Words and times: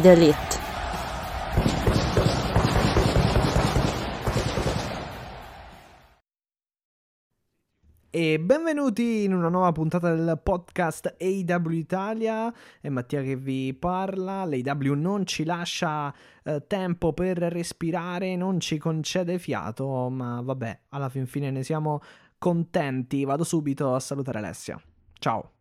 The 0.00 0.10
elite. 0.10 0.62
E 8.10 8.40
benvenuti 8.40 9.24
in 9.24 9.34
una 9.34 9.48
nuova 9.48 9.70
puntata 9.72 10.12
del 10.14 10.40
podcast 10.42 11.16
AW 11.20 11.70
Italia, 11.70 12.52
è 12.80 12.88
Mattia 12.88 13.22
che 13.22 13.36
vi 13.36 13.72
parla, 13.74 14.44
l'AW 14.44 14.94
non 14.94 15.26
ci 15.26 15.44
lascia 15.44 16.12
eh, 16.42 16.64
tempo 16.66 17.12
per 17.12 17.38
respirare, 17.38 18.36
non 18.36 18.60
ci 18.60 18.78
concede 18.78 19.38
fiato, 19.38 20.08
ma 20.10 20.40
vabbè, 20.40 20.80
alla 20.90 21.08
fin 21.08 21.26
fine 21.26 21.50
ne 21.50 21.62
siamo 21.62 22.00
contenti, 22.38 23.24
vado 23.24 23.44
subito 23.44 23.94
a 23.94 24.00
salutare 24.00 24.38
Alessia, 24.38 24.80
ciao. 25.18 25.53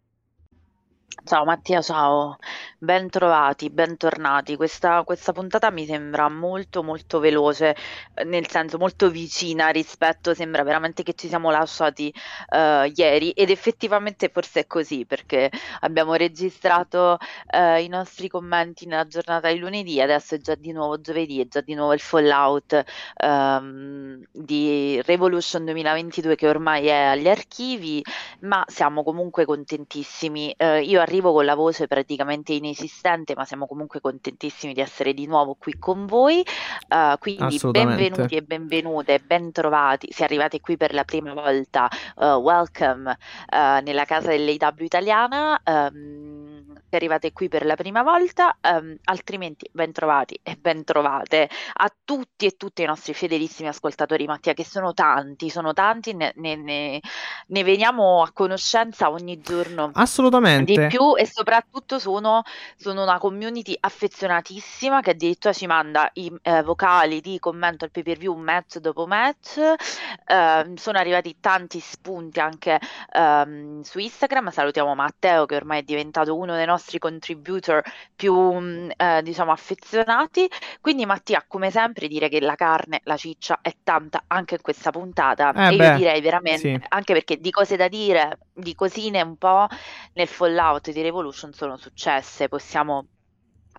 Ciao 1.21 1.45
Mattia, 1.45 1.81
ciao, 1.81 2.37
bentrovati, 2.77 3.69
bentornati. 3.69 4.55
Questa, 4.55 5.03
questa 5.03 5.31
puntata 5.31 5.69
mi 5.71 5.85
sembra 5.85 6.27
molto 6.27 6.81
molto 6.83 7.19
veloce, 7.19 7.75
eh, 8.15 8.23
nel 8.25 8.49
senso 8.49 8.77
molto 8.77 9.09
vicina 9.09 9.69
rispetto, 9.69 10.33
sembra 10.33 10.63
veramente 10.63 11.03
che 11.03 11.13
ci 11.13 11.27
siamo 11.27 11.49
lasciati 11.51 12.13
eh, 12.49 12.91
ieri 12.95 13.31
ed 13.31 13.51
effettivamente 13.51 14.29
forse 14.29 14.61
è 14.61 14.67
così 14.67 15.05
perché 15.05 15.49
abbiamo 15.81 16.15
registrato 16.15 17.17
eh, 17.47 17.83
i 17.83 17.87
nostri 17.87 18.27
commenti 18.27 18.85
nella 18.85 19.07
giornata 19.07 19.49
di 19.51 19.59
lunedì, 19.59 20.01
adesso 20.01 20.35
è 20.35 20.39
già 20.39 20.55
di 20.55 20.71
nuovo 20.71 20.99
giovedì, 20.99 21.39
è 21.39 21.47
già 21.47 21.61
di 21.61 21.73
nuovo 21.75 21.93
il 21.93 22.01
fallout 22.01 22.83
ehm, 23.17 24.23
di 24.31 25.01
Revolution 25.03 25.63
2022 25.63 26.35
che 26.35 26.47
ormai 26.49 26.87
è 26.87 27.03
agli 27.05 27.29
archivi, 27.29 28.01
ma 28.41 28.63
siamo 28.67 29.03
comunque 29.03 29.45
contentissimi. 29.45 30.51
Eh, 30.57 30.81
io 30.81 31.01
arrivo 31.03 31.31
con 31.31 31.45
la 31.45 31.55
voce 31.55 31.87
praticamente 31.87 32.53
inesistente, 32.53 33.35
ma 33.35 33.45
siamo 33.45 33.67
comunque 33.67 34.01
contentissimi 34.01 34.73
di 34.73 34.81
essere 34.81 35.13
di 35.13 35.27
nuovo 35.27 35.55
qui 35.57 35.77
con 35.77 36.05
voi. 36.05 36.43
Uh, 36.89 37.17
quindi 37.19 37.59
benvenuti 37.61 38.35
e 38.35 38.41
benvenute, 38.41 39.19
bentrovati. 39.19 40.07
Se 40.11 40.23
arrivate 40.23 40.59
qui 40.59 40.77
per 40.77 40.93
la 40.93 41.03
prima 41.03 41.33
volta, 41.33 41.87
uh, 42.15 42.25
welcome 42.35 43.09
uh, 43.09 43.83
nella 43.83 44.05
casa 44.05 44.29
dell'AW 44.29 44.83
italiana. 44.83 45.61
Um, 45.65 46.52
se 46.89 46.95
arrivate 46.95 47.31
qui 47.31 47.47
per 47.47 47.65
la 47.65 47.75
prima 47.75 48.03
volta, 48.03 48.57
um, 48.61 48.95
altrimenti 49.05 49.69
bentrovati 49.71 50.39
e 50.41 50.55
bentrovate 50.55 51.49
a 51.73 51.91
tutti 52.03 52.45
e 52.45 52.51
tutti 52.57 52.81
i 52.83 52.85
nostri 52.85 53.13
fedelissimi 53.13 53.67
ascoltatori, 53.67 54.25
Mattia, 54.25 54.53
che 54.53 54.65
sono 54.65 54.93
tanti, 54.93 55.49
sono 55.49 55.73
tanti, 55.73 56.13
ne, 56.13 56.33
ne, 56.35 56.55
ne, 56.55 57.01
ne 57.47 57.63
veniamo 57.63 58.21
a 58.21 58.31
conoscenza 58.31 59.09
ogni 59.09 59.39
giorno. 59.41 59.91
Assolutamente 59.93 60.87
più 60.87 61.15
e 61.15 61.25
soprattutto 61.25 61.99
sono, 61.99 62.43
sono, 62.75 63.03
una 63.03 63.17
community 63.17 63.75
affezionatissima 63.79 65.01
che 65.01 65.11
addirittura 65.11 65.53
ci 65.53 65.65
manda 65.65 66.09
i 66.13 66.31
eh, 66.41 66.61
vocali 66.63 67.21
di 67.21 67.39
commento 67.39 67.85
al 67.85 67.91
pay 67.91 68.03
per 68.03 68.17
view 68.17 68.35
match 68.35 68.77
dopo 68.77 69.05
match. 69.05 69.57
Eh, 69.57 70.71
sono 70.75 70.97
arrivati 70.97 71.37
tanti 71.39 71.79
spunti 71.79 72.39
anche 72.39 72.79
ehm, 73.11 73.81
su 73.81 73.99
Instagram. 73.99 74.49
Salutiamo 74.49 74.95
Matteo 74.95 75.45
che 75.45 75.55
ormai 75.55 75.79
è 75.79 75.83
diventato 75.83 76.35
uno 76.35 76.55
dei 76.55 76.62
nostri 76.65 76.99
contributor 76.99 77.81
più 78.15 78.35
mm, 78.35 78.89
eh, 78.95 79.21
diciamo 79.23 79.51
affezionati. 79.51 80.49
Quindi 80.81 81.05
Mattia, 81.05 81.43
come 81.47 81.71
sempre, 81.71 82.07
dire 82.07 82.29
che 82.29 82.39
la 82.39 82.55
carne, 82.55 83.01
la 83.03 83.17
ciccia 83.17 83.59
è 83.61 83.75
tanta 83.83 84.23
anche 84.27 84.55
in 84.55 84.61
questa 84.61 84.91
puntata. 84.91 85.53
Eh 85.53 85.73
e 85.73 85.77
beh, 85.77 85.87
io 85.87 85.95
direi 85.97 86.21
veramente, 86.21 86.59
sì. 86.59 86.85
anche 86.89 87.13
perché 87.13 87.37
di 87.37 87.51
cose 87.51 87.75
da 87.75 87.87
dire, 87.87 88.39
di 88.53 88.75
cosine 88.75 89.21
un 89.21 89.37
po' 89.37 89.67
nel 90.13 90.27
Fallout 90.27 90.91
di 90.91 91.01
Revolution 91.01 91.53
sono 91.53 91.77
successe, 91.77 92.47
possiamo 92.47 93.07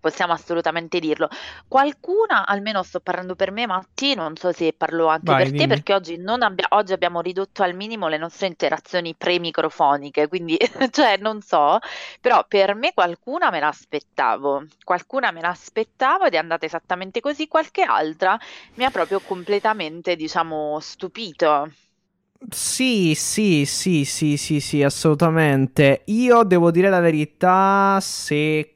possiamo 0.04 0.32
assolutamente 0.34 0.98
dirlo. 0.98 1.28
Qualcuna, 1.66 2.47
almeno 2.47 2.82
sto 2.82 3.00
parlando 3.00 3.34
per 3.34 3.50
me, 3.50 3.66
Matti, 3.66 4.15
non 4.15 4.37
so 4.37 4.53
se 4.53 4.72
parlo 4.75 5.06
anche 5.06 5.34
Vai, 5.34 5.34
per 5.34 5.54
te, 5.54 5.66
dimmi. 5.66 5.66
perché 5.66 5.94
oggi, 5.94 6.16
non 6.19 6.42
abbia- 6.42 6.66
oggi 6.70 6.92
abbiamo 6.92 7.20
ridotto 7.20 7.62
al 7.62 7.75
minimo 7.75 8.09
le 8.09 8.19
nostre 8.19 8.47
interazioni 8.47 9.15
pre-microfoniche, 9.16 10.28
quindi, 10.28 10.56
cioè, 10.91 11.16
non 11.16 11.41
so, 11.41 11.78
però 12.20 12.44
per 12.47 12.75
me 12.75 12.92
qualcuna 12.92 13.50
me 13.50 13.60
l'aspettavo, 13.60 14.66
qualcuna 14.84 15.31
me 15.31 15.41
l'aspettavo 15.41 16.25
ed 16.26 16.34
è 16.34 16.38
andata 16.38 16.66
esattamente 16.66 17.21
così, 17.21 17.48
qualche 17.48 17.82
altra 17.82 18.38
mi 18.75 18.84
ha 18.84 18.91
proprio 18.91 19.21
completamente, 19.22 20.16
diciamo, 20.16 20.78
stupito. 20.81 21.71
Sì, 22.50 23.15
sì, 23.15 23.65
sì, 23.65 24.05
sì, 24.05 24.37
sì, 24.37 24.61
sì, 24.61 24.83
assolutamente. 24.83 26.03
Io 26.06 26.43
devo 26.45 26.71
dire 26.71 26.91
la 26.91 27.00
verità, 27.00 27.99
se 28.00 28.69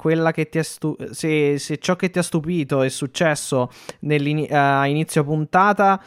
stu- 0.62 1.10
se, 1.10 1.58
se 1.58 1.76
ciò 1.78 1.94
che 1.94 2.08
ti 2.10 2.18
ha 2.18 2.22
stupito 2.22 2.82
è 2.82 2.88
successo 2.88 3.70
nell'ini- 4.00 4.48
a 4.50 4.86
inizio 4.86 5.22
puntata, 5.22 6.02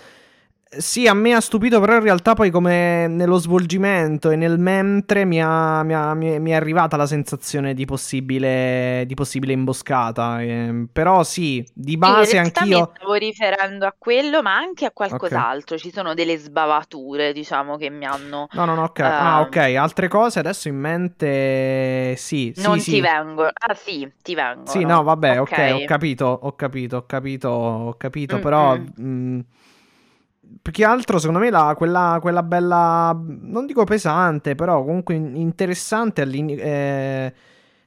sì, 0.78 1.06
a 1.08 1.14
me 1.14 1.34
ha 1.34 1.42
stupito, 1.42 1.80
però 1.82 1.96
in 1.96 2.02
realtà 2.04 2.34
poi 2.34 2.50
come 2.50 3.06
nello 3.08 3.38
svolgimento 3.38 4.30
e 4.30 4.36
nel 4.38 4.58
mentre 4.58 5.26
mi, 5.26 5.42
ha- 5.42 5.84
mi 5.84 5.94
ha- 5.94 6.14
mi 6.14 6.30
è, 6.30 6.40
mi 6.40 6.56
arrivata 6.56 6.96
la 6.96 7.06
sensazione 7.06 7.74
di 7.74 7.84
possibile, 7.86 9.04
di 9.06 9.14
possibile 9.14 9.52
imboscata. 9.54 10.42
ehm, 10.42 10.88
però 10.92 11.24
sì, 11.24 11.66
di 11.74 11.98
Sì, 12.04 12.12
base 12.16 12.38
mi 12.38 12.38
anch'io... 12.38 12.94
stavo 12.94 13.14
riferendo 13.14 13.86
a 13.86 13.96
quello, 13.98 14.42
ma 14.42 14.56
anche 14.56 14.86
a 14.86 14.92
Ok. 15.10 15.32
qualcos'altro. 15.32 15.78
Ci 15.78 15.92
sono 15.92 16.14
delle 16.16 16.38
sbavature, 16.38 17.32
diciamo, 17.34 17.78
che 17.78 17.90
mi 17.90 18.06
hanno... 18.06 18.48
No, 18.54 18.66
no, 18.66 18.76
no, 18.76 18.84
ok. 18.84 19.00
Ah, 19.00 19.40
ok. 19.42 19.56
ehm, 19.56 19.78
Altre 19.78 20.08
cose 20.10 20.40
adesso 20.40 20.68
in 20.68 20.76
mente. 20.78 22.16
Sì, 22.18 22.52
sì, 22.56 22.80
non 22.80 22.86
ti 22.86 23.02
sì. 23.02 23.02
vengono. 23.02 23.52
Ah, 23.54 23.74
sì, 23.76 24.10
ti 24.22 24.36
Sì, 24.64 24.84
vengono. 24.84 24.86
no, 24.86 25.04
vabbè, 25.04 25.40
ok, 25.42 25.70
ho 25.74 25.82
Ok. 25.82 25.84
capito, 25.84 26.26
ho 26.26 26.56
capito, 26.56 26.98
ho 26.98 27.06
capito, 27.06 27.50
ho 27.50 27.94
capito, 27.98 28.38
Mm, 28.38 28.40
però 28.40 28.78
mm. 28.78 28.86
mh, 28.96 29.40
più 30.62 30.72
che 30.72 30.84
altro 30.84 31.20
secondo 31.20 31.40
me 31.40 31.50
la, 31.50 31.74
quella, 31.78 32.18
quella 32.22 32.44
bella, 32.44 33.16
non 33.16 33.66
dico 33.66 33.84
pesante, 33.84 34.56
però 34.56 34.84
comunque 34.84 35.14
in- 35.16 35.36
interessante 35.36 36.24
eh, 36.24 37.34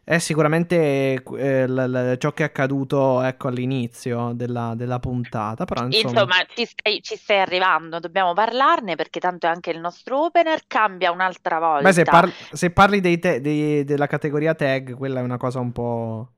è 0.05 0.19
sicuramente 0.19 1.23
eh, 1.37 1.67
l- 1.67 1.73
l- 1.75 2.17
ciò 2.19 2.33
che 2.33 2.43
è 2.43 2.47
accaduto, 2.47 3.23
ecco, 3.23 3.49
all'inizio 3.49 4.33
della, 4.35 4.75
della 4.77 4.99
puntata, 4.99 5.65
però 5.65 5.87
insomma... 5.87 6.11
Insomma, 6.11 6.35
ci 6.55 6.67
stai, 6.67 7.01
ci 7.03 7.17
stai 7.17 7.41
arrivando, 7.41 8.01
dobbiamo 8.01 8.35
parlarne 8.35 8.97
perché 8.97 9.19
tanto 9.19 9.47
è 9.47 9.51
anche 9.51 9.71
il 9.71 9.81
nostro 9.81 10.25
opener. 10.27 10.61
Cambia 10.67 11.11
un'altra 11.11 11.79
Beh, 11.81 11.93
se, 11.93 12.05
volta. 12.05 12.11
par- 12.11 12.33
se 12.53 12.71
parli 12.71 13.01
dei 13.01 13.19
te- 13.19 13.41
dei- 13.41 13.85
della 13.85 14.07
categoria 14.07 14.55
tag, 14.55 14.95
quella 14.95 15.21
è 15.21 15.23
una 15.23 15.39
cosa 15.39 15.61
un 15.61 15.73
po'... 15.73 16.29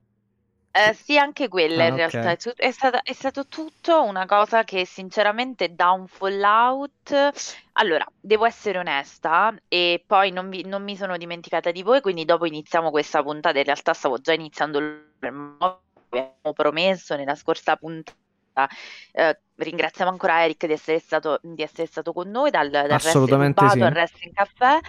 Eh, 0.77 0.93
sì, 0.93 1.17
anche 1.17 1.47
quella 1.47 1.85
Ah, 1.85 1.87
in 1.87 1.95
realtà 1.95 2.29
è, 2.29 2.33
ok. 2.33 2.37
tut- 2.37 2.59
è 2.59 2.71
stata- 2.71 3.01
è 3.01 3.13
stato 3.13 3.47
tutto 3.47 4.03
una 4.03 4.27
cosa 4.27 4.63
che 4.63 4.85
sinceramente 4.85 5.73
dà 5.73 5.89
un 5.89 6.07
fallout. 6.07 7.31
Allora, 7.73 8.05
devo 8.19 8.45
essere 8.45 8.77
onesta 8.77 9.55
e 9.67 10.03
poi 10.05 10.31
non, 10.31 10.49
vi- 10.49 10.65
non 10.65 10.83
mi 10.83 10.95
sono 10.95 11.17
dimenticata 11.17 11.71
di 11.71 11.81
voi, 11.81 12.01
quindi 12.01 12.25
dopo 12.25 12.45
iniziamo 12.45 12.91
questa 12.91 13.23
puntata. 13.23 13.57
In 13.57 13.65
realtà 13.65 13.93
stavo 13.93 14.19
già 14.19 14.33
iniziando 14.33 14.77
il 14.77 15.05
abbiamo 15.19 16.53
promesso 16.53 17.15
nella 17.15 17.35
scorsa 17.35 17.75
puntata. 17.75 18.67
Eh, 19.11 19.39
ringraziamo 19.55 20.11
ancora 20.11 20.43
Eric 20.43 20.65
di 20.65 20.73
essere 20.73 20.99
stato, 20.99 21.39
di 21.41 21.61
essere 21.61 21.87
stato 21.87 22.13
con 22.13 22.29
noi 22.29 22.49
dal, 22.49 22.69
dal 22.69 22.89
Assolutamente 22.91 23.61
Rubato 23.61 23.79
sì. 23.79 23.85
al 23.85 23.93
Wrestling 23.93 24.33
Caffè. 24.33 24.79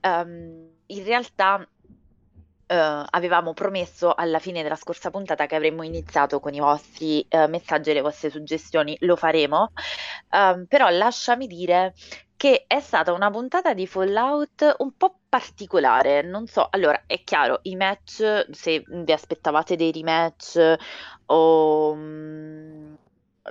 Ehm, 0.00 0.70
in 0.86 1.04
realtà 1.04 1.66
eh, 2.66 3.04
avevamo 3.10 3.52
promesso 3.52 4.14
alla 4.14 4.38
fine 4.38 4.62
della 4.62 4.76
scorsa 4.76 5.10
puntata 5.10 5.46
che 5.46 5.54
avremmo 5.54 5.82
iniziato 5.82 6.40
con 6.40 6.54
i 6.54 6.60
vostri 6.60 7.24
eh, 7.28 7.46
messaggi 7.46 7.90
e 7.90 7.94
le 7.94 8.00
vostre 8.00 8.30
suggestioni, 8.30 8.96
lo 9.00 9.16
faremo. 9.16 9.72
Ehm, 10.30 10.66
però 10.66 10.88
lasciami 10.88 11.46
dire 11.46 11.94
che 12.36 12.64
è 12.66 12.80
stata 12.80 13.12
una 13.12 13.30
puntata 13.30 13.74
di 13.74 13.86
Fallout 13.86 14.76
un 14.78 14.96
po' 14.96 15.20
particolare. 15.28 16.22
Non 16.22 16.46
so, 16.46 16.66
allora 16.70 17.04
è 17.06 17.22
chiaro, 17.22 17.60
i 17.62 17.76
match, 17.76 18.46
se 18.50 18.82
vi 18.86 19.12
aspettavate 19.12 19.76
dei 19.76 19.92
rematch 19.92 20.76
o 21.26 21.94
mm, 21.94 22.94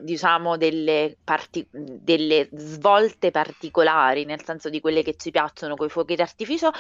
diciamo, 0.01 0.57
delle, 0.57 1.17
parti- 1.23 1.67
delle 1.71 2.49
svolte 2.53 3.31
particolari, 3.31 4.25
nel 4.25 4.43
senso 4.43 4.69
di 4.69 4.79
quelle 4.81 5.03
che 5.03 5.15
ci 5.15 5.31
piacciono 5.31 5.75
con 5.75 5.87
i 5.87 5.89
fuochi 5.89 6.15
d'artificio, 6.15 6.71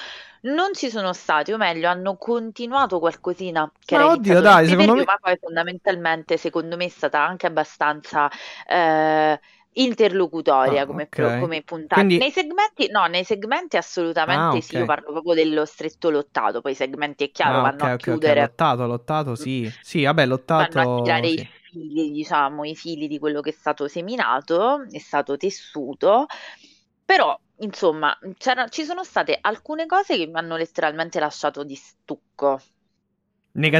non 0.41 0.73
ci 0.73 0.89
sono 0.89 1.13
stati, 1.13 1.51
o 1.51 1.57
meglio, 1.57 1.87
hanno 1.89 2.17
continuato 2.17 2.99
qualcosina 2.99 3.71
che 3.85 3.95
Ma 3.95 4.03
era 4.03 4.11
oddio, 4.13 4.41
dai, 4.41 4.67
secondo 4.67 4.93
me- 4.95 5.03
ma 5.05 5.17
poi 5.19 5.37
fondamentalmente, 5.39 6.37
secondo 6.37 6.75
me, 6.75 6.85
è 6.85 6.89
stata 6.89 7.25
anche 7.25 7.47
abbastanza 7.47 8.29
eh, 8.67 9.39
interlocutoria 9.73 10.85
Ah, 10.85 10.85
come, 10.85 11.07
pro- 11.07 11.33
ok. 11.33 11.35
come 11.35 11.63
puntata. 11.63 12.07
Quindi 12.07 12.17
Nei 12.17 12.31
segmenti, 12.31 12.89
no, 12.89 13.05
nei 13.07 13.23
segmenti 13.23 13.77
assolutamente 13.77 14.57
Ah, 14.57 14.61
sì, 14.61 14.75
io 14.77 14.85
parlo 14.85 15.11
proprio 15.11 15.33
dello 15.33 15.65
stretto 15.65 16.09
lottato, 16.09 16.61
poi 16.61 16.71
i 16.73 16.75
segmenti 16.75 17.25
è 17.25 17.31
chiaro, 17.31 17.59
Ah, 17.59 17.61
vanno 17.61 17.83
ok, 17.83 17.85
a 17.85 17.93
chiudere 17.95 18.39
Lottato, 18.39 18.85
lottato, 18.87 19.35
sì. 19.35 19.75
Sì, 19.81 20.03
vabbè, 20.03 20.25
vanno 20.55 20.81
a 20.81 20.85
lottato, 20.85 20.87
tirare 20.93 21.27
sì. 21.27 21.41
i 21.41 21.45
fili, 21.69 22.11
diciamo, 22.11 22.63
i 22.65 22.75
fili 22.75 23.07
di 23.07 23.19
quello 23.19 23.41
che 23.41 23.49
è 23.51 23.53
stato 23.53 23.87
seminato, 23.87 24.85
è 24.89 24.99
stato 24.99 25.37
tessuto, 25.37 26.25
però, 27.05 27.37
insomma, 27.57 28.17
ci 28.69 28.83
sono 28.85 29.03
state 29.03 29.37
alcune 29.41 29.85
cose 29.85 30.17
che 30.17 30.27
mi 30.27 30.35
hanno 30.37 30.55
letteralmente 30.57 31.19
lasciato 31.19 31.63
di 31.63 31.75
stucco, 31.75 32.59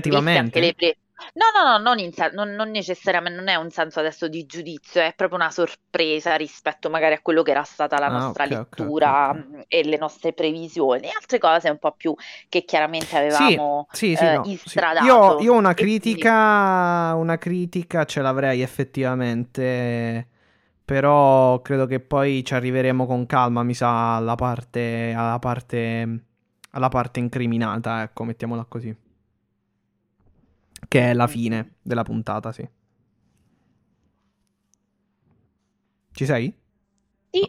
viste 0.06 0.38
anche 0.38 0.60
le 0.60 0.74
Negativamente? 0.74 0.74
pre... 0.74 0.98
No, 1.34 1.46
no, 1.54 1.64
no, 1.72 1.78
non, 1.84 2.00
in 2.00 2.12
sen- 2.14 2.34
non- 2.34 2.52
non 2.56 2.70
necessariamente, 2.72 3.38
non 3.38 3.48
è 3.48 3.56
un 3.56 3.70
senso 3.72 4.00
adesso 4.00 4.28
di 4.28 4.46
giudizio, 4.46 5.02
è 5.02 5.14
proprio 5.16 5.38
una 5.40 5.52
sorpresa 5.52 6.36
rispetto 6.36 6.90
magari 6.90 7.14
a 7.16 7.22
quello 7.22 7.44
che 7.44 7.52
era 7.52 7.64
stata 7.64 8.00
la 8.00 8.08
Ah, 8.08 8.10
nostra 8.10 8.46
ok, 8.46 8.52
ok, 8.62 8.78
ok, 8.80 9.04
lettura 9.04 9.34
ok. 9.34 9.34
mh, 9.34 9.64
e 9.68 9.84
le 9.84 9.98
nostre 9.98 10.34
previsioni, 10.34 11.10
altre 11.10 11.38
cose 11.40 11.70
un 11.70 11.78
po' 11.80 11.92
più 11.94 12.14
che 12.50 12.64
chiaramente 12.66 13.18
Sì, 13.26 13.60
avevamo 13.60 13.88
sì, 13.90 14.16
sì, 14.16 14.30
eh, 14.30 14.30
no, 14.30 14.52
sì. 14.64 14.84
Io, 14.98 15.36
io 15.40 15.54
una 15.54 15.74
e 15.74 15.92
quindi... 16.00 16.32
critica, 16.32 17.14
una 17.16 17.38
critica 17.38 18.06
ce 18.06 18.22
l'avrei 18.22 18.62
effettivamente, 18.62 20.28
però 20.86 21.62
credo 21.62 21.86
che 21.88 22.00
poi 22.00 22.44
ci 22.46 22.54
arriveremo 22.54 23.06
con 23.06 23.26
calma, 23.26 23.64
mi 23.64 23.74
sa, 23.74 24.16
alla 24.18 24.36
parte, 24.36 25.14
alla 25.16 25.40
parte, 25.40 26.24
alla 26.72 26.90
parte 26.90 27.20
incriminata, 27.20 28.04
ecco, 28.04 28.24
mettiamola 28.24 28.66
così. 28.66 28.96
Che 30.94 31.10
è 31.10 31.14
la 31.16 31.26
fine 31.26 31.78
della 31.82 32.04
puntata, 32.04 32.52
sì. 32.52 32.70
Ci 36.14 36.26
sei? 36.26 36.54
Sì, 37.32 37.42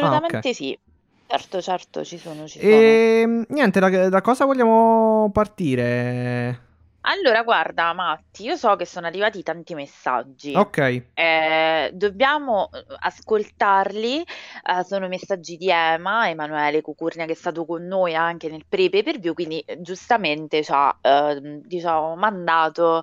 Ah, 0.00 0.16
ok. 0.16 0.32
assolutamente 0.34 0.52
sì. 0.52 0.78
Certo, 1.26 1.62
certo, 1.62 2.04
ci 2.04 2.18
sono, 2.18 2.46
ci 2.48 2.60
sono. 2.60 2.80
E 2.82 3.44
niente, 3.48 3.78
da, 3.80 4.08
da 4.08 4.20
cosa 4.20 4.44
vogliamo 4.44 5.30
partire? 5.32 6.66
Allora, 7.10 7.42
guarda, 7.42 7.94
Matti, 7.94 8.42
io 8.44 8.56
so 8.56 8.76
che 8.76 8.84
sono 8.84 9.06
arrivati 9.06 9.42
tanti 9.42 9.74
messaggi. 9.74 10.54
Ok, 10.54 11.04
Eh, 11.14 11.90
dobbiamo 11.94 12.68
eh, 12.70 12.84
ascoltarli. 12.98 14.20
Eh, 14.20 14.84
sono 14.84 15.08
messaggi 15.08 15.56
di 15.56 15.70
Ema, 15.70 16.28
Emanuele 16.28 16.82
Cucurnia, 16.82 17.24
che 17.24 17.32
è 17.32 17.34
stato 17.34 17.64
con 17.64 17.86
noi 17.86 18.14
anche 18.14 18.50
nel 18.50 18.66
pre-pay 18.68 19.02
per 19.02 19.18
view, 19.20 19.32
quindi 19.32 19.60
eh, 19.60 19.80
giustamente 19.80 20.62
ci 20.62 20.70
ha 20.74 20.98
ehm, 21.00 21.62
diciamo, 21.64 22.14
mandato, 22.14 23.00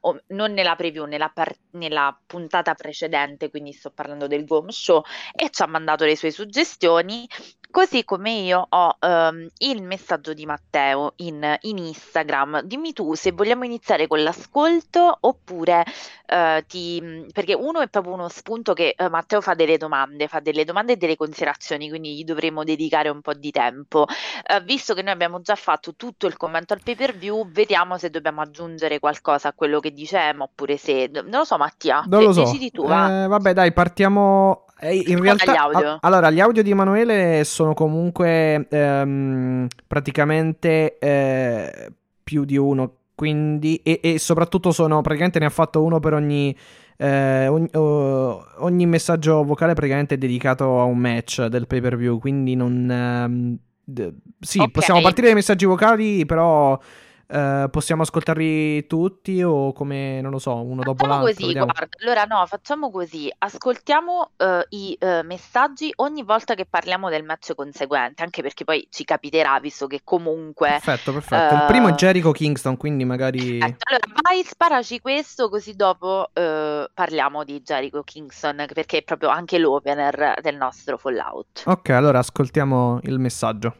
o- 0.00 0.20
non 0.28 0.52
nella 0.52 0.76
preview, 0.76 1.04
nella, 1.04 1.28
par- 1.28 1.56
nella 1.72 2.16
puntata 2.26 2.74
precedente, 2.74 3.50
quindi 3.50 3.72
sto 3.72 3.90
parlando 3.90 4.26
del 4.26 4.44
Gom 4.44 4.68
Show, 4.68 5.02
e 5.34 5.50
ci 5.50 5.62
ha 5.62 5.66
mandato 5.66 6.04
le 6.04 6.16
sue 6.16 6.30
suggestioni. 6.30 7.28
Così 7.68 8.04
come 8.04 8.30
io 8.30 8.64
ho 8.66 8.96
ehm, 8.98 9.48
il 9.58 9.82
messaggio 9.82 10.32
di 10.32 10.46
Matteo 10.46 11.12
in, 11.16 11.58
in 11.62 11.76
Instagram. 11.76 12.62
Dimmi 12.62 12.94
tu 12.94 13.12
se 13.14 13.32
vogliamo 13.32 13.64
iniziare 13.64 14.06
con 14.06 14.22
l'ascolto 14.22 15.18
oppure 15.20 15.84
eh, 16.26 16.64
ti... 16.66 17.26
perché 17.34 17.52
uno 17.52 17.80
è 17.80 17.88
proprio 17.88 18.14
uno 18.14 18.28
spunto 18.28 18.72
che 18.72 18.94
eh, 18.96 19.08
Matteo 19.10 19.42
fa 19.42 19.52
delle 19.52 19.76
domande, 19.76 20.26
fa 20.26 20.40
delle 20.40 20.64
domande 20.64 20.92
e 20.92 20.96
delle 20.96 21.16
considerazioni, 21.16 21.90
quindi 21.90 22.16
gli 22.16 22.24
dovremo 22.24 22.64
dedicare 22.64 23.10
un 23.10 23.20
po' 23.20 23.34
di 23.34 23.50
tempo. 23.50 24.06
Eh, 24.46 24.60
visto 24.62 24.94
che 24.94 25.02
noi 25.02 25.12
abbiamo 25.12 25.42
già 25.42 25.56
fatto 25.56 25.94
tutto 25.96 26.26
il 26.26 26.36
commento 26.38 26.72
al 26.72 26.82
pay 26.82 26.94
per 26.94 27.14
view, 27.14 27.46
vediamo 27.50 27.98
se 27.98 28.08
dobbiamo 28.08 28.40
aggiungere 28.40 29.00
qualcosa 29.00 29.52
quello 29.56 29.80
che 29.80 29.92
dicevamo 29.92 30.44
oppure 30.44 30.76
se... 30.76 31.10
Non 31.12 31.24
lo 31.30 31.44
so, 31.44 31.56
Mattia, 31.56 32.04
non 32.06 32.22
lo 32.22 32.32
so. 32.32 32.44
decidi 32.44 32.70
tu, 32.70 32.86
va. 32.86 33.24
Eh, 33.24 33.26
vabbè, 33.26 33.52
dai, 33.54 33.72
partiamo. 33.72 34.66
eh, 34.78 34.94
in 35.06 35.20
realtà, 35.20 35.52
gli 35.52 35.56
audio. 35.56 35.88
a- 35.88 35.98
allora, 36.02 36.30
gli 36.30 36.38
audio 36.40 36.62
di 36.62 36.70
Emanuele 36.70 37.42
sono 37.44 37.74
comunque 37.74 38.68
ehm, 38.68 39.66
praticamente 39.86 40.98
eh, 40.98 41.92
più 42.22 42.44
di 42.44 42.56
uno. 42.56 42.92
Quindi, 43.16 43.76
e, 43.82 43.98
e 44.02 44.18
soprattutto 44.18 44.72
sono 44.72 45.00
praticamente 45.00 45.38
ne 45.38 45.46
ha 45.46 45.50
fatto 45.50 45.82
uno 45.82 45.98
per 46.00 46.12
ogni. 46.12 46.54
eh, 46.98 47.46
ogni, 47.48 47.68
oh, 47.72 48.44
ogni 48.58 48.84
messaggio 48.86 49.42
vocale 49.42 49.72
praticamente 49.72 50.14
è 50.14 50.18
dedicato 50.18 50.78
a 50.80 50.84
un 50.84 50.98
match 50.98 51.46
del 51.46 51.66
pay 51.66 51.80
per 51.80 51.96
view. 51.96 52.18
Quindi 52.18 52.54
non. 52.54 52.90
ehm, 52.90 53.56
d- 53.82 54.12
sì, 54.38 54.58
Ok. 54.58 54.70
possiamo 54.70 55.00
partire 55.00 55.28
dai 55.28 55.36
messaggi 55.36 55.64
vocali, 55.64 56.26
però. 56.26 56.78
Eh, 57.28 57.68
possiamo 57.70 58.02
ascoltarli 58.02 58.86
tutti 58.86 59.42
o 59.42 59.72
come, 59.72 60.20
non 60.20 60.30
lo 60.30 60.38
so, 60.38 60.54
uno 60.54 60.82
dopo 60.82 61.04
Facciamo 61.04 61.24
l'altro, 61.24 61.44
così, 61.44 61.52
guarda, 61.52 61.88
allora 62.02 62.24
no, 62.24 62.46
facciamo 62.46 62.90
così, 62.90 63.32
ascoltiamo 63.36 64.30
eh, 64.36 64.66
i 64.70 64.96
eh, 64.98 65.22
messaggi 65.22 65.92
ogni 65.96 66.22
volta 66.22 66.54
che 66.54 66.66
parliamo 66.66 67.08
del 67.08 67.24
match 67.24 67.54
conseguente, 67.54 68.22
anche 68.22 68.42
perché 68.42 68.64
poi 68.64 68.86
ci 68.90 69.04
capiterà, 69.04 69.58
visto 69.60 69.86
che 69.86 70.00
comunque... 70.04 70.68
Perfetto, 70.68 71.12
perfetto. 71.12 71.54
Il 71.54 71.64
primo 71.66 71.88
è 71.88 71.92
Jericho 71.92 72.32
Kingston, 72.32 72.76
quindi 72.76 73.04
magari... 73.04 73.58
Ecco, 73.58 73.78
allora 73.90 74.06
vai, 74.22 74.42
sparaci 74.44 75.00
questo, 75.00 75.48
così 75.48 75.74
dopo 75.74 76.30
parliamo 76.32 77.44
di 77.44 77.60
Jericho 77.62 78.02
Kingston, 78.02 78.66
perché 78.72 78.98
è 78.98 79.02
proprio 79.02 79.30
anche 79.30 79.58
l'opener 79.58 80.34
del 80.40 80.56
nostro 80.56 80.96
Fallout. 80.96 81.62
Ok, 81.66 81.90
allora 81.90 82.18
ascoltiamo 82.18 83.00
il 83.02 83.18
messaggio. 83.18 83.74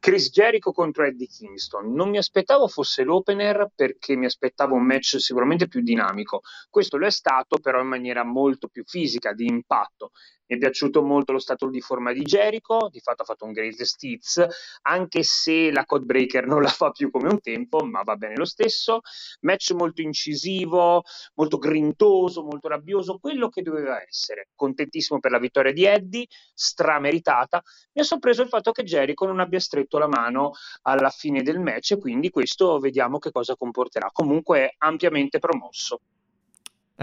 Chris 0.00 0.30
Jericho 0.30 0.72
contro 0.72 1.04
Eddie 1.04 1.26
Kingston. 1.26 1.92
Non 1.92 2.08
mi 2.08 2.16
aspettavo 2.16 2.66
fosse 2.68 3.04
l'opener 3.04 3.70
perché 3.74 4.16
mi 4.16 4.24
aspettavo 4.24 4.74
un 4.74 4.84
match 4.86 5.20
sicuramente 5.20 5.68
più 5.68 5.82
dinamico. 5.82 6.40
Questo 6.70 6.96
lo 6.96 7.06
è 7.06 7.10
stato, 7.10 7.58
però 7.58 7.82
in 7.82 7.88
maniera 7.88 8.24
molto 8.24 8.68
più 8.68 8.82
fisica, 8.82 9.34
di 9.34 9.44
impatto. 9.44 10.12
Mi 10.50 10.56
è 10.56 10.58
piaciuto 10.58 11.00
molto 11.02 11.30
lo 11.30 11.38
stato 11.38 11.68
di 11.68 11.80
forma 11.80 12.12
di 12.12 12.22
Jericho, 12.22 12.88
di 12.90 12.98
fatto 12.98 13.22
ha 13.22 13.24
fatto 13.24 13.44
un 13.44 13.52
greatest 13.52 14.02
hits, 14.02 14.44
anche 14.82 15.22
se 15.22 15.70
la 15.70 15.84
Codebreaker 15.84 16.44
non 16.44 16.60
la 16.60 16.68
fa 16.68 16.90
più 16.90 17.08
come 17.12 17.28
un 17.28 17.40
tempo, 17.40 17.84
ma 17.84 18.02
va 18.02 18.16
bene 18.16 18.34
lo 18.34 18.44
stesso. 18.44 18.98
Match 19.42 19.70
molto 19.74 20.00
incisivo, 20.00 21.04
molto 21.34 21.58
grintoso, 21.58 22.42
molto 22.42 22.66
rabbioso, 22.66 23.18
quello 23.20 23.48
che 23.48 23.62
doveva 23.62 24.02
essere. 24.02 24.48
Contentissimo 24.56 25.20
per 25.20 25.30
la 25.30 25.38
vittoria 25.38 25.72
di 25.72 25.84
Eddie, 25.84 26.26
strameritata. 26.52 27.62
Mi 27.92 28.02
ha 28.02 28.04
sorpreso 28.04 28.42
il 28.42 28.48
fatto 28.48 28.72
che 28.72 28.82
Jericho 28.82 29.26
non 29.26 29.38
abbia 29.38 29.60
stretto 29.60 29.98
la 29.98 30.08
mano 30.08 30.54
alla 30.82 31.10
fine 31.10 31.42
del 31.42 31.60
match, 31.60 31.96
quindi 31.96 32.28
questo 32.28 32.80
vediamo 32.80 33.20
che 33.20 33.30
cosa 33.30 33.54
comporterà. 33.54 34.10
Comunque 34.12 34.64
è 34.64 34.74
ampiamente 34.78 35.38
promosso. 35.38 36.00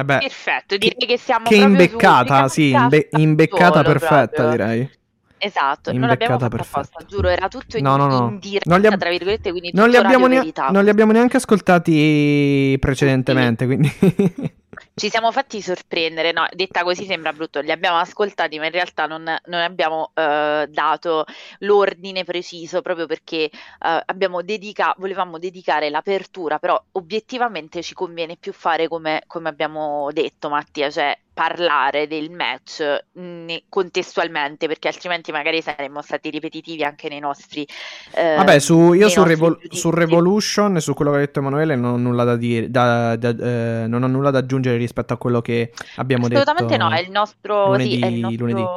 Beh, 0.03 0.17
Perfetto, 0.19 0.77
che, 0.77 0.77
direi 0.77 1.07
che 1.07 1.17
siamo 1.17 1.45
che 1.47 1.55
imbeccata, 1.55 2.47
sì, 2.47 2.69
imbe- 2.71 3.07
imbeccata 3.11 3.81
perfetta, 3.83 4.27
proprio. 4.27 4.49
direi. 4.51 4.89
Esatto, 5.39 5.91
non 5.91 6.07
l'abbiamo 6.07 6.33
Imbeccata 6.33 6.39
fatto 6.39 6.55
perfetta. 6.55 6.79
apposta, 6.79 7.05
giuro, 7.07 7.27
era 7.29 7.47
tutto 7.47 7.77
in, 7.77 7.83
No, 7.83 7.95
no, 7.95 8.07
no. 8.07 8.27
in 8.29 8.39
diretta, 8.39 8.69
Non 8.69 8.79
li, 8.79 8.87
ab- 8.87 8.97
tra 8.97 9.09
virgolette, 9.09 9.51
quindi 9.51 9.71
non 9.73 9.89
li 9.89 9.95
verità. 10.39 10.67
non 10.69 10.83
li 10.83 10.89
abbiamo 10.89 11.11
neanche 11.11 11.37
ascoltati 11.37 12.75
precedentemente, 12.79 13.65
quindi... 13.65 13.91
Ci 14.93 15.09
siamo 15.09 15.31
fatti 15.31 15.61
sorprendere, 15.61 16.31
no, 16.31 16.45
detta 16.51 16.83
così 16.83 17.05
sembra 17.05 17.31
brutto, 17.33 17.61
li 17.61 17.71
abbiamo 17.71 17.97
ascoltati, 17.97 18.57
ma 18.59 18.65
in 18.65 18.71
realtà 18.71 19.05
non, 19.05 19.23
non 19.23 19.61
abbiamo 19.61 20.11
eh, 20.13 20.67
dato 20.69 21.25
l'ordine 21.59 22.23
preciso 22.23 22.81
proprio 22.81 23.05
perché 23.05 23.49
eh, 23.49 24.03
dedica- 24.43 24.93
volevamo 24.97 25.39
dedicare 25.39 25.89
l'apertura, 25.89 26.59
però 26.59 26.81
obiettivamente 26.93 27.81
ci 27.81 27.93
conviene 27.93 28.37
più 28.37 28.53
fare 28.53 28.87
come, 28.87 29.23
come 29.27 29.49
abbiamo 29.49 30.09
detto, 30.11 30.49
Mattia, 30.49 30.89
cioè 30.89 31.17
parlare 31.37 32.07
del 32.07 32.31
match 32.31 32.81
mh, 33.13 33.55
contestualmente, 33.69 34.67
perché 34.67 34.87
altrimenti 34.87 35.31
magari 35.31 35.61
saremmo 35.61 36.01
stati 36.01 36.31
ripetitivi 36.31 36.83
anche 36.83 37.09
nei 37.09 37.19
nostri 37.19 37.65
eh, 38.15 38.35
Vabbè, 38.37 38.59
su, 38.59 38.93
io 38.93 39.09
su, 39.09 39.23
Revol- 39.23 39.59
su 39.71 39.89
Revolution 39.89 40.75
e 40.75 40.79
su 40.81 40.93
quello 40.93 41.09
che 41.11 41.17
ha 41.17 41.19
detto 41.21 41.39
Emanuele 41.39 41.75
non 41.75 41.93
ho 41.93 41.97
nulla 41.97 42.23
da 42.23 42.35
dire, 42.35 42.69
da- 42.69 43.15
da- 43.15 43.29
eh, 43.83 43.87
non 43.87 44.03
ho 44.03 44.07
nulla 44.07 44.29
da 44.29 44.37
aggiungere 44.39 44.77
rispetto 44.77 45.13
a 45.13 45.17
quello 45.17 45.41
che 45.41 45.71
abbiamo 45.95 46.27
Assolutamente 46.27 46.75
detto 46.75 46.77
no, 46.77 46.89
è 46.89 46.99
il 46.99 47.11
nostro, 47.11 47.77
sì, 47.77 47.95
è 47.95 48.07
il 48.07 48.19
lunedì, 48.19 48.37
lunedì. 48.37 48.69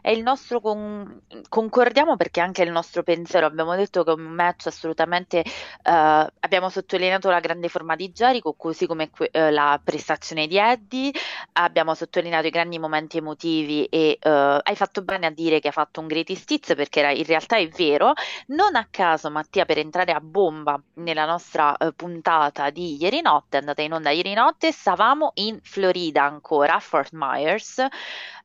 È 0.00 0.10
il 0.10 0.22
nostro 0.22 0.60
con- 0.60 1.20
concordiamo 1.48 2.16
perché 2.16 2.40
anche 2.40 2.62
il 2.62 2.70
nostro 2.70 3.02
pensiero. 3.02 3.46
Abbiamo 3.46 3.74
detto 3.76 4.04
che 4.04 4.10
è 4.10 4.14
un 4.14 4.22
match 4.22 4.66
assolutamente. 4.66 5.42
eh, 5.82 6.26
abbiamo 6.40 6.68
sottolineato 6.68 7.30
la 7.30 7.40
grande 7.40 7.68
forma 7.68 7.96
di 7.96 8.10
Jericho, 8.12 8.54
così 8.54 8.86
come 8.86 9.10
que- 9.10 9.28
eh, 9.32 9.50
la 9.50 9.80
prestazione 9.82 10.46
di 10.46 10.56
Eddie. 10.58 11.12
Abbiamo 11.52 11.94
sottolineato 11.94 12.46
i 12.46 12.50
grandi 12.50 12.78
momenti 12.78 13.18
emotivi 13.18 13.84
e 13.86 14.18
eh, 14.20 14.60
hai 14.62 14.76
fatto 14.76 15.02
bene 15.02 15.26
a 15.26 15.30
dire 15.30 15.60
che 15.60 15.68
ha 15.68 15.72
fatto 15.72 16.00
un 16.00 16.06
greatest 16.06 16.50
hits 16.50 16.74
perché 16.74 17.00
era- 17.00 17.10
in 17.12 17.24
realtà 17.24 17.56
è 17.56 17.68
vero. 17.68 18.12
Non 18.48 18.74
a 18.76 18.86
caso, 18.90 19.30
Mattia, 19.30 19.64
per 19.64 19.78
entrare 19.78 20.12
a 20.12 20.20
bomba 20.20 20.80
nella 20.94 21.24
nostra 21.26 21.76
eh, 21.76 21.92
puntata 21.92 22.70
di 22.70 22.96
ieri 23.00 23.20
notte, 23.20 23.56
andata 23.58 23.82
in 23.82 23.92
onda 23.92 24.10
ieri 24.10 24.34
notte, 24.34 24.72
stavamo 24.72 25.32
in 25.34 25.58
Florida 25.62 26.24
ancora, 26.24 26.74
a 26.74 26.80
Fort 26.80 27.10
Myers. 27.12 27.84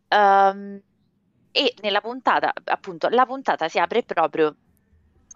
Ehm, 0.09 0.81
e 1.53 1.75
nella 1.81 2.01
puntata, 2.01 2.51
appunto, 2.65 3.07
la 3.09 3.27
puntata 3.27 3.69
si 3.69 3.77
apre 3.77 4.01
proprio 4.01 4.55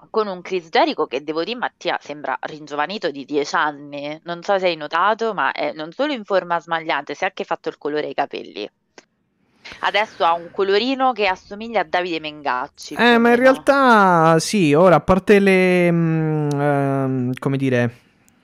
con 0.09 0.27
un 0.27 0.41
Chris 0.41 0.69
Jericho 0.69 1.05
che 1.05 1.23
devo 1.23 1.43
dire, 1.43 1.57
Mattia, 1.57 1.99
sembra 2.01 2.35
ringiovanito 2.41 3.11
di 3.11 3.23
10 3.23 3.55
anni. 3.55 4.19
Non 4.23 4.41
so 4.41 4.57
se 4.57 4.65
hai 4.65 4.75
notato, 4.75 5.35
ma 5.35 5.51
è 5.51 5.73
non 5.73 5.91
solo 5.91 6.13
in 6.13 6.23
forma 6.23 6.59
smagliante, 6.59 7.13
si 7.13 7.23
è 7.23 7.27
anche 7.27 7.43
fatto 7.43 7.69
il 7.69 7.77
colore 7.77 8.07
ai 8.07 8.15
capelli. 8.15 8.67
Adesso 9.81 10.23
ha 10.23 10.33
un 10.33 10.49
colorino 10.51 11.11
che 11.11 11.27
assomiglia 11.27 11.81
a 11.81 11.83
Davide 11.83 12.19
Mengacci. 12.19 12.95
Eh, 12.95 13.19
ma 13.19 13.29
in 13.29 13.35
realtà 13.35 14.39
sì, 14.39 14.73
ora 14.73 14.95
a 14.95 15.01
parte 15.01 15.39
le, 15.39 15.87
ehm, 15.87 17.33
come 17.37 17.57
dire, 17.57 17.95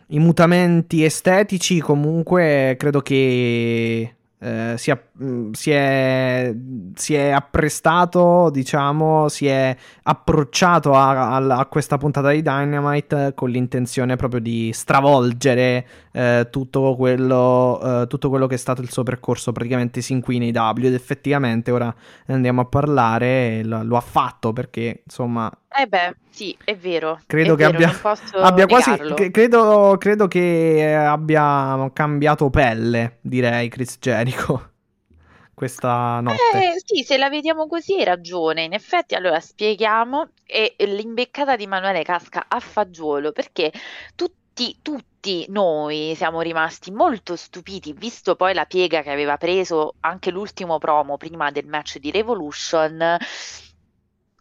i 0.08 0.20
mutamenti 0.20 1.04
estetici, 1.04 1.80
comunque 1.80 2.76
credo 2.78 3.02
che 3.02 4.16
eh, 4.44 4.74
sia, 4.78 5.02
mm, 5.24 5.52
si, 5.54 5.72
è, 5.72 6.54
si 6.96 7.14
è 7.14 7.30
apprestato, 7.30 8.50
diciamo, 8.50 9.30
si 9.30 9.48
è 9.48 9.76
approcciato 10.04 10.94
a, 10.94 11.36
a- 11.36 11.58
a 11.58 11.66
questa 11.68 11.98
puntata 11.98 12.30
di 12.32 12.42
Dynamite 12.42 13.32
con 13.34 13.50
l'intenzione 13.50 14.18
proprio 14.18 14.42
di 14.42 14.72
stravolgere 14.74 15.88
eh, 16.12 16.48
tutto, 16.52 16.96
quello, 16.98 18.02
eh, 18.02 18.08
tutto 18.08 18.30
quello 18.30 18.48
che 18.48 18.56
è 18.56 18.58
stato 18.58 18.82
il 18.82 18.92
suo 18.92 19.04
percorso. 19.04 19.54
Praticamente 19.54 20.02
sin 20.02 20.20
qui 20.20 20.40
nei 20.40 20.52
W 20.52 20.86
ed 20.86 20.94
effettivamente 20.94 21.72
ora 21.72 21.94
andiamo 22.28 22.62
a 22.62 22.66
parlare 22.66 23.64
lo, 23.64 23.82
lo 23.84 23.96
ha 23.96 24.02
fatto 24.02 24.52
perché 24.52 25.04
insomma 25.06 25.50
Eh 25.76 25.88
beh, 25.88 26.16
sì, 26.30 26.56
è 26.64 26.76
vero. 26.76 27.20
credo 27.26 27.54
è 27.54 27.58
che 27.58 27.72
vero, 27.72 27.86
abbia, 27.88 28.02
abbia 28.42 28.66
quasi 28.68 28.96
credo, 29.32 29.98
credo 29.98 30.28
che 30.28 30.78
eh, 30.78 30.94
abbia 30.94 31.90
cambiato 31.94 32.50
pelle 32.52 33.18
direi 33.22 33.70
Chris 33.70 33.98
Jericho 34.00 34.70
questa 35.54 36.20
notte 36.20 36.76
Eh, 36.76 36.82
sì, 36.84 37.04
se 37.04 37.18
la 37.18 37.30
vediamo 37.30 37.68
così 37.68 37.94
hai 37.96 38.04
ragione. 38.04 38.64
In 38.64 38.74
effetti, 38.74 39.16
allora 39.16 39.40
spieghiamo 39.40 40.30
e 40.46 40.76
l'imbeccata 40.78 41.56
di 41.56 41.66
Manuele 41.68 42.04
casca 42.04 42.46
a 42.48 42.60
fagiolo 42.60 43.32
perché 43.32 43.72
tutti, 44.16 44.78
tutti 44.82 45.46
noi 45.50 46.14
siamo 46.16 46.42
rimasti 46.42 46.92
molto 46.92 47.36
stupiti, 47.36 47.94
visto 47.94 48.36
poi 48.36 48.54
la 48.54 48.66
piega 48.66 49.02
che 49.02 49.10
aveva 49.10 49.38
preso 49.38 49.96
anche 50.02 50.32
l'ultimo 50.32 50.78
promo 50.78 51.18
prima 51.18 51.50
del 51.50 51.66
match 51.66 51.98
di 51.98 52.12
Revolution. 52.12 53.18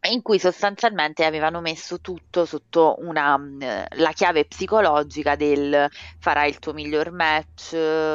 In 0.05 0.21
cui 0.23 0.41
sostanzialmente 0.41 1.25
avevano 1.25 1.61
messo 1.61 2.01
tutto 2.01 2.45
sotto 2.45 2.97
una, 2.99 3.39
mm, 3.39 3.61
la 3.99 4.11
chiave 4.13 4.45
psicologica 4.47 5.37
del 5.37 5.89
farai 6.19 6.49
il 6.49 6.59
tuo 6.59 6.73
miglior 6.73 7.13
match, 7.13 7.71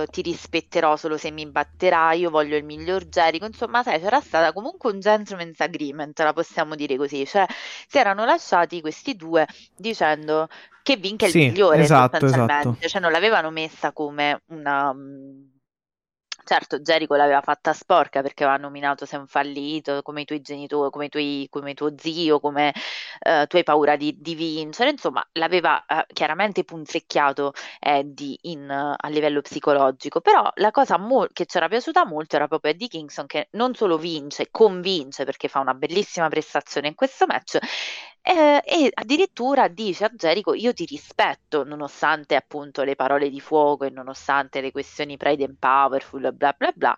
ti 0.10 0.22
rispetterò 0.22 0.98
solo 0.98 1.16
se 1.18 1.32
mi 1.32 1.50
batterai, 1.50 2.20
io 2.20 2.30
voglio 2.30 2.58
il 2.58 2.66
miglior 2.66 3.06
Jericho, 3.06 3.46
insomma, 3.46 3.84
sai, 3.84 4.02
c'era 4.02 4.20
stata 4.20 4.52
comunque 4.52 4.92
un 4.92 5.00
gentleman's 5.00 5.62
agreement, 5.62 6.20
la 6.20 6.34
possiamo 6.34 6.76
dire 6.76 6.98
così, 6.98 7.26
cioè 7.26 7.46
si 7.88 7.98
erano 7.98 8.26
lasciati 8.26 8.82
questi 8.82 9.16
due 9.16 9.48
dicendo 9.74 10.48
che 10.82 10.98
vinca 10.98 11.26
il 11.26 11.32
Sì, 11.32 11.38
migliore 11.38 11.88
esatto, 11.88 12.28
sostanzialmente, 12.28 12.86
esatto. 12.86 12.88
cioè 12.88 13.00
non 13.00 13.12
l'avevano 13.14 13.50
messa 13.50 13.94
come 13.94 14.42
una... 14.48 14.94
Certo, 16.48 16.80
Jericho 16.80 17.16
l'aveva 17.16 17.42
fatta 17.42 17.74
sporca 17.74 18.22
perché 18.22 18.46
aveva 18.46 18.58
nominato 18.58 19.06
sei 19.06 19.20
un 19.20 19.28
fallito, 19.28 20.02
come 20.02 20.22
i 20.22 20.26
tuoi 20.26 20.40
genitori, 20.40 20.90
come 20.90 21.10
tuoi, 21.10 21.46
come 21.50 21.74
tuo 21.74 21.94
zio, 21.98 22.40
come 22.40 22.74
eh, 23.20 23.46
tu 23.48 23.58
hai 23.58 23.64
paura 23.64 23.98
di, 23.98 24.16
di 24.18 24.34
vincere, 24.34 24.90
insomma, 24.92 25.28
l'aveva 25.34 25.86
eh, 25.86 26.06
chiaramente 26.14 26.64
punzecchiato 26.64 27.52
Eddie 27.80 28.38
in, 28.44 28.70
eh, 28.70 28.96
a 28.98 29.08
livello 29.10 29.42
psicologico, 29.42 30.22
però 30.22 30.50
la 30.56 30.72
cosa 30.72 30.98
mo- 30.98 31.28
che 31.34 31.46
ci 31.46 31.58
era 31.58 31.68
piaciuta 31.68 32.06
molto 32.06 32.38
era 32.38 32.48
proprio 32.48 32.72
Eddie 32.72 32.88
Kingston 32.88 33.26
che 33.26 33.50
non 33.52 33.74
solo 33.76 33.98
vince, 33.98 34.48
convince 34.50 35.26
perché 35.26 35.50
fa 35.50 35.60
una 35.60 35.74
bellissima 35.74 36.30
prestazione 36.30 36.88
in 36.88 36.96
questo 36.96 37.26
match 37.26 37.58
eh, 38.28 38.62
e 38.66 38.92
addirittura 38.94 39.70
dice 39.70 40.04
a 40.06 40.10
Jericho 40.14 40.54
io 40.54 40.74
ti 40.74 40.86
rispetto 40.86 41.64
nonostante 41.64 42.36
appunto 42.36 42.84
le 42.84 42.96
parole 42.96 43.30
di 43.30 43.40
fuoco 43.40 43.86
e 43.86 43.90
nonostante 43.90 44.60
le 44.60 44.72
questioni 44.72 45.16
pride 45.18 45.46
and 45.46 45.56
powerful 45.58 46.34
bla 46.34 46.54
bla 46.58 46.72
bla 46.76 46.96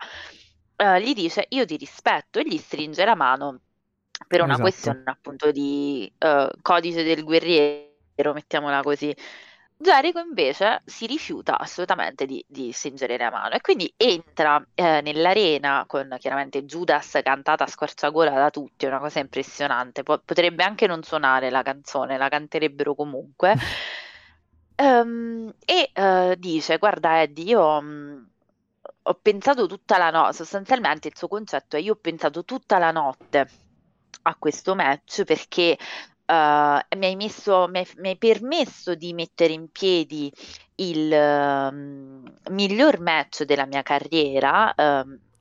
eh, 0.75 1.01
gli 1.01 1.13
dice 1.13 1.45
io 1.49 1.65
ti 1.65 1.77
rispetto 1.77 2.39
e 2.39 2.43
gli 2.47 2.57
stringe 2.57 3.05
la 3.05 3.15
mano 3.15 3.59
per 4.27 4.41
una 4.41 4.53
Esatto. 4.53 4.61
questione 4.61 5.03
appunto 5.05 5.51
di 5.51 6.11
eh, 6.17 6.49
codice 6.61 7.03
del 7.03 7.23
guerriero 7.23 8.33
mettiamola 8.33 8.81
così 8.81 9.15
Jericho 9.81 10.19
invece 10.19 10.81
si 10.85 11.05
rifiuta 11.05 11.57
assolutamente 11.57 12.25
di, 12.25 12.43
di 12.45 12.71
stringere 12.73 13.17
la 13.17 13.29
mano 13.31 13.55
e 13.55 13.61
quindi 13.61 13.91
entra 13.95 14.61
eh, 14.75 14.99
nell'arena 15.01 15.85
con 15.87 16.13
chiaramente 16.19 16.65
Judas 16.65 17.17
cantata 17.23 17.63
a 17.63 17.67
squarciagola 17.67 18.31
da 18.31 18.49
tutti, 18.49 18.83
è 18.85 18.89
una 18.89 18.99
cosa 18.99 19.19
impressionante. 19.19 20.03
Po- 20.03 20.19
potrebbe 20.23 20.63
anche 20.63 20.85
non 20.85 21.01
suonare 21.03 21.49
la 21.49 21.61
canzone, 21.61 22.17
la 22.17 22.27
canterebbero 22.29 22.93
comunque. 22.93 23.55
Ehm, 24.75 25.53
e 25.65 25.91
eh, 25.93 26.35
dice: 26.37 26.77
Guarda, 26.77 27.21
Eddie, 27.21 27.43
io 27.51 27.81
mh, 27.81 28.29
ho 29.03 29.13
pensato 29.15 29.65
tutta 29.67 29.97
la 29.97 30.09
notte, 30.09 30.33
sostanzialmente 30.33 31.07
il 31.09 31.17
suo 31.17 31.27
concetto 31.27 31.75
è: 31.75 31.79
io 31.79 31.93
ho 31.93 31.95
pensato 31.97 32.45
tutta 32.45 32.77
la 32.77 32.91
notte 32.91 33.49
a 34.23 34.35
questo 34.35 34.75
match 34.75 35.23
perché 35.23 35.77
eh, 36.29 36.97
mi 36.97 37.05
hai 37.05 37.15
messo, 37.15 37.67
mi 37.67 37.79
hai, 37.79 37.87
mi 37.97 38.09
hai 38.09 38.17
permesso 38.17 38.93
di 38.93 39.13
mettere 39.13 39.53
in 39.53 39.71
piedi 39.71 40.31
il 40.75 41.11
ehm, 41.11 42.23
miglior 42.51 42.99
match 42.99 43.43
della 43.43 43.65
mia 43.65 43.81
carriera. 43.81 44.73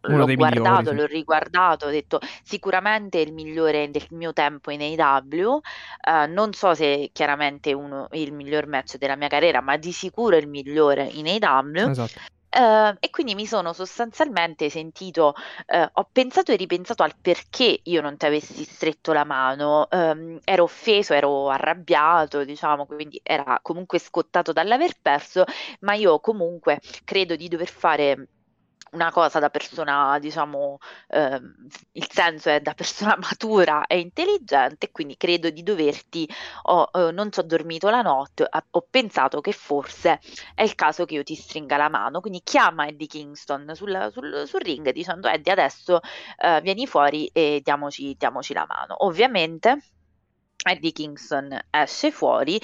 Uno 0.00 0.25
l'ho 0.25 0.35
guardato, 0.35 0.68
migliori, 0.68 0.87
sì. 0.87 0.95
l'ho 0.95 1.07
riguardato, 1.07 1.87
ho 1.87 1.90
detto 1.90 2.21
sicuramente 2.42 3.18
il 3.18 3.33
migliore 3.33 3.90
del 3.90 4.07
mio 4.11 4.33
tempo 4.33 4.71
in 4.71 4.80
AEW. 4.80 5.61
Eh, 6.00 6.26
non 6.28 6.52
so 6.52 6.73
se 6.75 7.11
chiaramente 7.12 7.75
uno, 7.75 8.09
il 8.12 8.33
miglior 8.33 8.66
match 8.66 8.97
della 8.97 9.16
mia 9.16 9.28
carriera, 9.28 9.61
ma 9.61 9.76
di 9.76 9.92
sicuro 9.92 10.37
il 10.37 10.49
migliore 10.49 11.04
in 11.12 11.26
AEW. 11.26 11.90
esatto 11.90 12.37
Eh, 12.52 12.97
e 13.00 13.11
quindi 13.11 13.35
mi 13.35 13.47
sono 13.47 13.73
sostanzialmente 13.75 14.71
sentito, 14.71 15.35
eh, 15.67 15.88
ho 15.93 16.09
pensato 16.11 16.50
e 16.52 16.57
ripensato 16.57 17.02
al 17.02 17.14
perché 17.21 17.81
io 17.85 18.00
non 18.00 18.17
ti 18.17 18.25
avessi 18.26 18.64
stretto 18.64 19.12
la 19.12 19.25
mano, 19.25 19.88
ehm, 19.90 20.40
ero 20.45 20.62
offeso, 20.64 21.12
ero 21.12 21.50
arrabbiato, 21.50 22.45
diciamo, 22.45 22.87
quindi 22.87 23.21
era 23.23 23.59
comunque 23.62 23.99
scottato 23.99 24.52
dall'aver 24.52 24.95
perso, 25.00 25.45
ma 25.81 25.93
io 25.95 26.21
comunque 26.21 26.81
credo 27.05 27.37
di 27.37 27.49
dover 27.49 27.69
fare 27.69 28.28
una 28.92 29.11
cosa 29.12 29.38
da 29.38 29.50
persona, 29.50 30.18
diciamo, 30.18 30.78
ehm, 31.09 31.66
il 31.92 32.07
senso 32.11 32.50
è 32.50 32.61
da 32.61 32.75
persona 32.75 33.16
matura 33.21 33.87
e 33.87 33.99
intelligente, 34.00 34.90
quindi 34.90 35.16
credo 35.16 35.50
di 35.50 35.62
doverti, 35.62 36.28
ho, 36.62 36.88
eh, 36.92 37.11
non 37.12 37.30
ci 37.33 37.40
ho 37.40 37.42
dormito 37.42 37.88
la 37.90 38.02
notte, 38.02 38.49
ho 38.71 38.87
pensato 38.90 39.40
che 39.40 39.52
forse 39.52 40.21
è 40.54 40.62
il 40.62 40.75
caso 40.75 41.04
che 41.04 41.14
io 41.14 41.23
ti 41.23 41.35
stringa 41.35 41.76
la 41.76 41.88
mano. 41.88 42.21
Quindi 42.21 42.40
chiama 42.42 42.87
Eddie 42.87 43.07
Kingston 43.07 43.73
sul, 43.75 44.09
sul- 44.12 44.45
sul 44.47 44.61
ring 44.61 44.90
dicendo 44.92 45.28
Eddie 45.28 45.52
adesso 45.52 46.00
eh, 46.38 46.61
vieni 46.62 46.87
fuori 46.87 47.26
e 47.33 47.61
diamoci, 47.62 48.14
diamoci 48.18 48.52
la 48.54 48.66
mano. 48.68 49.04
Ovviamente 49.04 49.78
Eddie 50.64 50.92
Kingston 50.92 51.59
esce 51.71 52.11
fuori. 52.11 52.61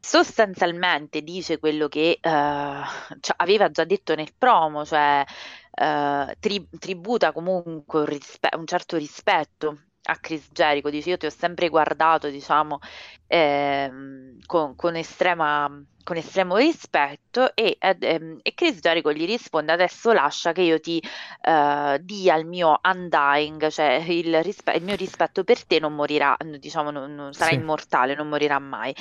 Sostanzialmente 0.00 1.22
dice 1.22 1.58
quello 1.58 1.88
che 1.88 2.18
eh, 2.20 2.20
cioè, 2.22 3.34
aveva 3.36 3.70
già 3.70 3.84
detto 3.84 4.14
nel 4.14 4.32
promo, 4.36 4.84
cioè 4.84 5.24
eh, 5.72 6.36
tri- 6.38 6.68
tributa 6.78 7.32
comunque 7.32 8.00
un, 8.00 8.06
rispe- 8.06 8.54
un 8.56 8.66
certo 8.66 8.96
rispetto 8.96 9.82
a 10.04 10.16
Chris 10.18 10.48
Jericho, 10.52 10.88
dice 10.88 11.10
io 11.10 11.16
ti 11.18 11.26
ho 11.26 11.30
sempre 11.30 11.68
guardato, 11.68 12.30
diciamo, 12.30 12.78
ehm, 13.26 14.38
con, 14.46 14.74
con 14.76 14.96
estrema, 14.96 15.68
con 16.02 16.16
estremo 16.16 16.56
rispetto 16.56 17.54
e, 17.54 17.76
ehm, 17.78 18.38
e 18.42 18.54
Chris 18.54 18.78
Jericho 18.80 19.12
gli 19.12 19.26
risponde 19.26 19.72
adesso 19.72 20.12
lascia 20.12 20.52
che 20.52 20.62
io 20.62 20.80
ti 20.80 21.02
eh, 21.42 21.98
dia 22.02 22.36
il 22.36 22.46
mio 22.46 22.80
undying, 22.82 23.68
cioè 23.68 24.02
il, 24.08 24.42
rispe- 24.42 24.72
il 24.76 24.82
mio 24.84 24.94
rispetto 24.96 25.44
per 25.44 25.66
te 25.66 25.78
non 25.80 25.94
morirà, 25.94 26.34
diciamo, 26.58 26.90
non, 26.90 27.14
non- 27.14 27.32
sarà 27.34 27.50
Sì. 27.50 27.56
immortale, 27.56 28.14
non 28.14 28.28
morirà 28.28 28.58
mai. 28.58 28.94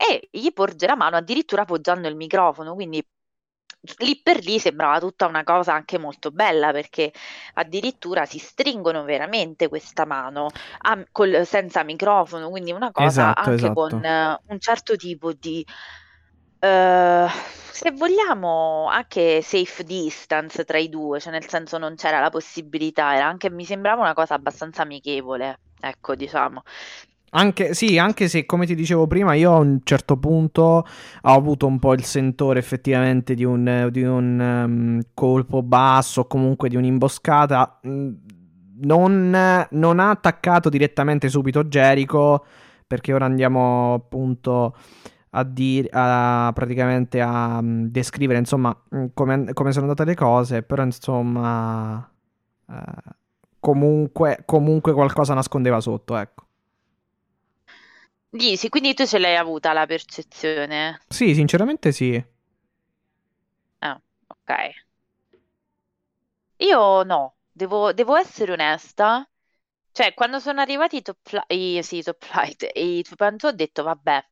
E 0.00 0.28
gli 0.30 0.52
porge 0.52 0.86
la 0.86 0.94
mano 0.94 1.16
addirittura 1.16 1.62
appoggiando 1.62 2.06
il 2.06 2.14
microfono, 2.14 2.74
quindi 2.74 3.04
lì 3.98 4.20
per 4.22 4.44
lì 4.44 4.58
sembrava 4.58 4.98
tutta 5.00 5.26
una 5.26 5.44
cosa 5.44 5.72
anche 5.72 5.98
molto 5.98 6.30
bella 6.30 6.72
perché 6.72 7.12
addirittura 7.54 8.24
si 8.26 8.38
stringono 8.38 9.04
veramente 9.04 9.68
questa 9.68 10.04
mano 10.04 10.48
a, 10.78 11.04
col, 11.10 11.44
senza 11.46 11.82
microfono, 11.82 12.48
quindi 12.48 12.72
una 12.72 12.90
cosa 12.92 13.06
Esatto, 13.06 13.40
anche 13.40 13.54
esatto. 13.54 13.74
con 13.74 13.92
uh, 13.94 14.52
un 14.52 14.60
certo 14.60 14.96
tipo 14.96 15.32
di, 15.32 15.64
uh, 16.60 17.28
se 17.70 17.90
vogliamo, 17.92 18.86
anche 18.88 19.42
safe 19.42 19.84
distance 19.84 20.64
tra 20.64 20.78
i 20.78 20.88
due, 20.88 21.20
cioè 21.20 21.32
nel 21.32 21.48
senso 21.48 21.78
non 21.78 21.94
c'era 21.96 22.20
la 22.20 22.30
possibilità, 22.30 23.14
era 23.14 23.26
anche, 23.26 23.50
mi 23.50 23.64
sembrava 23.64 24.02
una 24.02 24.14
cosa 24.14 24.34
abbastanza 24.34 24.82
amichevole, 24.82 25.60
ecco 25.80 26.14
diciamo. 26.14 26.62
Anche, 27.30 27.74
sì, 27.74 27.98
anche 27.98 28.26
se 28.26 28.46
come 28.46 28.64
ti 28.64 28.74
dicevo 28.74 29.06
prima, 29.06 29.34
io 29.34 29.52
a 29.52 29.58
un 29.58 29.80
certo 29.84 30.16
punto 30.16 30.62
ho 30.62 30.84
avuto 31.20 31.66
un 31.66 31.78
po' 31.78 31.92
il 31.92 32.04
sentore 32.04 32.58
effettivamente 32.58 33.34
di 33.34 33.44
un, 33.44 33.88
di 33.90 34.02
un 34.02 34.40
um, 34.40 35.00
colpo 35.12 35.62
basso, 35.62 36.22
o 36.22 36.26
comunque 36.26 36.68
di 36.70 36.76
un'imboscata. 36.76 37.80
Mm, 37.86 38.12
non, 38.80 39.66
non, 39.70 39.98
ha 40.00 40.10
attaccato 40.10 40.68
direttamente 40.70 41.28
subito 41.28 41.64
Jericho, 41.64 42.44
perché 42.86 43.12
ora 43.12 43.26
andiamo 43.26 43.94
appunto 43.94 44.74
a 45.30 45.44
dire, 45.44 45.88
a, 45.92 46.50
praticamente 46.54 47.20
a 47.20 47.58
um, 47.58 47.88
descrivere 47.88 48.38
insomma 48.38 48.74
mm, 48.94 49.06
come, 49.12 49.52
come, 49.52 49.72
sono 49.72 49.84
andate 49.84 50.04
le 50.08 50.14
cose, 50.14 50.62
però 50.62 50.82
insomma 50.82 52.10
uh, 52.66 52.74
comunque, 53.60 54.42
comunque 54.46 54.94
qualcosa 54.94 55.34
nascondeva 55.34 55.80
sotto, 55.80 56.16
ecco. 56.16 56.46
Dici, 58.30 58.68
quindi 58.70 58.94
tu 58.94 59.06
ce 59.06 59.18
l'hai 59.18 59.36
avuta 59.36 59.72
la 59.74 59.84
percezione? 59.86 61.00
Sì, 61.08 61.34
sinceramente 61.34 61.92
sì. 61.92 62.22
Ah, 63.80 64.00
ok. 64.28 64.50
Io 66.58 67.02
no, 67.04 67.36
devo, 67.52 67.92
devo 67.92 68.16
essere 68.16 68.52
onesta. 68.52 69.28
Cioè, 69.92 70.14
quando 70.14 70.38
sono 70.40 70.60
arrivati 70.60 70.96
i 70.96 71.02
top, 71.02 71.18
flight, 71.22 71.80
sì, 71.80 72.02
top 72.02 72.24
flight 72.24 72.70
e 72.72 72.98
i 72.98 73.02
Tupanto 73.02 73.48
ho 73.48 73.52
detto, 73.52 73.82
vabbè, 73.82 74.24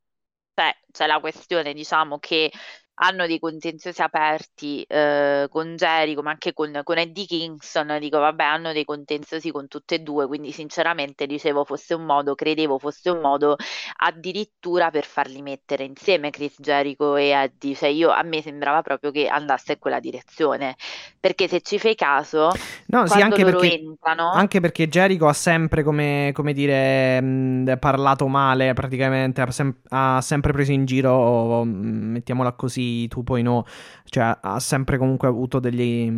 cioè, 0.55 0.77
c'è 0.93 1.07
la 1.07 1.21
questione, 1.21 1.73
diciamo, 1.75 2.19
che 2.19 2.53
hanno 2.99 3.27
dei 3.27 3.39
contenziosi 3.39 4.01
aperti 4.01 4.83
eh, 4.83 5.47
con 5.51 5.77
Jericho, 5.77 6.23
ma 6.23 6.31
anche 6.31 6.53
con, 6.53 6.81
con, 6.83 6.97
Eddie 6.97 7.27
Kingston. 7.27 7.99
Dico, 8.01 8.19
vabbè, 8.19 8.45
hanno 8.45 8.73
dei 8.73 8.85
contenziosi 8.85 9.51
con 9.51 9.69
tutte 9.69 9.97
e 9.97 9.99
due. 10.01 10.27
Quindi, 10.27 10.53
sinceramente, 10.53 11.27
dicevo 11.27 11.65
fosse 11.65 11.95
un 11.95 12.05
modo, 12.05 12.35
credevo 12.35 12.79
fosse 12.79 13.11
un 13.11 13.21
modo 13.21 13.57
addirittura 13.99 14.91
per 14.91 15.05
farli 15.05 15.43
mettere 15.43 15.85
insieme 15.85 16.31
Chris 16.31 16.55
Jericho 16.59 17.17
e 17.17 17.29
Eddie. 17.29 17.75
Cioè, 17.75 17.89
io 17.89 18.11
a 18.11 18.23
me 18.23 18.41
sembrava 18.41 18.81
proprio 18.83 19.11
che 19.11 19.29
andasse 19.29 19.73
in 19.73 19.79
quella 19.79 20.01
direzione. 20.01 20.77
Perché 21.21 21.49
se 21.49 21.61
ci 21.61 21.79
fai 21.79 21.95
caso, 21.95 22.53
no, 22.87 23.07
sì, 23.07 23.21
anche 23.21 23.45
perché, 23.45 23.75
entrano... 23.75 24.31
anche 24.31 24.61
perché 24.61 24.89
Jericho 24.89 25.27
ha 25.27 25.33
sempre, 25.33 25.83
come, 25.83 26.31
come 26.33 26.53
dire, 26.53 27.21
mh, 27.21 27.79
parlato 27.79 28.27
male 28.29 28.73
praticamente, 28.75 29.41
ha, 29.41 29.51
sem- 29.51 29.77
ha 29.89 30.21
sempre 30.23 30.53
preso 30.53 30.73
in 30.73 30.85
giro, 30.85 31.65
mettiamola 31.65 32.53
così 32.53 32.86
2.0, 33.11 33.65
cioè 34.05 34.39
ha 34.41 34.61
sempre 34.61 34.99
comunque 34.99 35.29
avuto 35.29 35.59
degli, 35.59 36.11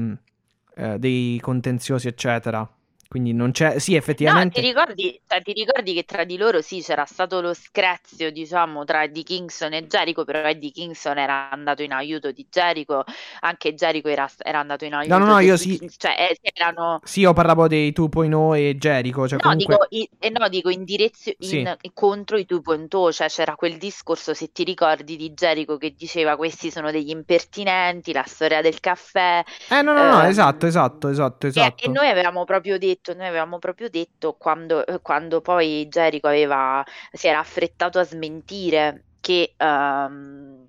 eh, 0.74 0.98
dei 0.98 1.38
contenziosi, 1.40 2.08
eccetera. 2.08 2.68
Quindi 3.08 3.32
non 3.32 3.52
c'è, 3.52 3.78
sì, 3.78 3.94
effettivamente. 3.94 4.60
No, 4.60 4.66
ti 4.66 4.70
ricordi, 4.70 5.20
cioè, 5.26 5.40
ti 5.40 5.54
ricordi 5.54 5.94
che 5.94 6.04
tra 6.04 6.24
di 6.24 6.36
loro 6.36 6.60
sì 6.60 6.82
c'era 6.82 7.06
stato 7.06 7.40
lo 7.40 7.54
screzio, 7.54 8.30
diciamo, 8.30 8.84
tra 8.84 9.04
Eddie 9.04 9.22
Kingston 9.22 9.72
e 9.72 9.86
Jericho, 9.86 10.24
però 10.26 10.46
Eddie 10.46 10.70
Kingston 10.70 11.16
era 11.16 11.48
andato 11.48 11.82
in 11.82 11.92
aiuto 11.92 12.32
di 12.32 12.46
Jericho, 12.50 13.04
anche 13.40 13.72
Jericho 13.72 14.08
era, 14.08 14.28
era 14.36 14.58
andato 14.58 14.84
in 14.84 14.92
aiuto. 14.92 15.16
No, 15.16 15.24
no, 15.24 15.32
no, 15.32 15.38
io 15.38 15.56
sì. 15.56 15.78
Cioè, 15.96 16.16
eh, 16.18 16.38
erano... 16.52 17.00
Sì, 17.02 17.20
io 17.20 17.32
parlavo 17.32 17.66
dei 17.66 17.94
2.0 17.96 18.56
e 18.56 18.76
Jericho. 18.76 19.26
Cioè 19.26 19.38
no, 19.42 19.48
comunque... 19.52 19.86
dico, 19.88 20.02
i, 20.02 20.10
eh, 20.18 20.28
no, 20.28 20.46
dico 20.50 20.68
in 20.68 20.84
direzione, 20.84 21.78
sì. 21.80 21.90
contro 21.94 22.36
i 22.36 22.46
2.0, 22.46 23.10
cioè 23.10 23.28
c'era 23.28 23.54
quel 23.54 23.78
discorso, 23.78 24.34
se 24.34 24.52
ti 24.52 24.64
ricordi, 24.64 25.16
di 25.16 25.32
Jericho 25.32 25.78
che 25.78 25.94
diceva 25.96 26.36
questi 26.36 26.70
sono 26.70 26.90
degli 26.90 27.08
impertinenti, 27.08 28.12
la 28.12 28.24
storia 28.26 28.60
del 28.60 28.80
caffè. 28.80 29.42
Eh, 29.70 29.80
no, 29.80 29.94
no, 29.94 30.02
ehm, 30.02 30.10
no, 30.10 30.22
esatto, 30.24 30.66
esatto, 30.66 31.08
esatto, 31.08 31.46
esatto. 31.46 31.82
E, 31.82 31.86
e 31.86 31.90
noi 31.90 32.10
avevamo 32.10 32.44
proprio 32.44 32.76
detto 32.76 32.96
detto, 32.98 33.14
noi 33.14 33.26
avevamo 33.26 33.58
proprio 33.58 33.88
detto 33.88 34.34
quando, 34.34 34.84
eh, 34.86 35.00
quando 35.00 35.40
poi 35.40 35.86
Jericho 35.88 36.26
aveva, 36.28 36.84
si 37.12 37.28
era 37.28 37.38
affrettato 37.38 37.98
a 37.98 38.04
smentire 38.04 39.04
che 39.20 39.54
um, 39.58 40.68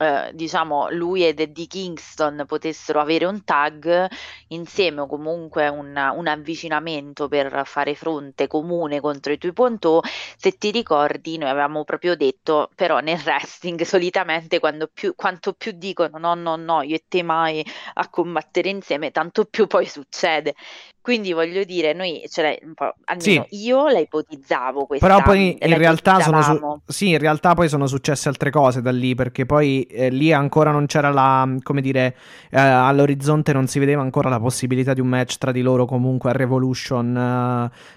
eh, 0.00 0.30
diciamo 0.32 0.90
lui 0.90 1.26
ed 1.26 1.40
Eddie 1.40 1.66
Kingston 1.66 2.44
potessero 2.46 3.00
avere 3.00 3.24
un 3.24 3.42
tag 3.42 4.08
insieme 4.48 5.00
o 5.00 5.06
comunque 5.08 5.66
un, 5.68 5.88
un 5.88 6.26
avvicinamento 6.28 7.26
per 7.26 7.62
fare 7.64 7.96
fronte 7.96 8.46
comune 8.46 9.00
contro 9.00 9.32
i 9.32 9.38
Tuiponto 9.38 10.02
se 10.36 10.52
ti 10.56 10.70
ricordi 10.70 11.36
noi 11.36 11.50
avevamo 11.50 11.82
proprio 11.82 12.14
detto 12.14 12.70
però 12.76 13.00
nel 13.00 13.18
wrestling 13.26 13.82
solitamente 13.82 14.60
più, 14.92 15.14
quanto 15.16 15.52
più 15.52 15.72
dicono 15.72 16.16
no 16.18 16.34
no 16.34 16.54
no 16.54 16.82
io 16.82 16.94
e 16.94 17.04
te 17.08 17.24
mai 17.24 17.64
a 17.94 18.08
combattere 18.08 18.68
insieme 18.68 19.10
tanto 19.10 19.46
più 19.46 19.66
poi 19.66 19.86
succede 19.86 20.54
quindi 21.08 21.32
voglio 21.32 21.64
dire, 21.64 21.94
noi 21.94 22.22
po', 22.74 22.92
almeno 23.06 23.46
sì. 23.48 23.64
io 23.64 23.88
la 23.88 23.98
ipotizzavo 23.98 24.84
questa. 24.84 25.06
Però 25.06 25.22
poi 25.22 25.56
in 25.58 25.78
realtà 25.78 26.20
sono 26.20 26.42
su- 26.42 26.80
sì, 26.84 27.08
in 27.08 27.18
realtà 27.18 27.54
poi 27.54 27.70
sono 27.70 27.86
successe 27.86 28.28
altre 28.28 28.50
cose 28.50 28.82
da 28.82 28.90
lì, 28.90 29.14
perché 29.14 29.46
poi 29.46 29.84
eh, 29.84 30.10
lì 30.10 30.34
ancora 30.34 30.70
non 30.70 30.84
c'era 30.84 31.08
la 31.08 31.48
come 31.62 31.80
dire, 31.80 32.14
eh, 32.50 32.60
all'orizzonte 32.60 33.54
non 33.54 33.66
si 33.68 33.78
vedeva 33.78 34.02
ancora 34.02 34.28
la 34.28 34.38
possibilità 34.38 34.92
di 34.92 35.00
un 35.00 35.06
match 35.06 35.38
tra 35.38 35.50
di 35.50 35.62
loro 35.62 35.86
comunque 35.86 36.28
a 36.28 36.34
Revolution 36.34 37.16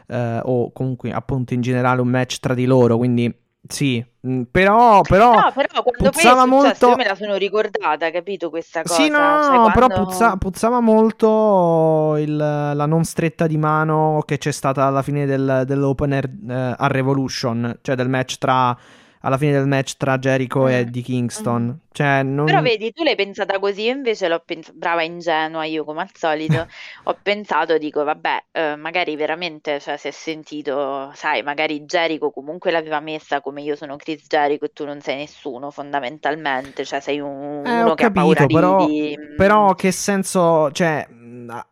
eh, 0.08 0.15
eh 0.15 0.39
o 0.43 0.71
comunque 0.71 1.12
appunto 1.12 1.54
in 1.54 1.60
generale 1.60 2.00
un 2.00 2.08
match 2.08 2.39
tra 2.39 2.54
di 2.54 2.63
loro, 2.63 2.95
quindi 2.95 3.30
sì, 3.67 4.04
mm, 4.28 4.43
però, 4.50 5.02
però, 5.02 5.34
no, 5.34 5.52
però 5.54 5.84
quando 5.84 6.10
puzzava 6.10 6.41
poi 6.41 6.50
molto. 6.50 6.89
Io 6.89 6.95
me 6.95 7.06
la 7.06 7.15
sono 7.15 7.36
ricordata, 7.36 8.10
capito 8.10 8.50
questa 8.50 8.82
cosa? 8.82 8.95
Sì, 8.95 9.08
no, 9.08 9.19
no, 9.19 9.43
cioè, 9.43 9.56
no 9.56 9.69
quando... 9.71 9.71
però 9.74 10.04
puzza, 10.04 10.38
puzzava 10.38 10.80
molto 10.80 12.15
il, 12.17 12.36
la 12.36 12.86
non 12.86 13.04
stretta 13.04 13.45
di 13.45 13.58
mano 13.58 14.24
che 14.26 14.38
c'è 14.39 14.52
stata 14.52 14.86
alla 14.86 15.04
fine 15.04 15.26
del, 15.26 15.63
dell'opener 15.65 16.30
eh, 16.50 16.76
a 16.78 16.88
Revolution, 16.88 17.78
cioè 17.82 17.95
del 17.95 18.10
match 18.10 18.38
tra 18.38 18.78
alla 19.21 19.38
fine 19.38 19.51
del 19.51 19.67
match 19.67 19.97
tra 19.97 20.17
Jericho 20.17 20.63
mm. 20.63 20.67
e 20.67 20.73
Eddie 20.73 21.01
Kingston. 21.01 21.63
Mm. 21.63 21.89
Cioè, 21.91 22.23
non... 22.23 22.45
Però 22.45 22.62
vedi, 22.62 22.91
tu 22.91 23.03
l'hai 23.03 23.15
pensata 23.15 23.60
così, 23.60 23.84
io 23.84 23.93
invece 23.93 24.27
l'ho 24.27 24.41
pensata, 24.43 24.77
brava 24.77 25.03
ingenua 25.03 25.65
io 25.65 25.84
come 25.84 26.01
al 26.01 26.10
solito, 26.13 26.67
ho 27.03 27.17
pensato, 27.21 27.77
dico, 27.77 28.03
vabbè, 28.03 28.43
eh, 28.51 28.75
magari 28.75 29.15
veramente, 29.15 29.79
cioè, 29.79 29.97
si 29.97 30.07
è 30.07 30.12
sentito, 30.12 31.12
sai, 31.13 31.43
magari 31.43 31.84
Jericho 31.84 32.31
comunque 32.31 32.71
l'aveva 32.71 32.99
messa 32.99 33.41
come 33.41 33.62
io 33.62 33.75
sono 33.75 33.95
Chris 33.97 34.25
Jericho 34.27 34.65
e 34.65 34.71
tu 34.73 34.86
non 34.86 35.01
sei 35.01 35.17
nessuno, 35.17 35.69
fondamentalmente, 35.69 36.86
cioè 36.86 36.99
sei 36.99 37.19
un, 37.19 37.63
eh, 37.65 37.81
uno 37.81 37.93
che 37.93 38.03
capito, 38.03 38.19
ha 38.19 38.45
paura 38.45 38.45
però, 38.47 38.86
di... 38.86 39.17
Però 39.38 39.73
che 39.75 39.91
senso, 39.91 40.71
cioè... 40.71 41.07
A, 41.47 41.67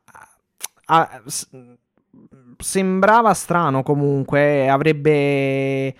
a, 0.85 1.21
sembrava 2.61 3.33
strano 3.33 3.83
comunque, 3.83 4.67
avrebbe 4.67 5.95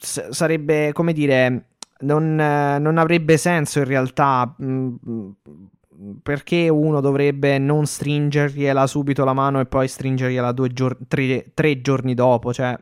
sarebbe, 0.00 0.92
come 0.92 1.12
dire, 1.12 1.66
non, 2.00 2.34
non, 2.34 2.98
avrebbe 2.98 3.36
senso 3.36 3.78
in 3.78 3.84
realtà. 3.84 4.54
Mh, 4.56 4.94
mm, 5.08 5.30
perché 6.22 6.68
uno 6.68 7.00
dovrebbe 7.00 7.58
non 7.58 7.84
stringergliela 7.84 8.86
subito 8.86 9.24
la 9.24 9.34
mano 9.34 9.60
e 9.60 9.66
poi 9.66 9.86
stringergliela 9.86 10.52
due 10.52 10.72
giorni, 10.72 11.06
tre, 11.06 11.50
tre, 11.52 11.80
giorni 11.82 12.14
dopo? 12.14 12.54
Cioè, 12.54 12.74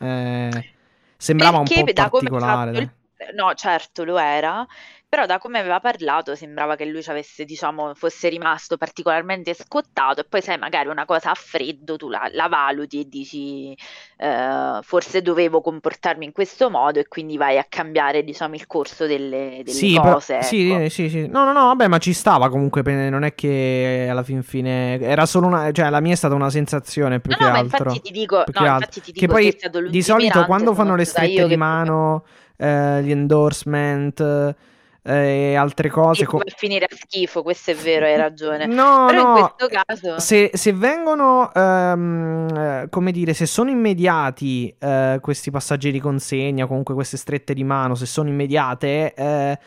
eh, 0.00 0.72
sembrava 1.16 1.58
perché 1.62 1.80
un 1.80 1.86
po' 1.86 1.92
particolare. 1.92 2.78
Il... 2.78 2.90
No, 3.34 3.52
certo, 3.54 4.04
lo 4.04 4.18
era. 4.18 4.66
Però 5.10 5.24
da 5.24 5.38
come 5.38 5.58
aveva 5.58 5.80
parlato 5.80 6.34
sembrava 6.34 6.76
che 6.76 6.84
lui 6.84 7.02
ci 7.02 7.08
avesse, 7.08 7.46
diciamo, 7.46 7.94
fosse 7.94 8.28
rimasto 8.28 8.76
particolarmente 8.76 9.54
scottato 9.54 10.20
e 10.20 10.24
poi 10.24 10.42
sai, 10.42 10.58
magari 10.58 10.90
una 10.90 11.06
cosa 11.06 11.30
a 11.30 11.34
freddo 11.34 11.96
tu 11.96 12.10
la, 12.10 12.28
la 12.32 12.46
valuti 12.46 13.00
e 13.00 13.08
dici 13.08 13.74
eh, 14.18 14.78
forse 14.82 15.22
dovevo 15.22 15.62
comportarmi 15.62 16.26
in 16.26 16.32
questo 16.32 16.68
modo 16.68 16.98
e 16.98 17.08
quindi 17.08 17.38
vai 17.38 17.56
a 17.56 17.64
cambiare, 17.66 18.22
diciamo, 18.22 18.54
il 18.54 18.66
corso 18.66 19.06
delle, 19.06 19.62
delle 19.64 19.70
sì, 19.70 19.94
cose. 19.94 20.34
Però, 20.34 20.46
sì, 20.46 20.70
ecco. 20.70 20.88
sì, 20.90 21.08
sì. 21.08 21.26
No, 21.26 21.44
no, 21.44 21.52
no, 21.52 21.64
vabbè, 21.68 21.86
ma 21.86 21.96
ci 21.96 22.12
stava 22.12 22.50
comunque, 22.50 22.82
non 23.08 23.24
è 23.24 23.34
che 23.34 24.08
alla 24.10 24.22
fin 24.22 24.42
fine 24.42 25.00
era 25.00 25.24
solo 25.24 25.46
una, 25.46 25.72
cioè 25.72 25.88
la 25.88 26.00
mia 26.00 26.12
è 26.12 26.16
stata 26.16 26.34
una 26.34 26.50
sensazione 26.50 27.20
più 27.20 27.30
no, 27.30 27.36
che 27.38 27.44
no, 27.44 27.48
altro. 27.48 27.84
Ma 27.84 27.92
infatti 27.92 28.00
ti 28.02 28.12
dico, 28.12 28.44
no, 28.46 28.66
infatti 28.66 29.00
ti 29.00 29.12
dico 29.12 29.26
che 29.26 29.32
poi 29.32 29.88
di 29.88 30.02
solito 30.02 30.44
quando 30.44 30.74
fanno 30.74 30.96
le 30.96 31.06
strette 31.06 31.46
di 31.46 31.56
mano, 31.56 32.26
eh, 32.58 33.02
gli 33.02 33.10
endorsement 33.10 34.56
e 35.02 35.54
altre 35.54 35.88
cose. 35.88 36.24
Come 36.24 36.44
co- 36.44 36.54
finire 36.56 36.84
a 36.84 36.94
schifo, 36.94 37.42
questo 37.42 37.70
è 37.70 37.74
vero, 37.74 38.06
hai 38.06 38.16
ragione. 38.16 38.66
No, 38.66 39.06
Però 39.08 39.22
no, 39.22 39.38
in 39.38 39.50
questo 39.54 39.82
caso... 39.84 40.18
se, 40.18 40.50
se 40.52 40.72
vengono, 40.72 41.50
um, 41.54 42.88
come 42.88 43.12
dire, 43.12 43.32
se 43.34 43.46
sono 43.46 43.70
immediati 43.70 44.74
uh, 44.78 45.20
questi 45.20 45.50
passaggi 45.50 45.90
di 45.90 46.00
consegna, 46.00 46.66
comunque 46.66 46.94
queste 46.94 47.16
strette 47.16 47.54
di 47.54 47.64
mano, 47.64 47.94
se 47.94 48.06
sono 48.06 48.28
immediate, 48.28 49.14
eh, 49.14 49.58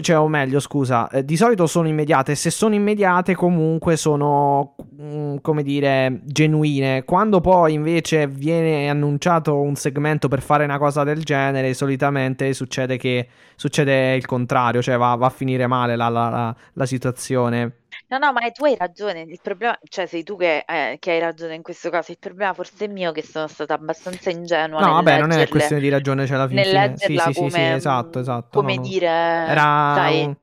cioè, 0.00 0.18
o 0.18 0.28
meglio, 0.28 0.60
scusa, 0.60 1.08
eh, 1.08 1.24
di 1.24 1.36
solito 1.36 1.66
sono 1.66 1.88
immediate. 1.88 2.34
Se 2.34 2.50
sono 2.50 2.74
immediate, 2.74 3.34
comunque 3.34 3.96
sono, 3.96 4.74
mm, 5.00 5.36
come 5.40 5.62
dire, 5.62 6.20
genuine. 6.24 7.04
Quando 7.04 7.40
poi 7.40 7.74
invece 7.74 8.26
viene 8.26 8.88
annunciato 8.88 9.60
un 9.60 9.76
segmento 9.76 10.28
per 10.28 10.42
fare 10.42 10.64
una 10.64 10.78
cosa 10.78 11.04
del 11.04 11.22
genere, 11.22 11.74
solitamente 11.74 12.52
succede 12.52 12.96
che 12.96 13.28
succede 13.56 14.14
il 14.14 14.26
contrario, 14.26 14.82
cioè 14.82 14.96
va, 14.96 15.14
va 15.14 15.26
a 15.26 15.30
finire 15.30 15.66
male 15.66 15.96
la, 15.96 16.08
la, 16.08 16.28
la, 16.28 16.56
la 16.72 16.86
situazione. 16.86 17.79
No, 18.10 18.18
no, 18.18 18.32
ma 18.32 18.40
tu 18.50 18.64
hai 18.64 18.76
ragione. 18.76 19.20
Il 19.22 19.38
problema, 19.40 19.78
cioè, 19.88 20.06
sei 20.06 20.22
tu 20.24 20.36
che, 20.36 20.64
eh, 20.66 20.96
che 20.98 21.12
hai 21.12 21.20
ragione 21.20 21.54
in 21.54 21.62
questo 21.62 21.90
caso. 21.90 22.10
Il 22.10 22.18
problema 22.18 22.52
forse 22.54 22.86
è 22.86 22.88
mio 22.88 23.12
che 23.12 23.22
sono 23.22 23.46
stata 23.46 23.74
abbastanza 23.74 24.30
ingenua. 24.30 24.80
No, 24.80 24.94
vabbè, 24.94 25.20
non 25.20 25.30
è 25.32 25.48
questione 25.48 25.80
di 25.80 25.88
ragione, 25.88 26.26
cioè 26.26 26.36
alla 26.36 26.48
fine. 26.48 26.62
nel 26.62 26.72
leggerla 26.72 27.22
sì, 27.22 27.32
sì, 27.32 27.32
sì, 27.32 27.50
sì, 27.50 27.60
come, 27.60 27.74
esatto, 27.76 28.18
esatto. 28.18 28.60
come 28.60 28.74
no, 28.74 28.82
dire, 28.82 29.06
Era 29.06 29.92
sai, 29.94 30.24
un- 30.24 30.36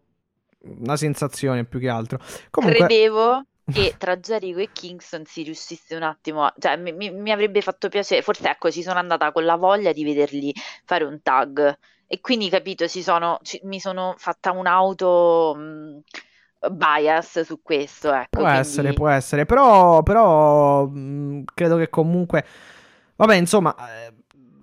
una 0.80 0.96
sensazione 0.98 1.66
più 1.66 1.80
che 1.80 1.90
altro. 1.90 2.20
Comunque, 2.50 2.88
credevo 2.88 3.46
che 3.70 3.96
tra 3.98 4.18
Jericho 4.18 4.60
e 4.60 4.72
Kingston 4.72 5.26
si 5.26 5.44
riuscisse 5.44 5.96
un 5.96 6.04
attimo, 6.04 6.44
a- 6.44 6.54
cioè 6.58 6.78
mi, 6.78 6.92
mi- 6.94 7.12
mi 7.12 7.32
avrebbe 7.32 7.62
fatto 7.62 7.90
piacere, 7.90 8.22
forse 8.22 8.50
ecco, 8.50 8.72
ci 8.72 8.82
sono 8.82 9.00
andata 9.00 9.32
con 9.32 9.44
la 9.46 9.56
voglia 9.56 9.92
di 9.92 10.04
vederli 10.04 10.54
fare 10.86 11.04
un 11.04 11.22
tag 11.22 11.78
e 12.08 12.20
quindi 12.22 12.50
capito, 12.50 12.88
ci 12.88 13.04
sono, 13.04 13.40
ci- 13.44 13.60
mi 13.64 13.80
sono 13.80 14.16
fatta 14.18 14.52
un 14.52 14.66
auto 14.68 15.54
mh, 15.56 16.02
bias 16.72 17.42
su 17.42 17.62
questo, 17.62 18.12
ecco, 18.14 18.42
Può 18.42 18.48
essere, 18.48 18.82
quindi 18.82 18.94
può 18.94 19.08
essere, 19.10 19.46
però, 19.46 20.04
però 20.04 20.86
mh, 20.86 21.44
credo 21.54 21.78
che 21.78 21.90
comunque, 21.90 22.46
vabbè, 23.16 23.36
insomma, 23.36 23.76
eh, 24.06 24.14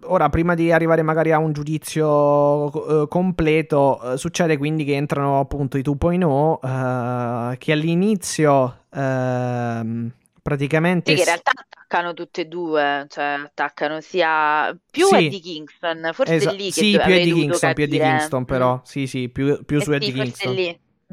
ora 0.07 0.29
prima 0.29 0.55
di 0.55 0.71
arrivare 0.71 1.03
magari 1.03 1.33
a 1.33 1.39
un 1.39 1.53
giudizio 1.53 3.03
eh, 3.05 3.09
completo, 3.09 4.13
eh, 4.13 4.17
succede 4.19 4.57
quindi 4.59 4.85
che 4.85 4.95
entrano 4.95 5.41
appunto 5.41 5.79
i 5.79 5.83
2.0 5.83 6.61
eh, 7.53 7.57
che 7.59 7.73
all'inizio 7.73 8.85
ehm, 8.93 10.11
praticamente... 10.43 11.11
Sì, 11.11 11.15
che 11.17 11.21
in 11.23 11.27
realtà 11.27 11.53
attaccano 11.55 12.13
tutte 12.13 12.43
e 12.43 12.45
due, 12.47 13.07
cioè 13.09 13.25
attaccano 13.45 14.01
sia 14.01 14.77
più 14.91 15.07
Sì. 15.07 15.17
Eddie 15.27 15.41
Kingston, 15.41 16.11
forse 16.13 16.35
esa- 16.35 16.51
è 16.51 16.55
lì 16.55 16.65
che 16.67 16.71
sì, 16.73 16.91
più 17.03 17.13
Eddie 17.13 17.33
Kingston, 17.33 17.73
più 17.73 17.85
Eddie 17.85 17.99
capire. 17.99 18.19
Kingston 18.19 18.41
Mm. 18.43 18.45
però, 18.45 18.81
sì, 18.85 19.07
sì, 19.07 19.29
più, 19.31 19.65
più 19.65 19.79
Eh 19.79 19.83
su 19.83 19.91
sì, 19.91 19.97
Eddie 19.97 20.13
Kingston. 20.13 20.55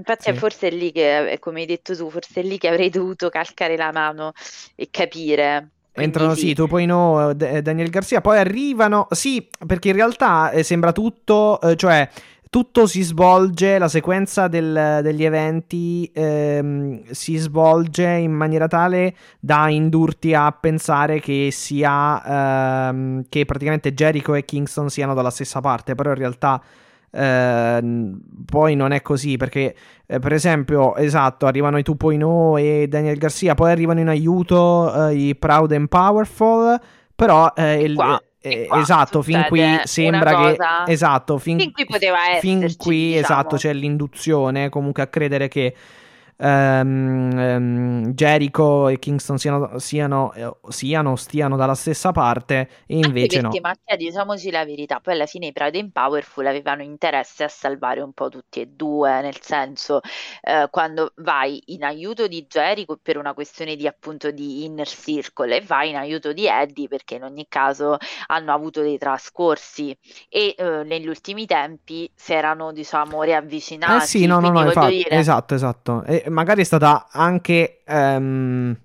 Infatti 0.02 0.30
è 0.30 0.34
Sì. 0.34 0.40
forse 0.40 0.68
è 0.70 0.72
lì 0.72 0.92
che, 0.92 1.30
è 1.30 1.38
come 1.40 1.60
hai 1.62 1.66
detto 1.68 1.96
tu, 1.96 2.10
forse 2.10 2.42
è 2.42 2.44
lì 2.44 2.58
che 2.58 2.68
avrei 2.70 2.90
dovuto 2.90 3.30
calcare 3.30 3.78
la 3.78 3.92
mano 3.92 4.32
e 4.76 4.88
capire. 4.90 5.70
Quindi 5.94 6.12
Entrano 6.14 6.34
sì, 6.36 6.48
sì. 6.48 6.54
2.0 6.54 7.30
eh, 7.30 7.36
D- 7.36 7.60
Daniel 7.62 7.90
Garcia, 7.90 8.22
poi 8.22 8.38
arrivano, 8.40 9.08
sì, 9.12 9.48
perché 9.68 9.90
in 9.90 9.96
realtà 9.96 10.50
eh, 10.52 10.64
sembra 10.64 10.92
tutto, 10.94 11.60
eh, 11.62 11.76
cioè 11.76 12.08
tutto 12.50 12.86
si 12.88 13.02
svolge, 13.02 13.78
la 13.78 13.88
sequenza 13.88 14.48
del- 14.48 15.00
degli 15.04 15.24
eventi 15.24 16.10
ehm, 16.14 17.04
si 17.12 17.38
svolge 17.38 18.08
in 18.08 18.32
maniera 18.34 18.68
tale 18.68 19.16
da 19.40 19.70
indurti 19.70 20.34
a 20.34 20.52
pensare 20.52 21.20
che 21.20 21.50
sia, 21.52 22.90
ehm, 22.90 23.26
che 23.30 23.46
praticamente 23.46 23.94
Jericho 23.94 24.34
e 24.34 24.44
Kingston 24.46 24.90
siano 24.90 25.14
dalla 25.14 25.30
stessa 25.30 25.60
parte, 25.62 25.96
però 25.96 26.10
in 26.12 26.18
realtà 26.18 26.62
ehm, 27.12 28.19
poi 28.45 28.76
non 28.76 28.91
è 28.91 29.02
così 29.02 29.38
perché 29.38 29.76
eh, 30.06 30.19
per 30.19 30.34
esempio, 30.34 30.95
esatto, 30.95 31.45
arrivano 31.45 31.78
i 31.78 31.84
2.0 31.84 32.58
e 32.60 32.88
Daniel 32.88 33.17
Garcia, 33.17 33.54
poi 33.56 33.71
arrivano 33.71 34.00
in 34.00 34.08
aiuto 34.10 35.08
eh, 35.10 35.15
i 35.15 35.36
Proud 35.36 35.71
and 35.71 35.88
Powerful, 35.88 36.80
però 37.15 37.52
eh, 37.56 37.82
il- 37.84 37.95
qua- 37.95 38.21
eh, 38.43 38.65
qua 38.67 38.80
esatto, 38.80 39.21
fin 39.21 39.45
qui 39.47 39.62
sembra 39.84 40.36
che 40.36 40.58
esatto, 40.91 41.38
fin, 41.38 41.60
Fin 41.60 41.71
qui 41.71 41.86
poteva 41.86 42.17
fin 42.39 42.58
esserci, 42.58 42.78
qui 42.78 42.97
diciamo. 43.13 43.19
esatto, 43.19 43.56
c'è 43.56 43.71
l'induzione 43.74 44.69
comunque 44.69 45.04
a 45.04 45.08
credere 45.08 45.47
che 45.47 45.76
ehm, 46.42 47.40
ehm, 47.40 48.14
Jericho 48.14 48.88
e 48.88 49.00
Kingston 49.00 49.38
siano, 49.38 49.80
siano, 49.80 50.34
eh, 50.34 50.52
siano, 50.70 51.16
stiano 51.16 51.56
dalla 51.56 51.76
stessa 51.76 52.12
parte 52.12 52.70
e 52.88 52.98
invece 52.98 53.40
Anche 53.40 53.60
no. 53.60 53.68
Mattia, 53.68 53.96
diciamoci 53.96 54.50
la 54.52 54.66
verità, 54.66 55.00
poi 55.00 55.14
alla 55.14 55.26
fine 55.26 55.48
i 55.48 55.52
Proud 55.54 55.76
and 55.76 55.92
Powerful 55.92 56.46
avevano 56.48 56.82
interesse 56.82 57.44
a 57.44 57.48
salvare 57.48 58.02
un 58.02 58.14
po' 58.14 58.30
tutti 58.30 58.62
e 58.62 58.68
due, 58.68 59.22
nel 59.22 59.40
senso, 59.42 60.02
eh, 60.42 60.68
quando 60.72 61.14
vai 61.18 61.62
in 61.68 61.84
aiuto 61.84 62.28
di 62.28 62.46
Jericho 62.48 62.98
per 63.02 63.18
una 63.18 63.34
questione 63.34 63.76
di 63.76 63.88
appunto 63.88 64.32
di 64.32 64.66
inner 64.66 64.88
circle 64.88 65.58
e 65.58 65.62
vai 65.62 65.90
in 65.90 65.96
aiuto 65.98 66.34
di 66.34 66.48
Eddie 66.48 66.88
perché 66.88 67.16
in 67.16 67.24
ogni 67.24 67.46
caso 67.48 67.98
hanno 68.28 68.54
avuto 68.54 68.82
dei 68.82 68.98
trascorsi 68.98 69.96
e 70.30 70.56
eh, 70.58 70.84
negli 70.84 71.08
ultimi 71.08 71.46
tempi 71.46 72.10
si 72.16 72.34
erano, 72.34 72.72
diciamo, 72.72 73.24
Eh 73.24 73.26
riavvicinati, 73.26 74.06
sì, 74.08 74.26
no, 74.26 74.40
no, 74.40 74.50
no, 74.50 74.64
infatti, 74.64 74.96
dire, 74.98 75.10
esatto, 75.10 75.54
esatto. 75.56 76.04
E 76.04 76.24
magari 76.32 76.62
è 76.62 76.63
stata 76.65 77.08
anche, 77.12 77.82
ehm, 77.86 78.76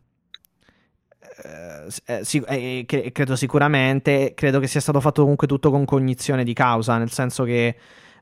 eh, 1.45 1.91
s- 1.91 2.03
eh, 2.07 2.25
sì, 2.25 2.39
eh, 2.49 2.85
cre- 2.87 3.13
credo 3.13 3.37
sicuramente, 3.37 4.33
credo 4.35 4.59
che 4.61 4.67
sia 4.67 4.81
stato 4.81 5.01
fatto 5.01 5.21
comunque 5.23 5.47
tutto 5.47 5.71
con 5.71 5.85
cognizione 5.85 6.45
di 6.45 6.53
causa, 6.53 6.97
nel 6.99 7.11
senso 7.11 7.45
che 7.45 7.77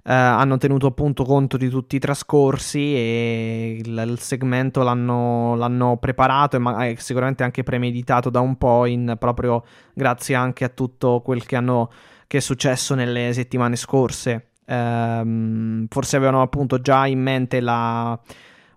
eh, 0.07 0.13
hanno 0.13 0.59
tenuto 0.59 0.87
appunto 0.87 1.25
conto 1.25 1.57
di 1.57 1.69
tutti 1.69 1.97
i 1.97 1.99
trascorsi 1.99 2.95
e 2.95 3.79
il, 3.85 4.05
il 4.07 4.19
segmento 4.19 4.83
l'hanno, 4.83 5.55
l'hanno 5.57 5.97
preparato 5.97 6.57
e 6.57 6.59
ma- 6.59 6.87
eh, 6.87 6.97
sicuramente 6.99 7.43
anche 7.43 7.63
premeditato 7.63 8.29
da 8.31 8.41
un 8.41 8.57
po' 8.59 8.85
in, 8.87 9.17
proprio 9.19 9.65
grazie 9.95 10.35
anche 10.35 10.65
a 10.65 10.69
tutto 10.69 11.21
quel 11.23 11.47
che 11.47 11.57
hanno 11.57 11.91
che 12.27 12.39
è 12.39 12.41
successo 12.41 12.95
nelle 12.95 13.33
settimane 13.33 13.77
scorse. 13.77 14.49
Ehm, 14.67 15.87
forse 15.89 16.17
avevano 16.17 16.43
appunto 16.43 16.81
già 16.81 17.07
in 17.07 17.21
mente 17.23 17.61
la- 17.61 18.19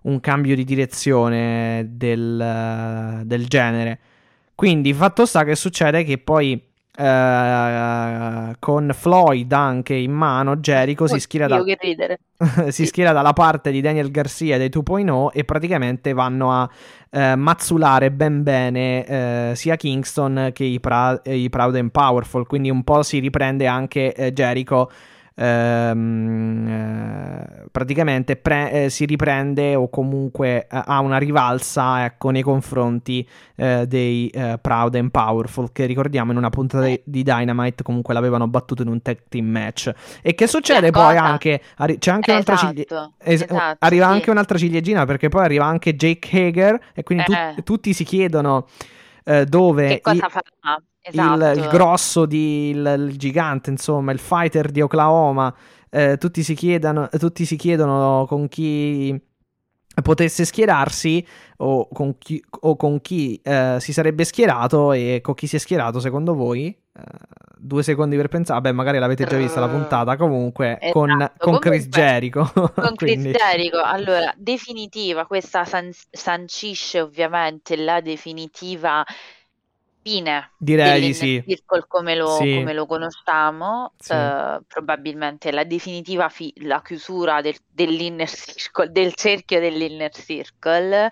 un 0.02 0.20
cambio 0.20 0.54
di 0.54 0.64
direzione 0.64 1.86
del, 1.90 3.22
del 3.24 3.46
genere. 3.46 3.98
Quindi, 4.54 4.92
fatto 4.92 5.24
sta 5.24 5.44
che 5.44 5.54
succede 5.54 6.02
che 6.04 6.18
poi 6.18 6.60
eh, 7.00 8.56
con 8.58 8.90
Floyd 8.92 9.52
anche 9.52 9.94
in 9.94 10.10
mano, 10.10 10.56
Jericho 10.56 11.06
si 11.06 11.20
schiera, 11.20 11.46
Oddio, 11.60 11.76
da- 12.36 12.70
si 12.72 12.86
schiera 12.86 13.12
dalla 13.12 13.32
parte 13.32 13.70
di 13.70 13.80
Daniel 13.80 14.10
Garcia 14.10 14.58
dei 14.58 14.68
2.0 14.68 15.28
e 15.32 15.44
praticamente 15.44 16.12
vanno 16.12 16.50
a 16.50 16.68
eh, 17.10 17.36
mazzulare 17.36 18.10
ben 18.10 18.42
bene 18.42 19.06
eh, 19.06 19.52
sia 19.54 19.76
Kingston 19.76 20.50
che 20.52 20.64
i, 20.64 20.80
Pra- 20.80 21.20
i 21.24 21.48
Proud 21.48 21.76
and 21.76 21.90
Powerful. 21.90 22.48
Quindi 22.48 22.68
un 22.68 22.82
po' 22.82 23.04
si 23.04 23.20
riprende 23.20 23.68
anche 23.68 24.32
Jericho. 24.34 24.90
Ehm, 25.38 26.68
eh, 26.68 27.66
praticamente 27.70 28.36
pre- 28.36 28.84
eh, 28.84 28.90
si 28.90 29.04
riprende 29.04 29.74
o 29.74 29.88
comunque 29.88 30.66
eh, 30.66 30.82
ha 30.84 31.00
una 31.00 31.18
rivalsa 31.18 32.04
ecco, 32.04 32.30
nei 32.30 32.42
confronti 32.42 33.26
eh, 33.56 33.86
dei 33.86 34.28
eh, 34.28 34.58
Proud 34.60 34.94
and 34.94 35.10
Powerful 35.10 35.72
che 35.72 35.86
ricordiamo 35.86 36.32
in 36.32 36.38
una 36.38 36.50
puntata 36.50 36.84
di- 36.84 37.00
di 37.04 37.22
Dynamite 37.22 37.82
comunque 37.82 38.14
l'avevano 38.14 38.48
battuto 38.48 38.82
in 38.82 38.88
un 38.88 39.00
tag 39.02 39.18
team 39.28 39.46
match 39.46 39.90
e 40.22 40.34
che 40.34 40.46
succede 40.46 40.90
poi 40.90 41.16
anche 41.16 41.60
arri- 41.76 41.98
c'è 41.98 42.10
anche 42.10 42.30
un'altra 42.30 42.54
Esatto, 42.54 42.72
ciglia- 42.74 43.10
es- 43.18 43.42
esatto, 43.42 43.76
arriva 43.84 44.06
sì. 44.06 44.12
anche 44.12 44.30
un'altra 44.30 44.58
ciliegina 44.58 45.04
perché 45.04 45.28
poi 45.28 45.44
arriva 45.44 45.64
anche 45.66 45.94
Jake 45.94 46.28
Hager 46.46 46.80
e 46.94 47.02
quindi 47.02 47.24
tu- 47.24 47.32
Eh. 47.32 47.62
tutti 47.62 47.92
si 47.92 48.04
chiedono 48.04 48.66
dove 49.46 49.86
Che 49.86 49.92
i- 49.94 50.00
cosa 50.00 50.28
farà? 50.30 50.82
Il, 51.12 51.20
Esatto. 51.20 51.58
il 51.58 51.66
grosso 51.68 52.26
di 52.26 52.70
il, 52.70 53.06
il 53.10 53.16
gigante, 53.18 53.70
insomma, 53.70 54.12
il 54.12 54.18
fighter 54.18 54.70
di 54.70 54.80
Oklahoma. 54.80 55.54
eh, 55.90 56.16
tutti, 56.18 56.42
si 56.42 56.54
chiedano, 56.54 57.08
tutti 57.18 57.44
si 57.44 57.56
chiedono 57.56 58.26
con 58.28 58.48
chi 58.48 59.18
potesse 60.02 60.44
schierarsi 60.44 61.26
o 61.58 61.88
con 61.88 62.18
chi, 62.18 62.42
o 62.60 62.76
con 62.76 63.00
chi 63.00 63.40
eh, 63.42 63.78
si 63.80 63.92
sarebbe 63.92 64.24
schierato 64.24 64.92
e 64.92 65.20
con 65.22 65.34
chi 65.34 65.46
si 65.46 65.56
è 65.56 65.58
schierato 65.58 65.98
secondo 66.00 66.34
voi? 66.34 66.66
Eh, 66.68 67.02
due 67.56 67.82
secondi 67.82 68.16
per 68.16 68.28
pensare, 68.28 68.60
beh 68.60 68.72
magari 68.72 68.98
l'avete 68.98 69.26
già 69.26 69.36
vista 69.36 69.58
la 69.60 69.68
puntata, 69.68 70.16
comunque 70.16 70.78
con, 70.90 71.10
Esatto, 71.10 71.34
con 71.38 71.58
Chris 71.58 71.88
comunque, 71.88 71.88
Jericho. 71.88 72.52
Con 72.78 72.94
Chris 72.94 73.24
Jericho, 73.24 73.80
allora, 73.82 74.32
definitiva, 74.36 75.26
questa 75.26 75.64
san- 75.64 75.90
sancisce 76.10 77.00
ovviamente 77.00 77.76
la 77.76 78.00
definitiva 78.00 79.04
fine 80.02 80.52
Direi 80.60 81.00
di 81.00 81.14
sì. 81.14 81.44
Circle 81.44 81.84
come 81.88 82.14
lo, 82.16 82.46
Sì. 82.46 82.48
come 82.50 82.72
lo 82.72 82.86
conosciamo, 82.86 83.94
Sì. 83.98 84.16
eh, 84.16 84.60
probabilmente 84.66 85.50
la 85.52 85.64
definitiva 85.64 86.28
fi- 86.28 86.52
la 86.62 86.80
chiusura 86.82 87.40
del, 87.40 87.56
dell'Inner 87.68 88.28
Circle, 88.28 88.90
del 88.90 89.14
cerchio 89.14 89.60
dell'Inner 89.60 90.10
Circle. 90.12 91.08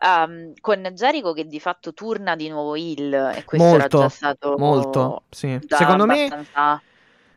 ehm, 0.00 0.52
con 0.60 0.82
Jericho 0.94 1.32
che 1.32 1.44
di 1.46 1.60
fatto 1.60 1.92
torna 1.92 2.36
di 2.36 2.48
nuovo 2.48 2.74
heel 2.76 3.12
e 3.36 3.44
questo 3.44 3.74
era 3.76 3.88
Molto, 3.88 3.98
già 3.98 4.08
stato 4.08 4.58
molto, 4.58 5.22
sì. 5.30 5.58
Secondo 5.68 6.06
me 6.06 6.28
abbastanza 6.28 6.82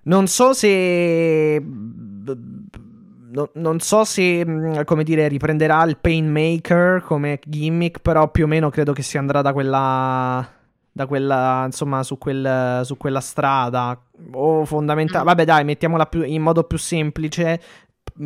Non 0.03 0.27
so 0.27 0.53
se. 0.53 1.59
no- 1.61 3.49
non 3.53 3.79
so 3.79 4.03
se, 4.03 4.45
mh, 4.45 4.83
come 4.85 5.03
dire, 5.03 5.27
riprenderà 5.27 5.83
il 5.83 5.97
Painmaker 5.97 7.01
come 7.01 7.39
gimmick, 7.45 7.99
però 8.01 8.29
più 8.29 8.45
o 8.45 8.47
meno 8.47 8.69
credo 8.69 8.93
che 8.93 9.03
si 9.03 9.17
andrà 9.17 9.41
da 9.41 9.53
quella. 9.53 10.59
Da 10.93 11.05
quella, 11.05 11.63
insomma, 11.65 12.03
su, 12.03 12.17
quel, 12.17 12.81
su 12.83 12.97
quella 12.97 13.21
strada. 13.21 13.97
O 14.33 14.65
fondamentale. 14.65 15.23
Vabbè, 15.23 15.45
dai, 15.45 15.63
mettiamola 15.63 16.05
più- 16.05 16.23
in 16.23 16.41
modo 16.41 16.63
più 16.65 16.77
semplice. 16.77 17.61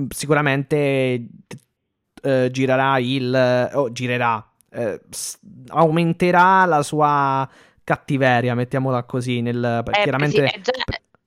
sicuramente 0.10 1.28
uh, 2.24 2.48
girerà 2.50 2.98
il... 3.00 3.70
Oh, 3.74 3.92
girerà. 3.92 4.44
Uh, 4.72 5.00
aumenterà 5.68 6.66
la 6.66 6.84
sua 6.84 7.48
cattiveria, 7.84 8.56
mettiamola 8.56 9.04
così. 9.04 9.42
Nel, 9.42 9.84
eh, 9.86 9.92
chiaramente, 9.92 10.52
sì, 10.54 10.62
già, 10.62 10.72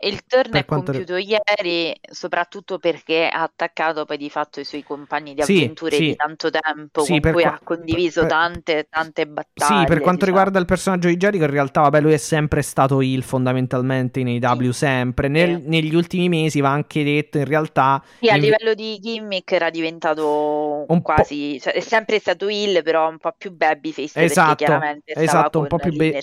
il 0.01 0.25
turn 0.27 0.53
è 0.53 0.65
compiuto 0.65 1.17
r- 1.17 1.21
ieri 1.21 1.93
soprattutto 2.09 2.79
perché 2.79 3.27
ha 3.27 3.43
attaccato 3.43 4.05
poi 4.05 4.17
di 4.17 4.31
fatto 4.31 4.61
i 4.61 4.65
suoi 4.65 4.85
compagni 4.85 5.35
di 5.35 5.41
avventure 5.41 5.97
sì, 5.97 6.03
di 6.03 6.17
tanto 6.17 6.51
tempo 6.51 7.03
sì, 7.03 7.19
con 7.19 7.33
cui 7.33 7.43
qua- 7.43 7.55
ha 7.55 7.61
condiviso 7.63 8.21
per, 8.21 8.31
tante, 8.31 8.87
tante 8.89 9.27
battaglie. 9.27 9.81
Sì, 9.81 9.87
per 9.87 9.99
quanto 10.01 10.25
diciamo. 10.25 10.27
riguarda 10.27 10.59
il 10.61 10.67
personaggio 10.67 11.09
di 11.09 11.17
Jericho, 11.17 11.45
in 11.45 11.51
realtà, 11.51 11.81
vabbè, 11.81 12.01
lui 12.01 12.13
è 12.13 12.17
sempre 12.17 12.63
stato 12.63 13.03
il 13.03 13.25
fondamentalmente 13.25 14.23
nei 14.23 14.39
W, 14.39 14.67
sì. 14.67 14.73
sempre. 14.73 15.27
Nel, 15.27 15.63
negli 15.65 15.95
ultimi 15.97 16.29
mesi 16.29 16.61
va 16.61 16.71
anche 16.71 17.03
detto, 17.03 17.39
in 17.39 17.47
realtà... 17.47 18.01
Sì, 18.21 18.29
a 18.29 18.37
in... 18.37 18.43
livello 18.43 18.75
di 18.75 19.01
gimmick 19.01 19.51
era 19.51 19.71
diventato 19.71 20.85
un 20.87 21.03
quasi... 21.03 21.59
Cioè, 21.61 21.73
è 21.73 21.81
sempre 21.81 22.21
stato 22.21 22.49
il, 22.49 22.83
però 22.85 23.09
un 23.09 23.19
po' 23.19 23.35
più 23.37 23.53
babyface 23.53 24.21
esatto, 24.23 24.55
chiaramente 24.55 25.13
esatto, 25.15 25.59
un 25.59 25.67
po' 25.67 25.79
più 25.79 25.93
be- 25.93 26.23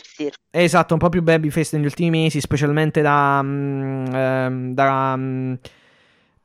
esatto, 0.50 0.94
un 0.94 1.00
po' 1.00 1.10
più 1.10 1.22
babyface 1.22 1.76
negli 1.76 1.86
ultimi 1.86 2.10
mesi, 2.10 2.40
specialmente 2.40 3.02
da 3.02 3.42
Ehm, 4.14 4.74
da 4.74 5.16
mm, 5.16 5.54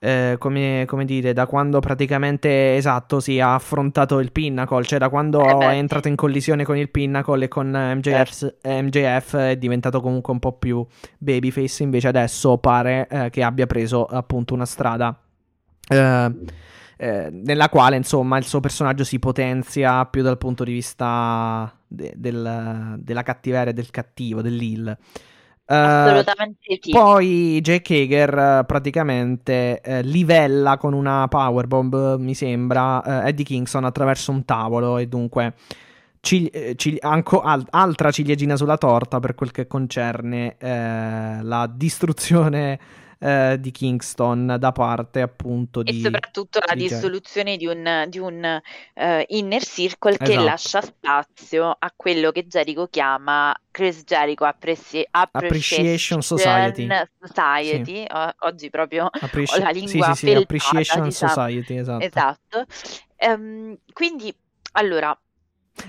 eh, 0.03 0.37
come, 0.39 0.85
come, 0.87 1.05
dire, 1.05 1.35
da 1.35 1.47
quando 1.47 1.79
praticamente 1.81 2.75
esatto 2.77 3.21
si 3.21 3.33
sì, 3.33 3.41
ha 3.41 3.55
affrontato 3.55 4.19
il 4.19 4.33
Pinnacle, 4.33 4.83
cioè 4.85 4.99
da 4.99 5.11
quando 5.11 5.45
eh 5.45 5.73
è 5.73 5.77
entrato 5.77 6.09
in 6.09 6.17
collisione 6.17 6.65
con 6.65 6.79
il 6.79 6.89
Pinnacle 6.89 7.45
e 7.45 7.49
con 7.49 7.69
MJF, 7.69 8.55
eh. 8.63 8.83
MJF 8.83 9.37
è 9.37 9.57
diventato 9.57 10.01
comunque 10.01 10.33
un 10.33 10.39
po' 10.39 10.53
più 10.53 10.85
babyface. 11.19 11.83
Invece 11.83 12.09
adesso 12.09 12.57
pare 12.57 13.07
eh, 13.09 13.31
che 13.31 13.43
abbia 13.43 13.67
preso 13.67 14.07
appunto 14.07 14.55
una 14.55 14.65
strada. 14.65 15.15
Eh, 15.87 16.35
eh, 16.97 17.29
nella 17.31 17.69
quale 17.69 17.97
insomma 17.97 18.37
il 18.37 18.45
suo 18.45 18.61
personaggio 18.61 19.05
si 19.05 19.19
potenzia 19.19 20.05
più 20.07 20.23
dal 20.23 20.37
punto 20.37 20.65
di 20.65 20.73
vista 20.73 21.75
de- 21.87 22.13
del, 22.17 22.97
della 22.99 23.23
cattiveria 23.23 23.73
del 23.73 23.91
cattivo, 23.91 24.41
dell'Ill. 24.41 24.97
Assolutamente 25.73 26.79
sì. 26.81 26.91
Poi 26.91 27.61
Jake 27.63 28.03
Hager 28.03 28.61
uh, 28.61 28.67
praticamente 28.67 29.81
uh, 29.85 29.99
livella 30.03 30.77
con 30.79 30.95
una 30.95 31.29
powerbomb, 31.29 32.17
mi 32.19 32.35
sembra, 32.35 33.03
uh, 33.05 33.27
Eddie 33.27 33.45
Kingston 33.45 33.85
attraverso 33.85 34.33
un 34.33 34.45
tavolo 34.45 34.99
e 34.99 35.07
dunque 35.07 35.55
cigli- 36.21 36.75
cigli- 36.75 36.99
anco- 37.01 37.43
al- 37.43 37.67
altra 37.71 38.11
ciliegina 38.11 38.57
sulla 38.57 38.77
torta 38.77 39.21
per 39.21 39.35
quel 39.35 39.53
che 39.53 39.67
concerne 39.67 40.57
la 40.59 41.71
distruzione 41.73 42.79
eh, 43.21 43.57
di 43.61 43.71
Kingston 43.71 44.57
da 44.59 44.73
parte 44.73 45.21
appunto 45.21 45.83
di... 45.83 45.99
E 45.99 46.03
soprattutto 46.03 46.59
la 46.67 46.75
di 46.75 46.89
dissoluzione 46.89 47.57
di 47.59 47.67
un, 47.67 48.07
di 48.09 48.19
un 48.19 48.61
uh, 48.95 49.23
inner 49.27 49.63
circle 49.63 50.17
che 50.17 50.33
esatto. 50.33 50.45
lascia 50.45 50.81
spazio 50.81 51.77
a 51.79 51.93
quello 51.95 52.33
che 52.33 52.47
Jericho 52.47 52.87
chiama 52.89 53.55
Chris 53.71 54.05
Jericho 54.05 54.45
Appreci- 54.45 55.07
Appreciation, 55.11 56.21
Appreciation 56.21 56.23
Society. 56.23 56.89
Society. 57.21 57.95
Sì. 58.01 58.07
O- 58.11 58.35
oggi 58.39 58.71
proprio 58.71 59.09
Appreci- 59.13 59.61
la 59.61 59.71
lingua 59.71 60.15
sì, 60.15 60.27
sì, 60.27 60.27
sì, 60.27 60.35
Appreciation 60.35 61.03
diciamo. 61.03 61.33
Society, 61.33 61.77
esatto. 61.77 62.05
esatto. 62.05 62.67
Um, 63.19 63.77
quindi, 63.93 64.35
allora, 64.73 65.15
che 65.15 65.30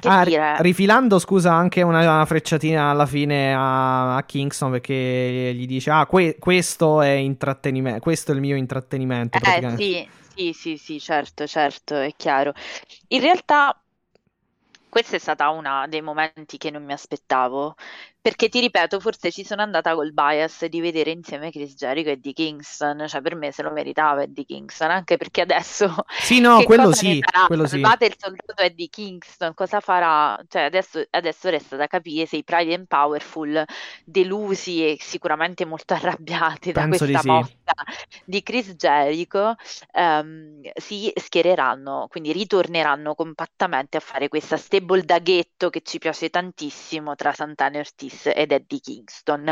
ah, 0.04 0.58
rifilando, 0.62 1.20
scusa, 1.20 1.54
anche 1.54 1.82
una 1.82 2.26
frecciatina 2.26 2.90
alla 2.90 3.06
fine 3.06 3.54
a, 3.54 4.16
a 4.16 4.24
Kingston 4.24 4.72
perché 4.72 5.52
gli 5.56 5.66
dice: 5.66 5.92
Ah, 5.92 6.06
que- 6.06 6.38
questo 6.40 7.02
è 7.02 7.12
intrattenimento. 7.12 8.00
Questo 8.00 8.32
è 8.32 8.36
il 8.36 8.42
mio 8.42 8.56
intrattenimento. 8.56 9.38
Eh, 9.44 9.76
sì, 9.76 10.08
sì, 10.36 10.54
sì, 10.54 10.78
sì, 10.78 11.00
certo, 11.00 11.48
certo, 11.48 11.98
è 11.98 12.14
chiaro. 12.16 12.54
In 13.10 13.22
realtà, 13.22 13.82
questo 14.90 15.16
è 15.16 15.20
stato 15.20 15.50
uno 15.52 15.86
dei 15.88 16.02
momenti 16.02 16.58
che 16.58 16.70
non 16.70 16.84
mi 16.84 16.94
aspettavo, 16.94 17.76
perché 18.22 18.50
ti 18.50 18.60
ripeto, 18.60 19.00
forse 19.00 19.32
ci 19.32 19.44
sono 19.44 19.64
andata 19.64 19.96
col 19.96 20.14
bias 20.14 20.66
di 20.66 20.80
vedere 20.80 21.10
insieme 21.10 21.50
Chris 21.50 21.74
Jericho 21.74 22.10
e 22.10 22.14
Eddie 22.14 22.34
Kingston, 22.34 23.06
cioè 23.08 23.20
per 23.20 23.36
me 23.36 23.52
se 23.52 23.64
lo 23.64 23.72
meritava 23.72 24.22
Eddie 24.22 24.46
Kingston, 24.46 24.92
anche 24.92 25.18
perché 25.18 25.42
adesso 25.42 25.92
Sì, 26.22 26.40
no, 26.40 26.62
quello 26.64 26.92
sì, 26.94 27.20
quello 27.48 27.66
sì. 27.66 27.80
Il 27.80 28.16
soldato 28.18 28.62
Eddie 28.62 28.90
Kingston, 28.90 29.56
cosa 29.56 29.80
farà? 29.80 30.40
Cioè 30.48 30.62
adesso, 30.62 31.04
adesso 31.10 31.50
resta 31.50 31.76
da 31.76 31.88
capire 31.88 32.28
se 32.28 32.38
i 32.38 32.44
Pride 32.44 32.76
and 32.76 32.86
Powerful 32.86 33.66
delusi 34.06 34.86
e 34.86 34.98
sicuramente 35.00 35.66
molto 35.66 35.96
arrabbiati 35.96 36.72
da 36.72 36.82
Penso 36.82 37.06
questa 37.06 37.22
di 37.22 37.28
mossa 37.28 37.54
di 38.24 38.44
Chris 38.44 38.76
Jericho 38.76 39.56
ehm, 39.94 40.62
si 40.76 41.12
schiereranno, 41.16 42.06
quindi 42.08 42.32
ritorneranno 42.32 43.16
compattamente 43.16 43.98
a 43.98 44.00
fare 44.00 44.28
questa 44.28 44.58
stable 44.58 45.02
da 45.04 45.18
ghetto 45.18 45.72
che 45.72 45.82
ci 45.82 45.98
piace 45.98 46.30
tantissimo 46.30 47.16
tra 47.16 47.34
Santana 47.34 47.78
e 47.78 47.80
Ortiz 47.80 48.11
Davis 48.12 48.26
ed 48.34 48.52
Eddie 48.52 48.80
Kingston. 48.80 49.52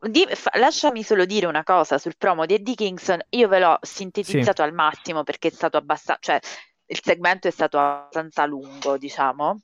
Di, 0.00 0.26
fa, 0.30 0.50
lasciami 0.54 1.02
solo 1.02 1.24
dire 1.24 1.46
una 1.46 1.62
cosa 1.62 1.98
sul 1.98 2.16
promo 2.16 2.46
di 2.46 2.54
Eddie 2.54 2.74
Kingston, 2.74 3.20
io 3.30 3.48
ve 3.48 3.58
l'ho 3.58 3.78
sintetizzato 3.80 4.62
sì. 4.62 4.68
al 4.68 4.74
massimo 4.74 5.22
perché 5.22 5.48
è 5.48 5.52
stato 5.52 5.76
abbastanza, 5.76 6.20
cioè 6.20 6.40
il 6.86 7.00
segmento 7.02 7.48
è 7.48 7.50
stato 7.50 7.78
abbastanza 7.78 8.44
lungo, 8.46 8.96
diciamo. 8.96 9.60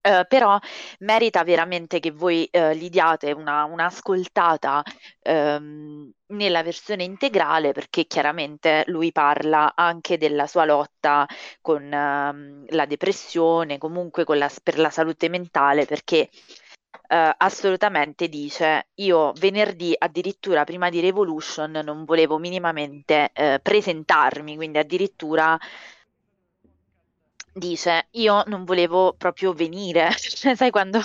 Uh, 0.00 0.24
però 0.28 0.56
merita 1.00 1.42
veramente 1.42 1.98
che 1.98 2.12
voi 2.12 2.48
uh, 2.52 2.70
gli 2.70 2.88
diate 2.88 3.32
una, 3.32 3.64
un'ascoltata 3.64 4.80
um, 5.24 6.10
nella 6.28 6.62
versione 6.62 7.02
integrale 7.02 7.72
perché 7.72 8.06
chiaramente 8.06 8.84
lui 8.86 9.10
parla 9.10 9.72
anche 9.74 10.16
della 10.16 10.46
sua 10.46 10.64
lotta 10.64 11.26
con 11.60 11.82
uh, 11.82 12.64
la 12.68 12.86
depressione, 12.86 13.76
comunque 13.76 14.24
la, 14.36 14.50
per 14.62 14.78
la 14.78 14.90
salute 14.90 15.28
mentale 15.28 15.84
perché 15.84 16.30
Uh, 17.10 17.32
assolutamente 17.38 18.28
dice 18.28 18.88
io 18.96 19.32
venerdì 19.32 19.94
addirittura 19.96 20.64
prima 20.64 20.90
di 20.90 21.00
Revolution 21.00 21.70
non 21.82 22.04
volevo 22.04 22.36
minimamente 22.36 23.32
uh, 23.34 23.54
presentarmi 23.62 24.56
quindi 24.56 24.76
addirittura 24.76 25.58
dice 27.58 28.06
io 28.12 28.42
non 28.46 28.64
volevo 28.64 29.14
proprio 29.16 29.52
venire, 29.52 30.10
cioè, 30.16 30.54
sai 30.54 30.70
quando, 30.70 31.00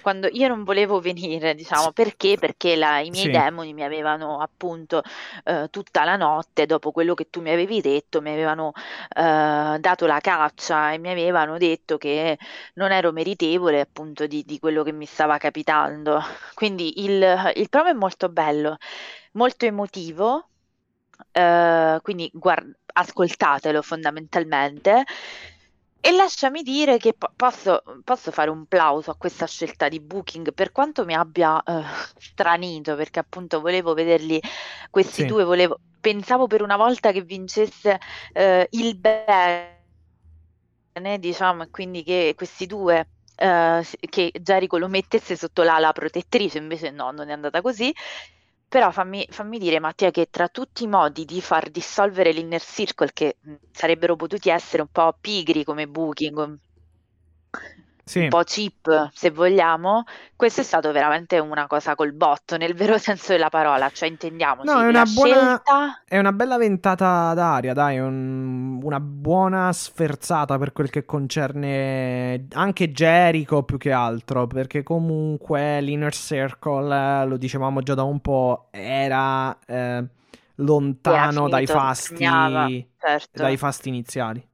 quando, 0.00 0.28
io 0.30 0.48
non 0.48 0.64
volevo 0.64 1.00
venire, 1.00 1.54
diciamo, 1.54 1.92
perché? 1.92 2.36
Perché 2.38 2.76
la, 2.76 3.00
i 3.00 3.10
miei 3.10 3.24
sì. 3.24 3.30
demoni 3.30 3.72
mi 3.72 3.82
avevano 3.82 4.40
appunto 4.40 5.02
eh, 5.44 5.68
tutta 5.70 6.04
la 6.04 6.16
notte, 6.16 6.66
dopo 6.66 6.92
quello 6.92 7.14
che 7.14 7.30
tu 7.30 7.40
mi 7.40 7.50
avevi 7.50 7.80
detto, 7.80 8.20
mi 8.20 8.30
avevano 8.30 8.72
eh, 9.08 9.76
dato 9.78 10.06
la 10.06 10.20
caccia 10.20 10.92
e 10.92 10.98
mi 10.98 11.10
avevano 11.10 11.58
detto 11.58 11.98
che 11.98 12.38
non 12.74 12.92
ero 12.92 13.12
meritevole 13.12 13.80
appunto 13.80 14.26
di, 14.26 14.44
di 14.44 14.58
quello 14.58 14.82
che 14.82 14.92
mi 14.92 15.06
stava 15.06 15.38
capitando. 15.38 16.22
Quindi 16.54 17.04
il, 17.04 17.52
il 17.54 17.68
promo 17.68 17.88
è 17.88 17.94
molto 17.94 18.28
bello, 18.28 18.76
molto 19.32 19.66
emotivo, 19.66 20.46
Uh, 21.34 22.00
quindi 22.02 22.28
guard- 22.34 22.74
ascoltatelo 22.92 23.80
fondamentalmente 23.80 25.04
e 26.04 26.10
lasciami 26.12 26.62
dire 26.62 26.98
che 26.98 27.14
po- 27.14 27.32
posso, 27.36 27.82
posso 28.04 28.30
fare 28.32 28.50
un 28.50 28.66
plauso 28.66 29.10
a 29.12 29.16
questa 29.16 29.46
scelta 29.46 29.88
di 29.88 30.00
Booking, 30.00 30.52
per 30.52 30.72
quanto 30.72 31.04
mi 31.04 31.14
abbia 31.14 31.62
eh, 31.62 31.82
stranito, 32.18 32.96
perché 32.96 33.20
appunto 33.20 33.60
volevo 33.60 33.94
vederli 33.94 34.40
questi 34.90 35.22
Sì. 35.22 35.26
due, 35.26 35.44
volevo- 35.44 35.80
pensavo 36.00 36.46
per 36.48 36.62
una 36.62 36.76
volta 36.76 37.12
che 37.12 37.22
vincesse 37.22 37.98
eh, 38.32 38.66
il 38.72 38.96
bene, 38.98 39.80
diciamo, 41.18 41.62
e 41.64 41.70
quindi 41.70 42.02
che 42.02 42.34
questi 42.36 42.66
due, 42.66 43.08
eh, 43.36 43.82
che 44.08 44.30
Jericho 44.40 44.78
lo 44.78 44.88
mettesse 44.88 45.36
sotto 45.36 45.62
l'ala 45.62 45.92
protettrice, 45.92 46.58
invece 46.58 46.90
no, 46.90 47.10
non 47.12 47.28
è 47.28 47.32
andata 47.32 47.60
così. 47.60 47.92
Però 48.72 48.90
fammi, 48.90 49.26
fammi 49.28 49.58
dire, 49.58 49.80
Mattia, 49.80 50.10
che 50.10 50.28
tra 50.30 50.48
tutti 50.48 50.84
i 50.84 50.86
modi 50.86 51.26
di 51.26 51.42
far 51.42 51.68
dissolvere 51.68 52.32
l'inner 52.32 52.62
circle, 52.62 53.12
che 53.12 53.36
sarebbero 53.70 54.16
potuti 54.16 54.48
essere 54.48 54.80
un 54.80 54.88
po' 54.88 55.14
pigri 55.20 55.62
come 55.62 55.86
booking, 55.86 56.58
Sì. 58.12 58.20
un 58.20 58.28
po' 58.28 58.42
cheap 58.44 59.10
se 59.12 59.30
vogliamo, 59.30 60.04
questo 60.36 60.60
è 60.60 60.64
stato 60.64 60.92
veramente 60.92 61.38
una 61.38 61.66
cosa 61.66 61.94
col 61.94 62.12
botto, 62.12 62.56
nel 62.56 62.74
vero 62.74 62.98
senso 62.98 63.32
della 63.32 63.48
parola, 63.48 63.90
cioè 63.90 64.08
intendiamoci, 64.08 64.68
No, 64.68 64.80
è 64.82 64.86
una 64.88 65.04
buona. 65.06 65.62
scelta... 65.64 66.02
È 66.04 66.18
una 66.18 66.32
bella 66.32 66.56
ventata 66.58 67.32
d'aria, 67.34 67.72
dai, 67.74 67.98
un- 67.98 68.80
una 68.82 69.00
buona 69.00 69.72
sferzata 69.72 70.58
per 70.58 70.72
quel 70.72 70.90
che 70.90 71.04
concerne 71.04 72.46
anche 72.52 72.92
Jericho 72.92 73.62
più 73.64 73.78
che 73.78 73.92
altro, 73.92 74.46
perché 74.46 74.82
comunque 74.82 75.80
l'Inner 75.80 76.12
Circle, 76.14 77.22
eh, 77.22 77.26
lo 77.26 77.36
dicevamo 77.36 77.80
già 77.82 77.94
da 77.94 78.02
un 78.04 78.20
po', 78.20 78.68
era 78.70 79.58
eh, 79.66 80.06
Era 81.04 81.30
lontano 81.30 81.48
dai 81.48 81.66
finito, 81.66 81.72
fasti, 81.72 82.04
segnava, 82.16 82.72
certo. 82.98 83.42
dai 83.42 83.56
fasti 83.56 83.88
iniziali. 83.88 84.46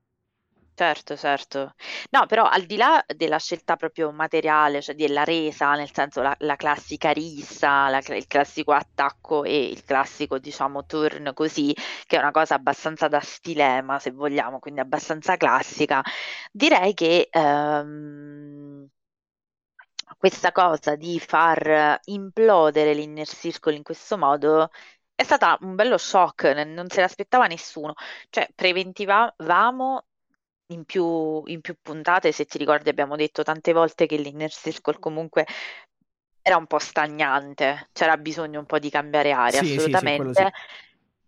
Certo, 0.79 1.17
certo. 1.17 1.75
No, 2.11 2.27
però 2.27 2.45
al 2.45 2.63
di 2.65 2.77
là 2.77 3.05
della 3.17 3.39
scelta 3.39 3.75
proprio 3.75 4.13
materiale, 4.13 4.81
cioè 4.81 4.95
della 4.95 5.25
resa, 5.25 5.75
nel 5.75 5.93
senso 5.93 6.23
la, 6.23 6.33
la 6.41 6.55
classica 6.55 7.11
rissa, 7.11 7.89
la- 7.89 7.99
il 8.15 8.27
classico 8.29 8.71
attacco 8.73 9.43
e 9.43 9.67
il 9.71 9.83
classico, 9.85 10.39
diciamo, 10.39 10.87
turn 10.87 11.33
così, 11.35 11.75
che 12.07 12.17
è 12.17 12.21
una 12.21 12.31
cosa 12.31 12.55
abbastanza 12.55 13.09
da 13.09 13.19
stilema, 13.21 13.99
se 13.99 14.13
vogliamo, 14.13 14.61
quindi 14.61 14.79
abbastanza 14.81 15.37
classica, 15.37 16.01
direi 16.53 16.95
che 16.95 17.29
ehm, 17.29 18.87
questa 20.17 20.53
cosa 20.53 20.97
di 20.97 21.19
far 21.21 22.01
implodere 22.07 22.95
l'Inner 22.95 23.27
Circle 23.27 23.75
in 23.77 23.83
questo 23.83 24.17
modo 24.19 24.71
è 25.15 25.23
stata 25.25 25.59
un 25.63 25.75
bello 25.75 25.99
shock, 25.99 26.45
non 26.65 26.89
se 26.89 27.01
l'aspettava 27.01 27.47
nessuno. 27.47 27.95
Cioè, 28.31 28.49
preventivamo 28.55 30.05
in 30.71 30.85
più, 30.85 31.43
in 31.47 31.61
più 31.61 31.77
puntate, 31.81 32.33
se 32.33 32.45
ti 32.45 32.59
ricordi, 32.59 32.89
abbiamo 32.91 33.17
detto 33.17 33.43
tante 33.43 33.73
volte 33.73 34.07
che 34.07 34.17
l'Inner 34.17 34.51
Circle 34.51 34.99
comunque 34.99 35.47
era 36.43 36.57
un 36.57 36.67
po' 36.67 36.79
stagnante, 36.79 37.89
c'era 37.93 38.17
bisogno 38.17 38.59
un 38.61 38.67
po' 38.67 38.79
di 38.79 38.91
cambiare 38.91 39.33
aria, 39.33 39.61
Sì, 39.61 39.67
sì, 39.67 39.79
sì, 39.79 39.79
assolutamente. 39.79 40.17
quello 40.17 40.33
sì. 40.35 40.47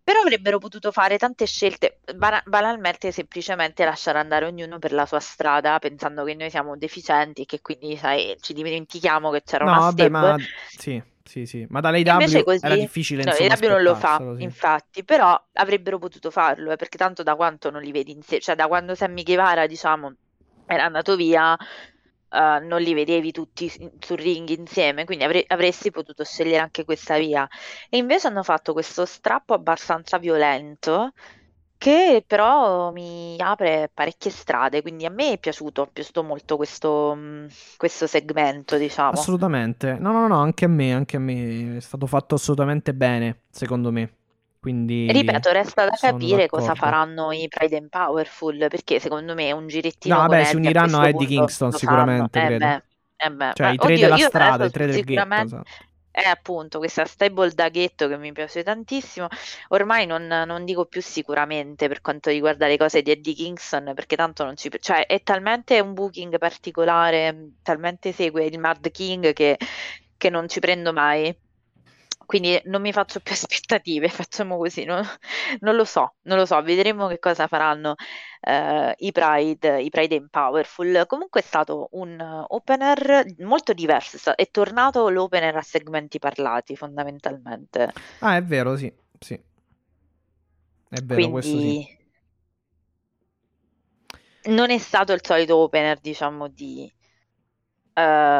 Però 0.02 0.20
avrebbero 0.20 0.58
potuto 0.58 0.90
fare 0.92 1.18
tante 1.18 1.46
scelte, 1.46 2.00
bana- 2.16 2.42
banalmente 2.44 3.12
semplicemente 3.12 3.84
lasciare 3.84 4.18
andare 4.18 4.46
ognuno 4.46 4.78
per 4.78 4.92
la 4.92 5.06
sua 5.06 5.20
strada, 5.20 5.78
pensando 5.78 6.24
che 6.24 6.34
noi 6.34 6.50
siamo 6.50 6.76
deficienti 6.76 7.42
e 7.42 7.46
che 7.46 7.60
quindi, 7.60 7.96
sai, 7.96 8.36
ci 8.40 8.52
dimentichiamo 8.52 9.30
che 9.30 9.42
c'era 9.42 9.64
No, 9.64 9.66
una 9.66 9.80
vabbè, 9.80 10.08
ma 10.08 10.34
stable. 10.34 10.46
sì, 10.66 11.02
sì, 11.30 11.46
sì. 11.46 11.66
Ma 11.70 11.80
Invece 12.24 12.42
così, 12.42 12.66
era 12.66 12.76
difficile, 12.76 13.22
no, 13.22 13.30
insomma, 13.30 13.54
l'AW 13.54 13.68
non 13.68 13.82
lo 13.82 13.94
fa, 13.94 14.18
sì. 14.36 14.42
infatti, 14.42 15.04
però 15.04 15.40
avrebbero 15.52 15.98
potuto 15.98 16.30
farlo, 16.30 16.72
eh, 16.72 16.76
perché 16.76 16.98
tanto 16.98 17.22
da 17.22 17.36
quanto 17.36 17.70
non 17.70 17.82
li 17.82 17.92
vedi 17.92 18.10
insieme, 18.10 18.42
cioè 18.42 18.56
da 18.56 18.66
quando 18.66 18.94
Sammy 18.96 19.22
Guevara, 19.22 19.66
diciamo, 19.66 20.12
era 20.66 20.84
andato 20.84 21.14
via, 21.14 21.56
eh, 21.56 22.58
non 22.62 22.80
li 22.80 22.94
vedevi 22.94 23.30
tutti 23.32 23.68
sul 23.68 24.18
ring 24.18 24.48
insieme, 24.48 25.04
quindi 25.04 25.24
avre- 25.24 25.44
avresti 25.46 25.90
potuto 25.90 26.24
scegliere 26.24 26.58
anche 26.58 26.84
questa 26.84 27.16
via. 27.18 27.46
E 27.88 27.98
invece 27.98 28.26
hanno 28.26 28.42
fatto 28.42 28.72
questo 28.72 29.04
strappo 29.06 29.54
abbastanza 29.54 30.18
violento, 30.18 31.12
che 31.80 32.22
però 32.26 32.92
mi 32.92 33.36
apre 33.40 33.90
parecchie 33.92 34.30
strade, 34.30 34.82
quindi 34.82 35.06
a 35.06 35.10
me 35.10 35.32
è 35.32 35.38
piaciuto, 35.38 35.84
è 35.84 35.90
piaciuto 35.90 36.22
molto 36.22 36.56
questo, 36.56 37.14
mh, 37.14 37.46
questo 37.78 38.06
segmento, 38.06 38.76
diciamo. 38.76 39.10
Assolutamente. 39.12 39.94
No, 39.98 40.12
no, 40.12 40.26
no, 40.28 40.38
anche 40.40 40.66
a 40.66 40.68
me, 40.68 40.92
anche 40.92 41.16
a 41.16 41.20
me 41.20 41.76
è 41.78 41.80
stato 41.80 42.06
fatto 42.06 42.34
assolutamente 42.34 42.92
bene, 42.94 43.44
secondo 43.50 43.90
me. 43.90 44.16
Quindi 44.60 45.10
Ripeto, 45.10 45.50
resta 45.52 45.84
da 45.86 45.96
capire 45.96 46.46
cosa 46.46 46.74
d'accordo. 46.74 46.74
faranno 46.74 47.32
i 47.32 47.48
Pride 47.48 47.76
and 47.78 47.88
Powerful, 47.88 48.68
perché 48.68 49.00
secondo 49.00 49.34
me 49.34 49.50
un 49.52 49.66
girettino 49.66 50.16
No, 50.16 50.20
vabbè, 50.20 50.44
si 50.44 50.56
uniranno 50.56 50.98
a 50.98 51.08
Eddie 51.08 51.26
Kingston 51.26 51.72
sicuramente. 51.72 52.38
Eh 52.38 52.46
credo. 52.46 52.58
beh, 52.58 52.82
eh 53.16 53.30
beh. 53.32 53.50
Cioè, 53.54 53.68
i 53.68 53.78
tre 53.78 53.94
oddio, 53.94 54.04
della 54.04 54.18
strada, 54.18 54.64
i 54.66 54.70
tre 54.70 54.86
del 54.86 55.02
ghetto. 55.04 55.26
sicuramente 55.26 55.54
esatto. 55.54 55.70
È 56.20 56.28
appunto 56.28 56.78
questa 56.78 57.04
stable 57.04 57.50
da 57.50 57.68
ghetto 57.68 58.08
che 58.08 58.16
mi 58.16 58.32
piace 58.32 58.62
tantissimo. 58.62 59.28
Ormai 59.68 60.06
non, 60.06 60.26
non 60.26 60.64
dico 60.64 60.86
più 60.86 61.00
sicuramente 61.02 61.88
per 61.88 62.00
quanto 62.00 62.30
riguarda 62.30 62.66
le 62.66 62.76
cose 62.76 63.02
di 63.02 63.10
Eddie 63.10 63.34
Kingston, 63.34 63.92
perché 63.94 64.16
tanto 64.16 64.44
non 64.44 64.56
ci... 64.56 64.70
cioè 64.80 65.06
è 65.06 65.22
talmente 65.22 65.80
un 65.80 65.94
booking 65.94 66.38
particolare, 66.38 67.54
talmente 67.62 68.12
segue 68.12 68.44
il 68.44 68.58
Mad 68.58 68.90
King 68.90 69.32
che, 69.32 69.58
che 70.16 70.30
non 70.30 70.48
ci 70.48 70.60
prendo 70.60 70.92
mai. 70.92 71.34
Quindi 72.30 72.60
non 72.66 72.80
mi 72.80 72.92
faccio 72.92 73.18
più 73.18 73.32
aspettative, 73.34 74.08
facciamo 74.08 74.56
così, 74.56 74.84
non, 74.84 75.04
non 75.62 75.74
lo 75.74 75.84
so, 75.84 76.14
non 76.22 76.38
lo 76.38 76.46
so, 76.46 76.62
vedremo 76.62 77.08
che 77.08 77.18
cosa 77.18 77.48
faranno 77.48 77.96
eh, 78.42 78.94
i 78.98 79.10
Pride, 79.10 79.82
i 79.82 79.90
Pride 79.90 80.14
and 80.14 80.30
Powerful. 80.30 81.06
Comunque 81.08 81.40
è 81.40 81.42
stato 81.42 81.88
un 81.94 82.44
opener 82.46 83.24
molto 83.38 83.72
diverso, 83.72 84.36
è 84.36 84.48
tornato 84.48 85.08
l'opener 85.08 85.56
a 85.56 85.62
segmenti 85.62 86.20
parlati 86.20 86.76
fondamentalmente. 86.76 87.92
Ah, 88.20 88.36
è 88.36 88.44
vero, 88.44 88.76
sì, 88.76 88.92
sì. 89.18 89.34
È 90.88 91.00
vero, 91.02 91.30
questo 91.30 91.50
sì. 91.50 91.56
Quindi 91.56 91.98
non 94.44 94.70
è 94.70 94.78
stato 94.78 95.12
il 95.12 95.20
solito 95.20 95.56
opener, 95.56 95.98
diciamo, 95.98 96.46
di... 96.46 96.88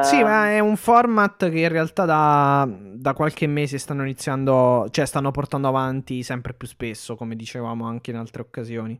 Sì, 0.03 0.23
ma 0.23 0.49
ehm, 0.51 0.57
è 0.57 0.59
un 0.61 0.77
format 0.77 1.51
che 1.51 1.61
in 1.61 1.69
realtà 1.69 2.05
da, 2.05 2.67
da 2.95 3.13
qualche 3.13 3.47
mese 3.47 3.79
stanno 3.79 4.03
iniziando, 4.03 4.89
cioè 4.91 5.05
stanno 5.05 5.31
portando 5.31 5.69
avanti 5.69 6.23
sempre 6.23 6.55
più 6.55 6.67
spesso, 6.67 7.17
come 7.17 7.37
dicevamo 7.37 7.87
anche 7.87 8.11
in 8.11 8.17
altre 8.17 8.43
occasioni. 8.43 8.99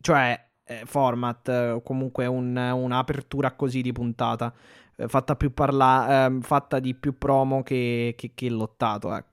Cioè, 0.00 0.48
eh, 0.64 0.82
format, 0.84 1.48
eh, 1.48 1.80
comunque 1.84 2.26
un- 2.26 2.56
un'apertura 2.56 3.52
così 3.52 3.82
di 3.82 3.92
puntata, 3.92 4.52
eh, 4.96 5.08
fatta 5.08 5.36
più 5.36 5.52
parla- 5.54 6.24
ehm, 6.26 6.40
fatta 6.40 6.78
di 6.80 6.94
più 6.94 7.16
promo 7.18 7.62
che, 7.62 8.14
che, 8.16 8.32
che 8.34 8.50
lottato, 8.50 9.14
ecco. 9.14 9.31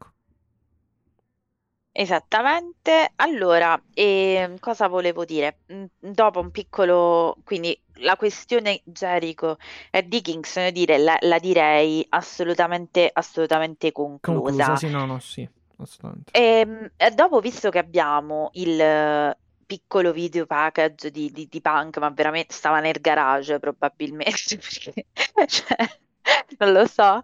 Esattamente. 1.91 3.11
Allora, 3.17 3.81
ehm, 3.93 4.59
cosa 4.59 4.87
volevo 4.87 5.25
dire? 5.25 5.59
Mm, 5.73 5.85
Dopo 5.99 6.39
un 6.39 6.51
piccolo, 6.51 7.35
quindi 7.43 7.77
la 7.95 8.15
questione 8.15 8.81
Jericho 8.85 9.57
e 9.91 10.07
di 10.07 10.21
Kingston, 10.21 10.65
io 10.65 10.71
dire, 10.71 10.97
la, 10.97 11.17
la 11.21 11.39
direi 11.39 12.05
assolutamente, 12.09 13.09
assolutamente 13.11 13.91
conclusa. 13.91 14.63
Conclusa, 14.63 14.75
sì, 14.75 14.89
no, 14.89 15.05
no, 15.05 15.19
sì, 15.19 15.47
assolutamente. 15.77 16.31
Ehm, 16.31 16.91
E, 16.95 17.09
dopo, 17.11 17.39
visto 17.39 17.69
che 17.69 17.79
abbiamo 17.79 18.49
il 18.53 18.79
eh, 18.79 19.37
piccolo 19.65 20.11
video 20.13 20.45
package 20.45 21.11
di, 21.11 21.29
di, 21.31 21.47
di 21.49 21.61
Punk, 21.61 21.97
ma 21.97 22.09
veramente 22.11 22.53
stava 22.53 22.79
nel 22.79 22.99
garage 23.01 23.59
probabilmente, 23.59 24.55
perché, 24.57 25.05
cioè, 25.47 25.75
non 26.59 26.71
lo 26.71 26.85
so. 26.87 27.19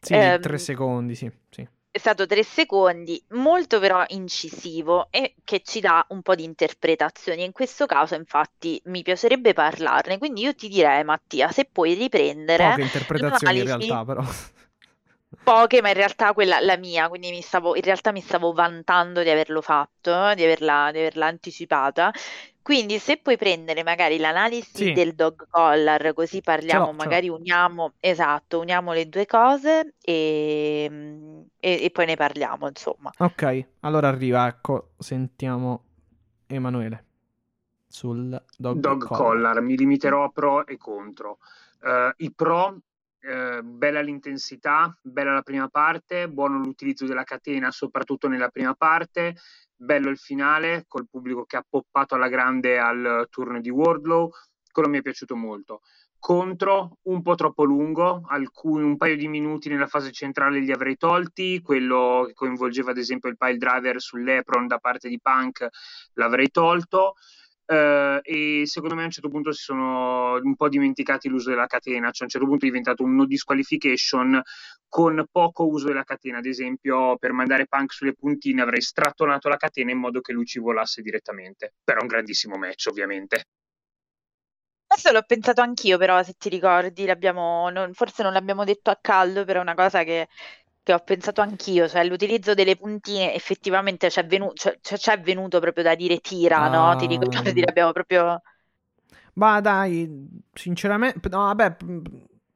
Sì, 0.00 0.14
Ehm, 0.14 0.40
tre 0.40 0.58
secondi, 0.58 1.14
sì, 1.14 1.30
sì. 1.50 1.66
È 1.92 1.98
stato 1.98 2.24
tre 2.26 2.44
secondi, 2.44 3.20
molto 3.30 3.80
però 3.80 4.04
incisivo 4.08 5.08
e 5.10 5.34
che 5.42 5.60
ci 5.64 5.80
dà 5.80 6.04
un 6.10 6.22
po' 6.22 6.36
di 6.36 6.44
interpretazioni. 6.44 7.44
In 7.44 7.52
questo 7.52 7.86
caso, 7.86 8.14
infatti, 8.14 8.80
mi 8.84 9.02
piacerebbe 9.02 9.52
parlarne. 9.52 10.18
Quindi 10.18 10.42
io 10.42 10.54
ti 10.54 10.68
direi, 10.68 11.02
Mattia, 11.02 11.50
se 11.50 11.68
puoi 11.70 11.94
riprendere 11.94 12.68
Poche 12.68 12.82
interpretazioni 12.82 13.58
in 13.58 13.64
realtà, 13.64 14.04
però. 14.04 14.24
Poche, 15.42 15.80
ma 15.82 15.88
in 15.88 15.94
realtà 15.94 16.32
quella 16.32 16.60
la 16.60 16.76
mia, 16.76 17.08
quindi 17.08 17.30
mi 17.30 17.40
stavo, 17.42 17.74
in 17.76 17.82
realtà 17.82 18.12
mi 18.12 18.20
stavo 18.20 18.52
vantando 18.52 19.22
di 19.22 19.30
averlo 19.30 19.60
fatto, 19.62 20.34
di 20.34 20.42
averla, 20.44 20.90
di 20.92 20.98
averla 20.98 21.26
anticipata. 21.26 22.12
Quindi, 22.62 22.98
se 22.98 23.16
puoi 23.18 23.36
prendere 23.36 23.82
magari 23.82 24.18
l'analisi 24.18 24.90
Sì, 24.90 24.92
del 24.92 25.14
dog 25.14 25.46
collar, 25.48 26.12
così 26.14 26.40
parliamo, 26.42 26.92
l'ho, 26.92 26.94
ce 26.96 27.08
l'ho. 27.08 27.18
magari 27.18 27.28
uniamo, 27.28 27.94
esatto, 28.00 28.60
uniamo 28.60 28.92
le 28.92 29.08
due 29.08 29.26
cose 29.26 29.94
e, 30.00 30.84
e- 31.58 31.84
e 31.84 31.90
poi 31.90 32.06
ne 32.06 32.16
parliamo, 32.16 32.68
insomma. 32.68 33.12
Ok, 33.18 33.66
allora 33.80 34.08
arriva, 34.08 34.46
ecco, 34.48 34.94
sentiamo 34.98 35.84
Emanuele 36.46 37.04
sul 37.88 38.42
dog, 38.56 38.82
Dog 38.82 39.00
collar. 39.00 39.38
collar, 39.38 39.60
mi 39.60 39.76
limiterò 39.76 40.24
a 40.24 40.28
pro 40.30 40.66
e 40.66 40.76
contro. 40.76 41.38
Eh, 41.82 42.14
I 42.18 42.32
pro, 42.32 42.78
eh, 43.20 43.62
bella 43.62 44.00
l'intensità, 44.00 44.96
bella 45.02 45.32
la 45.32 45.42
prima 45.42 45.68
parte, 45.68 46.28
buono 46.28 46.58
l'utilizzo 46.58 47.06
della 47.06 47.24
catena, 47.24 47.70
soprattutto 47.70 48.28
nella 48.28 48.48
prima 48.48 48.74
parte, 48.74 49.36
bello 49.74 50.10
il 50.10 50.18
finale 50.18 50.84
col 50.86 51.08
pubblico 51.08 51.44
che 51.44 51.56
ha 51.56 51.64
poppato 51.68 52.14
alla 52.14 52.28
grande 52.28 52.78
al 52.78 53.26
turno 53.30 53.60
di 53.60 53.70
Wardlow, 53.70 54.30
quello 54.70 54.88
mi 54.88 54.98
è 54.98 55.02
piaciuto 55.02 55.36
molto. 55.36 55.80
Contro, 56.18 56.98
un 57.04 57.22
po' 57.22 57.34
troppo 57.34 57.64
lungo, 57.64 58.22
alcuni, 58.28 58.84
un 58.84 58.98
paio 58.98 59.16
di 59.16 59.26
minuti 59.26 59.70
nella 59.70 59.86
fase 59.86 60.12
centrale 60.12 60.60
li 60.60 60.70
avrei 60.70 60.98
tolti, 60.98 61.62
quello 61.62 62.24
che 62.26 62.34
coinvolgeva 62.34 62.90
ad 62.90 62.98
esempio 62.98 63.30
il 63.30 63.38
pile 63.38 63.56
driver 63.56 63.98
sull'Epron 63.98 64.66
da 64.66 64.78
parte 64.78 65.08
di 65.08 65.18
Punk 65.18 65.66
l'avrei 66.14 66.50
tolto. 66.50 67.14
Eh, 67.72 68.18
e 68.24 68.62
secondo 68.66 68.96
me 68.96 69.02
a 69.02 69.04
un 69.04 69.10
certo 69.12 69.28
punto 69.28 69.52
si 69.52 69.62
sono 69.62 70.34
un 70.42 70.56
po' 70.56 70.68
dimenticati 70.68 71.28
l'uso 71.28 71.50
della 71.50 71.66
catena, 71.66 72.10
cioè 72.10 72.22
a 72.22 72.24
un 72.24 72.28
certo 72.30 72.46
punto 72.48 72.64
è 72.64 72.68
diventato 72.68 73.04
un 73.04 73.14
no 73.14 73.26
disqualification 73.26 74.42
con 74.88 75.24
poco 75.30 75.68
uso 75.68 75.86
della 75.86 76.02
catena, 76.02 76.38
ad 76.38 76.46
esempio 76.46 77.16
per 77.16 77.32
mandare 77.32 77.66
Punk 77.68 77.92
sulle 77.92 78.14
puntine 78.14 78.60
avrei 78.62 78.80
strattonato 78.80 79.48
la 79.48 79.56
catena 79.56 79.92
in 79.92 79.98
modo 79.98 80.20
che 80.20 80.32
lui 80.32 80.46
ci 80.46 80.58
volasse 80.58 81.00
direttamente, 81.00 81.74
però 81.84 82.00
un 82.00 82.08
grandissimo 82.08 82.56
match 82.56 82.86
ovviamente. 82.90 83.44
Questo 84.84 85.12
l'ho 85.12 85.22
pensato 85.22 85.60
anch'io, 85.60 85.96
però, 85.98 86.20
se 86.24 86.34
ti 86.36 86.48
ricordi, 86.48 87.06
non- 87.06 87.90
forse 87.94 88.24
non 88.24 88.32
l'abbiamo 88.32 88.64
detto 88.64 88.90
a 88.90 88.98
caldo, 89.00 89.44
però 89.44 89.60
è 89.60 89.62
una 89.62 89.74
cosa 89.74 90.02
che, 90.02 90.26
che 90.90 91.00
ho 91.02 91.04
pensato 91.04 91.40
anch'io, 91.40 91.88
cioè 91.88 92.04
l'utilizzo 92.04 92.54
delle 92.54 92.76
puntine 92.76 93.34
effettivamente 93.34 94.08
c'è 94.08 94.26
venu- 94.26 94.52
cioè- 94.54 94.78
cioè- 94.80 94.98
c'è 94.98 95.20
venuto 95.20 95.60
proprio 95.60 95.84
da 95.84 95.94
dire 95.94 96.18
tira, 96.20 96.68
no? 96.68 96.94
Ti 96.96 97.06
ricordi? 97.06 97.30
Ah, 97.66 97.66
L'abbiamo 97.66 97.92
proprio... 97.92 98.40
ma 99.34 99.60
dai, 99.60 100.08
sinceramente, 100.52 101.28
no, 101.28 101.38
vabbè, 101.38 101.76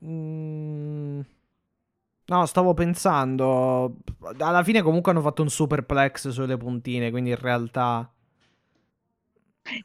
mm, 0.04 1.20
no, 2.26 2.46
stavo 2.46 2.72
pensando, 2.74 3.96
alla 4.38 4.62
fine 4.62 4.82
comunque 4.82 5.12
hanno 5.12 5.20
fatto 5.20 5.42
un 5.42 5.50
superplex 5.50 6.28
sulle 6.28 6.56
puntine, 6.56 7.10
quindi 7.10 7.30
in 7.30 7.36
realtà, 7.36 8.10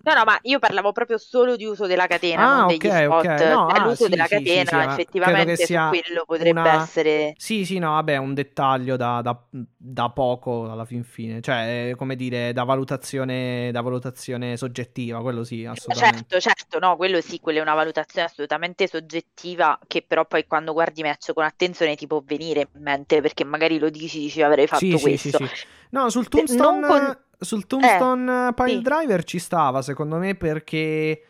No, 0.04 0.14
no, 0.14 0.24
ma 0.26 0.38
io 0.44 0.60
parlavo 0.60 0.92
proprio 0.92 1.18
solo 1.18 1.56
di 1.56 1.66
uso 1.66 1.86
della 1.88 2.06
catena, 2.08 2.46
Ah, 2.46 2.48
non 2.48 2.66
ok, 2.68 2.84
degli 2.84 2.90
spot. 2.92 3.46
ok. 3.46 3.48
No, 3.48 3.66
Cioè, 3.66 3.80
ah, 3.80 3.80
l'uso 3.80 4.08
sì, 4.08 4.10
della 4.10 4.28
sì, 4.28 4.46
sì, 4.46 4.66
sì, 4.66 4.78
catena, 4.78 5.06
che 5.20 5.46
effettivamente, 5.46 5.68
quello 5.86 6.24
potrebbe 6.26 6.70
una... 6.70 6.74
essere. 6.74 7.38
Sì, 7.42 7.66
sì, 7.66 7.80
no, 7.80 7.92
vabbè, 7.92 8.18
un 8.18 8.34
dettaglio 8.34 8.98
da, 8.98 9.22
da- 9.22 9.48
da 9.50 10.10
poco 10.12 10.70
alla 10.70 10.84
fin 10.86 11.04
fine, 11.06 11.40
cioè, 11.42 11.94
come 11.98 12.16
dire, 12.18 12.52
da 12.54 12.64
valutazione, 12.66 13.72
da 13.72 13.82
valutazione 13.82 14.58
soggettiva, 14.58 15.22
quello 15.22 15.44
sì, 15.46 15.64
assolutamente. 15.66 16.32
Certo, 16.32 16.40
certo, 16.40 16.78
no, 16.80 16.96
quello 16.96 17.22
sì, 17.22 17.40
quella 17.40 17.60
è 17.60 17.62
una 17.62 17.74
valutazione 17.74 18.28
assolutamente 18.28 18.88
soggettiva 18.88 19.80
che 19.88 20.04
però 20.04 20.26
poi 20.26 20.46
quando 20.46 20.74
guardi 20.74 21.02
match 21.02 21.34
con 21.34 21.44
attenzione 21.44 21.96
ti 21.96 22.06
può 22.06 22.22
venire 22.24 22.70
in 22.74 22.82
mente 22.84 23.22
perché 23.22 23.44
magari 23.44 23.80
lo 23.80 23.90
dici, 23.90 24.20
dici 24.20 24.42
avrei 24.42 24.68
fatto 24.68 24.86
Sì, 24.88 24.98
sì, 24.98 25.18
sì, 25.18 25.32
questo. 25.32 25.40
sì. 25.48 25.50
No, 25.92 26.10
sul 26.10 26.28
Se- 26.28 26.46
non 26.48 26.82
Tombstone, 26.82 26.86
con... 26.86 27.18
sul 27.40 27.62
Eh, 27.64 27.68
Tombstone 27.68 28.54
Pile 28.54 28.70
sì. 28.70 28.82
Driver 28.82 29.24
ci 29.24 29.40
stava, 29.40 29.82
secondo 29.82 30.18
me, 30.18 30.36
perché... 30.36 31.24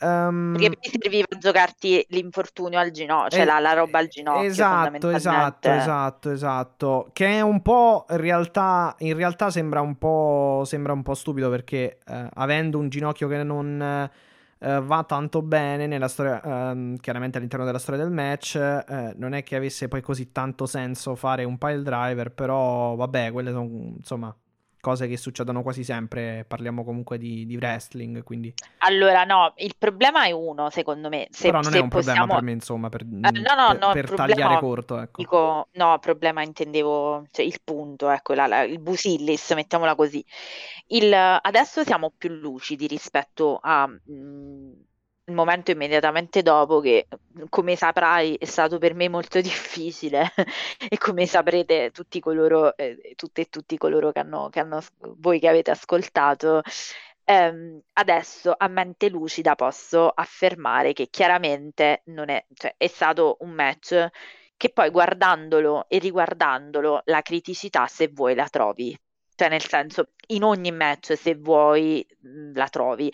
ehm, 0.00 0.52
Perché 0.58 0.76
ti 0.80 0.98
serviva 1.00 1.26
a 1.30 1.38
giocarti 1.38 2.04
l'infortunio 2.08 2.78
al 2.78 2.90
ginocchio, 2.90 3.30
cioè 3.30 3.40
Eh, 3.42 3.44
la, 3.44 3.58
la 3.60 3.72
roba 3.72 3.98
al 3.98 4.08
ginocchio 4.08 4.48
Esatto, 4.48 5.08
esatto, 5.10 5.70
esatto, 5.70 6.30
esatto. 6.30 7.10
Che 7.12 7.26
è 7.26 7.40
un 7.40 7.62
po' 7.62 8.06
in 8.10 8.16
realtà, 8.16 8.94
in 8.98 9.14
realtà 9.14 9.50
sembra 9.50 9.80
un 9.80 9.96
po', 9.96 10.62
sembra 10.66 10.92
un 10.92 11.02
po' 11.02 11.14
stupido 11.14 11.48
perché 11.50 11.98
eh, 12.06 12.28
avendo 12.34 12.78
un 12.78 12.88
ginocchio 12.88 13.28
che 13.28 13.42
non 13.44 13.80
eh, 14.58 14.80
va 14.80 15.04
tanto 15.04 15.42
bene 15.42 15.86
nella 15.86 16.08
storia, 16.08 16.40
ehm, 16.42 16.96
chiaramente 16.98 17.36
all'interno 17.38 17.64
della 17.64 17.78
storia 17.78 18.00
del 18.02 18.12
match, 18.12 18.56
eh, 18.56 19.12
non 19.16 19.34
è 19.34 19.42
che 19.44 19.56
avesse 19.56 19.86
poi 19.88 20.00
così 20.00 20.32
tanto 20.32 20.66
senso 20.66 21.14
fare 21.14 21.44
un 21.44 21.58
pile 21.58 21.82
driver, 21.82 22.30
però 22.32 22.94
vabbè, 22.96 23.30
quelle 23.32 23.50
sono 23.50 23.68
insomma 23.96 24.34
cose 24.82 25.06
che 25.06 25.16
succedono 25.16 25.62
quasi 25.62 25.84
sempre. 25.84 26.44
Parliamo 26.46 26.84
comunque 26.84 27.16
di, 27.16 27.46
di 27.46 27.56
wrestling, 27.56 28.22
quindi. 28.24 28.52
Allora, 28.78 29.22
no, 29.24 29.54
il 29.56 29.74
problema 29.78 30.24
è 30.24 30.32
uno, 30.32 30.68
secondo 30.70 31.08
me, 31.08 31.28
se, 31.30 31.46
Però 31.46 31.60
non 31.62 31.72
è 31.72 31.76
se 31.76 31.78
un 31.78 31.88
problema 31.88 32.12
possiamo... 32.12 32.34
per 32.34 32.42
me, 32.42 32.52
insomma, 32.52 32.88
per, 32.88 33.02
Eh, 33.02 33.06
no, 33.06 33.30
no, 33.30 33.30
per- 33.30 33.78
no, 33.78 33.92
per 33.92 34.06
problema, 34.06 34.34
tagliare 34.34 34.58
corto, 34.58 34.98
ecco. 34.98 35.22
dico, 35.22 35.68
no, 35.74 35.98
problema 36.00 36.42
intendevo, 36.42 37.26
cioè 37.30 37.44
il 37.44 37.60
punto, 37.62 38.10
ecco, 38.10 38.34
la- 38.34 38.46
la- 38.48 38.62
il 38.62 38.80
busillis, 38.80 39.52
mettiamola 39.52 39.94
così. 39.94 40.22
Il, 40.88 41.14
adesso 41.14 41.84
siamo 41.84 42.12
più 42.16 42.30
lucidi 42.30 42.86
rispetto 42.88 43.60
a, 43.62 43.86
mm, 43.86 44.72
il 45.32 45.38
momento 45.38 45.70
immediatamente 45.70 46.42
dopo 46.42 46.80
che, 46.80 47.08
come 47.48 47.74
saprai, 47.76 48.36
è 48.36 48.44
stato 48.44 48.78
per 48.78 48.94
me 48.94 49.08
molto 49.08 49.40
difficile 49.42 50.32
e 50.88 50.98
come 50.98 51.26
saprete 51.26 51.90
tutti 51.90 52.20
coloro, 52.20 52.76
eh, 52.76 53.14
tutte 53.16 53.42
e 53.42 53.48
tutti 53.48 53.76
coloro 53.78 54.12
che 54.12 54.20
hanno, 54.20 54.48
che 54.50 54.60
hanno, 54.60 54.80
voi 55.18 55.40
che 55.40 55.48
avete 55.48 55.70
ascoltato, 55.70 56.62
Ehm, 57.24 57.80
adesso 57.94 58.52
a 58.56 58.66
mente 58.68 59.08
lucida 59.08 59.54
posso 59.54 60.08
affermare 60.08 60.92
che 60.92 61.08
chiaramente 61.08 62.02
non 62.06 62.28
è, 62.28 62.44
cioè, 62.52 62.74
è 62.76 62.88
stato 62.88 63.36
un 63.40 63.50
match 63.50 64.08
che 64.56 64.70
poi 64.70 64.90
guardandolo 64.90 65.86
e 65.88 65.98
riguardandolo 65.98 67.02
la 67.06 67.22
criticità 67.22 67.86
se 67.86 68.08
vuoi 68.08 68.34
la 68.34 68.48
trovi. 68.48 68.96
Cioè 69.42 69.50
nel 69.50 69.66
senso, 69.66 70.10
in 70.28 70.44
ogni 70.44 70.70
match 70.70 71.16
se 71.16 71.34
vuoi 71.34 72.06
mh, 72.20 72.52
la 72.54 72.68
trovi. 72.68 73.12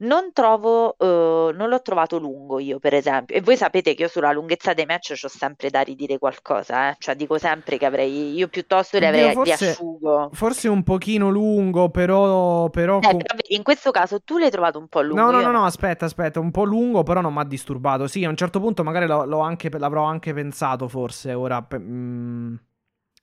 Non 0.00 0.30
trovo, 0.34 0.94
eh, 0.98 1.52
non 1.54 1.68
l'ho 1.70 1.80
trovato 1.80 2.18
lungo 2.18 2.58
io 2.58 2.78
per 2.78 2.92
esempio. 2.94 3.34
E 3.36 3.40
voi 3.40 3.56
sapete 3.56 3.94
che 3.94 4.02
io 4.02 4.08
sulla 4.08 4.30
lunghezza 4.32 4.74
dei 4.74 4.84
match 4.84 5.18
ho 5.24 5.28
sempre 5.28 5.70
da 5.70 5.80
ridire 5.80 6.18
qualcosa, 6.18 6.90
eh? 6.90 6.96
Cioè 6.98 7.14
dico 7.16 7.38
sempre 7.38 7.78
che 7.78 7.86
avrei, 7.86 8.34
io 8.34 8.48
piuttosto 8.48 8.98
li 8.98 9.06
avrei 9.06 9.30
forse, 9.30 9.66
riasciugo. 9.66 10.28
forse 10.30 10.68
un 10.68 10.82
pochino 10.82 11.30
lungo, 11.30 11.88
però, 11.90 12.68
però 12.68 12.98
Eh, 12.98 13.16
però 13.16 13.34
vedi, 13.36 13.54
in 13.56 13.62
questo 13.62 13.90
caso 13.90 14.20
tu 14.20 14.36
l'hai 14.38 14.50
trovato 14.50 14.78
un 14.78 14.88
po' 14.88 15.00
lungo, 15.00 15.30
no, 15.30 15.30
no, 15.30 15.40
no, 15.40 15.50
no. 15.50 15.64
aspetta, 15.64 16.04
aspetta, 16.04 16.40
un 16.40 16.50
po' 16.50 16.64
lungo, 16.64 17.02
però 17.02 17.20
non 17.20 17.32
mi 17.32 17.40
ha 17.40 17.44
disturbato. 17.44 18.06
Sì, 18.06 18.24
a 18.24 18.28
un 18.28 18.36
certo 18.36 18.60
punto 18.60 18.84
magari 18.84 19.06
l'ho, 19.06 19.24
l'ho 19.24 19.40
anche, 19.40 19.70
l'avrò 19.78 20.04
anche 20.04 20.32
pensato, 20.34 20.86
forse, 20.88 21.32
ora, 21.32 21.62
pe- 21.62 21.78
mm, 21.78 22.54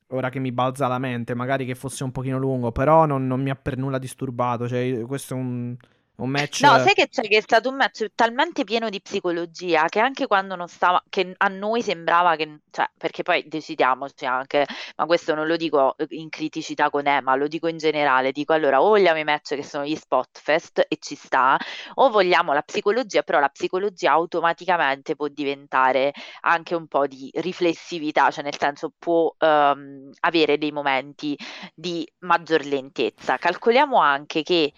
ora 0.08 0.30
che 0.30 0.39
mi 0.39 0.51
balza 0.51 0.88
la 0.88 0.99
mente, 0.99 1.34
magari 1.34 1.66
che 1.66 1.76
fosse 1.76 2.03
un 2.03 2.12
pochino 2.12 2.38
lungo, 2.38 2.72
però 2.72 3.05
non, 3.05 3.28
non 3.28 3.41
mi 3.41 3.49
ha 3.49 3.55
per 3.55 3.78
nulla 3.78 3.97
disturbato. 3.97 4.68
Cioè, 4.68 5.01
questo 5.01 5.34
è 5.34 5.38
un, 5.38 5.76
un 6.18 6.30
match... 6.30 6.61
No, 6.61 6.80
sai 6.80 6.93
che 6.93 7.07
c'è 7.09 7.22
che 7.24 7.38
è 7.38 7.41
stato 7.41 7.70
un 7.70 7.76
match 7.76 8.11
talmente 8.15 8.63
pieno 8.63 8.89
di 8.89 9.01
psicologia 9.01 9.86
che 9.88 9.99
anche 9.99 10.26
quando 10.26 10.55
non 10.55 10.68
stava, 10.68 11.03
che 11.09 11.34
a 11.38 11.47
noi 11.47 11.82
sembrava 11.82 12.36
che, 12.36 12.61
cioè, 12.72 12.89
perché 12.97 13.24
poi 13.24 13.47
decidiamoci 13.47 14.26
anche, 14.26 14.65
ma 14.95 15.05
questo 15.05 15.36
non 15.36 15.45
lo 15.45 15.55
dico 15.57 15.95
in 16.09 16.30
criticità 16.30 16.89
con 16.89 17.05
Emma, 17.05 17.36
lo 17.36 17.47
dico 17.47 17.68
in 17.68 17.78
generale, 17.78 18.32
dico 18.32 18.53
allora 18.53 18.82
o 18.82 18.88
vogliamo 18.88 19.20
i 19.20 19.24
match 19.24 19.55
che 19.55 19.63
sono 19.63 19.86
gli 19.86 19.95
spot 19.95 20.39
fest 20.41 20.84
e 20.88 20.97
ci 20.99 21.15
sta, 21.15 21.57
o 21.95 22.09
vogliamo 22.09 22.51
la 22.53 22.61
psicologia, 22.61 23.22
però 23.22 23.39
la 23.39 23.49
psicologia 23.49 24.11
automaticamente 24.13 25.15
può 25.15 25.28
diventare 25.28 26.13
anche 26.41 26.74
un 26.74 26.88
po' 26.88 27.05
di 27.05 27.30
riflessività, 27.36 28.32
cioè 28.32 28.43
nel 28.43 28.57
senso 28.57 28.91
può 28.97 29.32
ehm, 29.38 30.11
avere 30.22 30.57
dei 30.57 30.72
momenti 30.72 31.38
di 31.76 32.07
maggior 32.20 32.65
lentezza. 32.65 33.38
Calcoliamo 33.38 33.99
anche 33.99 34.41
che... 34.41 34.74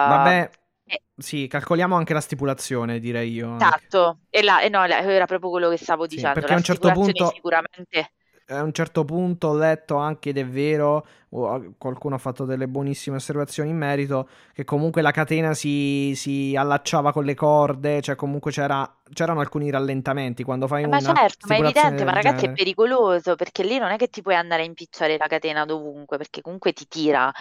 Vabbè, 0.00 0.50
eh, 0.86 1.02
sì, 1.16 1.46
calcoliamo 1.48 1.96
anche 1.96 2.12
la 2.14 2.20
stipulazione, 2.20 2.98
direi 3.00 3.32
io. 3.32 3.56
Esatto, 3.60 4.20
e 4.30 4.42
là, 4.42 4.60
e 4.62 4.68
no, 4.68 4.86
la- 4.86 5.00
era 5.00 5.26
proprio 5.26 5.50
quello 5.50 5.68
che 5.70 5.76
stavo 5.76 6.06
Sì, 6.06 6.06
dicendo. 6.06 6.30
perché 6.30 6.52
a 6.52 6.56
un 6.56 6.62
certo 6.62 6.90
punto... 6.90 7.32
sicuramente 7.32 8.12
A 8.50 8.62
un 8.62 8.72
certo 8.72 9.04
punto 9.04 9.48
ho 9.48 9.56
letto 9.56 9.96
anche, 9.96 10.30
ed 10.30 10.38
è 10.38 10.46
vero, 10.46 11.06
qualcuno 11.28 12.14
ha 12.14 12.18
fatto 12.18 12.44
delle 12.44 12.68
buonissime 12.68 13.16
osservazioni 13.16 13.70
in 13.70 13.76
merito, 13.76 14.28
che 14.52 14.64
comunque 14.64 15.02
la 15.02 15.10
catena 15.10 15.54
si, 15.54 16.12
si 16.16 16.54
allacciava 16.56 17.12
con 17.12 17.24
le 17.24 17.34
corde, 17.34 18.00
cioè 18.00 18.16
comunque 18.16 18.50
c'era, 18.50 18.90
c'erano 19.12 19.40
alcuni 19.40 19.70
rallentamenti 19.70 20.42
quando 20.44 20.66
fai 20.66 20.82
Eh, 20.82 20.86
Ma 20.86 21.00
una 21.00 21.14
certo, 21.14 21.46
ma 21.48 21.56
è 21.56 21.58
evidente, 21.58 22.04
ma 22.04 22.12
ragazzi 22.12 22.44
è 22.46 22.50
genere. 22.50 22.52
pericoloso 22.52 23.34
perché 23.34 23.64
lì 23.64 23.78
non 23.78 23.90
è 23.90 23.96
che 23.96 24.08
ti 24.08 24.22
puoi 24.22 24.36
andare 24.36 24.62
a 24.62 24.64
impicciare 24.64 25.16
la 25.18 25.26
catena 25.26 25.64
dovunque 25.64 26.16
perché 26.18 26.40
comunque 26.40 26.72
ti 26.72 26.86
tira, 26.86 27.32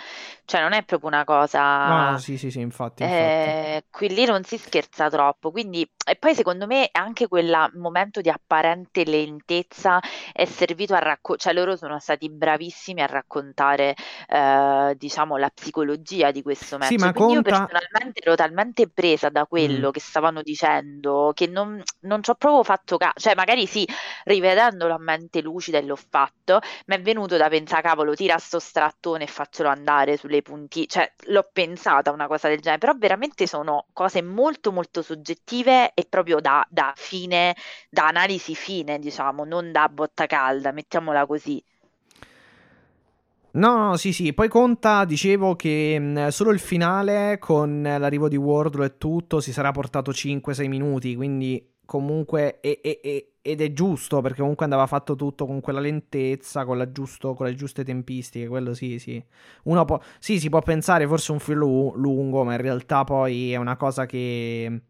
cioè 0.45 0.61
non 0.61 0.73
è 0.73 0.83
proprio 0.83 1.09
una 1.09 1.23
cosa, 1.23 2.03
no, 2.03 2.17
sì, 2.17 2.37
sì, 2.37 2.51
sì, 2.51 2.59
infatti, 2.59 3.03
infatti. 3.03 3.55
eh, 3.55 3.85
qui 3.91 4.09
lì 4.09 4.25
non 4.25 4.43
si 4.43 4.57
scherza 4.57 5.07
troppo, 5.09 5.51
quindi 5.51 5.87
e 6.03 6.15
poi 6.15 6.33
secondo 6.33 6.65
me 6.65 6.89
anche 6.91 7.27
quel 7.27 7.53
momento 7.75 8.21
di 8.21 8.29
apparente 8.29 9.03
lentezza 9.05 9.99
è 10.33 10.45
servito 10.45 10.95
a 10.95 10.99
raccontare, 10.99 11.37
cioè 11.39 11.53
loro 11.53 11.75
sono 11.75 11.99
stati 11.99 12.29
bravissimi 12.31 13.01
a 13.01 13.05
raccontare, 13.05 13.76
eh, 13.85 14.95
diciamo, 14.97 15.37
la 15.37 15.49
psicologia 15.49 16.31
di 16.31 16.41
questo 16.41 16.77
Sì, 16.79 16.97
match, 16.97 16.97
ma 16.97 17.11
quindi 17.11 17.33
io 17.33 17.41
conta... 17.41 17.71
personalmente 17.81 18.19
ero 18.21 18.35
talmente 18.35 18.89
presa 18.89 19.29
da 19.29 19.45
Mm. 19.59 19.87
quello 19.87 19.91
che 19.91 19.99
stavano 19.99 20.41
dicendo 20.41 21.31
che 21.35 21.47
non, 21.47 21.81
non 22.01 22.23
ci 22.23 22.29
ho 22.29 22.35
proprio 22.35 22.63
fatto 22.63 22.97
caso, 22.97 23.13
cioè 23.19 23.35
magari 23.35 23.65
sì, 23.67 23.87
rivedendolo 24.25 24.93
a 24.93 24.97
mente 24.99 25.41
lucida 25.41 25.77
e 25.77 25.83
l'ho 25.83 25.95
fatto, 25.95 26.59
mi 26.87 26.95
è 26.95 27.01
venuto 27.01 27.37
da 27.37 27.49
pensare, 27.49 27.81
cavolo, 27.81 28.13
tira 28.15 28.37
sto 28.37 28.59
strattone 28.59 29.23
e 29.25 29.27
faccelo 29.27 29.69
andare 29.69 30.17
sulle 30.17 30.41
punti, 30.41 30.87
cioè 30.87 31.11
l'ho 31.27 31.47
pensata 31.51 32.11
una 32.11 32.27
cosa 32.27 32.47
del 32.47 32.59
genere, 32.59 32.79
però 32.79 32.93
veramente 32.97 33.47
sono 33.47 33.85
cose 33.93 34.21
molto 34.21 34.71
molto 34.71 35.01
soggettive 35.01 35.93
e 35.93 36.05
proprio 36.09 36.39
da, 36.39 36.65
da 36.69 36.93
fine, 36.95 37.55
da 37.89 38.07
analisi 38.07 38.55
fine, 38.55 38.99
diciamo, 38.99 39.43
non 39.45 39.71
da 39.71 39.87
botta 39.89 40.25
calda, 40.25 40.71
mettiamola 40.71 41.25
così. 41.25 41.63
No, 43.51 43.75
no, 43.87 43.95
sì, 43.97 44.13
sì, 44.13 44.33
poi 44.33 44.49
conta, 44.49 45.03
dicevo 45.03 45.55
che 45.55 45.97
mh, 45.97 46.27
solo 46.27 46.51
il 46.51 46.59
finale 46.59 47.39
con 47.39 47.81
l'arrivo 47.81 48.27
di 48.29 48.35
Wardlow 48.35 48.85
e 48.85 48.97
tutto 48.97 49.39
si 49.39 49.51
sarà 49.51 49.71
portato 49.71 50.13
5-6 50.13 50.67
minuti, 50.67 51.15
quindi 51.15 51.73
comunque, 51.85 52.59
e- 52.59 52.79
e- 52.83 52.99
e- 53.03 53.31
ed 53.41 53.61
è 53.61 53.71
giusto 53.73 54.21
perché 54.21 54.41
comunque 54.41 54.65
andava 54.65 54.85
fatto 54.85 55.15
tutto 55.15 55.47
con 55.47 55.59
quella 55.61 55.79
lentezza, 55.79 56.65
con, 56.65 56.87
giusto, 56.91 57.33
con 57.33 57.47
le 57.47 57.55
giuste 57.55 57.83
tempistiche, 57.83 58.47
quello 58.47 58.73
sì, 58.75 58.99
sì. 58.99 59.23
Uno 59.63 59.85
può, 59.85 59.99
sì, 60.19 60.39
si 60.39 60.49
può 60.49 60.61
pensare 60.61 61.07
forse 61.07 61.31
un 61.31 61.39
filo 61.39 61.65
lu- 61.65 61.93
lungo, 61.95 62.43
ma 62.43 62.51
in 62.53 62.61
realtà 62.61 63.03
poi 63.05 63.53
è 63.53 63.55
una 63.55 63.75
cosa 63.77 64.05
che, 64.05 64.81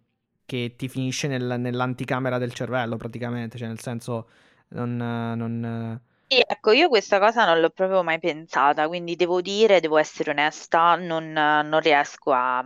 che 0.46 0.74
ti 0.76 0.88
finisce 0.90 1.28
nel- 1.30 1.56
nell'anticamera 1.60 2.38
del 2.38 2.52
cervello 2.54 2.98
praticamente, 2.98 3.58
cioè 3.58 3.68
nel 3.70 3.80
senso 3.80 4.28
non... 4.70 4.98
non 4.98 6.02
Sì, 6.30 6.42
ecco, 6.46 6.72
io 6.72 6.90
questa 6.90 7.20
cosa 7.20 7.46
non 7.46 7.62
l'ho 7.62 7.70
proprio 7.70 8.04
mai 8.04 8.20
pensata, 8.20 8.88
quindi 8.88 9.16
devo 9.16 9.40
dire, 9.42 9.80
devo 9.80 9.98
essere 9.98 10.32
onesta, 10.32 10.96
non, 10.96 11.32
non 11.32 11.80
riesco 11.80 12.34
a, 12.34 12.58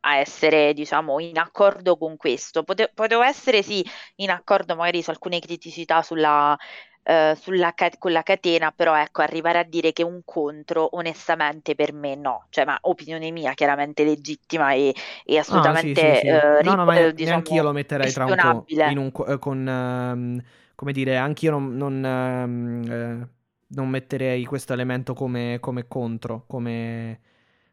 a 0.00 0.16
essere, 0.16 0.72
diciamo, 0.74 1.20
in 1.20 1.38
accordo 1.38 1.96
con 1.96 2.16
questo. 2.16 2.64
Pote- 2.64 2.90
potevo 2.92 3.22
essere, 3.22 3.62
sì, 3.62 3.84
in 4.16 4.30
accordo 4.30 4.74
magari 4.74 5.00
su 5.02 5.10
alcune 5.10 5.38
criticità 5.38 6.02
sulla, 6.02 6.56
eh, 7.04 7.36
sulla 7.40 7.72
ca- 7.72 7.90
con 7.98 8.10
la 8.10 8.22
catena, 8.24 8.72
però 8.72 8.96
ecco, 8.96 9.22
arrivare 9.22 9.58
a 9.60 9.62
dire 9.62 9.92
che 9.92 10.02
un 10.02 10.22
contro, 10.24 10.88
onestamente, 10.96 11.76
per 11.76 11.92
me 11.92 12.16
no. 12.16 12.46
Cioè, 12.50 12.64
ma 12.64 12.76
opinione 12.82 13.30
mia, 13.30 13.54
chiaramente 13.54 14.02
legittima 14.02 14.72
e, 14.72 14.92
e 15.24 15.38
Ah, 15.50 15.74
sì, 15.74 15.94
sì, 15.94 16.12
assolutamente, 16.12 16.12
sì. 16.14 16.38
eh, 16.58 16.58
No, 16.58 16.74
no, 16.74 16.84
ma 16.84 16.98
eh, 16.98 17.12
neanche 17.16 17.54
io 17.54 17.62
diciamo, 17.62 17.62
lo 17.62 17.72
metterei 17.72 18.12
tra 18.12 18.26
un 18.26 18.36
questionabile. 18.36 18.66
in 18.82 18.98
un 18.98 19.10
eh, 19.26 19.38
con, 19.38 19.66
ehm, 19.66 20.42
come 20.78 20.92
dire, 20.92 21.16
anch'io 21.16 21.50
non, 21.50 21.76
non, 21.76 22.04
ehm, 22.04 22.82
eh, 22.88 23.28
non 23.70 23.88
metterei 23.88 24.44
questo 24.44 24.74
elemento 24.74 25.12
come, 25.12 25.58
come 25.60 25.88
contro, 25.88 26.44
come, 26.46 27.20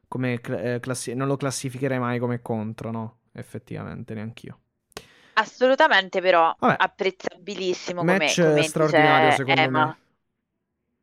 come 0.08 0.42
eh, 0.42 0.80
classi- 0.80 1.14
non 1.14 1.28
lo 1.28 1.38
classificherei 1.38 2.00
mai 2.00 2.18
come 2.18 2.42
contro, 2.42 2.90
no? 2.90 3.18
Effettivamente, 3.34 4.16
neanch'io. 4.16 4.60
Assolutamente, 5.34 6.20
però 6.20 6.56
Vabbè. 6.58 6.78
apprezzabilissimo 6.80 8.04
Match 8.04 8.38
come, 8.38 8.50
come 8.50 8.64
straordinario 8.64 9.32
secondo 9.36 9.62
Emma. 9.62 9.86
me. 9.86 9.98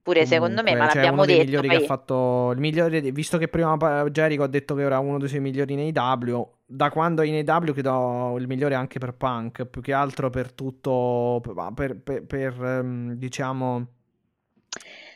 Pure 0.03 0.27
secondo 0.27 0.65
me, 0.65 0.75
ma 0.75 0.89
cioè, 0.89 0.95
l'abbiamo 0.97 1.17
uno 1.19 1.27
dei 1.27 1.37
detto. 1.37 1.47
migliori 1.47 1.69
poi... 1.69 1.79
che 1.79 1.85
ha 1.85 1.87
fatto. 1.87 2.51
Il 2.51 2.59
migliore, 2.59 3.01
visto 3.13 3.39
che 3.39 3.47
prima 3.47 4.09
Jericho 4.11 4.43
ha 4.43 4.49
detto 4.49 4.75
che 4.75 4.83
era 4.83 4.99
uno 4.99 5.19
dei 5.19 5.29
suoi 5.29 5.41
migliori 5.41 5.77
nei 5.77 5.93
W. 5.93 6.51
Da 6.75 6.91
quando 6.91 7.21
è 7.21 7.27
in 7.27 7.49
AW 7.49 7.73
credo 7.73 8.37
il 8.39 8.47
migliore 8.47 8.75
anche 8.75 8.99
per 8.99 9.13
Punk. 9.13 9.67
Più 9.67 9.83
che 9.83 9.93
altro 9.93 10.31
per 10.31 10.53
tutto. 10.53 11.43
Per, 11.75 11.97
per, 11.97 12.25
per 12.25 12.59
um, 12.59 13.13
diciamo. 13.13 13.87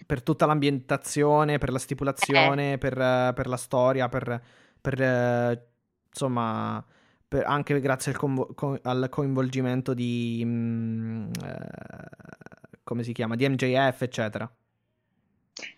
Per 0.05 0.23
tutta 0.23 0.45
l'ambientazione, 0.45 1.57
per 1.59 1.73
la 1.73 1.79
stipulazione, 1.79 2.75
eh. 2.75 2.79
per, 2.79 2.95
per, 3.35 3.47
la 3.47 3.57
storia, 3.57 4.09
per. 4.09 4.43
per 4.81 5.67
insomma. 6.09 6.85
anche 7.45 7.81
grazie 7.81 8.13
al, 8.13 8.19
convo- 8.19 8.53
co- 8.55 8.79
al 8.83 9.09
coinvolgimento 9.09 9.95
di. 9.95 10.43
Um, 10.45 11.31
uh, 11.43 12.81
come 12.85 13.03
si 13.03 13.13
chiama? 13.13 13.35
Di 13.35 13.49
MJF, 13.49 14.03
eccetera. 14.03 14.51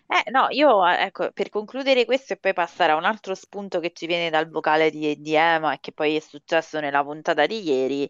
Eh, 0.07 0.29
no, 0.31 0.47
io 0.49 0.85
ecco, 0.85 1.31
per 1.31 1.49
concludere 1.49 2.03
questo 2.05 2.33
e 2.33 2.37
poi 2.37 2.53
passare 2.53 2.91
a 2.91 2.95
un 2.95 3.05
altro 3.05 3.33
spunto 3.35 3.79
che 3.79 3.91
ci 3.93 4.07
viene 4.07 4.29
dal 4.29 4.49
vocale 4.49 4.89
di, 4.91 5.19
di 5.21 5.35
Emma 5.35 5.73
e 5.73 5.79
che 5.79 5.91
poi 5.93 6.15
è 6.15 6.19
successo 6.19 6.79
nella 6.79 7.03
puntata 7.03 7.45
di 7.45 7.61
ieri, 7.63 8.07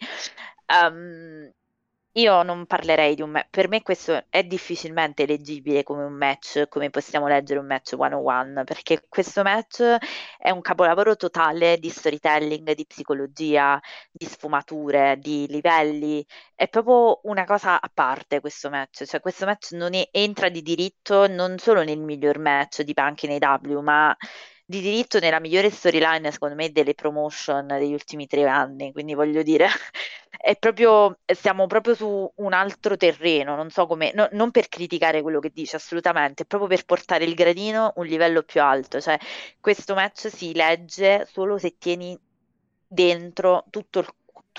um, 0.67 1.51
io 2.13 2.43
non 2.43 2.65
parlerei 2.65 3.15
di 3.15 3.21
un 3.21 3.29
match, 3.31 3.47
per 3.49 3.67
me 3.67 3.81
questo 3.81 4.25
è 4.29 4.43
difficilmente 4.43 5.25
leggibile 5.25 5.83
come 5.83 6.03
un 6.03 6.13
match, 6.13 6.67
come 6.67 6.89
possiamo 6.89 7.27
leggere 7.27 7.59
un 7.59 7.67
match 7.67 7.93
one-on-one, 7.97 8.63
perché 8.63 9.05
questo 9.07 9.43
match 9.43 9.81
è 10.37 10.49
un 10.49 10.61
capolavoro 10.61 11.15
totale 11.15 11.77
di 11.77 11.89
storytelling, 11.89 12.73
di 12.73 12.85
psicologia, 12.85 13.79
di 14.11 14.25
sfumature, 14.25 15.17
di 15.19 15.45
livelli, 15.49 16.25
è 16.55 16.67
proprio 16.67 17.19
una 17.23 17.45
cosa 17.45 17.79
a 17.79 17.91
parte 17.93 18.39
questo 18.39 18.69
match, 18.69 19.05
cioè 19.05 19.19
questo 19.19 19.45
match 19.45 19.71
non 19.73 19.93
è, 19.93 20.07
entra 20.11 20.49
di 20.49 20.61
diritto 20.61 21.27
non 21.27 21.57
solo 21.57 21.83
nel 21.83 21.99
miglior 21.99 22.39
match 22.39 22.81
di 22.81 22.93
Punk 22.93 23.23
in 23.23 23.37
AW, 23.41 23.79
ma 23.81 24.15
di 24.69 24.81
diritto 24.81 25.17
nella 25.17 25.39
migliore 25.39 25.71
storyline, 25.71 26.29
secondo 26.31 26.53
me, 26.53 26.71
delle 26.71 26.93
promotion 26.93 27.65
degli 27.65 27.91
ultimi 27.91 28.27
tre 28.27 28.45
anni. 28.47 28.91
Quindi 28.91 29.15
voglio 29.15 29.41
dire, 29.41 29.67
è 30.29 30.55
proprio, 30.57 31.17
siamo 31.25 31.65
proprio 31.65 31.95
su 31.95 32.31
un 32.35 32.53
altro 32.53 32.95
terreno. 32.95 33.55
Non 33.55 33.71
so 33.71 33.87
come, 33.87 34.11
no, 34.13 34.27
non 34.33 34.51
per 34.51 34.69
criticare 34.69 35.23
quello 35.23 35.39
che 35.39 35.49
dice, 35.51 35.77
assolutamente, 35.77 36.43
è 36.43 36.45
proprio 36.45 36.69
per 36.69 36.85
portare 36.85 37.23
il 37.25 37.33
gradino 37.33 37.93
un 37.95 38.05
livello 38.05 38.43
più 38.43 38.61
alto. 38.61 39.01
Cioè, 39.01 39.17
questo 39.59 39.95
match 39.95 40.29
si 40.29 40.53
legge 40.53 41.25
solo 41.25 41.57
se 41.57 41.75
tieni 41.79 42.15
dentro 42.85 43.65
tutto 43.71 43.99
il 43.99 44.07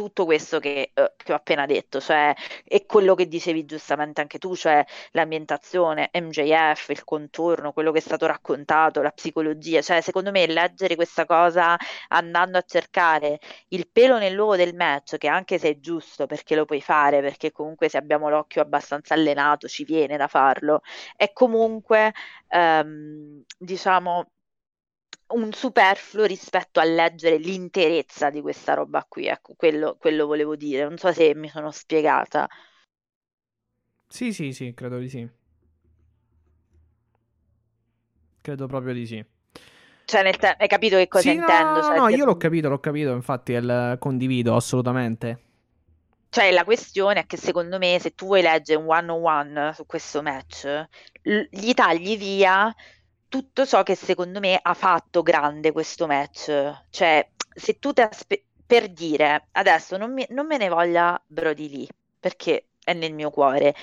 tutto 0.01 0.25
questo 0.25 0.59
che, 0.61 0.93
eh, 0.95 1.13
che, 1.15 1.33
ho 1.33 1.37
appena 1.37 1.67
detto, 1.67 2.01
cioè, 2.01 2.35
e 2.65 2.87
quello 2.87 3.15
che 3.15 3.29
dicevi 3.29 3.67
giustamente 3.67 4.23
anche 4.23 4.39
tu, 4.39 4.57
cioè 4.57 4.83
l'ambientazione, 5.11 6.09
MJF, 6.15 6.89
il 6.89 7.05
contorno, 7.05 7.73
quello 7.73 7.93
che 7.93 7.99
è 7.99 8.01
stato 8.01 8.25
raccontato, 8.25 9.03
la 9.03 9.11
psicologia, 9.11 9.83
cioè 9.83 10.01
secondo 10.01 10.31
me 10.31 10.47
leggere 10.47 10.95
questa 10.95 11.27
cosa 11.27 11.77
andando 12.09 12.57
a 12.57 12.63
cercare 12.67 13.41
il 13.69 13.89
pelo 13.93 14.17
nell'uovo 14.17 14.57
del 14.57 14.75
match, 14.75 15.19
che 15.19 15.29
anche 15.29 15.59
se 15.59 15.69
è 15.69 15.79
giusto 15.81 16.25
perché 16.25 16.55
lo 16.55 16.65
puoi 16.65 16.81
fare, 16.81 17.21
perché 17.21 17.53
comunque 17.53 17.91
se 17.91 17.99
abbiamo 17.99 18.31
l'occhio 18.31 18.63
abbastanza 18.63 19.13
allenato 19.13 19.69
ci 19.69 19.85
viene 19.85 20.17
da 20.17 20.29
farlo, 20.29 20.81
è 21.15 21.31
comunque, 21.35 22.15
ehm, 22.49 23.43
diciamo, 23.59 24.31
un 25.31 25.53
superfluo 25.53 26.25
rispetto 26.25 26.81
a 26.81 26.85
leggere 26.85 27.37
l'interezza 27.37 28.31
di 28.31 28.41
questa 28.41 28.75
roba 28.75 29.05
qui, 29.09 29.27
ecco, 29.27 29.55
quello, 29.57 29.97
quello 29.99 30.27
volevo 30.27 30.57
dire, 30.57 30.85
non 30.85 30.97
so 30.97 31.13
se 31.13 31.35
mi 31.35 31.49
sono 31.49 31.71
spiegata. 31.71 32.49
Sì, 34.09 34.33
sì, 34.33 34.53
sì, 34.53 34.75
credo 34.75 34.99
di 34.99 35.09
sì. 35.09 35.29
Credo 38.41 38.67
proprio 38.67 38.93
di 38.95 39.07
sì. 39.07 39.25
Cioè, 40.05 40.23
nel 40.23 40.37
te- 40.37 40.57
hai 40.59 40.67
capito 40.67 40.97
che 40.97 41.07
cosa 41.07 41.31
sì, 41.31 41.37
intendo? 41.37 41.81
No, 41.81 41.83
cioè, 41.83 41.97
no, 41.99 42.09
se... 42.09 42.17
io 42.17 42.25
l'ho 42.25 42.37
capito, 42.37 42.69
l'ho 42.69 42.81
capito, 42.81 43.13
infatti 43.13 43.53
il, 43.53 43.97
condivido 44.01 44.57
assolutamente. 44.57 45.43
Cioè, 46.31 46.51
la 46.51 46.65
questione 46.65 47.21
è 47.21 47.27
che 47.27 47.37
secondo 47.37 47.79
me 47.79 47.99
se 48.01 48.15
tu 48.15 48.27
vuoi 48.27 48.43
leggere 48.43 48.81
un 48.81 48.89
one-on-one 48.89 49.73
su 49.75 49.87
questo 49.87 50.23
match, 50.23 50.65
l- 51.23 51.43
gli 51.51 51.73
tagli 51.75 52.17
via 52.17 52.75
tutto 53.31 53.65
ciò 53.65 53.83
che 53.85 53.95
secondo 53.95 54.41
me 54.41 54.59
ha 54.61 54.75
fatto 54.75 55.23
grande 55.23 55.73
questo 55.73 56.07
match. 56.07 56.85
Cioè, 56.91 57.27
se 57.55 57.79
tu 57.79 57.93
ti 57.95 58.03
aspetti 58.03 58.49
per 58.67 58.89
dire 58.89 59.49
adesso 59.53 59.97
non, 59.97 60.13
mi, 60.13 60.25
non 60.31 60.47
me 60.47 60.57
ne 60.57 60.69
voglia 60.69 61.21
Brody 61.27 61.69
Lee 61.69 61.89
perché 62.21 62.67
è 62.85 62.93
nel 62.93 63.15
mio 63.15 63.31
cuore. 63.31 63.75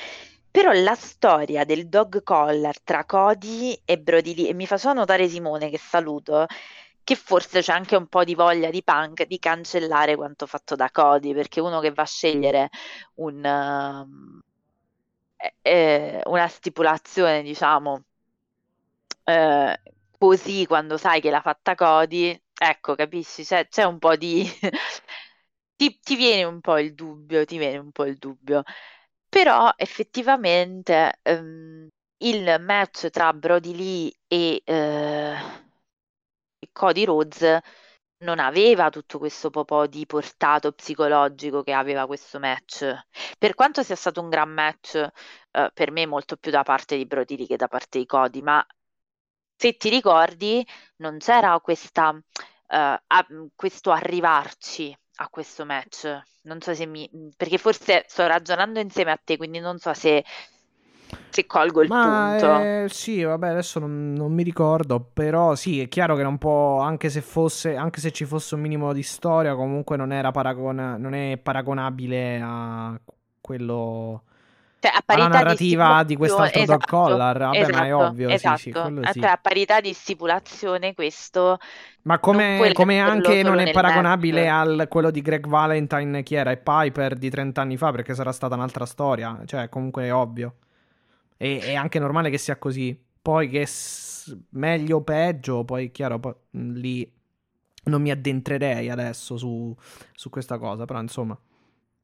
Però 0.51 0.71
la 0.71 0.95
storia 0.95 1.65
del 1.65 1.87
dog 1.87 2.23
collar 2.23 2.79
tra 2.81 3.05
Cody 3.05 3.79
e 3.85 3.99
Brody 3.99 4.35
Lee, 4.35 4.49
e 4.49 4.53
mi 4.53 4.67
faceva 4.67 4.93
notare 4.93 5.27
Simone, 5.27 5.69
che 5.69 5.77
saluto, 5.77 6.45
che 7.03 7.15
forse 7.15 7.61
c'è 7.61 7.73
anche 7.73 7.95
un 7.95 8.07
po' 8.07 8.23
di 8.23 8.35
voglia 8.35 8.69
di 8.69 8.83
punk 8.83 9.25
di 9.25 9.39
cancellare 9.39 10.15
quanto 10.15 10.45
fatto 10.47 10.75
da 10.75 10.89
Cody, 10.91 11.33
perché 11.33 11.59
uno 11.61 11.79
che 11.79 11.91
va 11.91 12.03
a 12.03 12.05
scegliere 12.05 12.69
un, 13.15 13.43
uh, 13.43 14.41
eh, 15.61 16.21
una 16.25 16.47
stipulazione, 16.47 17.43
diciamo, 17.43 18.03
eh, 19.27 19.79
così 20.17 20.65
quando 20.65 20.97
sai 20.97 21.19
che 21.21 21.29
l'ha 21.29 21.41
fatta 21.41 21.75
Cody, 21.75 22.39
ecco, 22.53 22.95
capisci? 22.95 23.43
C'è, 23.43 23.67
c'è 23.67 23.83
un 23.83 23.99
po' 23.99 24.15
di... 24.15 24.43
ti, 25.75 25.99
ti 25.99 26.15
viene 26.15 26.43
un 26.43 26.61
po' 26.61 26.77
il 26.79 26.93
dubbio, 26.95 27.45
ti 27.45 27.57
viene 27.57 27.77
un 27.77 27.91
po' 27.91 28.05
il 28.05 28.17
dubbio. 28.17 28.63
Però 29.29 29.71
effettivamente 29.75 31.19
ehm, 31.23 31.87
il 32.19 32.57
match 32.61 33.09
tra 33.09 33.33
Brody 33.33 33.75
Lee 33.75 34.13
e, 34.27 34.61
eh, 34.65 35.35
Cody 36.71 37.03
Rhodes 37.05 37.59
non 38.19 38.39
aveva 38.39 38.89
tutto 38.89 39.19
questo 39.19 39.49
po' 39.51 39.87
di 39.87 40.05
portato 40.05 40.71
psicologico 40.71 41.61
che 41.63 41.73
aveva 41.73 42.07
questo 42.07 42.39
match. 42.39 42.95
Per 43.37 43.53
quanto 43.53 43.83
sia 43.83 43.95
stato 43.95 44.21
un 44.21 44.29
gran 44.29 44.49
match, 44.49 44.95
eh, 45.51 45.71
per 45.73 45.91
me 45.91 46.05
molto 46.05 46.35
più 46.37 46.51
da 46.51 46.63
parte 46.63 46.97
di 46.97 47.05
Brody 47.05 47.37
Lee 47.37 47.47
che 47.47 47.57
da 47.57 47.67
parte 47.67 47.99
di 47.99 48.05
Cody, 48.05 48.41
ma 48.41 48.65
se 49.57 49.75
ti 49.75 49.89
ricordi, 49.89 50.65
non 50.97 51.17
c'era 51.17 51.59
questa, 51.59 52.09
uh, 52.11 52.21
a, 52.67 53.27
questo 53.55 53.91
arrivarci 53.91 54.95
a 55.15 55.27
questo 55.29 55.65
match. 55.65 56.19
Non 56.43 56.61
so 56.61 56.73
se 56.73 56.85
mi. 56.85 57.09
perché 57.35 57.57
forse 57.57 58.05
sto 58.07 58.25
ragionando 58.25 58.79
insieme 58.79 59.11
a 59.11 59.19
te, 59.21 59.35
quindi 59.35 59.59
non 59.59 59.79
so 59.79 59.93
se, 59.93 60.23
se 61.29 61.45
colgo 61.45 61.81
il 61.81 61.89
Ma, 61.89 62.35
punto. 62.37 62.59
Eh, 62.59 62.85
sì, 62.89 63.23
vabbè, 63.23 63.49
adesso 63.49 63.79
non, 63.79 64.13
non, 64.13 64.31
mi 64.31 64.43
ricordo, 64.43 64.99
però 65.01 65.55
sì, 65.55 65.81
è 65.81 65.89
chiaro 65.89 66.15
che 66.15 66.23
non 66.23 66.37
può, 66.37 66.79
anche 66.79 67.09
se 67.09 67.21
fosse, 67.21 67.75
anche 67.75 67.99
se 67.99 68.11
ci 68.11 68.25
fosse 68.25 68.55
un 68.55 68.61
minimo 68.61 68.93
di 68.93 69.03
storia, 69.03 69.55
comunque 69.55 69.97
non 69.97 70.13
era 70.13 70.31
paragona, 70.31 70.95
non 70.97 71.13
è 71.13 71.37
paragonabile 71.37 72.39
a 72.41 72.97
quello 73.41 74.23
cioè, 74.87 74.97
a 74.97 75.01
parità 75.05 75.27
la 75.27 75.33
narrativa 75.33 75.99
di, 76.01 76.07
di 76.07 76.15
quest'altro 76.15 76.61
esatto, 76.61 76.77
dog 76.77 76.85
collar, 76.85 77.37
vabbè, 77.37 77.57
esatto, 77.57 77.75
ma 77.75 77.83
è 77.83 77.87
esatto, 77.87 78.05
ovvio, 78.05 78.29
esatto. 78.29 78.57
sì, 78.57 78.63
sì, 78.63 78.71
quello 78.71 79.11
sì. 79.11 79.19
a 79.19 79.39
parità 79.41 79.81
di 79.81 79.93
stipulazione 79.93 80.93
questo 80.93 81.57
ma 82.07 82.19
come, 82.19 82.71
come 82.73 83.01
anche 83.01 83.43
non 83.43 83.59
è 83.59 83.69
paragonabile 83.71 84.45
match. 84.45 84.53
al 84.53 84.87
quello 84.87 85.11
di 85.11 85.21
Greg 85.21 85.45
Valentine 85.45 86.23
chi 86.23 86.35
era 86.35 86.51
e 86.51 86.57
Piper 86.57 87.15
di 87.17 87.29
30 87.29 87.59
anni 87.59 87.75
fa 87.75 87.91
perché 87.91 88.15
sarà 88.15 88.31
stata 88.31 88.55
un'altra 88.55 88.85
storia, 88.85 89.41
cioè 89.45 89.67
comunque 89.67 90.05
è 90.05 90.13
ovvio. 90.13 90.55
E, 91.35 91.59
è 91.59 91.73
anche 91.75 91.99
normale 91.99 92.29
che 92.29 92.37
sia 92.37 92.57
così. 92.57 92.97
Poi 93.21 93.49
che 93.49 93.65
s- 93.65 94.37
meglio 94.51 94.97
o 94.97 95.01
peggio, 95.01 95.65
poi 95.65 95.91
chiaro, 95.91 96.17
poi, 96.17 96.33
lì 96.51 97.13
non 97.83 98.01
mi 98.01 98.09
addentrerei 98.09 98.89
adesso 98.89 99.35
su, 99.35 99.75
su 100.13 100.29
questa 100.29 100.57
cosa, 100.57 100.85
però 100.85 101.01
insomma, 101.01 101.37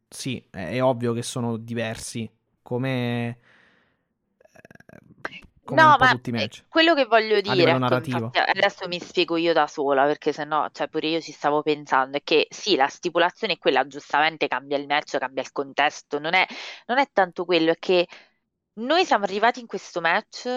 sì, 0.10 0.46
è, 0.50 0.72
è 0.72 0.84
ovvio 0.84 1.14
che 1.14 1.24
sono 1.24 1.56
diversi 1.56 2.30
come, 2.64 3.38
eh, 4.40 5.42
come 5.64 5.82
no, 5.82 5.96
ma 6.00 6.20
quello 6.68 6.96
che 6.96 7.06
voglio 7.06 7.40
dire, 7.42 7.70
ecco, 7.70 7.96
infatti, 7.96 8.40
adesso 8.40 8.88
mi 8.88 9.00
spiego 9.00 9.38
io 9.38 9.54
da 9.54 9.68
sola 9.68 10.06
perché 10.06 10.34
sennò, 10.34 10.68
cioè 10.72 10.88
pure 10.88 11.08
io 11.08 11.22
ci 11.22 11.32
stavo 11.32 11.62
pensando, 11.62 12.18
è 12.18 12.24
che 12.24 12.48
sì, 12.50 12.76
la 12.76 12.88
stipulazione 12.88 13.54
è 13.54 13.58
quella, 13.60 13.86
giustamente 13.86 14.48
cambia 14.48 14.78
il 14.78 14.88
match, 14.88 15.20
cambia 15.20 15.44
il 15.44 15.52
contesto, 15.52 16.18
non 16.18 16.34
è, 16.34 16.48
non 16.88 16.98
è 16.98 17.08
tanto 17.14 17.46
quello, 17.46 17.72
è 17.72 17.78
che 17.78 18.08
noi 18.76 19.06
siamo 19.06 19.26
arrivati 19.26 19.60
in 19.60 19.68
questo 19.68 20.02
match 20.02 20.50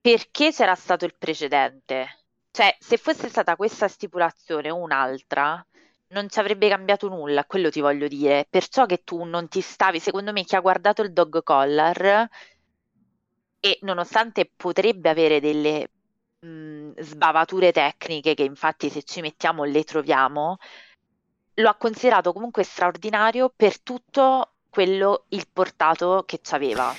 perché 0.00 0.52
c'era 0.52 0.74
stato 0.74 1.04
il 1.04 1.14
precedente. 1.16 2.16
Cioè, 2.50 2.76
se 2.78 2.96
fosse 2.96 3.28
stata 3.28 3.56
questa 3.56 3.88
stipulazione 3.88 4.70
o 4.70 4.76
un'altra, 4.76 5.64
non 6.08 6.28
ci 6.28 6.38
avrebbe 6.38 6.68
cambiato 6.68 7.08
nulla, 7.08 7.44
quello 7.44 7.70
ti 7.70 7.80
voglio 7.80 8.08
dire. 8.08 8.46
Perciò 8.48 8.86
che 8.86 9.02
tu 9.04 9.24
non 9.24 9.48
ti 9.48 9.60
stavi, 9.60 10.00
secondo 10.00 10.32
me, 10.32 10.44
chi 10.44 10.56
ha 10.56 10.60
guardato 10.60 11.02
il 11.02 11.12
dog 11.12 11.42
collar 11.42 12.28
e 13.60 13.78
nonostante 13.82 14.50
potrebbe 14.54 15.08
avere 15.08 15.40
delle 15.40 15.90
mh, 16.40 17.00
sbavature 17.00 17.72
tecniche, 17.72 18.34
che 18.34 18.42
infatti 18.44 18.88
se 18.90 19.02
ci 19.02 19.20
mettiamo 19.20 19.64
le 19.64 19.84
troviamo, 19.84 20.58
lo 21.54 21.68
ha 21.68 21.76
considerato 21.76 22.32
comunque 22.32 22.62
straordinario 22.62 23.52
per 23.54 23.80
tutto 23.82 24.54
quello, 24.68 25.26
il 25.30 25.46
portato 25.52 26.24
che 26.26 26.40
c'aveva. 26.42 26.94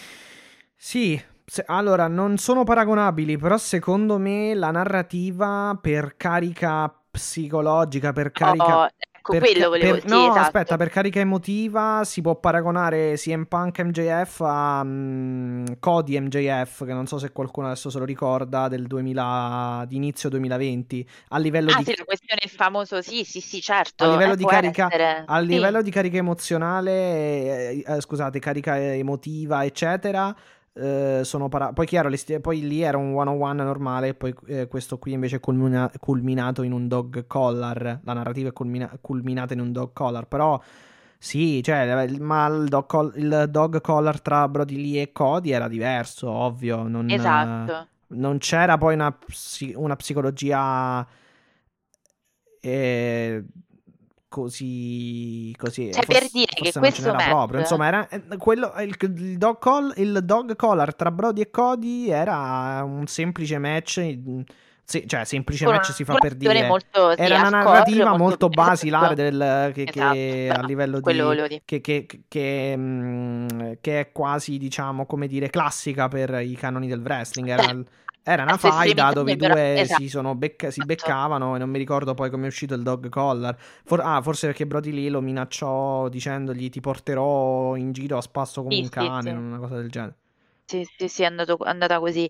Sì, 0.76 1.22
se- 1.46 1.64
allora 1.68 2.08
non 2.08 2.38
sono 2.38 2.64
paragonabili, 2.64 3.38
però 3.38 3.58
secondo 3.58 4.18
me 4.18 4.54
la 4.54 4.72
narrativa 4.72 5.78
per 5.82 6.16
carica 6.18 6.99
psicologica, 7.10 8.14
per 8.14 8.32
carica... 8.32 8.78
Oh, 8.80 8.90
ecco, 8.98 9.34
per 9.34 9.42
quello 9.42 9.70
volevo 9.70 9.92
per- 9.94 10.02
sì, 10.02 10.08
no, 10.08 10.22
esatto. 10.22 10.40
aspetta, 10.40 10.78
per 10.78 10.90
carica 10.90 11.20
emotiva 11.20 12.04
si 12.04 12.22
può 12.22 12.36
paragonare 12.40 13.14
CM 13.16 13.46
Punk 13.46 13.80
MJF 13.80 14.42
a 14.42 14.84
mm, 14.84 15.66
Cody 15.80 16.20
MJF, 16.20 16.86
che 16.86 16.94
non 16.94 17.06
so 17.06 17.18
se 17.20 17.32
qualcuno 17.32 17.68
adesso 17.68 17.90
se 17.90 18.00
lo 18.00 18.06
ricorda, 18.06 18.68
del 18.68 18.88
2000, 18.88 19.86
di 19.88 19.96
inizio 19.98 20.30
2020, 20.30 21.08
a 21.30 21.38
livello 21.38 21.70
Ah, 21.72 21.78
di 21.78 21.84
sì, 21.84 21.96
la 21.96 22.04
questione 22.06 22.42
il 22.44 22.50
famoso, 22.50 23.02
sì, 23.02 23.24
sì, 23.24 23.40
sì, 23.42 23.62
certo. 23.62 24.04
a 24.04 24.08
livello 24.08 24.34
eh, 24.34 24.38
di 24.38 24.46
carica, 24.46 24.88
a 25.26 25.40
Sì. 25.40 25.46
livello 25.46 25.82
di 25.82 25.92
carica 25.92 26.18
emozionale, 26.18 26.92
eh, 27.72 27.84
eh, 27.86 28.02
scusate, 28.02 28.40
carica 28.40 28.78
emotiva, 28.78 29.64
eccetera. 29.66 30.36
Eh, 30.80 31.24
sono 31.24 31.50
para- 31.50 31.74
poi 31.74 31.86
chiaro, 31.86 32.16
sti- 32.16 32.40
poi 32.40 32.62
lì 32.68 32.82
era 32.82 32.98
un 32.98 33.14
one-on-one 33.14 33.64
normale, 33.64 34.14
poi 34.14 34.34
eh, 34.48 34.68
questo 34.68 34.98
qui 34.98 35.12
invece 35.14 35.38
è 35.38 35.40
culmina- 35.40 35.92
culminato 36.00 36.62
in 36.64 36.72
un 36.72 36.88
dog 36.88 37.26
collar. 37.28 38.00
La 38.04 38.14
narrativa 38.14 38.50
è 38.50 38.54
culmina- 38.54 38.98
culminata 39.02 39.54
in 39.54 39.60
un 39.60 39.72
dog 39.72 39.92
collar, 39.94 40.28
però 40.28 40.60
sì, 41.18 41.62
cioè, 41.62 42.04
il- 42.04 42.22
ma 42.22 42.48
il 42.48 42.68
dog, 42.70 42.86
col- 42.86 43.14
il 43.16 43.48
dog 43.50 43.82
collar 43.82 44.22
tra 44.22 44.48
Brody 44.48 44.76
Lee 44.78 45.02
e 45.02 45.12
Cody 45.12 45.52
era 45.52 45.68
diverso, 45.68 46.30
ovvio. 46.30 46.88
Non, 46.88 47.10
Esatto. 47.10 47.88
non 48.10 48.38
c'era 48.38 48.78
poi 48.78 48.94
una, 48.94 49.16
una 49.76 49.96
psicologia 49.98 51.06
eh, 52.62 53.44
così, 54.30 55.54
così 55.58 55.92
Cioè, 55.92 56.04
forse, 56.04 56.20
per 56.22 56.30
dire 56.32 56.46
che 56.54 56.72
questo 56.72 56.80
match- 57.12 57.28
proprio. 57.28 57.60
Insomma, 57.60 57.88
era, 57.88 58.08
eh, 58.08 58.38
quello, 58.38 58.72
il, 58.80 58.96
il 59.02 59.38
dog 59.38 59.58
call- 59.60 59.94
il 59.98 60.20
dog 60.24 60.56
collar 60.56 60.96
tra 60.96 61.12
Brody 61.12 61.42
e 61.42 61.50
Cody 61.50 62.10
era 62.10 62.82
un 62.86 63.08
semplice 63.08 63.58
match. 63.58 64.00
mm, 64.00 64.42
sì, 64.84 65.08
cioè, 65.08 65.24
semplice 65.24 65.66
Con 65.66 65.74
match 65.76 65.92
si 65.94 66.04
fa 66.04 66.16
per 66.16 66.34
dire. 66.34 66.66
Molto, 66.68 67.12
sì, 67.12 67.22
Era 67.22 67.38
una 67.40 67.50
narrativa 67.50 68.18
molto 68.18 68.50
basilare 68.50 69.14
esatto. 69.14 69.22
del, 69.22 69.72
che, 69.74 69.84
che 69.84 70.46
Esatto, 70.46 70.62
a 70.62 70.66
livello 70.66 71.00
di, 71.48 71.62
che, 71.66 71.82
che- 71.82 72.08
che, 72.28 72.74
mm, 72.76 73.48
che 73.82 74.00
è 74.00 74.12
quasi, 74.12 74.58
diciamo, 74.58 75.06
come 75.06 75.28
dire, 75.28 75.50
classica 75.50 76.08
per 76.08 76.40
i 76.42 76.56
canoni 76.56 76.88
del 76.88 77.02
wrestling. 77.02 77.50
Era, 77.50 77.78
era 78.32 78.44
una 78.44 78.58
faida 78.58 79.12
dove 79.12 79.32
i 79.32 79.36
due 79.36 79.80
esatto. 79.80 80.02
si, 80.02 80.10
sono 80.10 80.36
becca- 80.36 80.70
si 80.70 80.82
Esatto. 80.82 80.86
beccavano 80.86 81.56
e 81.56 81.60
non 81.60 81.70
mi 81.70 81.78
ricordo 81.78 82.14
poi 82.14 82.30
come 82.30 82.46
è 82.46 82.48
uscito 82.48 82.74
il 82.76 82.84
dog 82.84 83.10
collar. 83.10 83.58
For- 83.86 84.02
ah, 84.02 84.22
forse 84.22 84.48
perché 84.48 84.68
Brody 84.68 84.92
Lee 84.92 85.10
lo 85.10 85.22
minacciò 85.22 86.08
dicendogli 86.10 86.70
ti 86.70 86.80
porterò 86.80 87.76
in 87.76 87.92
giro 87.92 88.18
a 88.18 88.22
spasso 88.22 88.62
come 88.62 88.76
Sì, 88.76 88.82
un 88.82 88.90
cane, 88.90 89.32
sì. 89.32 89.36
una 89.38 89.58
cosa 89.58 89.76
del 89.76 89.90
genere. 89.90 90.16
Sì, 90.66 90.88
sì, 90.98 91.08
sì, 91.08 91.24
è 91.24 91.26
andato- 91.26 91.58
è 91.64 91.70
andata 91.70 92.00
così. 92.00 92.30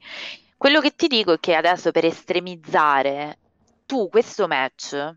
Quello 0.55 0.79
che 0.79 0.93
ti 0.95 1.07
dico 1.07 1.33
è 1.33 1.39
che 1.39 1.55
adesso 1.55 1.91
per 1.91 2.05
estremizzare, 2.05 3.37
tu 3.85 4.07
questo 4.09 4.47
match, 4.47 5.15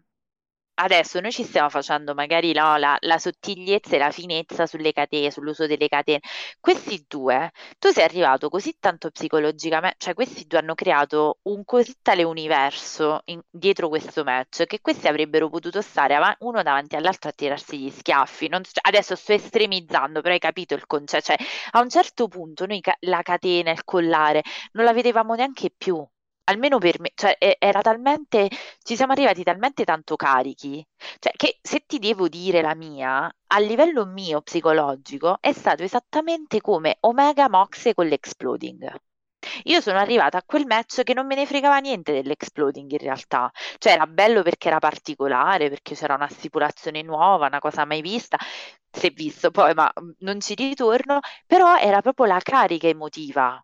adesso 0.83 1.21
noi 1.21 1.33
ci 1.33 1.45
stiamo 1.45 1.69
facendo 1.69 2.15
magari 2.15 2.53
no, 2.53 2.77
la, 2.77 2.97
la 3.01 3.19
sottigliezza 3.19 3.97
e 3.97 3.99
la 3.99 4.11
finezza 4.11 4.67
sulle 4.67 4.93
catene, 4.93 5.31
sull'uso 5.31 5.67
delle 5.67 5.89
catene. 5.89 6.21
Questi 6.61 7.05
due, 7.09 7.51
tu 7.79 7.91
sei 7.91 8.05
arrivato 8.05 8.49
così 8.49 8.77
tanto 8.79 9.11
psicologicamente, 9.11 9.97
cioè 9.99 10.15
questi 10.15 10.47
due 10.47 10.59
hanno 10.59 10.75
creato 10.75 11.39
un 11.43 11.65
così 11.65 11.97
tale 12.03 12.23
universo 12.23 13.21
in- 13.27 13.41
dietro 13.51 13.89
questo 13.89 14.25
match 14.25 14.65
che 14.67 14.81
questi 14.81 15.09
avrebbero 15.09 15.49
potuto 15.49 15.81
stare 15.83 16.15
ava- 16.15 16.35
uno 16.41 16.63
davanti 16.63 16.97
all'altro 16.97 17.31
a 17.31 17.33
tirarsi 17.33 17.79
gli 17.79 17.91
schiaffi. 17.91 18.49
Non 18.49 18.65
so- 18.65 18.73
adesso 18.83 19.15
sto 19.17 19.33
estremizzando, 19.33 20.21
però 20.21 20.33
hai 20.35 20.41
capito 20.41 20.75
il 20.75 20.87
concetto. 20.87 21.25
Cioè, 21.27 21.37
a 21.73 21.81
un 21.81 21.89
certo 21.91 22.29
punto 22.29 22.67
noi 22.67 22.81
ca- 22.81 22.97
la 23.01 23.23
catena, 23.23 23.71
il 23.71 23.85
collare, 23.85 24.43
non 24.73 24.85
la 24.85 24.93
vedevamo 24.93 25.35
neanche 25.35 25.71
più. 25.77 26.05
Almeno 26.45 26.79
per 26.79 27.01
me, 27.01 27.13
cioè 27.15 27.37
era 27.59 27.81
talmente, 27.83 28.49
ci 28.83 28.97
siamo 28.97 29.13
arrivati 29.13 29.43
talmente 29.45 29.85
tanto 29.85 30.17
carichi, 30.17 30.85
cioè 31.19 31.33
che 31.37 31.59
se 31.63 31.85
ti 31.87 31.99
devo 31.99 32.29
dire 32.29 32.61
la 32.63 32.75
mia, 32.75 33.25
a 33.47 33.59
livello 33.61 34.05
mio 34.07 34.41
psicologico 34.43 35.39
è 35.41 35.53
stato 35.53 35.83
esattamente 35.85 36.61
come 36.61 36.97
Omega 37.01 37.49
Moxe 37.49 37.95
con 37.95 38.07
l'Exploding. 38.07 38.93
Io 39.65 39.81
sono 39.81 39.99
arrivata 39.99 40.39
a 40.39 40.43
quel 40.45 40.67
match 40.67 41.03
che 41.03 41.15
non 41.15 41.27
me 41.27 41.35
ne 41.35 41.47
fregava 41.47 41.79
niente 41.79 42.13
dell'Exploding 42.13 42.91
in 42.91 42.99
realtà, 42.99 43.51
cioè 43.79 43.93
era 43.93 44.07
bello 44.07 44.43
perché 44.43 44.69
era 44.69 44.79
particolare, 44.79 45.69
perché 45.69 45.95
c'era 45.95 46.15
una 46.15 46.29
stipulazione 46.29 47.03
nuova, 47.03 47.47
una 47.47 47.59
cosa 47.61 47.85
mai 47.85 48.01
vista, 48.03 48.37
è 48.91 49.11
visto 49.11 49.51
poi, 49.51 49.75
ma 49.75 49.93
mm, 50.01 50.11
non 50.21 50.41
ci 50.41 50.55
ritorno, 50.55 51.21
però 51.47 51.77
era 51.77 52.01
proprio 52.01 52.27
la 52.27 52.39
carica 52.43 52.87
emotiva. 52.89 53.63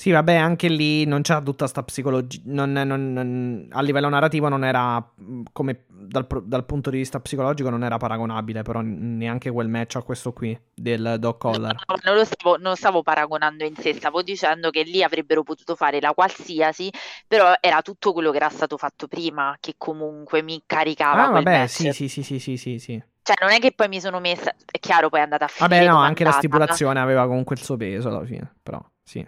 Sì, 0.00 0.12
vabbè, 0.12 0.34
anche 0.34 0.68
lì 0.68 1.04
non 1.04 1.20
c'era 1.20 1.42
tutta 1.42 1.66
sta 1.66 1.82
psicologia. 1.82 2.40
non- 2.44 2.72
non- 2.72 3.12
non- 3.12 3.68
a 3.70 3.82
livello 3.82 4.08
narrativo 4.08 4.48
non 4.48 4.64
era 4.64 5.06
come 5.52 5.84
dal, 5.90 6.26
dal 6.42 6.64
punto 6.64 6.88
di 6.88 6.96
vista 6.96 7.20
psicologico 7.20 7.68
non 7.68 7.84
era 7.84 7.98
paragonabile, 7.98 8.62
però 8.62 8.80
neanche 8.80 9.50
quel 9.50 9.68
match 9.68 9.96
a 9.96 10.02
questo 10.02 10.32
qui 10.32 10.58
del 10.72 11.16
Dog 11.18 11.36
Collar. 11.36 11.74
No, 11.86 11.96
non 12.02 12.14
lo 12.14 12.24
stavo, 12.24 12.56
non 12.56 12.76
stavo 12.76 13.02
paragonando 13.02 13.62
in 13.64 13.76
sé, 13.76 13.92
stavo 13.92 14.22
dicendo 14.22 14.70
che 14.70 14.84
lì 14.84 15.02
avrebbero 15.02 15.42
potuto 15.42 15.76
fare 15.76 16.00
la 16.00 16.14
qualsiasi, 16.14 16.90
però 17.28 17.52
era 17.60 17.82
tutto 17.82 18.14
quello 18.14 18.30
che 18.30 18.38
era 18.38 18.48
stato 18.48 18.78
fatto 18.78 19.06
prima 19.06 19.54
che 19.60 19.74
comunque 19.76 20.40
mi 20.42 20.62
caricava 20.64 21.24
Ah, 21.24 21.30
vabbè, 21.30 21.66
sì, 21.66 21.92
sì, 21.92 22.08
sì, 22.08 22.22
sì, 22.22 22.38
sì, 22.38 22.56
sì, 22.56 22.78
sì. 22.78 23.02
Cioè, 23.22 23.36
non 23.42 23.50
è 23.50 23.58
che 23.58 23.72
poi 23.72 23.88
mi 23.88 24.00
sono 24.00 24.18
messa, 24.18 24.54
è 24.64 24.78
chiaro, 24.78 25.10
poi 25.10 25.20
è 25.20 25.24
andata 25.24 25.44
a 25.44 25.48
finire 25.48 25.84
Vabbè, 25.84 25.90
no, 25.90 25.98
anche 25.98 26.22
la 26.24 26.30
andata. 26.30 26.38
stipulazione 26.38 27.00
aveva 27.00 27.26
comunque 27.26 27.54
il 27.54 27.62
suo 27.62 27.76
peso 27.76 28.08
alla 28.08 28.24
fine, 28.24 28.50
però 28.62 28.82
sì. 29.04 29.22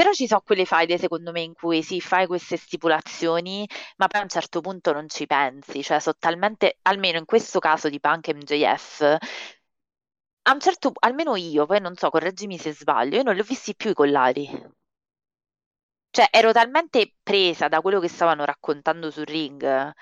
Però 0.00 0.12
ci 0.12 0.26
sono 0.26 0.40
quelle 0.40 0.64
faide, 0.64 0.96
secondo 0.98 1.30
me, 1.30 1.42
in 1.42 1.52
cui 1.52 1.82
sì, 1.82 2.00
fai 2.00 2.26
queste 2.26 2.56
stipulazioni, 2.56 3.68
ma 3.98 4.06
poi 4.08 4.20
a 4.20 4.22
un 4.24 4.30
certo 4.30 4.60
punto 4.62 4.92
non 4.92 5.08
ci 5.10 5.26
pensi, 5.26 5.82
cioè 5.82 6.00
sono 6.00 6.16
talmente, 6.18 6.78
almeno 6.82 7.18
in 7.18 7.26
questo 7.26 7.58
caso 7.58 7.88
di 7.90 8.00
Punk 8.00 8.28
MJF, 8.28 9.00
a 10.48 10.52
un 10.52 10.60
certo, 10.60 10.92
almeno 11.00 11.34
io, 11.36 11.64
poi 11.64 11.80
non 11.80 11.96
so, 11.96 12.10
correggimi 12.10 12.58
se 12.58 12.72
sbaglio, 12.74 13.16
io 13.16 13.22
non 13.22 13.34
li 13.34 13.40
ho 13.40 13.44
visti 13.44 13.74
più 13.74 13.88
i 13.90 13.94
collari. 13.94 14.46
Cioè, 16.10 16.28
ero 16.30 16.52
talmente 16.52 17.16
presa 17.22 17.68
da 17.68 17.80
quello 17.80 18.00
che 18.00 18.08
stavano 18.08 18.44
raccontando 18.44 19.10
sul 19.10 19.24
ring 19.26 19.92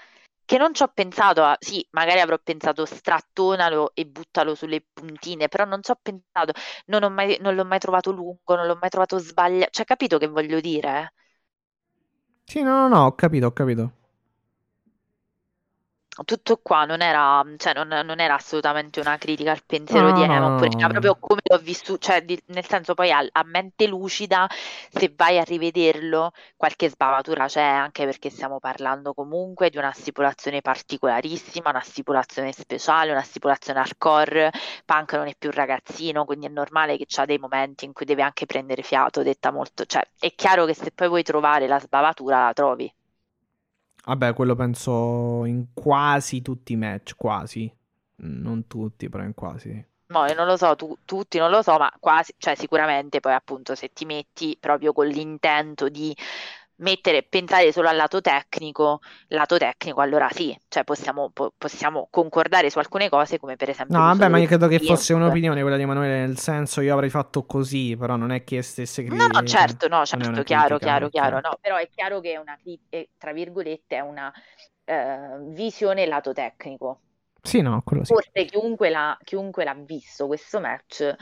che 0.48 0.56
non 0.56 0.72
ci 0.72 0.82
ho 0.82 0.88
pensato 0.88 1.44
a, 1.44 1.54
sì, 1.60 1.86
magari 1.90 2.20
avrò 2.20 2.38
pensato 2.42 2.86
strattonalo 2.86 3.90
e 3.94 4.06
buttalo 4.06 4.54
sulle 4.54 4.82
puntine, 4.94 5.48
però 5.48 5.64
non 5.66 5.82
ci 5.82 5.90
ho 5.90 5.98
pensato, 6.00 6.52
non 6.86 7.02
ho 7.02 7.10
mai- 7.10 7.36
non 7.40 7.54
l'ho 7.54 7.64
mai 7.66 7.78
trovato 7.78 8.10
lungo, 8.12 8.54
non 8.56 8.66
l'ho 8.66 8.78
mai 8.80 8.88
trovato 8.88 9.18
sbagliato, 9.18 9.70
cioè, 9.72 9.84
capito 9.84 10.16
che 10.18 10.26
voglio 10.26 10.58
dire? 10.60 11.12
Sì, 12.44 12.62
no, 12.62 12.72
no, 12.80 12.88
no, 12.88 13.04
ho 13.06 13.14
capito, 13.14 13.46
ho 13.46 13.52
capito. 13.52 13.92
Tutto 16.24 16.58
qua 16.58 16.84
non 16.84 17.00
era, 17.00 17.44
cioè, 17.56 17.72
non, 17.74 17.88
non 17.88 18.18
era 18.20 18.34
assolutamente 18.34 18.98
una 19.00 19.16
critica 19.18 19.52
al 19.52 19.62
pensiero 19.64 20.10
No, 20.10 20.12
di 20.12 20.22
Heyman, 20.22 20.52
no, 20.54 20.76
era 20.76 20.88
no. 20.88 20.88
proprio 20.88 21.16
come 21.18 21.40
l'ho 21.44 21.58
vissuto, 21.58 21.98
cioè, 21.98 22.22
di- 22.24 22.40
nel 22.46 22.66
senso 22.66 22.94
poi 22.94 23.10
a, 23.12 23.24
a 23.30 23.44
mente 23.44 23.86
lucida, 23.86 24.46
se 24.90 25.12
vai 25.16 25.38
a 25.38 25.44
rivederlo, 25.44 26.32
qualche 26.56 26.88
sbavatura 26.90 27.46
c'è, 27.46 27.62
anche 27.62 28.04
perché 28.04 28.30
stiamo 28.30 28.58
parlando 28.58 29.14
comunque 29.14 29.70
di 29.70 29.78
una 29.78 29.92
stipulazione 29.92 30.60
particolarissima, 30.60 31.70
una 31.70 31.80
stipulazione 31.80 32.52
speciale, 32.52 33.12
una 33.12 33.22
stipulazione 33.22 33.78
hardcore, 33.80 34.50
Punk 34.84 35.12
non 35.14 35.28
è 35.28 35.34
più 35.36 35.48
un 35.50 35.54
ragazzino, 35.54 36.24
quindi 36.24 36.46
è 36.46 36.48
normale 36.50 36.96
che 36.96 37.04
c'ha 37.06 37.24
dei 37.26 37.38
momenti 37.38 37.84
in 37.84 37.92
cui 37.92 38.04
deve 38.06 38.22
anche 38.22 38.44
prendere 38.46 38.82
fiato, 38.82 39.22
detta 39.22 39.50
molto, 39.52 39.84
cioè, 39.86 40.02
è 40.18 40.34
chiaro 40.34 40.64
che 40.64 40.74
se 40.74 40.90
poi 40.92 41.08
vuoi 41.08 41.22
trovare 41.22 41.66
la 41.68 41.78
sbavatura 41.80 42.44
la 42.46 42.52
trovi. 42.52 42.92
Vabbè, 44.08 44.32
quello 44.34 44.54
penso 44.56 45.44
in 45.44 45.66
quasi 45.74 46.42
tutti 46.42 46.72
i 46.72 46.76
match, 46.76 47.14
quasi. 47.14 47.72
Non 48.22 48.66
tutti, 48.66 49.08
però 49.08 49.22
in 49.22 49.34
quasi. 49.34 49.86
No, 50.10 50.24
io 50.24 50.32
non 50.34 50.46
lo 50.46 50.56
so, 50.56 50.74
tu- 50.74 50.96
tutti 51.04 51.36
non 51.36 51.50
lo 51.50 51.60
so, 51.60 51.76
ma 51.76 51.92
quasi, 52.00 52.32
cioè 52.38 52.54
sicuramente 52.54 53.20
poi 53.20 53.34
appunto 53.34 53.74
se 53.74 53.92
ti 53.92 54.06
metti 54.06 54.56
proprio 54.58 54.94
con 54.94 55.06
l'intento 55.06 55.90
di 55.90 56.16
mettere, 56.78 57.22
pensare 57.22 57.72
solo 57.72 57.88
al 57.88 57.96
lato 57.96 58.20
tecnico, 58.20 59.00
lato 59.28 59.56
tecnico, 59.56 60.00
allora 60.00 60.28
sì, 60.30 60.56
cioè 60.68 60.84
possiamo, 60.84 61.30
po- 61.30 61.52
possiamo 61.56 62.08
concordare 62.10 62.70
su 62.70 62.78
alcune 62.78 63.08
cose 63.08 63.38
come 63.38 63.56
per 63.56 63.70
esempio 63.70 63.98
No, 63.98 64.04
vabbè, 64.04 64.28
ma 64.28 64.38
io 64.38 64.46
credo 64.46 64.68
che 64.68 64.78
fosse 64.78 65.14
un'opinione 65.14 65.60
quella 65.60 65.76
di 65.76 65.82
Emanuele, 65.82 66.26
nel 66.26 66.38
senso 66.38 66.80
io 66.80 66.92
avrei 66.92 67.10
fatto 67.10 67.44
così, 67.44 67.96
però 67.96 68.16
non 68.16 68.30
è 68.30 68.44
che 68.44 68.62
stesse 68.62 69.02
No, 69.02 69.26
no, 69.26 69.38
cri- 69.38 69.48
certo, 69.48 69.88
no, 69.88 70.04
certo, 70.04 70.42
chiaro, 70.42 70.78
chiaro, 70.78 71.08
chiaro, 71.08 71.40
no, 71.40 71.58
però 71.60 71.76
è 71.76 71.88
chiaro 71.88 72.20
che 72.20 72.32
è 72.32 72.36
una, 72.36 72.58
tra 73.16 73.32
virgolette, 73.32 73.96
è 73.96 74.00
una 74.00 74.32
eh, 74.84 75.38
visione 75.48 76.06
lato 76.06 76.32
tecnico. 76.32 77.00
Sì, 77.40 77.60
no, 77.60 77.82
quello 77.84 78.04
sì. 78.04 78.12
Forse 78.12 78.44
chiunque 78.44 78.90
l'ha 78.90 79.16
chiunque 79.22 79.64
l'ha 79.64 79.74
visto 79.74 80.26
questo 80.26 80.60
match, 80.60 81.14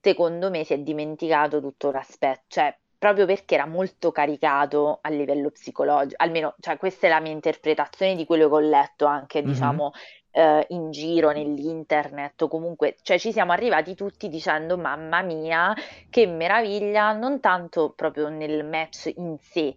secondo 0.00 0.50
me 0.50 0.64
si 0.64 0.74
è 0.74 0.78
dimenticato 0.78 1.60
tutto 1.60 1.90
l'aspetto, 1.90 2.44
cioè 2.48 2.76
proprio 3.02 3.26
perché 3.26 3.54
era 3.56 3.66
molto 3.66 4.12
caricato 4.12 5.00
a 5.02 5.08
livello 5.08 5.50
psicologico, 5.50 6.22
almeno 6.22 6.54
cioè, 6.60 6.76
questa 6.76 7.08
è 7.08 7.10
la 7.10 7.18
mia 7.18 7.32
interpretazione 7.32 8.14
di 8.14 8.24
quello 8.24 8.48
che 8.48 8.54
ho 8.54 8.60
letto 8.60 9.06
anche, 9.06 9.42
Mhm. 9.44 9.46
diciamo, 9.48 9.90
eh, 10.30 10.64
in 10.68 10.92
giro, 10.92 11.32
nell'internet, 11.32 12.42
o 12.42 12.48
comunque, 12.48 12.96
cioè 13.02 13.18
ci 13.18 13.32
siamo 13.32 13.50
arrivati 13.50 13.96
tutti 13.96 14.28
dicendo, 14.28 14.78
mamma 14.78 15.20
mia, 15.22 15.74
che 16.08 16.26
meraviglia, 16.28 17.12
non 17.12 17.40
tanto 17.40 17.92
proprio 17.92 18.28
nel 18.28 18.64
match 18.64 19.10
in 19.16 19.36
sé, 19.40 19.76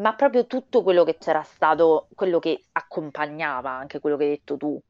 ma 0.00 0.14
proprio 0.16 0.46
tutto 0.46 0.82
quello 0.82 1.04
che 1.04 1.16
c'era 1.16 1.42
stato, 1.44 2.08
quello 2.12 2.40
che 2.40 2.66
accompagnava 2.72 3.70
anche 3.70 4.00
quello 4.00 4.16
che 4.16 4.24
hai 4.24 4.30
detto 4.30 4.56
tu. 4.56 4.80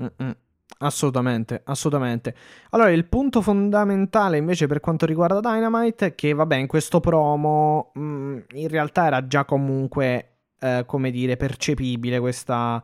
Mm-mm. 0.00 0.34
Assolutamente, 0.78 1.62
assolutamente. 1.64 2.34
Allora, 2.70 2.90
il 2.90 3.04
punto 3.06 3.40
fondamentale 3.40 4.36
invece 4.36 4.66
per 4.66 4.80
quanto 4.80 5.06
riguarda 5.06 5.40
Dynamite 5.40 6.06
è 6.06 6.14
che, 6.14 6.32
vabbè, 6.32 6.56
in 6.56 6.66
questo 6.66 7.00
promo 7.00 7.92
mh, 7.94 8.38
in 8.54 8.68
realtà 8.68 9.06
era 9.06 9.26
già 9.26 9.44
comunque, 9.44 10.38
eh, 10.58 10.84
come 10.86 11.10
dire, 11.10 11.36
percepibile 11.36 12.18
questa, 12.18 12.82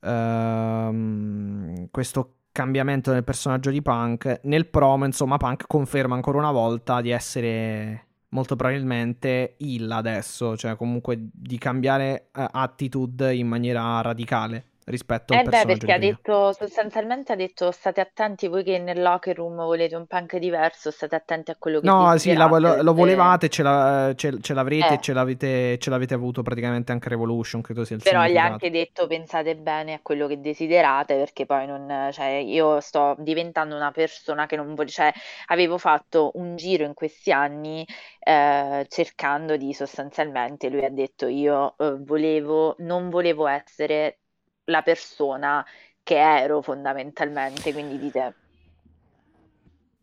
ehm, 0.00 1.88
questo 1.90 2.34
cambiamento 2.50 3.12
nel 3.12 3.24
personaggio 3.24 3.70
di 3.70 3.82
Punk. 3.82 4.40
Nel 4.44 4.66
promo, 4.66 5.04
insomma, 5.04 5.36
Punk 5.36 5.66
conferma 5.68 6.14
ancora 6.16 6.38
una 6.38 6.52
volta 6.52 7.00
di 7.00 7.10
essere 7.10 8.06
molto 8.30 8.56
probabilmente 8.56 9.54
il 9.58 9.90
adesso, 9.90 10.56
cioè 10.56 10.74
comunque 10.76 11.16
di 11.32 11.56
cambiare 11.58 12.30
eh, 12.34 12.46
attitude 12.50 13.32
in 13.34 13.46
maniera 13.46 14.00
radicale 14.00 14.70
rispetto 14.84 15.32
al 15.34 15.40
Eh 15.40 15.44
beh, 15.44 15.64
personaggio 15.64 15.64
perché 15.66 15.92
ha 15.92 15.98
detto, 15.98 16.52
sostanzialmente 16.52 17.32
ha 17.32 17.36
detto 17.36 17.70
state 17.72 18.00
attenti 18.00 18.48
voi 18.48 18.64
che 18.64 18.78
nel 18.78 19.02
locker 19.02 19.36
room 19.36 19.56
volete 19.56 19.96
un 19.96 20.06
punk 20.06 20.38
diverso, 20.38 20.90
state 20.90 21.14
attenti 21.14 21.50
a 21.50 21.56
quello 21.56 21.80
che 21.80 21.90
No, 21.90 22.16
sì, 22.16 22.32
la- 22.34 22.46
lo, 22.46 22.80
lo 22.82 22.94
volevate, 22.94 23.48
ce, 23.50 23.62
la- 23.62 24.12
ce- 24.16 24.40
ce 24.40 24.54
l'avrete, 24.54 24.96
Eh. 24.96 24.98
ce 24.98 25.12
l'avete, 25.12 25.76
ce 25.78 25.90
l'avete 25.90 26.14
avuto 26.14 26.42
praticamente 26.42 26.92
anche 26.92 27.10
Revolution, 27.10 27.60
credo 27.60 27.84
sia 27.84 27.94
il 27.96 28.02
Però 28.02 28.24
gli 28.26 28.36
ha 28.36 28.44
anche 28.44 28.70
detto 28.70 29.06
pensate 29.06 29.56
bene 29.56 29.94
a 29.94 30.00
quello 30.02 30.26
che 30.26 30.38
desiderate 30.40 31.16
perché 31.16 31.46
poi 31.46 31.66
non, 31.66 32.10
cioè, 32.12 32.26
io 32.34 32.80
sto 32.80 33.16
diventando 33.18 33.74
una 33.76 33.90
persona 33.92 34.44
che 34.46 34.56
non 34.56 34.74
voglio, 34.74 34.90
cioè, 34.90 35.10
avevo 35.46 35.78
fatto 35.78 36.30
un 36.34 36.54
giro 36.56 36.84
in 36.84 36.92
questi 36.94 37.32
anni 37.32 37.84
eh, 38.20 38.84
cercando 38.90 39.56
di 39.56 39.72
sostanzialmente, 39.72 40.68
lui 40.68 40.84
ha 40.84 40.90
detto 40.90 41.26
io 41.26 41.76
eh, 41.78 41.96
volevo, 41.98 42.74
non 42.80 43.08
volevo 43.08 43.46
essere 43.46 44.18
la 44.66 44.82
persona 44.82 45.64
che 46.02 46.16
ero 46.18 46.60
fondamentalmente, 46.62 47.72
quindi 47.72 47.98
dite, 47.98 48.36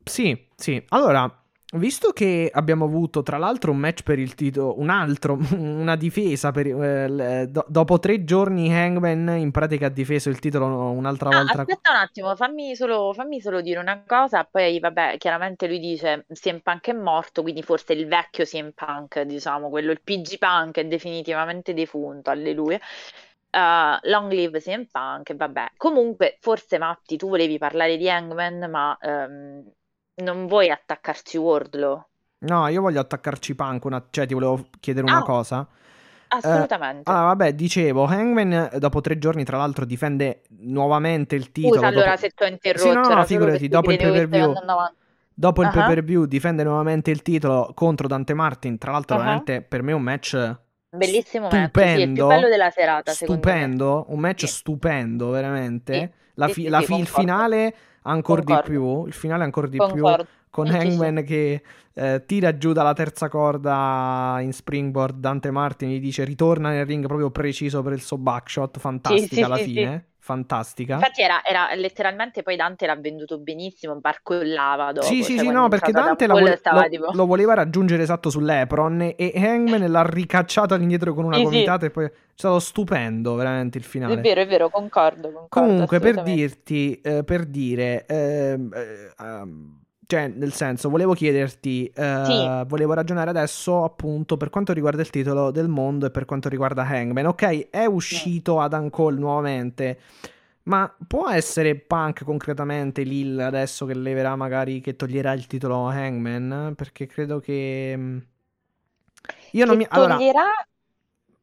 Sì, 0.03 0.47
sì. 0.55 0.84
Allora, 0.89 1.30
visto 1.76 2.12
che 2.12 2.49
abbiamo 2.51 2.86
avuto 2.86 3.22
tra 3.24 3.38
l'altro 3.38 3.72
un 3.72 3.78
match 3.78 4.03
per 4.03 4.20
il 4.20 4.36
titolo, 4.36 4.80
un 4.80 4.89
altro, 4.89 5.38
una 5.55 5.95
difesa 5.95 6.51
per, 6.51 6.68
eh, 6.68 7.47
do- 7.49 7.66
dopo 7.68 7.99
tre 7.99 8.24
giorni 8.24 8.74
Hangman 8.74 9.30
in 9.38 9.51
pratica 9.51 9.88
ha 9.88 9.89
difeso 9.89 10.30
il 10.30 10.39
titolo 10.39 10.66
un'altra 10.91 11.32
Ah, 11.34 11.39
volta. 11.39 11.68
aspetta 11.70 11.91
un 11.91 11.95
attimo, 11.97 12.36
fammi 12.36 12.76
solo, 12.76 13.14
fammi 13.14 13.39
solo 13.39 13.62
dire 13.62 13.80
una 13.80 14.03
cosa, 14.05 14.43
poi 14.43 14.80
vabbè, 14.80 15.16
chiaramente 15.18 15.66
lui 15.68 15.80
dice 15.80 16.26
CM 16.34 16.59
Punk 16.59 16.89
è 16.89 16.93
morto, 16.93 17.41
quindi 17.41 17.64
forse 17.64 17.93
il 17.93 18.05
vecchio 18.07 18.43
CM 18.43 18.72
Punk, 18.72 19.22
diciamo, 19.22 19.70
quello, 19.70 19.91
il 19.91 20.01
PG 20.01 20.38
Punk 20.38 20.78
è 20.80 20.86
definitivamente 20.86 21.74
defunto, 21.74 22.30
alleluia. 22.32 22.80
Uh, 23.52 23.97
long 24.04 24.32
live 24.32 24.62
CM 24.62 24.86
Punk, 24.89 25.36
vabbè. 25.36 25.72
Comunque, 25.76 26.38
forse 26.39 26.78
Matti, 26.78 27.18
tu 27.18 27.28
volevi 27.28 27.58
parlare 27.58 27.97
di 27.97 28.10
Hangman, 28.10 28.70
ma 28.70 28.97
ehm, 29.02 29.72
non 30.24 30.47
vuoi 30.47 30.70
attaccarci 30.70 31.38
Wardlow? 31.38 32.06
No, 32.39 32.68
io 32.68 32.82
voglio 32.82 32.99
attaccarci 33.02 33.54
Punk, 33.54 33.86
una- 33.86 34.04
cioè 34.10 34.26
ti 34.26 34.34
volevo 34.34 34.66
chiedere 34.80 35.06
una 35.06 35.20
Ah, 35.20 35.24
cosa. 35.24 35.68
assolutamente. 36.30 37.10
Allora, 37.10 37.26
vabbè, 37.28 37.54
dicevo, 37.54 38.06
Hangman 38.06 38.54
eh, 38.74 38.80
dopo 38.80 39.02
tre 39.02 39.18
giorni, 39.18 39.43
tra 39.43 39.58
l'altro, 39.58 39.86
difende 39.86 40.41
nuovamente 40.60 41.36
il 41.36 41.52
titolo. 41.52 41.76
Scusa 41.76 41.88
allora 41.88 42.06
dopo- 42.12 42.18
se 42.18 42.30
ti 42.30 42.43
ho 42.43 42.47
interrotto, 42.47 42.89
Sì, 42.89 42.95
no, 42.95 43.14
no, 43.16 43.26
figurati, 43.26 43.68
dopo 43.68 43.91
il 43.91 43.97
pay-per-view. 43.97 44.54
Dopo 45.34 45.62
il 45.62 45.68
Ah, 45.68 45.72
pay 45.72 45.84
per 45.95 46.04
view 46.04 46.26
difende 46.26 46.64
nuovamente 46.64 47.10
il 47.10 47.22
titolo 47.22 47.72
contro 47.74 48.08
Dante 48.08 48.34
Martin. 48.34 48.78
Tra 48.78 48.91
l'altro, 48.91 49.16
ah. 49.16 49.20
veramente 49.20 49.62
per 49.62 49.82
me 49.82 49.91
un 49.93 50.02
match 50.02 50.58
Bellissimo 50.94 51.48
match, 51.50 51.54
sì, 51.54 51.60
il 51.62 51.72
più 51.72 51.82
stupendo. 51.82 52.28
bello 52.28 52.48
della 52.50 52.70
serata. 52.70 53.12
Stupendo, 53.14 54.06
un 54.10 54.20
match 54.20 54.42
Sì. 54.42 54.48
stupendo, 54.48 55.30
veramente. 55.30 55.94
Sì, 55.94 56.10
La, 56.34 56.48
fi- 56.50 56.68
la 56.68 56.82
fi- 56.82 57.00
il 57.00 57.08
finale 57.08 57.76
ancora 58.04 58.42
di 58.44 58.58
più. 58.64 59.06
Il 59.06 59.14
finale 59.14 59.44
ancora 59.44 59.68
di 59.68 59.78
più. 59.78 59.86
Concordo. 59.88 60.28
Con 60.50 60.68
sì, 60.68 60.74
sì. 60.74 60.78
Hangman 60.80 61.24
che 61.24 61.62
eh, 61.94 62.24
tira 62.26 62.58
giù 62.58 62.74
dalla 62.74 62.92
terza 62.94 63.30
corda 63.30 64.38
in 64.42 64.52
springboard. 64.52 65.18
Dante 65.18 65.50
Martin 65.50 65.89
gli 65.89 66.00
dice 66.02 66.26
ritorna 66.26 66.72
nel 66.72 66.86
ring 66.86 67.06
proprio 67.08 67.32
preciso 67.32 67.82
per 67.82 67.94
il 67.94 68.02
suo 68.02 68.18
backshot. 68.18 68.78
Fantastica 68.78 69.46
alla 69.46 69.56
fine. 69.58 70.06
Fantastica. 70.24 70.94
Infatti 70.94 71.24
era, 71.24 71.44
era 71.44 71.74
letteralmente 71.74 72.44
poi 72.44 72.56
Dante 72.56 72.86
l'ha 72.86 72.96
venduto 72.96 73.40
benissimo, 73.40 73.96
barcollava 74.00 74.92
dopo, 74.92 75.08
Sì, 75.08 75.24
sì, 75.24 75.34
cioè 75.36 75.46
sì, 75.46 75.50
no, 75.52 75.66
è 75.66 75.70
perché 75.70 75.92
Dante 75.92 76.28
vole- 76.28 76.58
stava 76.58 76.84
lo, 76.84 76.90
tipo... 76.90 77.10
lo 77.12 77.26
voleva 77.26 77.56
raggiungere 77.56 78.04
esatto 78.04 78.30
sull'Epron 78.30 79.14
e, 79.16 79.32
Hangman 79.36 79.90
l'ha 79.90 80.04
ricacciato 80.08 80.76
all'indietro 80.76 81.16
con 81.16 81.26
una 81.26 81.38
Sì, 81.38 81.42
sì. 81.42 81.50
gomitata 81.50 81.88
e 81.88 81.90
poi 81.90 82.06
è 82.06 82.12
stato 82.36 82.60
stupendo 82.60 83.34
veramente 83.34 83.80
il 83.80 83.84
È 83.84 83.88
finale. 83.88 84.22
vero, 84.22 84.42
è 84.42 84.48
vero, 84.48 84.70
concordo, 84.70 85.32
concordo, 85.32 85.48
Comunque, 85.50 86.00
per 86.00 86.22
dirti, 86.22 87.02
eh, 87.02 87.24
per 87.24 87.46
dire, 87.46 88.06
ehm, 88.06 88.72
eh, 88.76 89.14
ehm, 89.18 89.81
cioè, 90.12 90.28
nel 90.28 90.51
senso, 90.51 90.89
volevo 90.89 91.14
chiederti, 91.14 91.86
eh, 91.95 92.24
Sì. 92.26 92.66
volevo 92.68 92.91
ragionare 92.93 93.30
adesso 93.30 93.86
appunto 93.86 94.36
per 94.36 94.49
quanto 94.49 94.74
riguarda 94.74 95.01
il 95.01 95.09
titolo 95.09 95.51
del 95.51 95.70
mondo 95.70 96.05
e 96.07 96.12
per 96.12 96.26
quanto 96.26 96.49
riguarda 96.49 96.84
Hangman. 96.86 97.28
Ok, 97.28 97.70
è 97.70 97.86
uscito 97.86 98.59
Adam 98.59 98.89
Cole 98.89 99.18
nuovamente, 99.18 99.99
ma 100.64 100.93
può 101.07 101.30
essere 101.30 101.76
Punk 101.76 102.26
concretamente 102.26 103.03
Lil 103.03 103.39
adesso 103.39 103.86
che 103.86 103.93
leverà 103.93 104.36
magari, 104.36 104.82
che 104.82 104.97
toglierà 104.97 105.32
il 105.32 105.47
titolo 105.47 105.86
Hangman? 105.88 106.74
Perché 106.76 107.05
credo 107.07 107.39
che... 107.39 107.93
mm, 107.97 108.18
Io 109.51 109.66
non 109.66 109.78
Che 109.78 109.84
mi... 109.84 109.88
Allora, 109.91 110.16
toglierà, 110.16 110.43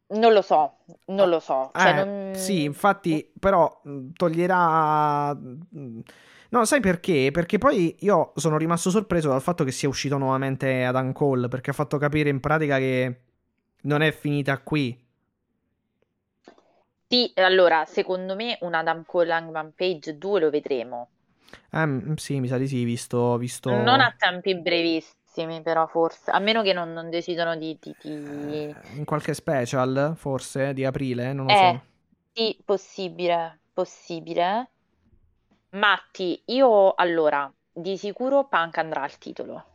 non 0.09 0.33
lo 0.33 0.41
so, 0.43 0.77
non 1.07 1.29
lo 1.29 1.39
so, 1.39 1.71
cioè 1.75 1.89
eh, 1.99 2.05
non... 2.05 2.35
sì, 2.35 2.63
infatti, 2.63 3.31
però 3.39 3.81
mh, 3.83 4.09
toglierà. 4.15 5.37
No, 6.51 6.65
sai 6.65 6.79
perché? 6.79 7.29
Perché 7.31 7.57
poi 7.59 7.95
io 7.99 8.31
sono 8.35 8.57
rimasto 8.57 8.89
sorpreso 8.89 9.29
dal 9.29 9.41
fatto 9.41 9.63
che 9.63 9.71
sia 9.71 9.87
uscito 9.87 10.17
nuovamente 10.17 10.83
Adam 10.83 11.11
Cole, 11.11 11.47
perché 11.47 11.69
ha 11.69 11.73
fatto 11.73 11.97
capire 11.97 12.29
in 12.29 12.39
pratica 12.39 12.77
che 12.79 13.19
non 13.83 14.01
è 14.01 14.11
finita 14.11 14.57
qui. 14.59 14.97
Sì, 17.07 17.31
allora, 17.35 17.85
secondo 17.85 18.35
me 18.35 18.57
un 18.61 18.73
Adam 18.73 19.03
Cole 19.05 19.33
Hangman 19.33 19.73
Page 19.73 20.17
2 20.17 20.39
lo 20.39 20.49
vedremo. 20.49 21.09
Mh, 21.71 22.13
sì, 22.15 22.39
mi 22.39 22.47
sa 22.47 22.57
di 22.57 22.67
sì, 22.67 22.83
visto, 22.83 23.37
visto... 23.37 23.71
Non 23.71 24.01
a 24.01 24.13
tempi 24.17 24.53
brevissimi, 24.59 25.61
però 25.61 25.87
forse, 25.87 26.29
a 26.29 26.39
meno 26.39 26.61
che 26.61 26.73
non, 26.73 26.91
non 26.91 27.09
decidano 27.09 27.55
di, 27.55 27.77
di- 27.79 27.95
di- 27.97 28.75
eh, 28.75 28.95
in 28.95 29.05
qualche 29.05 29.33
special, 29.33 30.13
forse, 30.15 30.73
di 30.73 30.85
aprile, 30.85 31.33
non 31.33 31.47
lo 31.47 31.53
Eh, 31.53 31.55
so. 31.55 31.83
sì, 32.33 32.61
possibile, 32.63 33.61
possibile. 33.73 34.71
Matti, 35.71 36.43
io 36.47 36.93
allora, 36.93 37.51
di 37.71 37.97
sicuro 37.97 38.47
Punk 38.47 38.77
andrà 38.77 39.01
al 39.01 39.17
titolo, 39.17 39.65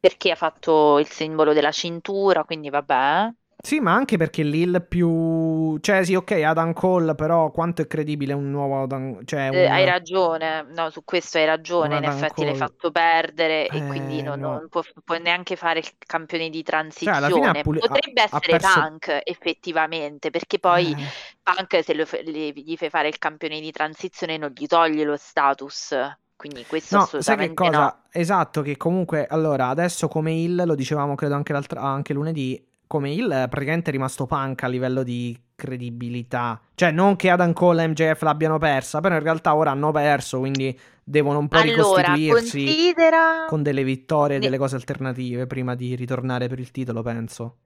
perché 0.00 0.30
ha 0.32 0.36
fatto 0.36 0.98
il 0.98 1.06
simbolo 1.08 1.52
della 1.52 1.72
cintura, 1.72 2.44
quindi 2.44 2.70
vabbè. 2.70 3.32
Sì, 3.64 3.78
ma 3.80 3.94
anche 3.94 4.16
perché 4.16 4.42
Lil 4.42 4.84
più... 4.86 5.78
Cioè, 5.80 6.04
sì, 6.04 6.14
ok, 6.14 6.32
Adam 6.32 6.72
Cole, 6.72 7.14
però 7.14 7.50
quanto 7.50 7.80
è 7.82 7.86
credibile 7.86 8.32
un 8.32 8.50
nuovo 8.50 8.82
Adam... 8.82 9.24
Cioè, 9.24 9.48
Eh, 9.54 9.66
hai 9.66 9.84
un... 9.84 9.84
ragione, 9.84 10.62
no, 10.62 10.88
su 10.90 11.04
questo 11.04 11.36
hai 11.36 11.44
ragione, 11.44 11.96
in 11.98 12.04
effetti 12.04 12.44
l'hai 12.44 12.54
Cole... 12.54 12.54
fatto 12.54 12.90
perdere 12.90 13.68
e 13.70 13.82
Eh, 13.82 13.84
quindi 13.84 14.22
non, 14.22 14.40
no. 14.40 14.50
non 14.50 14.68
può, 14.70 14.82
può 15.04 15.16
neanche 15.18 15.56
fare 15.56 15.80
il 15.80 15.90
campione 15.98 16.48
di 16.48 16.62
Cioè, 16.98 17.14
ha, 17.14 17.20
transizione. 17.20 17.60
puli- 17.60 17.82
ha- 17.86 18.00
Potrebbe 18.00 18.22
ha 18.30 18.40
essere 18.40 18.48
perso... 18.48 18.90
Punk, 18.90 19.20
effettivamente, 19.24 20.30
perché 20.30 20.58
poi 20.58 20.96
Eh... 20.96 21.12
Punk 21.42 21.82
se 21.84 21.92
le- 21.94 22.52
gli 22.54 22.76
fai 22.76 22.88
fare 22.88 23.08
il 23.08 23.18
campione 23.18 23.60
di 23.60 23.70
transizione 23.72 24.38
non 24.38 24.52
gli 24.54 24.66
toglie 24.66 25.04
lo 25.04 25.16
status, 25.18 25.94
quindi 26.34 26.64
questo 26.64 26.94
No, 26.94 27.14
sai 27.16 27.36
che 27.38 27.52
assolutamente 27.52 27.68
no. 27.70 27.90
cosa? 27.92 28.02
Esatto, 28.10 28.60
che 28.60 28.76
comunque, 28.76 29.26
allora, 29.26 29.68
adesso 29.68 30.08
come 30.08 30.32
Hill, 30.32 30.64
lo 30.66 30.74
dicevamo 30.74 31.14
credo 31.14 31.34
anche, 31.34 31.52
l'altra- 31.54 31.80
anche 31.80 32.12
lunedì, 32.12 32.62
come 32.92 33.08
Hill 33.08 33.30
eh, 33.30 33.48
praticamente 33.48 33.88
è 33.88 33.92
rimasto 33.92 34.26
punk 34.26 34.64
a 34.64 34.68
livello 34.68 35.02
di 35.02 35.34
credibilità. 35.54 36.60
Cioè, 36.74 36.90
non 36.90 37.16
che 37.16 37.30
Adam 37.30 37.54
Cole 37.54 37.84
e 37.84 37.88
MJF 37.88 38.20
l'abbiano 38.20 38.58
persa, 38.58 39.00
però 39.00 39.14
in 39.14 39.22
realtà 39.22 39.54
ora 39.54 39.70
hanno 39.70 39.90
perso, 39.92 40.40
quindi 40.40 40.78
devono 41.02 41.38
un 41.38 41.48
po' 41.48 41.56
Allora, 41.56 42.12
ricostituirsi 42.12 42.64
considera... 42.64 43.46
con 43.48 43.62
delle 43.62 43.82
vittorie 43.82 44.36
e 44.36 44.38
ne- 44.40 44.44
delle 44.44 44.58
cose 44.58 44.76
alternative 44.76 45.46
prima 45.46 45.74
di 45.74 45.94
ritornare 45.94 46.48
per 46.48 46.58
il 46.58 46.70
titolo, 46.70 47.00
penso. 47.00 47.56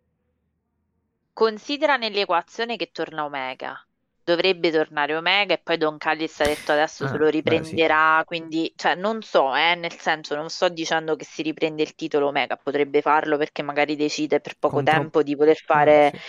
Considera 1.32 1.96
nell'equazione 1.96 2.76
che 2.76 2.90
torna 2.92 3.24
Omega. 3.24 3.84
Dovrebbe 4.26 4.70
tornare 4.72 5.14
Omega 5.14 5.54
e 5.54 5.58
poi 5.62 5.76
Don 5.78 5.98
Callis 5.98 6.40
ha 6.40 6.46
detto 6.46 6.72
adesso 6.72 7.06
Ah, 7.06 7.08
se 7.08 7.16
lo 7.16 7.28
beh, 7.44 7.62
riprenderà, 7.68 8.22
quindi 8.26 8.72
cioè, 8.76 8.96
non 8.96 9.22
so, 9.22 9.54
eh, 9.54 9.76
nel 9.76 9.92
senso 9.98 10.34
non 10.34 10.50
sto 10.50 10.68
dicendo 10.68 11.14
che 11.16 11.24
si 11.24 11.42
riprende 11.42 11.82
il 11.82 11.94
titolo 11.94 12.26
Omega, 12.28 12.56
potrebbe 12.56 13.02
farlo 13.02 13.36
perché 13.38 13.62
magari 13.62 13.94
decide 13.96 14.40
per 14.40 14.56
poco 14.58 14.82
Contro- 14.82 14.82
tempo 14.82 15.22
di 15.22 15.34
voler 15.36 15.56
Eh, 15.70 15.96
fare 15.96 16.12
sì. 16.12 16.22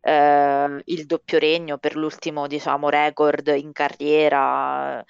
eh, 0.00 0.82
il 0.86 1.06
doppio 1.06 1.38
regno 1.38 1.78
per 1.78 1.94
l'ultimo, 1.96 2.46
diciamo, 2.48 2.88
record 2.88 3.46
in 3.56 3.70
carriera. 3.72 5.04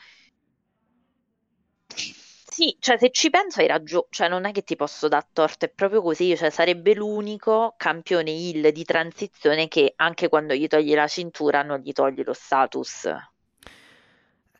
Sì, 2.57 2.75
cioè 2.81 2.97
se 2.97 3.11
ci 3.11 3.29
penso 3.29 3.61
hai 3.61 3.67
ragione, 3.67 4.07
cioè 4.09 4.29
non 4.31 4.47
è 4.47 4.51
che 4.51 4.63
ti 4.63 4.77
posso 4.77 5.09
dar 5.09 5.27
torto, 5.31 5.67
è 5.67 5.69
proprio 5.69 6.01
così, 6.01 6.35
cioè 6.35 6.49
sarebbe 6.49 6.95
l'unico 6.95 7.75
campione 7.77 8.31
heel 8.31 8.73
di 8.73 8.83
transizione 8.83 9.69
che 9.69 9.93
anche 9.97 10.31
quando 10.31 10.55
gli 10.55 10.67
togli 10.67 10.95
la 10.95 11.07
cintura 11.07 11.63
non 11.63 11.81
gli 11.81 11.93
togli 11.93 12.23
lo 12.25 12.33
status. 12.33 13.11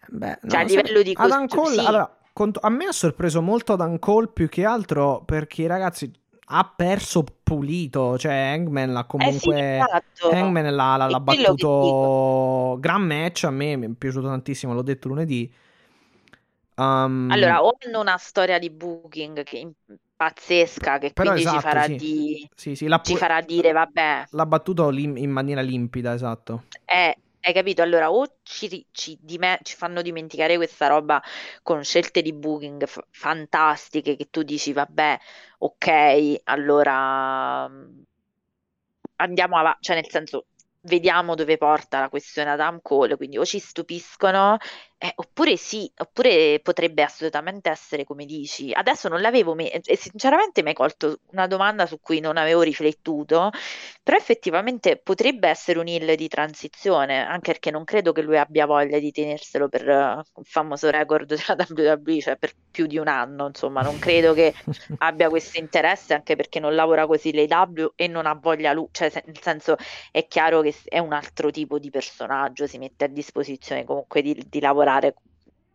Beh, 0.09 0.39
Cioè, 0.47 0.61
a 0.61 0.63
livello 0.65 1.01
di 1.01 1.13
Adam 1.15 1.47
costu- 1.47 1.59
Cole, 1.59 1.81
sì. 1.81 1.87
allora, 1.87 2.17
cont- 2.35 2.59
a 2.61 2.69
me 2.69 2.85
ha 2.85 2.93
sorpreso 2.93 3.41
molto 3.41 3.73
Adam 3.73 3.99
Cole 3.99 4.29
più 4.29 4.51
che 4.51 4.65
altro 4.67 5.23
perché, 5.25 5.67
ragazzi, 5.67 6.13
ha 6.49 6.71
perso 6.77 7.25
pulito. 7.43 8.19
Cioè, 8.19 8.31
Hangman 8.33 8.93
l'ha 8.93 9.01
Eh 9.01 9.33
sì, 9.33 9.41
comunque. 9.41 9.79
esatto. 9.79 10.29
Hangman 10.31 10.75
l'ha, 10.75 10.97
l'ha- 10.99 11.07
l'ha 11.09 11.21
battuto. 11.21 12.77
Gran 12.79 13.03
match. 13.07 13.45
A 13.45 13.51
me 13.51 13.77
mi 13.77 13.87
è 13.87 13.91
piaciuto 13.97 14.27
tantissimo. 14.29 14.75
L'ho 14.75 14.83
detto 14.83 15.09
lunedì. 15.09 15.51
Um, 16.79 17.33
Allora, 17.33 17.63
o 17.65 17.77
hanno 17.85 18.01
una 18.01 18.17
storia 18.19 18.59
di 18.59 18.71
booking 18.71 19.43
che 19.43 19.59
in- 19.59 19.73
pazzesca, 20.17 20.99
che 20.99 21.13
però 21.13 21.33
quindi 21.33 21.47
ci 21.47 21.59
esatto, 21.59 21.59
farà 21.59 21.83
sì. 21.83 21.95
di- 21.95 22.49
Sì, 22.55 22.75
sì, 22.75 22.87
l'ha, 22.87 23.01
ci 23.01 23.17
pu- 23.17 23.17
farà 23.17 23.41
dire, 23.41 23.73
vabbè, 23.73 24.25
l'ha 24.31 24.47
battuto 24.47 24.89
lim- 24.91 25.17
in 25.17 25.31
maniera 25.33 25.63
limpida, 25.63 26.15
esatto. 26.15 26.63
Eh, 26.85 27.17
hai 27.41 27.53
capito? 27.53 27.83
Allora, 27.83 28.11
o 28.13 28.39
ci, 28.43 28.67
ri- 28.69 28.87
ci 28.93 29.19
dime- 29.21 29.59
ci 29.63 29.77
fanno 29.77 30.03
dimenticare 30.03 30.57
questa 30.57 30.87
roba 30.89 31.23
con 31.63 31.83
scelte 31.85 32.23
di 32.23 32.33
booking 32.33 32.85
f- 32.87 33.05
fantastiche 33.11 34.17
che 34.17 34.29
tu 34.31 34.43
dici, 34.43 34.73
vabbè, 34.73 35.19
ok, 35.59 36.41
allora 36.45 37.69
mm, 37.69 38.01
andiamo 39.17 39.57
avanti, 39.59 39.79
cioè 39.83 39.97
nel 39.97 40.09
senso, 40.11 40.47
vediamo 40.83 41.35
dove 41.35 41.57
porta 41.57 42.01
la 42.01 42.09
questione 42.09 42.51
Adam 42.51 42.81
Cole, 42.83 43.17
quindi 43.17 43.39
o 43.39 43.45
ci 43.45 43.59
stupiscono, 43.59 44.57
eh, 44.99 45.13
oppure 45.17 45.57
sì, 45.57 45.91
oppure 45.99 46.59
potrebbe 46.63 47.03
assolutamente 47.03 47.69
essere 47.69 48.05
come 48.05 48.25
dici. 48.25 48.73
Adesso 48.73 49.09
non 49.09 49.21
l'avevo, 49.21 49.55
me- 49.55 49.71
e 49.71 49.97
sinceramente 49.97 50.63
mi 50.63 50.69
hai 50.71 50.75
colto 50.75 51.21
una 51.33 51.47
domanda 51.47 51.85
su 51.87 52.01
cui 52.01 52.19
non 52.21 52.39
avevo 52.39 52.63
riflettuto, 52.63 53.51
però 54.03 54.17
effettivamente 54.17 54.97
potrebbe 54.99 55.49
essere 55.49 55.79
un 55.79 55.87
heel 55.89 56.17
di 56.17 56.29
transizione, 56.29 57.19
anche 57.25 57.53
perché 57.53 57.71
non 57.71 57.85
credo 57.85 58.13
che 58.13 58.23
lui 58.23 58.39
abbia 58.39 58.65
voglia 58.67 58.99
di 58.99 59.11
tenerselo 59.13 59.69
per 59.69 59.87
eh, 59.89 60.23
il 60.39 60.45
famoso 60.47 60.89
record 60.91 61.27
della 61.29 61.67
WWE, 61.69 62.21
cioè 62.21 62.37
per 62.39 62.53
più 62.71 62.87
di 62.87 62.97
un 62.99 63.09
anno, 63.09 63.47
insomma, 63.49 63.83
non 63.83 63.99
credo 63.99 64.33
che 64.33 64.55
abbia 64.99 65.29
questo 65.29 65.59
interesse, 65.59 66.15
anche 66.15 66.37
perché 66.37 66.59
non 66.61 66.75
lavora 66.75 67.07
così 67.07 67.33
l'AEW 67.35 67.93
e 67.97 68.07
non 68.07 68.25
ha 68.27 68.35
voglia 68.35 68.73
lui, 68.73 68.89
cioè 68.93 69.11
se- 69.11 69.23
nel 69.27 69.41
senso 69.43 69.77
è 70.11 70.27
chiaro 70.27 70.61
che 70.63 70.75
è 70.85 70.99
un 70.99 71.13
altro 71.13 71.51
tipo 71.51 71.79
di 71.79 71.91
personaggio, 71.91 72.67
si 72.67 72.79
mette 72.79 73.05
a 73.05 73.09
disposizione 73.09 73.85
comunque 73.85 74.23
di, 74.23 74.35
di 74.49 74.61
lavorare 74.61 74.86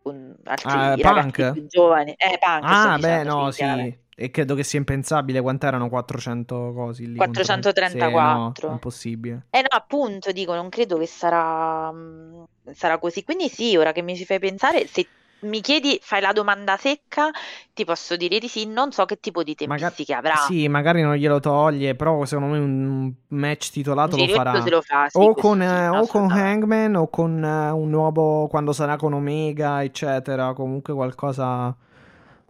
con 0.02 0.34
altri 0.44 0.68
Ah, 0.68 0.96
ragazzi 0.96 1.30
Punk? 1.32 1.52
più 1.52 1.66
giovani. 1.66 2.14
Eh, 2.16 2.38
Punk, 2.40 2.64
Ah, 2.64 2.96
beh, 2.98 3.00
dicendo, 3.00 3.34
no, 3.36 3.50
sì. 3.50 4.00
E 4.14 4.30
credo 4.30 4.54
che 4.54 4.62
sia 4.62 4.78
impensabile. 4.78 5.40
Quant'erano 5.40 5.88
400 5.88 6.72
cosi 6.74 7.06
lì? 7.06 7.16
contro- 7.16 7.44
434. 7.44 8.54
Sì, 8.60 8.66
no, 8.66 8.72
impossibile. 8.72 9.46
Eh 9.50 9.60
no, 9.60 9.68
appunto, 9.70 10.32
dico, 10.32 10.54
non 10.54 10.68
credo 10.68 10.98
che 10.98 11.06
sarà, 11.06 11.90
mm, 11.92 12.42
sarà 12.72 12.98
così. 12.98 13.24
Quindi 13.24 13.48
sì, 13.48 13.76
ora 13.76 13.92
che 13.92 14.02
mi 14.02 14.16
ci 14.16 14.24
fai 14.24 14.38
pensare, 14.38 14.86
se 14.86 15.06
mi 15.42 15.60
chiedi, 15.60 15.98
fai 16.02 16.20
la 16.20 16.32
domanda 16.32 16.76
secca, 16.76 17.30
ti 17.72 17.84
posso 17.84 18.16
dire 18.16 18.38
di 18.38 18.48
sì, 18.48 18.66
non 18.66 18.92
so 18.92 19.04
che 19.04 19.18
tipo 19.20 19.42
di 19.42 19.54
tempistiche 19.54 20.14
avrà. 20.14 20.34
sì, 20.36 20.68
magari 20.68 21.02
non 21.02 21.14
glielo 21.14 21.40
toglie, 21.40 21.94
però 21.94 22.24
secondo 22.24 22.52
me 22.54 22.58
un 22.58 23.12
match 23.28 23.70
titolato 23.70 24.16
lo 24.16 24.26
farà. 24.28 24.64
lo 24.70 24.80
fa, 24.82 25.08
sì, 25.08 25.18
O 25.18 25.34
con, 25.34 25.60
eh, 25.62 25.88
o 25.88 26.06
con. 26.06 26.30
Hangman 26.30 26.94
o 26.96 27.08
con 27.08 27.44
eh, 27.44 27.70
un 27.70 27.90
nuovo 27.90 28.46
quando 28.48 28.72
sarà 28.72 28.96
con 28.96 29.12
Omega, 29.12 29.82
eccetera. 29.82 30.52
Comunque 30.54 30.94
qualcosa, 30.94 31.76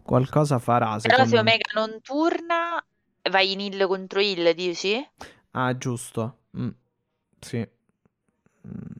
qualcosa 0.03 0.59
farà, 0.59 0.99
Però 0.99 1.25
se 1.25 1.35
me. 1.35 1.39
Omega 1.41 1.71
non 1.75 1.99
torna, 2.01 2.83
vai 3.29 3.51
in 3.51 3.59
hill 3.59 3.87
contro 3.87 4.19
hill, 4.19 4.51
dici? 4.53 5.05
Ah, 5.51 5.77
giusto. 5.77 6.39
Mm, 6.57 6.69
Sì. 7.39 7.57
Mm. 8.67 8.95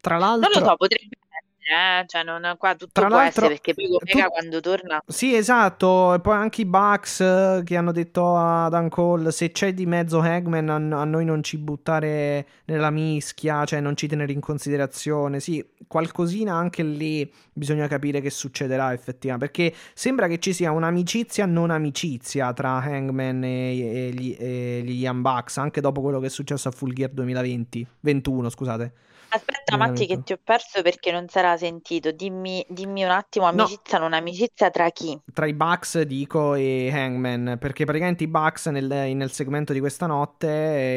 Tra 0.00 0.18
Non 0.40 0.50
lo 0.50 0.58
l'altro, 0.58 0.64
so, 0.64 0.76
potrebbe 0.76 1.16
eh, 1.62 2.04
Cioè, 2.06 2.24
non, 2.24 2.54
qua 2.58 2.74
tutto 2.74 3.00
tra 3.00 3.06
può 3.06 3.18
essere, 3.18 3.48
perché 3.48 3.74
poi 3.74 3.86
tu- 3.86 3.98
Omega 4.00 4.28
quando 4.28 4.60
torna... 4.60 5.02
Sì, 5.06 5.34
esatto. 5.34 6.14
E 6.14 6.20
poi 6.20 6.34
anche 6.34 6.62
i 6.62 6.64
Bucks 6.64 7.20
eh, 7.20 7.62
che 7.64 7.76
hanno 7.76 7.92
detto 7.92 8.36
ad 8.36 8.88
Cole: 8.88 9.30
se 9.30 9.52
c'è 9.52 9.72
di 9.72 9.86
mezzo 9.86 10.20
Hagman, 10.20 10.68
a, 10.68 11.00
a 11.00 11.04
noi 11.04 11.24
non 11.24 11.42
ci 11.42 11.58
buttare 11.58 12.46
nella 12.64 12.90
mischia, 12.90 13.64
cioè 13.64 13.80
non 13.80 13.96
ci 13.96 14.08
tenere 14.08 14.32
in 14.32 14.40
considerazione. 14.40 15.38
Sì, 15.38 15.64
qualcosina 15.86 16.54
anche 16.54 16.82
lì 16.82 17.30
bisogna 17.52 17.86
capire 17.86 18.20
che 18.20 18.30
succederà 18.30 18.92
effettivamente. 18.92 19.50
Perché 19.50 19.74
sembra 19.94 20.26
che 20.26 20.38
ci 20.38 20.52
sia 20.52 20.72
un'amicizia 20.72 21.46
non 21.46 21.70
amicizia 21.70 22.52
tra 22.52 22.82
Hangman 22.82 23.44
e, 23.44 23.78
e 23.78 24.10
gli, 24.10 24.36
e 24.38 24.82
gli 24.84 25.02
Young 25.02 25.20
Bucks, 25.20 25.58
anche 25.58 25.80
dopo 25.80 26.00
quello 26.00 26.18
che 26.18 26.26
è 26.26 26.30
successo 26.30 26.68
a 26.68 26.70
Full 26.72 26.92
Gear 26.92 27.10
2020, 27.10 27.86
21, 28.00 28.48
scusate. 28.48 28.92
Aspetta, 29.34 29.76
Matti, 29.76 30.06
che 30.06 30.18
2021. 30.18 30.22
ti 30.22 30.32
ho 30.32 30.38
perso 30.42 30.80
perché 30.82 31.10
non 31.10 31.26
era 31.32 31.56
sentito. 31.56 32.12
Dimmi, 32.12 32.64
dimmi 32.68 33.02
un 33.02 33.10
attimo, 33.10 33.48
No, 33.50 33.68
amicizia, 33.68 33.98
non 33.98 34.12
amicizia 34.12 34.70
tra 34.70 34.88
chi? 34.90 35.18
tra 35.32 35.46
i 35.46 35.54
Bucks 35.54 36.00
dico 36.02 36.54
e 36.54 36.90
Hangman 36.92 37.56
perché 37.58 37.84
praticamente 37.84 38.24
i 38.24 38.28
Bucks 38.28 38.66
nel, 38.66 38.86
nel 39.14 39.30
segmento 39.30 39.72
di 39.72 39.80
questa 39.80 40.06
notte 40.06 40.48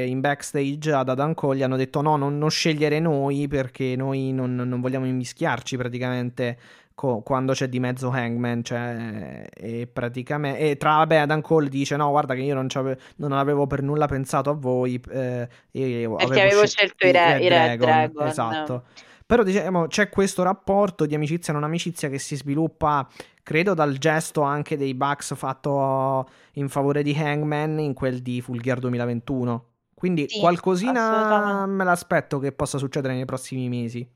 eh, 0.03 0.07
in 0.07 0.19
backstage 0.19 0.91
ad 0.91 1.09
Adam 1.09 1.33
Cole 1.36 1.57
gli 1.59 1.63
hanno 1.63 1.77
detto 1.77 2.01
no 2.01 2.15
non, 2.17 2.38
non 2.38 2.49
scegliere 2.49 2.99
noi 2.99 3.47
perché 3.47 3.95
noi 3.95 4.33
non, 4.33 4.55
non 4.55 4.81
vogliamo 4.81 5.05
immischiarci 5.05 5.77
praticamente 5.77 6.57
co- 6.95 7.21
quando 7.21 7.51
c'è 7.51 7.67
di 7.67 7.79
mezzo 7.79 8.09
Hangman 8.09 8.63
cioè 8.63 9.45
e 9.53 9.85
praticamente 9.85 10.59
e 10.59 10.77
tra 10.77 10.95
vabbè 10.95 11.17
Adam 11.17 11.41
Cole 11.41 11.69
dice 11.69 11.95
no 11.97 12.09
guarda 12.09 12.33
che 12.33 12.41
io 12.41 12.55
non, 12.55 12.67
non 13.17 13.31
avevo 13.33 13.67
per 13.67 13.83
nulla 13.83 14.07
pensato 14.07 14.49
a 14.49 14.53
voi 14.53 14.99
eh, 15.11 15.47
e 15.71 16.09
Perché 16.17 16.41
avevo 16.41 16.65
scelto 16.65 17.05
i 17.05 17.11
Re- 17.11 17.43
i 17.43 17.49
Red 17.49 17.79
Dragon. 17.79 18.27
esatto. 18.27 18.83
Però 19.27 19.41
diciamo 19.43 19.87
c'è 19.87 20.09
questo 20.09 20.43
rapporto 20.43 21.05
di 21.05 21.15
amicizia 21.15 21.51
non 21.51 21.63
amicizia 21.63 22.09
che 22.09 22.19
si 22.19 22.35
sviluppa 22.35 23.07
credo 23.43 23.73
dal 23.73 23.97
gesto 23.97 24.41
anche 24.41 24.77
dei 24.77 24.93
Bucks 24.93 25.35
fatto 25.35 26.27
in 26.53 26.69
favore 26.69 27.03
di 27.03 27.13
Hangman 27.17 27.79
in 27.79 27.93
quel 27.93 28.21
di 28.21 28.39
Full 28.41 28.59
Gear 28.59 28.79
2021 28.79 29.65
quindi 29.95 30.25
Sì, 30.29 30.39
qualcosina 30.39 31.65
me 31.65 31.83
l'aspetto 31.83 32.37
che 32.37 32.51
possa 32.51 32.77
succedere 32.77 33.15
nei 33.15 33.25
prossimi 33.25 33.67
mesi 33.67 34.07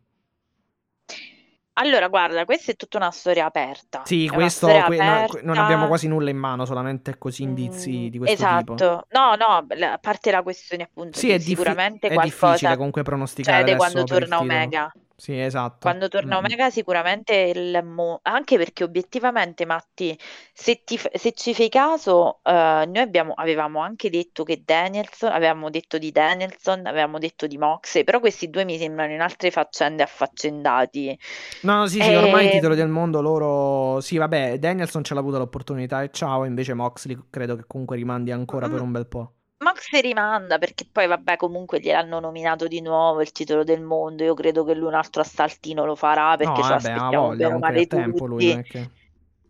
Allora, 1.82 2.08
guarda, 2.10 2.44
questa 2.46 2.72
è 2.74 2.76
tutta 2.76 2.98
una 2.98 3.10
storia 3.12 3.46
aperta. 3.46 4.02
sì 4.06 4.26
È 4.26 4.30
questo 4.32 4.68
que- 4.68 4.78
aperta. 4.80 5.40
non 5.44 5.58
abbiamo 5.58 5.88
quasi 5.88 6.08
nulla 6.08 6.30
in 6.30 6.38
mano 6.38 6.66
solamente 6.66 7.18
così 7.18 7.44
indizi 7.44 7.92
Mm, 7.92 8.08
di 8.08 8.18
questo 8.18 8.36
tipo 8.36 8.74
esatto. 8.76 9.06
No, 9.12 9.36
no, 9.36 9.66
la- 9.76 9.94
a 9.94 9.98
parte 9.98 10.30
la 10.32 10.42
questione 10.42 10.84
appunto 10.84 11.18
sì 11.18 11.30
è, 11.32 11.40
sicuramente 11.40 12.08
è 12.08 12.14
qualcosa 12.14 12.48
difficile 12.50 12.76
comunque 12.76 13.04
pronosticare 13.04 13.62
adesso 13.62 13.78
quando 13.78 14.04
torna 14.04 14.26
titolo 14.26 14.42
Omega. 14.42 14.92
Sì 15.20 15.38
esatto 15.38 15.80
Quando 15.82 16.08
torna 16.08 16.36
Mm. 16.36 16.46
Omega 16.46 16.70
sicuramente 16.70 17.34
il 17.54 17.84
mo- 17.84 18.20
anche 18.24 18.58
perché 18.58 18.84
obiettivamente 18.86 19.66
Matti, 19.66 20.18
se, 20.54 20.84
ti 20.86 20.98
f- 20.98 21.14
se 21.14 21.34
ci 21.34 21.54
fai 21.54 21.68
caso, 21.70 22.40
eh, 22.44 22.52
noi 22.88 22.98
abbiamo, 23.00 23.34
avevamo 23.34 23.80
anche 23.82 24.10
detto 24.10 24.44
che 24.44 24.62
Danielson, 24.66 25.32
avevamo 25.32 25.70
detto 25.70 25.98
di 25.98 26.12
Danielson, 26.12 26.86
avevamo 26.86 27.18
detto 27.20 27.48
di 27.48 27.58
Moxley, 27.58 28.04
però 28.06 28.20
questi 28.22 28.50
due 28.50 28.64
mi 28.66 28.78
sembrano 28.78 29.12
in 29.14 29.20
altre 29.22 29.52
faccende 29.52 30.04
affaccendati. 30.04 31.18
No, 31.62 31.88
sì, 31.88 32.02
sì, 32.02 32.14
ormai 32.16 32.46
i 32.46 32.48
E- 32.48 32.52
titoli 32.52 32.76
del 32.76 32.88
mondo 32.88 33.22
loro... 33.22 34.00
Sì, 34.02 34.18
vabbè, 34.18 34.58
Danielson 34.60 35.04
ce 35.04 35.14
l'ha 35.14 35.20
avuta 35.20 35.38
l'opportunità 35.38 36.02
e 36.04 36.10
ciao, 36.12 36.46
invece 36.46 36.74
Moxley 36.74 37.18
credo 37.30 37.56
che 37.58 37.66
comunque 37.68 37.98
rimandi 37.98 38.32
ancora 38.32 38.70
per 38.70 38.80
Mm. 38.80 38.84
un 38.84 38.92
bel 38.92 39.08
po'. 39.08 39.34
Moxley 39.62 40.02
rimanda 40.02 40.58
perché 40.58 40.86
poi 40.90 41.08
vabbè 41.08 41.36
comunque 41.36 41.80
gliel'hanno 41.80 42.20
nominato 42.20 42.68
di 42.68 42.82
nuovo 42.82 43.22
il 43.22 43.32
titolo 43.32 43.64
del 43.64 43.82
mondo, 43.82 44.24
io 44.24 44.34
credo 44.34 44.64
che 44.64 44.74
lui 44.74 44.88
un 44.88 44.94
altro 44.94 45.22
assaltino 45.22 45.86
lo 45.86 45.96
farà 45.96 46.36
No, 46.38 46.38
perché 46.38 46.62
ce 46.64 46.70
vabbè, 46.70 46.74
l'aspettiamo 46.74 47.28
voglia, 47.28 47.36
bene 47.36 47.54
o 47.54 47.60
male 47.60 47.88
tempo 47.88 48.26
lui, 48.26 48.64
che... 48.64 48.90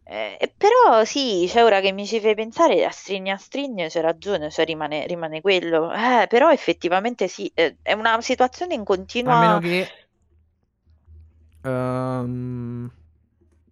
Eh, 0.03 0.53
però 0.57 1.05
sì, 1.05 1.47
cioè 1.47 1.63
ora 1.63 1.81
che 1.81 1.91
mi 1.91 2.05
ci 2.07 2.19
fai 2.19 2.33
pensare, 2.33 2.83
a 2.83 2.89
stringe 2.89 3.29
a 3.31 3.37
stringe 3.37 3.87
c'è 3.89 4.01
ragione, 4.01 4.49
cioè 4.49 4.65
rimane, 4.65 5.05
rimane 5.05 5.41
quello. 5.41 5.91
Eh, 5.93 6.25
però 6.27 6.49
effettivamente 6.51 7.27
sì, 7.27 7.51
eh, 7.53 7.77
è 7.83 7.93
una 7.93 8.19
situazione 8.21 8.73
in 8.73 8.83
A 9.23 9.35
meno 9.35 9.59
continua... 9.59 9.59
che... 9.59 9.87
ehm, 11.61 12.91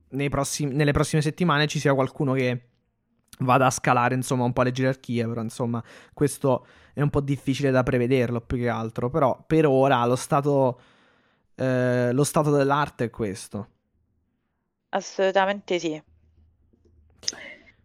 nei 0.10 0.30
prossim- 0.30 0.72
nelle 0.74 0.92
prossime 0.92 1.22
settimane 1.22 1.68
ci 1.68 1.80
sia 1.80 1.94
qualcuno 1.94 2.34
che 2.34 2.67
vada 3.40 3.68
a 3.68 3.72
scalare, 3.72 4.16
insomma, 4.16 4.44
un 4.44 4.54
po' 4.54 4.64
le 4.64 4.72
gerarchie, 4.72 5.28
però 5.28 5.42
insomma, 5.42 5.84
questo 6.14 6.66
è 6.94 7.02
un 7.02 7.10
po' 7.10 7.22
difficile 7.22 7.72
da 7.72 7.84
prevederlo 7.84 8.42
più 8.42 8.58
che 8.58 8.70
altro, 8.70 9.10
però 9.10 9.44
per 9.46 9.66
ora, 9.66 9.98
allo 9.98 10.16
stato 10.16 10.80
eh, 11.56 12.12
lo 12.12 12.24
stato 12.24 12.52
dell'arte 12.52 13.06
è 13.06 13.10
questo. 13.10 13.68
Assolutamente 14.90 15.80
sì. 15.80 16.02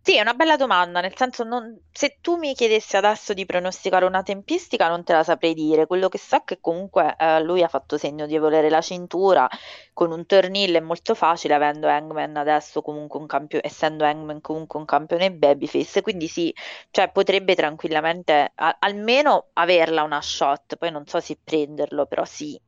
Sì, 0.04 0.16
è 0.16 0.20
una 0.20 0.34
bella 0.34 0.56
domanda, 0.56 1.00
nel 1.00 1.16
senso 1.16 1.44
non... 1.44 1.80
se 1.92 2.18
tu 2.20 2.36
mi 2.36 2.54
chiedessi 2.54 2.96
adesso 2.96 3.32
di 3.34 3.46
pronosticare 3.46 4.04
una 4.04 4.22
tempistica 4.24 4.88
non 4.88 5.04
te 5.04 5.12
la 5.12 5.22
saprei 5.22 5.54
dire, 5.54 5.86
quello 5.86 6.08
che 6.08 6.18
so 6.18 6.36
è 6.36 6.44
che 6.44 6.58
comunque 6.60 7.14
eh, 7.16 7.40
lui 7.42 7.62
ha 7.62 7.68
fatto 7.68 7.96
segno 7.98 8.26
di 8.26 8.36
volere 8.36 8.68
la 8.68 8.80
cintura, 8.80 9.48
con 9.92 10.10
un 10.10 10.26
turnil 10.26 10.74
è 10.74 10.80
molto 10.80 11.14
facile 11.14 11.54
avendo 11.54 11.86
Hangman 11.88 12.36
adesso 12.36 12.82
comunque 12.82 13.20
un 13.20 13.26
campione, 13.26 13.64
essendo 13.64 14.04
Hangman 14.04 14.40
comunque 14.40 14.78
un 14.80 14.84
campione 14.86 15.32
babyface, 15.32 16.02
quindi 16.02 16.26
sì, 16.28 16.52
cioè 16.90 17.10
potrebbe 17.12 17.54
tranquillamente 17.54 18.52
a- 18.56 18.76
almeno 18.80 19.50
averla 19.54 20.02
una 20.02 20.20
shot, 20.20 20.76
poi 20.76 20.90
non 20.90 21.06
so 21.06 21.20
se 21.20 21.38
prenderlo, 21.42 22.06
però 22.06 22.24
sì, 22.24 22.60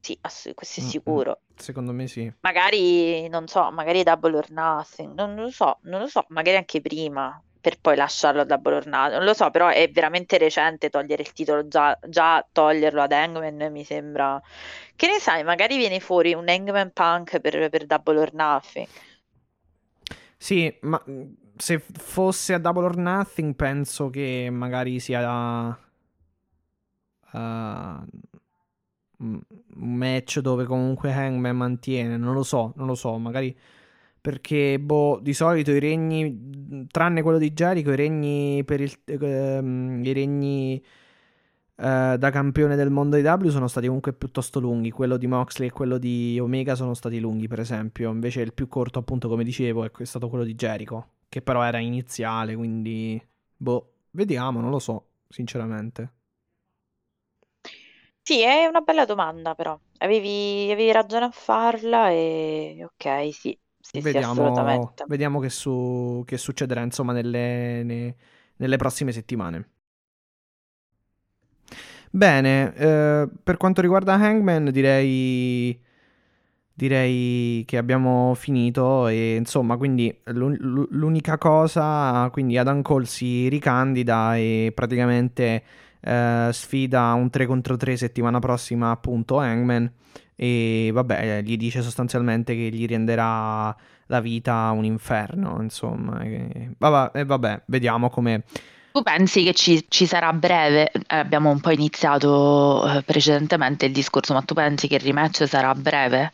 sì, 0.00 0.16
ass- 0.22 0.52
questo 0.54 0.80
è 0.80 0.82
Mm, 0.82 0.86
mm. 0.86 0.90
sicuro. 0.90 1.40
Secondo 1.60 1.92
me 1.92 2.06
sì. 2.06 2.32
Magari, 2.40 3.28
non 3.28 3.46
so, 3.46 3.70
magari 3.70 4.02
Double 4.02 4.36
or 4.36 4.50
Nothing, 4.50 5.14
non 5.14 5.34
lo 5.34 5.50
so, 5.50 5.78
non 5.82 6.00
lo 6.00 6.06
so, 6.06 6.24
magari 6.28 6.56
anche 6.56 6.80
prima, 6.80 7.40
per 7.60 7.78
poi 7.78 7.96
lasciarlo 7.96 8.40
a 8.40 8.44
Double 8.44 8.76
or 8.76 8.86
Nothing, 8.86 9.16
non 9.16 9.24
lo 9.24 9.34
so, 9.34 9.50
però 9.50 9.68
è 9.68 9.88
veramente 9.90 10.38
recente 10.38 10.88
togliere 10.88 11.22
il 11.22 11.32
titolo, 11.32 11.68
già, 11.68 11.98
già 12.08 12.46
toglierlo 12.50 13.02
ad 13.02 13.12
Hangman 13.12 13.70
mi 13.70 13.84
sembra... 13.84 14.40
Che 14.96 15.06
ne 15.06 15.18
sai, 15.18 15.44
magari 15.44 15.76
viene 15.76 16.00
fuori 16.00 16.32
un 16.32 16.48
Hangman 16.48 16.92
Punk 16.92 17.40
per, 17.40 17.68
per 17.68 17.86
Double 17.86 18.18
or 18.18 18.32
Nothing. 18.32 18.88
Sì, 20.36 20.74
ma 20.80 21.02
mh, 21.04 21.34
se 21.56 21.78
fosse 21.78 22.54
a 22.54 22.58
Double 22.58 22.84
or 22.84 22.96
Nothing 22.96 23.54
penso 23.54 24.08
che 24.08 24.48
magari 24.50 24.98
sia 24.98 25.78
uh, 27.32 28.04
un 29.20 29.40
match 29.74 30.40
dove 30.40 30.64
comunque 30.64 31.12
Hangman 31.12 31.56
mantiene, 31.56 32.16
non 32.16 32.34
lo 32.34 32.42
so, 32.42 32.72
non 32.76 32.86
lo 32.86 32.94
so, 32.94 33.16
magari 33.18 33.56
perché 34.20 34.78
boh, 34.78 35.18
di 35.22 35.32
solito 35.32 35.70
i 35.70 35.78
regni, 35.78 36.86
tranne 36.90 37.22
quello 37.22 37.38
di 37.38 37.52
Jericho, 37.52 37.92
i 37.92 37.96
regni 37.96 38.62
per 38.64 38.80
il, 38.80 38.92
ehm, 39.06 40.02
i 40.04 40.12
regni 40.12 40.82
eh, 41.76 42.16
da 42.18 42.30
campione 42.30 42.76
del 42.76 42.90
mondo 42.90 43.16
di 43.16 43.22
W 43.22 43.48
sono 43.48 43.66
stati 43.66 43.86
comunque 43.86 44.12
piuttosto 44.12 44.60
lunghi. 44.60 44.90
Quello 44.90 45.16
di 45.16 45.26
Moxley 45.26 45.68
e 45.68 45.72
quello 45.72 45.96
di 45.96 46.38
Omega 46.38 46.74
sono 46.74 46.92
stati 46.94 47.18
lunghi, 47.18 47.48
per 47.48 47.60
esempio. 47.60 48.10
Invece 48.10 48.42
il 48.42 48.52
più 48.52 48.68
corto, 48.68 48.98
appunto, 48.98 49.28
come 49.28 49.44
dicevo, 49.44 49.84
è 49.84 50.04
stato 50.04 50.28
quello 50.28 50.44
di 50.44 50.54
Jericho, 50.54 51.12
che 51.28 51.40
però 51.40 51.62
era 51.62 51.78
iniziale, 51.78 52.54
quindi 52.54 53.20
boh, 53.56 53.92
vediamo, 54.10 54.60
non 54.60 54.70
lo 54.70 54.78
so, 54.78 55.06
sinceramente. 55.28 56.12
Sì, 58.22 58.40
è 58.42 58.64
una 58.66 58.80
bella 58.80 59.04
domanda, 59.04 59.54
però. 59.54 59.78
Avevi, 59.98 60.70
avevi 60.72 60.90
ragione 60.92 61.26
a 61.26 61.30
farla 61.30 62.08
e 62.10 62.80
ok, 62.84 63.34
sì, 63.34 63.58
sì, 63.80 64.00
sì, 64.00 64.16
Vediamo, 64.16 64.18
assolutamente. 64.18 65.04
vediamo 65.04 65.40
che, 65.40 65.48
su- 65.50 66.22
che 66.24 66.38
succederà, 66.38 66.82
insomma, 66.82 67.12
nelle, 67.12 67.82
ne- 67.82 68.16
nelle 68.56 68.76
prossime 68.76 69.10
settimane. 69.12 69.68
Bene, 72.10 72.74
eh, 72.74 73.28
per 73.42 73.56
quanto 73.56 73.80
riguarda 73.80 74.14
Hangman, 74.14 74.70
direi, 74.70 75.78
direi 76.74 77.64
che 77.66 77.76
abbiamo 77.76 78.34
finito 78.34 79.06
e 79.08 79.36
insomma, 79.36 79.76
quindi 79.76 80.14
l'un- 80.26 80.56
l'u- 80.60 80.88
l'unica 80.90 81.38
cosa, 81.38 82.28
quindi 82.32 82.58
Adam 82.58 82.82
Cole 82.82 83.04
si 83.06 83.48
ricandida 83.48 84.36
e 84.36 84.72
praticamente 84.74 85.62
eh, 86.00 86.48
sfida 86.52 87.12
un 87.12 87.30
3 87.30 87.46
contro 87.46 87.76
3 87.76 87.96
settimana 87.96 88.38
prossima 88.38 88.90
appunto 88.90 89.38
Hangman 89.38 89.90
e 90.42 90.90
vabbè, 90.90 91.42
gli 91.42 91.58
dice 91.58 91.82
sostanzialmente 91.82 92.54
che 92.54 92.70
gli 92.70 92.86
renderà 92.86 93.76
la 94.06 94.20
vita 94.20 94.70
un 94.70 94.84
inferno, 94.84 95.60
insomma. 95.60 96.22
E 96.22 96.70
vabbè, 96.78 97.18
e 97.18 97.24
vabbè, 97.26 97.62
vediamo 97.66 98.08
come... 98.08 98.44
Tu 98.92 99.02
pensi 99.02 99.44
che 99.44 99.52
ci, 99.52 99.84
ci 99.88 100.06
sarà 100.06 100.28
a 100.28 100.32
breve? 100.32 100.90
Eh, 100.92 101.02
abbiamo 101.08 101.50
un 101.50 101.60
po' 101.60 101.70
iniziato 101.70 102.88
eh, 102.90 103.02
precedentemente 103.02 103.84
il 103.84 103.92
discorso, 103.92 104.32
ma 104.32 104.40
tu 104.40 104.54
pensi 104.54 104.88
che 104.88 104.94
il 104.94 105.02
rematch 105.02 105.46
sarà 105.46 105.68
a 105.68 105.74
breve? 105.74 106.32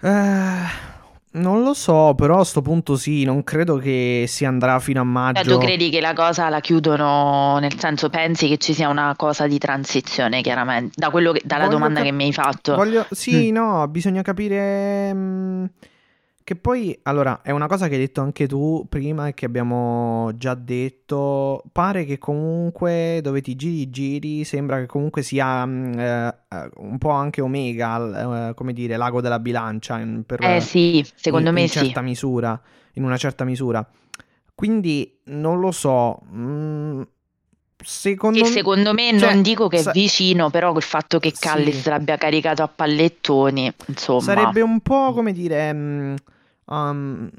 Eh, 0.00 0.93
non 1.34 1.62
lo 1.62 1.74
so, 1.74 2.14
però 2.16 2.40
a 2.40 2.44
sto 2.44 2.62
punto 2.62 2.96
sì, 2.96 3.24
non 3.24 3.42
credo 3.44 3.76
che 3.76 4.24
si 4.28 4.44
andrà 4.44 4.78
fino 4.78 5.00
a 5.00 5.04
Cioè, 5.04 5.12
maggio. 5.12 5.58
tu 5.58 5.58
credi 5.58 5.90
che 5.90 6.00
la 6.00 6.12
cosa 6.12 6.48
la 6.48 6.60
chiudono, 6.60 7.58
nel 7.58 7.78
senso 7.78 8.08
pensi 8.08 8.48
che 8.48 8.56
ci 8.58 8.72
sia 8.74 8.88
una 8.88 9.14
cosa 9.16 9.46
di 9.46 9.58
transizione, 9.58 10.40
chiaramente, 10.42 10.92
da 10.96 11.10
quello 11.10 11.32
che- 11.32 11.42
dalla 11.44 11.64
Voglio 11.64 11.76
domanda 11.76 12.00
cap- 12.00 12.08
che 12.08 12.14
mi 12.14 12.24
hai 12.24 12.32
fatto. 12.32 12.74
Voglio... 12.74 13.06
Sì, 13.10 13.50
Mm. 13.50 13.54
no, 13.54 13.88
bisogna 13.88 14.22
capire... 14.22 15.12
mm, 15.14 15.64
Che 16.44 16.56
poi, 16.56 16.98
allora, 17.04 17.40
è 17.40 17.52
una 17.52 17.66
cosa 17.66 17.88
che 17.88 17.94
hai 17.94 18.00
detto 18.00 18.20
anche 18.20 18.46
tu 18.46 18.84
prima 18.86 19.28
e 19.28 19.32
che 19.32 19.46
abbiamo 19.46 20.30
già 20.36 20.52
detto. 20.54 21.62
Pare 21.72 22.04
che 22.04 22.18
comunque 22.18 23.20
dove 23.22 23.40
ti 23.40 23.56
giri 23.56 23.88
giri 23.88 24.44
sembra 24.44 24.78
che 24.78 24.84
comunque 24.84 25.22
sia 25.22 25.64
mm, 25.64 25.98
eh, 25.98 26.26
eh, 26.50 26.70
un 26.76 26.98
po' 26.98 27.08
anche 27.08 27.40
Omega, 27.40 28.50
eh, 28.50 28.54
come 28.54 28.74
dire, 28.74 28.98
l'ago 28.98 29.22
della 29.22 29.38
bilancia 29.40 29.98
in, 30.00 30.24
per, 30.26 30.44
Eh 30.44 30.60
sì, 30.60 31.02
secondo 31.14 31.48
in, 31.48 31.54
me 31.54 31.62
in 31.62 31.68
sì. 31.68 31.78
certa 31.78 32.02
misura, 32.02 32.60
in 32.92 33.04
una 33.04 33.16
certa 33.16 33.44
misura. 33.44 33.86
Quindi 34.54 35.20
non 35.24 35.60
lo 35.60 35.72
so. 35.72 36.20
mm, 36.30 37.00
secondo 37.82 38.38
E 38.40 38.42
me, 38.42 38.48
secondo 38.48 38.92
me 38.92 39.18
cioè, 39.18 39.32
non 39.32 39.40
dico 39.40 39.68
che 39.68 39.78
è 39.78 39.82
sa- 39.82 39.92
vicino, 39.92 40.50
però 40.50 40.76
il 40.76 40.82
fatto 40.82 41.18
che 41.18 41.32
Sì. 41.34 41.40
Callis 41.40 41.86
l'abbia 41.88 42.18
caricato 42.18 42.62
a 42.62 42.68
pallettoni, 42.68 43.72
insomma. 43.86 44.20
Sarebbe 44.20 44.60
un 44.60 44.80
po' 44.80 45.14
come 45.14 45.32
dire, 45.32 45.72
mm, 45.72 46.14
um, 46.66 47.30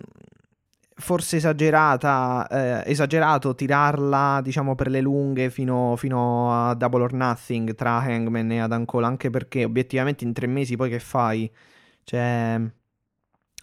forse 0.98 1.38
esagerata, 1.38 2.48
eh, 2.86 2.92
esagerato 2.92 3.54
tirarla, 3.56 4.40
diciamo, 4.42 4.76
per 4.76 4.90
le 4.90 5.02
lunghe 5.02 5.50
fino, 5.50 5.96
fino 5.98 6.68
a 6.70 6.74
Double 6.76 7.04
or 7.04 7.14
Nothing 7.14 7.76
tra 7.76 7.98
Hangman 8.00 8.52
e 8.52 8.60
Adam 8.62 8.86
Cole, 8.86 9.06
anche 9.06 9.30
perché 9.30 9.66
obiettivamente 9.66 10.24
in 10.24 10.34
tre 10.34 10.48
mesi 10.48 10.76
poi 10.78 10.90
che 10.90 11.00
fai? 11.00 11.52
Cioè, 12.04 12.62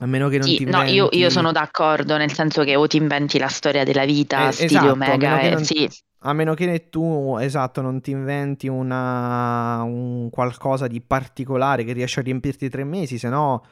a 0.01 0.07
meno 0.07 0.29
che 0.29 0.39
non 0.39 0.55
Sì, 0.55 0.55
ti 0.55 0.65
no, 0.67 0.83
io, 0.83 1.09
io 1.13 1.31
inventi... 1.31 1.31
sono 1.31 1.53
d'accordo, 1.53 2.19
nel 2.19 2.35
senso 2.35 2.65
che 2.65 2.77
o 2.77 2.87
ti 2.87 2.99
inventi 2.99 3.39
la 3.39 3.49
storia 3.49 3.83
della 3.83 4.05
vita, 4.05 4.51
Eh, 4.51 4.53
stile 4.53 4.91
esatto, 4.91 5.13
a 5.13 5.17
Omega, 5.17 5.17
meno 5.17 5.39
che 5.39 5.49
e 5.49 5.51
non- 5.51 5.65
sì, 5.65 5.89
A 6.25 6.33
meno 6.35 6.55
che 6.55 6.89
tu, 6.89 7.37
esatto, 7.41 7.81
non 7.81 8.01
ti 8.01 8.13
inventi 8.13 8.69
una, 8.69 9.83
un 9.83 10.31
qualcosa 10.31 10.87
di 10.87 11.01
particolare 11.01 11.83
che 11.85 11.93
riesce 11.93 12.21
a 12.21 12.23
riempirti 12.23 12.69
tre 12.71 12.85
mesi, 12.85 13.19
se 13.19 13.29
no, 13.29 13.65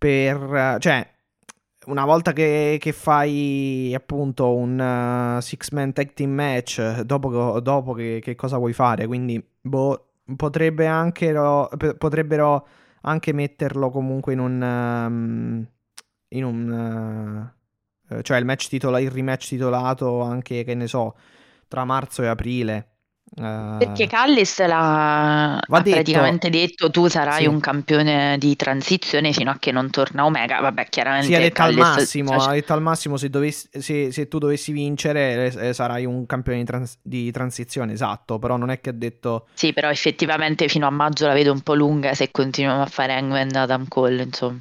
per, 0.00 0.78
cioè, 0.78 1.06
una 1.86 2.06
volta 2.06 2.32
che, 2.32 2.78
che 2.80 2.92
fai 2.92 3.92
appunto 3.94 4.54
un 4.54 4.78
uh, 5.36 5.40
six-man 5.42 5.92
tag 5.92 6.14
team 6.14 6.30
match, 6.30 7.00
dopo, 7.02 7.60
dopo 7.60 7.92
che, 7.92 8.20
che 8.22 8.34
cosa 8.34 8.56
vuoi 8.56 8.72
fare? 8.72 9.06
Quindi, 9.06 9.44
boh, 9.60 10.12
potrebbe 10.36 10.86
anche, 10.86 11.32
ro- 11.32 11.68
potrebbero 11.98 12.66
anche 13.02 13.34
metterlo 13.34 13.90
comunque 13.90 14.32
in 14.32 14.38
un, 14.38 14.62
um, 14.62 15.66
in 16.28 16.44
un, 16.44 17.52
uh, 18.08 18.22
cioè 18.22 18.38
il 18.38 18.46
match 18.46 18.68
titola, 18.68 19.00
il 19.00 19.10
rematch 19.10 19.48
titolato 19.48 20.22
anche, 20.22 20.64
che 20.64 20.74
ne 20.74 20.86
so, 20.86 21.14
tra 21.68 21.84
marzo 21.84 22.22
e 22.22 22.26
aprile. 22.26 22.88
Perché 23.32 24.08
Callis 24.08 24.66
l'ha 24.66 25.60
detto- 25.68 25.90
praticamente 25.90 26.50
detto 26.50 26.90
tu 26.90 27.06
sarai 27.06 27.42
Sì. 27.42 27.46
un 27.46 27.60
campione 27.60 28.36
di 28.38 28.56
transizione 28.56 29.32
fino 29.32 29.52
a 29.52 29.56
che 29.58 29.70
non 29.70 29.88
torna 29.88 30.24
Omega, 30.24 30.60
vabbè 30.60 30.86
chiaramente 30.88 31.28
Sì, 31.28 31.34
ha 31.36 31.38
detto 31.38 31.62
al 31.62 31.74
Callis- 31.74 31.96
massimo, 31.96 32.38
cioè, 32.38 32.48
ha 32.48 32.52
detto 32.52 32.72
al 32.72 32.82
massimo 32.82 33.16
se, 33.16 33.30
dovessi- 33.30 33.68
se, 33.80 34.10
se 34.10 34.26
tu 34.28 34.38
dovessi 34.38 34.72
vincere 34.72 35.52
eh, 35.54 35.72
sarai 35.72 36.04
un 36.06 36.26
campione 36.26 36.58
di, 36.58 36.64
trans- 36.64 36.98
di 37.00 37.30
transizione, 37.30 37.92
esatto, 37.92 38.40
però 38.40 38.56
non 38.56 38.70
è 38.70 38.80
che 38.80 38.90
ha 38.90 38.94
detto... 38.94 39.46
sì, 39.54 39.72
però 39.72 39.88
effettivamente 39.90 40.66
fino 40.68 40.88
a 40.88 40.90
maggio 40.90 41.26
la 41.28 41.32
vedo 41.32 41.52
un 41.52 41.60
po' 41.60 41.74
lunga 41.74 42.14
se 42.14 42.32
continuiamo 42.32 42.82
a 42.82 42.86
fare 42.86 43.14
Hangman 43.14 43.54
Adam 43.54 43.86
Cole, 43.86 44.22
insomma. 44.24 44.58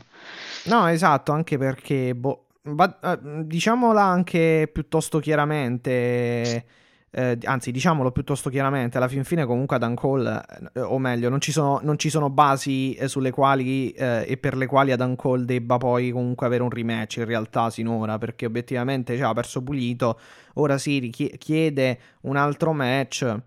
No, 0.66 0.86
esatto, 0.88 1.32
anche 1.32 1.58
perché, 1.58 2.14
boh, 2.14 2.46
va- 2.62 3.00
eh, 3.04 3.18
diciamola 3.46 4.04
anche 4.04 4.70
piuttosto 4.72 5.18
chiaramente, 5.20 6.66
eh, 7.12 7.38
anzi 7.44 7.72
diciamolo 7.72 8.12
piuttosto 8.12 8.50
chiaramente, 8.50 8.98
alla 8.98 9.08
fin 9.08 9.24
fine 9.24 9.46
comunque 9.46 9.78
Adam 9.78 9.96
Cole, 9.96 10.44
eh, 10.74 10.82
o 10.82 11.00
meglio, 11.00 11.30
non 11.30 11.42
ci 11.42 11.52
sono, 11.52 11.80
non 11.82 11.98
ci 11.98 12.10
sono 12.10 12.30
basi 12.30 12.94
eh, 12.94 13.08
sulle 13.08 13.32
quali 13.32 13.92
eh, 13.92 14.26
e 14.28 14.38
per 14.38 14.56
le 14.56 14.68
quali 14.68 14.92
Adam 14.92 15.16
Cole 15.16 15.46
debba 15.46 15.78
poi 15.78 16.12
comunque 16.12 16.46
avere 16.46 16.64
un 16.64 16.70
rematch 16.70 17.18
in 17.18 17.26
realtà 17.26 17.70
sinora, 17.70 18.18
perché 18.18 18.46
obiettivamente 18.46 19.18
cioè, 19.18 19.28
ha 19.28 19.34
perso 19.34 19.64
pulito, 19.64 20.20
ora 20.56 20.78
si 20.78 21.00
richie- 21.00 21.38
chiede 21.38 22.00
un 22.22 22.36
altro 22.36 22.74
match. 22.74 23.38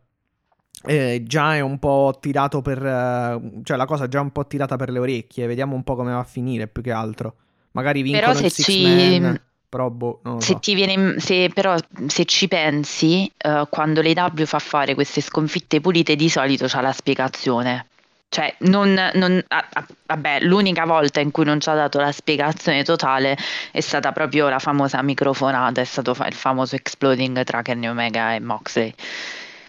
eh, 0.85 1.23
già 1.25 1.55
è 1.55 1.61
un 1.61 1.79
po' 1.79 2.19
tirato 2.21 2.61
per. 2.61 2.85
eh, 2.85 3.61
cioè, 3.63 3.77
la 3.77 3.85
cosa 3.85 4.05
è 4.05 4.09
già 4.09 4.21
un 4.21 4.33
po' 4.33 4.47
tirata 4.47 4.77
per 4.77 4.91
le 4.91 4.99
orecchie. 4.99 5.47
Vediamo 5.47 5.75
un 5.77 5.85
po' 5.85 5.95
come 5.95 6.13
va 6.13 6.19
a 6.19 6.25
finire 6.25 6.67
più 6.67 6.83
che 6.83 6.91
altro. 6.91 7.37
Magari 7.73 8.03
vincono 8.03 8.27
Però 8.27 8.39
se 8.39 8.47
il 8.47 8.51
six 8.53 8.65
ci, 8.65 9.21
man. 9.21 9.41
Però, 9.73 9.89
boh, 9.89 10.21
Se 10.37 10.59
viene, 10.75 11.19
se 11.19 11.49
però 11.49 11.75
se 12.07 12.27
ci 12.27 12.47
pensi, 12.47 13.33
eh, 13.39 13.67
quando 13.71 14.03
l'AEW 14.03 14.45
fa 14.45 14.59
fare 14.59 14.93
queste 14.93 15.23
sconfitte 15.23 15.81
pulite, 15.81 16.15
di 16.15 16.29
solito 16.29 16.67
c'ha 16.67 16.83
la 16.83 16.93
spiegazione. 16.93 17.87
Cioè, 18.29 18.55
non, 18.61 18.93
non- 19.15 19.43
ah, 19.49 19.67
ah, 19.73 19.87
vabbè, 20.09 20.41
l'unica 20.43 20.85
volta 20.85 21.21
in 21.21 21.31
cui 21.31 21.47
non 21.47 21.59
ci 21.59 21.71
ha 21.71 21.75
dato 21.75 22.01
la 22.01 22.13
spiegazione 22.13 22.85
totale 22.85 23.35
è 23.71 23.81
stata 23.81 24.13
proprio 24.13 24.51
la 24.51 24.59
famosa 24.59 25.01
microfonata, 25.01 25.81
è 25.81 25.85
stato 25.85 26.13
fa- 26.13 26.27
il 26.27 26.35
famoso 26.35 26.75
exploding 26.77 27.43
tra 27.43 27.63
Kenny 27.63 27.87
Omega 27.87 28.35
e 28.35 28.41
Moxley. 28.41 28.93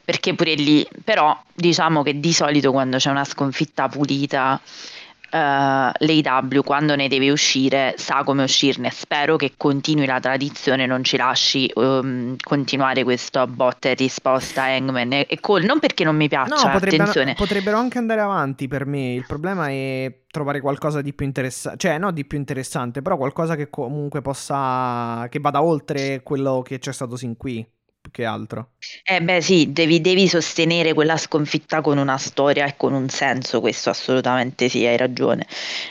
Perché 0.03 0.33
pure 0.35 0.55
lì, 0.55 0.85
però, 1.01 1.33
diciamo 1.53 2.03
che 2.03 2.19
di 2.19 2.33
solito 2.33 2.73
quando 2.73 2.97
c'è 2.97 3.09
una 3.09 3.23
sconfitta 3.23 3.87
pulita, 3.87 4.59
eh, 5.33 5.91
l'AEW 5.97 6.61
quando 6.63 6.95
ne 6.95 7.07
deve 7.07 7.31
uscire 7.31 7.95
sa 7.97 8.23
come 8.23 8.43
uscirne. 8.43 8.91
Spero 8.91 9.35
che 9.35 9.53
continui 9.57 10.05
la 10.05 10.19
tradizione, 10.19 10.85
non 10.85 11.03
ci 11.03 11.17
lasci 11.17 11.65
ehm, 11.75 12.35
continuare 12.41 13.03
questo 13.03 13.45
botta 13.47 13.89
e 13.89 13.95
risposta 13.95 14.63
Hangman 14.65 15.13
e, 15.13 15.25
e 15.27 15.39
Cole. 15.39 15.65
Non 15.65 15.79
perché 15.79 16.03
non 16.03 16.15
mi 16.15 16.21
No, 16.23 16.29
piaccia, 16.29 16.69
potrebbero, 16.69 17.01
attenzione. 17.03 17.33
potrebbero 17.33 17.77
anche 17.77 17.97
andare 17.97 18.21
avanti 18.21 18.67
per 18.67 18.85
me. 18.85 19.13
Il 19.13 19.25
problema 19.25 19.67
è 19.69 20.19
trovare 20.29 20.61
qualcosa 20.61 21.01
di 21.01 21.13
più 21.13 21.25
interessante, 21.25 21.77
cioè 21.79 21.97
no 21.97 22.11
di 22.11 22.25
più 22.25 22.37
interessante, 22.37 23.01
però 23.01 23.17
qualcosa 23.17 23.55
che 23.55 23.69
comunque 23.69 24.21
possa, 24.21 25.27
che 25.29 25.39
vada 25.39 25.61
oltre 25.63 26.21
quello 26.23 26.61
che 26.63 26.79
c'è 26.79 26.91
stato 26.93 27.15
sin 27.15 27.37
qui, 27.37 27.65
che 28.13 28.23
altro. 28.25 28.69
Eh 29.03 29.21
beh 29.21 29.41
sì, 29.41 29.71
devi, 29.71 30.01
devi 30.01 30.27
sostenere 30.27 30.93
quella 30.93 31.17
sconfitta 31.17 31.81
con 31.81 31.97
una 31.97 32.17
storia 32.17 32.65
e 32.65 32.75
con 32.77 32.93
un 32.93 33.09
senso, 33.09 33.59
questo 33.61 33.89
assolutamente 33.89 34.69
sì, 34.69 34.85
hai 34.85 34.97
ragione. 34.97 35.47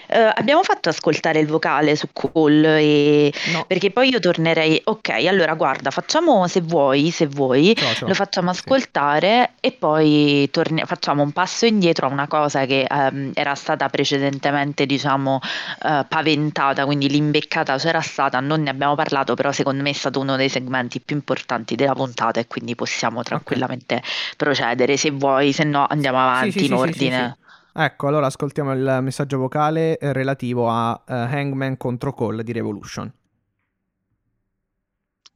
Eh, 0.08 0.30
abbiamo 0.34 0.62
fatto 0.62 0.88
ascoltare 0.90 1.40
il 1.40 1.46
vocale 1.46 1.96
su 1.96 2.08
Cole 2.12 2.78
e... 2.80 3.32
No, 3.52 3.64
perché 3.66 3.90
poi 3.90 4.10
io 4.10 4.20
tornerei, 4.20 4.80
ok, 4.84 5.08
allora 5.26 5.54
guarda, 5.54 5.90
facciamo 5.90 6.46
se 6.46 6.60
vuoi, 6.60 7.10
se 7.10 7.26
vuoi, 7.26 7.74
ce 7.74 7.96
l'ho. 8.00 8.08
lo 8.08 8.14
facciamo 8.14 8.52
Sì. 8.52 8.60
ascoltare 8.60 9.54
e 9.60 9.72
poi 9.72 10.48
torni- 10.50 10.82
facciamo 10.84 11.22
un 11.22 11.32
passo 11.32 11.66
indietro 11.66 12.06
a 12.06 12.10
una 12.10 12.28
cosa 12.28 12.66
che 12.66 12.84
ehm, 12.88 13.32
era 13.34 13.54
stata 13.54 13.88
precedentemente, 13.88 14.86
diciamo, 14.86 15.40
eh, 15.82 16.04
paventata, 16.08 16.84
quindi 16.84 17.08
l'imbeccata 17.08 17.76
c'era 17.78 18.00
stata, 18.02 18.38
non 18.40 18.62
ne 18.62 18.70
abbiamo 18.70 18.94
parlato, 18.94 19.34
però 19.34 19.50
secondo 19.50 19.82
me 19.82 19.90
è 19.90 19.94
stato 19.94 20.20
uno 20.20 20.36
dei 20.36 20.48
segmenti 20.50 21.00
più 21.00 21.16
importanti 21.16 21.74
della 21.74 21.92
puntata 21.94 22.10
e 22.40 22.46
quindi 22.46 22.74
possiamo 22.74 23.22
tranquillamente 23.22 24.02
procedere 24.36 24.96
se 24.96 25.10
vuoi, 25.10 25.52
se 25.52 25.64
no 25.64 25.86
andiamo 25.88 26.18
avanti 26.18 26.50
Sì, 26.52 26.58
sì, 26.60 26.64
in 26.66 26.76
sì, 26.78 26.82
ordine. 26.82 27.36
sì, 27.36 27.42
sì. 27.44 27.50
Ecco, 27.74 28.06
allora 28.06 28.26
ascoltiamo 28.26 28.72
il 28.72 28.98
messaggio 29.02 29.38
vocale 29.38 29.96
eh, 29.98 30.12
relativo 30.12 30.68
a 30.68 31.02
eh, 31.06 31.12
Hangman 31.14 31.76
contro 31.76 32.12
Cole 32.12 32.42
di 32.44 32.52
Revolution. 32.52 33.12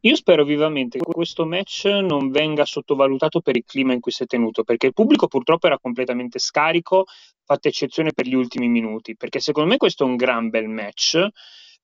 Io 0.00 0.14
spero 0.14 0.44
vivamente 0.44 0.98
che 0.98 1.04
questo 1.12 1.44
match 1.44 1.86
non 1.86 2.30
venga 2.30 2.64
sottovalutato 2.64 3.40
per 3.40 3.56
il 3.56 3.64
clima 3.66 3.92
in 3.92 4.00
cui 4.00 4.12
si 4.12 4.22
è 4.22 4.26
tenuto, 4.26 4.62
perché 4.62 4.86
il 4.86 4.92
pubblico 4.92 5.26
purtroppo 5.26 5.66
era 5.66 5.78
completamente 5.78 6.38
scarico, 6.38 7.06
fatta 7.44 7.68
eccezione 7.68 8.12
per 8.12 8.26
gli 8.26 8.34
ultimi 8.34 8.68
minuti, 8.68 9.16
perché 9.16 9.40
secondo 9.40 9.70
me 9.70 9.76
questo 9.78 10.04
è 10.04 10.06
un 10.06 10.16
gran 10.16 10.48
bel 10.48 10.68
match. 10.68 11.26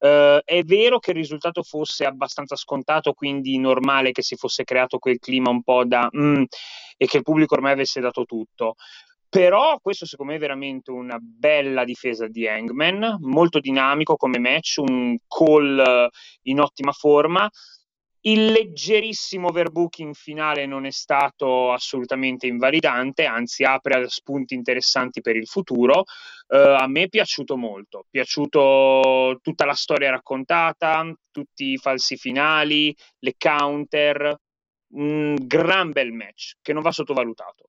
Eh, 0.05 0.43
è 0.45 0.63
vero 0.65 0.99
che 0.99 1.11
il 1.13 1.17
risultato 1.17 1.63
fosse 1.63 2.05
abbastanza 2.05 2.57
scontato, 2.57 3.13
quindi 3.13 3.57
normale 3.59 4.11
che 4.11 4.23
si 4.23 4.35
fosse 4.35 4.65
creato 4.65 4.99
quel 4.99 5.21
clima 5.21 5.49
un 5.51 5.63
po' 5.63 5.85
da 5.85 6.09
"Mm", 6.17 6.43
e 6.97 7.07
che 7.07 7.19
il 7.19 7.23
pubblico 7.23 7.55
ormai 7.55 7.71
avesse 7.73 8.01
dato 8.01 8.25
tutto. 8.25 8.75
Però 9.29 9.79
questo 9.81 10.05
secondo 10.05 10.33
me 10.33 10.39
è 10.39 10.41
veramente 10.41 10.91
una 10.91 11.19
bella 11.21 11.85
difesa 11.85 12.27
di 12.27 12.49
Hangman, 12.49 13.19
molto 13.21 13.61
dinamico 13.61 14.17
come 14.17 14.39
match, 14.41 14.79
un 14.79 15.17
call 15.29 16.09
in 16.43 16.61
ottima 16.61 16.91
forma. 16.93 17.49
Il 18.25 18.47
leggerissimo 18.47 19.49
overbooking 19.49 20.15
finale 20.15 20.65
non 20.65 20.87
è 20.87 20.91
stato 20.91 21.73
assolutamente 21.73 22.47
invalidante, 22.47 23.25
anzi 23.25 23.65
apre 23.65 23.95
a 23.95 24.09
spunti 24.09 24.55
interessanti 24.55 25.21
per 25.21 25.35
il 25.35 25.49
futuro. 25.49 26.05
Eh, 26.49 26.57
a 26.57 26.87
me 26.87 27.03
è 27.03 27.09
piaciuto 27.09 27.57
molto, 27.57 28.01
è 28.01 28.07
piaciuto 28.11 29.39
tutta 29.43 29.65
la 29.65 29.75
storia 29.75 30.11
raccontata, 30.11 31.13
tutti 31.33 31.73
i 31.73 31.79
falsi 31.79 32.17
finali, 32.17 32.95
le 33.19 33.35
counter, 33.37 34.37
un 34.95 35.37
gran 35.41 35.91
bel 35.91 36.13
match 36.13 36.53
che 36.63 36.73
non 36.73 36.83
va 36.83 36.93
sottovalutato. 36.93 37.65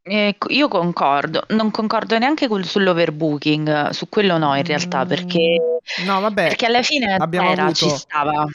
Eh, 0.00 0.34
io 0.48 0.68
concordo, 0.68 1.44
non 1.48 1.70
concordo 1.70 2.16
neanche 2.18 2.48
col- 2.48 2.64
sull'overbooking, 2.64 3.90
su 3.90 4.08
quello 4.08 4.38
no 4.38 4.56
in 4.56 4.64
realtà, 4.64 5.04
perché, 5.04 5.60
Mm, 6.00 6.04
No, 6.04 6.20
vabbè, 6.20 6.48
perché 6.48 6.66
alla 6.66 6.82
fine 6.82 7.14
abbiamo 7.14 7.50
era, 7.50 7.72
ci 7.72 7.84
avuto... 7.84 7.98
stava. 7.98 8.46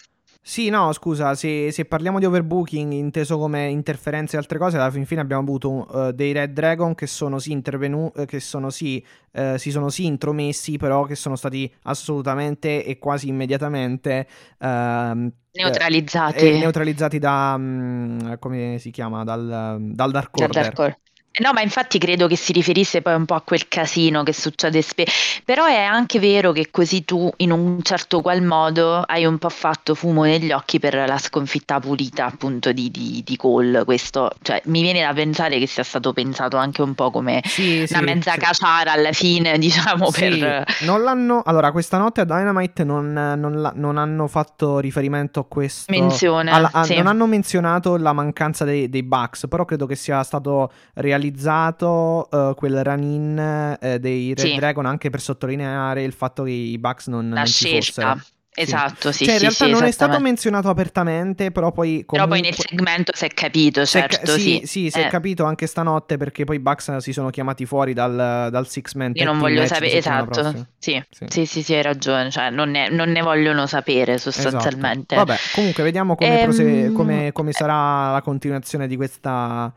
Sì, 0.46 0.68
no, 0.70 0.91
scusa, 0.91 1.36
se, 1.36 1.72
se 1.72 1.86
parliamo 1.86 2.20
di 2.20 2.26
overbooking 2.26 2.91
inteso 2.91 3.38
come 3.38 3.70
interferenze 3.70 4.36
e 4.36 4.39
altre 4.39 4.58
cose, 4.58 4.76
alla 4.78 4.91
fin 4.91 5.06
fine 5.06 5.22
abbiamo 5.22 5.41
avuto 5.41 5.88
uh, 5.89 6.12
dei 6.12 6.34
Red 6.34 6.52
Dragon 6.52 6.94
che 6.96 7.08
sono 7.08 7.39
sì 7.39 7.52
intervenuti, 7.54 8.26
che 8.26 8.41
sono 8.41 8.70
sì, 8.70 9.04
eh, 9.32 9.58
si 9.58 9.72
sono 9.72 9.88
sì 9.89 10.06
intromessi, 10.06 10.76
però 10.76 11.06
che 11.06 11.16
sono 11.16 11.38
stati 11.38 11.74
assolutamente 11.84 12.84
e 12.84 12.98
quasi 13.00 13.30
immediatamente 13.30 14.28
eh, 14.60 15.32
Neutralizzati. 15.56 16.46
eh, 16.46 16.58
neutralizzati 16.58 17.20
da, 17.20 17.56
mm, 17.58 18.34
come 18.39 18.78
si 18.80 18.91
chiama, 18.91 19.24
dal, 19.24 19.78
dal 19.82 20.12
Dark 20.12 20.36
Order. 20.38 20.74
d'accordo. 20.74 20.84
Eh, 20.84 21.00
No, 21.42 21.52
ma 21.52 21.62
infatti 21.62 21.98
credo 21.98 22.28
che 22.28 22.36
si 22.36 22.52
riferisse 22.52 23.02
poi 23.02 23.16
un 23.16 23.26
po' 23.26 23.34
a 23.34 23.42
quel 23.42 23.68
casino 23.68 24.22
che 24.22 24.34
succede 24.34 24.84
spesso. 24.84 25.42
Però 25.44 25.66
è 25.66 25.82
anche 25.82 26.20
vero 26.20 26.52
che 26.52 26.70
così 26.70 27.06
tu, 27.06 27.28
in 27.38 27.52
un 27.52 27.82
certo 27.82 28.22
qual 28.22 28.44
modo, 28.44 29.00
hai 29.00 29.26
un 29.26 29.40
po' 29.40 29.50
fatto 29.50 29.96
fumo 29.96 30.26
negli 30.26 30.52
occhi 30.52 30.78
per 30.78 30.94
la 30.94 31.18
sconfitta 31.18 31.80
pulita, 31.80 32.26
appunto, 32.26 32.72
di, 32.72 32.92
di, 32.92 33.24
di 33.26 33.36
Cole. 33.36 33.84
Questo, 33.84 34.30
cioè, 34.44 34.62
mi 34.66 34.84
viene 34.84 35.02
da 35.02 35.12
pensare 35.12 35.58
che 35.58 35.66
sia 35.66 35.82
stato 35.82 36.14
pensato 36.14 36.58
anche 36.58 36.84
un 36.84 36.94
po' 36.94 37.10
come 37.10 37.42
Sì, 37.44 37.78
una 37.90 37.98
sì, 38.00 38.04
mezza 38.04 38.34
sì. 38.34 38.38
caciara 38.38 38.92
alla 38.92 39.12
fine, 39.12 39.58
diciamo, 39.58 40.12
Sì, 40.12 40.38
per... 40.38 40.66
non 40.82 41.02
l'hanno. 41.02 41.42
Allora, 41.44 41.72
questa 41.72 41.98
notte 41.98 42.22
a 42.22 42.26
Dynamite 42.26 42.84
non, 42.84 43.12
non 43.12 43.72
non 43.74 43.98
hanno 43.98 44.28
fatto 44.28 44.78
riferimento 44.78 45.40
a 45.40 45.46
questo. 45.46 45.92
Menzione, 45.92 46.52
alla- 46.52 46.70
a-. 46.72 46.86
Non 46.94 47.08
hanno 47.08 47.26
menzionato 47.26 47.98
la 47.98 48.14
mancanza 48.14 48.66
dei, 48.66 48.88
dei 48.88 49.02
Bucks, 49.02 49.48
però 49.48 49.66
credo 49.66 49.88
che 49.88 49.96
sia 49.96 50.22
stato 50.22 50.72
realizzato 50.94 51.22
eh, 51.32 52.54
quel 52.56 52.84
run-in 52.84 53.78
eh, 53.80 54.00
dei 54.00 54.34
Red 54.34 54.46
Sì. 54.48 54.56
Dragon 54.56 54.86
anche 54.86 55.10
per 55.10 55.22
sottolineare 55.22 56.04
il 56.04 56.14
fatto 56.14 56.44
che 56.44 56.52
i 56.52 56.78
Bucks 56.78 57.08
non, 57.08 57.30
La 57.30 57.36
non 57.38 57.46
ci 57.46 57.66
scelta. 57.66 57.78
fossero. 57.78 58.22
Esatto, 58.56 59.12
sì, 59.12 59.26
cioè, 59.26 59.34
in 59.34 59.40
sì, 59.40 59.46
realtà 59.46 59.66
sì, 59.66 59.72
non 59.72 59.84
è 59.84 59.90
stato 59.90 60.20
menzionato 60.20 60.70
apertamente, 60.70 61.50
però 61.50 61.72
poi 61.72 62.06
Però 62.06 62.28
comunque... 62.28 62.38
poi 62.38 62.42
nel 62.42 62.54
segmento 62.56 63.12
si 63.16 63.26
è 63.26 63.30
capito, 63.30 63.82
è 63.82 63.86
certo, 63.86 64.34
sì, 64.34 64.40
sì. 64.40 64.62
sì, 64.68 64.90
si 64.92 65.00
è 65.00 65.06
Eh, 65.06 65.10
capito 65.10 65.44
anche 65.44 65.66
stanotte 65.66 66.18
perché 66.18 66.44
poi 66.44 66.58
i 66.58 66.60
Bucks 66.60 66.98
si 66.98 67.14
sono 67.14 67.32
chiamati 67.32 67.66
fuori 67.66 67.94
dal, 67.94 68.50
dal 68.52 68.68
Six 68.68 68.94
Man 68.94 69.14
Io 69.16 69.26
non 69.26 69.40
voglio 69.40 69.66
sapere, 69.66 69.98
esatto, 69.98 70.52
sì, 70.78 71.04
Sì. 71.10 71.26
sì, 71.30 71.46
sì, 71.48 71.64
sì, 71.64 71.74
hai 71.74 71.82
ragione, 71.82 72.30
cioè 72.30 72.52
non 72.52 72.70
ne, 72.70 72.90
non 72.90 73.10
ne 73.10 73.22
vogliono 73.24 73.66
sapere 73.66 74.14
Esatto. 74.14 74.30
sostanzialmente. 74.30 75.16
Vabbè, 75.16 75.36
comunque 75.52 75.82
vediamo 75.82 76.14
come, 76.16 76.36
Ehm, 76.40 76.44
prose- 76.44 76.92
come- 76.92 77.32
come 77.32 77.52
sarà 77.54 78.12
la 78.12 78.22
continuazione 78.22 78.86
di 78.86 78.96
questa. 78.96 79.74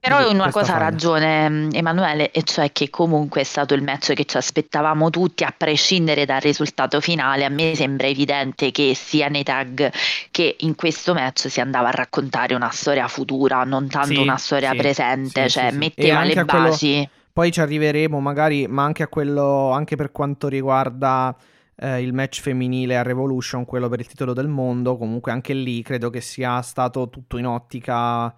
Però 0.00 0.28
in 0.28 0.36
una 0.36 0.50
cosa 0.50 0.76
ha 0.76 0.78
ragione 0.78 1.48
mm, 1.48 1.68
Emanuele, 1.72 2.30
e 2.30 2.42
cioè 2.44 2.70
che 2.72 2.88
comunque 2.88 3.40
è 3.40 3.44
stato 3.44 3.74
il 3.74 3.82
match 3.82 4.12
che 4.12 4.24
ci 4.24 4.36
aspettavamo 4.36 5.10
tutti, 5.10 5.42
a 5.44 5.52
prescindere 5.56 6.24
dal 6.24 6.40
risultato 6.40 7.00
finale. 7.00 7.44
A 7.44 7.48
me 7.48 7.74
sembra 7.74 8.06
evidente 8.06 8.70
che 8.70 8.94
sia 8.94 9.28
nei 9.28 9.42
tag 9.42 9.90
che 10.30 10.56
in 10.60 10.76
questo 10.76 11.14
match 11.14 11.50
si 11.50 11.60
andava 11.60 11.88
a 11.88 11.92
raccontare 11.92 12.54
una 12.54 12.70
storia 12.70 13.08
futura, 13.08 13.64
non 13.64 13.88
tanto 13.88 14.14
Sì, 14.14 14.20
una 14.20 14.36
storia 14.36 14.70
sì, 14.70 14.76
presente, 14.76 15.48
sì, 15.48 15.58
cioè 15.58 15.70
metteva 15.72 16.22
le 16.22 16.32
a 16.34 16.44
quello- 16.44 16.68
basi. 16.68 17.08
Poi 17.32 17.52
ci 17.52 17.60
arriveremo, 17.60 18.18
magari, 18.18 18.66
ma 18.66 18.84
anche 18.84 19.02
a 19.04 19.08
quello. 19.08 19.70
Anche 19.70 19.94
per 19.94 20.10
quanto 20.10 20.48
riguarda 20.48 21.36
eh, 21.76 22.02
il 22.02 22.12
match 22.12 22.40
femminile 22.40 22.96
a 22.96 23.02
Revolution, 23.02 23.64
quello 23.64 23.88
per 23.88 24.00
il 24.00 24.06
titolo 24.08 24.32
del 24.32 24.48
mondo. 24.48 24.96
Comunque, 24.96 25.30
anche 25.30 25.54
lì 25.54 25.82
credo 25.82 26.10
che 26.10 26.20
sia 26.20 26.60
stato 26.62 27.08
tutto 27.08 27.36
in 27.36 27.46
ottica. 27.46 28.34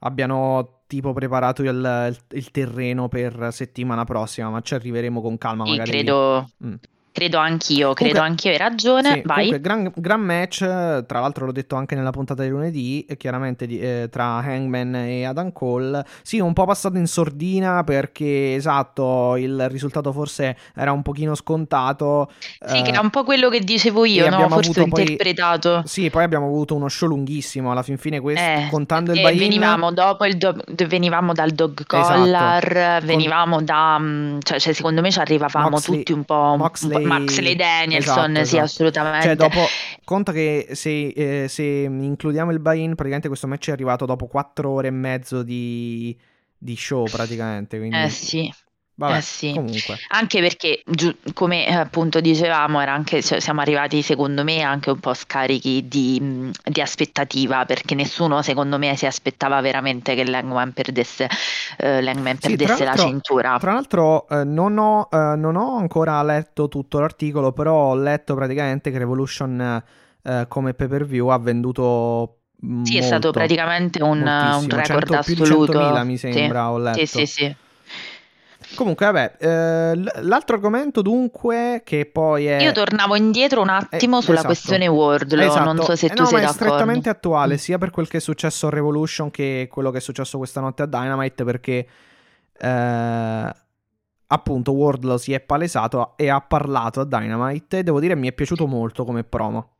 Abbiano 0.00 0.75
tipo 0.86 1.12
preparato 1.12 1.62
il, 1.62 2.16
il- 2.30 2.50
terreno 2.50 3.08
per 3.08 3.48
settimana 3.52 4.04
prossima, 4.04 4.50
ma 4.50 4.60
ci 4.60 4.74
arriveremo 4.74 5.20
con 5.20 5.38
calma. 5.38 5.64
Sì, 5.64 5.70
Magari 5.70 5.90
lì. 5.90 5.92
credo, 5.92 6.50
Mm. 6.66 6.74
Credo 7.16 7.38
anch'io, 7.38 7.94
credo 7.94 8.18
Comunque- 8.20 8.20
anch'io, 8.20 8.50
hai 8.50 8.58
ragione. 8.58 9.12
Sì, 9.14 9.22
Vai. 9.24 9.34
comunque, 9.36 9.60
gran, 9.60 9.92
gran 9.96 10.20
match. 10.20 10.60
eh, 10.60 11.04
Tra 11.06 11.20
l'altro, 11.20 11.46
l'ho 11.46 11.52
detto 11.52 11.74
anche 11.76 11.94
nella 11.94 12.10
puntata 12.10 12.42
di 12.42 12.50
lunedì. 12.50 13.06
eh, 13.08 13.16
Chiaramente 13.16 13.64
eh, 13.66 14.08
tra 14.10 14.36
Hangman 14.36 14.94
e 14.96 15.24
Adam 15.24 15.50
Cole. 15.52 16.04
Sì, 16.22 16.38
un 16.40 16.52
po' 16.52 16.66
passato 16.66 16.98
in 16.98 17.06
sordina 17.06 17.82
perché 17.84 18.54
esatto, 18.54 19.36
il 19.36 19.66
risultato 19.70 20.12
forse 20.12 20.56
era 20.74 20.92
un 20.92 21.00
pochino 21.02 21.34
scontato. 21.34 22.30
Sì, 22.66 22.82
che 22.82 22.90
eh, 22.90 22.94
è 22.94 22.98
un 22.98 23.08
po' 23.10 23.24
quello 23.24 23.48
che 23.48 23.60
dicevo 23.60 24.04
io, 24.04 24.28
no? 24.28 24.48
Forse 24.48 24.68
ho 24.80 24.82
avuto 24.82 24.86
poi- 24.88 25.00
interpretato. 25.02 25.82
Sì, 25.86 26.10
poi 26.10 26.22
abbiamo 26.24 26.46
avuto 26.46 26.74
uno 26.74 26.88
show 26.88 27.08
lunghissimo. 27.08 27.70
Alla 27.70 27.82
fin 27.82 27.96
fine, 27.96 28.20
questo, 28.20 28.44
Eh, 28.44 28.68
contando 28.70 29.12
il 29.12 29.18
e 29.18 29.22
buy-in. 29.22 29.38
venivamo 29.38 29.90
dopo 29.92 30.24
il 30.26 30.36
do- 30.36 30.54
venivamo 30.86 31.32
dal 31.32 31.50
dog 31.52 31.82
Esatto. 31.90 32.18
collar, 32.20 32.98
Con- 32.98 33.06
venivamo 33.06 33.62
da, 33.62 33.98
mm, 33.98 34.38
cioè, 34.42 34.58
cioè, 34.60 34.72
secondo 34.74 35.00
me 35.00 35.10
ci 35.10 35.18
arrivavamo 35.18 35.70
Moxley- 35.70 35.98
tutti 35.98 36.12
un 36.12 36.24
po', 36.24 36.34
un 36.34 36.56
po'- 36.58 36.62
Moxley 36.64 37.05
Maxley 37.06 37.56
Danielson, 37.56 38.30
esatto, 38.30 38.34
sì, 38.34 38.40
esatto. 38.40 38.64
assolutamente. 38.64 39.26
Cioè, 39.26 39.36
dopo, 39.36 39.60
conta 40.04 40.32
che 40.32 40.68
se, 40.72 41.08
eh, 41.08 41.46
se 41.48 41.62
includiamo 41.62 42.50
il 42.52 42.60
buy-in, 42.60 42.94
praticamente 42.94 43.28
questo 43.28 43.46
match 43.46 43.68
è 43.68 43.72
arrivato 43.72 44.06
dopo 44.06 44.26
4 44.26 44.70
ore 44.70 44.88
e 44.88 44.92
mezzo 44.92 45.42
di, 45.42 46.16
di 46.56 46.76
show, 46.76 47.04
praticamente. 47.08 47.78
Quindi, 47.78 47.96
Eh 47.96 48.08
sì. 48.08 48.52
Vabbè, 48.96 49.16
eh 49.16 49.20
sì. 49.20 49.52
comunque. 49.54 49.98
Anche 50.08 50.40
perché, 50.40 50.82
giu- 50.84 51.14
come 51.32 51.66
eh, 51.66 51.72
appunto 51.74 52.20
dicevamo, 52.20 52.80
era 52.80 52.92
anche, 52.92 53.22
cioè, 53.22 53.40
siamo 53.40 53.60
arrivati 53.60 54.02
secondo 54.02 54.42
me 54.42 54.62
anche 54.62 54.90
un 54.90 54.98
po' 54.98 55.14
scarichi 55.14 55.86
di, 55.86 56.50
di 56.64 56.80
aspettativa, 56.80 57.64
perché 57.64 57.94
nessuno 57.94 58.42
secondo 58.42 58.78
me 58.78 58.96
si 58.96 59.06
aspettava 59.06 59.60
veramente 59.60 60.14
che 60.14 60.24
Langman 60.24 60.72
perdesse, 60.72 61.28
eh, 61.78 62.02
Langman 62.02 62.38
Sì, 62.40 62.56
perdesse 62.56 62.78
la 62.80 62.90
l'altro- 62.90 63.06
cintura. 63.06 63.58
Tra 63.58 63.72
l'altro, 63.72 64.28
eh, 64.28 64.44
non, 64.44 64.76
ho, 64.78 65.08
eh, 65.10 65.36
non 65.36 65.56
ho 65.56 65.76
ancora 65.76 66.22
letto 66.22 66.68
tutto 66.68 66.98
l'articolo, 66.98 67.52
però 67.52 67.74
ho 67.90 67.94
letto 67.94 68.34
praticamente 68.34 68.90
che 68.90 68.98
Revolution 68.98 69.82
eh, 70.22 70.44
come 70.48 70.74
pay 70.74 70.88
per 70.88 71.06
view 71.06 71.28
ha 71.28 71.38
venduto. 71.38 72.38
Sì, 72.82 72.96
è 72.96 73.02
stato 73.02 73.24
molto, 73.24 73.32
praticamente 73.32 74.02
un, 74.02 74.20
un 74.22 74.68
record 74.70 75.06
100 75.08 75.22
più 75.24 75.34
di 75.34 75.42
assoluto. 75.42 75.72
100.000 75.72 76.04
mi 76.04 76.16
Sì. 76.16 76.32
sembra, 76.32 76.70
ho 76.70 76.78
letto. 76.78 76.98
Sì, 76.98 77.06
sì, 77.06 77.26
sì. 77.26 77.56
Comunque, 78.74 79.06
vabbè, 79.06 79.36
eh, 79.38 80.22
l'altro 80.22 80.56
argomento 80.56 81.00
dunque 81.00 81.82
che 81.84 82.04
poi 82.04 82.46
è... 82.46 82.60
Io 82.60 82.72
tornavo 82.72 83.14
indietro 83.14 83.62
un 83.62 83.68
attimo 83.68 84.18
Eh, 84.18 84.22
sulla 84.22 84.34
esatto. 84.38 84.46
questione 84.52 84.86
Wardlow, 84.88 85.46
Esatto. 85.46 85.72
non 85.72 85.84
so 85.84 85.94
se 85.96 86.06
Eh, 86.06 86.10
tu 86.10 86.22
no, 86.22 86.28
sei 86.28 86.34
ma 86.34 86.40
è 86.40 86.46
d'accordo. 86.46 86.66
strettamente 86.66 87.08
attuale, 87.08 87.54
Mm. 87.54 87.58
sia 87.58 87.78
per 87.78 87.90
quel 87.90 88.08
che 88.08 88.16
è 88.16 88.20
successo 88.20 88.66
a 88.66 88.70
Revolution 88.70 89.30
che 89.30 89.68
quello 89.70 89.90
che 89.90 89.98
è 89.98 90.00
successo 90.00 90.36
questa 90.36 90.60
notte 90.60 90.82
a 90.82 90.86
Dynamite, 90.86 91.44
perché 91.44 91.86
eh, 92.58 93.54
appunto 94.28 94.72
Wardlow 94.72 95.16
si 95.16 95.32
è 95.32 95.40
palesato 95.40 96.14
e 96.16 96.28
ha 96.28 96.40
parlato 96.40 97.00
a 97.00 97.04
Dynamite 97.04 97.78
e 97.78 97.82
devo 97.84 98.00
dire 98.00 98.16
mi 98.16 98.28
è 98.28 98.32
piaciuto 98.32 98.66
molto 98.66 99.04
come 99.04 99.22
promo. 99.22 99.75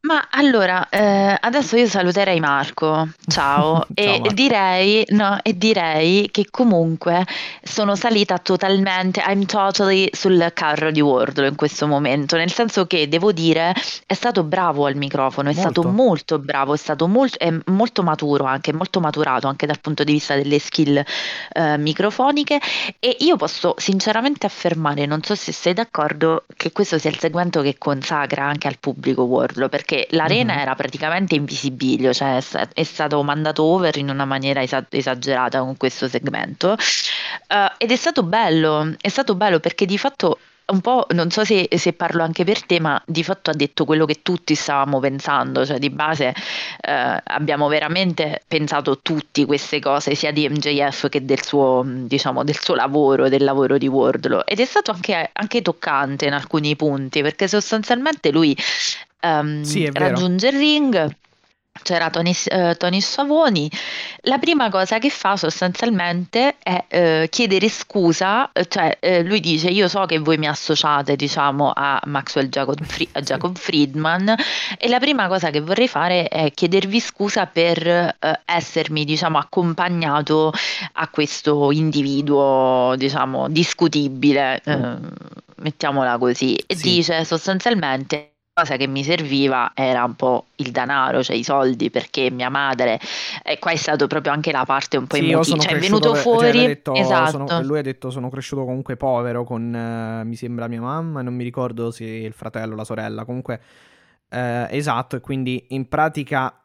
Ma 0.00 0.28
allora, 0.30 0.88
eh, 0.90 1.36
adesso 1.40 1.76
io 1.76 1.88
saluterei 1.88 2.38
Marco, 2.38 3.08
ciao, 3.26 3.84
e 3.94 4.04
Ciao, 4.04 4.18
Marco. 4.20 4.32
direi, 4.32 5.04
no, 5.08 5.40
e 5.42 5.58
direi 5.58 6.30
che 6.30 6.46
comunque 6.50 7.26
sono 7.64 7.96
salita 7.96 8.38
totalmente, 8.38 9.20
I'm 9.26 9.44
totally 9.44 10.08
sul 10.12 10.52
carro 10.54 10.92
di 10.92 11.00
Wardlow 11.00 11.48
in 11.48 11.56
questo 11.56 11.88
momento, 11.88 12.36
nel 12.36 12.52
senso 12.52 12.86
che 12.86 13.08
devo 13.08 13.32
dire 13.32 13.74
è 14.06 14.14
stato 14.14 14.44
bravo 14.44 14.86
al 14.86 14.94
microfono, 14.94 15.50
è 15.50 15.52
stato 15.52 15.82
Molto. 15.82 16.02
molto 16.02 16.38
bravo, 16.38 16.74
è 16.74 16.78
stato 16.78 17.08
molto, 17.08 17.36
è 17.36 17.52
molto 17.66 18.04
maturo 18.04 18.44
anche, 18.44 18.72
molto 18.72 19.00
maturato 19.00 19.48
anche 19.48 19.66
dal 19.66 19.80
punto 19.80 20.04
di 20.04 20.12
vista 20.12 20.36
delle 20.36 20.60
skill 20.60 21.02
eh, 21.52 21.76
microfoniche 21.76 22.60
e 23.00 23.16
io 23.18 23.34
posso 23.34 23.74
sinceramente 23.76 24.46
affermare, 24.46 25.06
non 25.06 25.24
so 25.24 25.34
se 25.34 25.50
sei 25.50 25.74
d'accordo, 25.74 26.44
che 26.56 26.70
questo 26.70 26.98
sia 26.98 27.10
il 27.10 27.18
segmento 27.18 27.62
che 27.62 27.76
consacra 27.78 28.44
anche 28.44 28.68
al 28.68 28.78
pubblico 28.78 29.22
Wardlow, 29.22 29.68
perché 29.68 29.87
l'arena 30.10 30.54
Mhm. 30.54 30.58
era 30.60 30.74
praticamente 30.74 31.34
invisibile, 31.34 32.12
cioè 32.14 32.36
è, 32.36 32.40
sta- 32.40 32.68
è 32.72 32.82
stato 32.82 33.22
mandato 33.22 33.62
over 33.62 33.96
in 33.96 34.08
una 34.10 34.24
maniera 34.24 34.60
esa- 34.62 34.86
esagerata 34.88 35.60
con 35.60 35.76
questo 35.76 36.08
segmento 36.08 36.76
Eh, 37.48 37.72
ed 37.78 37.90
è 37.90 37.96
stato 37.96 38.22
bello, 38.22 38.94
è 39.00 39.08
stato 39.08 39.34
bello 39.34 39.60
perché 39.60 39.86
di 39.86 39.96
fatto 39.98 40.38
un 40.68 40.80
po', 40.82 41.06
non 41.10 41.30
so 41.30 41.44
se, 41.46 41.66
se 41.76 41.94
parlo 41.94 42.22
anche 42.22 42.44
per 42.44 42.62
te, 42.66 42.78
ma 42.78 43.00
di 43.06 43.24
fatto 43.24 43.48
ha 43.50 43.54
detto 43.54 43.86
quello 43.86 44.04
che 44.04 44.20
tutti 44.22 44.54
stavamo 44.54 45.00
pensando, 45.00 45.64
cioè 45.64 45.78
di 45.78 45.88
base 45.88 46.34
eh, 46.80 47.22
abbiamo 47.24 47.68
veramente 47.68 48.42
pensato 48.46 48.98
tutti 49.00 49.46
queste 49.46 49.80
cose, 49.80 50.14
sia 50.14 50.30
di 50.30 50.46
MJF 50.46 51.08
che 51.08 51.24
del 51.24 51.42
suo, 51.42 51.82
diciamo, 51.86 52.44
del 52.44 52.58
suo 52.60 52.74
lavoro, 52.74 53.30
del 53.30 53.44
lavoro 53.44 53.78
di 53.78 53.86
Wardlow. 53.88 54.42
Ed 54.44 54.60
è 54.60 54.64
stato 54.66 54.90
anche, 54.90 55.30
anche 55.32 55.62
toccante 55.62 56.26
in 56.26 56.34
alcuni 56.34 56.76
punti, 56.76 57.22
perché 57.22 57.48
sostanzialmente 57.48 58.30
lui 58.30 58.54
ehm, 59.20 59.62
Sì, 59.62 59.88
raggiunge 59.92 60.48
il 60.48 60.58
ring. 60.58 61.16
C'era 61.80 62.10
Tony, 62.10 62.34
eh, 62.46 62.74
Tony 62.76 63.00
Savoni. 63.00 63.70
La 64.22 64.38
prima 64.38 64.68
cosa 64.68 64.98
che 64.98 65.10
fa 65.10 65.36
sostanzialmente 65.36 66.56
è 66.60 66.84
eh, 66.88 67.28
chiedere 67.30 67.68
scusa, 67.68 68.50
eh, 68.50 68.66
cioè 68.66 68.96
eh, 68.98 69.22
lui 69.22 69.38
dice 69.38 69.68
io 69.68 69.86
so 69.86 70.04
che 70.04 70.18
voi 70.18 70.38
mi 70.38 70.48
associate 70.48 71.14
diciamo 71.14 71.70
a 71.72 72.00
Maxwell 72.06 72.48
Jacob, 72.48 72.82
Fri- 72.82 73.08
a 73.12 73.20
Jacob 73.20 73.56
Friedman 73.56 74.34
e 74.76 74.88
la 74.88 74.98
prima 74.98 75.28
cosa 75.28 75.50
che 75.50 75.60
vorrei 75.60 75.86
fare 75.86 76.26
è 76.26 76.50
chiedervi 76.50 76.98
scusa 76.98 77.46
per 77.46 78.16
essermi 78.44 79.04
diciamo 79.04 79.38
accompagnato 79.38 80.52
a 80.94 81.08
questo 81.08 81.70
individuo 81.70 82.94
diciamo 82.96 83.48
discutibile, 83.48 84.60
eh, 84.64 84.96
mettiamola 85.58 86.18
così, 86.18 86.56
e 86.66 86.74
Sì. 86.74 86.82
dice 86.96 87.24
sostanzialmente 87.24 88.32
cosa 88.58 88.76
che 88.76 88.88
mi 88.88 89.04
serviva 89.04 89.70
era 89.72 90.02
un 90.02 90.14
po' 90.16 90.46
il 90.56 90.72
denaro, 90.72 91.22
cioè 91.22 91.36
i 91.36 91.44
soldi, 91.44 91.90
perché 91.90 92.28
mia 92.30 92.48
madre, 92.48 92.98
e 93.44 93.58
qua 93.60 93.70
è 93.70 93.76
stato 93.76 94.08
proprio 94.08 94.32
anche 94.32 94.50
la 94.50 94.64
parte 94.64 94.96
un 94.96 95.06
po' 95.06 95.14
Sì, 95.14 95.30
emotiva, 95.30 95.58
cioè 95.58 95.72
è 95.74 95.78
venuto 95.78 96.12
cioè, 96.12 96.20
fuori, 96.22 96.52
lui 96.52 96.64
ha 96.64 96.66
detto- 96.66 96.94
esatto, 96.94 97.30
sono- 97.46 97.62
lui 97.62 97.78
ha 97.78 97.82
detto 97.82 98.10
sono 98.10 98.28
cresciuto 98.28 98.64
comunque 98.64 98.96
povero 98.96 99.44
con, 99.44 99.72
eh, 99.72 100.24
mi 100.24 100.34
sembra 100.34 100.66
mia 100.66 100.80
mamma 100.80 101.22
non 101.22 101.34
mi 101.34 101.44
ricordo 101.44 101.92
se 101.92 102.04
il 102.04 102.32
fratello 102.32 102.72
o 102.72 102.76
la 102.76 102.84
sorella, 102.84 103.24
comunque 103.24 103.60
eh, 104.28 104.66
esatto, 104.70 105.14
e 105.14 105.20
quindi 105.20 105.66
in 105.68 105.88
pratica 105.88 106.60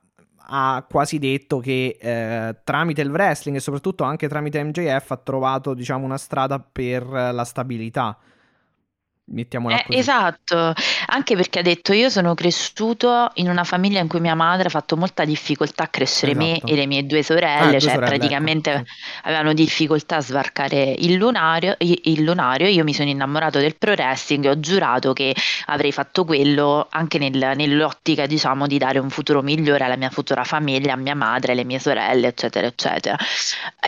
ha 0.45 0.85
quasi 0.89 1.19
detto 1.19 1.59
che 1.59 1.97
eh, 2.01 2.55
tramite 2.63 3.01
il 3.01 3.09
wrestling 3.11 3.55
e 3.55 3.59
soprattutto 3.61 4.03
anche 4.03 4.27
tramite 4.27 4.61
MJF 4.63 5.11
ha 5.11 5.17
trovato 5.17 5.73
diciamo 5.75 6.03
una 6.05 6.17
strada 6.17 6.59
per 6.59 7.05
la 7.05 7.45
stabilità. 7.45 8.17
Mettiamola 9.25 9.79
Eh, 9.79 9.83
così. 9.85 9.99
esatto, 9.99 10.73
anche 11.07 11.35
perché 11.37 11.59
ha 11.59 11.61
detto 11.61 11.93
io 11.93 12.09
sono 12.09 12.33
cresciuto 12.33 13.31
in 13.35 13.47
una 13.49 13.63
famiglia 13.63 14.01
in 14.01 14.09
cui 14.09 14.19
mia 14.19 14.35
madre 14.35 14.67
ha 14.67 14.69
fatto 14.69 14.97
molta 14.97 15.23
difficoltà 15.23 15.83
a 15.83 15.87
crescere 15.87 16.35
me 16.35 16.51
Esatto. 16.57 16.67
e 16.71 16.75
le 16.75 16.85
mie 16.85 17.05
due 17.05 17.19
Ah, 17.19 17.23
sorelle, 17.23 17.69
due 17.71 17.79
cioè 17.79 17.91
sorelle, 17.93 18.05
praticamente 18.17 18.71
ecco, 18.73 18.83
avevano 19.23 19.53
difficoltà 19.53 20.17
a 20.17 20.21
svarcare 20.21 20.93
il 20.99 21.13
lunario, 21.13 21.77
il 21.79 22.21
lunario, 22.21 22.67
io 22.67 22.83
mi 22.83 22.93
sono 22.93 23.07
innamorato 23.09 23.59
del 23.59 23.77
pro 23.77 23.91
wrestling 23.93 24.43
e 24.43 24.49
ho 24.49 24.59
giurato 24.59 25.13
che 25.13 25.33
avrei 25.67 25.93
fatto 25.93 26.25
quello 26.25 26.87
anche 26.91 27.17
nel- 27.17 27.53
nell'ottica 27.55 28.25
diciamo 28.25 28.67
di 28.67 28.77
dare 28.77 28.99
un 28.99 29.09
futuro 29.09 29.41
migliore 29.41 29.85
alla 29.85 29.95
mia 29.97 30.09
futura 30.09 30.43
famiglia, 30.43 30.93
a 30.93 30.97
mia 30.97 31.15
madre, 31.15 31.53
alle 31.53 31.63
mie 31.63 31.79
sorelle, 31.79 32.27
eccetera, 32.27 32.67
eccetera. 32.67 33.15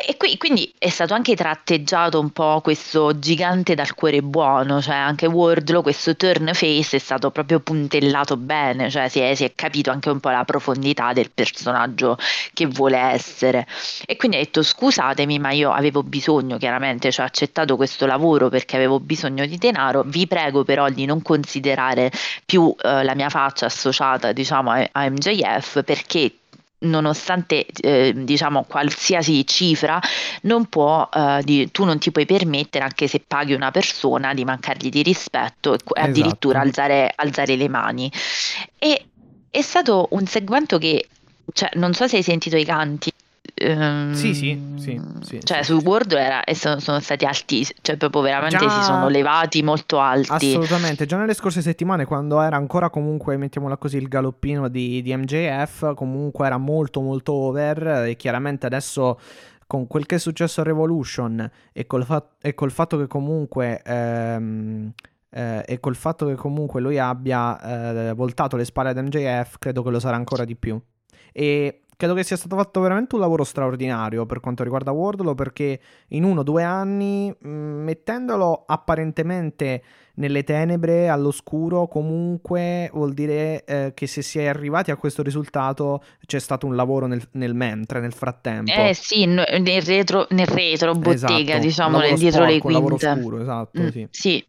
E 0.07 0.15
qui- 0.15 0.37
quindi 0.37 0.73
è 0.77 0.89
stato 0.89 1.13
anche 1.13 1.35
tratteggiato 1.35 2.21
un 2.21 2.29
po' 2.31 2.61
questo 2.63 3.19
gigante 3.19 3.75
dal 3.75 3.93
cuore 3.95 4.21
buono, 4.21 4.81
cioè 4.81 4.95
anche 4.95 5.23
Wardlow, 5.25 5.81
questo 5.81 6.15
turn 6.15 6.51
face 6.53 6.97
è 6.97 6.99
stato 6.99 7.31
proprio 7.31 7.59
puntellato 7.59 8.37
bene, 8.37 8.89
cioè 8.89 9.07
si 9.09 9.19
è, 9.19 9.35
si 9.35 9.43
è 9.43 9.53
capito 9.55 9.91
anche 9.91 10.09
un 10.09 10.19
po' 10.19 10.29
la 10.29 10.43
profondità 10.43 11.13
del 11.13 11.31
personaggio 11.31 12.17
che 12.53 12.65
vuole 12.67 12.97
essere. 12.97 13.67
E 14.05 14.15
quindi 14.15 14.37
ha 14.37 14.39
detto 14.39 14.63
scusatemi, 14.63 15.39
ma 15.39 15.51
io 15.51 15.71
avevo 15.71 16.03
bisogno, 16.03 16.57
chiaramente, 16.57 17.11
cioè 17.11 17.25
ho 17.25 17.27
accettato 17.27 17.75
questo 17.75 18.05
lavoro 18.05 18.49
perché 18.49 18.75
avevo 18.75 18.99
bisogno 18.99 19.45
di 19.45 19.57
denaro, 19.57 20.03
vi 20.05 20.27
prego 20.27 20.63
però 20.63 20.89
di 20.89 21.05
non 21.05 21.21
considerare 21.21 22.11
più 22.45 22.73
eh, 22.81 23.03
la 23.03 23.15
mia 23.15 23.29
faccia 23.29 23.65
associata, 23.65 24.31
diciamo, 24.31 24.71
a, 24.71 24.89
a 24.91 25.09
MJF 25.09 25.83
perché 25.83 26.31
nonostante 26.85 27.65
eh, 27.81 28.13
diciamo 28.15 28.63
qualsiasi 28.63 29.45
cifra 29.45 29.99
non 30.43 30.67
può 30.67 31.07
eh, 31.11 31.41
di- 31.43 31.69
tu 31.71 31.83
non 31.83 31.99
ti 31.99 32.11
puoi 32.11 32.25
permettere 32.25 32.83
anche 32.83 33.07
se 33.07 33.19
paghi 33.25 33.53
una 33.53 33.71
persona 33.71 34.33
di 34.33 34.45
mancargli 34.45 34.89
di 34.89 35.01
rispetto 35.03 35.73
e 35.73 35.77
e 35.93 36.01
addirittura 36.01 36.61
Esatto. 36.61 36.79
alzare, 36.81 37.11
alzare 37.15 37.55
le 37.55 37.69
mani 37.69 38.11
e 38.77 39.05
è 39.49 39.61
stato 39.61 40.07
un 40.11 40.25
segmento 40.25 40.77
che 40.77 41.07
cioè, 41.53 41.69
non 41.75 41.93
so 41.93 42.07
se 42.07 42.17
hai 42.17 42.23
sentito 42.23 42.57
i 42.57 42.65
canti 42.65 43.11
ehm, 43.55 44.13
Sì, 44.13 44.33
sì, 44.33 44.73
sì, 44.75 45.01
sì, 45.21 45.39
cioè 45.43 45.63
su. 45.63 45.79
Word 45.83 46.11
era, 46.11 46.43
e 46.43 46.53
sono, 46.55 46.79
sono 46.79 46.99
stati 46.99 47.25
altissimi 47.25 47.79
cioè 47.81 47.97
proprio 47.97 48.21
veramente 48.21 48.57
Già- 48.57 48.69
si 48.69 48.81
sono 48.83 49.07
levati 49.07 49.63
molto 49.63 49.99
alti 49.99 50.31
Assolutamente, 50.31 51.05
già 51.05 51.17
nelle 51.17 51.33
scorse 51.33 51.61
settimane 51.61 52.05
quando 52.05 52.41
era 52.41 52.57
ancora 52.57 52.89
comunque, 52.89 53.37
mettiamola 53.37 53.77
così, 53.77 53.97
il 53.97 54.07
galoppino 54.07 54.67
di, 54.67 55.01
di 55.01 55.15
MJF, 55.15 55.93
comunque 55.95 56.45
era 56.45 56.57
molto 56.57 57.01
molto 57.01 57.33
over 57.33 58.05
e 58.07 58.15
chiaramente 58.15 58.65
adesso 58.65 59.19
con 59.67 59.87
quel 59.87 60.05
che 60.05 60.15
è 60.15 60.19
successo 60.19 60.61
a 60.61 60.63
Revolution 60.63 61.49
e 61.73 61.87
col, 61.87 62.03
fa- 62.05 62.27
e 62.41 62.53
col 62.53 62.71
fatto 62.71 62.97
che 62.97 63.07
comunque... 63.07 63.81
ehm, 63.83 64.91
eh, 65.35 65.63
e 65.67 65.79
col 65.81 65.95
fatto 65.95 66.27
che 66.27 66.35
comunque 66.35 66.79
lui 66.79 66.97
abbia 66.97 68.09
eh, 68.09 68.13
voltato 68.13 68.55
le 68.55 68.63
spalle 68.63 68.91
ad 68.91 68.97
MJF, 68.97 69.57
credo 69.59 69.83
che 69.83 69.89
lo 69.89 69.99
sarà 69.99 70.15
ancora 70.15 70.45
di 70.45 70.55
più. 70.55 70.79
E 71.33 71.81
credo 71.95 72.13
che 72.13 72.23
sia 72.23 72.35
stato 72.35 72.55
fatto 72.55 72.79
veramente 72.81 73.15
un 73.15 73.21
lavoro 73.21 73.43
straordinario 73.43 74.25
per 74.25 74.39
quanto 74.39 74.63
riguarda 74.63 74.91
Wardlow 74.91 75.35
perché 75.35 75.79
in 76.09 76.23
uno 76.23 76.41
o 76.41 76.43
due 76.43 76.63
anni, 76.63 77.35
mettendolo 77.39 78.63
apparentemente 78.65 79.83
nelle 80.15 80.43
tenebre, 80.43 81.09
all'oscuro, 81.09 81.87
comunque 81.87 82.89
vuol 82.93 83.13
dire 83.13 83.63
eh, 83.65 83.91
che 83.93 84.07
se 84.07 84.21
si 84.21 84.39
è 84.39 84.45
arrivati 84.47 84.91
a 84.91 84.95
questo 84.95 85.21
risultato 85.23 86.03
c'è 86.25 86.39
stato 86.39 86.65
un 86.67 86.75
lavoro 86.75 87.07
nel, 87.07 87.25
nel 87.33 87.53
mentre, 87.53 87.99
nel 87.99 88.13
frattempo. 88.13 88.87
eh 88.87 88.93
sì 88.93 89.25
nel 89.25 89.81
retro, 89.81 90.27
nel 90.31 90.47
retro 90.47 90.95
bottega 90.95 91.57
Esatto, 91.57 91.57
diciamo 91.57 91.97
lavoro 91.97 92.07
nel 92.07 92.17
dietro 92.17 92.45
le 92.45 92.59
sporco, 92.59 92.69
lavoro 92.69 92.97
quinte 92.97 93.07
scuro, 93.07 93.39
esatto, 93.41 93.81
Mm, 93.81 93.87
sì. 93.87 94.07
sì, 94.09 94.45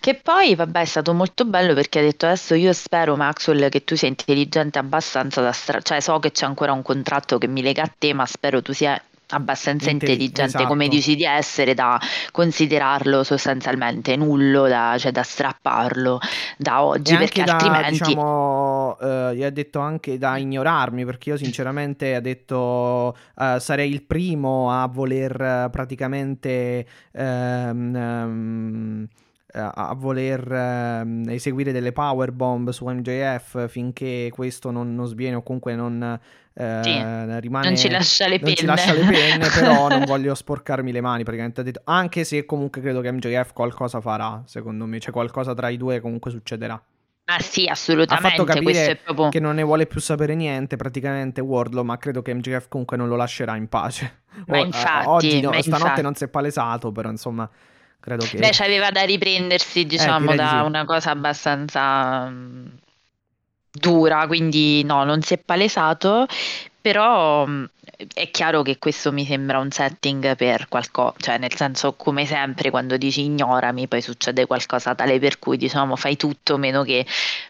Che 0.00 0.14
poi, 0.14 0.54
vabbè, 0.54 0.80
è 0.80 0.84
stato 0.84 1.12
molto 1.14 1.44
bello 1.44 1.74
perché 1.74 1.98
ha 1.98 2.02
detto 2.02 2.26
adesso 2.26 2.54
io 2.54 2.72
spero, 2.72 3.16
Maxwell, 3.16 3.68
che 3.68 3.84
tu 3.84 3.96
sia 3.96 4.08
intelligente 4.08 4.78
abbastanza 4.78 5.40
da 5.42 5.52
stra... 5.52 5.80
cioè 5.80 6.00
so 6.00 6.18
che 6.18 6.30
c'è 6.30 6.46
ancora 6.46 6.72
un 6.72 6.82
contratto 6.82 7.38
che 7.38 7.46
mi 7.48 7.62
lega 7.62 7.82
a 7.82 7.92
te, 7.98 8.12
ma 8.14 8.24
spero 8.26 8.62
tu 8.62 8.72
sia 8.72 9.00
abbastanza 9.30 9.90
Intelli- 9.90 10.12
intelligente 10.12 10.56
esatto. 10.56 10.66
come 10.66 10.88
dici 10.88 11.14
di 11.14 11.24
essere 11.24 11.74
da 11.74 12.00
considerarlo 12.32 13.22
sostanzialmente 13.24 14.16
nullo, 14.16 14.66
da, 14.68 14.96
cioè 14.98 15.12
da 15.12 15.22
strapparlo 15.22 16.18
da 16.56 16.82
oggi, 16.82 17.14
E 17.14 17.18
perché 17.18 17.44
da, 17.44 17.52
altrimenti... 17.52 17.90
diciamo, 17.90 18.96
eh, 19.00 19.36
gli 19.36 19.42
ha 19.42 19.50
detto 19.50 19.80
anche 19.80 20.18
da 20.18 20.36
ignorarmi, 20.38 21.04
perché 21.04 21.30
io 21.30 21.36
sinceramente 21.36 22.14
ha 22.14 22.20
detto 22.20 23.16
eh, 23.38 23.56
sarei 23.60 23.90
il 23.90 24.02
primo 24.02 24.70
a 24.70 24.86
voler 24.86 25.40
eh, 25.40 25.68
praticamente 25.70 26.86
ehm, 27.12 27.94
ehm, 27.94 29.08
a 29.52 29.72
a 29.88 29.94
voler 29.94 30.46
ehm, 30.52 31.24
eseguire 31.30 31.72
delle 31.72 31.92
power 31.92 32.32
bomb 32.32 32.68
su 32.68 32.86
MJF 32.86 33.68
finché 33.68 34.28
questo 34.30 34.70
non, 34.70 34.94
non 34.94 35.06
sviene 35.06 35.36
o 35.36 35.42
comunque 35.42 35.74
non 35.74 36.20
eh, 36.58 36.80
Sì, 36.82 37.40
rimane 37.40 37.66
non 37.68 37.76
ci 37.76 37.88
lascia 37.88 38.26
le 38.26 38.38
non 38.40 38.54
ci 38.54 38.66
penne. 38.66 38.66
lascia 38.66 38.92
le 38.92 39.04
penne, 39.04 39.48
però 39.48 39.88
non 39.88 40.04
voglio 40.04 40.34
sporcarmi 40.34 40.90
le 40.92 41.00
mani, 41.00 41.22
praticamente 41.22 41.60
ha 41.60 41.64
detto, 41.64 41.80
anche 41.84 42.24
se 42.24 42.44
comunque 42.44 42.80
credo 42.80 43.00
che 43.00 43.10
MJF 43.12 43.52
qualcosa 43.52 44.00
farà, 44.00 44.42
secondo 44.46 44.84
me, 44.86 44.98
cioè 44.98 45.12
qualcosa 45.12 45.54
tra 45.54 45.68
i 45.68 45.76
due 45.76 46.00
comunque 46.00 46.30
succederà. 46.30 46.80
Ah 47.30 47.40
sì, 47.40 47.66
Ha 47.66 47.72
assolutamente, 47.72 48.30
fatto 48.30 48.44
questo 48.44 48.60
è 48.62 48.64
capire 48.64 48.96
proprio... 49.04 49.28
che 49.28 49.38
non 49.38 49.54
ne 49.56 49.62
vuole 49.62 49.86
più 49.86 50.00
sapere 50.00 50.34
niente, 50.34 50.76
praticamente 50.76 51.42
Wardlow, 51.42 51.84
ma 51.84 51.98
credo 51.98 52.22
che 52.22 52.32
MJF 52.34 52.68
comunque 52.68 52.96
non 52.96 53.06
lo 53.08 53.16
lascerà 53.16 53.54
in 53.56 53.68
pace. 53.68 54.22
Ma 54.46 54.58
O- 54.58 54.62
eh, 54.62 54.64
infatti, 54.64 55.06
oggi, 55.08 55.40
no, 55.42 55.50
ma 55.50 55.60
stanotte 55.60 55.84
infatti. 55.84 56.02
non 56.02 56.14
si 56.14 56.24
è 56.24 56.28
palesato, 56.28 56.90
però 56.90 57.10
insomma, 57.10 57.48
credo 58.00 58.24
che... 58.24 58.38
Beh, 58.38 58.50
c'aveva 58.52 58.90
da 58.90 59.02
riprendersi, 59.02 59.84
diciamo, 59.84 60.32
direi 60.32 60.36
di 60.38 60.42
da 60.42 60.48
sì. 60.60 60.64
una 60.66 60.84
cosa 60.86 61.10
abbastanza 61.10 62.28
mm, 62.30 62.66
dura, 63.78 64.26
quindi 64.26 64.82
no, 64.84 65.04
non 65.04 65.22
si 65.22 65.34
è 65.34 65.38
palesato, 65.38 66.26
però 66.80 67.46
mm, 67.46 67.64
è 68.14 68.30
chiaro 68.30 68.62
che 68.62 68.78
questo 68.78 69.10
mi 69.10 69.24
sembra 69.24 69.58
un 69.58 69.70
setting 69.70 70.36
per 70.36 70.68
qualcosa, 70.68 71.14
cioè 71.18 71.38
nel 71.38 71.54
senso 71.54 71.94
come 71.94 72.26
sempre 72.26 72.70
quando 72.70 72.96
dici 72.96 73.24
ignorami 73.24 73.88
poi 73.88 74.00
succede 74.00 74.46
qualcosa 74.46 74.94
tale 74.94 75.18
per 75.18 75.38
cui 75.38 75.56
diciamo 75.56 75.96
fai 75.96 76.16
tutto 76.16 76.56
meno 76.58 76.82
che, 76.82 77.04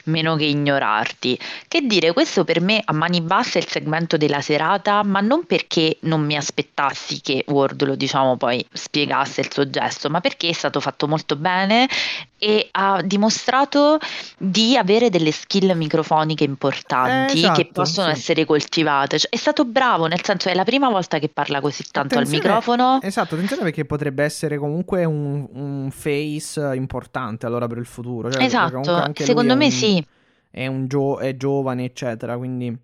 meno 0.05 0.37
che 0.37 0.45
ignorarti. 0.45 1.39
Che 1.69 1.81
dire, 1.83 2.13
questo 2.13 2.45
per 2.45 2.61
me 2.61 2.81
a 2.85 2.93
mani 2.93 3.21
basse 3.21 3.59
è 3.59 3.63
il 3.63 3.69
segmento 3.69 4.17
della 4.17 4.41
serata, 4.41 5.03
ma 5.03 5.21
non 5.21 5.45
perché 5.45 5.99
non 6.01 6.25
mi 6.25 6.37
aspettassi 6.37 7.21
che 7.21 7.45
Wardlow 7.47 7.95
diciamo 7.95 8.37
poi 8.37 8.65
spiegasse 8.73 9.43
il 9.43 9.53
suo 9.53 9.69
gesto, 9.69 10.09
ma 10.09 10.21
perché 10.21 10.49
è 10.49 10.53
stato 10.53 10.81
fatto 10.81 11.07
molto 11.07 11.37
bene 11.37 11.89
e 12.39 12.69
ha 12.71 13.03
dimostrato 13.03 13.99
di 14.37 14.77
avere 14.77 15.11
delle 15.11 15.33
skill 15.33 15.73
microfoniche 15.73 16.45
importanti 16.45 17.35
Eh, 17.35 17.39
esatto, 17.39 17.61
che 17.61 17.69
possono 17.73 18.07
sì. 18.07 18.19
essere 18.19 18.45
coltivate. 18.45 19.18
Cioè, 19.19 19.31
è 19.31 19.37
stato 19.37 19.65
bravo, 19.65 20.07
nel 20.07 20.23
senso 20.25 20.49
è 20.49 20.55
la 20.55 20.65
prima 20.65 20.89
volta 20.89 21.19
che 21.19 21.29
parla 21.29 21.61
così 21.61 21.85
tanto 21.91 22.15
al 22.17 22.23
Attenzione- 22.25 22.45
microfono. 22.49 22.99
Esatto, 23.03 23.35
attenzione 23.35 23.63
perché 23.63 23.85
potrebbe 23.85 24.25
essere 24.25 24.59
comunque 24.59 25.05
un, 25.05 25.47
un 25.53 25.91
face 25.91 26.73
importante 26.75 27.47
allora 27.47 27.67
per 27.67 27.79
il 27.79 27.87
futuro. 27.87 28.31
Cioè, 28.31 28.43
Esatto, 28.43 29.13
secondo 29.15 29.57
me 29.57 29.67
un- 29.67 29.71
sì. 29.71 30.07
È, 30.51 30.67
un 30.67 30.87
gio- 30.89 31.19
è 31.19 31.37
giovane, 31.37 31.85
eccetera, 31.85 32.37
quindi... 32.37 32.77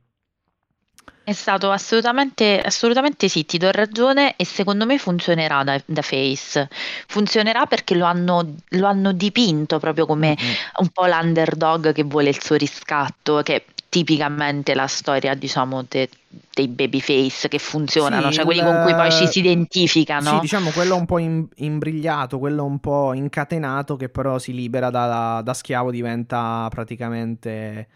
È 1.26 1.32
stato 1.32 1.70
assolutamente, 1.70 2.60
assolutamente 2.60 3.28
sì, 3.28 3.46
ti 3.46 3.56
do 3.56 3.70
ragione 3.70 4.34
e 4.36 4.44
secondo 4.44 4.84
me 4.84 4.98
funzionerà 4.98 5.64
da, 5.64 5.80
da 5.86 6.02
face. 6.02 6.68
Funzionerà 7.06 7.64
perché 7.64 7.94
lo 7.94 8.04
hanno, 8.04 8.56
lo 8.68 8.86
hanno 8.86 9.12
dipinto 9.12 9.78
proprio 9.78 10.04
come 10.04 10.36
Mm-mm. 10.38 10.52
un 10.80 10.88
po' 10.90 11.06
l'underdog 11.06 11.92
che 11.92 12.02
vuole 12.02 12.28
il 12.28 12.42
suo 12.42 12.56
riscatto, 12.56 13.40
che 13.42 13.64
tipicamente 13.94 14.74
la 14.74 14.88
storia, 14.88 15.34
diciamo, 15.34 15.84
de- 15.88 16.08
dei 16.52 16.66
babyface 16.66 17.46
che 17.46 17.58
funzionano, 17.60 18.26
Sì, 18.30 18.34
cioè 18.34 18.44
quelli 18.44 18.58
il- 18.58 18.66
con 18.66 18.80
cui 18.82 18.92
poi 18.94 19.12
ci 19.12 19.28
si 19.28 19.38
identificano. 19.38 20.30
Sì, 20.30 20.40
diciamo 20.40 20.70
quello 20.72 20.96
un 20.96 21.06
po' 21.06 21.18
im- 21.18 21.46
imbrigliato, 21.56 22.40
quello 22.40 22.64
un 22.64 22.80
po' 22.80 23.12
incatenato 23.14 23.94
che 23.94 24.08
però 24.08 24.38
si 24.40 24.52
libera 24.52 24.90
da, 24.90 25.42
da 25.44 25.54
schiavo, 25.54 25.92
diventa 25.92 26.66
praticamente 26.70 27.86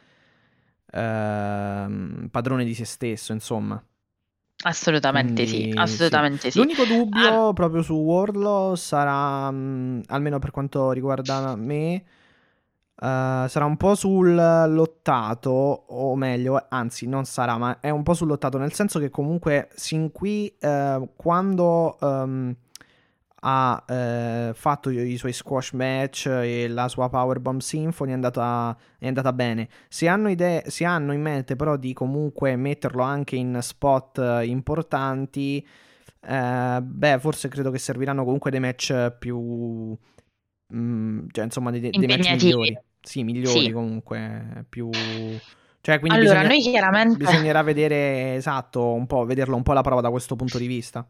ehm, 0.92 2.28
padrone 2.30 2.64
di 2.64 2.74
se 2.74 2.84
stesso, 2.84 3.32
insomma. 3.32 3.82
Assolutamente 4.64 5.44
Quindi, 5.44 5.46
sì, 5.46 5.70
sì. 5.72 5.78
assolutamente 5.78 6.50
sì. 6.50 6.58
L'unico 6.60 6.84
dubbio 6.84 7.52
proprio 7.52 7.82
su 7.82 7.94
Wardlow 7.94 8.74
sarà, 8.76 9.50
mh, 9.50 10.02
almeno 10.06 10.38
per 10.38 10.50
quanto 10.52 10.90
riguarda 10.92 11.54
me, 11.56 12.04
eh, 13.00 13.46
sarà 13.48 13.64
un 13.64 13.76
po' 13.76 13.94
sul 13.94 14.34
lottato, 14.34 15.50
o 15.50 16.16
meglio, 16.16 16.66
anzi 16.68 17.06
non 17.06 17.24
sarà, 17.24 17.56
ma 17.56 17.78
è 17.80 17.90
un 17.90 18.02
po' 18.02 18.14
sul 18.14 18.26
lottato, 18.26 18.58
nel 18.58 18.72
senso 18.72 18.98
che 18.98 19.08
comunque 19.08 19.68
sin 19.74 20.10
qui 20.10 20.52
eh, 20.58 21.08
quando 21.14 21.96
ehm, 22.00 22.56
ha 23.40 23.84
eh, 23.86 24.50
fatto 24.52 24.90
i, 24.90 25.16
suoi 25.16 25.32
squash 25.32 25.70
match 25.72 26.26
e 26.26 26.66
la 26.66 26.88
sua 26.88 27.08
Powerbomb 27.08 27.60
Symphony 27.60 28.10
è 28.10 28.14
andata, 28.14 28.76
è 28.98 29.06
andata 29.06 29.32
bene. 29.32 29.68
Se 29.88 30.08
hanno, 30.08 30.28
idee, 30.28 30.64
se 30.66 30.84
hanno 30.84 31.12
in 31.12 31.20
mente 31.20 31.54
però 31.54 31.76
di 31.76 31.92
comunque 31.92 32.56
metterlo 32.56 33.02
anche 33.02 33.36
in 33.36 33.58
spot 33.62 34.40
importanti, 34.42 35.64
eh, 36.20 36.80
beh, 36.82 37.18
forse 37.20 37.46
credo 37.46 37.70
che 37.70 37.78
serviranno 37.78 38.24
comunque 38.24 38.50
dei 38.50 38.58
match 38.60 39.12
più... 39.20 39.96
mm, 40.74 41.26
cioè, 41.30 41.44
insomma, 41.44 41.70
dei, 41.70 41.90
dei 41.90 42.06
match 42.08 42.30
migliori. 42.30 42.76
Sì, 43.08 43.24
migliori 43.24 43.64
Sì. 43.64 43.72
comunque, 43.72 44.64
più... 44.68 44.90
Cioè, 45.80 45.98
quindi 45.98 46.18
Allora, 46.18 46.40
bisogna- 46.40 46.48
noi 46.54 46.60
chiaramente... 46.60 47.16
bisognerà 47.16 47.62
vedere, 47.62 48.34
esatto, 48.34 48.92
un 48.92 49.06
po', 49.06 49.24
vederlo 49.24 49.56
un 49.56 49.62
po' 49.62 49.70
alla 49.72 49.80
prova 49.80 50.02
da 50.02 50.10
questo 50.10 50.36
punto 50.36 50.58
di 50.58 50.66
vista. 50.66 51.06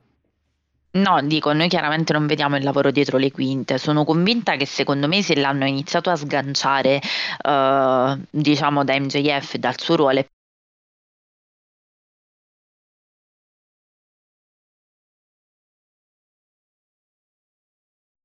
No, 0.91 1.21
dico, 1.23 1.53
noi 1.53 1.69
chiaramente 1.69 2.13
non 2.13 2.27
vediamo 2.27 2.57
il 2.57 2.63
lavoro 2.63 2.91
dietro 2.93 3.19
le 3.19 3.33
quinte. 3.33 3.77
Sono 3.79 4.05
convinta 4.05 4.57
che 4.57 4.67
secondo 4.67 5.09
me 5.09 5.23
se 5.23 5.35
l'hanno 5.37 5.67
iniziato 5.67 6.11
a 6.11 6.17
sganciare, 6.17 7.01
eh, 7.45 8.19
diciamo, 8.31 8.85
da 8.85 8.99
MJF 8.99 9.57
dal 9.57 9.79
suo 9.79 9.97
ruolo 9.97 10.21
è 10.21 10.27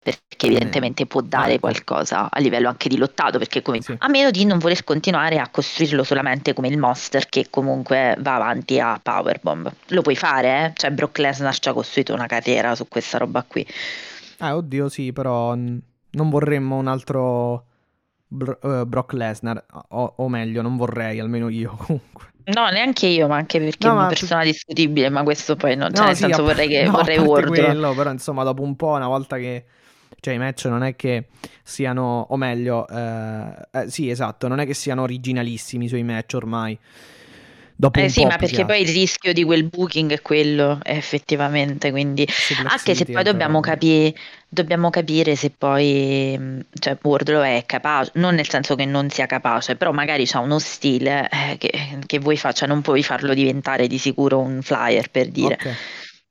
perché 0.04 0.46
evidentemente 0.48 1.06
può 1.06 1.22
dare 1.22 1.60
qualcosa 1.60 2.30
a 2.30 2.40
livello 2.40 2.68
anche 2.68 2.90
di 2.90 2.98
lottato, 2.98 3.38
perché 3.38 3.62
come, 3.62 3.82
Sì. 3.82 3.96
a 3.98 4.08
meno 4.10 4.30
di 4.30 4.44
non 4.46 4.60
voler 4.60 4.84
continuare 4.84 5.40
a 5.40 5.48
costruirlo 5.50 6.04
solamente 6.04 6.54
come 6.54 6.68
il 6.68 6.78
monster 6.78 7.28
che 7.30 7.48
comunque 7.50 8.16
va 8.20 8.36
avanti 8.36 8.80
a 8.80 9.00
Powerbomb. 9.02 9.72
Lo 9.88 10.02
puoi 10.02 10.16
fare, 10.16 10.66
eh? 10.66 10.72
Cioè 10.76 10.92
Brock 10.92 11.18
Lesnar 11.20 11.58
ci 11.58 11.70
ha 11.70 11.74
costruito 11.74 12.14
una 12.14 12.26
carriera 12.28 12.76
su 12.76 12.88
questa 12.88 13.18
roba 13.18 13.44
qui. 13.48 13.66
Eh, 14.40 14.50
oddio, 14.52 14.90
sì, 14.90 15.14
però 15.14 15.56
non 15.56 16.30
vorremmo 16.30 16.76
un 16.76 16.88
altro 16.88 17.66
Bro- 18.28 18.60
eh, 18.62 18.86
Brock 18.86 19.14
Lesnar, 19.14 19.64
o, 19.90 20.14
o 20.18 20.28
meglio, 20.28 20.62
non 20.62 20.76
vorrei, 20.76 21.20
almeno 21.20 21.50
io 21.50 21.76
comunque. 21.80 22.32
No, 22.46 22.68
neanche 22.70 23.06
io, 23.08 23.28
ma 23.28 23.38
anche 23.38 23.58
perché 23.60 23.88
No, 23.88 23.94
è 23.94 23.96
una 23.98 24.08
persona 24.08 24.44
discutibile, 24.44 25.08
ma 25.10 25.24
questo 25.24 25.56
poi 25.56 25.76
non, 25.78 25.92
cioè 25.94 26.00
No, 26.02 26.06
nel 26.08 26.16
sì, 26.16 26.24
senso 26.24 26.42
a- 26.42 26.44
vorrei 26.44 26.68
che 26.68 26.84
no, 26.86 26.92
vorrei 26.92 27.18
Wardlow. 27.20 27.54
quello, 27.54 27.94
però 27.94 28.12
insomma, 28.12 28.44
dopo 28.44 28.64
un 28.64 28.76
po', 28.76 28.90
una 28.90 29.08
volta 29.08 29.38
che... 29.38 29.66
Cioè, 30.24 30.36
i 30.36 30.38
match 30.38 30.66
non 30.68 30.84
è 30.84 30.96
che 30.96 31.26
siano, 31.64 32.28
o 32.30 32.38
meglio, 32.38 32.88
eh, 32.88 33.68
eh, 33.72 33.90
sì, 33.90 34.10
esatto, 34.10 34.48
non 34.48 34.60
è 34.62 34.66
che 34.66 34.74
siano 34.74 35.02
originalissimi 35.02 35.84
i 35.84 35.88
suoi 35.90 36.04
match 36.04 36.36
ormai. 36.36 36.80
Dopo 37.76 38.00
Eh 38.00 38.06
un 38.06 38.10
sì, 38.10 38.22
po' 38.22 38.26
ma 38.26 38.38
perché 38.38 38.66
poi 38.66 38.82
il 38.82 38.88
rischio 38.88 39.34
di 39.34 39.44
quel 39.44 39.66
booking 39.66 40.12
è 40.14 40.22
quello, 40.22 40.80
effettivamente, 40.82 41.92
quindi 41.92 42.28
anche 42.68 42.96
se 42.96 43.06
poi 43.06 43.22
dobbiamo, 43.24 43.60
capi- 43.60 44.16
dobbiamo 44.50 44.90
capire 44.90 45.36
se 45.36 45.52
poi, 45.52 46.36
mh, 46.36 46.66
cioè 46.80 46.98
Wardlow 47.00 47.44
è 47.44 47.64
capace, 47.68 48.12
non 48.16 48.34
nel 48.34 48.50
senso 48.50 48.74
che 48.76 48.86
non 48.86 49.12
sia 49.12 49.28
capace, 49.28 49.76
però 49.76 49.92
magari 49.92 50.28
ha 50.32 50.40
uno 50.40 50.58
stile 50.58 51.30
eh, 51.30 51.58
che, 51.60 52.00
che 52.08 52.18
vuoi 52.18 52.36
fare, 52.38 52.56
cioè 52.56 52.68
non 52.68 52.82
puoi 52.82 53.04
farlo 53.04 53.36
diventare 53.36 53.86
di 53.86 54.00
sicuro 54.00 54.40
un 54.40 54.64
flyer, 54.64 55.12
per 55.12 55.30
dire. 55.30 55.58
Ok, 55.58 55.68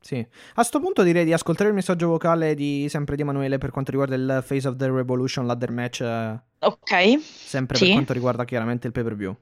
sì. 0.03 0.27
A 0.57 0.63
sto 0.63 0.79
punto 0.81 1.03
direi 1.03 1.25
di 1.25 1.33
ascoltare 1.33 1.71
il 1.71 1.75
messaggio 1.75 2.09
vocale 2.09 2.55
di 2.55 2.87
sempre 2.91 3.17
di 3.17 3.23
Emanuele 3.23 3.57
per 3.59 3.71
quanto 3.71 3.91
riguarda 3.91 4.15
il 4.15 4.43
Face 4.45 4.69
of 4.69 4.77
the 4.77 4.91
Revolution 4.91 5.47
ladder 5.47 5.71
match, 5.71 6.01
eh, 6.03 6.39
Ok, 6.59 7.21
sempre 7.23 7.77
Sì. 7.77 7.85
per 7.87 7.93
quanto 7.95 8.13
riguarda 8.13 8.45
chiaramente 8.45 8.87
il 8.87 8.93
pay 8.93 9.03
per 9.03 9.17
view. 9.17 9.35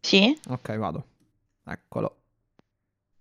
sì, 0.00 0.36
Ok, 0.48 0.76
vado. 0.76 1.06
Eccolo. 1.64 2.16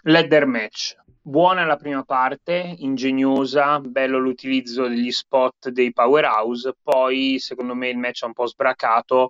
Ladder 0.04 0.46
match. 0.48 0.96
Buona 1.24 1.64
la 1.66 1.76
prima 1.76 2.04
parte, 2.04 2.74
ingegnosa, 2.80 3.80
bello 3.80 4.18
l'utilizzo 4.18 4.88
degli 4.88 5.12
spot 5.12 5.70
dei 5.70 5.94
powerhouse, 5.94 6.76
poi 6.82 7.38
secondo 7.38 7.76
me 7.76 7.90
il 7.90 7.98
match 8.00 8.24
è 8.24 8.26
un 8.26 8.34
po' 8.34 8.48
sbracato 8.48 9.30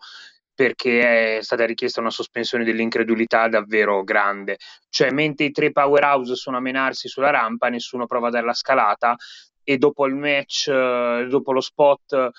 perché 0.62 1.38
è 1.38 1.42
stata 1.42 1.66
richiesta 1.66 2.02
una 2.02 2.12
sospensione 2.12 2.64
dell'incredulità 2.64 3.48
davvero 3.48 4.04
grande. 4.04 4.58
Cioè, 4.90 5.10
mentre 5.10 5.46
i 5.46 5.52
tre 5.52 5.72
powerhouse 5.72 6.36
sono 6.36 6.58
a 6.58 6.60
menarsi 6.60 7.08
sulla 7.08 7.32
rampa, 7.32 7.70
nessuno 7.70 8.06
prova 8.06 8.28
a 8.28 8.30
dare 8.30 8.46
la 8.46 8.54
scalata 8.54 9.16
e 9.64 9.78
dopo 9.80 10.06
il 10.06 10.14
match, 10.14 10.68
eh, 10.68 11.26
dopo 11.28 11.52
lo 11.52 11.62
spot 11.62 12.30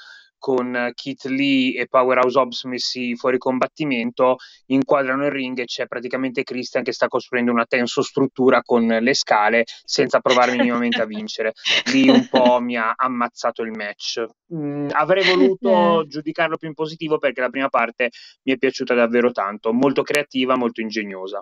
con 0.42 0.90
Kit 0.94 1.26
Lee 1.26 1.78
e 1.78 1.86
Powerhouse 1.86 2.36
Hobbs 2.36 2.64
messi 2.64 3.14
fuori 3.14 3.38
combattimento, 3.38 4.38
inquadrano 4.66 5.26
il 5.26 5.30
ring 5.30 5.56
e 5.60 5.66
c'è 5.66 5.86
praticamente 5.86 6.42
Christian 6.42 6.82
che 6.82 6.92
sta 6.92 7.06
costruendo 7.06 7.52
una 7.52 7.64
tensostruttura 7.64 8.60
con 8.62 8.84
le 8.84 9.14
scale 9.14 9.62
senza 9.84 10.18
provare 10.18 10.50
minimamente 10.56 11.00
a 11.00 11.04
vincere. 11.06 11.52
Lì 11.92 12.08
un 12.08 12.26
po' 12.28 12.58
mi 12.58 12.76
ha 12.76 12.92
ammazzato 12.96 13.62
il 13.62 13.70
match. 13.70 14.24
Mm, 14.52 14.88
avrei 14.90 15.24
voluto 15.24 16.04
giudicarlo 16.10 16.56
più 16.56 16.66
in 16.66 16.74
positivo 16.74 17.18
perché 17.18 17.40
la 17.40 17.48
prima 17.48 17.68
parte 17.68 18.10
mi 18.42 18.52
è 18.52 18.56
piaciuta 18.56 18.94
davvero 18.94 19.30
tanto, 19.30 19.72
molto 19.72 20.02
creativa, 20.02 20.56
molto 20.56 20.80
ingegnosa. 20.80 21.40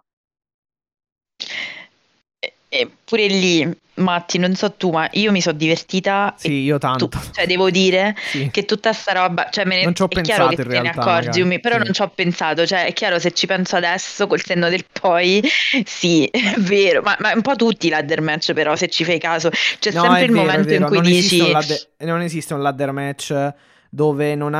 E 2.73 2.89
pure 3.05 3.27
lì, 3.27 3.69
Matti, 3.95 4.39
non 4.39 4.55
so 4.55 4.73
tu, 4.75 4.91
ma 4.91 5.09
io 5.15 5.33
mi 5.33 5.41
sono 5.41 5.57
divertita. 5.59 6.35
Sì, 6.39 6.53
io 6.63 6.79
tanto. 6.79 7.09
Tu, 7.09 7.19
cioè, 7.33 7.45
devo 7.45 7.69
dire 7.69 8.15
sì. 8.31 8.49
che 8.53 8.65
tutta 8.65 8.93
sta 8.93 9.13
roba. 9.13 9.49
Cioè, 9.51 9.65
me 9.65 9.79
ne, 9.79 9.85
non 9.85 9.95
ci 9.95 10.03
ho 10.03 10.07
pensato 10.07 10.51
in 10.51 10.57
te 10.57 10.63
realtà, 10.63 10.81
ne 10.83 10.89
accorgi, 10.89 11.43
magari, 11.43 11.61
però 11.61 11.79
sì. 11.79 11.83
non 11.85 11.93
ci 11.93 12.03
ho 12.03 12.09
pensato. 12.15 12.65
Cioè, 12.65 12.87
è 12.87 12.93
chiaro 12.93 13.19
se 13.19 13.33
ci 13.33 13.47
penso 13.49 13.75
adesso, 13.75 14.29
col 14.29 14.41
senno 14.41 14.69
del 14.69 14.85
poi, 14.93 15.43
sì, 15.85 16.27
è 16.31 16.55
vero. 16.59 17.03
Ma, 17.03 17.17
ma 17.19 17.33
un 17.35 17.43
po' 17.43 17.57
tutti 17.57 17.89
i 17.89 17.91
ladder 17.91 18.21
match, 18.21 18.53
però, 18.53 18.77
se 18.77 18.87
ci 18.89 19.03
fai 19.03 19.19
caso. 19.19 19.51
C'è 19.51 19.91
No, 19.93 20.03
sempre 20.03 20.25
il 20.27 20.31
vero, 20.31 20.45
momento 20.45 20.73
in 20.73 20.85
cui 20.85 20.97
non 20.97 21.07
dici. 21.07 21.51
ladder- 21.51 21.89
non 21.99 22.21
esiste 22.21 22.55
un 22.55 22.63
ladder 22.63 22.93
match 22.93 23.53
dove 23.91 24.37
non 24.37 24.53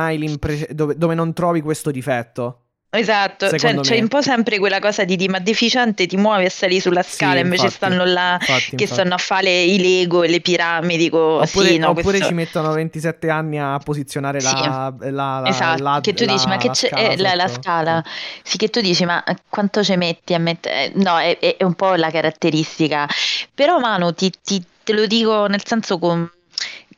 dove, 0.69 0.97
dove 0.97 1.15
non 1.15 1.31
trovi 1.33 1.61
questo 1.61 1.91
difetto. 1.91 2.65
Esatto, 2.93 3.57
cioè, 3.57 3.79
c'è 3.79 3.99
un 4.01 4.09
po' 4.09 4.21
sempre 4.21 4.59
quella 4.59 4.79
cosa 4.79 5.05
di, 5.05 5.15
di 5.15 5.29
ma 5.29 5.39
deficiente 5.39 6.07
ti 6.07 6.17
muovi 6.17 6.43
a 6.43 6.49
salire 6.49 6.81
sulla 6.81 7.01
Sì, 7.03 7.15
scala, 7.15 7.39
invece 7.39 7.63
infatti, 7.67 7.73
stanno 7.73 8.03
là 8.03 8.33
infatti, 8.33 8.75
che 8.75 8.83
infatti. 8.83 8.91
stanno 8.91 9.13
a 9.13 9.17
fare 9.17 9.61
i 9.61 9.79
Lego 9.79 10.23
e 10.23 10.27
le 10.27 10.41
piramidi. 10.41 10.97
Dico, 10.97 11.17
Oppure, 11.17 11.69
sì, 11.69 11.77
no, 11.77 11.89
oppure 11.91 12.03
questo- 12.03 12.27
ci 12.27 12.33
mettono 12.33 12.73
27 12.73 13.29
anni 13.29 13.59
a 13.59 13.79
posizionare 13.81 14.41
Sì. 14.41 14.45
la, 14.47 14.93
la, 14.99 15.39
la- 15.39 15.43
Esatto, 15.47 15.83
la- 15.83 15.99
che 16.01 16.13
tu 16.13 16.25
dici, 16.25 16.43
la- 16.43 16.49
ma 16.49 16.57
che 16.57 16.67
la 16.67 16.73
c'è 16.73 16.87
scala 16.89 17.07
eh, 17.07 17.17
la, 17.17 17.35
la 17.35 17.47
scala? 17.47 18.03
Sì, 18.43 18.57
che 18.57 18.67
tu 18.69 18.81
dici, 18.81 19.05
ma 19.05 19.23
quanto 19.47 19.83
ci 19.85 19.95
metti 19.95 20.33
a 20.33 20.39
mettere? 20.39 20.75
eh, 20.87 20.91
No, 20.95 21.17
è, 21.17 21.39
è- 21.39 21.55
è 21.55 21.63
un 21.63 21.75
po' 21.75 21.93
la 21.95 22.11
caratteristica. 22.11 23.07
Però, 23.55 23.79
Manu, 23.79 24.11
ti, 24.13 24.29
ti- 24.43 24.61
te 24.83 24.91
lo 24.91 25.05
dico 25.07 25.47
nel 25.47 25.65
senso 25.65 25.97
con... 25.97 26.29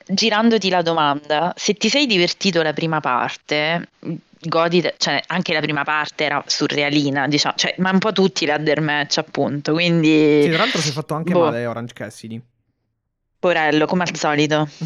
Girandoti 0.06 0.70
la 0.70 0.82
domanda, 0.82 1.54
se 1.56 1.76
ti 1.76 1.88
sei 1.88 2.06
divertito 2.08 2.62
la 2.62 2.74
prima 2.74 3.00
parte, 3.00 3.88
godi, 4.48 4.84
cioè 4.98 5.22
anche 5.28 5.54
la 5.54 5.60
prima 5.62 5.84
parte 5.84 6.24
era 6.26 6.44
surrealina, 6.46 7.28
diciamo, 7.28 7.56
cioè, 7.58 7.76
ma 7.78 7.92
un 7.92 8.00
po' 8.00 8.12
tutti 8.12 8.46
ladder 8.46 8.82
match, 8.82 9.18
appunto, 9.18 9.74
quindi 9.74 10.44
Sì, 10.44 10.50
tra 10.50 10.60
l'altro 10.60 10.82
si 10.82 10.90
è 10.90 10.92
fatto 10.92 11.14
anche 11.14 11.34
Boh. 11.34 11.42
male 11.42 11.66
Orange 11.66 11.94
Cassidy. 11.94 12.42
Porello, 13.40 13.86
come 13.86 14.04
al 14.04 14.16
solito. 14.16 14.68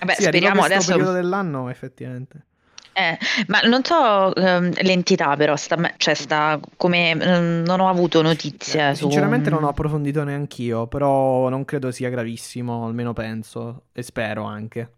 Vabbè, 0.00 0.14
sì, 0.14 0.26
arriva 0.26 0.48
speriamo 0.48 0.62
adesso. 0.62 0.92
periodo 0.92 1.12
dell'anno, 1.12 1.68
effettivamente. 1.70 2.44
Eh, 2.92 3.16
ma 3.46 3.60
non 3.60 3.84
so 3.84 4.34
ehm, 4.34 4.72
l'entità 4.82 5.36
però, 5.36 5.54
sta, 5.54 5.76
cioè 5.98 6.14
sta 6.14 6.58
come 6.76 7.10
ehm, 7.10 7.62
non 7.64 7.78
ho 7.78 7.88
avuto 7.88 8.22
notizie 8.22 8.90
Eh, 8.90 8.94
su... 8.96 9.02
Sinceramente 9.02 9.50
non 9.50 9.62
ho 9.62 9.68
approfondito 9.68 10.24
neanch'io, 10.24 10.88
però 10.88 11.48
non 11.48 11.64
credo 11.64 11.92
sia 11.92 12.08
gravissimo, 12.10 12.86
almeno 12.86 13.12
penso, 13.12 13.84
e 13.92 14.02
spero 14.02 14.42
anche. 14.44 14.94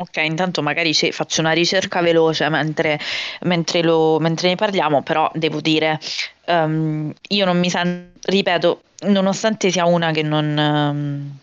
Ok, 0.00 0.16
intanto 0.18 0.62
magari 0.62 0.94
ci 0.94 1.10
faccio 1.10 1.40
una 1.40 1.50
ricerca 1.50 2.00
veloce 2.00 2.48
mentre, 2.48 2.98
mentre 3.42 3.82
lo- 3.82 4.18
mentre 4.20 4.48
ne 4.50 4.54
parliamo, 4.54 5.02
però 5.02 5.28
devo 5.34 5.60
dire, 5.60 5.98
ehm, 6.44 7.12
io 7.30 7.44
non 7.44 7.58
mi 7.58 7.68
sento, 7.68 8.18
ripeto, 8.30 8.82
nonostante 9.08 9.70
sia 9.72 9.86
una 9.86 10.12
che 10.12 10.22
non, 10.22 10.56
ehm, 10.58 11.38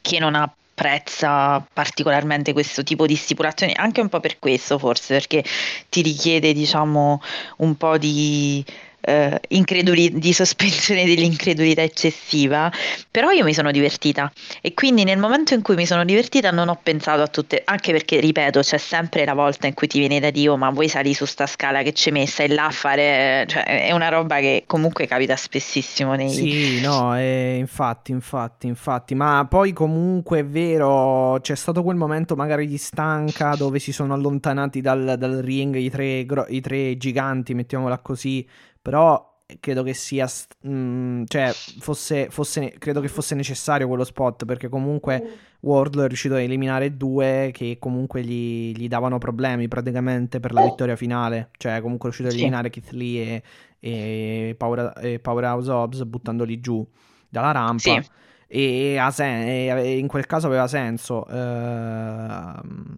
che 0.00 0.18
non 0.18 0.34
apprezza 0.34 1.64
particolarmente 1.72 2.52
questo 2.52 2.82
tipo 2.82 3.06
di 3.06 3.14
stipulazioni, 3.16 3.72
anche 3.76 4.00
un 4.00 4.08
po' 4.08 4.20
per 4.20 4.38
questo 4.38 4.78
forse, 4.78 5.14
perché 5.14 5.44
ti 5.88 6.02
richiede, 6.02 6.52
diciamo, 6.52 7.20
un 7.58 7.76
po' 7.76 7.98
di, 7.98 8.64
eh, 9.02 9.40
increduli- 9.48 10.18
di 10.18 10.32
sospensione 10.32 11.04
dell'incredulità 11.06 11.82
eccessiva, 11.82 12.70
però 13.10 13.30
io 13.30 13.44
mi 13.44 13.52
sono 13.52 13.70
divertita. 13.70 14.32
E 14.60 14.74
quindi 14.74 15.04
nel 15.04 15.18
momento 15.18 15.54
in 15.54 15.62
cui 15.62 15.74
mi 15.74 15.86
sono 15.86 16.04
divertita 16.04 16.50
non 16.50 16.68
ho 16.68 16.78
pensato 16.82 17.22
a 17.22 17.26
tutte, 17.26 17.62
anche 17.64 17.92
perché, 17.92 18.20
ripeto, 18.20 18.60
c'è 18.60 18.78
sempre 18.78 19.24
la 19.24 19.34
volta 19.34 19.66
in 19.66 19.74
cui 19.74 19.86
ti 19.86 19.98
viene 19.98 20.20
da 20.20 20.30
Dio, 20.30 20.56
ma 20.56 20.70
vuoi 20.70 20.88
sali 20.88 21.14
su 21.14 21.24
sta 21.24 21.46
scala 21.46 21.82
che 21.82 21.92
c'è 21.92 22.10
messa 22.10 22.42
e 22.42 22.48
là 22.48 22.68
fare, 22.70 23.44
cioè 23.48 23.86
è 23.86 23.92
una 23.92 24.08
roba 24.08 24.38
che 24.38 24.64
comunque 24.66 25.06
capita 25.06 25.36
spessissimo 25.36 26.14
nei... 26.14 26.30
Sì, 26.30 26.80
no, 26.80 27.16
eh, 27.16 27.56
infatti, 27.58 28.12
infatti, 28.12 28.66
infatti, 28.66 29.14
ma 29.14 29.46
poi 29.48 29.72
comunque 29.72 30.40
è 30.40 30.44
vero, 30.44 31.38
c'è 31.40 31.54
stato 31.54 31.82
quel 31.82 31.96
momento 31.96 32.36
magari 32.36 32.66
di 32.66 32.78
stanca 32.78 33.54
dove 33.56 33.78
si 33.78 33.92
sono 33.92 34.14
allontanati 34.14 34.80
dal, 34.80 35.16
dal 35.18 35.40
ring 35.42 35.74
i 35.76 35.90
tre, 35.90 36.26
i 36.48 36.60
tre 36.60 36.96
giganti, 36.96 37.54
mettiamola 37.54 37.98
così, 37.98 38.46
però 38.82 39.30
credo 39.60 39.82
che 39.82 39.94
sia, 39.94 40.26
st- 40.26 40.56
mm, 40.66 41.24
cioè, 41.26 41.52
fosse, 41.52 42.28
fosse, 42.30 42.74
credo 42.78 43.00
che 43.00 43.08
fosse 43.08 43.34
necessario 43.34 43.86
quello 43.86 44.04
spot 44.04 44.44
perché 44.46 44.68
comunque 44.68 45.22
Wardlow 45.60 46.04
è 46.04 46.08
riuscito 46.08 46.34
a 46.34 46.40
eliminare 46.40 46.96
due 46.96 47.50
che 47.52 47.76
comunque 47.78 48.22
gli, 48.22 48.74
gli 48.74 48.88
davano 48.88 49.18
problemi 49.18 49.68
praticamente 49.68 50.40
per 50.40 50.52
la 50.52 50.62
vittoria 50.64 50.96
finale, 50.96 51.50
cioè 51.58 51.80
comunque 51.80 52.08
è 52.08 52.12
riuscito 52.12 52.28
a 52.28 52.30
Sì. 52.32 52.38
eliminare 52.38 52.70
Keith 52.70 52.90
Lee 52.92 53.42
e, 53.78 54.48
e, 54.48 54.54
Power, 54.56 54.92
e 55.02 55.18
Powerhouse 55.18 55.70
Hobbs 55.70 56.02
buttandoli 56.04 56.58
giù 56.60 56.84
dalla 57.28 57.52
rampa. 57.52 57.78
Sì. 57.78 58.02
E, 58.48 58.98
sen- 59.12 59.46
e 59.48 59.98
in 59.98 60.06
quel 60.08 60.26
caso 60.26 60.46
aveva 60.46 60.66
senso. 60.66 61.26
Ehm, 61.28 62.96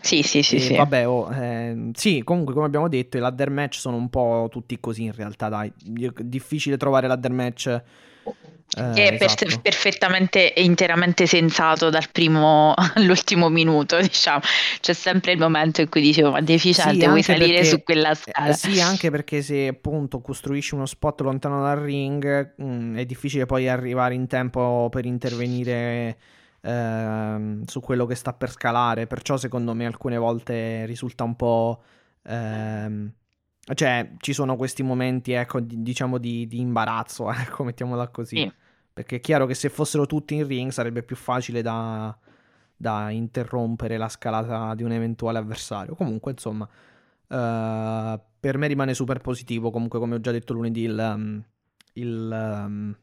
Sì, 0.00 0.22
sì, 0.22 0.42
sì, 0.42 0.56
e 0.56 0.60
sì. 0.60 0.74
Vabbè, 0.76 1.06
oh, 1.08 1.32
ehm, 1.32 1.92
sì, 1.92 2.22
comunque 2.24 2.54
come 2.54 2.66
abbiamo 2.66 2.88
detto 2.88 3.16
i 3.16 3.20
ladder 3.20 3.50
match 3.50 3.76
sono 3.76 3.96
un 3.96 4.08
po' 4.08 4.48
tutti 4.50 4.78
così 4.80 5.04
in 5.04 5.12
realtà, 5.12 5.48
dai. 5.48 5.72
Difficile 5.76 6.76
trovare 6.76 7.06
ladder 7.08 7.32
match. 7.32 7.66
eh, 7.66 7.82
Che 8.70 9.08
è 9.08 9.16
per- 9.16 9.34
esatto. 9.34 9.60
perfettamente 9.60 10.52
e 10.52 10.62
interamente 10.62 11.26
sensato 11.26 11.90
dal 11.90 12.10
primo 12.10 12.74
all'ultimo 12.94 13.48
minuto, 13.48 13.98
diciamo. 14.00 14.40
C'è 14.80 14.92
sempre 14.92 15.32
il 15.32 15.38
momento 15.38 15.80
in 15.80 15.88
cui 15.88 16.00
dicevo, 16.00 16.30
ma 16.32 16.40
deficiente, 16.40 17.00
Sì, 17.00 17.06
vuoi 17.06 17.22
salire 17.22 17.64
perché- 17.64 17.64
su 17.64 17.82
quella 17.82 18.10
eh, 18.10 18.14
scala? 18.14 18.52
sì, 18.52 18.80
anche 18.80 19.10
perché 19.10 19.42
se 19.42 19.66
appunto 19.68 20.20
costruisci 20.20 20.74
uno 20.74 20.86
spot 20.86 21.20
lontano 21.22 21.62
dal 21.62 21.78
ring, 21.78 22.54
mm, 22.62 22.96
è 22.96 23.04
difficile 23.06 23.46
poi 23.46 23.68
arrivare 23.68 24.14
in 24.14 24.26
tempo 24.26 24.88
per 24.90 25.06
intervenire 25.06 26.16
ehm, 26.60 27.64
su 27.64 27.80
quello 27.80 28.06
che 28.06 28.14
sta 28.14 28.32
per 28.32 28.50
scalare. 28.50 29.06
Perciò, 29.06 29.36
secondo 29.36 29.74
me, 29.74 29.86
alcune 29.86 30.16
volte 30.16 30.84
risulta 30.86 31.24
un 31.24 31.36
po'. 31.36 31.82
ehm, 32.22 33.12
cioè, 33.74 34.12
ci 34.18 34.32
sono 34.32 34.56
questi 34.56 34.82
momenti, 34.82 35.32
ecco, 35.32 35.60
di- 35.60 35.82
diciamo 35.82 36.18
di, 36.18 36.46
di 36.46 36.60
imbarazzo, 36.60 37.30
ecco, 37.32 37.64
mettiamola 37.64 38.08
così. 38.08 38.36
Sì. 38.36 38.52
Perché 38.92 39.16
è 39.16 39.20
chiaro 39.20 39.46
che 39.46 39.54
se 39.54 39.68
fossero 39.68 40.06
tutti 40.06 40.34
in 40.34 40.46
ring 40.46 40.70
sarebbe 40.70 41.02
più 41.02 41.14
facile 41.16 41.62
da, 41.62 42.16
da 42.76 43.10
interrompere 43.10 43.96
la 43.96 44.08
scalata 44.08 44.74
di 44.74 44.82
un 44.82 44.92
eventuale 44.92 45.38
avversario. 45.38 45.94
Comunque, 45.94 46.32
insomma, 46.32 46.68
eh, 47.28 48.20
per 48.40 48.56
me 48.56 48.66
rimane 48.66 48.94
super 48.94 49.20
positivo. 49.20 49.70
Comunque, 49.70 49.98
come 49.98 50.16
ho 50.16 50.20
già 50.20 50.32
detto 50.32 50.52
lunedì, 50.52 50.82
il, 50.82 50.98
um, 50.98 51.42
il, 51.92 52.30
um, 52.32 52.96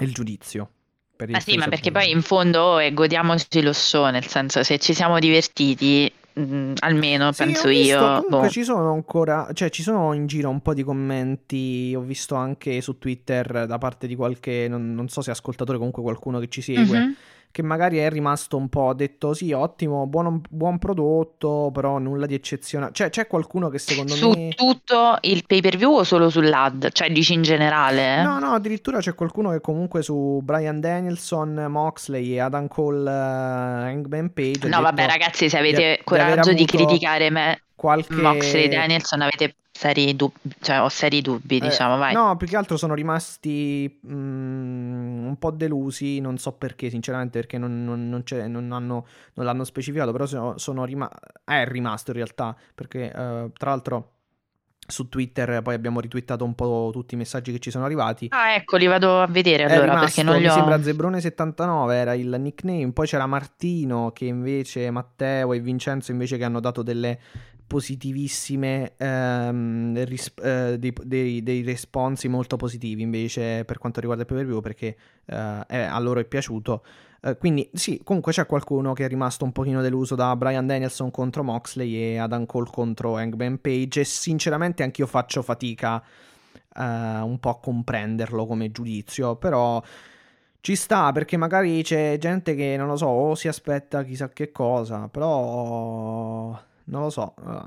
il 0.00 0.12
giudizio. 0.12 0.70
Per 1.18 1.28
Ma 1.28 1.40
sì, 1.40 1.56
ma 1.56 1.66
perché 1.66 1.90
poi 1.90 2.12
in 2.12 2.22
fondo 2.22 2.78
eh, 2.78 2.94
godiamoci 2.94 3.60
lo 3.60 3.72
show, 3.72 4.08
nel 4.08 4.24
senso 4.24 4.62
se 4.62 4.78
ci 4.78 4.94
siamo 4.94 5.18
divertiti, 5.18 6.08
mh, 6.34 6.74
almeno 6.78 7.32
Sì, 7.32 7.42
penso 7.42 7.66
visto, 7.66 7.92
io, 7.92 7.98
Comunque 7.98 8.46
boh. 8.46 8.48
ci 8.48 8.62
sono 8.62 8.92
ancora, 8.92 9.48
cioè 9.52 9.68
ci 9.68 9.82
sono 9.82 10.12
in 10.12 10.28
giro 10.28 10.48
un 10.48 10.60
po' 10.60 10.74
di 10.74 10.84
commenti. 10.84 11.92
Ho 11.96 12.02
visto 12.02 12.36
anche 12.36 12.80
su 12.80 12.98
Twitter 12.98 13.66
da 13.66 13.78
parte 13.78 14.06
di 14.06 14.14
qualche, 14.14 14.68
non, 14.68 14.94
non 14.94 15.08
so 15.08 15.20
se 15.20 15.32
ascoltatore, 15.32 15.76
comunque 15.76 16.04
qualcuno 16.04 16.38
che 16.38 16.46
ci 16.46 16.62
segue. 16.62 16.98
Mhm. 17.00 17.16
Che 17.50 17.62
magari 17.62 17.98
è 17.98 18.08
rimasto 18.10 18.56
un 18.56 18.68
po' 18.68 18.90
ha 18.90 18.94
detto 18.94 19.34
sì, 19.34 19.52
ottimo, 19.52 20.06
buono- 20.06 20.40
buon 20.48 20.78
prodotto, 20.78 21.70
però 21.72 21.98
nulla 21.98 22.26
di 22.26 22.34
eccezionale. 22.34 22.92
Cioè, 22.92 23.10
c'è 23.10 23.26
qualcuno 23.26 23.68
che 23.68 23.78
secondo 23.78 24.12
Su 24.14 24.30
me... 24.30 24.50
tutto 24.50 25.18
il 25.22 25.44
pay 25.46 25.60
per 25.60 25.76
view 25.76 25.92
o 25.92 26.04
solo 26.04 26.30
sull'ad? 26.30 26.90
Cioè 26.92 27.10
dici 27.10 27.32
in 27.32 27.42
generale? 27.42 28.22
No, 28.22 28.38
no, 28.38 28.52
addirittura 28.52 28.98
c'è 28.98 29.14
qualcuno 29.14 29.50
che 29.50 29.60
comunque 29.60 30.02
su 30.02 30.40
Brian 30.42 30.80
Danielson, 30.80 31.66
Moxley 31.68 32.34
e 32.34 32.40
Adam 32.40 32.68
Cole, 32.68 33.10
eh, 33.10 33.14
Hangman 33.14 34.32
Page 34.32 34.68
No, 34.68 34.80
vabbè, 34.80 35.06
ragazzi, 35.06 35.48
se 35.48 35.60
di- 35.60 35.68
avete 35.68 35.96
di 35.98 36.04
coraggio 36.04 36.52
di 36.52 36.62
avuto 36.62 36.76
criticare 36.76 37.30
me, 37.30 37.62
qualche... 37.74 38.14
Moxley 38.14 38.64
e 38.64 38.68
Danielson, 38.68 39.22
avete 39.22 39.54
seri 39.78 40.16
dubbi, 40.16 40.50
cioè 40.60 40.80
ho 40.80 40.88
seri 40.88 41.20
dubbi, 41.22 41.58
Eh, 41.58 41.60
diciamo, 41.60 41.96
vai. 41.98 42.12
No, 42.12 42.36
più 42.36 42.48
che 42.48 42.56
altro 42.56 42.76
sono 42.76 42.94
rimasti 42.94 44.00
mm, 44.06 45.26
un 45.26 45.36
po' 45.38 45.52
delusi, 45.52 46.18
non 46.18 46.36
so 46.36 46.52
perché, 46.52 46.90
sinceramente, 46.90 47.38
perché 47.38 47.58
non, 47.58 47.84
non- 47.84 48.08
non 48.08 48.24
c'è- 48.24 48.48
non 48.48 48.72
hanno- 48.72 49.06
non 49.34 49.46
l'hanno 49.46 49.62
specificato, 49.62 50.10
però 50.10 50.26
sono, 50.26 50.58
sono 50.58 50.84
rima- 50.84 51.08
è 51.44 51.64
rimasto 51.64 52.10
in 52.10 52.16
realtà, 52.16 52.56
perché 52.74 53.04
eh, 53.12 53.50
tra 53.56 53.70
l'altro 53.70 54.12
su 54.90 55.08
Twitter 55.10 55.60
poi 55.62 55.74
abbiamo 55.74 56.00
ritwittato 56.00 56.44
un 56.44 56.54
po' 56.54 56.88
tutti 56.92 57.14
i 57.14 57.18
messaggi 57.18 57.52
che 57.52 57.58
ci 57.60 57.70
sono 57.70 57.84
arrivati. 57.84 58.26
Ah, 58.30 58.54
ecco, 58.54 58.76
li 58.78 58.86
vado 58.86 59.20
a 59.20 59.26
vedere 59.26 59.64
allora 59.64 59.80
rimasto, 59.82 60.04
perché 60.06 60.22
non 60.22 60.34
li 60.36 60.40
mi 60.40 60.48
ho. 60.48 60.52
sembra 60.52 60.76
Zebrone79 60.78 61.92
era 61.92 62.14
il 62.14 62.34
nickname, 62.40 62.90
poi 62.92 63.06
c'era 63.06 63.26
Martino 63.26 64.10
che 64.12 64.24
invece 64.24 64.90
Matteo 64.90 65.52
e 65.52 65.60
Vincenzo 65.60 66.10
invece 66.10 66.36
che 66.38 66.44
hanno 66.44 66.58
dato 66.60 66.82
delle 66.82 67.20
positivissime 67.68 68.94
ehm, 68.96 70.04
ris- 70.04 70.32
eh, 70.42 70.76
dei, 70.78 70.92
dei, 71.04 71.42
dei, 71.44 71.62
responsi 71.62 72.26
molto 72.26 72.56
positivi 72.56 73.02
invece 73.02 73.64
per 73.64 73.78
quanto 73.78 74.00
riguarda 74.00 74.24
il 74.26 74.44
pay 74.44 74.60
perché 74.60 74.96
eh, 75.26 75.66
è, 75.66 75.78
a 75.78 75.98
loro 76.00 76.18
è 76.18 76.24
piaciuto. 76.24 76.82
Uh, 77.20 77.36
quindi 77.36 77.68
sì, 77.72 78.00
comunque 78.04 78.32
c'è 78.32 78.46
qualcuno 78.46 78.92
che 78.92 79.04
è 79.04 79.08
rimasto 79.08 79.44
un 79.44 79.50
pochino 79.50 79.82
deluso 79.82 80.14
da 80.14 80.36
Brian 80.36 80.68
Danielson 80.68 81.10
contro 81.10 81.42
Moxley 81.42 81.94
e 81.94 82.16
Adam 82.18 82.46
Cole 82.46 82.70
contro 82.70 83.16
Hangman 83.16 83.60
Page 83.60 84.00
e 84.00 84.04
sinceramente 84.04 84.84
anch'io 84.84 85.06
faccio 85.06 85.42
fatica 85.42 85.96
uh, 85.96 86.80
un 86.80 87.38
po' 87.40 87.50
a 87.50 87.58
comprenderlo 87.58 88.46
come 88.46 88.70
giudizio, 88.70 89.34
però 89.34 89.82
ci 90.60 90.76
sta 90.76 91.10
perché 91.12 91.36
magari 91.36 91.82
c'è 91.82 92.18
gente 92.18 92.54
che 92.54 92.76
non 92.76 92.86
lo 92.86 92.96
so, 92.96 93.06
o 93.06 93.34
si 93.34 93.48
aspetta 93.48 94.04
chissà 94.04 94.28
che 94.28 94.52
cosa, 94.52 95.08
però 95.08 96.56
non 96.88 97.02
lo 97.02 97.10
so, 97.10 97.34
uh, 97.40 97.60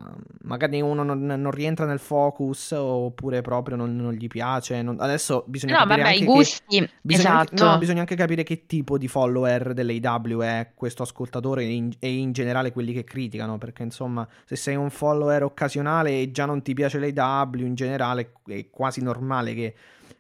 magari 0.44 0.82
uno 0.82 1.04
non, 1.04 1.24
non, 1.24 1.52
rientra 1.52 1.86
nel 1.86 2.00
focus 2.00 2.72
oppure 2.72 3.42
proprio 3.42 3.76
non, 3.76 3.96
non 3.96 4.14
gli 4.14 4.28
piace. 4.28 4.82
Non... 4.82 4.98
Adesso 5.00 5.44
bisogna 5.48 5.74
no, 5.74 5.80
capire 5.80 6.02
vabbè, 6.02 6.12
anche 6.12 6.24
i 6.24 6.26
gusti, 6.26 6.80
che... 6.80 6.90
bisogna 7.02 7.30
esatto. 7.30 7.52
Anche... 7.52 7.64
No, 7.64 7.78
bisogna 7.78 8.00
anche 8.00 8.16
capire 8.16 8.44
che 8.44 8.66
tipo 8.66 8.98
di 8.98 9.08
follower 9.08 9.74
dell'AW 9.74 10.42
è 10.42 10.72
questo 10.74 11.04
ascoltatore 11.04 11.64
e 11.64 11.72
in, 11.72 11.92
e 12.00 12.14
in 12.14 12.32
generale 12.32 12.72
quelli 12.72 12.94
che 12.94 13.04
criticano, 13.04 13.58
perché 13.58 13.84
insomma, 13.84 14.28
se 14.44 14.56
sei 14.56 14.76
un 14.76 14.90
follower 14.90 15.44
occasionale 15.44 16.20
e 16.20 16.32
già 16.32 16.46
non 16.46 16.62
ti 16.64 16.74
piace 16.74 17.00
l'AW, 17.00 17.60
in 17.60 17.76
generale 17.76 18.34
è 18.48 18.70
quasi 18.70 19.04
normale 19.04 19.54
che 19.54 19.76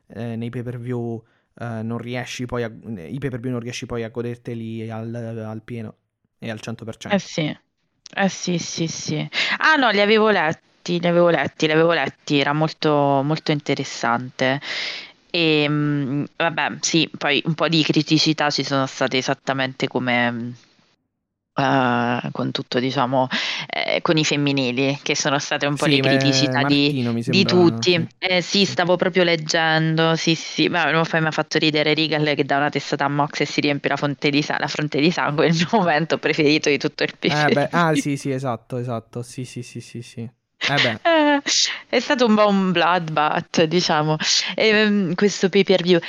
eh, 0.07 0.35
nei 0.35 0.49
pay-per-view 0.49 1.23
eh, 1.59 1.81
non 1.81 1.97
riesci 1.97 2.45
poi 2.45 2.63
a... 2.63 2.67
i 2.67 3.17
pay-per-view 3.17 3.51
non 3.51 3.61
riesci 3.61 3.87
poi 3.87 4.03
a 4.03 4.09
goderteli 4.09 4.89
al, 4.91 5.13
al 5.15 5.61
pieno 5.63 5.95
e 6.37 6.51
al 6.51 6.59
100%. 6.61 7.11
Eh 7.11 7.19
sì. 7.19 7.57
Eh 8.13 8.29
sì, 8.29 8.57
sì, 8.57 8.87
sì. 8.87 9.27
Ah 9.59 9.75
no, 9.75 9.89
li 9.91 10.01
avevo 10.01 10.29
letti, 10.29 10.99
li 10.99 11.07
avevo 11.07 11.29
letti, 11.29 11.65
li 11.65 11.71
avevo 11.71 11.93
letti, 11.93 12.39
era 12.39 12.53
molto, 12.53 13.21
molto 13.23 13.51
interessante. 13.51 14.59
E 15.29 15.67
mh, 15.69 16.25
vabbè, 16.35 16.77
sì, 16.81 17.09
poi 17.17 17.41
un 17.45 17.53
po' 17.55 17.69
di 17.69 17.81
criticità 17.83 18.49
ci 18.49 18.63
sono 18.63 18.85
state 18.85 19.17
esattamente 19.17 19.87
come 19.87 20.53
Uh, 21.61 22.31
con 22.31 22.51
tutto, 22.51 22.79
diciamo, 22.79 23.27
eh, 23.67 24.01
con 24.01 24.17
i 24.17 24.25
femminili, 24.25 24.99
che 25.01 25.15
sono 25.15 25.39
state 25.39 25.65
un 25.65 25.75
po' 25.75 25.85
sì, 25.85 25.91
le 25.91 25.99
criticità 25.99 26.61
Martino, 26.61 27.13
di, 27.13 27.21
di, 27.29 27.43
tutti. 27.43 27.91
Sì. 27.91 28.07
Eh, 28.17 28.41
sì, 28.41 28.65
stavo 28.65 28.95
proprio 28.95 29.23
leggendo, 29.23 30.15
sì, 30.15 30.35
sì, 30.35 30.67
ma 30.67 30.89
poi 31.09 31.21
mi 31.21 31.27
ha 31.27 31.31
fatto 31.31 31.57
ridere 31.57 31.93
Regal 31.93 32.33
che 32.35 32.43
dà 32.43 32.57
una 32.57 32.69
testata 32.69 33.05
a 33.05 33.09
Mox 33.09 33.41
e 33.41 33.45
si 33.45 33.61
riempie 33.61 33.89
la, 33.89 33.95
di 34.29 34.41
sa- 34.41 34.57
la 34.59 34.67
fronte 34.67 34.99
di 34.99 35.11
sangue, 35.11 35.47
il 35.47 35.55
mio 35.55 35.67
momento 35.79 36.17
preferito 36.17 36.69
di 36.69 36.77
tutto 36.77 37.03
il 37.03 37.13
eh, 37.19 37.53
beh, 37.53 37.69
Ah, 37.71 37.95
sì, 37.95 38.17
sì, 38.17 38.31
esatto, 38.31 38.77
esatto, 38.77 39.21
sì, 39.21 39.45
sì, 39.45 39.61
sì, 39.61 39.81
sì, 39.81 40.01
sì. 40.01 40.29
Eh 40.69 40.99
eh, 41.01 41.41
è 41.87 41.99
stato 41.99 42.25
un 42.25 42.35
po' 42.35 42.47
un 42.47 42.71
bloodbath, 42.71 43.63
diciamo, 43.63 44.17
e, 44.55 45.13
questo 45.15 45.49
pay 45.49 45.63
per 45.63 45.81
view. 45.81 45.99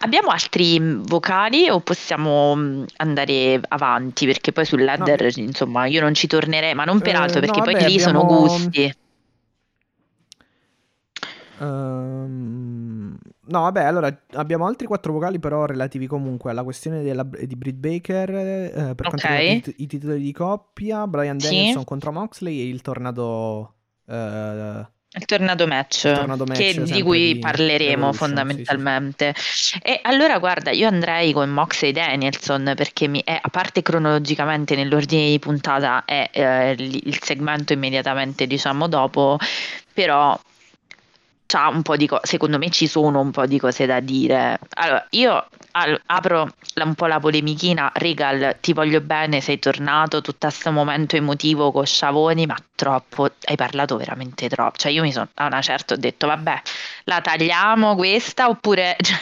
Abbiamo 0.00 0.30
altri 0.30 0.78
vocali 0.80 1.68
o 1.68 1.80
possiamo 1.80 2.84
andare 2.96 3.60
avanti? 3.68 4.26
Perché 4.26 4.52
poi 4.52 4.64
sul 4.64 4.82
ladder, 4.82 5.36
no. 5.36 5.42
insomma, 5.42 5.86
io 5.86 6.00
non 6.00 6.14
ci 6.14 6.26
tornerei, 6.26 6.74
ma 6.74 6.84
non 6.84 7.00
per 7.00 7.16
altro, 7.16 7.40
perché 7.40 7.58
no, 7.58 7.64
poi 7.64 7.74
vabbè, 7.74 7.86
lì 7.86 7.94
abbiamo... 7.94 8.20
sono 8.20 8.40
gusti. 8.40 8.94
Um, 11.58 13.16
no, 13.46 13.60
vabbè, 13.60 13.84
allora 13.84 14.12
abbiamo 14.32 14.66
altri 14.66 14.88
quattro 14.88 15.12
vocali, 15.12 15.38
però 15.38 15.64
relativi 15.64 16.08
comunque 16.08 16.50
alla 16.50 16.64
questione 16.64 17.02
della, 17.02 17.22
di 17.22 17.54
Britt 17.54 17.76
Baker 17.76 18.30
eh, 18.30 18.94
per 18.96 19.06
quanto 19.06 19.26
Ok. 19.26 19.38
riguarda 19.38 19.70
i, 19.70 19.74
i 19.76 19.86
titoli 19.86 20.20
di 20.20 20.32
coppia, 20.32 21.06
Brian 21.06 21.38
Sì. 21.38 21.46
Danielson 21.46 21.84
contro 21.84 22.10
Moxley 22.10 22.60
e 22.60 22.68
il 22.68 22.82
tornado. 22.82 23.74
Eh, 24.08 24.86
Il 25.14 25.24
tornado 25.26 25.66
match, 25.66 26.04
Il 26.04 26.14
tornado 26.14 26.44
match, 26.46 26.58
che- 26.58 26.82
di 26.84 27.02
cui 27.02 27.34
di 27.34 27.38
parleremo 27.38 28.12
fondamentalmente. 28.14 29.34
E 29.82 30.00
allora 30.02 30.38
guarda, 30.38 30.70
io 30.70 30.88
andrei 30.88 31.32
con 31.32 31.50
Mox 31.50 31.82
e 31.82 31.92
Danielson 31.92 32.72
perché 32.74 33.08
mi 33.08 33.22
è, 33.22 33.38
a 33.40 33.48
parte 33.50 33.82
cronologicamente 33.82 34.74
nell'ordine 34.74 35.28
di 35.28 35.38
puntata 35.38 36.04
è 36.06 36.30
eh, 36.32 36.70
il 36.78 37.00
il 37.04 37.18
segmento 37.22 37.72
immediatamente 37.74 38.46
diciamo 38.46 38.88
dopo, 38.88 39.38
però 39.92 40.38
c'ha 41.46 41.68
un 41.68 41.82
po' 41.82 41.96
di 41.96 42.06
cose, 42.06 42.22
secondo 42.24 42.56
me 42.56 42.70
ci 42.70 42.86
sono 42.86 43.20
un 43.20 43.30
po' 43.30 43.44
di 43.46 43.58
cose 43.58 43.84
da 43.84 44.00
dire. 44.00 44.58
Allora, 44.76 45.06
io 45.10 45.46
al- 45.72 46.00
apro 46.06 46.48
la- 46.74 46.84
un 46.84 46.94
po' 46.94 47.06
la 47.06 47.18
polemichina, 47.20 47.90
Regal, 47.94 48.56
ti 48.60 48.72
voglio 48.72 49.00
bene, 49.00 49.40
sei 49.40 49.58
tornato, 49.58 50.20
tutto 50.20 50.46
questo 50.48 50.70
momento 50.70 51.16
emotivo 51.16 51.72
con 51.72 51.84
Sciavoni, 51.86 52.46
ma 52.46 52.56
troppo, 52.74 53.28
hai 53.44 53.56
parlato 53.56 53.96
veramente 53.96 54.48
troppo. 54.48 54.76
Cioè 54.78 54.90
io 54.92 55.02
mi 55.02 55.12
sono, 55.12 55.28
a 55.34 55.46
una 55.46 55.60
certa 55.62 55.94
ho 55.94 55.96
detto, 55.96 56.26
vabbè, 56.26 56.62
la 57.04 57.20
tagliamo 57.20 57.94
questa, 57.96 58.48
oppure 58.48 58.96
cioè, 59.02 59.16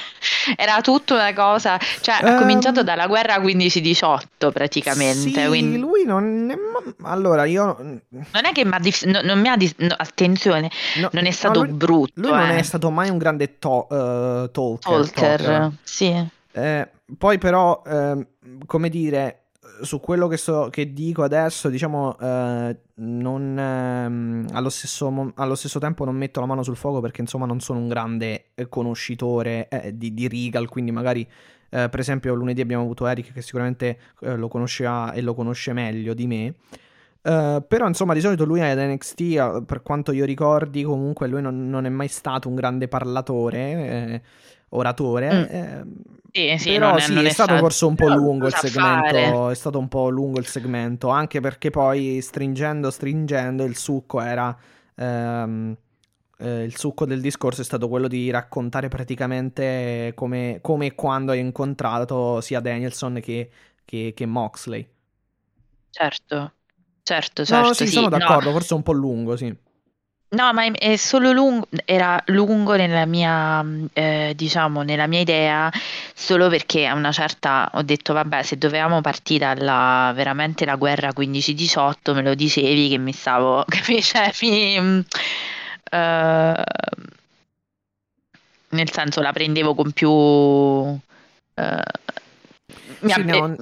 era 0.56 0.80
tutta 0.80 1.14
una 1.14 1.32
cosa, 1.34 1.78
cioè 2.00 2.16
ha 2.22 2.30
Ehm, 2.32 2.38
cominciato 2.38 2.82
dalla 2.82 3.06
guerra 3.06 3.38
15-18 3.38 4.50
praticamente, 4.52 5.40
Sì, 5.42 5.46
quindi 5.46 5.78
lui 5.78 6.04
non. 6.04 6.50
è- 6.50 6.92
Allora, 7.02 7.44
io. 7.44 7.76
non 7.78 8.44
è 8.44 8.52
che 8.52 8.64
mi 8.64 8.72
ha 8.74 8.78
dis- 8.78 9.04
no- 9.04 9.20
non 9.22 9.40
mi 9.40 9.48
ha 9.48 9.56
dis- 9.56 9.74
no, 9.78 9.94
attenzione, 9.96 10.70
no- 10.96 11.08
non 11.12 11.26
è 11.26 11.30
stato 11.30 11.62
lui- 11.62 11.72
brutto. 11.72 12.12
Lui 12.14 12.30
non 12.30 12.50
eh. 12.50 12.58
è 12.58 12.62
stato 12.62 12.90
mai 12.90 13.10
un 13.10 13.18
grande 13.18 13.58
to- 13.58 13.86
eh, 13.90 14.50
talker. 14.50 14.78
Talker, 14.80 15.40
talker. 15.42 15.70
sì. 15.82 16.28
Eh, 16.52 16.90
poi 17.16 17.38
però, 17.38 17.82
ehm, 17.86 18.26
come 18.66 18.88
dire, 18.88 19.44
su 19.82 20.00
quello 20.00 20.26
che, 20.28 20.36
so, 20.36 20.68
che 20.70 20.92
dico 20.92 21.22
adesso, 21.22 21.68
diciamo, 21.68 22.18
eh, 22.18 22.76
non, 22.96 23.58
ehm, 23.58 24.48
allo, 24.52 24.68
stesso, 24.68 25.32
allo 25.36 25.54
stesso 25.54 25.78
tempo 25.78 26.04
non 26.04 26.16
metto 26.16 26.40
la 26.40 26.46
mano 26.46 26.62
sul 26.62 26.76
fuoco 26.76 27.00
perché 27.00 27.20
insomma 27.20 27.46
non 27.46 27.60
sono 27.60 27.78
un 27.78 27.88
grande 27.88 28.50
eh, 28.54 28.68
conoscitore 28.68 29.68
eh, 29.68 29.96
di, 29.96 30.12
di 30.12 30.28
Regal, 30.28 30.68
quindi 30.68 30.90
magari... 30.90 31.26
eh, 31.72 31.88
per 31.88 32.00
esempio 32.00 32.34
lunedì 32.34 32.60
abbiamo 32.60 32.82
avuto 32.82 33.06
Eric 33.06 33.32
che 33.32 33.42
sicuramente 33.42 33.98
eh, 34.22 34.36
lo 34.36 34.48
conosceva 34.48 35.12
e 35.12 35.20
lo 35.22 35.34
conosce 35.34 35.72
meglio 35.72 36.14
di 36.14 36.26
me. 36.26 36.54
Eh, 37.22 37.62
però 37.66 37.86
insomma 37.86 38.14
di 38.14 38.20
solito 38.20 38.44
lui 38.44 38.60
ad 38.60 38.78
NXT, 38.78 39.20
eh, 39.20 39.62
per 39.64 39.82
quanto 39.82 40.10
io 40.12 40.24
ricordi, 40.24 40.82
comunque 40.82 41.28
lui 41.28 41.42
non, 41.42 41.68
non 41.68 41.84
è 41.86 41.88
mai 41.88 42.08
stato 42.08 42.48
un 42.48 42.54
grande 42.56 42.88
parlatore, 42.88 43.58
eh, 43.58 44.22
oratore. 44.70 45.28
Mm. 45.32 45.44
eh, 45.48 45.84
Sì, 46.32 46.56
sì, 46.58 46.78
però 46.78 46.98
non 46.98 46.98
è, 46.98 47.06
sì, 47.06 47.24
non 47.24 47.26
è 47.26 47.30
stato 47.30 47.56
forse 47.58 47.84
un 47.86 47.96
po' 47.96 48.08
lungo 48.08 48.46
il 48.46 48.54
segmento. 48.54 49.14
fare. 49.14 49.50
È 49.50 49.54
stato 49.54 49.78
un 49.78 49.88
po' 49.88 50.08
lungo 50.10 50.38
il 50.38 50.46
segmento, 50.46 51.08
anche 51.08 51.40
perché 51.40 51.70
poi 51.70 52.20
stringendo, 52.20 52.90
stringendo, 52.90 53.64
il 53.64 53.76
succo 53.76 54.20
era. 54.20 54.56
ehm, 54.96 55.76
eh, 56.38 56.62
il 56.64 56.76
succo 56.76 57.04
del 57.06 57.20
discorso 57.20 57.60
è 57.60 57.64
stato 57.64 57.88
quello 57.88 58.08
di 58.08 58.30
raccontare 58.30 58.88
praticamente 58.88 60.12
come, 60.14 60.58
come 60.62 60.86
e 60.86 60.94
quando 60.94 61.32
ha 61.32 61.34
incontrato 61.34 62.40
sia 62.40 62.60
Danielson 62.60 63.20
che, 63.20 63.50
che, 63.84 64.12
che 64.14 64.26
Moxley. 64.26 64.88
Certo, 65.92 66.54
certo, 67.02 67.44
No, 67.46 67.72
certo, 67.72 67.74
sì, 67.74 67.86
sì. 67.86 67.90
sono 67.90 68.08
No, 68.12 68.36
d'accordo, 68.36 68.50
forse 68.52 68.72
è 68.74 68.76
un 68.76 68.82
po' 68.82 68.92
lungo, 68.92 69.36
sì. 69.36 69.54
No, 70.30 70.52
ma 70.52 70.64
è, 70.72 70.96
solo 70.96 71.32
lungo, 71.32 71.66
era 71.84 72.22
lungo 72.26 72.76
nella 72.76 73.04
mia, 73.06 73.64
eh, 73.92 74.32
diciamo, 74.36 74.82
nella 74.82 75.06
mia 75.06 75.20
idea, 75.20 75.70
solo 76.14 76.48
perché 76.48 76.86
a 76.86 76.94
una 76.94 77.12
certa 77.12 77.70
ho 77.74 77.82
detto, 77.82 78.12
vabbè, 78.12 78.42
se 78.42 78.56
dovevamo 78.58 79.00
partire 79.00 79.54
dalla 79.54 80.12
veramente 80.14 80.64
la 80.64 80.76
guerra 80.76 81.12
15-18, 81.12 82.14
me 82.14 82.22
lo 82.22 82.34
dicevi 82.34 82.88
che 82.88 82.98
mi 82.98 83.12
stavo, 83.12 83.64
capisci? 83.68 84.16
Mi, 84.42 85.04
eh, 85.90 86.64
nel 88.70 88.90
senso 88.92 89.20
la 89.20 89.32
prendevo 89.32 89.74
con 89.74 89.90
più... 89.92 90.10
eh, 91.54 91.82
mi 93.00 93.12
Sì, 93.12 93.22
no, 93.24 93.56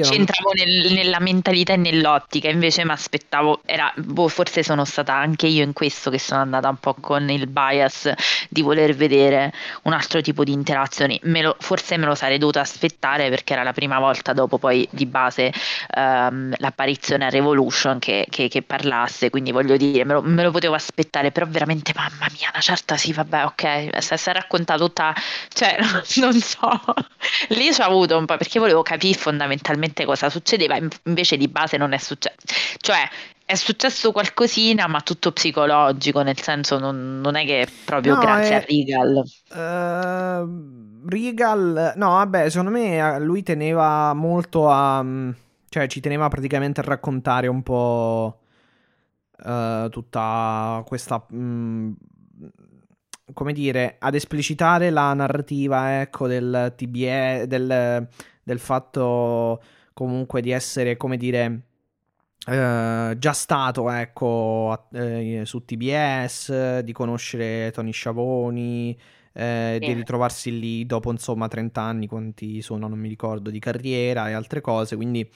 c'entravo 0.00 0.52
nel- 0.54 0.92
nella 0.92 1.18
mentalità 1.20 1.72
e 1.74 1.76
nell'ottica, 1.76 2.48
invece 2.48 2.84
mi 2.84 2.90
aspettavo, 2.92 3.60
era, 3.64 3.92
boh, 3.96 4.28
forse 4.28 4.62
sono 4.62 4.84
stata 4.84 5.12
anche 5.14 5.46
io 5.46 5.62
in 5.64 5.72
questo 5.72 6.10
che 6.10 6.18
sono 6.18 6.40
andata 6.40 6.68
un 6.68 6.76
po' 6.78 6.94
con 6.94 7.28
il 7.30 7.46
bias 7.48 8.10
di 8.48 8.62
voler 8.62 8.94
vedere 8.94 9.52
un 9.82 9.92
altro 9.92 10.20
tipo 10.20 10.44
di 10.44 10.52
interazioni. 10.52 11.18
Me 11.24 11.42
lo- 11.42 11.56
forse 11.58 11.96
me 11.96 12.06
lo 12.06 12.14
sarei 12.14 12.38
dovuto 12.38 12.60
aspettare 12.60 13.28
perché 13.30 13.52
era 13.54 13.62
la 13.62 13.72
prima 13.72 13.98
volta 13.98 14.32
dopo 14.32 14.58
poi 14.58 14.86
di 14.90 15.06
base 15.06 15.52
ehm, 15.94 16.54
l'apparizione 16.58 17.26
a 17.26 17.28
Revolution 17.30 17.98
che, 17.98 18.26
che- 18.30 18.48
che 18.48 18.62
parlasse, 18.62 19.30
quindi 19.30 19.52
voglio 19.52 19.76
dire, 19.76 20.04
me 20.04 20.14
lo, 20.14 20.22
me 20.22 20.42
lo 20.42 20.50
potevo 20.50 20.74
aspettare, 20.74 21.30
però 21.32 21.46
veramente, 21.48 21.92
mamma 21.94 22.26
mia, 22.38 22.50
una 22.52 22.60
certa 22.62 22.96
sì, 22.96 23.12
vabbè, 23.12 23.44
ok, 23.44 24.02
si 24.02 24.14
è 24.14 24.32
raccontata 24.32 24.78
tutta, 24.84 25.14
cioè, 25.52 25.76
non 26.20 26.32
so, 26.40 26.68
lì 27.48 27.72
ci 27.72 27.80
ho 27.80 27.84
avuto 27.84 28.16
un 28.16 28.26
po' 28.26 28.36
perché 28.36 28.58
volevo 28.58 28.77
capire 28.82 29.18
fondamentalmente 29.18 30.04
cosa 30.04 30.30
succedeva, 30.30 30.76
in- 30.76 30.88
invece 31.04 31.36
di 31.36 31.48
base 31.48 31.76
non 31.76 31.92
è 31.92 31.98
successo, 31.98 32.36
cioè 32.78 33.08
è 33.44 33.54
successo 33.54 34.12
qualcosina, 34.12 34.86
ma 34.88 35.00
tutto 35.00 35.32
psicologico, 35.32 36.22
nel 36.22 36.38
senso 36.40 36.78
non, 36.78 37.20
non 37.20 37.34
è 37.36 37.44
che 37.46 37.62
è 37.62 37.68
proprio 37.84 38.14
No, 38.14 38.16
grazie 38.16 38.56
a 38.56 38.60
è- 38.60 38.66
Regal. 38.66 39.22
Eh, 39.50 40.44
Regal, 41.06 41.92
no, 41.96 42.08
vabbè, 42.10 42.48
secondo 42.50 42.70
me 42.72 42.98
eh, 42.98 43.20
lui 43.20 43.42
teneva 43.42 44.12
molto 44.14 44.68
a. 44.68 45.02
mm, 45.02 45.30
cioè, 45.68 45.86
ci 45.88 46.00
teneva 46.00 46.28
praticamente 46.28 46.80
a 46.80 46.84
raccontare 46.84 47.46
un 47.48 47.62
po' 47.62 48.40
eh, 49.44 49.88
tutta 49.90 50.82
questa. 50.86 51.24
mm, 51.32 51.92
come 53.32 53.52
dire, 53.52 53.96
ad 53.98 54.14
esplicitare 54.14 54.90
la 54.90 55.12
narrativa, 55.14 56.00
ecco, 56.00 56.26
del 56.26 56.72
TBE, 56.76 57.44
del, 57.46 58.08
del 58.42 58.58
fatto 58.58 59.62
comunque 59.92 60.40
di 60.40 60.50
essere, 60.50 60.96
come 60.96 61.16
dire. 61.16 61.62
eh, 62.46 63.14
già 63.18 63.32
stato 63.32 63.90
ecco 63.90 64.88
eh, 64.92 65.42
su 65.44 65.64
TBS 65.64 66.78
di 66.80 66.92
conoscere 66.92 67.70
Tony 67.72 67.90
Sciavoni 67.92 68.98
eh, 69.32 69.80
di 69.82 69.92
Sì. 69.92 69.94
ritrovarsi 69.94 70.58
lì 70.58 70.86
dopo 70.86 71.10
insomma 71.10 71.48
30 71.48 71.82
anni, 71.82 72.06
quanti 72.06 72.62
sono, 72.62 72.88
non 72.88 72.98
mi 72.98 73.08
ricordo, 73.08 73.50
di 73.50 73.58
carriera 73.58 74.28
e 74.28 74.32
altre 74.32 74.60
cose, 74.60 74.96
quindi 74.96 75.28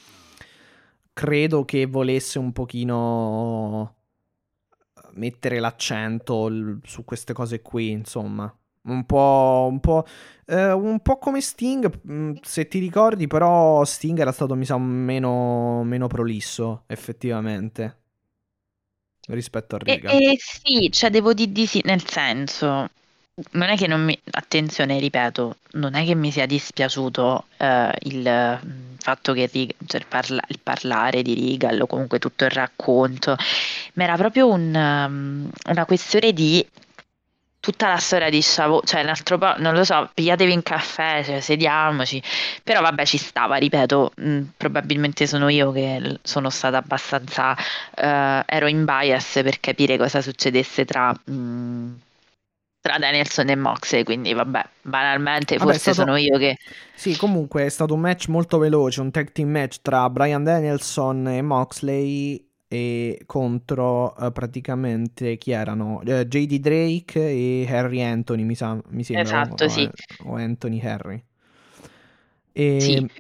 credo 1.13 1.65
che 1.65 1.87
volesse 1.87 2.39
un 2.39 2.53
pochino 2.53 3.97
mettere 5.15 5.59
l'accento 5.61 6.49
l- 6.49 6.81
su 6.85 7.05
queste 7.05 7.33
cose 7.33 7.63
qui, 7.63 7.91
insomma. 7.91 8.55
Un 8.85 9.05
po', 9.07 9.69
un 9.71 9.79
po', 9.81 10.05
eh, 10.47 10.73
un 10.73 11.01
po' 11.01 11.19
come 11.19 11.41
Sting, 11.41 12.01
mh, 12.03 12.33
se 12.43 12.67
ti 12.67 12.79
ricordi, 12.81 13.27
però 13.29 13.85
Sting 13.85 14.19
era 14.19 14.33
stato, 14.33 14.57
mi 14.57 14.65
sa, 14.65 14.77
meno, 14.79 15.85
meno 15.85 16.09
prolisso, 16.09 16.83
effettivamente, 16.89 18.01
rispetto 19.31 19.75
a 19.75 19.79
E, 19.85 19.93
Regal. 19.93 20.25
e 20.33 20.37
sì, 20.39 20.91
cioè 20.91 21.11
devo 21.11 21.35
dire 21.35 21.51
di 21.53 21.67
sì, 21.67 21.81
nel 21.85 22.05
senso, 22.07 22.89
non 23.53 23.69
è 23.71 23.77
che 23.77 23.87
non 23.87 24.05
mi, 24.05 24.19
attenzione, 24.33 24.99
ripeto, 24.99 25.57
non 25.73 25.95
è 25.95 26.05
che 26.05 26.15
mi 26.15 26.31
sia 26.31 26.47
dispiaciuto 26.47 27.47
eh, 27.57 27.93
il 28.03 28.61
mm, 28.65 28.95
fatto 28.99 29.33
che 29.33 29.49
Rig- 29.51 29.75
cioè 29.87 30.01
il, 30.01 30.07
parla- 30.07 30.45
il 30.49 30.59
parlare 30.63 31.23
di 31.23 31.35
Regal 31.35 31.81
o 31.81 31.87
comunque 31.87 32.19
tutto 32.19 32.45
il 32.45 32.51
racconto, 32.51 33.37
ma 33.95 34.05
era 34.05 34.17
proprio 34.17 34.49
un, 34.49 34.75
um, 34.75 35.51
una 35.67 35.85
questione 35.87 36.33
di 36.33 36.67
tutta 37.59 37.89
la 37.89 37.97
storia 37.97 38.29
di 38.29 38.43
Sciavone, 38.43 38.83
cioè 38.85 39.03
un 39.03 39.09
altro 39.09 39.39
po', 39.39 39.55
non 39.59 39.75
lo 39.75 39.85
so, 39.85 40.11
pigliatevi 40.13 40.53
un 40.53 40.63
caffè, 40.63 41.23
cioè, 41.25 41.41
sediamoci, 41.41 42.21
però 42.63 42.81
vabbè 42.81 43.07
ci 43.07 43.19
stava, 43.19 43.57
ripeto, 43.57 44.13
mm, 44.21 44.43
probabilmente 44.57 45.27
sono 45.27 45.49
io 45.49 45.71
che 45.73 46.19
sono 46.23 46.51
stata 46.51 46.79
abbastanza 46.79 47.57
eh, 47.95 48.43
ero 48.47 48.67
in 48.67 48.85
bias 48.85 49.41
per 49.45 49.61
capire 49.61 49.97
cosa 49.97 50.21
succedesse 50.21 50.85
tra, 50.85 51.15
mm, 51.31 51.93
tra 52.83 52.99
Danielson 52.99 53.49
e 53.49 53.55
Moxley, 53.55 54.03
quindi 54.03 54.35
vabbè, 54.35 54.63
banalmente 54.83 55.57
Vabbè, 55.57 55.71
forse 55.71 55.93
stato- 55.93 56.09
sono 56.09 56.17
io 56.17 56.37
che... 56.37 56.59
Sì, 56.95 57.17
comunque 57.17 57.65
è 57.65 57.69
stato 57.69 57.95
un 57.95 58.01
match 58.01 58.27
molto 58.27 58.59
veloce, 58.59 59.01
un 59.01 59.13
tag 59.13 59.31
team 59.31 59.51
match 59.51 59.77
tra 59.83 60.11
Brian 60.11 60.43
Danielson 60.43 61.29
e 61.29 61.43
Moxley 61.43 62.45
e 62.67 63.23
contro 63.25 64.17
eh, 64.17 64.33
praticamente 64.33 65.37
chi 65.39 65.53
erano? 65.53 66.03
Eh, 66.05 66.27
JD 66.27 66.55
Drake 66.59 67.21
e 67.21 67.67
Harry 67.71 68.03
Anthony, 68.03 68.43
mi, 68.43 68.57
sa, 68.57 68.77
mi 68.89 69.05
sembra. 69.05 69.23
Esatto, 69.43 69.65
o, 69.65 69.69
sì. 69.69 69.89
o 70.25 70.35
Anthony 70.35 70.81
Harry. 70.81 71.23
E- 72.53 72.81
Sì. 72.81 73.11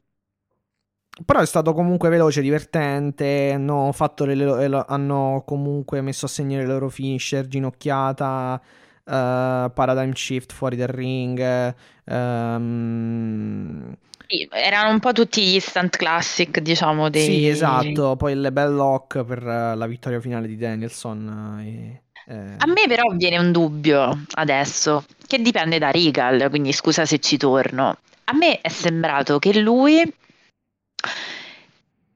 Però 1.26 1.40
è 1.40 1.46
stato 1.46 1.74
comunque 1.74 2.08
veloce, 2.08 2.40
divertente. 2.40 3.52
Hanno, 3.52 3.92
fatto 3.92 4.24
le 4.24 4.34
le- 4.34 4.84
hanno 4.88 5.42
comunque 5.46 6.00
messo 6.00 6.24
a 6.24 6.28
segno 6.28 6.56
le 6.58 6.64
loro 6.66 6.88
finisher, 6.88 7.46
ginocchiata, 7.46 8.60
eh, 9.04 9.70
paradigm 9.74 10.12
shift 10.12 10.52
fuori 10.52 10.76
dal 10.76 10.88
ring. 10.88 11.74
ehm, 12.04 13.96
Sì, 14.26 14.48
erano 14.50 14.90
un 14.90 14.98
po' 15.00 15.12
tutti 15.12 15.42
gli 15.42 15.60
stunt 15.60 15.96
classic, 15.96 16.60
diciamo, 16.60 17.10
dei... 17.10 17.22
Sì, 17.24 17.48
esatto. 17.48 18.16
Poi 18.16 18.32
il 18.32 18.48
bell 18.52 18.74
lock 18.74 19.24
per 19.24 19.46
eh, 19.46 19.74
la 19.76 19.86
vittoria 19.86 20.20
finale 20.20 20.46
di 20.46 20.56
Danielson. 20.56 21.58
eh, 21.60 21.68
e, 21.68 22.02
eh, 22.34 22.54
A 22.58 22.66
me 22.66 22.84
però 22.88 23.02
viene 23.14 23.38
un 23.38 23.52
dubbio 23.52 24.24
adesso, 24.34 25.04
che 25.26 25.38
dipende 25.40 25.78
da 25.78 25.90
Regal, 25.90 26.48
quindi 26.48 26.72
scusa 26.72 27.04
se 27.04 27.18
ci 27.18 27.36
torno. 27.36 27.98
A 28.24 28.32
me 28.34 28.60
è 28.60 28.68
sembrato 28.68 29.38
che 29.38 29.58
lui 29.60 30.02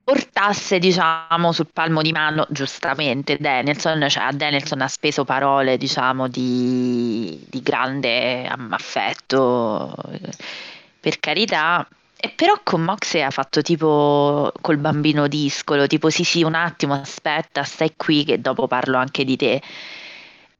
portasse, 0.07 0.79
diciamo, 0.79 1.51
sul 1.51 1.67
palmo 1.73 2.01
di 2.01 2.13
mano, 2.13 2.47
giustamente, 2.49 3.37
Danielson, 3.41 4.09
cioè 4.09 4.23
a 4.23 4.33
Danielson 4.33 4.81
ha 4.83 4.87
speso 4.87 5.25
parole, 5.25 5.77
diciamo, 5.79 6.29
di, 6.29 7.45
di 7.51 7.61
grande 7.61 8.47
affetto, 8.47 9.93
per 11.01 11.19
carità. 11.19 11.85
E 12.19 12.31
però 12.37 12.61
con 12.63 12.83
Moxley 12.83 13.23
ha 13.25 13.31
fatto 13.31 13.63
tipo 13.63 14.53
col 14.61 14.77
bambino 14.77 15.27
discolo, 15.27 15.89
tipo 15.89 16.09
sì 16.09 16.23
sì 16.23 16.45
un 16.45 16.55
attimo 16.55 16.95
aspetta, 16.95 17.65
stai 17.65 17.95
qui 17.97 18.23
che 18.25 18.41
dopo 18.41 18.69
parlo 18.69 18.99
anche 18.99 19.25
di 19.25 19.37
te. 19.37 19.61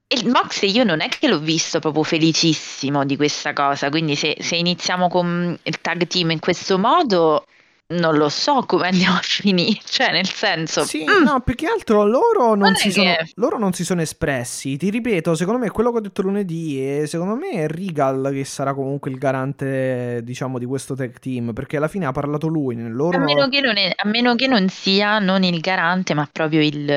E 0.09 0.25
Moxley 0.25 0.73
io 0.73 0.83
non 0.83 1.01
è 1.01 1.09
che 1.09 1.29
l'ho 1.29 1.39
visto 1.39 1.79
proprio 1.79 2.03
felicissimo 2.03 3.05
di 3.05 3.15
questa 3.15 3.53
cosa, 3.53 3.91
quindi 3.91 4.17
se, 4.17 4.37
se 4.41 4.57
iniziamo 4.57 5.09
con 5.09 5.57
il 5.63 5.81
tag 5.81 6.05
team 6.09 6.33
in 6.33 6.41
questo 6.41 6.79
modo, 6.79 7.47
non 7.89 8.17
lo 8.17 8.29
so 8.29 8.65
come 8.67 8.89
andiamo 8.91 9.17
a 9.17 9.21
finire, 9.23 9.79
cioè 9.85 10.11
nel 10.11 10.29
senso... 10.29 10.83
Sì, 10.85 11.05
mm, 11.05 11.23
no, 11.23 11.41
più 11.41 11.55
che 11.55 11.67
altro 11.67 12.05
loro 12.05 12.49
non, 12.51 12.59
Non 12.59 12.75
si 12.75 12.91
sono, 12.91 13.15
che- 13.15 13.31
loro 13.37 13.59
non 13.59 13.73
si 13.73 13.85
sono 13.85 14.01
espressi. 14.01 14.77
Ti 14.77 14.91
ripeto, 14.91 15.35
secondo 15.35 15.61
me 15.61 15.71
quello 15.71 15.93
che 15.93 15.99
ho 15.99 16.01
detto 16.01 16.23
lunedì 16.23 16.81
e 16.81 17.07
secondo 17.07 17.37
me 17.37 17.51
è 17.51 17.69
Regal 17.69 18.31
che 18.33 18.45
sarà 18.45 18.75
comunque 18.75 19.11
il 19.11 19.19
garante, 19.19 20.21
diciamo, 20.25 20.59
di 20.59 20.65
questo 20.67 20.95
tag 20.95 21.19
team, 21.21 21.53
perché 21.53 21.77
alla 21.77 21.89
fine 21.89 22.07
ha 22.07 22.13
parlato 22.13 22.49
lui, 22.49 22.77
loro 22.89 23.17
a, 23.17 23.21
no- 23.21 23.25
meno 23.27 23.49
che 23.49 23.61
non 23.61 23.77
è- 23.77 23.93
a 23.95 24.09
meno 24.09 24.35
che 24.35 24.47
non 24.47 24.69
sia 24.69 25.19
non 25.19 25.43
il 25.45 25.61
garante, 25.61 26.15
ma 26.15 26.29
proprio 26.31 26.61
il... 26.63 26.91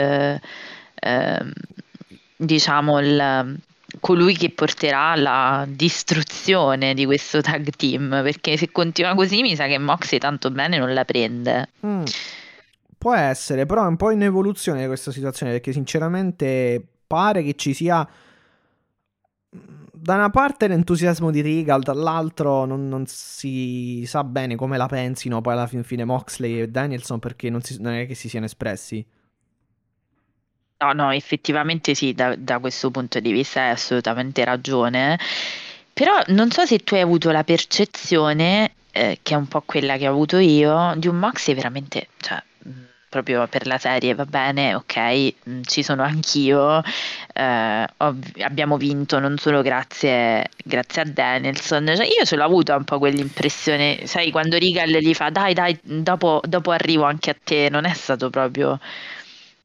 ehm, 1.02 1.52
diciamo 2.36 3.00
il... 3.00 3.58
colui 4.00 4.36
che 4.36 4.52
porterà 4.52 5.12
alla 5.12 5.66
distruzione 5.68 6.94
di 6.94 7.06
questo 7.06 7.42
tag 7.42 7.70
team, 7.76 8.22
perché 8.24 8.58
se 8.58 8.72
continua 8.72 9.16
così 9.16 9.42
mi 9.42 9.56
sa 9.56 9.68
che 9.68 9.78
Moxley 9.78 10.20
tanto 10.20 10.52
bene 10.52 10.78
non 10.78 10.94
la 10.94 11.06
prende. 11.06 11.70
Mm. 11.86 12.04
Può 12.98 13.14
essere, 13.14 13.66
però 13.66 13.84
è 13.84 13.88
un 13.88 13.96
po' 13.96 14.12
in 14.12 14.24
evoluzione 14.24 14.86
questa 14.88 15.12
situazione 15.12 15.54
perché 15.54 15.72
sinceramente 15.72 16.86
pare 17.08 17.44
che 17.44 17.56
ci 17.56 17.74
sia 17.74 18.08
da 20.02 20.16
una 20.16 20.30
parte 20.30 20.68
l'entusiasmo 20.68 21.32
di 21.32 21.42
Regal, 21.42 21.82
dall'altro 21.82 22.66
non, 22.66 22.88
non 22.88 23.06
si 23.06 24.04
sa 24.06 24.24
bene 24.24 24.56
come 24.56 24.78
la 24.78 24.88
pensino 24.88 25.42
poi 25.42 25.54
alla 25.54 25.68
fin 25.68 25.84
fine 25.84 26.06
Moxley 26.06 26.62
e 26.62 26.70
Danielson 26.70 27.20
perché 27.20 27.50
non, 27.50 27.62
si- 27.62 27.82
non 27.82 27.94
è 27.94 28.06
che 28.06 28.16
si 28.16 28.30
siano 28.30 28.46
espressi. 28.46 29.06
No, 30.82 30.94
no, 30.94 31.12
effettivamente 31.12 31.94
sì, 31.94 32.14
da, 32.14 32.36
da 32.38 32.60
questo 32.60 32.90
punto 32.90 33.20
di 33.20 33.32
vista 33.34 33.64
hai 33.64 33.72
assolutamente 33.72 34.46
ragione. 34.46 35.20
Però 35.94 36.22
non 36.28 36.52
so 36.52 36.66
se 36.66 36.80
tu 36.80 36.94
hai 36.96 37.02
avuto 37.02 37.32
la 37.32 37.44
percezione, 37.44 38.76
eh, 38.92 39.20
che 39.22 39.34
è 39.34 39.38
un 39.38 39.48
po' 39.48 39.62
quella 39.66 39.98
che 39.98 40.08
ho 40.08 40.12
avuto 40.12 40.38
io, 40.38 40.94
di 40.96 41.08
un 41.10 41.18
Moxley 41.18 41.54
veramente, 41.56 42.08
cioè, 42.20 42.42
mh, 42.64 42.70
proprio 43.10 43.46
per 43.48 43.68
la 43.68 43.78
serie, 43.78 44.16
va 44.16 44.24
bene, 44.26 44.74
ok, 44.76 45.34
mh, 45.44 45.62
ci 45.64 45.84
sono 45.84 46.04
anch'io, 46.04 46.82
eh, 47.34 47.86
abbiamo 47.98 48.78
vinto 48.78 49.20
non 49.20 49.38
solo 49.38 49.62
grazie, 49.62 50.48
grazie 50.64 51.02
a 51.02 51.06
Danielson, 51.06 51.92
cioè, 51.94 52.06
io 52.06 52.24
ce 52.24 52.38
l'ho 52.38 52.44
avuta 52.46 52.78
un 52.78 52.86
po' 52.86 53.00
quell'impressione, 53.00 54.06
sai, 54.06 54.32
quando 54.32 54.58
Regal 54.58 54.88
gli 54.90 55.14
fa, 55.14 55.30
dai, 55.30 55.54
dai, 55.54 55.78
dopo, 55.84 56.40
dopo 56.48 56.72
arrivo 56.72 57.04
anche 57.04 57.32
a 57.32 57.36
te, 57.44 57.68
non 57.70 57.84
è 57.86 57.94
stato 57.94 58.30
proprio... 58.30 58.80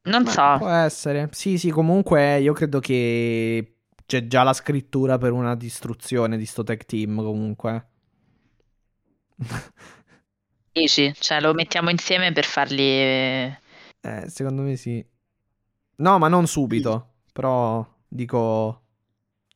Non 0.05 0.23
Ma 0.23 0.31
so. 0.31 0.57
Può 0.59 0.69
essere. 0.69 1.29
Sì, 1.33 1.59
sì, 1.59 1.71
comunque 1.71 2.39
io 2.39 2.53
credo 2.53 2.81
che 2.81 3.77
c'è 4.07 4.27
già 4.27 4.43
la 4.43 4.53
scrittura 4.53 5.19
per 5.19 5.33
una 5.33 5.55
distruzione 5.57 6.37
di 6.37 6.47
sto 6.47 6.63
tag 6.63 6.85
team 6.85 7.17
comunque. 7.17 7.89
Dici, 10.73 11.13
cioè 11.19 11.41
lo 11.41 11.55
mettiamo 11.55 11.91
insieme 11.91 12.33
per 12.33 12.45
farli... 12.45 12.83
Eh, 12.83 14.25
secondo 14.27 14.63
me 14.63 14.77
sì. 14.77 15.05
No, 15.97 16.19
ma 16.19 16.29
non 16.29 16.47
subito. 16.47 17.13
Però 17.33 17.87
dico 18.07 18.83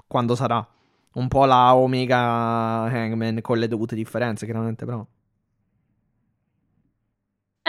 quando 0.06 0.34
sarà. 0.34 0.66
Un 1.14 1.28
po' 1.28 1.44
la 1.44 1.74
Omega 1.74 2.84
Hangman 2.84 3.40
con 3.40 3.58
le 3.58 3.68
dovute 3.68 3.94
differenze, 3.94 4.44
chiaramente, 4.46 4.84
però. 4.84 5.04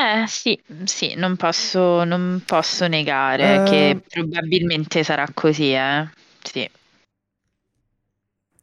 Eh 0.01 0.27
sì, 0.27 0.57
sì, 0.85 1.15
non 1.15 1.35
posso, 1.35 2.05
non 2.05 2.41
posso 2.45 2.87
negare 2.87 3.55
Eh. 3.57 3.63
che 3.69 4.01
probabilmente 4.07 5.03
sarà 5.03 5.27
così, 5.33 5.73
eh. 5.73 6.07
Sì. 6.41 6.69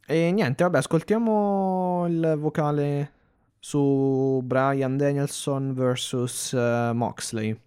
E 0.08 0.30
niente, 0.32 0.62
vabbè, 0.64 0.78
ascoltiamo 0.78 2.06
il 2.08 2.36
vocale 2.38 3.12
su 3.58 4.40
Brian 4.42 4.96
Danielson 4.96 5.74
vs 5.74 6.52
eh, 6.54 6.92
Moxley. 6.94 7.52
se- 7.52 7.60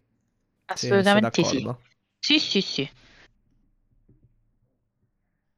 Assolutamente 0.65 1.43
sì. 1.43 1.61
d'accordo. 1.61 1.81
Sì, 2.19 2.39
sì, 2.39 2.61
sì. 2.61 2.89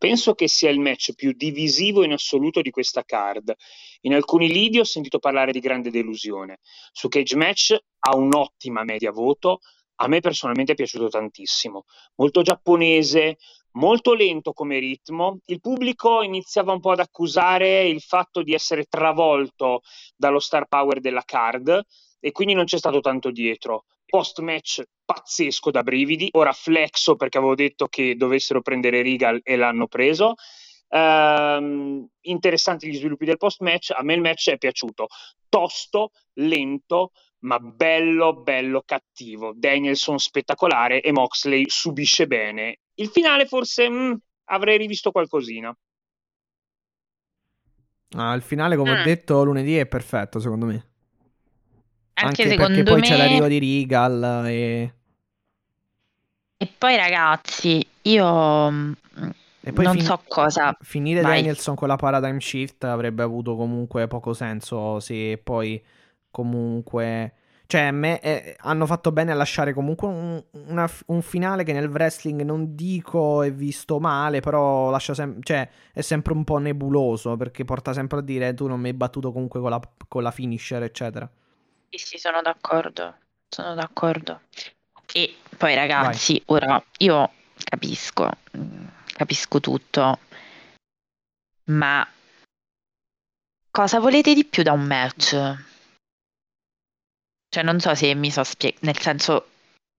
Penso 0.01 0.33
che 0.33 0.47
sia 0.47 0.71
il 0.71 0.79
match 0.79 1.13
più 1.13 1.31
divisivo 1.31 2.03
in 2.03 2.13
assoluto 2.13 2.61
di 2.61 2.71
questa 2.71 3.03
card. 3.03 3.53
In 4.01 4.15
alcuni 4.15 4.51
lidi 4.51 4.79
ho 4.79 4.83
sentito 4.83 5.19
parlare 5.19 5.51
di 5.51 5.59
grande 5.59 5.91
delusione. 5.91 6.57
Su 6.91 7.07
Cage 7.07 7.35
Match 7.35 7.77
ha 7.99 8.15
un'ottima 8.15 8.83
media 8.83 9.11
voto. 9.11 9.59
A 9.97 10.07
me 10.07 10.19
personalmente 10.19 10.71
è 10.71 10.75
piaciuto 10.75 11.07
tantissimo. 11.07 11.83
Molto 12.15 12.41
giapponese, 12.41 13.37
molto 13.73 14.15
lento 14.15 14.53
come 14.53 14.79
ritmo. 14.79 15.37
Il 15.45 15.59
pubblico 15.59 16.23
iniziava 16.23 16.71
un 16.71 16.79
po' 16.79 16.93
ad 16.93 16.99
accusare 17.01 17.87
il 17.87 18.01
fatto 18.01 18.41
di 18.41 18.55
essere 18.55 18.85
travolto 18.85 19.81
dallo 20.15 20.39
star 20.39 20.65
power 20.65 20.99
della 20.99 21.21
card 21.23 21.79
e 22.19 22.31
quindi 22.31 22.55
non 22.55 22.65
c'è 22.65 22.79
stato 22.79 23.01
tanto 23.01 23.29
dietro 23.29 23.85
post 24.11 24.39
match 24.39 24.83
pazzesco 25.11 25.71
da 25.71 25.83
brividi. 25.83 26.29
Ora 26.31 26.53
flexo 26.53 27.15
perché 27.15 27.37
avevo 27.37 27.55
detto 27.55 27.87
che 27.87 28.15
dovessero 28.15 28.61
prendere 28.61 29.01
Regal 29.01 29.39
e 29.43 29.55
l'hanno 29.57 29.87
preso. 29.87 30.35
Uh, 30.87 32.07
interessanti 32.21 32.89
gli 32.89 32.95
sviluppi 32.95 33.25
del 33.25 33.37
post 33.37 33.61
match. 33.61 33.91
A 33.95 34.03
me 34.03 34.13
il 34.13 34.21
match 34.21 34.49
è 34.49 34.57
piaciuto 34.57 35.07
tosto, 35.49 36.11
lento, 36.33 37.11
ma 37.39 37.59
bello, 37.59 38.35
bello 38.35 38.83
cattivo. 38.85 39.53
Danielson 39.55 40.17
spettacolare 40.17 41.01
e 41.01 41.11
Moxley 41.11 41.65
subisce 41.67 42.27
bene. 42.27 42.79
Il 42.95 43.09
finale 43.09 43.45
forse 43.45 43.89
mh, 43.89 43.93
mm, 43.93 44.13
avrei 44.45 44.77
rivisto 44.77 45.11
qualcosina. 45.11 45.75
Ah, 48.15 48.33
il 48.33 48.41
finale, 48.41 48.75
come 48.75 48.91
ah. 48.91 49.01
ho 49.01 49.03
detto 49.03 49.43
lunedì, 49.43 49.77
è 49.77 49.85
perfetto 49.85 50.39
secondo 50.39 50.65
me. 50.65 50.89
Anche, 52.13 52.43
Anche 52.43 52.49
secondo 52.49 52.75
perché 52.75 52.83
poi 52.83 52.99
me... 52.99 53.07
c'è 53.07 53.17
l'arrivo 53.17 53.47
di 53.47 53.59
Regal 53.59 54.45
e... 54.47 54.95
E 56.61 56.71
poi 56.77 56.95
ragazzi, 56.95 57.83
io 58.03 58.69
mm, 58.69 58.91
non 59.61 59.93
fin- 59.93 60.01
so 60.01 60.21
cosa... 60.27 60.77
Finire 60.79 61.21
Vai. 61.21 61.37
Danielson 61.37 61.73
con 61.73 61.87
la 61.87 61.95
paradigm 61.95 62.37
shift 62.37 62.83
avrebbe 62.83 63.23
avuto 63.23 63.55
comunque 63.55 64.05
poco 64.05 64.33
senso 64.33 64.99
se 64.99 65.39
poi 65.43 65.83
comunque... 66.29 67.33
Cioè, 67.65 67.89
me, 67.89 68.19
eh, 68.19 68.55
hanno 68.59 68.85
fatto 68.85 69.11
bene 69.11 69.31
a 69.31 69.35
lasciare 69.35 69.73
comunque 69.73 70.07
un, 70.07 70.43
una, 70.67 70.87
un, 71.07 71.21
finale 71.23 71.63
che 71.63 71.73
nel 71.73 71.89
wrestling 71.89 72.41
non 72.43 72.75
dico 72.75 73.41
è 73.41 73.51
visto 73.51 73.99
male, 73.99 74.39
però 74.39 74.91
lascia 74.91 75.15
sem- 75.15 75.41
cioè, 75.41 75.67
è 75.91 76.01
sempre 76.01 76.33
un 76.33 76.43
po' 76.43 76.59
nebuloso 76.59 77.37
perché 77.37 77.65
porta 77.65 77.91
sempre 77.91 78.19
a 78.19 78.21
dire 78.21 78.53
tu 78.53 78.67
non 78.67 78.79
mi 78.79 78.89
hai 78.89 78.93
battuto 78.93 79.31
comunque 79.31 79.61
con 79.61 79.71
la, 79.71 79.81
con 80.07 80.21
la 80.21 80.31
finisher, 80.31 80.83
eccetera. 80.83 81.27
Sì, 81.89 81.97
sì, 81.97 82.17
sono 82.19 82.43
d'accordo, 82.43 83.15
sono 83.47 83.73
d'accordo. 83.73 84.41
E 85.13 85.37
poi 85.57 85.75
ragazzi, 85.75 86.41
Vai. 86.45 86.57
ora 86.57 86.83
io 86.97 87.31
capisco, 87.63 88.29
mm, 88.57 88.85
capisco 89.13 89.59
tutto, 89.59 90.19
ma 91.65 92.07
cosa 93.69 93.99
volete 93.99 94.33
di 94.33 94.45
più 94.45 94.63
da 94.63 94.71
un 94.71 94.83
match? 94.83 95.29
Cioè, 97.49 97.63
non 97.63 97.79
so 97.79 97.93
se 97.95 98.13
mi 98.15 98.31
so 98.31 98.43
spiegare, 98.43 98.85
nel 98.85 98.99
senso, 98.99 99.47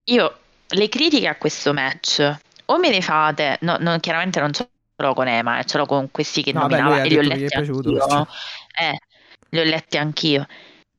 io 0.05 0.39
le 0.69 0.89
critiche 0.89 1.29
a 1.29 1.37
questo 1.37 1.73
match 1.73 2.39
o 2.67 2.79
me 2.79 2.91
le 2.91 3.03
fate, 3.03 3.59
no, 3.61 3.77
no, 3.79 3.99
chiaramente 4.01 4.41
non 4.41 4.53
ce 4.53 4.69
l'ho 4.97 5.15
con 5.15 5.29
Ema, 5.29 5.59
eh, 5.59 5.65
ce 5.65 5.77
l'ho 5.77 5.87
con 5.87 6.11
questi 6.11 6.43
che 6.43 6.53
no, 6.53 6.61
nominava 6.61 6.97
beh, 6.97 7.03
e 7.03 7.09
li 7.09 7.19
ho 7.19 7.23
letti 7.23 7.55
anch'io. 7.55 8.27
Eh, 8.79 8.99
li 9.51 9.61
ho 9.61 9.65
letti 9.65 9.99
anch'io. 9.99 10.47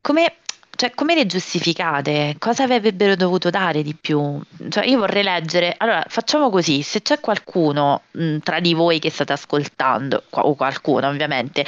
Come 0.02 0.38
cioè, 0.75 0.91
come 0.95 1.13
le 1.13 1.27
giustificate? 1.27 2.35
Cosa 2.39 2.63
avrebbero 2.63 3.15
dovuto 3.15 3.49
dare 3.51 3.83
di 3.83 3.95
più? 3.95 4.41
Cioè, 4.69 4.85
io 4.85 4.97
vorrei 4.97 5.21
leggere. 5.23 5.75
Allora, 5.77 6.03
facciamo 6.07 6.49
così: 6.49 6.81
se 6.81 7.01
c'è 7.03 7.19
qualcuno 7.19 8.01
mh, 8.11 8.39
tra 8.39 8.59
di 8.59 8.73
voi 8.73 8.97
che 8.99 9.11
state 9.11 9.33
ascoltando, 9.33 10.23
o 10.29 10.55
qualcuno 10.55 11.07
ovviamente, 11.07 11.63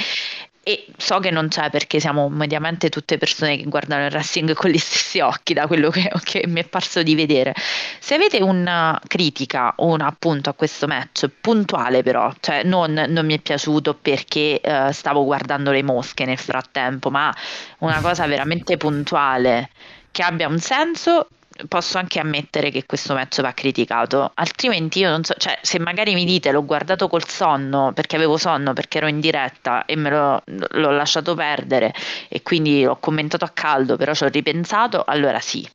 e 0.68 0.84
so 0.96 1.20
che 1.20 1.30
non 1.30 1.46
c'è 1.46 1.70
perché 1.70 2.00
siamo 2.00 2.28
mediamente 2.28 2.88
tutte 2.88 3.18
persone 3.18 3.56
che 3.56 3.62
guardano 3.66 4.04
il 4.04 4.12
wrestling 4.12 4.52
con 4.52 4.68
gli 4.68 4.78
stessi 4.78 5.20
occhi 5.20 5.54
da 5.54 5.68
quello 5.68 5.90
che, 5.90 6.10
che 6.24 6.42
mi 6.48 6.60
è 6.60 6.64
parso 6.64 7.04
di 7.04 7.14
vedere. 7.14 7.54
Se 8.00 8.14
avete 8.16 8.42
una 8.42 9.00
critica 9.06 9.74
o 9.76 9.92
un 9.92 10.00
appunto 10.00 10.50
a 10.50 10.54
questo 10.54 10.88
match, 10.88 11.30
puntuale 11.40 12.02
però, 12.02 12.32
cioè 12.40 12.64
non, 12.64 12.92
non 12.94 13.24
mi 13.26 13.34
è 13.34 13.38
piaciuto 13.38 13.94
perché 13.94 14.60
uh, 14.60 14.90
stavo 14.90 15.22
guardando 15.24 15.70
le 15.70 15.84
mosche 15.84 16.24
nel 16.24 16.36
frattempo, 16.36 17.10
ma 17.10 17.32
una 17.78 18.00
cosa 18.00 18.26
veramente 18.26 18.76
puntuale 18.76 19.70
che 20.10 20.22
abbia 20.24 20.48
un 20.48 20.58
senso 20.58 21.28
posso 21.68 21.98
anche 21.98 22.18
ammettere 22.18 22.70
che 22.70 22.86
questo 22.86 23.14
match 23.14 23.40
va 23.40 23.52
criticato, 23.52 24.30
altrimenti 24.34 25.00
io 25.00 25.10
non 25.10 25.24
so, 25.24 25.34
cioè 25.36 25.58
se 25.62 25.78
magari 25.78 26.14
mi 26.14 26.24
dite 26.24 26.50
l'ho 26.50 26.64
guardato 26.64 27.08
col 27.08 27.26
sonno 27.26 27.92
perché 27.92 28.16
avevo 28.16 28.36
sonno, 28.36 28.72
perché 28.72 28.98
ero 28.98 29.08
in 29.08 29.20
diretta 29.20 29.84
e 29.84 29.96
me 29.96 30.10
lo, 30.10 30.42
l'ho 30.44 30.90
lasciato 30.90 31.34
perdere 31.34 31.94
e 32.28 32.42
quindi 32.42 32.82
l'ho 32.82 32.96
commentato 32.96 33.44
a 33.44 33.50
caldo, 33.50 33.96
però 33.96 34.14
ci 34.14 34.24
ho 34.24 34.28
ripensato, 34.28 35.04
allora 35.06 35.40
sì, 35.40 35.66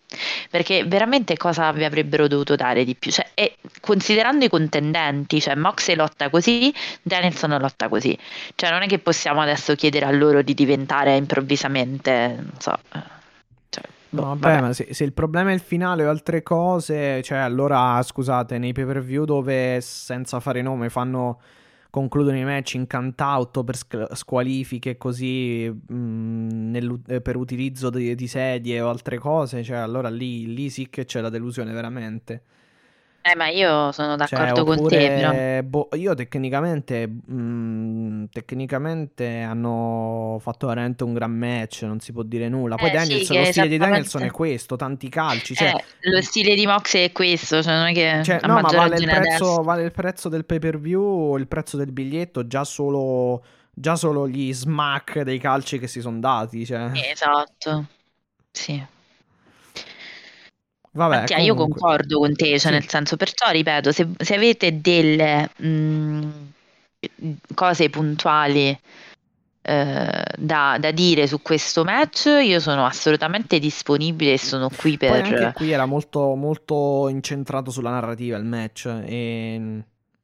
perché 0.49 0.83
veramente 0.85 1.37
cosa 1.37 1.71
vi 1.71 1.83
avrebbero 1.83 2.27
dovuto 2.27 2.55
dare 2.55 2.83
di 2.83 2.95
più? 2.95 3.11
Cioè, 3.11 3.31
e 3.33 3.57
considerando 3.79 4.45
i 4.45 4.49
contendenti, 4.49 5.41
cioè 5.41 5.55
Moxley 5.55 5.95
lotta 5.95 6.29
così, 6.29 6.73
Danielson 7.01 7.57
lotta 7.59 7.87
così, 7.89 8.17
cioè 8.55 8.69
non 8.69 8.83
è 8.83 8.87
che 8.87 8.99
possiamo 8.99 9.41
adesso 9.41 9.75
chiedere 9.75 10.05
a 10.05 10.11
loro 10.11 10.41
di 10.41 10.53
diventare 10.53 11.15
improvvisamente, 11.15 12.35
non 12.37 12.59
so 12.59 12.77
No, 14.11 14.35
boh, 14.35 14.39
vabbè, 14.39 14.61
ma 14.61 14.73
se, 14.73 14.93
se, 14.93 15.03
il 15.03 15.13
problema 15.13 15.51
è 15.51 15.53
il 15.53 15.61
finale 15.61 16.05
o 16.05 16.09
altre 16.09 16.43
cose, 16.43 17.21
cioè 17.21 17.37
allora 17.37 18.01
scusate, 18.01 18.57
nei 18.57 18.73
pay 18.73 18.85
per 18.85 19.01
view 19.01 19.23
dove 19.23 19.79
senza 19.81 20.39
fare 20.39 20.61
nome 20.61 20.89
fanno 20.89 21.39
concludono 21.89 22.37
i 22.37 22.43
match 22.43 22.75
in 22.75 22.87
count 22.87 23.63
per 23.63 23.77
squalifiche 24.15 24.97
così 24.97 25.69
mh, 25.69 25.93
mm, 25.93 26.71
nel, 26.71 27.21
per 27.21 27.35
utilizzo 27.35 27.89
di, 27.89 28.15
di, 28.15 28.27
sedie 28.27 28.81
o 28.81 28.89
altre 28.89 29.17
cose, 29.17 29.63
cioè 29.63 29.77
allora 29.77 30.09
lì, 30.09 30.53
lì 30.53 30.69
sì 30.69 30.89
che 30.89 31.05
c'è 31.05 31.21
la 31.21 31.29
delusione 31.29 31.71
veramente. 31.71 32.43
Eh, 33.23 33.35
ma 33.35 33.49
io 33.49 33.91
sono 33.91 34.17
cioè, 34.17 34.39
d'accordo 34.39 34.65
cioè, 34.65 34.77
con 34.77 34.87
te. 34.87 35.07
Però. 35.07 35.63
Boh, 35.63 35.89
io 35.95 36.15
tecnicamente, 36.15 37.07
mh, 37.07 37.33
mm, 37.33 38.23
tecnicamente 38.31 39.41
hanno 39.41 40.37
fatto 40.41 40.67
veramente 40.67 41.03
un 41.03 41.13
gran 41.13 41.31
match, 41.31 41.83
non 41.83 41.99
si 41.99 42.11
può 42.13 42.23
dire 42.23 42.49
nulla. 42.49 42.75
Poi 42.75 42.89
eh, 42.89 42.93
Danielson, 42.93 43.35
sì, 43.35 43.37
lo 43.37 43.45
stile 43.45 43.67
di 43.67 43.77
Danielson 43.77 44.23
è 44.23 44.31
questo, 44.31 44.75
tanti 44.75 45.07
calci. 45.07 45.53
Cioè, 45.53 45.67
eh, 45.67 46.09
lo 46.09 46.21
stile 46.21 46.55
di 46.55 46.65
Mox 46.65 46.95
è 46.97 47.11
questo, 47.11 47.61
cioè 47.61 47.75
non 47.75 47.87
è 47.87 47.93
che... 47.93 48.21
Cioè, 48.23 48.39
no, 48.41 48.59
ma 48.59 48.61
vale 48.61 48.97
il, 48.97 49.05
prezzo, 49.05 49.61
vale 49.61 49.83
il, 49.83 49.91
prezzo, 49.91 50.27
del 50.27 50.45
pay 50.45 50.57
per 50.57 50.79
view, 50.79 51.37
il 51.37 51.47
prezzo 51.47 51.77
del 51.77 51.91
biglietto, 51.91 52.47
già 52.47 52.63
solo, 52.63 53.43
già 53.71 53.95
solo 53.95 54.27
gli 54.27 54.51
smack 54.51 55.21
dei 55.21 55.37
calci 55.37 55.77
che 55.77 55.87
si 55.87 56.01
sono 56.01 56.19
dati. 56.19 56.65
Cioè. 56.65 56.89
Esatto, 57.11 57.85
sì. 58.51 58.83
Vabbè, 60.93 61.19
Mattia, 61.19 61.37
io 61.37 61.55
concordo 61.55 62.19
con 62.19 62.35
te, 62.35 62.47
cioè 62.47 62.57
sì. 62.59 62.69
nel 62.69 62.87
senso, 62.87 63.15
perciò 63.15 63.49
ripeto, 63.49 63.91
se, 63.91 64.07
se 64.17 64.35
avete 64.35 64.81
delle 64.81 65.49
mh, 65.55 65.65
mm, 65.65 67.31
cose 67.53 67.89
puntuali 67.89 68.77
eh, 69.63 70.23
da, 70.37 70.77
da, 70.79 70.91
dire 70.91 71.27
su 71.27 71.41
questo 71.41 71.83
match, 71.83 72.25
io 72.25 72.59
sono 72.59 72.85
assolutamente 72.85 73.57
disponibile 73.59 74.33
e 74.33 74.37
sono 74.37 74.69
qui 74.75 74.97
per... 74.97 75.09
Poi 75.09 75.21
anche 75.21 75.51
qui 75.53 75.71
era 75.71 75.85
molto, 75.85 76.35
molto 76.35 77.07
incentrato 77.07 77.71
sulla 77.71 77.91
narrativa 77.91 78.37
il 78.37 78.45
match 78.45 78.85
e 78.87 79.83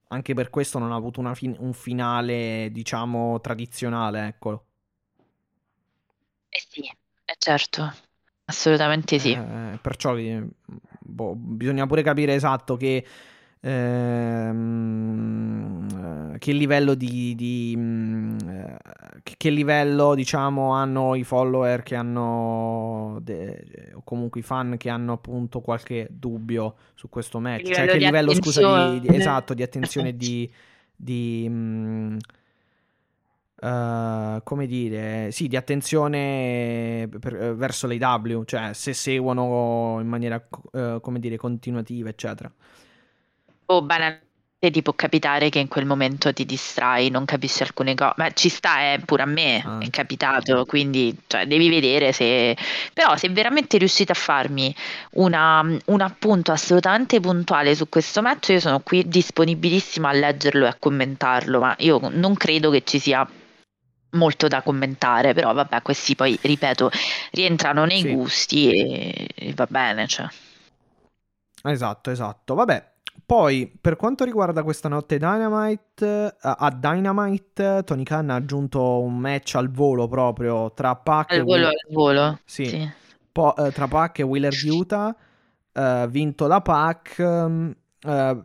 anche 0.09 0.33
per 0.33 0.49
questo 0.49 0.79
non 0.79 0.91
ha 0.91 0.95
avuto 0.95 1.21
fin- 1.33 1.55
un 1.59 1.73
finale, 1.73 2.69
diciamo, 2.71 3.39
tradizionale, 3.39 4.27
ecco. 4.27 4.63
Eh 6.49 6.63
sì, 6.67 6.81
eh 6.81 7.35
certo. 7.37 8.06
Assolutamente 8.49 9.19
sì. 9.19 9.33
Eh, 9.33 9.77
perciò 9.81 10.15
boh, 10.99 11.35
bisogna 11.35 11.85
pure 11.85 12.01
capire 12.01 12.33
esatto 12.33 12.77
che, 12.77 13.05
ehm, 13.59 14.77
che 16.37 16.53
livello 16.53 16.93
di, 16.93 17.35
di 17.35 17.77
eh, 18.47 18.77
che 19.35 19.49
livello 19.49 20.15
diciamo 20.15 20.71
hanno 20.71 21.15
i 21.15 21.25
follower 21.25 21.83
che 21.83 21.95
hanno 21.95 23.19
de, 23.21 23.91
o 23.95 24.01
comunque 24.05 24.39
i 24.39 24.43
fan 24.43 24.77
che 24.77 24.87
hanno 24.89 25.11
appunto 25.11 25.59
qualche 25.59 26.07
dubbio 26.09 26.75
su 26.93 27.09
questo 27.09 27.39
match. 27.39 27.69
Cioè 27.71 27.85
che 27.87 27.97
livello 27.97 28.33
scusa 28.33 28.91
di, 28.91 29.01
di, 29.01 29.13
esatto 29.13 29.53
di 29.53 29.61
attenzione 29.63 30.15
di, 30.15 30.49
di 30.95 31.49
mh, 31.49 32.17
Uh, 33.59 34.39
come 34.43 34.67
dire, 34.67 35.31
sì, 35.31 35.47
di 35.47 35.55
attenzione 35.55 37.09
per, 37.19 37.33
uh, 37.33 37.55
verso 37.55 37.87
l'AW, 37.87 38.43
cioè 38.43 38.73
se 38.73 38.93
seguono 38.93 39.97
in 39.99 40.07
maniera, 40.07 40.39
uh, 40.73 40.99
come 41.01 41.19
dire, 41.19 41.37
continuativa, 41.37 42.07
eccetera. 42.09 42.51
Oh, 43.69 43.81
banalmente 43.81 44.25
ti 44.71 44.81
può 44.81 44.93
capitare 44.93 45.49
che 45.49 45.59
in 45.59 45.67
quel 45.67 45.85
momento 45.85 46.31
ti 46.33 46.45
distrai, 46.45 47.09
non 47.09 47.25
capisci 47.25 47.63
alcune 47.63 47.95
cose, 47.95 48.13
ma 48.17 48.31
ci 48.31 48.49
sta, 48.49 48.93
eh, 48.93 48.99
pure 49.05 49.23
a 49.23 49.25
me 49.25 49.61
Ah. 49.65 49.79
è 49.79 49.89
capitato, 49.89 50.65
quindi 50.65 51.15
cioè, 51.27 51.45
devi 51.45 51.69
vedere 51.69 52.11
se... 52.11 52.55
Però 52.93 53.15
se 53.17 53.29
veramente 53.29 53.77
riuscite 53.77 54.11
a 54.13 54.15
farmi 54.15 54.73
una- 55.13 55.61
un 55.85 56.01
appunto 56.01 56.51
assolutamente 56.51 57.19
puntuale 57.19 57.75
su 57.75 57.89
questo 57.89 58.21
match, 58.21 58.49
io 58.49 58.59
sono 58.59 58.79
qui 58.81 59.07
disponibilissima 59.07 60.09
a 60.09 60.13
leggerlo 60.13 60.65
e 60.65 60.69
a 60.69 60.75
commentarlo, 60.79 61.59
ma 61.59 61.75
io 61.79 61.99
non 62.13 62.35
credo 62.35 62.69
che 62.71 62.83
ci 62.83 62.99
sia 62.99 63.27
molto 64.11 64.47
da 64.47 64.61
commentare, 64.61 65.33
però 65.33 65.53
vabbè, 65.53 65.81
questi 65.81 66.15
poi, 66.15 66.37
ripeto, 66.41 66.89
rientrano 67.31 67.85
nei 67.85 68.01
Sì. 68.01 68.13
gusti 68.13 68.71
e, 68.71 69.27
e 69.35 69.53
va 69.53 69.67
bene, 69.69 70.07
cioè. 70.07 70.27
Esatto, 71.63 72.11
esatto. 72.11 72.53
Vabbè, 72.53 72.91
poi 73.25 73.69
per 73.81 73.95
quanto 73.95 74.23
riguarda 74.23 74.63
questa 74.63 74.87
notte 74.87 75.17
Dynamite, 75.17 76.05
eh, 76.27 76.33
a 76.41 76.71
Dynamite 76.71 77.83
Tony 77.83 78.03
Khan 78.03 78.29
ha 78.29 78.35
aggiunto 78.35 78.99
un 79.01 79.17
match 79.17 79.55
al 79.55 79.69
volo 79.69 80.07
proprio 80.07 80.71
tra 80.73 80.95
Pac 80.95 81.31
e 81.31 81.37
Al 81.37 81.43
volo, 81.43 81.55
Will- 81.55 81.65
al 81.65 81.93
volo. 81.93 82.39
Sì. 82.45 82.65
sì. 82.65 82.89
po- 83.31 83.55
eh, 83.55 83.71
tra 83.71 83.87
Pac 83.87 84.19
e 84.19 84.23
Wheeler 84.23 84.53
Utah, 84.65 85.15
eh, 85.73 86.07
vinto 86.09 86.47
da 86.47 86.61
Pac. 86.61 87.19
eh, 87.19 88.43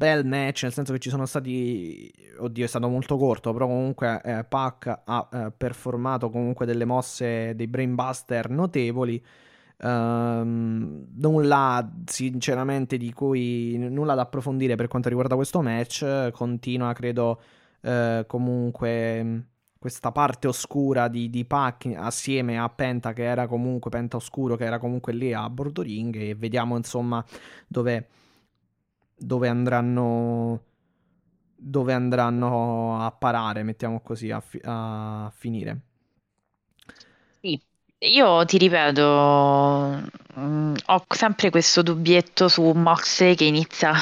bel 0.00 0.24
match, 0.24 0.62
nel 0.62 0.72
senso 0.72 0.94
che 0.94 0.98
ci 0.98 1.10
sono 1.10 1.26
stati. 1.26 2.10
Oddio, 2.38 2.64
è 2.64 2.68
stato 2.68 2.88
molto 2.88 3.18
corto, 3.18 3.52
però 3.52 3.66
comunque 3.66 4.22
eh, 4.24 4.44
Pac 4.44 5.00
ha 5.04 5.28
eh, 5.30 5.52
performato 5.54 6.30
comunque 6.30 6.64
delle 6.64 6.86
mosse, 6.86 7.54
dei 7.54 7.66
brainbuster 7.66 8.48
notevoli. 8.48 9.22
Ehm, 9.82 11.06
nulla 11.16 11.90
sinceramente 12.06 12.96
di 12.96 13.12
cui 13.12 13.76
nulla 13.76 14.14
da 14.14 14.22
approfondire 14.22 14.74
per 14.74 14.88
quanto 14.88 15.08
riguarda 15.08 15.34
questo 15.34 15.60
match. 15.60 16.30
Continua, 16.30 16.94
credo, 16.94 17.40
eh, 17.82 18.24
comunque 18.26 19.48
questa 19.78 20.12
parte 20.12 20.46
oscura 20.48 21.08
di, 21.08 21.28
di 21.28 21.44
Pac 21.44 21.92
assieme 21.94 22.58
a 22.58 22.68
Penta, 22.70 23.12
che 23.12 23.24
era 23.24 23.46
comunque 23.46 23.90
Penta 23.90 24.16
Oscuro, 24.16 24.56
che 24.56 24.64
era 24.64 24.78
comunque 24.78 25.12
lì 25.12 25.34
a 25.34 25.48
bordo 25.50 25.82
ring. 25.82 26.16
E 26.16 26.34
vediamo 26.34 26.76
insomma 26.76 27.22
dove, 27.66 28.08
dove 29.20 29.48
andranno. 29.48 30.64
Dove 31.62 31.92
andranno 31.92 33.04
a 33.04 33.10
parare, 33.12 33.62
mettiamo 33.62 34.00
così, 34.00 34.30
a, 34.30 34.40
fi- 34.40 34.60
a 34.64 35.30
finire. 35.34 35.80
Sì, 37.42 37.58
io 37.98 38.44
ti 38.44 38.58
ripeto, 38.58 39.02
mm, 40.38 40.74
ho 40.86 41.04
sempre 41.08 41.50
questo 41.50 41.82
dubbietto 41.82 42.48
su 42.48 42.62
Moxley 42.72 43.34
che 43.34 43.44
inizia, 43.44 43.92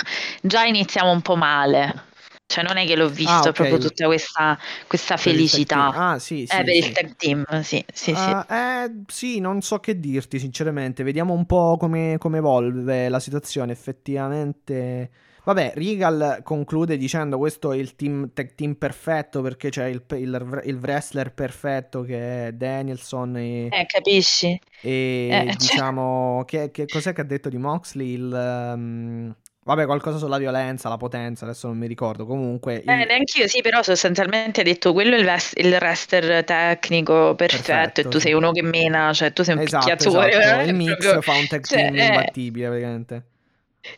già 0.43 0.65
iniziamo 0.65 1.11
un 1.11 1.23
po' 1.23 1.37
male, 1.37 2.07
cioè 2.49 2.65
non 2.65 2.77
è 2.79 2.87
che 2.87 2.97
l'ho 2.97 3.09
visto 3.09 3.41
Ah, 3.41 3.45
ok. 3.49 3.53
proprio 3.53 3.79
tutta 3.79 4.07
questa, 4.07 4.59
questa 4.89 5.17
felicità. 5.17 5.89
Ah, 5.91 6.19
sì, 6.19 6.47
sì, 6.47 6.61
Eh, 6.61 6.65
per 6.65 6.75
sì. 6.75 6.85
il 6.87 6.93
tag 6.93 7.15
team, 7.17 7.45
sì, 7.63 7.85
sì, 7.93 8.15
sì. 8.17 8.31
Ah, 8.31 8.85
eh, 8.87 9.03
sì, 9.07 9.39
non 9.41 9.61
so 9.61 9.81
che 9.81 10.01
dirti, 10.01 10.39
sinceramente. 10.39 11.03
Vediamo 11.03 11.35
un 11.35 11.45
po' 11.47 11.77
come, 11.79 12.17
come 12.19 12.39
evolve 12.39 13.09
la 13.09 13.21
situazione. 13.21 13.73
Effettivamente. 13.73 15.11
Vabbè, 15.45 15.73
Regal 15.77 16.41
conclude 16.43 16.97
dicendo 16.97 17.39
questo 17.39 17.73
è 17.73 17.77
il 17.77 17.97
team, 17.97 18.33
tag 18.33 18.55
team 18.55 18.75
perfetto 18.77 19.43
perché 19.43 19.71
c'è 19.71 19.87
il, 19.87 20.05
il- 20.13 20.63
il 20.65 20.77
wrestler 20.77 21.33
perfetto 21.35 22.03
che 22.03 22.49
è 22.49 22.53
Danielson 22.53 23.37
e, 23.37 23.77
Eh, 23.77 23.87
capisci? 23.87 24.61
e 24.81 25.45
eh, 25.49 25.55
cioè- 25.59 25.83
diciamo 25.83 26.45
che, 26.47 26.71
che 26.71 26.89
cos'è 26.89 27.13
che 27.13 27.21
ha 27.23 27.25
detto 27.25 27.49
di 27.49 27.59
Moxley? 27.59 28.13
Il, 28.13 28.33
ehm, 28.33 29.37
vabbè, 29.69 29.85
qualcosa 29.87 30.19
sulla 30.19 30.39
violenza, 30.39 30.89
la 30.89 30.97
potenza, 30.97 31.45
adesso 31.45 31.67
non 31.69 31.79
mi 31.79 31.87
ricordo. 31.87 32.27
Comunque, 32.27 32.75
il- 32.75 32.83
Eh, 32.91 33.05
neanch'io 33.05 33.47
sì, 33.49 33.61
però 33.61 33.83
sostanzialmente 33.83 34.63
ha 34.63 34.65
detto 34.65 34.93
quello 34.95 35.15
è 35.15 35.19
il, 35.19 35.25
ves- 35.25 35.53
il 35.57 35.71
wrestler 35.75 36.43
tecnico 36.45 37.35
perfetto, 37.35 38.01
Perfetto, 38.01 38.01
e 38.01 38.09
tu 38.09 38.19
sei 38.19 38.33
uno 38.33 38.51
che 38.53 38.63
mena, 38.63 39.13
cioè 39.13 39.33
tu 39.33 39.43
sei 39.43 39.55
un 39.55 39.61
esatto, 39.61 40.05
picchiazzone. 40.05 40.31
esatto. 40.35 40.63
eh, 40.63 40.65
Il 40.65 40.73
mix 40.75 40.97
proprio- 40.97 41.21
fa 41.21 41.35
un 41.35 41.47
tag 41.47 41.67
cioè, 41.67 41.91
team 41.91 41.95
eh, 41.95 42.05
imbattibile, 42.07 42.69
praticamente. 42.69 43.27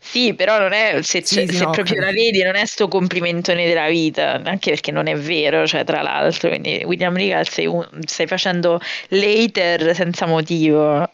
Sì, 0.01 0.35
però 0.35 0.59
non 0.59 0.73
è, 0.73 1.01
se, 1.03 1.23
Sì, 1.23 1.47
sì, 1.47 1.47
se 1.47 1.57
no, 1.57 1.69
proprio 1.69 2.01
ok. 2.01 2.01
la 2.01 2.13
vedi, 2.13 2.43
non 2.43 2.55
è 2.55 2.65
sto 2.67 2.87
complimentone 2.89 3.67
della 3.67 3.89
vita, 3.89 4.41
anche 4.45 4.71
perché 4.71 4.93
non 4.93 5.07
è 5.09 5.17
vero, 5.17 5.67
cioè, 5.67 5.85
tra 5.85 6.03
l'altro, 6.03 6.49
quindi 6.51 6.83
William 6.85 7.15
Regal 7.17 7.49
sei 7.49 7.67
un- 7.67 7.89
stai 8.07 8.27
facendo 8.27 8.79
later 9.09 9.95
senza 9.95 10.27
motivo. 10.27 11.09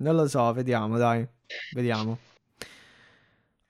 Non 0.00 0.16
lo 0.16 0.26
so, 0.28 0.52
vediamo, 0.52 0.96
dai. 0.98 1.26
Vediamo. 1.68 2.24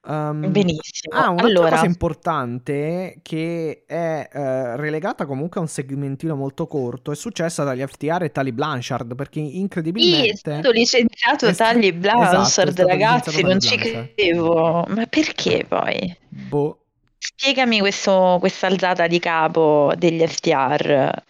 Ehm, 0.08 0.50
Benissimo. 0.50 1.14
Ah, 1.14 1.28
un'altra 1.28 1.46
allora, 1.46 1.70
cosa 1.70 1.84
importante 1.84 3.18
che 3.22 3.84
è 3.86 4.28
eh, 4.32 4.76
relegata 4.76 5.26
comunque 5.26 5.60
a 5.60 5.62
un 5.62 5.68
segmentino 5.68 6.34
molto 6.34 6.66
corto 6.66 7.12
è 7.12 7.14
successa 7.14 7.62
dagli 7.62 7.84
FTR 7.84 8.22
e 8.22 8.32
Tali 8.32 8.52
Blanchard 8.52 9.14
perché 9.14 9.40
sì, 9.40 9.52
è 9.52 9.56
incredibilmente 9.56 10.36
stato 10.36 10.70
licenziato 10.70 11.46
è 11.46 11.52
sta- 11.52 11.72
esatto, 11.72 11.86
è 11.86 11.92
Blanchard, 11.92 12.46
stato 12.46 12.86
ragazzi, 12.86 13.42
non 13.42 13.58
Tali 13.58 13.60
ci 13.60 13.76
credevo. 13.76 14.86
Ma 14.88 15.06
perché 15.06 15.64
poi? 15.68 16.16
boh, 16.28 16.78
Spiegami 17.18 17.80
questo, 17.80 18.36
questa 18.40 18.68
alzata 18.68 19.06
di 19.06 19.18
capo 19.18 19.92
degli 19.96 20.24
FTR. 20.24 21.22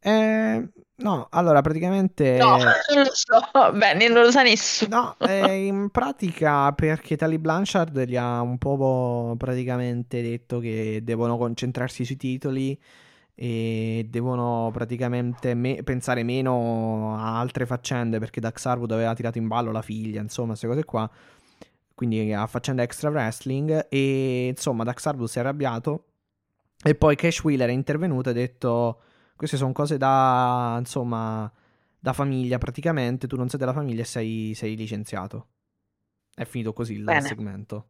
Eh, 0.00 0.68
no, 0.96 1.28
allora 1.30 1.60
praticamente 1.60 2.36
No, 2.38 2.56
non 2.56 3.04
lo 3.04 3.10
so, 3.12 3.72
bene, 3.72 4.08
non 4.08 4.24
lo 4.24 4.30
sa 4.30 4.42
nessuno. 4.42 5.16
No, 5.18 5.26
eh, 5.26 5.66
in 5.66 5.90
pratica 5.90 6.72
perché 6.72 7.16
Tali 7.16 7.38
Blanchard 7.38 8.04
gli 8.04 8.16
ha 8.16 8.40
un 8.40 8.58
po' 8.58 9.34
praticamente 9.36 10.22
detto 10.22 10.58
che 10.58 11.00
devono 11.02 11.36
concentrarsi 11.36 12.04
sui 12.04 12.16
titoli 12.16 12.78
e 13.38 14.06
devono 14.08 14.70
praticamente 14.72 15.52
me- 15.52 15.82
pensare 15.82 16.22
meno 16.22 17.14
a 17.18 17.38
altre 17.38 17.66
faccende 17.66 18.18
perché 18.18 18.40
Dax 18.40 18.64
Harwood 18.64 18.92
aveva 18.92 19.14
tirato 19.14 19.36
in 19.36 19.46
ballo 19.46 19.70
la 19.72 19.82
figlia, 19.82 20.22
insomma, 20.22 20.48
queste 20.48 20.66
cose 20.66 20.84
qua. 20.84 21.10
Quindi 21.94 22.32
a 22.32 22.46
faccenda 22.46 22.82
extra 22.82 23.10
wrestling 23.10 23.86
e 23.88 24.48
insomma 24.48 24.84
Dax 24.84 25.04
Harwood 25.06 25.28
si 25.28 25.38
è 25.38 25.40
arrabbiato 25.40 26.04
e 26.82 26.94
poi 26.94 27.16
Cash 27.16 27.42
Wheeler 27.42 27.68
è 27.68 27.72
intervenuto 27.72 28.28
e 28.28 28.32
ha 28.32 28.34
detto 28.34 29.00
queste 29.36 29.56
sono 29.56 29.72
cose 29.72 29.96
da 29.98 30.76
insomma 30.78 31.50
da 31.98 32.12
famiglia 32.12 32.58
praticamente, 32.58 33.26
tu 33.26 33.36
non 33.36 33.48
sei 33.48 33.58
della 33.58 33.72
famiglia 33.72 34.02
e 34.02 34.04
sei, 34.04 34.54
sei 34.54 34.76
licenziato. 34.76 35.48
È 36.34 36.44
finito 36.44 36.72
così 36.72 36.94
il 36.94 37.04
Bene. 37.04 37.20
segmento. 37.20 37.88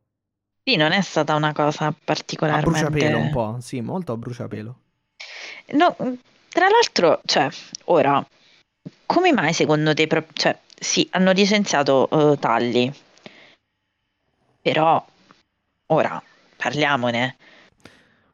Sì, 0.63 0.77
non 0.77 0.93
è 0.93 1.01
stata 1.01 1.35
una 1.35 1.53
cosa 1.53 1.87
A 1.87 1.95
particolarmente... 2.05 2.71
bruciapelo 2.71 3.19
un 3.19 3.31
po', 3.31 3.57
sì, 3.61 3.81
molto 3.81 4.13
a 4.13 4.17
bruciapelo. 4.17 4.81
No, 5.73 5.97
tra 6.49 6.69
l'altro, 6.69 7.21
cioè, 7.25 7.49
ora, 7.85 8.27
come 9.05 9.33
mai 9.33 9.53
secondo 9.53 9.95
te, 9.95 10.07
pro- 10.07 10.27
cioè, 10.33 10.59
sì, 10.75 11.07
hanno 11.13 11.33
licenziato 11.33 12.09
eh, 12.33 12.39
Talli, 12.39 12.93
però, 14.61 15.05
ora, 15.87 16.23
parliamone. 16.57 17.37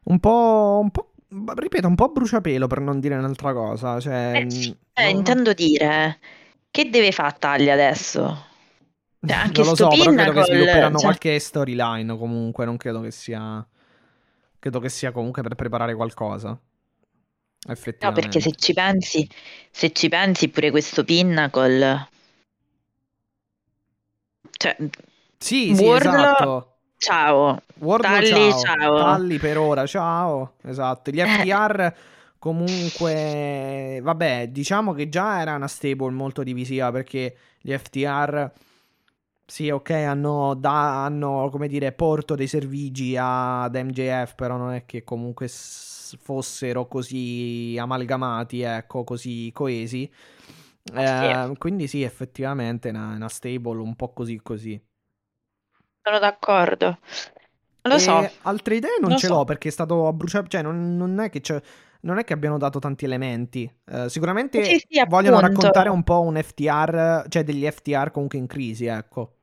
Un 0.05 0.19
po', 0.19 0.79
un 0.81 0.89
po', 0.89 1.11
ripeto, 1.55 1.87
un 1.87 1.95
po' 1.95 2.09
bruciapelo 2.09 2.67
per 2.67 2.79
non 2.79 2.99
dire 2.99 3.15
un'altra 3.15 3.53
cosa. 3.53 3.99
Cioè, 3.99 4.45
Eh, 4.45 4.49
sì, 4.49 4.69
mm, 4.69 4.71
eh, 4.93 5.03
non- 5.03 5.15
intendo 5.17 5.53
dire, 5.53 6.19
che 6.71 6.89
deve 6.89 7.11
fare 7.11 7.35
Talli 7.39 7.69
adesso? 7.69 8.45
Cioè, 9.25 9.37
anche 9.37 9.61
non 9.61 9.69
lo 9.69 9.75
so, 9.75 9.85
sto 9.85 9.97
però 9.97 10.11
credo 10.11 10.31
che 10.31 10.41
Pinnacle, 10.41 10.43
svilupperanno 10.43 10.91
cioè- 10.97 11.01
qualche 11.01 11.39
storyline 11.39 12.17
comunque, 12.17 12.65
non 12.65 12.77
credo 12.77 13.01
che 13.01 13.11
sia... 13.11 13.65
Credo 14.59 14.79
che 14.79 14.89
sia 14.89 15.11
comunque 15.11 15.41
per 15.41 15.55
preparare 15.55 15.93
qualcosa. 15.95 16.57
No, 17.99 18.11
perché 18.11 18.39
se 18.41 18.51
ci 18.55 18.73
pensi, 18.73 19.27
se 19.71 19.91
ci 19.93 20.09
pensi 20.09 20.49
pure 20.49 20.71
questo 20.71 21.03
Pinnacle, 21.05 22.09
cioè, 24.57 24.75
Sì, 25.37 25.73
sì, 25.75 25.83
Wardlow- 25.83 26.15
esatto. 26.15 26.72
Ciao, 27.03 27.61
Wardlow, 27.79 28.11
Talli, 28.11 28.27
ciao. 28.27 28.59
ciao. 28.59 28.95
Talli 28.97 29.37
per 29.37 29.57
ora, 29.57 29.85
ciao. 29.85 30.53
Esatto. 30.63 31.11
Gli 31.11 31.19
Eh. 31.19 31.27
FTR 31.27 31.93
comunque, 32.39 33.99
vabbè, 34.01 34.47
diciamo 34.49 34.93
che 34.93 35.07
già 35.09 35.41
era 35.41 35.55
una 35.55 35.67
stable 35.67 36.11
molto 36.11 36.43
divisiva 36.43 36.91
perché 36.91 37.35
gli 37.61 37.71
FTR, 37.73 38.51
sì, 39.45 39.69
ok, 39.69 39.89
hanno, 39.91 40.53
da- 40.53 41.05
hanno 41.05 41.49
come 41.51 41.67
dire, 41.67 41.91
porto 41.91 42.35
dei 42.35 42.47
servigi 42.47 43.15
ad 43.19 43.75
MJF, 43.75 44.35
però 44.35 44.57
non 44.57 44.71
è 44.73 44.85
che 44.85 45.03
comunque 45.03 45.47
s- 45.47 46.17
fossero 46.21 46.87
così 46.87 47.77
amalgamati, 47.79 48.61
ecco, 48.61 49.03
così 49.03 49.49
coesi. 49.53 50.09
Eh, 50.95 51.51
quindi 51.57 51.87
sì, 51.87 52.03
effettivamente 52.03 52.89
è 52.89 52.91
una, 52.91 53.13
una 53.15 53.29
stable 53.29 53.79
un 53.79 53.95
po' 53.95 54.11
così 54.11 54.39
così. 54.43 54.79
Sono 56.03 56.19
d'accordo. 56.19 56.99
Lo 57.85 57.97
so. 57.97 58.21
E 58.21 58.31
altre 58.43 58.75
idee 58.75 58.97
non 58.99 59.09
Non 59.09 59.17
ce 59.17 59.27
so. 59.27 59.33
l'ho 59.35 59.43
perché 59.43 59.67
è 59.69 59.71
stato 59.71 60.07
a 60.07 60.13
bruciare, 60.13 60.47
cioè 60.47 60.61
non, 60.61 60.95
non 60.95 61.19
è 61.19 61.29
che 61.29 61.41
non 62.01 62.17
è 62.17 62.23
che 62.23 62.33
abbiano 62.33 62.57
dato 62.57 62.79
tanti 62.79 63.05
elementi. 63.05 63.69
Eh, 63.85 64.09
sicuramente 64.09 64.63
Sì, 64.63 64.77
sì, 64.87 65.01
vogliono 65.07 65.37
appunto. 65.37 65.39
raccontare 65.39 65.89
un 65.89 66.03
po' 66.03 66.21
un 66.21 66.41
FTR, 66.41 67.25
cioè 67.29 67.43
degli 67.43 67.65
FTR 67.69 68.11
comunque 68.11 68.37
in 68.37 68.47
crisi, 68.47 68.85
ecco. 68.85 69.33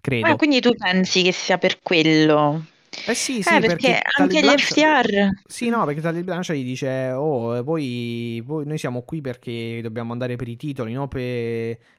credo. 0.00 0.26
Ah, 0.26 0.36
quindi 0.36 0.60
tu 0.60 0.74
pensi 0.74 1.22
che 1.22 1.32
sia 1.32 1.58
per 1.58 1.80
quello? 1.80 2.64
Eh 3.04 3.14
sì, 3.14 3.42
sì, 3.42 3.56
Eh, 3.56 3.60
perché 3.60 4.00
Tali 4.14 4.28
anche 4.28 4.38
gli 4.40 4.42
Blanchard- 4.42 4.60
FTR... 4.60 5.28
Sì, 5.46 5.68
no, 5.70 5.84
perché 5.84 6.00
Tali 6.00 6.22
Blanchard 6.22 6.58
gli 6.58 6.64
dice, 6.64 7.10
oh, 7.12 7.56
eh, 7.56 7.62
voi, 7.62 8.40
voi- 8.44 8.66
noi 8.66 8.78
siamo 8.78 9.02
qui 9.02 9.20
perché 9.20 9.80
dobbiamo 9.82 10.12
andare 10.12 10.36
per 10.36 10.46
i 10.48 10.56
titoli, 10.56 10.92
non 10.92 11.08
per 11.08 11.20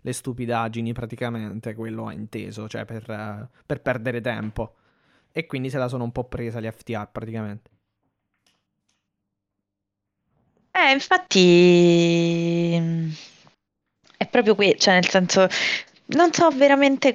le 0.01 0.13
stupidaggini 0.13 0.93
praticamente, 0.93 1.73
quello 1.73 2.07
ha 2.07 2.13
inteso, 2.13 2.67
cioè 2.69 2.85
per, 2.85 3.09
eh, 3.09 3.49
per 3.65 3.81
perdere 3.81 4.21
tempo. 4.21 4.75
E 5.31 5.45
quindi 5.47 5.69
se 5.69 5.77
la 5.79 5.87
sono 5.87 6.03
un 6.03 6.11
po' 6.11 6.25
presa 6.25 6.59
gli 6.61 6.69
FTR 6.71 7.09
praticamente. 7.11 7.69
Eh, 10.75 10.91
infatti 10.91 12.75
mm, 12.79 13.09
è 14.17 14.27
proprio 14.27 14.55
qui, 14.55 14.75
cioè 14.77 14.95
nel 14.95 15.07
senso, 15.09 15.47
non 16.07 16.33
so 16.33 16.49
veramente, 16.49 17.13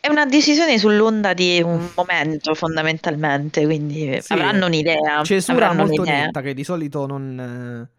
è 0.00 0.08
una 0.08 0.26
decisione 0.26 0.78
sull'onda 0.78 1.34
di 1.34 1.60
un 1.62 1.90
momento 1.94 2.54
fondamentalmente, 2.54 3.64
quindi 3.64 4.20
Sì, 4.20 4.32
avranno 4.32 4.66
un'idea, 4.66 5.22
Cesura 5.24 5.66
avranno 5.66 5.84
molto 5.84 6.02
un'idea. 6.02 6.26
netta 6.26 6.40
che 6.40 6.54
di 6.54 6.64
solito 6.64 7.06
non... 7.06 7.88
eh, 7.88 7.94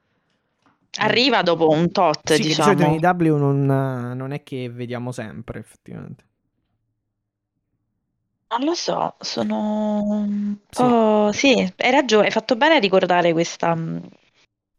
Arriva 0.99 1.43
dopo 1.43 1.69
un 1.69 1.91
tot, 1.91 2.33
Sì, 2.33 2.37
che 2.41 2.47
di 2.47 2.53
solito 2.53 2.83
diciamo. 2.83 2.95
in 2.95 2.99
IW 3.01 3.37
non, 3.37 3.65
non 4.15 4.31
è 4.31 4.41
che 4.43 4.69
vediamo 4.69 5.11
sempre, 5.11 5.59
effettivamente. 5.59 6.25
Non 8.49 8.63
lo 8.63 8.73
so, 8.75 9.15
sono 9.19 10.01
un 10.03 10.55
Sì. 10.69 10.81
po'... 10.81 11.29
Sì, 11.33 11.73
hai 11.77 11.91
ragione, 11.91 12.25
hai 12.27 12.31
fatto 12.31 12.55
bene 12.55 12.75
a 12.75 12.79
ricordare 12.79 13.31
questa... 13.33 13.75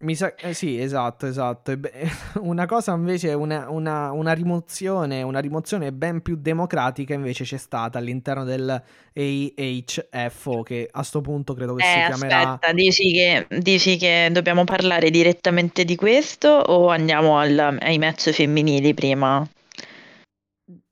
Mi 0.01 0.15
sa... 0.15 0.33
eh, 0.37 0.55
sì, 0.55 0.79
esatto, 0.81 1.27
esatto. 1.27 1.73
Una 2.41 2.67
cosa 2.67 2.93
invece, 2.95 3.33
una, 3.35 3.69
una, 3.69 4.13
una 4.13 4.33
rimozione, 4.33 5.23
una 5.23 5.41
rimozione 5.41 5.93
ben 5.93 6.23
più 6.23 6.37
democratica 6.37 7.15
invece 7.15 7.43
c'è 7.45 7.57
stata 7.57 7.99
all'interno 7.99 8.45
del 8.45 8.71
AHFO, 8.71 10.63
che 10.63 10.89
a 10.91 11.03
sto 11.03 11.21
punto 11.21 11.53
credo 11.55 11.75
che 11.75 11.83
si 11.83 12.01
Eh, 12.01 12.03
chiamerà... 12.03 12.61
aspetta, 12.61 12.73
dici 12.73 13.11
che, 13.13 13.47
dici 13.61 13.97
che 13.97 14.29
dobbiamo 14.31 14.65
parlare 14.65 15.11
direttamente 15.11 15.85
di 15.85 15.97
questo 15.97 16.49
o 16.51 16.89
andiamo 16.89 17.39
al- 17.39 17.79
ai 17.81 17.99
match 17.99 18.31
femminili 18.31 18.95
prima? 18.95 19.49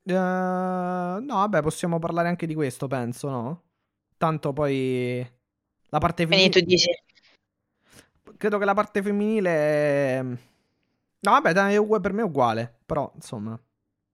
Eh, 0.03 0.13
no, 0.13 1.19
vabbè, 1.35 1.61
possiamo 1.61 1.99
parlare 1.99 2.27
anche 2.29 2.47
di 2.47 2.53
questo, 2.55 2.87
penso, 2.87 3.29
no? 3.29 3.63
Tanto 4.17 4.53
poi 4.53 5.19
la 5.89 5.99
parte 5.99 6.25
Quindi 6.27 6.49
tu 6.49 6.59
femminile... 6.59 6.61
dici... 6.61 6.89
Credo 8.37 8.57
che 8.57 8.65
la 8.65 8.73
parte 8.73 9.01
femminile... 9.01 9.49
è- 9.49 10.21
No, 11.19 11.31
vabbè, 11.31 11.51
dai, 11.51 11.83
per 11.99 12.13
me 12.13 12.21
è 12.21 12.25
uguale, 12.25 12.71
però, 12.85 13.11
insomma... 13.15 13.59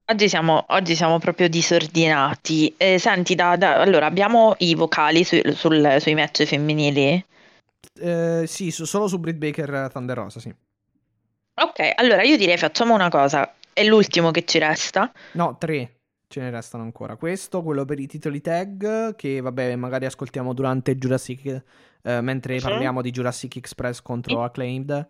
Oggi 0.05 0.27
siamo, 0.27 0.65
oggi 0.69 0.95
siamo 0.95 1.17
proprio 1.19 1.47
disordinati. 1.47 2.73
Eh, 2.77 2.97
senti, 2.99 3.35
da, 3.35 3.55
da- 3.55 3.81
allora 3.81 4.05
abbiamo 4.05 4.55
i 4.59 4.75
vocali 4.75 5.23
su- 5.23 5.39
sul- 5.53 5.97
sui 5.99 6.13
match 6.13 6.43
femminili. 6.43 7.23
Eh, 7.99 8.43
sì, 8.47 8.71
su- 8.71 8.85
solo 8.85 9.07
su 9.07 9.19
Britt 9.19 9.37
Baker 9.37 9.89
Thunder 9.91 10.17
Rosa, 10.17 10.39
sì. 10.39 10.53
Ok, 11.55 11.91
allora 11.95 12.23
io 12.23 12.35
direi 12.37 12.57
facciamo 12.57 12.93
una 12.93 13.09
cosa. 13.09 13.53
È 13.71 13.83
l'ultimo 13.83 14.31
che 14.31 14.43
ci 14.45 14.59
resta. 14.59 15.11
No, 15.33 15.55
tre 15.57 15.99
ce 16.33 16.41
ne 16.41 16.49
restano 16.49 16.83
ancora. 16.83 17.15
Questo, 17.15 17.61
quello 17.61 17.85
per 17.85 17.99
i 17.99 18.07
titoli 18.07 18.41
tag, 18.41 19.15
che 19.15 19.39
vabbè, 19.39 19.75
magari 19.75 20.05
ascoltiamo 20.05 20.53
durante 20.53 20.97
Jurassic, 20.97 21.61
eh, 22.01 22.21
mentre 22.21 22.59
Sì. 22.59 22.67
parliamo 22.67 23.01
di 23.03 23.11
Jurassic 23.11 23.55
Express 23.57 24.01
contro 24.01 24.37
Sì. 24.39 24.43
Acclaimed. 24.43 25.07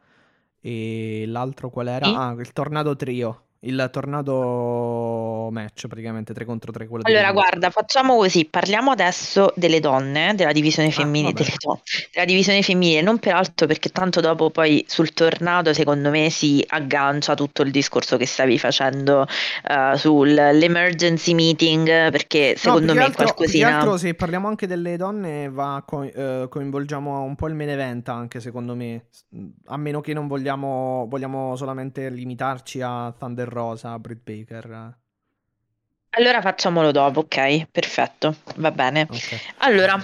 E 0.59 1.23
l'altro 1.27 1.69
qual 1.69 1.87
era? 1.87 2.05
Sì. 2.05 2.13
Ah, 2.15 2.35
il 2.37 2.51
Tornado 2.53 2.95
Trio. 2.95 3.45
Il 3.65 3.89
Tornado 3.93 5.49
match, 5.49 5.87
praticamente 5.87 6.33
3 6.33 6.43
contro 6.43 6.71
3. 6.73 6.85
Quello 6.87 7.03
Allora, 7.07 7.31
guarda, 7.31 7.69
facciamo 7.69 8.17
così. 8.17 8.43
Parliamo 8.43 8.91
adesso 8.91 9.53
delle 9.55 9.79
donne, 9.79 10.33
della 10.35 10.51
divisione 10.51 10.89
Ah, 10.89 10.91
femminile, 10.91 11.31
vabbè. 11.31 11.43
delle 11.45 11.55
donne, 11.59 11.81
della 12.11 12.25
divisione 12.25 12.61
femminile, 12.61 13.01
non 13.01 13.19
peraltro 13.19 13.65
perché 13.65 13.87
tanto 13.89 14.19
dopo 14.19 14.49
poi 14.49 14.83
sul 14.87 15.13
tornado 15.13 15.73
secondo 15.73 16.09
me 16.09 16.29
si 16.29 16.61
aggancia 16.67 17.35
tutto 17.35 17.61
il 17.61 17.71
discorso 17.71 18.17
che 18.17 18.25
stavi 18.25 18.59
facendo 18.59 19.25
eh, 19.69 19.95
sull'emergency 19.97 21.33
meeting, 21.33 22.11
perché 22.11 22.51
No, 22.55 22.57
secondo 22.57 22.85
più 22.87 22.93
che 22.93 22.99
me 22.99 23.05
altro, 23.05 23.23
più 23.23 23.33
qualcosina... 23.33 23.77
altro 23.77 23.97
se 23.97 24.13
parliamo 24.13 24.47
anche 24.49 24.67
delle 24.67 24.97
donne, 24.97 25.49
va 25.49 25.81
co- 25.85 26.03
eh, 26.03 26.47
coinvolgiamo 26.49 27.21
un 27.21 27.35
po' 27.35 27.47
il 27.47 27.55
main 27.55 27.69
event 27.69 28.09
anche, 28.09 28.41
secondo 28.41 28.75
me. 28.75 29.05
A 29.67 29.77
meno 29.77 30.01
che 30.01 30.13
non 30.13 30.27
vogliamo, 30.27 31.05
vogliamo 31.09 31.55
solamente 31.55 32.09
limitarci 32.09 32.81
a 32.81 33.13
Thunder 33.17 33.51
Rosa, 33.53 33.97
Britt 33.99 34.19
Baker. 34.23 34.95
Allora 36.15 36.41
facciamolo 36.41 36.91
dopo, 36.91 37.21
ok? 37.21 37.67
Perfetto, 37.71 38.35
va 38.57 38.71
bene. 38.71 39.07
Ok. 39.09 39.39
Allora, 39.59 40.03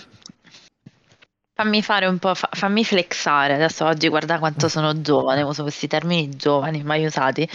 fammi 1.53 1.83
fare 1.83 2.05
un 2.07 2.17
po', 2.17 2.33
fa- 2.33 2.49
fammi 2.51 2.83
flexare. 2.85 3.55
Adesso 3.55 3.85
oggi 3.85 4.07
guarda 4.07 4.39
quanto 4.39 4.69
sono 4.69 5.01
giovane, 5.01 5.41
uso 5.41 5.63
questi 5.63 5.87
termini 5.87 6.29
giovani, 6.35 6.81
mai 6.83 7.05
usati. 7.05 7.47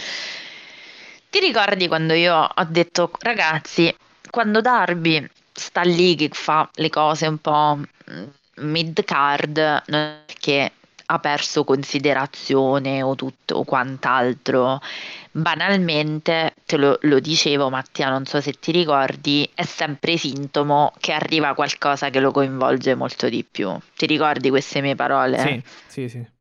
Ti 1.29 1.39
ricordi 1.39 1.87
quando 1.87 2.13
io 2.13 2.35
ho 2.35 2.63
detto, 2.65 3.11
ragazzi, 3.19 3.93
quando 4.29 4.61
Darby 4.61 5.27
sta 5.51 5.81
lì 5.81 6.15
che 6.15 6.29
fa 6.31 6.69
le 6.75 6.89
cose 6.89 7.27
un 7.27 7.39
po' 7.39 7.79
mid 8.57 9.03
card, 9.03 9.83
non 9.87 10.23
è 10.27 10.33
che 10.39 10.71
ha 11.07 11.19
perso 11.19 11.63
considerazione 11.63 13.01
o 13.01 13.15
tutto 13.15 13.55
o 13.55 13.63
quant'altro. 13.63 14.79
Banalmente, 15.37 16.53
te 16.65 16.77
lo, 16.77 16.97
lo 17.01 17.19
dicevo 17.19 17.69
Mattia, 17.69 18.07
non 18.09 18.23
so 18.25 18.39
se 18.39 18.53
ti 18.53 18.71
ricordi, 18.71 19.49
è 19.53 19.65
sempre 19.65 20.15
sintomo 20.15 20.93
che 20.97 21.11
arriva 21.11 21.53
qualcosa 21.53 22.09
che 22.09 22.21
lo 22.21 22.31
coinvolge 22.31 22.95
molto 22.95 23.27
di 23.27 23.43
più. 23.43 23.77
Ti 23.97 24.05
ricordi 24.05 24.49
queste 24.49 24.79
mie 24.79 24.95
parole? 24.95 25.37
Sì, 25.37 25.61
sì, 25.87 26.07
sì. 26.07 26.33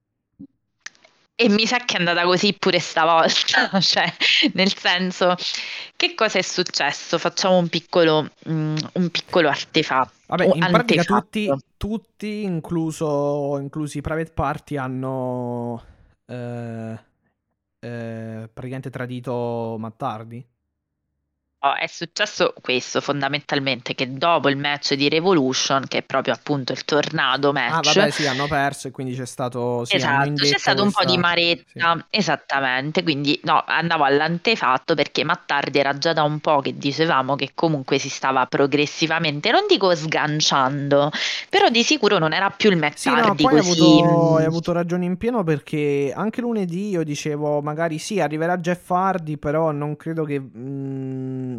E 1.35 1.49
mi 1.49 1.66
sa 1.66 1.79
che 1.79 1.97
è 1.97 1.99
andata 1.99 2.23
così 2.23 2.55
pure 2.57 2.79
stavolta, 2.79 3.69
cioè 3.83 4.15
nel 4.53 4.73
senso, 4.73 5.35
che 5.97 6.15
cosa 6.15 6.39
è 6.39 6.43
successo? 6.43 7.19
Facciamo 7.19 7.57
un 7.59 7.66
piccolo, 7.66 8.31
mm, 8.49 8.77
un 8.93 9.11
piccolo 9.11 9.49
artefatto. 9.49 10.12
Vabbè, 10.27 10.51
in 10.55 10.69
pratica 10.71 11.03
tutti, 11.03 11.53
tutti 11.77 12.45
incluso, 12.45 13.59
inclusi 13.59 13.99
i 13.99 14.03
private 14.03 14.31
party, 14.31 14.77
hanno 14.77 15.85
eh, 16.27 16.97
eh, 17.85 18.48
praticamente 18.52 18.90
tradito 18.90 19.77
Mattardi. 19.78 20.47
Oh, 21.65 21.74
è 21.77 21.86
successo 21.86 22.53
questo 22.61 23.01
fondamentalmente, 23.01 23.95
che 23.95 24.12
dopo 24.12 24.51
il 24.51 24.57
match 24.59 24.93
di 24.95 25.09
Revolution, 25.09 25.85
che 25.89 25.99
è 25.99 26.03
proprio 26.03 26.35
appunto 26.35 26.73
il 26.73 26.85
tornado 26.85 27.49
Ah, 27.49 27.53
match, 27.53 27.95
vabbè, 27.95 28.11
sì, 28.11 28.27
hanno 28.27 28.47
perso 28.49 28.89
e 28.89 28.91
quindi 28.91 29.15
c'è 29.16 29.24
stato... 29.24 29.82
Sì, 29.86 29.97
Esatto, 29.97 30.32
c'è 30.35 30.59
stato 30.59 30.82
un 30.82 30.91
po' 30.91 31.05
di 31.05 31.16
maretta, 31.16 32.07
esattamente, 32.11 33.03
quindi 33.03 33.41
no, 33.45 33.65
andavo 33.66 34.05
all'antefatto 34.05 34.95
perché 34.95 35.24
Mattardi 35.24 35.78
era 35.78 35.97
già 35.97 36.12
da 36.12 36.23
un 36.23 36.39
po' 36.41 36.61
che 36.61 36.77
dicevamo 36.77 37.35
che 37.35 37.53
comunque 37.55 37.97
si 37.99 38.11
stava 38.11 38.45
progressivamente, 38.45 39.51
non 39.51 39.65
dico 39.66 39.95
sganciando, 39.95 41.11
però 41.49 41.70
di 41.70 41.82
sicuro 41.82 42.19
non 42.19 42.35
era 42.35 42.51
più 42.51 42.69
il 42.70 42.77
Sì, 42.95 43.15
no, 43.15 43.36
Mattardi 43.36 43.36
poi 43.39 43.55
hai 43.55 43.61
così... 43.62 44.05
avuto, 44.05 44.36
hai 44.36 44.45
avuto 44.45 44.73
ragione 44.73 45.05
in 45.05 45.16
pieno 45.16 45.43
perché 45.43 46.12
anche 46.15 46.41
lunedì 46.41 46.89
io 46.91 47.03
dicevo 47.03 47.61
magari 47.62 47.99
sì, 47.99 48.20
arriverà 48.20 48.59
Jeff 48.59 48.91
Hardy, 48.91 49.36
però 49.36 49.70
non 49.73 49.97
credo 49.97 50.24
che... 50.24 50.41
mm, 50.41 51.53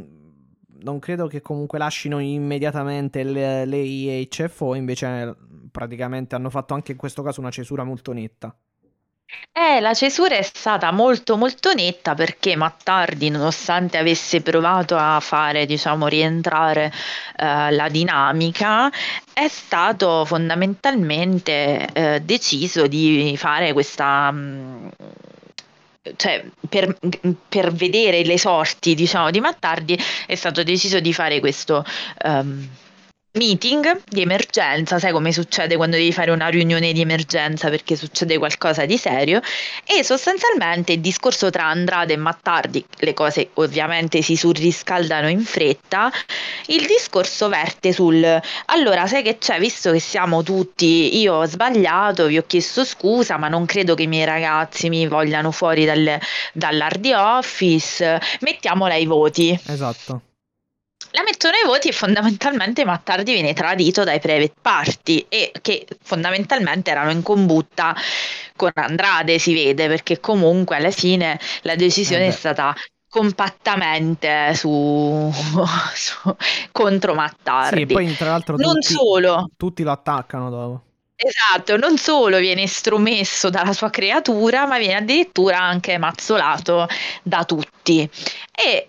non 0.86 1.00
credo 1.00 1.26
che 1.28 1.42
comunque 1.42 1.80
lasciano 1.80 2.20
immediatamente 2.20 3.24
le, 3.24 3.66
le 3.66 3.78
IHFO, 3.78 4.76
invece 4.76 5.36
praticamente 5.72 6.36
hanno 6.36 6.52
fatto 6.52 6.76
anche 6.76 6.92
in 6.92 6.98
questo 6.98 7.24
caso 7.24 7.42
una 7.42 7.50
cesura 7.50 7.84
molto 7.84 8.14
netta. 8.14 8.56
Eh, 9.52 9.80
la 9.80 9.96
cesura 9.96 10.36
è 10.36 10.44
stata 10.44 10.92
molto 10.92 11.36
molto 11.36 11.74
netta 11.74 12.14
perché 12.14 12.56
Mattardi, 12.56 13.30
nonostante 13.30 13.98
avesse 13.98 14.42
provato 14.42 14.96
a 14.96 15.20
fare, 15.20 15.66
diciamo, 15.66 16.08
rientrare 16.08 16.92
eh, 17.36 17.72
la 17.72 17.90
dinamica, 17.90 18.92
è 19.34 19.48
stato 19.48 20.24
fondamentalmente 20.26 21.88
eh, 21.94 22.22
deciso 22.22 22.86
di 22.86 23.34
fare 23.36 23.74
questa... 23.74 24.32
mm, 24.32 24.88
cioè, 26.16 26.46
per, 26.70 26.98
per 27.50 27.72
vedere 27.74 28.24
le 28.24 28.38
sorti, 28.38 28.96
diciamo, 28.96 29.32
di 29.32 29.40
Mattardi, 29.40 29.98
è 30.28 30.36
stato 30.36 30.64
deciso 30.64 31.00
di 31.00 31.14
fare 31.14 31.40
questo 31.40 31.84
ehm, 32.24 32.70
meeting 33.36 34.02
di 34.08 34.22
emergenza, 34.22 35.00
sai 35.00 35.12
come 35.12 35.32
succede 35.32 35.76
quando 35.76 35.98
devi 35.98 36.12
fare 36.12 36.32
una 36.32 36.48
riunione 36.48 36.94
di 36.94 37.02
emergenza 37.02 37.70
perché 37.70 37.96
succede 37.96 38.38
qualcosa 38.38 38.86
di 38.86 38.98
serio 38.98 39.42
e 39.86 40.04
sostanzialmente 40.04 40.94
il 40.94 41.02
discorso 41.02 41.50
tra 41.50 41.66
Andrade 41.66 42.14
e 42.14 42.18
Mattardi, 42.18 42.86
le 43.00 43.14
cose 43.14 43.50
ovviamente 43.56 44.22
si 44.22 44.36
surriscaldano 44.36 45.30
in 45.30 45.44
fretta, 45.44 46.12
il 46.68 46.86
discorso 46.86 47.50
verte 47.50 47.92
sul 47.92 48.24
allora 48.66 49.08
sai 49.08 49.24
che 49.24 49.38
c'è, 49.38 49.60
visto 49.60 49.92
che 49.92 50.00
siamo 50.00 50.44
tutti, 50.44 51.20
io 51.20 51.36
ho 51.36 51.46
sbagliato, 51.46 52.28
vi 52.28 52.38
ho 52.38 52.44
chiesto 52.46 52.84
scusa, 52.86 53.38
ma 53.38 53.48
non 53.48 53.66
credo 53.66 53.96
che 53.96 54.04
i 54.04 54.08
miei 54.08 54.26
ragazzi 54.26 54.90
mi 54.90 55.08
vogliano 55.08 55.52
fuori 55.52 55.86
dal, 55.86 56.20
dall'Hardy 56.54 57.14
Office, 57.14 58.20
mettiamola 58.42 58.94
ai 58.94 59.06
voti. 59.06 59.60
Esatto. 59.68 60.22
La 61.16 61.24
mettono 61.24 61.56
ai 61.56 61.66
voti 61.66 61.88
e 61.88 61.92
fondamentalmente 61.94 62.84
Mattardi 62.84 63.32
viene 63.32 63.54
tradito 63.54 64.04
dai 64.04 64.20
private 64.20 64.54
party 64.62 65.26
e 65.30 65.52
che 65.62 65.88
fondamentalmente 66.02 66.92
erano 66.92 67.12
in 67.12 67.24
combutta 67.24 67.96
con 68.58 68.72
Andrade, 68.74 69.40
si 69.40 69.54
vede, 69.54 69.88
perché 69.88 70.20
comunque 70.20 70.76
alla 70.76 70.92
fine 70.92 71.40
la 71.62 71.76
decisione 71.76 72.26
Eh 72.26 72.30
è 72.30 72.32
stata 72.32 72.76
compattamente 73.08 74.54
su, 74.56 75.32
su- 75.96 76.36
contro 76.74 77.14
Mattardi. 77.14 77.80
Sì, 77.80 77.86
poi 77.86 78.14
tra 78.16 78.32
l'altro 78.32 78.58
non 78.58 78.74
tutti, 78.74 78.94
solo, 78.94 79.50
tutti 79.56 79.84
lo 79.84 79.92
attaccano 79.92 80.50
dopo. 80.50 80.82
Esatto, 81.16 81.78
non 81.78 81.98
solo 81.98 82.40
viene 82.40 82.64
estromesso 82.64 83.50
dalla 83.50 83.72
sua 83.72 83.90
creatura, 83.90 84.66
ma 84.66 84.78
viene 84.78 84.96
addirittura 84.96 85.62
anche 85.62 85.98
mazzolato 85.98 86.90
da 87.24 87.46
tutti. 87.46 88.10
E 88.52 88.88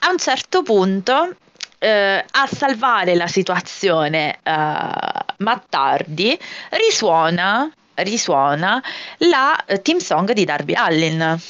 a 0.00 0.10
un 0.10 0.18
certo 0.18 0.64
punto, 0.64 1.36
eh, 1.78 2.24
a 2.30 2.46
salvare 2.46 3.14
la 3.14 3.26
situazione, 3.26 4.38
eh, 4.42 4.90
Mattardi 5.38 6.38
risuona, 6.70 7.70
risuona 7.94 8.82
la 9.18 9.64
eh, 9.64 9.80
team 9.80 9.98
song 9.98 10.32
di 10.32 10.44
Darby 10.44 10.74
Allin. 10.74 11.40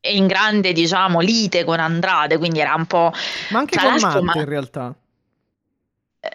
E 0.00 0.14
in 0.14 0.26
grande, 0.26 0.72
diciamo, 0.72 1.20
lite 1.20 1.64
con 1.64 1.80
Andrade, 1.80 2.38
quindi 2.38 2.60
era 2.60 2.74
un 2.74 2.86
po'. 2.86 3.12
Ma 3.50 3.58
anche 3.58 3.76
Tra 3.76 3.90
con 3.90 4.00
Matt 4.00 4.20
ma- 4.20 4.34
in 4.36 4.44
realtà. 4.44 4.94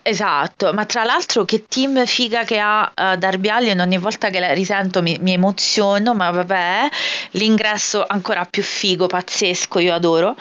Esatto, 0.03 0.73
ma 0.73 0.85
tra 0.85 1.03
l'altro 1.03 1.43
che 1.43 1.65
team 1.65 2.06
figa 2.06 2.43
che 2.43 2.60
ha 2.60 2.91
uh, 2.95 3.15
Darby 3.18 3.49
Allin, 3.49 3.80
ogni 3.80 3.98
volta 3.98 4.30
che 4.30 4.39
la 4.39 4.53
risento 4.53 5.02
mi, 5.02 5.18
mi 5.19 5.34
emoziono, 5.34 6.14
ma 6.14 6.30
vabbè, 6.31 6.89
l'ingresso 7.31 8.06
ancora 8.07 8.45
più 8.45 8.64
figo, 8.64 9.07
pazzesco, 9.07 9.80
io 9.80 9.93
adoro, 9.93 10.35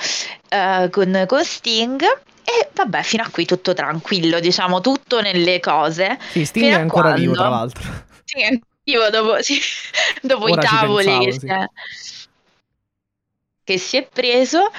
eh, 0.51 0.89
con, 0.91 1.25
con 1.27 1.45
Sting. 1.45 2.03
E 2.45 2.69
vabbè, 2.73 3.03
fino 3.03 3.23
a 3.23 3.29
qui 3.31 3.45
tutto 3.45 3.73
tranquillo, 3.75 4.41
diciamo 4.41 4.81
tutto 4.81 5.21
nelle 5.21 5.61
cose. 5.61 6.19
Sì, 6.31 6.45
Sting 6.45 6.73
è 6.73 6.73
ancora 6.73 7.13
vivo, 7.13 7.35
quando- 7.35 7.49
tra 7.49 7.49
l'altro. 7.49 8.09
Sì, 8.31 8.45
anch'io 8.45 9.11
dopo, 9.11 9.43
sì, 9.43 9.59
dopo 10.23 10.49
i 10.49 10.55
tavoli 10.55 11.05
pensavo, 11.05 11.25
che, 11.25 11.33
sì. 11.33 11.39
si 11.41 11.47
è, 11.47 11.67
che 13.65 13.79
si 13.79 13.97
è 13.97 14.07
preso, 14.07 14.71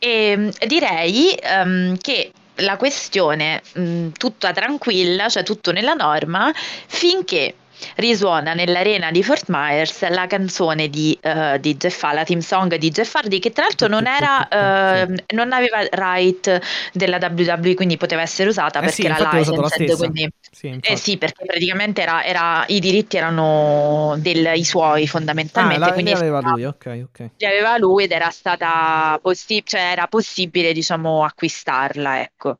e 0.00 0.36
mm, 0.36 0.48
direi 0.66 1.32
ehm, 1.34 1.96
che 1.98 2.32
la 2.56 2.76
questione 2.76 3.62
mh, 3.72 4.08
tutta 4.16 4.52
tranquilla, 4.52 5.28
cioè 5.28 5.44
tutto 5.44 5.70
nella 5.70 5.94
norma, 5.94 6.52
finché 6.54 7.54
risuona 7.96 8.54
nell'arena 8.54 9.10
di 9.10 9.22
Fort 9.22 9.44
Myers 9.48 10.08
la 10.08 10.26
canzone 10.26 10.88
di, 10.88 11.16
eh, 11.20 11.58
di 11.60 11.76
Jeff 11.76 12.02
Hardy, 12.02 12.16
la 12.16 12.24
team 12.24 12.40
song 12.40 12.74
di 12.76 12.90
Jeff 12.90 13.14
Hardy, 13.14 13.38
che 13.38 13.52
tra 13.52 13.64
l'altro 13.64 13.88
non 13.88 14.06
era, 14.06 14.48
ehm, 14.48 15.14
non 15.34 15.52
aveva 15.52 15.86
right 15.90 16.60
della 16.92 17.18
WWE, 17.20 17.74
quindi 17.74 17.96
poteva 17.96 18.22
essere 18.22 18.48
usata 18.48 18.78
Eh 18.78 18.82
perché 18.82 18.94
sì, 19.02 19.04
era 19.04 19.16
licensed, 19.38 19.96
quindi 19.96 20.28
Sì, 20.50 20.78
eh 20.80 20.96
sì, 20.96 21.18
perché 21.18 21.44
praticamente 21.44 22.02
era, 22.02 22.24
era- 22.24 22.64
i 22.68 22.80
diritti 22.80 23.16
erano 23.16 24.16
dei 24.18 24.64
suoi 24.64 25.04
Ah, 25.04 25.06
fondamentalmente, 25.06 25.78
la, 25.86 25.92
quindi 25.92 26.10
li 26.10 26.16
aveva 26.16 26.38
stava- 26.38 26.54
lui, 26.54 26.64
ok, 26.64 27.00
ok. 27.04 27.30
li 27.36 27.46
aveva 27.46 27.78
lui 27.78 28.04
ed 28.04 28.12
era 28.12 28.30
stata 28.30 29.18
possi- 29.22 29.62
cioè 29.64 29.80
era 29.92 30.06
possibile, 30.08 30.72
diciamo, 30.72 31.24
acquistarla, 31.24 32.20
ecco. 32.20 32.56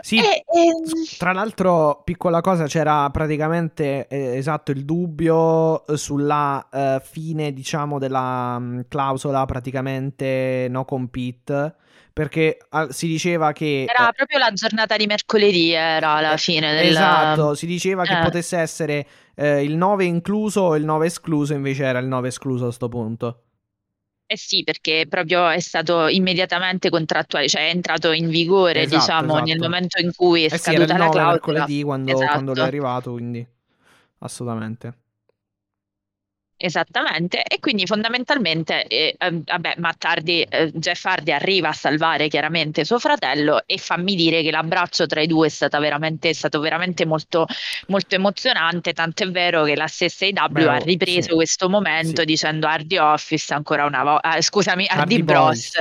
Sì, 0.00 0.16
E- 0.16 0.44
ehm, 0.46 0.84
s- 0.84 1.16
tra 1.18 1.32
l'altro, 1.32 2.02
piccola 2.04 2.40
cosa, 2.40 2.64
c'era 2.66 3.08
praticamente 3.10 4.06
eh, 4.08 4.36
esatto 4.36 4.70
il 4.70 4.84
dubbio 4.84 5.86
eh, 5.86 5.96
sulla 5.96 6.66
eh, 6.72 7.00
fine, 7.04 7.52
diciamo, 7.52 7.98
della 7.98 8.58
mh, 8.58 8.86
clausola 8.88 9.44
praticamente 9.44 10.66
no 10.70 10.84
compete, 10.84 11.74
perché 12.12 12.58
si 12.90 13.06
diceva 13.06 13.52
che 13.52 13.84
era 13.86 14.08
eh, 14.08 14.12
proprio 14.14 14.38
la 14.38 14.50
giornata 14.52 14.96
di 14.96 15.06
mercoledì, 15.06 15.72
era 15.72 16.20
la 16.20 16.32
eh, 16.32 16.38
fine 16.38 16.74
del... 16.74 16.86
Esatto, 16.86 17.54
si 17.54 17.66
diceva 17.66 18.04
che 18.04 18.18
eh. 18.18 18.22
potesse 18.22 18.56
essere 18.56 19.06
eh, 19.34 19.62
il 19.62 19.76
9 19.76 20.04
incluso 20.04 20.62
o 20.62 20.76
il 20.76 20.84
9 20.84 21.06
escluso, 21.06 21.52
invece 21.52 21.84
era 21.84 21.98
il 21.98 22.06
9 22.06 22.28
escluso 22.28 22.66
a 22.68 22.72
sto 22.72 22.88
punto. 22.88 23.42
Eh 24.30 24.36
sì, 24.36 24.64
perché 24.64 25.06
proprio 25.08 25.48
è 25.48 25.60
stato 25.60 26.08
immediatamente 26.08 26.90
contrattuale, 26.90 27.48
cioè 27.48 27.68
è 27.68 27.70
entrato 27.70 28.10
in 28.10 28.28
vigore, 28.28 28.82
Esatto, 28.82 29.24
diciamo, 29.24 29.38
nel 29.38 29.56
esatto. 29.56 29.62
momento 29.62 30.00
in 30.00 30.10
cui 30.12 30.42
è 30.44 30.48
Eh 30.48 30.58
sì, 30.58 30.72
era 30.74 30.86
scaduta 30.86 30.96
la 30.98 31.08
9 31.08 31.08
clausola. 31.08 31.24
mercoledì 31.24 31.82
quando, 31.82 32.28
quando 32.28 32.52
lui 32.52 32.62
è 32.64 32.66
Esatto. 32.66 32.68
arrivato, 32.68 33.12
quindi 33.12 33.46
assolutamente. 34.18 34.98
Esattamente, 36.58 37.42
e 37.42 37.58
quindi 37.60 37.84
fondamentalmente, 37.84 38.86
eh, 38.86 39.14
ehm, 39.18 39.42
vabbè, 39.44 39.74
Mattardi, 39.76 40.40
eh, 40.40 40.70
Jeff 40.72 41.04
Hardy 41.04 41.30
arriva 41.30 41.68
a 41.68 41.72
salvare 41.74 42.28
chiaramente 42.28 42.82
suo 42.86 42.98
fratello 42.98 43.62
e 43.66 43.76
fammi 43.76 44.14
dire 44.14 44.40
che 44.42 44.50
l'abbraccio 44.50 45.04
tra 45.04 45.20
i 45.20 45.26
due 45.26 45.48
è, 45.48 45.50
stata 45.50 45.78
veramente, 45.78 46.30
è 46.30 46.32
stato 46.32 46.58
veramente 46.60 47.04
molto, 47.04 47.46
molto 47.88 48.14
emozionante, 48.14 48.94
tant'è 48.94 49.28
vero 49.30 49.64
che 49.64 49.76
la 49.76 49.86
stessa 49.86 50.24
AW 50.24 50.48
Beh, 50.50 50.68
ha 50.68 50.76
ripreso 50.78 51.28
sì. 51.28 51.34
questo 51.34 51.68
momento 51.68 52.20
Sì. 52.22 52.26
dicendo 52.26 52.66
Hardy 52.66 52.96
Office 52.96 53.52
ancora 53.52 53.84
una 53.84 54.02
volta, 54.02 54.40
scusami, 54.40 54.86
Hardy, 54.86 55.16
Hardy 55.16 55.22
Bros, 55.24 55.72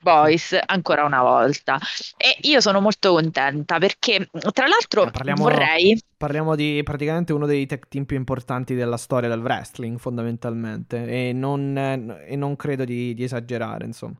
Boys. 0.00 0.52
Boys 0.52 0.58
ancora 0.64 1.04
una 1.04 1.20
volta. 1.20 1.78
E 2.16 2.36
io 2.42 2.60
sono 2.62 2.80
molto 2.80 3.12
contenta 3.12 3.76
perché, 3.78 4.30
tra 4.52 4.66
l'altro, 4.66 5.10
Eh, 5.12 5.32
vorrei... 5.34 6.02
Parliamo 6.22 6.54
di 6.54 6.80
praticamente 6.84 7.32
uno 7.32 7.46
dei 7.46 7.66
tech 7.66 7.88
team 7.88 8.04
più 8.04 8.16
importanti 8.16 8.74
della 8.76 8.96
storia 8.96 9.28
del 9.28 9.40
wrestling, 9.40 9.98
fondamentalmente, 9.98 11.04
e 11.28 11.32
non, 11.32 11.76
e 11.76 12.36
non 12.36 12.54
credo 12.54 12.84
di, 12.84 13.12
di 13.12 13.24
esagerare, 13.24 13.86
insomma. 13.86 14.14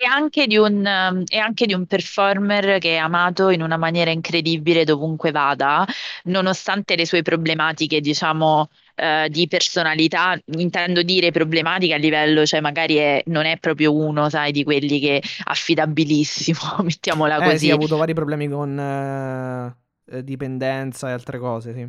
E 0.00 0.06
anche 0.06 0.46
di 0.46 0.56
un, 0.56 0.86
e 1.26 1.38
anche 1.38 1.66
di 1.66 1.74
un 1.74 1.84
performer 1.86 2.78
che 2.78 2.94
è 2.94 2.96
amato 2.98 3.48
in 3.50 3.62
una 3.62 3.76
maniera 3.76 4.12
incredibile 4.12 4.84
dovunque 4.84 5.32
vada, 5.32 5.84
nonostante 6.24 6.94
le 6.94 7.04
sue 7.04 7.22
problematiche, 7.22 8.00
diciamo, 8.00 8.68
eh, 8.94 9.26
di 9.28 9.48
personalità, 9.48 10.38
intendo 10.56 11.02
dire 11.02 11.32
problematiche 11.32 11.94
a 11.94 11.96
livello, 11.96 12.46
cioè 12.46 12.60
magari 12.60 12.94
è- 12.96 13.22
non 13.26 13.44
è 13.44 13.58
proprio 13.58 13.92
uno, 13.92 14.28
sai, 14.30 14.52
di 14.52 14.62
quelli 14.62 15.00
che 15.00 15.20
affidabilissimo, 15.44 16.58
mettiamola 16.84 17.40
Eh 17.40 17.42
così. 17.42 17.58
sì, 17.58 17.70
ha 17.70 17.74
avuto 17.74 17.96
vari 17.96 18.14
problemi 18.14 18.48
con 18.48 18.78
eh, 18.78 19.76
eh, 20.10 20.24
dipendenza 20.24 21.08
e 21.08 21.12
altre 21.12 21.38
cose, 21.38 21.72
sì. 21.74 21.88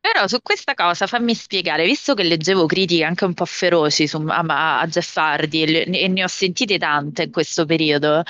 Però 0.00 0.26
su 0.28 0.40
questa 0.40 0.74
cosa 0.74 1.06
fammi 1.08 1.34
spiegare, 1.34 1.84
visto 1.84 2.14
che 2.14 2.22
leggevo 2.22 2.66
critiche 2.66 3.02
anche 3.04 3.24
un 3.24 3.34
po' 3.34 3.44
feroci 3.44 4.06
su, 4.06 4.24
a, 4.28 4.78
a 4.80 4.86
Jeff 4.86 5.16
Hardy 5.16 5.62
e, 5.62 5.66
le- 5.66 5.98
e 5.98 6.08
ne 6.08 6.22
ho 6.22 6.28
sentite 6.28 6.78
tante 6.78 7.24
in 7.24 7.32
questo 7.32 7.66
periodo, 7.66 8.22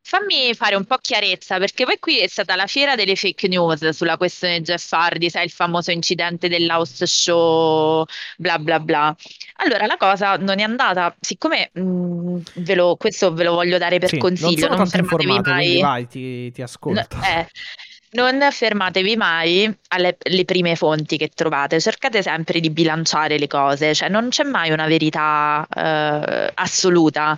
fammi 0.00 0.52
fare 0.54 0.74
un 0.74 0.84
po' 0.84 0.96
chiarezza, 0.98 1.58
perché 1.58 1.84
poi 1.84 1.98
qui 2.00 2.18
è 2.18 2.26
stata 2.26 2.56
la 2.56 2.66
fiera 2.66 2.96
delle 2.96 3.14
fake 3.14 3.46
news 3.46 3.88
sulla 3.90 4.16
questione 4.16 4.60
Jeff 4.60 4.90
Hardy, 4.92 5.30
sai, 5.30 5.44
il 5.44 5.50
famoso 5.52 5.92
incidente 5.92 6.48
dell'house 6.48 7.06
show, 7.06 8.04
bla 8.36 8.58
bla 8.58 8.80
bla. 8.80 9.14
Allora, 9.58 9.86
la 9.86 9.96
cosa 9.96 10.34
non 10.36 10.58
è 10.58 10.62
andata, 10.64 11.14
siccome 11.20 11.70
mh, 11.72 12.38
ve 12.56 12.74
lo- 12.74 12.96
questo 12.96 13.32
ve 13.32 13.44
lo 13.44 13.54
voglio 13.54 13.78
dare 13.78 13.98
per 14.00 14.08
Sì, 14.10 14.16
non 14.16 14.20
consiglio, 14.22 14.62
sono 14.66 14.76
non 14.76 14.86
fermatevi 14.88 15.46
mai. 15.46 15.78
vai, 15.78 16.06
ti, 16.08 16.50
ti 16.50 16.60
ascolto. 16.60 17.16
No, 17.16 17.22
eh, 17.24 17.48
non 18.14 18.46
fermatevi 18.50 19.16
mai 19.16 19.72
alle 19.88 20.16
prime 20.44 20.76
fonti 20.76 21.16
che 21.16 21.28
trovate, 21.28 21.80
cercate 21.80 22.22
sempre 22.22 22.60
di 22.60 22.70
bilanciare 22.70 23.38
le 23.38 23.46
cose, 23.46 23.94
cioè 23.94 24.08
non 24.08 24.28
c'è 24.28 24.44
mai 24.44 24.70
una 24.70 24.86
verità 24.86 25.66
eh, 25.74 26.50
assoluta. 26.54 27.36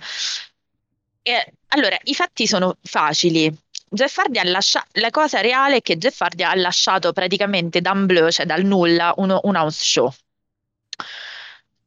E, 1.21 1.53
allora, 1.69 1.97
i 2.03 2.13
fatti 2.13 2.47
sono 2.47 2.77
facili. 2.81 3.53
Jeff 3.89 4.17
Hardy 4.17 4.39
ha 4.39 4.43
lasciato, 4.43 4.87
la 4.93 5.09
cosa 5.09 5.41
reale 5.41 5.77
è 5.77 5.81
che 5.81 5.97
Jeff 5.97 6.19
Hardy 6.21 6.43
ha 6.43 6.55
lasciato 6.55 7.11
praticamente 7.13 7.81
Dan 7.81 8.05
Bleu, 8.05 8.29
cioè 8.29 8.45
dal 8.45 8.63
nulla, 8.63 9.13
uno- 9.17 9.39
un 9.43 9.55
house 9.55 9.83
show. 9.83 10.13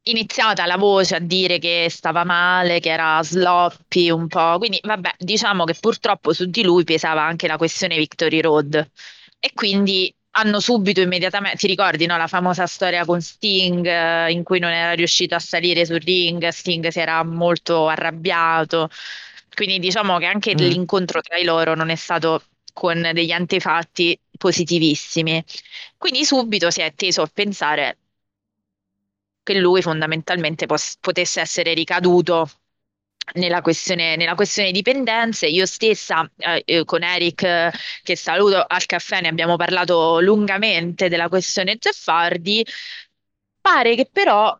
Iniziata 0.03 0.65
la 0.65 0.77
voce 0.77 1.15
a 1.15 1.19
dire 1.19 1.59
che 1.59 1.85
stava 1.91 2.23
male, 2.23 2.79
che 2.79 2.89
era 2.89 3.21
sloppy 3.21 4.09
un 4.09 4.27
po', 4.27 4.57
quindi 4.57 4.79
vabbè, 4.81 5.13
diciamo 5.19 5.63
che 5.63 5.75
purtroppo 5.79 6.33
su 6.33 6.45
di 6.45 6.63
lui 6.63 6.83
pesava 6.83 7.21
anche 7.23 7.45
la 7.47 7.57
questione 7.57 7.97
Victory 7.97 8.41
Road 8.41 8.89
e 9.39 9.51
quindi 9.53 10.11
hanno 10.31 10.59
subito 10.59 11.01
immediatamente, 11.01 11.57
ti 11.57 11.67
ricordi, 11.67 12.07
no, 12.07 12.17
la 12.17 12.25
famosa 12.27 12.65
storia 12.65 13.05
con 13.05 13.21
Sting 13.21 13.85
eh, 13.85 14.31
in 14.31 14.41
cui 14.43 14.57
non 14.59 14.71
era 14.71 14.93
riuscito 14.93 15.35
a 15.35 15.39
salire 15.39 15.85
sul 15.85 15.99
ring, 15.99 16.47
Sting 16.47 16.87
si 16.87 16.99
era 16.99 17.23
molto 17.23 17.87
arrabbiato, 17.87 18.89
quindi 19.53 19.77
diciamo 19.79 20.17
che 20.17 20.25
anche 20.25 20.55
Mm. 20.55 20.57
l'incontro 20.57 21.21
tra 21.21 21.37
i 21.37 21.43
loro 21.43 21.75
non 21.75 21.89
è 21.89 21.95
stato 21.95 22.41
con 22.73 23.09
degli 23.13 23.31
antefatti 23.31 24.19
positivissimi. 24.37 25.43
Quindi 25.97 26.25
subito 26.25 26.71
si 26.71 26.81
è 26.81 26.91
teso 26.95 27.21
a 27.21 27.29
pensare 27.31 27.97
che 29.43 29.55
lui 29.59 29.81
fondamentalmente 29.81 30.65
pos- 30.65 30.97
potesse 30.99 31.41
essere 31.41 31.73
ricaduto 31.73 32.49
nella 33.33 33.61
questione, 33.61 34.15
nella 34.15 34.35
questione 34.35 34.71
dipendenze. 34.71 35.47
Io 35.47 35.65
stessa 35.65 36.29
eh, 36.37 36.63
eh, 36.65 36.85
con 36.85 37.03
Eric, 37.03 37.43
eh, 37.43 37.71
che 38.03 38.15
saluto 38.15 38.63
al 38.65 38.85
caffè, 38.85 39.21
ne 39.21 39.27
abbiamo 39.29 39.55
parlato 39.55 40.19
lungamente 40.19 41.09
della 41.09 41.29
questione 41.29 41.77
Jeff 41.77 42.07
Hardy. 42.07 42.63
Pare 43.61 43.95
che 43.95 44.09
però, 44.11 44.57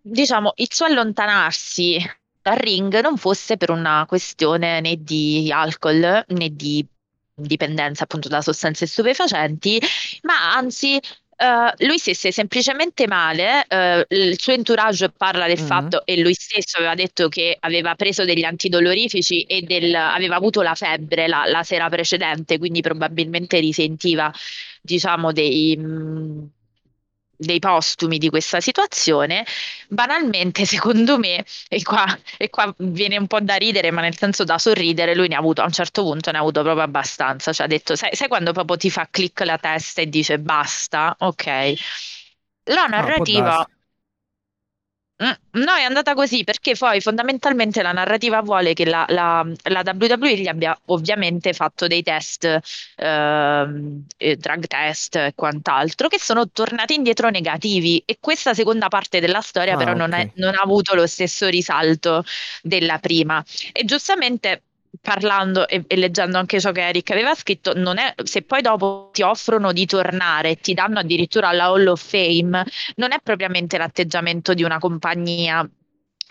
diciamo, 0.00 0.52
il 0.56 0.68
suo 0.70 0.86
allontanarsi 0.86 1.98
dal 2.40 2.56
ring 2.56 3.00
non 3.00 3.16
fosse 3.16 3.56
per 3.56 3.70
una 3.70 4.04
questione 4.06 4.80
né 4.80 4.96
di 5.02 5.50
alcol 5.52 6.24
né 6.26 6.48
di 6.54 6.84
dipendenza 7.34 8.04
appunto 8.04 8.28
da 8.28 8.42
sostanze 8.42 8.86
stupefacenti, 8.86 9.80
ma 10.22 10.54
anzi 10.54 11.00
Uh, 11.42 11.72
lui 11.86 11.98
stesse 11.98 12.30
semplicemente 12.30 13.08
male, 13.08 13.66
uh, 13.68 14.14
il 14.14 14.40
suo 14.40 14.52
entourage 14.52 15.10
parla 15.10 15.48
del 15.48 15.56
mm-hmm. 15.58 15.66
fatto 15.66 16.06
e 16.06 16.20
lui 16.20 16.34
stesso 16.34 16.76
aveva 16.76 16.94
detto 16.94 17.28
che 17.28 17.56
aveva 17.58 17.96
preso 17.96 18.24
degli 18.24 18.44
antidolorifici 18.44 19.42
e 19.42 19.62
del, 19.62 19.92
aveva 19.92 20.36
avuto 20.36 20.62
la 20.62 20.76
febbre 20.76 21.26
la, 21.26 21.42
la, 21.46 21.64
sera 21.64 21.88
precedente, 21.88 22.58
quindi 22.58 22.80
probabilmente 22.80 23.58
risentiva 23.58 24.32
diciamo 24.80 25.32
dei... 25.32 25.76
Mh, 25.76 25.84
mm, 25.84 26.44
dei 27.42 27.58
postumi 27.58 28.18
di 28.18 28.28
questa 28.30 28.60
situazione, 28.60 29.44
banalmente, 29.88 30.64
secondo 30.64 31.18
me, 31.18 31.44
e 31.68 31.82
qua, 31.82 32.06
e 32.38 32.50
qua, 32.50 32.72
viene 32.78 33.18
un 33.18 33.26
po' 33.26 33.40
da 33.40 33.56
ridere, 33.56 33.90
ma 33.90 34.00
nel 34.00 34.16
senso 34.16 34.44
da 34.44 34.58
sorridere, 34.58 35.14
lui 35.14 35.28
ne 35.28 35.34
ha 35.34 35.38
avuto 35.38 35.62
a 35.62 35.64
un 35.64 35.72
certo 35.72 36.02
punto, 36.02 36.30
ne 36.30 36.38
ha 36.38 36.40
avuto 36.40 36.62
proprio 36.62 36.84
abbastanza. 36.84 37.52
Cioè 37.52 37.66
ha 37.66 37.68
detto, 37.68 37.96
sai, 37.96 38.14
sai 38.14 38.28
quando 38.28 38.52
proprio 38.52 38.76
ti 38.76 38.90
fa 38.90 39.08
click 39.10 39.40
la 39.40 39.58
testa 39.58 40.00
e 40.00 40.08
dice 40.08 40.38
basta? 40.38 41.14
Ok. 41.18 41.74
La 42.64 42.86
narrativa. 42.86 43.56
No, 43.56 43.68
no, 45.50 45.74
è 45.74 45.82
andata 45.82 46.14
così 46.14 46.44
perché 46.44 46.74
poi 46.76 47.00
fondamentalmente 47.00 47.82
la 47.82 47.92
narrativa 47.92 48.40
vuole 48.40 48.72
che 48.72 48.84
la, 48.84 49.04
la, 49.08 49.46
la 49.64 49.82
WWE 49.84 50.36
gli 50.36 50.48
abbia 50.48 50.78
ovviamente 50.86 51.52
fatto 51.52 51.86
dei 51.86 52.02
test, 52.02 52.60
ehm, 52.96 54.06
eh, 54.16 54.36
drug 54.36 54.66
test 54.66 55.16
e 55.16 55.32
quant'altro, 55.34 56.08
che 56.08 56.18
sono 56.18 56.50
tornati 56.50 56.94
indietro 56.94 57.28
negativi 57.30 58.02
e 58.04 58.18
questa 58.20 58.54
seconda 58.54 58.88
parte 58.88 59.20
della 59.20 59.40
storia 59.40 59.74
ah, 59.74 59.76
però 59.76 59.92
okay. 59.92 60.08
non, 60.08 60.12
è, 60.18 60.30
non 60.34 60.54
ha 60.54 60.62
avuto 60.62 60.94
lo 60.94 61.06
stesso 61.06 61.48
risalto 61.48 62.24
della 62.62 62.98
prima. 62.98 63.44
E 63.72 63.84
giustamente 63.84 64.62
parlando 65.00 65.66
e, 65.68 65.84
e, 65.86 65.96
leggendo 65.96 66.38
anche 66.38 66.60
ciò 66.60 66.72
che 66.72 66.86
Eric 66.86 67.10
aveva 67.10 67.34
scritto, 67.34 67.72
non 67.74 67.98
è, 67.98 68.14
se 68.22 68.42
poi 68.42 68.60
dopo 68.60 69.10
ti 69.12 69.22
offrono 69.22 69.72
di 69.72 69.86
tornare 69.86 70.56
ti 70.56 70.74
danno 70.74 70.98
addirittura 70.98 71.52
la 71.52 71.64
Hall 71.64 71.86
of 71.86 72.02
Fame, 72.02 72.64
non 72.96 73.12
è 73.12 73.18
propriamente 73.22 73.78
l'atteggiamento 73.78 74.54
di 74.54 74.62
una 74.62 74.78
compagnia 74.78 75.68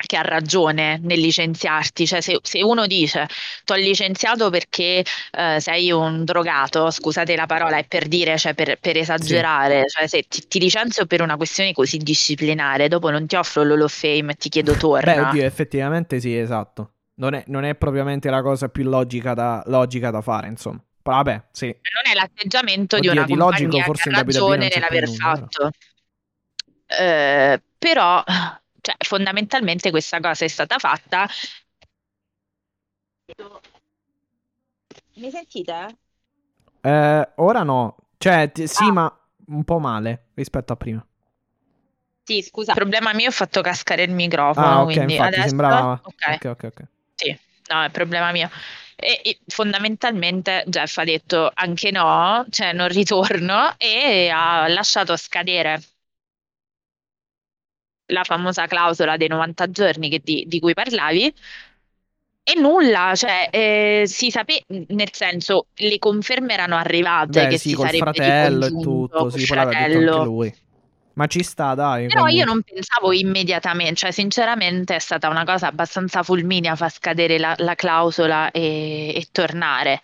che 0.03 0.17
ha 0.17 0.21
ragione 0.21 0.99
nel 1.03 1.19
licenziarti, 1.19 2.07
cioè 2.07 2.21
se, 2.21 2.39
se 2.41 2.63
uno 2.63 2.87
dice 2.87 3.27
ti 3.63 3.71
ho 3.71 3.75
licenziato 3.75 4.49
perché 4.49 5.03
eh, 5.31 5.59
sei 5.59 5.91
un 5.91 6.23
drogato, 6.23 6.89
scusate 6.89 7.35
la 7.35 7.45
parola, 7.45 7.77
è 7.77 7.85
per 7.85 8.07
dire, 8.07 8.37
cioè 8.37 8.55
per, 8.55 8.77
per 8.79 8.97
esagerare, 8.97 9.83
sì. 9.87 9.97
cioè 9.97 10.07
se 10.07 10.23
ti, 10.27 10.47
ti, 10.47 10.59
licenzio 10.59 11.05
per 11.05 11.21
una 11.21 11.37
questione 11.37 11.71
così 11.71 11.97
disciplinare, 11.97 12.87
dopo 12.87 13.11
non 13.11 13.27
ti 13.27 13.35
offro 13.35 13.63
l'Hall 13.63 13.81
of 13.81 13.93
Fame 13.93 14.31
e 14.31 14.35
ti 14.35 14.49
chiedo 14.49 14.73
torna. 14.73 15.13
Beh, 15.13 15.21
oddio, 15.21 15.45
effettivamente 15.45 16.19
sì, 16.19 16.35
esatto 16.35 16.93
non 17.21 17.35
è, 17.35 17.43
non 17.47 17.63
è 17.63 17.75
propriamente 17.75 18.31
la 18.31 18.41
cosa 18.41 18.67
più 18.67 18.83
logica 18.83 19.35
da, 19.35 19.61
logica 19.67 20.09
da 20.09 20.21
fare, 20.21 20.47
insomma. 20.47 20.83
Però 21.03 21.17
vabbè, 21.17 21.43
sì. 21.51 21.67
Non 21.67 22.11
è 22.11 22.15
l'atteggiamento 22.15 22.95
Oddio, 22.95 23.11
di 23.11 23.17
una 23.17 23.25
di 23.25 23.35
compagnia 23.35 23.85
logico, 23.85 23.93
che 23.93 24.09
ha 24.09 24.13
ragione 24.13 24.69
nell'aver 24.73 25.09
fatto. 25.09 25.71
Eh, 26.87 27.61
però, 27.77 28.23
cioè, 28.81 28.95
fondamentalmente 28.97 29.91
questa 29.91 30.19
cosa 30.19 30.45
è 30.45 30.47
stata 30.47 30.79
fatta. 30.79 31.27
Mi 35.15 35.29
sentite? 35.29 35.97
Eh, 36.81 37.29
ora 37.35 37.63
no. 37.63 37.97
Cioè, 38.17 38.51
t- 38.51 38.63
sì, 38.63 38.85
ah. 38.85 38.91
ma 38.91 39.19
un 39.47 39.63
po' 39.63 39.77
male 39.77 40.29
rispetto 40.33 40.73
a 40.73 40.75
prima. 40.75 41.05
Sì, 42.23 42.41
scusa, 42.41 42.71
il 42.71 42.77
problema 42.77 43.13
mio 43.13 43.29
ho 43.29 43.31
fatto 43.31 43.61
cascare 43.61 44.03
il 44.03 44.11
microfono, 44.11 44.65
ah, 44.65 44.81
ok, 44.81 44.93
quindi 44.93 45.13
infatti 45.13 45.33
adesso... 45.33 45.47
sembrava... 45.49 46.01
Ok, 46.03 46.37
ok, 46.39 46.45
ok. 46.45 46.63
okay. 46.63 46.85
No, 47.71 47.83
è 47.83 47.89
problema 47.89 48.31
mio. 48.31 48.49
E, 48.95 49.21
e, 49.23 49.39
fondamentalmente 49.47 50.63
Jeff 50.67 50.97
ha 50.97 51.03
detto 51.03 51.49
anche 51.53 51.89
no, 51.91 52.45
cioè 52.49 52.73
non 52.73 52.89
ritorno 52.89 53.73
e 53.77 54.29
ha 54.29 54.67
lasciato 54.67 55.15
scadere 55.15 55.81
la 58.07 58.23
famosa 58.23 58.67
clausola 58.67 59.15
dei 59.15 59.29
90 59.29 59.71
giorni 59.71 60.09
di, 60.21 60.43
di, 60.45 60.59
cui 60.59 60.73
parlavi 60.73 61.33
e 62.43 62.59
nulla, 62.59 63.15
cioè 63.15 63.47
eh, 63.51 64.03
si 64.05 64.29
sapeva, 64.29 64.65
nel 64.67 65.13
senso 65.13 65.67
le 65.75 65.97
conferme 65.97 66.53
erano 66.53 66.75
arrivate 66.75 67.43
Beh, 67.43 67.47
che 67.47 67.57
sì, 67.57 67.69
si 67.69 67.75
col 67.75 67.87
sarebbe 67.87 68.11
fratello 68.13 68.65
e 68.65 68.69
tutto, 68.69 69.29
sì, 69.29 69.45
poi 69.45 69.57
detto 69.57 69.97
anche 69.97 70.23
lui. 70.23 70.53
Ma 71.13 71.27
ci 71.27 71.43
sta, 71.43 71.75
dai. 71.75 72.07
Però 72.07 72.21
comunque. 72.21 72.39
io 72.39 72.45
non 72.45 72.61
pensavo 72.61 73.11
immediatamente, 73.11 73.95
cioè 73.95 74.11
sinceramente 74.11 74.95
è 74.95 74.99
stata 74.99 75.29
una 75.29 75.43
cosa 75.43 75.67
abbastanza 75.67 76.23
fulminea 76.23 76.75
far 76.75 76.91
scadere 76.91 77.37
la, 77.37 77.53
la 77.57 77.75
clausola 77.75 78.51
e, 78.51 79.13
e, 79.15 79.27
tornare. 79.31 80.01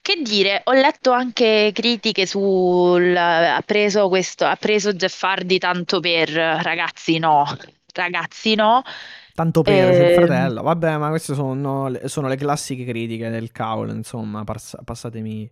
Che 0.00 0.20
dire, 0.22 0.62
ho 0.64 0.72
letto 0.72 1.12
anche 1.12 1.70
critiche 1.72 2.26
sul 2.26 3.16
ha 3.16 3.62
preso 3.64 4.08
questo, 4.08 4.44
ha 4.44 4.56
preso 4.56 4.92
Jeff 4.94 5.22
Hardy 5.22 5.58
tanto 5.58 6.00
per 6.00 6.28
ragazzi 6.28 7.18
no, 7.18 7.46
ragazzi 7.92 8.56
no. 8.56 8.82
Tanto 9.34 9.62
per 9.62 9.90
e... 9.90 10.08
il 10.08 10.14
fratello, 10.14 10.62
vabbè, 10.62 10.96
ma 10.96 11.08
queste 11.08 11.34
sono, 11.34 11.90
sono 12.06 12.26
le 12.26 12.36
classiche 12.36 12.84
critiche 12.84 13.30
del 13.30 13.52
cavolo, 13.52 13.92
insomma, 13.92 14.42
pass- 14.42 14.76
passatemi 14.84 15.48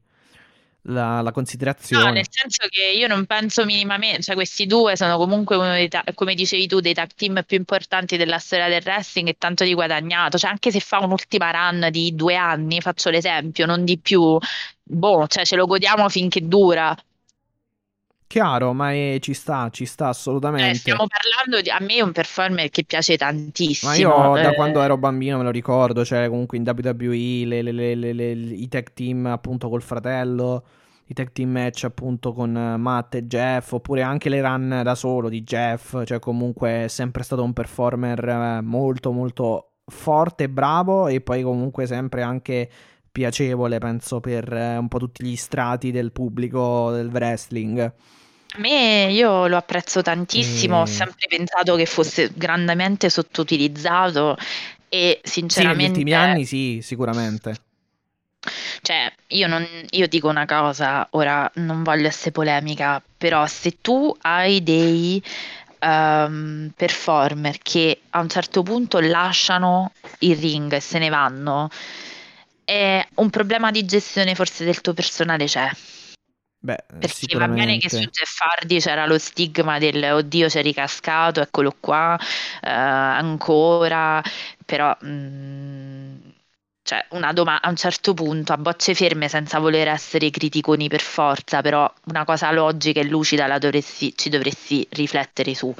la, 0.82 1.20
la, 1.20 1.32
considerazione. 1.32 2.04
No, 2.04 2.10
nel 2.12 2.26
senso 2.28 2.66
che 2.68 2.96
io 2.96 3.06
non 3.06 3.26
penso 3.26 3.64
minimamente, 3.64 4.22
cioè 4.22 4.34
questi 4.34 4.66
due 4.66 4.96
sono 4.96 5.16
comunque 5.18 5.56
uno 5.56 5.72
dei, 5.72 5.88
ta- 5.88 6.04
come 6.14 6.34
dicevi 6.34 6.66
tu, 6.66 6.80
dei 6.80 6.94
tag 6.94 7.10
team 7.14 7.42
più 7.46 7.56
importanti 7.56 8.16
della 8.16 8.38
storia 8.38 8.68
del 8.68 8.82
wrestling 8.84 9.28
e 9.28 9.36
tanto 9.38 9.64
di 9.64 9.74
guadagnato, 9.74 10.38
cioè 10.38 10.50
anche 10.50 10.70
se 10.70 10.80
fa 10.80 10.98
un'ultima 10.98 11.50
run 11.50 11.88
di 11.90 12.14
due 12.14 12.36
anni, 12.36 12.80
faccio 12.80 13.10
l'esempio, 13.10 13.66
non 13.66 13.84
di 13.84 13.98
più, 13.98 14.38
boh, 14.82 15.26
cioè 15.26 15.44
ce 15.44 15.56
lo 15.56 15.66
godiamo 15.66 16.08
finché 16.08 16.46
dura. 16.46 16.96
Chiaro, 18.30 18.72
ma 18.74 18.92
è, 18.92 19.16
ci 19.18 19.34
sta, 19.34 19.70
ci 19.72 19.84
sta 19.84 20.06
assolutamente. 20.06 20.70
Eh, 20.70 20.74
stiamo 20.74 21.04
parlando 21.08 21.60
di, 21.60 21.68
a 21.68 21.80
me 21.80 21.96
è 21.96 22.00
un 22.00 22.12
performer 22.12 22.70
che 22.70 22.84
piace 22.84 23.16
tantissimo. 23.16 23.90
Ma 23.90 23.96
io 23.96 24.36
eh. 24.36 24.42
da 24.42 24.54
quando 24.54 24.80
ero 24.82 24.96
bambino 24.96 25.38
me 25.38 25.42
lo 25.42 25.50
ricordo, 25.50 26.04
cioè 26.04 26.28
comunque 26.28 26.56
in 26.56 26.62
WWE 26.64 27.44
le, 27.44 27.62
le, 27.62 27.94
le, 27.96 28.30
i 28.30 28.68
tag 28.68 28.92
team 28.92 29.26
appunto 29.26 29.68
col 29.68 29.82
fratello, 29.82 30.64
i 31.06 31.12
tag 31.12 31.32
team 31.32 31.50
match 31.50 31.82
appunto 31.82 32.32
con 32.32 32.52
Matt 32.52 33.16
e 33.16 33.26
Jeff, 33.26 33.72
oppure 33.72 34.02
anche 34.02 34.28
le 34.28 34.40
run 34.40 34.82
da 34.84 34.94
solo 34.94 35.28
di 35.28 35.42
Jeff, 35.42 36.00
cioè 36.04 36.20
comunque 36.20 36.84
è 36.84 36.86
sempre 36.86 37.24
stato 37.24 37.42
un 37.42 37.52
performer 37.52 38.28
eh, 38.28 38.60
molto 38.60 39.10
molto 39.10 39.72
forte 39.86 40.44
e 40.44 40.48
bravo 40.48 41.08
e 41.08 41.20
poi 41.20 41.42
comunque 41.42 41.84
sempre 41.86 42.22
anche 42.22 42.70
piacevole, 43.10 43.78
penso, 43.78 44.20
per 44.20 44.52
eh, 44.52 44.76
un 44.76 44.86
po' 44.86 44.98
tutti 44.98 45.24
gli 45.24 45.34
strati 45.34 45.90
del 45.90 46.12
pubblico 46.12 46.92
del 46.92 47.08
wrestling. 47.08 47.92
A 48.56 48.58
me 48.58 49.08
io 49.12 49.46
lo 49.46 49.56
apprezzo 49.56 50.02
tantissimo, 50.02 50.80
ho 50.80 50.86
sempre 50.86 51.26
pensato 51.28 51.76
che 51.76 51.86
fosse 51.86 52.30
grandemente 52.34 53.08
sottoutilizzato 53.10 54.36
e 54.88 55.20
Sì, 55.46 55.66
negli 55.66 55.82
sinceramente, 55.82 55.84
ultimi 55.84 56.14
anni 56.14 56.44
sì, 56.46 56.80
sicuramente. 56.82 57.54
cioè, 58.82 59.12
io, 59.28 59.46
non- 59.46 59.66
io 59.90 60.06
dico 60.08 60.28
una 60.28 60.46
cosa, 60.46 61.06
ora 61.12 61.50
non 61.56 61.82
voglio 61.82 62.08
essere 62.08 62.32
polemica, 62.32 63.02
però 63.16 63.46
se 63.46 63.78
tu 63.80 64.14
hai 64.22 64.62
dei 64.62 65.22
ehm, 65.78 66.72
performer 66.76 67.58
che 67.62 68.02
a 68.10 68.20
un 68.20 68.28
certo 68.28 68.62
punto 68.62 69.00
lasciano 69.00 69.92
il 70.20 70.36
ring 70.36 70.72
e 70.72 70.80
se 70.80 70.98
ne 70.98 71.08
vanno, 71.08 71.68
è 72.64 73.06
un 73.16 73.30
problema 73.30 73.70
di 73.70 73.84
gestione 73.84 74.34
forse 74.34 74.64
del 74.64 74.80
tuo 74.80 74.92
personale 74.94 75.44
c'è. 75.46 75.68
Beh, 76.62 76.76
Perché 76.98 77.38
va 77.38 77.48
bene 77.48 77.78
che 77.78 77.88
su 77.88 78.00
Jeff 78.00 78.38
Hardy 78.40 78.80
c'era 78.80 79.06
lo 79.06 79.18
stigma 79.18 79.78
del 79.78 80.02
oddio 80.12 80.46
c'è 80.46 80.60
ricascato, 80.60 81.40
eccolo 81.40 81.74
qua, 81.80 82.18
eh, 82.62 82.68
ancora, 82.68 84.22
però 84.66 84.94
mh, 85.00 85.08
mm, 85.08 86.16
cioè 86.82 87.06
una 87.10 87.32
doma- 87.32 87.60
a 87.62 87.68
un 87.70 87.76
certo 87.76 88.12
punto 88.12 88.52
a 88.52 88.58
bocce 88.58 88.94
ferme 88.94 89.28
senza 89.28 89.58
voler 89.58 89.88
essere 89.88 90.28
criticoni 90.28 90.88
per 90.88 91.00
forza, 91.00 91.62
però 91.62 91.90
una 92.06 92.24
cosa 92.24 92.50
logica 92.50 93.00
e 93.00 93.04
lucida 93.04 93.46
la 93.46 93.58
dovresti, 93.58 94.12
ci 94.14 94.28
dovresti 94.28 94.86
riflettere 94.90 95.54
su. 95.54 95.74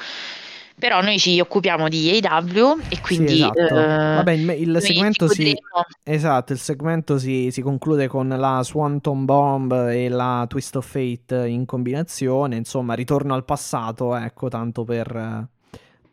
Però 0.81 1.03
noi 1.03 1.19
ci 1.19 1.39
occupiamo 1.39 1.89
di 1.89 2.19
AW 2.23 2.79
e 2.89 3.01
quindi... 3.01 3.37
Sì, 3.37 3.43
esatto. 3.43 3.79
eh, 3.79 4.15
Vabbè, 4.17 4.33
il, 4.33 4.49
il 4.49 4.79
segmento 4.81 5.29
si... 5.29 5.55
Esatto, 6.03 6.53
il 6.55 6.59
segmento 6.59 7.19
si, 7.19 7.51
si, 7.53 7.61
conclude 7.61 8.09
con 8.09 8.29
la 8.29 8.63
Swanton 8.65 9.27
Bomb 9.27 9.73
e 9.91 10.09
la 10.09 10.47
Twist 10.49 10.77
of 10.77 10.91
Fate 10.91 11.47
in 11.47 11.67
combinazione, 11.67 12.57
insomma, 12.57 12.95
ritorno 12.95 13.35
al 13.35 13.45
passato, 13.45 14.17
ecco, 14.17 14.49
tanto 14.49 14.85
per... 14.85 15.49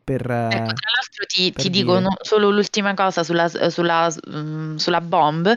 Per, 0.04 0.22
ecco, 0.22 0.48
tra 0.50 0.64
l'altro 0.64 1.26
ti, 1.28 1.52
ti 1.52 1.70
dico 1.70 2.00
no, 2.00 2.16
solo 2.22 2.50
l'ultima 2.50 2.94
cosa 2.94 3.24
sulla, 3.24 3.50
sulla, 3.50 4.08
um, 4.28 4.76
sulla 4.76 5.02
bomb. 5.02 5.54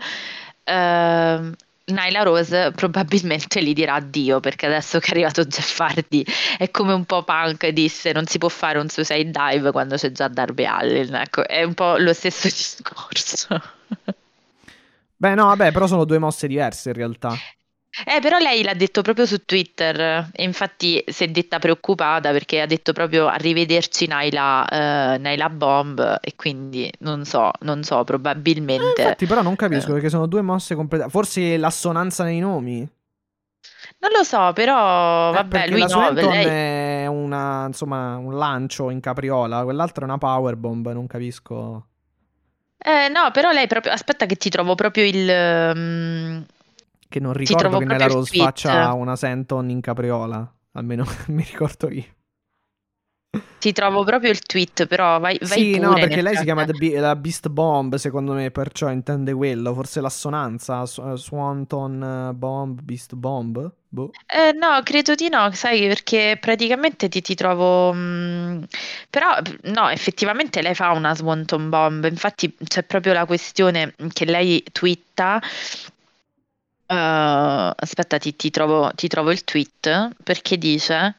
Uh, 0.65 1.53
Nyla 1.91 2.23
Rose 2.23 2.73
probabilmente 2.73 3.63
gli 3.63 3.73
dirà 3.73 3.95
addio 3.95 4.41
perché 4.41 4.67
adesso 4.67 4.99
che 4.99 5.09
è 5.09 5.11
arrivato 5.11 5.45
Jeff 5.45 5.81
Hardy 5.81 6.25
è 6.59 6.71
come 6.71 6.93
un 6.93 7.05
po' 7.05 7.23
Punk 7.23 7.69
disse 7.69 8.13
non 8.13 8.27
si 8.27 8.39
può 8.39 8.49
fare 8.49 8.79
un 8.79 8.89
suicide 8.89 9.31
dive 9.31 9.71
quando 9.73 9.97
c'è 9.97 10.13
già 10.13 10.29
Darby 10.29 10.65
Allin. 10.65 11.15
Ecco 11.15 11.47
è 11.47 11.63
un 11.63 11.75
po' 11.75 11.97
lo 11.97 12.13
stesso 12.13 12.49
discorso. 12.49 13.61
Beh 15.17 15.35
no 15.35 15.47
vabbè 15.47 15.73
però 15.73 15.87
sono 15.87 16.05
due 16.05 16.19
mosse 16.19 16.47
diverse 16.47 16.91
in 16.91 16.95
realtà 16.95 17.37
eh, 18.07 18.21
però 18.21 18.39
lei 18.39 18.63
l'ha 18.63 18.75
detto 18.75 19.03
proprio 19.03 19.27
su 19.27 19.45
Twitter 19.45 20.29
e 20.33 20.45
infatti 20.45 21.03
si 21.09 21.25
è 21.25 21.29
detta 21.29 21.59
preoccupata 21.59 22.31
perché 22.31 22.61
ha 22.61 22.67
detto 22.67 22.93
proprio 22.93 23.27
arrivederci 23.27 24.07
Naila, 24.07 24.69
eh, 24.69 25.19
Naila 25.19 25.51
Bomb 25.51 26.19
e 26.21 26.35
quindi 26.37 26.91
non 27.01 27.25
so, 27.25 27.51
non 27.61 27.83
so, 27.83 28.05
probabilmente... 28.05 28.95
Eh, 28.97 29.03
infatti 29.03 29.27
però 29.27 29.43
non 29.43 29.57
capisco 29.57 29.91
eh. 29.91 29.95
perché 29.95 30.09
sono 30.09 30.27
due 30.27 30.41
mosse 30.41 30.77
completamente... 30.77 31.19
Forse 31.19 31.57
l'assonanza 31.57 32.23
nei 32.23 32.39
nomi? 32.39 32.89
Non 33.99 34.11
lo 34.17 34.23
so, 34.23 34.53
però 34.55 35.31
Eh, 35.31 35.33
vabbè, 35.35 35.69
lui 35.69 35.81
la 35.81 35.87
no, 35.87 36.11
lei... 36.13 36.45
è 36.47 37.07
una, 37.07 37.67
insomma, 37.67 38.17
un 38.17 38.39
lancio 38.39 38.89
in 38.91 39.01
capriola, 39.01 39.65
quell'altro 39.65 40.03
è 40.03 40.09
una 40.09 40.17
powerbomb, 40.17 40.93
non 40.93 41.07
capisco... 41.07 41.87
Eh, 42.79 43.09
no, 43.09 43.31
però 43.33 43.51
lei 43.51 43.67
proprio... 43.67 43.93
Aspetta 43.93 44.25
che 44.27 44.37
ti 44.37 44.49
trovo 44.49 44.75
proprio 44.75 45.05
il... 45.05 45.75
mm, 45.77 46.41
Che 47.11 47.19
non 47.19 47.33
ricordo 47.33 47.79
che 47.79 47.85
Nella 47.85 48.07
Rose 48.07 48.31
tweet. 48.31 48.45
faccia 48.45 48.93
una 48.93 49.17
Senton 49.17 49.69
in 49.69 49.81
capriola, 49.81 50.49
almeno 50.75 51.05
mi 51.29 51.43
ricordo 51.43 51.91
io. 51.91 52.05
Ti 53.59 53.73
trovo 53.73 54.05
proprio 54.05 54.31
il 54.31 54.41
tweet, 54.41 54.87
però 54.87 55.19
vai, 55.19 55.37
vai 55.41 55.49
Sì, 55.49 55.79
no, 55.79 55.93
perché 55.95 56.23
lei 56.23 56.37
si 56.37 56.45
chiama. 56.45 56.65
Be- 56.65 56.99
la 56.99 57.15
Beast 57.17 57.49
Bomb, 57.49 57.97
secondo 57.97 58.33
me, 58.33 58.51
perciò 58.51 58.91
intende 58.91 59.35
quello. 59.35 59.75
Forse 59.75 60.01
l'assonanza, 60.01 60.87
Sw- 60.87 61.15
Swanton 61.15 62.29
eh, 62.31 62.33
Bomb, 62.33 62.81
Beast 62.81 63.15
Bomb? 63.15 63.73
Boh. 63.89 64.11
Eh, 64.27 64.53
no, 64.53 64.81
credo 64.85 65.15
di 65.17 65.29
no, 65.29 65.51
sai, 65.53 65.87
perché 65.89 66.39
praticamente 66.41 67.09
ti, 67.09 67.21
ti 67.21 67.35
trovo... 67.35 67.93
mm, 67.93 68.63
però, 69.11 69.37
no, 69.65 69.89
effettivamente 69.91 70.63
lei 70.63 70.75
fa 70.75 70.93
una 70.93 71.15
Swanton 71.15 71.69
Bomb, 71.69 72.05
infatti 72.05 72.55
c'è 72.65 72.83
proprio 72.85 73.13
la 73.13 73.27
questione 73.27 73.95
che 74.13 74.25
lei 74.25 74.63
twitta... 74.73 75.41
eh, 76.91 77.73
aspetta, 77.77 78.19
ti, 78.19 78.35
ti 78.35 78.51
trovo, 78.51 78.91
ti 78.95 79.07
trovo 79.09 79.31
il 79.31 79.45
tweet, 79.45 80.17
perché 80.23 80.59
dice... 80.59 81.17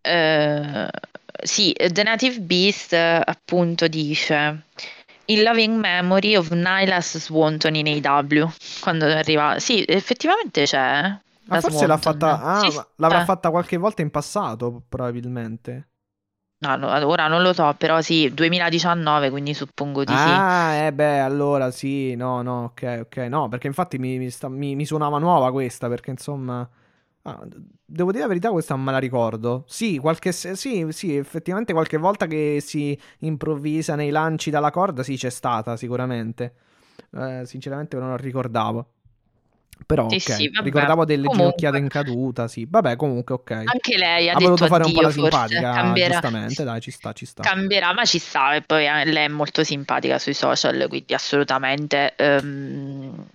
eh, 0.00 0.88
sì, 1.42 1.72
The 1.72 2.02
Native 2.02 2.40
Beast 2.40 2.92
eh, 2.92 3.20
appunto 3.24 3.88
dice... 3.88 4.64
In 5.26 5.44
loving 5.44 5.78
memory 5.78 6.34
of 6.34 6.50
Nylas 6.50 7.16
Swanton 7.16 7.76
in 7.76 8.04
AW, 8.04 8.52
quando 8.80 9.06
arriva... 9.06 9.58
Sì, 9.60 9.84
effettivamente 9.86 10.64
c'è. 10.64 11.00
Ma 11.44 11.54
la 11.54 11.60
forse 11.60 11.86
l'ha 11.86 11.96
Swanton. 11.96 12.28
fatta. 12.28 12.42
Ah, 12.42 12.68
Sì, 12.68 12.76
ma 12.76 12.86
l'avrà 12.96 13.22
eh. 13.22 13.24
fatta 13.24 13.50
qualche 13.50 13.76
volta 13.76 14.02
in 14.02 14.10
passato, 14.10 14.82
probabilmente. 14.88 15.88
No, 16.62 16.76
no, 16.76 16.88
ora 17.08 17.26
non 17.28 17.42
lo 17.42 17.52
so, 17.52 17.74
però 17.76 18.00
sì, 18.00 18.32
2019, 18.32 19.30
quindi 19.30 19.52
suppongo 19.52 20.04
di 20.04 20.16
sì. 20.16 20.42
Ah, 20.44 20.74
eh 20.86 20.92
beh, 20.92 21.20
allora 21.20 21.70
sì, 21.70 22.14
no, 22.16 22.42
no, 22.42 22.64
ok, 22.64 23.00
ok. 23.06 23.16
No, 23.28 23.48
perché 23.48 23.68
infatti 23.68 23.98
mi, 23.98 24.18
mi 24.18 24.30
sta- 24.30 24.48
mi- 24.48 24.74
mi 24.74 24.84
suonava 24.84 25.18
nuova 25.18 25.52
questa, 25.52 25.88
perché 25.88 26.10
insomma... 26.10 26.68
ah, 27.22 27.46
devo 27.84 28.10
dire 28.10 28.22
la 28.22 28.28
verità, 28.28 28.50
questa 28.50 28.76
me 28.76 28.90
la 28.92 28.98
ricordo. 28.98 29.64
Sì, 29.68 29.98
qualche, 29.98 30.32
sì, 30.32 30.86
sì, 30.90 31.16
effettivamente 31.16 31.72
qualche 31.72 31.98
volta 31.98 32.26
che 32.26 32.58
si 32.60 32.98
improvvisa 33.20 33.94
nei 33.94 34.10
lanci 34.10 34.50
dalla 34.50 34.70
corda, 34.70 35.02
sì, 35.04 35.16
c'è 35.16 35.30
stata, 35.30 35.76
sicuramente. 35.76 36.54
Eh, 37.12 37.42
sinceramente 37.46 37.96
non 37.98 38.10
la 38.10 38.16
ricordavo. 38.16 38.86
Però, 39.86 40.08
Sì, 40.08 40.16
ok, 40.16 40.32
sì, 40.32 40.50
ricordavo 40.62 41.04
delle 41.04 41.26
Comunque. 41.26 41.54
ginocchiate 41.56 41.78
in 41.78 41.88
caduta, 41.88 42.48
sì. 42.48 42.66
Vabbè, 42.68 42.96
comunque, 42.96 43.34
ok. 43.34 43.50
Anche 43.50 43.96
lei 43.96 44.28
ha 44.28 44.34
ha 44.34 44.38
voluto 44.38 44.66
fare 44.66 44.84
un 44.84 44.92
po' 44.92 45.00
la 45.00 45.10
simpatica, 45.10 45.72
cambierà, 45.72 46.12
giustamente, 46.12 46.64
dai, 46.64 46.80
ci 46.80 46.90
sta, 46.90 47.12
ci 47.12 47.26
sta. 47.26 47.42
cambierà, 47.42 47.92
ma 47.92 48.04
ci 48.04 48.18
sta, 48.18 48.54
e 48.54 48.62
poi 48.62 48.86
eh, 48.86 49.04
lei 49.04 49.24
è 49.24 49.28
molto 49.28 49.64
simpatica 49.64 50.18
sui 50.18 50.34
social, 50.34 50.86
quindi 50.88 51.14
assolutamente... 51.14 52.14
ehm, 52.16 53.26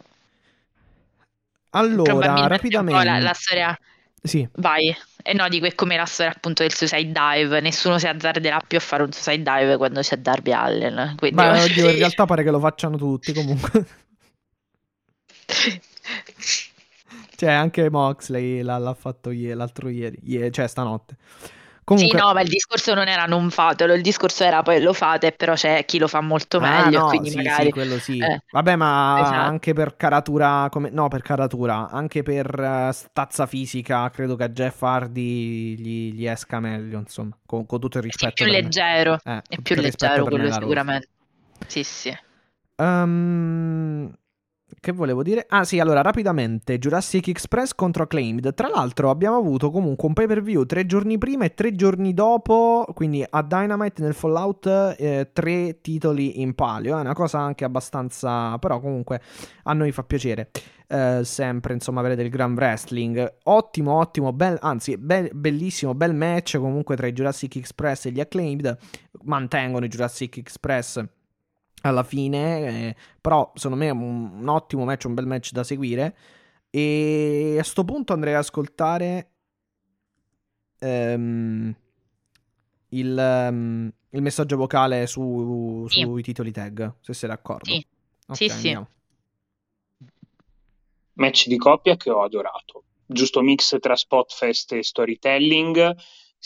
Allora, 1.72 2.48
rapidamente. 2.48 3.04
la, 3.04 3.20
la 3.20 3.34
storia... 3.34 3.78
Sì, 4.22 4.48
Vai. 4.56 4.96
E 5.24 5.34
no, 5.34 5.48
dico, 5.50 5.66
è 5.66 5.76
come 5.76 5.98
la 5.98 6.06
storia 6.06 6.32
appunto 6.34 6.64
del 6.64 6.74
suicide 6.74 7.12
dive, 7.12 7.60
nessuno 7.60 8.00
si 8.00 8.08
azzarderà 8.08 8.62
più 8.66 8.78
a 8.78 8.82
fare 8.82 9.04
un 9.04 9.12
suicide 9.12 9.44
dive 9.44 9.78
quando 9.78 10.00
c'è 10.00 10.16
Darby 10.18 10.54
Allen, 10.54 11.16
quindi... 11.18 11.36
ma 11.36 11.62
oddio, 11.62 11.90
in 11.90 11.98
realtà 11.98 12.26
pare 12.26 12.44
che 12.44 12.50
lo 12.50 12.60
facciano 12.60 12.96
tutti 12.98 13.34
comunque. 13.34 13.86
Cioè, 17.36 17.52
anche 17.52 17.90
Moxley 17.90 18.62
l'ha, 18.62 18.78
l'ha 18.78 18.94
fatto 18.94 19.30
ieri, 19.32 19.56
l'altro 19.56 19.90
ieri, 19.90 20.20
ieri, 20.24 20.52
cioè 20.52 20.68
stanotte. 20.68 21.16
Comunque, 21.84 22.20
Sì, 22.20 22.24
no, 22.24 22.34
ma 22.34 22.42
il 22.42 22.50
discorso 22.50 22.94
non 22.94 23.08
era 23.08 23.26
non 23.26 23.50
fatelo, 23.50 23.94
il 23.94 24.02
discorso 24.04 24.44
era 24.44 24.62
poi 24.62 24.82
lo 24.82 24.94
fate, 24.94 25.32
però 25.32 25.54
c'è 25.56 25.84
chi 25.86 25.98
lo 25.98 26.08
fa 26.08 26.22
molto 26.22 26.60
Ah, 26.60 26.90
meglio, 26.90 27.00
no, 27.00 27.08
quindi 27.08 27.30
sì, 27.30 27.38
magari... 27.38 27.66
sì, 27.66 27.70
quello 27.70 28.00
sì. 28.00 28.32
eh, 28.32 28.40
Vabbè, 28.50 28.76
ma 28.76 29.22
esatto. 29.22 29.46
anche 29.46 29.74
per 29.74 29.96
caratura, 29.96 30.68
come... 30.72 30.90
no, 30.90 31.08
per 31.08 31.22
caratura, 31.22 31.90
anche 31.90 32.24
per 32.24 32.48
eh, 32.60 32.92
stazza 32.94 33.46
fisica, 33.46 34.10
credo 34.10 34.36
che 34.36 34.44
a 34.46 34.50
Jeff 34.50 34.82
Hardy 34.82 35.76
gli, 35.78 36.14
gli 36.14 36.26
esca 36.26 36.60
meglio, 36.60 36.98
insomma, 36.98 37.38
con, 37.46 37.68
con 37.68 37.80
tutto 37.80 37.98
il 38.00 38.04
rispetto 38.04 38.34
più 38.34 38.46
per 38.46 38.58
me. 38.60 38.60
leggero, 38.62 39.20
Eh, 39.24 39.44
è 39.48 39.58
più 39.62 39.76
leggero 39.76 40.28
quello 40.28 40.52
sicuramente. 40.52 41.10
Sì, 41.68 41.84
sì. 41.84 42.18
Ehm, 42.78 44.14
che 44.80 44.92
volevo 44.92 45.24
dire? 45.24 45.46
Ah 45.50 45.64
sì, 45.64 45.80
allora 45.80 46.02
rapidamente 46.02 46.78
Jurassic 46.78 47.28
Express 47.28 47.74
contro 47.74 48.04
Acclaimed. 48.04 48.54
Tra 48.54 48.68
l'altro 48.70 49.10
abbiamo 49.10 49.38
avuto 49.38 49.72
comunque 49.72 50.08
un 50.08 50.14
pay 50.14 50.28
per 50.28 50.42
view 50.42 50.66
tre 50.66 50.86
giorni 50.86 51.18
prima 51.18 51.46
e 51.46 51.54
tre 51.54 51.74
giorni 51.74 52.14
dopo, 52.14 52.86
quindi 52.94 53.26
a 53.28 53.42
Dynamite 53.42 54.02
nel 54.02 54.14
Fallout 54.14 54.96
eh, 54.98 55.30
tre 55.34 55.82
titoli 55.82 56.42
in 56.42 56.54
palio. 56.54 56.98
È 56.98 57.02
una 57.02 57.14
cosa 57.14 57.40
anche 57.40 57.66
abbastanza, 57.66 58.58
però 58.60 58.80
comunque 58.80 59.22
a 59.64 59.74
noi 59.74 59.92
fa 59.92 60.04
piacere. 60.04 60.50
eh, 60.88 61.22
sempre 61.24 61.74
insomma 61.74 62.00
avere 62.00 62.16
del 62.16 62.30
gran 62.30 62.54
wrestling 62.54 63.40
ottimo 63.44 63.98
ottimo 64.00 64.32
bel, 64.32 64.58
anzi 64.62 64.98
bel- 64.98 65.30
bellissimo 65.34 65.94
bel 65.94 66.16
match 66.16 66.58
comunque 66.58 66.96
tra 66.96 67.08
i 67.08 67.14
Jurassic 67.14 67.58
Express 67.58 68.06
e 68.06 68.12
gli 68.12 68.20
Acclaimed 68.20 68.78
mantengono 69.24 69.86
i 69.86 69.90
Jurassic 69.90 70.38
Express 70.38 71.04
alla 71.82 72.04
fine, 72.04 72.90
eh, 72.90 72.96
però 73.22 73.52
secondo 73.56 73.78
me 73.84 73.88
è 73.90 73.92
un, 73.92 74.40
un 74.40 74.48
ottimo 74.48 74.84
match, 74.86 75.06
un 75.06 75.14
bel 75.14 75.26
match 75.28 75.52
da 75.52 75.64
seguire. 75.64 76.16
E 76.70 77.58
a 77.60 77.64
sto 77.64 77.84
punto 77.86 78.14
andrei 78.14 78.34
ad 78.34 78.40
ascoltare 78.40 79.32
ehm, 80.80 81.76
il, 82.90 83.18
ehm, 83.18 83.92
il 84.12 84.22
messaggio 84.22 84.58
vocale 84.58 85.08
su- 85.08 85.86
Sì. 85.90 86.02
sui 86.02 86.22
titoli 86.24 86.52
tag, 86.52 86.96
se 87.02 87.14
sei 87.14 87.30
d'accordo. 87.30 87.72
Sì. 87.72 87.86
Ok, 88.28 88.36
Sì, 88.38 88.50
sì. 88.50 88.78
match 91.14 91.48
di 91.48 91.58
coppia 91.58 91.96
che 91.96 92.10
ho 92.10 92.24
adorato. 92.24 92.84
Giusto 93.06 93.42
mix 93.42 93.78
tra 93.80 93.96
spotfest 93.96 94.74
e 94.74 94.84
storytelling. 94.84 95.96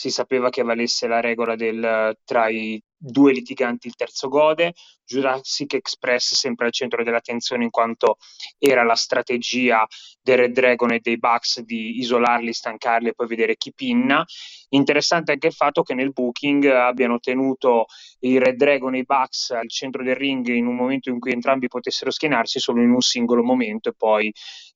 Si 0.02 0.10
sapeva 0.10 0.50
che 0.50 0.64
valesse 0.64 1.06
la 1.06 1.20
regola 1.20 1.54
del 1.54 2.18
tra 2.24 2.48
i 2.48 2.82
due 2.96 3.32
litiganti 3.32 3.86
il 3.86 3.94
terzo 3.94 4.26
gode. 4.26 4.72
Jurassic 5.04 5.74
Express 5.74 6.34
sempre 6.34 6.66
al 6.66 6.72
centro 6.72 7.04
dell'attenzione 7.04 7.62
in 7.62 7.70
quanto 7.70 8.16
era 8.58 8.82
la 8.82 8.96
strategia 8.96 9.86
del 10.20 10.38
Red 10.38 10.54
Dragon 10.54 10.90
e 10.90 10.98
dei 11.00 11.18
Bucks 11.18 11.60
di 11.60 11.98
isolarli, 11.98 12.52
stancarli 12.52 13.10
e 13.10 13.14
poi 13.14 13.28
vedere 13.28 13.56
chi 13.56 13.72
pinna. 13.72 14.24
Interessante 14.70 15.30
anche 15.30 15.46
il 15.46 15.52
fatto 15.52 15.82
che 15.82 15.94
nel 15.94 16.10
booking 16.10 16.64
abbiano 16.64 17.20
tenuto 17.20 17.84
i 18.20 18.38
Red 18.38 18.56
Dragon 18.56 18.96
e 18.96 18.98
i 18.98 19.04
Bucks 19.04 19.50
al 19.50 19.68
centro 19.68 20.02
del 20.02 20.16
ring 20.16 20.44
in 20.48 20.66
un 20.66 20.74
momento 20.74 21.10
in 21.10 21.20
cui 21.20 21.30
entrambi 21.30 21.68
potessero 21.68 22.10
schienarsi 22.10 22.58
solo 22.58 22.82
in 22.82 22.90
un 22.90 23.02
singolo 23.02 23.44
momento 23.44 23.90
e 23.90 23.94
poi 23.96 24.32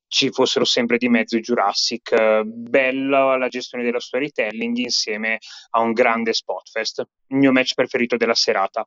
ci 0.09 0.31
fossero 0.31 0.65
sempre 0.65 0.99
di 0.99 1.09
mezzo 1.09 1.37
i 1.37 1.41
Jurassic. 1.41 2.43
Bella 2.45 3.37
la 3.37 3.49
gestione 3.49 3.85
dello 3.85 4.01
storytelling 4.01 4.77
insieme 4.77 5.39
a 5.71 5.81
un 5.81 5.93
grande 5.93 6.33
spotfest. 6.33 7.05
Il 7.29 7.37
mio 7.37 7.53
match 7.53 7.75
preferito 7.75 8.17
della 8.17 8.35
serata. 8.35 8.87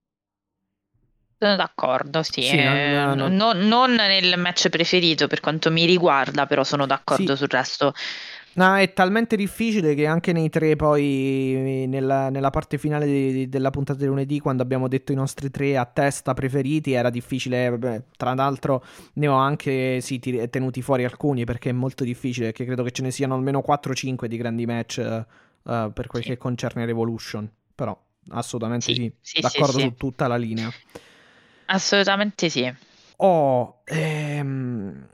Sono 1.41 1.55
d'accordo, 1.55 2.21
sì. 2.21 2.41
Sì, 2.41 2.61
non- 2.61 2.75
eh, 2.75 3.15
non- 3.15 3.33
non, 3.35 3.57
non 3.67 3.93
nel 3.93 4.37
match 4.37 4.67
preferito 4.67 5.27
per 5.27 5.39
quanto 5.39 5.71
mi 5.71 5.85
riguarda, 5.85 6.45
però 6.45 6.65
sono 6.65 6.85
d'accordo 6.85 7.31
Sì. 7.31 7.37
sul 7.37 7.47
resto. 7.47 7.93
No, 8.59 8.75
è 8.75 8.91
talmente 8.91 9.37
difficile 9.37 9.95
che 9.95 10.05
anche 10.05 10.33
nei 10.33 10.49
tre, 10.49 10.75
poi 10.75 11.85
nella, 11.87 12.29
nella 12.29 12.49
parte 12.49 12.77
finale 12.77 13.05
di- 13.05 13.47
della 13.47 13.69
puntata 13.69 13.99
di 13.99 14.05
lunedì, 14.05 14.39
quando 14.41 14.61
abbiamo 14.63 14.89
detto 14.89 15.13
i 15.13 15.15
nostri 15.15 15.49
tre 15.49 15.77
a 15.77 15.85
testa 15.85 16.33
preferiti, 16.33 16.91
era 16.91 17.09
difficile. 17.09 17.69
vabbè, 17.69 18.03
tra 18.17 18.33
l'altro, 18.33 18.83
ne 19.13 19.27
ho 19.29 19.35
anche 19.35 20.01
sì, 20.01 20.19
ti- 20.19 20.49
tenuti 20.49 20.81
fuori 20.81 21.05
alcuni 21.05 21.45
perché 21.45 21.69
è 21.69 21.71
molto 21.71 22.03
difficile. 22.03 22.47
Perché 22.47 22.65
credo 22.65 22.83
che 22.83 22.91
ce 22.91 23.01
ne 23.01 23.11
siano 23.11 23.33
almeno 23.35 23.61
4-5 23.61 24.27
di 24.27 24.35
grandi 24.35 24.65
match 24.65 24.97
eh, 24.97 25.25
per 25.93 26.07
quel 26.07 26.23
Sì. 26.23 26.29
che 26.31 26.37
concerne 26.37 26.85
Revolution. 26.85 27.49
Però, 27.73 27.97
assolutamente 28.31 28.93
Sì, 28.93 29.09
sì, 29.21 29.39
d'accordo 29.39 29.79
su 29.79 29.93
tutta 29.95 30.27
la 30.27 30.35
linea. 30.35 30.69
Assolutamente 31.67 32.49
sì. 32.49 32.69
Oh, 33.17 33.81
ehm, 33.85 35.07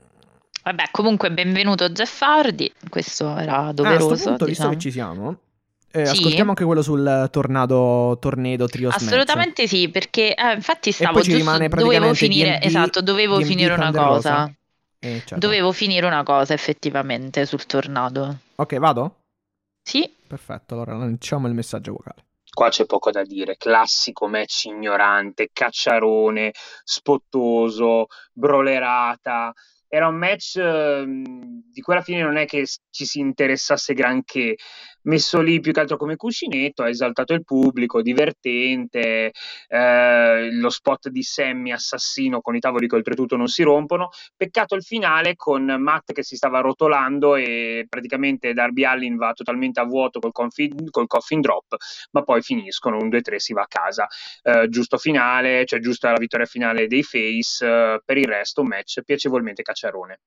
Vabbè, 0.66 0.88
comunque 0.90 1.30
benvenuto 1.30 1.88
Jeff 1.90 2.20
Hardy, 2.22 2.72
questo 2.88 3.36
era 3.36 3.56
Ah, 3.58 3.66
a 3.68 3.72
doveroso. 3.72 4.16
punto, 4.24 4.46
visto 4.46 4.46
diciamo. 4.46 4.70
che 4.70 4.78
ci 4.80 4.90
siamo, 4.90 5.38
eh, 5.92 6.06
Sì. 6.06 6.10
ascoltiamo 6.18 6.50
anche 6.50 6.64
quello 6.64 6.82
sul 6.82 7.28
tornado 7.30 8.16
tornado 8.20 8.66
match. 8.72 8.96
Assolutamente 8.96 9.68
sì, 9.68 9.88
perché 9.90 10.34
eh, 10.34 10.54
infatti 10.54 10.90
stavo 10.90 11.20
giusto, 11.20 11.56
dovevo 11.68 12.12
finire, 12.14 12.58
D&D 12.58 12.64
esatto, 12.64 13.00
dovevo 13.00 13.36
D&D 13.38 13.44
finire 13.46 13.74
una 13.74 13.92
cosa. 13.92 14.52
Eh, 14.98 15.18
certo. 15.24 15.36
Dovevo 15.38 15.70
finire 15.70 16.04
una 16.04 16.24
cosa 16.24 16.52
effettivamente 16.54 17.46
sul 17.46 17.64
tornado. 17.66 18.36
Ok, 18.56 18.76
vado? 18.78 19.18
Sì, 19.84 20.12
Perfetto, 20.26 20.74
allora 20.74 20.96
lanciamo 20.96 21.46
il 21.46 21.54
messaggio 21.54 21.92
vocale. 21.92 22.24
Qua 22.52 22.70
c'è 22.70 22.86
poco 22.86 23.12
da 23.12 23.22
dire, 23.22 23.56
classico 23.56 24.26
match 24.26 24.64
ignorante, 24.64 25.50
cacciarone, 25.52 26.50
spottoso, 26.82 28.06
brolerata. 28.32 29.52
Era 29.88 30.08
un 30.08 30.16
match 30.16 30.56
ehm, 30.56 31.62
di 31.70 31.80
cui 31.80 31.94
alla 31.94 32.02
fine 32.02 32.22
non 32.22 32.36
è 32.36 32.46
che 32.46 32.66
ci 32.90 33.04
si 33.04 33.20
interessasse 33.20 33.94
granché, 33.94 34.56
messo 35.06 35.40
lì 35.40 35.60
più 35.60 35.72
che 35.72 35.80
altro 35.80 35.96
come 35.96 36.16
cuscinetto, 36.16 36.82
ha 36.82 36.88
esaltato 36.88 37.32
il 37.32 37.44
pubblico, 37.44 38.02
divertente, 38.02 39.32
eh, 39.68 40.50
lo 40.52 40.70
spot 40.70 41.08
di 41.08 41.22
Sammy 41.22 41.72
assassino 41.72 42.40
con 42.40 42.54
i 42.54 42.60
tavoli 42.60 42.86
che 42.88 42.96
oltretutto 42.96 43.36
non 43.36 43.48
si 43.48 43.62
rompono. 43.62 44.10
Peccato 44.36 44.74
il 44.74 44.82
finale 44.82 45.34
con 45.36 45.64
Matt 45.64 46.12
che 46.12 46.22
si 46.22 46.36
stava 46.36 46.60
rotolando 46.60 47.36
e 47.36 47.86
praticamente 47.88 48.52
Darby 48.52 48.84
Allin 48.84 49.16
va 49.16 49.32
totalmente 49.32 49.80
a 49.80 49.84
vuoto 49.84 50.20
col 50.20 50.32
coffin, 50.32 50.90
col 50.90 51.06
coffin 51.06 51.40
drop, 51.40 51.76
ma 52.12 52.22
poi 52.22 52.42
finiscono 52.42 52.98
un 52.98 53.08
2-3 53.08 53.36
si 53.36 53.52
va 53.52 53.62
a 53.62 53.66
casa. 53.66 54.06
Eh, 54.42 54.68
giusto 54.68 54.98
finale, 54.98 55.64
cioè 55.66 55.80
giusta 55.80 56.10
la 56.10 56.18
vittoria 56.18 56.46
finale 56.46 56.86
dei 56.86 57.02
Face, 57.02 57.64
eh, 57.64 58.00
per 58.04 58.16
il 58.18 58.26
resto 58.26 58.60
un 58.62 58.68
match 58.68 59.02
piacevolmente 59.02 59.62
cacciarone. 59.62 60.18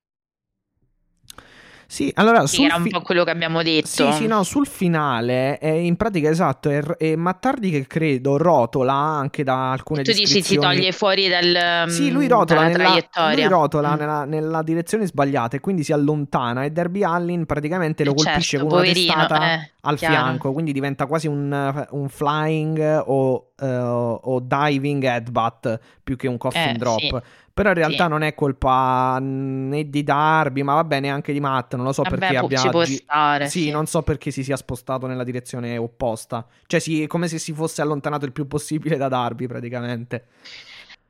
Sì, 1.92 2.12
allora 2.14 2.46
sul 2.46 2.66
era 2.66 2.76
un 2.76 2.84
fi- 2.84 2.90
po' 2.92 3.02
quello 3.02 3.24
che 3.24 3.32
abbiamo 3.32 3.64
detto. 3.64 3.88
Sì, 3.88 4.12
sì, 4.12 4.28
no, 4.28 4.44
sul 4.44 4.68
finale, 4.68 5.58
è 5.58 5.70
in 5.72 5.96
pratica 5.96 6.30
esatto, 6.30 6.70
è, 6.70 6.82
è 6.84 7.16
Mattardi 7.16 7.72
che 7.72 7.88
credo 7.88 8.38
rotola 8.38 8.94
anche 8.94 9.44
da 9.44 9.72
alcune 9.72 10.04
Tu 10.04 10.12
dici 10.12 10.44
si 10.44 10.56
toglie 10.58 10.92
fuori 10.92 11.28
dal, 11.28 11.90
Sì, 11.90 12.12
lui 12.12 12.28
mm, 12.28 12.30
rotola, 12.30 12.62
dalla 12.62 12.72
nella, 12.78 12.84
traiettoria. 12.90 13.34
lui 13.34 13.48
rotola 13.48 13.96
Mm. 13.96 13.98
nella, 13.98 14.24
nella 14.26 14.62
direzione 14.62 15.08
sbagliata 15.08 15.56
e 15.58 15.60
quindi 15.62 15.84
si 15.84 15.92
allontana 15.92 16.64
e 16.64 16.70
Derby 16.72 17.02
Allin 17.04 17.48
praticamente 17.48 18.04
lo 18.04 18.12
Eh, 18.12 18.16
colpisce 18.16 18.58
certo, 18.58 18.68
con 18.68 18.76
una 18.78 18.84
testata 18.94 19.54
eh, 19.54 19.72
al 19.82 19.98
chiaro. 19.98 20.14
fianco, 20.16 20.54
quindi 20.54 20.72
diventa 20.72 21.08
quasi 21.08 21.26
un, 21.26 21.88
un 21.90 22.08
flying 22.10 23.02
o, 23.08 23.52
eh, 23.60 23.66
o 23.68 24.40
diving 24.42 25.04
headbutt 25.04 25.80
più 26.04 26.16
che 26.16 26.28
un 26.28 26.38
coffin 26.38 26.76
Eh, 26.76 26.78
drop. 26.78 27.00
sì. 27.00 27.16
Però 27.60 27.72
in 27.72 27.76
realtà 27.76 28.06
Sì. 28.06 28.10
non 28.10 28.22
è 28.22 28.34
colpa 28.36 29.18
né 29.20 29.90
di 29.90 30.02
Darby, 30.02 30.62
ma 30.62 30.76
va 30.76 30.86
bene 30.86 31.10
anche 31.10 31.34
di 31.34 31.42
Matt, 31.42 31.76
non 31.76 31.84
lo 31.84 31.92
so 31.92 32.04
Vabbè, 32.04 32.18
perché 32.18 32.36
può- 32.38 32.46
abbia 32.46 32.58
ci 32.58 32.70
può 32.70 32.86
stare, 32.86 33.50
Sì, 33.50 33.64
sì. 33.64 33.70
non 33.70 33.86
so 33.86 34.02
perché 34.02 34.32
si 34.32 34.44
sia 34.46 34.56
spostato 34.56 35.08
nella 35.08 35.26
direzione 35.26 35.76
opposta. 35.78 36.48
Cioè, 36.68 36.80
sì, 36.80 37.04
è 37.04 37.08
come 37.08 37.28
se 37.28 37.38
si 37.38 37.52
fosse 37.52 37.82
allontanato 37.82 38.24
il 38.24 38.32
più 38.32 38.48
possibile 38.48 38.96
da 38.96 39.10
Darby, 39.10 39.46
praticamente. 39.48 40.28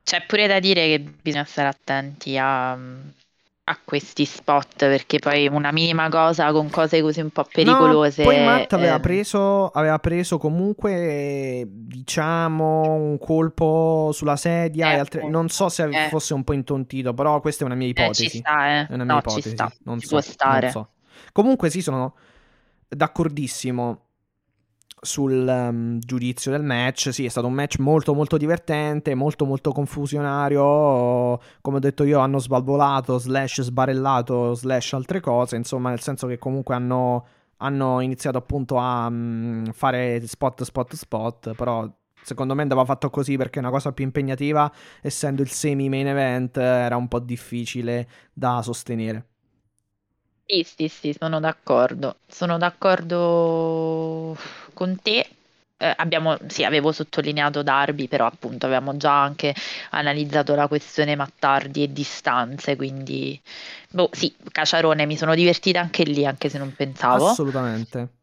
C'è 0.02 0.24
pure 0.26 0.48
da 0.48 0.58
dire 0.58 0.86
che 0.86 1.04
bisogna 1.22 1.44
stare 1.44 1.68
attenti 1.68 2.36
a, 2.36 2.76
a 3.64 3.78
questi 3.84 4.24
spot 4.24 4.78
perché 4.78 5.20
poi 5.20 5.46
una 5.46 5.70
minima 5.70 6.08
cosa 6.08 6.50
con 6.50 6.70
cose 6.70 7.00
così 7.02 7.20
un 7.20 7.30
po' 7.30 7.44
pericolose. 7.52 8.24
No, 8.24 8.28
poi 8.30 8.44
Matt 8.44 8.72
aveva 8.72 8.96
eh, 8.96 9.00
preso, 9.00 9.68
aveva 9.68 9.98
preso 10.00 10.38
comunque, 10.38 10.92
eh, 10.92 11.66
diciamo, 11.68 12.92
un 12.94 13.18
colpo 13.18 14.10
sulla 14.12 14.34
sedia 14.36 14.86
e 14.88 14.90
Ecco. 14.92 15.00
altre... 15.00 15.28
Non 15.28 15.48
so 15.50 15.68
se 15.68 15.84
Eh. 15.84 16.08
fosse 16.08 16.34
un 16.34 16.42
po' 16.42 16.52
intontito, 16.52 17.14
però 17.14 17.40
questa 17.40 17.62
è 17.62 17.66
una 17.66 17.76
mia 17.76 17.86
eh, 17.86 17.90
ipotesi. 17.90 18.28
ci 18.28 18.38
sta, 18.38 18.66
eh. 18.80 18.86
È 18.88 18.94
una 18.94 19.04
mia 19.04 19.12
No, 19.14 19.18
ipotesi, 19.20 19.42
ci 19.48 19.54
sta, 19.54 19.72
non 19.84 20.00
ci 20.00 20.06
so, 20.06 20.12
può 20.16 20.20
stare. 20.20 20.70
so. 20.70 20.88
Comunque 21.32 21.70
sì, 21.70 21.80
sono 21.80 22.14
d'accordissimo 22.88 24.06
sul 25.00 25.46
ehm, 25.48 25.98
giudizio 26.00 26.50
del 26.50 26.62
match. 26.62 27.12
Sì, 27.12 27.24
è 27.24 27.28
stato 27.28 27.46
un 27.46 27.52
match 27.54 27.78
molto 27.78 28.14
molto 28.14 28.36
divertente, 28.36 29.14
molto 29.14 29.44
molto 29.44 29.72
confusionario. 29.72 31.40
Come 31.60 31.76
ho 31.76 31.80
detto 31.80 32.04
io, 32.04 32.18
hanno 32.18 32.38
svalvolato, 32.38 33.18
slash 33.18 33.62
sbarellato, 33.62 34.54
slash 34.54 34.92
altre 34.94 35.20
cose. 35.20 35.56
Insomma, 35.56 35.90
nel 35.90 36.00
senso 36.00 36.26
che 36.26 36.38
comunque 36.38 36.74
hanno, 36.74 37.26
hanno 37.58 38.00
iniziato 38.00 38.38
appunto 38.38 38.76
a 38.76 39.08
mm, 39.10 39.66
fare 39.72 40.26
spot, 40.26 40.62
spot, 40.62 40.94
spot. 40.94 41.54
Però 41.54 41.88
secondo 42.22 42.54
me 42.54 42.62
andava 42.62 42.84
fatto 42.84 43.10
così 43.10 43.36
perché 43.36 43.58
è 43.58 43.62
una 43.62 43.70
cosa 43.70 43.92
più 43.92 44.04
impegnativa, 44.04 44.70
essendo 45.00 45.42
il 45.42 45.50
semi-main 45.50 46.06
event, 46.08 46.56
era 46.58 46.96
un 46.96 47.08
po' 47.08 47.20
difficile 47.20 48.08
da 48.32 48.60
sostenere. 48.62 49.26
Sì, 50.50 50.64
sì, 50.64 50.88
sì, 50.88 51.16
sono 51.16 51.38
d'accordo. 51.38 52.16
Sono 52.26 52.58
d'accordo 52.58 54.36
con 54.72 55.00
te. 55.02 55.28
Eh, 55.76 55.94
abbiamo, 55.96 56.36
sì, 56.48 56.62
avevo 56.64 56.92
sottolineato 56.92 57.62
Darby, 57.62 58.06
però 58.06 58.26
appunto 58.26 58.66
avevamo 58.66 58.96
già 58.98 59.22
anche 59.22 59.54
analizzato 59.90 60.54
la 60.54 60.68
questione 60.68 61.16
Mattardi 61.16 61.82
e 61.82 61.92
distanze, 61.92 62.76
quindi 62.76 63.40
boh, 63.88 64.10
sì, 64.12 64.34
Caciarone, 64.52 65.06
mi 65.06 65.16
sono 65.16 65.34
divertita 65.34 65.80
anche 65.80 66.02
lì, 66.02 66.26
anche 66.26 66.50
se 66.50 66.58
non 66.58 66.74
pensavo. 66.74 67.24
Assolutamente. 67.28 68.19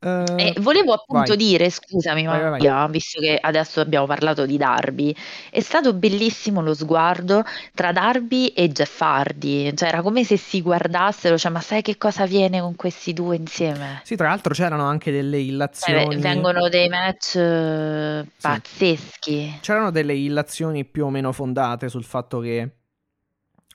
Eh, 0.00 0.52
E 0.54 0.60
volevo 0.60 0.92
appunto 0.92 1.34
vai. 1.34 1.36
dire, 1.36 1.70
scusami 1.70 2.24
Vai, 2.24 2.40
vai, 2.40 2.60
vai. 2.60 2.90
Visto 2.90 3.20
che 3.20 3.36
adesso 3.40 3.80
abbiamo 3.80 4.06
parlato 4.06 4.46
di 4.46 4.56
Darby, 4.56 5.14
è 5.50 5.60
stato 5.60 5.92
bellissimo 5.92 6.62
lo 6.62 6.72
sguardo 6.74 7.42
tra 7.74 7.90
Darby 7.92 8.46
e 8.48 8.68
Jeff 8.70 9.00
Hardy, 9.00 9.74
cioè 9.74 9.88
era 9.88 10.02
come 10.02 10.22
se 10.24 10.36
si 10.36 10.62
guardassero, 10.62 11.36
cioè 11.36 11.50
ma 11.50 11.60
sai 11.60 11.82
che 11.82 11.96
cosa 11.98 12.26
viene 12.26 12.60
con 12.60 12.76
questi 12.76 13.12
due 13.12 13.36
insieme? 13.36 14.00
Sì, 14.04 14.16
tra 14.16 14.28
l'altro 14.28 14.54
c'erano 14.54 14.84
anche 14.84 15.10
delle 15.10 15.38
Cioè, 15.38 15.46
illazioni. 15.46 16.20
vengono 16.20 16.68
dei 16.68 16.88
match 16.88 17.36
eh, 17.36 18.24
pazzeschi. 18.40 19.58
C'erano 19.60 19.90
delle 19.90 20.14
illazioni 20.14 20.84
più 20.84 21.04
o 21.06 21.10
meno 21.10 21.32
fondate 21.32 21.88
sul 21.88 22.04
fatto 22.04 22.40
che 22.40 22.76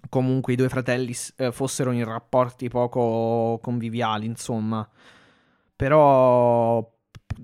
comunque 0.10 0.54
i 0.54 0.56
due 0.56 0.70
fratelli 0.70 1.16
eh, 1.38 1.52
fossero 1.52 1.92
in 1.92 2.04
rapporti 2.06 2.68
poco 2.70 3.60
conviviali, 3.62 4.26
insomma. 4.26 4.88
Però 5.84 6.92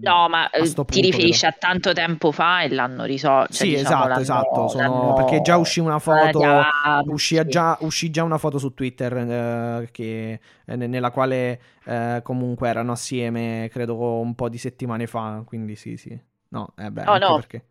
No, 0.02 0.30
ma 0.30 0.50
eh, 0.52 0.64
ti 0.86 1.02
riferisci 1.02 1.46
vedo- 1.46 1.58
a 1.58 1.60
tanto 1.60 1.92
tempo 1.92 2.32
fa 2.32 2.62
e 2.62 2.70
l'hanno 2.70 3.04
risolto. 3.04 3.52
Cioè, 3.52 3.68
Sì, 3.68 3.76
diciamo, 3.76 4.08
esatto, 4.08 4.08
l'hanno- 4.08 4.22
esatto, 4.22 4.68
sono- 4.70 5.14
perché 5.14 5.42
già 5.42 5.58
uscì 5.58 5.80
una 5.82 6.00
foto, 6.00 6.40
radiato, 6.40 7.12
uscì 7.12 7.44
già, 7.48 7.78
uscì 7.82 8.10
già 8.10 8.24
una 8.24 8.38
foto 8.38 8.58
su 8.60 8.74
Twitter 8.74 9.18
eh, 9.18 9.90
che- 9.92 10.40
eh, 10.66 10.76
ne- 10.78 10.88
nella 10.88 11.12
quale 11.12 11.60
eh, 11.84 12.22
comunque 12.24 12.70
erano 12.70 12.94
assieme, 12.94 13.68
credo 13.72 13.98
un 14.22 14.36
po' 14.36 14.48
di 14.48 14.58
settimane 14.58 15.06
fa, 15.06 15.44
quindi 15.46 15.76
sì, 15.76 15.98
sì. 15.98 16.18
No, 16.50 16.74
eh 16.78 16.92
beh, 16.92 17.04
No, 17.04 17.12
anche 17.14 17.26
no. 17.28 17.36
perché... 17.36 17.64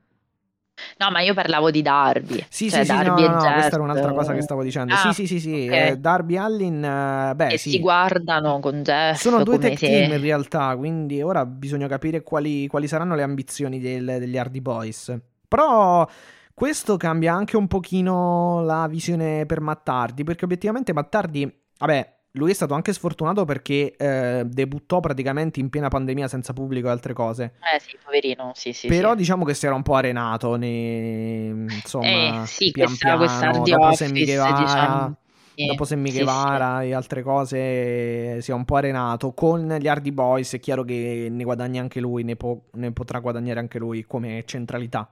No, 0.99 1.11
ma 1.11 1.21
io 1.21 1.35
parlavo 1.35 1.71
di 1.71 1.83
Darby. 1.83 2.45
Sì, 2.49 2.71
Cioè, 2.71 2.85
sì, 2.85 2.87
sì, 2.87 2.93
no, 2.97 3.03
Darby 3.03 3.23
no, 3.23 3.39
Jeff. 3.39 3.53
questa 3.53 3.75
era 3.75 3.83
un'altra 3.83 4.13
cosa 4.13 4.33
che 4.35 4.43
stavo 4.43 4.63
dicendo. 4.63 4.95
Ah, 4.95 4.97
sì, 4.97 5.13
sì, 5.13 5.27
sì, 5.27 5.41
sì, 5.41 5.67
ok. 5.69 5.75
eh, 5.75 5.97
Darby 5.99 6.37
Allin, 6.37 6.85
eh, 6.85 7.35
beh, 7.35 7.57
sì. 7.59 7.71
si 7.71 7.81
guardano 7.81 8.61
con 8.61 8.83
Jeff 8.83 9.21
Sono 9.21 9.43
due 9.43 9.59
tech 9.59 9.79
se... 9.79 9.87
team 9.87 10.13
in 10.13 10.21
realtà, 10.21 10.77
quindi 10.77 11.23
ora 11.23 11.45
bisogna 11.47 11.87
capire 11.89 12.23
quali, 12.23 12.67
quali 12.67 12.87
saranno 12.89 13.15
le 13.15 13.23
ambizioni 13.23 13.81
del- 13.81 14.17
degli 14.19 14.37
Hardy 14.37 14.61
Boys. 14.61 15.17
Però 15.49 16.07
questo 16.55 16.97
cambia 16.97 17.33
anche 17.35 17.57
un 17.57 17.67
pochino 17.69 18.63
la 18.63 18.87
visione 18.89 19.47
per 19.47 19.61
Mattardi, 19.61 20.25
perché 20.25 20.45
obiettivamente 20.45 20.93
Mattardi, 20.93 21.51
vabbè, 21.79 22.18
lui 22.39 22.53
è 22.53 22.55
stato 22.55 22.73
anche 22.75 22.93
sfortunato 22.93 23.45
perché 23.45 23.95
eh, 23.97 24.45
debuttò 24.47 25.01
praticamente 25.01 25.61
in 25.61 25.69
piena 25.69 25.89
pandemia 25.89 26.29
senza 26.29 26.53
pubblico 26.55 26.87
e 26.89 26.91
altre 26.91 27.13
cose. 27.13 27.55
Eh 27.75 27.81
sì, 27.81 27.99
poverino, 28.03 28.53
sì, 28.55 28.73
sì, 28.73 28.87
Però 28.87 29.11
sì. 29.11 29.17
diciamo 29.17 29.45
che 29.45 29.53
si 29.55 29.67
era 29.67 29.75
un 29.75 29.83
po' 29.83 29.95
arenato, 29.95 30.57
ne- 30.57 31.49
insomma, 31.49 32.43
Eh, 32.43 32.47
sì, 32.47 32.71
pian 32.71 32.87
questa, 32.87 33.17
questa 33.17 33.39
piano, 33.51 33.59
Hardy 33.59 33.71
dopo 33.73 33.93
Sammy 33.93 34.23
Office, 34.23 34.25
Guevara, 34.37 34.59
diciamo. 34.61 35.17
Sì, 35.55 35.67
dopo 35.67 35.85
Sammy 35.85 36.11
sì, 36.11 36.17
sì. 36.17 36.23
Guevara 36.23 36.83
e 36.83 36.95
altre 36.95 37.23
cose 37.23 38.41
si 38.41 38.51
è 38.51 38.55
un 38.55 38.65
po' 38.65 38.77
arenato. 38.77 39.33
Con 39.33 39.77
gli 39.79 39.89
Hardy 39.89 40.13
Boys 40.13 40.55
è 40.55 40.61
chiaro 40.61 40.85
che 40.85 41.27
ne 41.31 41.45
guadagna 41.45 41.81
anche 41.81 42.01
lui, 42.01 42.23
ne, 42.23 42.37
può- 42.37 42.59
ne 42.75 42.93
potrà 42.93 43.19
guadagnare 43.19 43.59
anche 43.59 43.79
lui 43.79 44.05
come 44.07 44.45
centralità. 44.47 45.11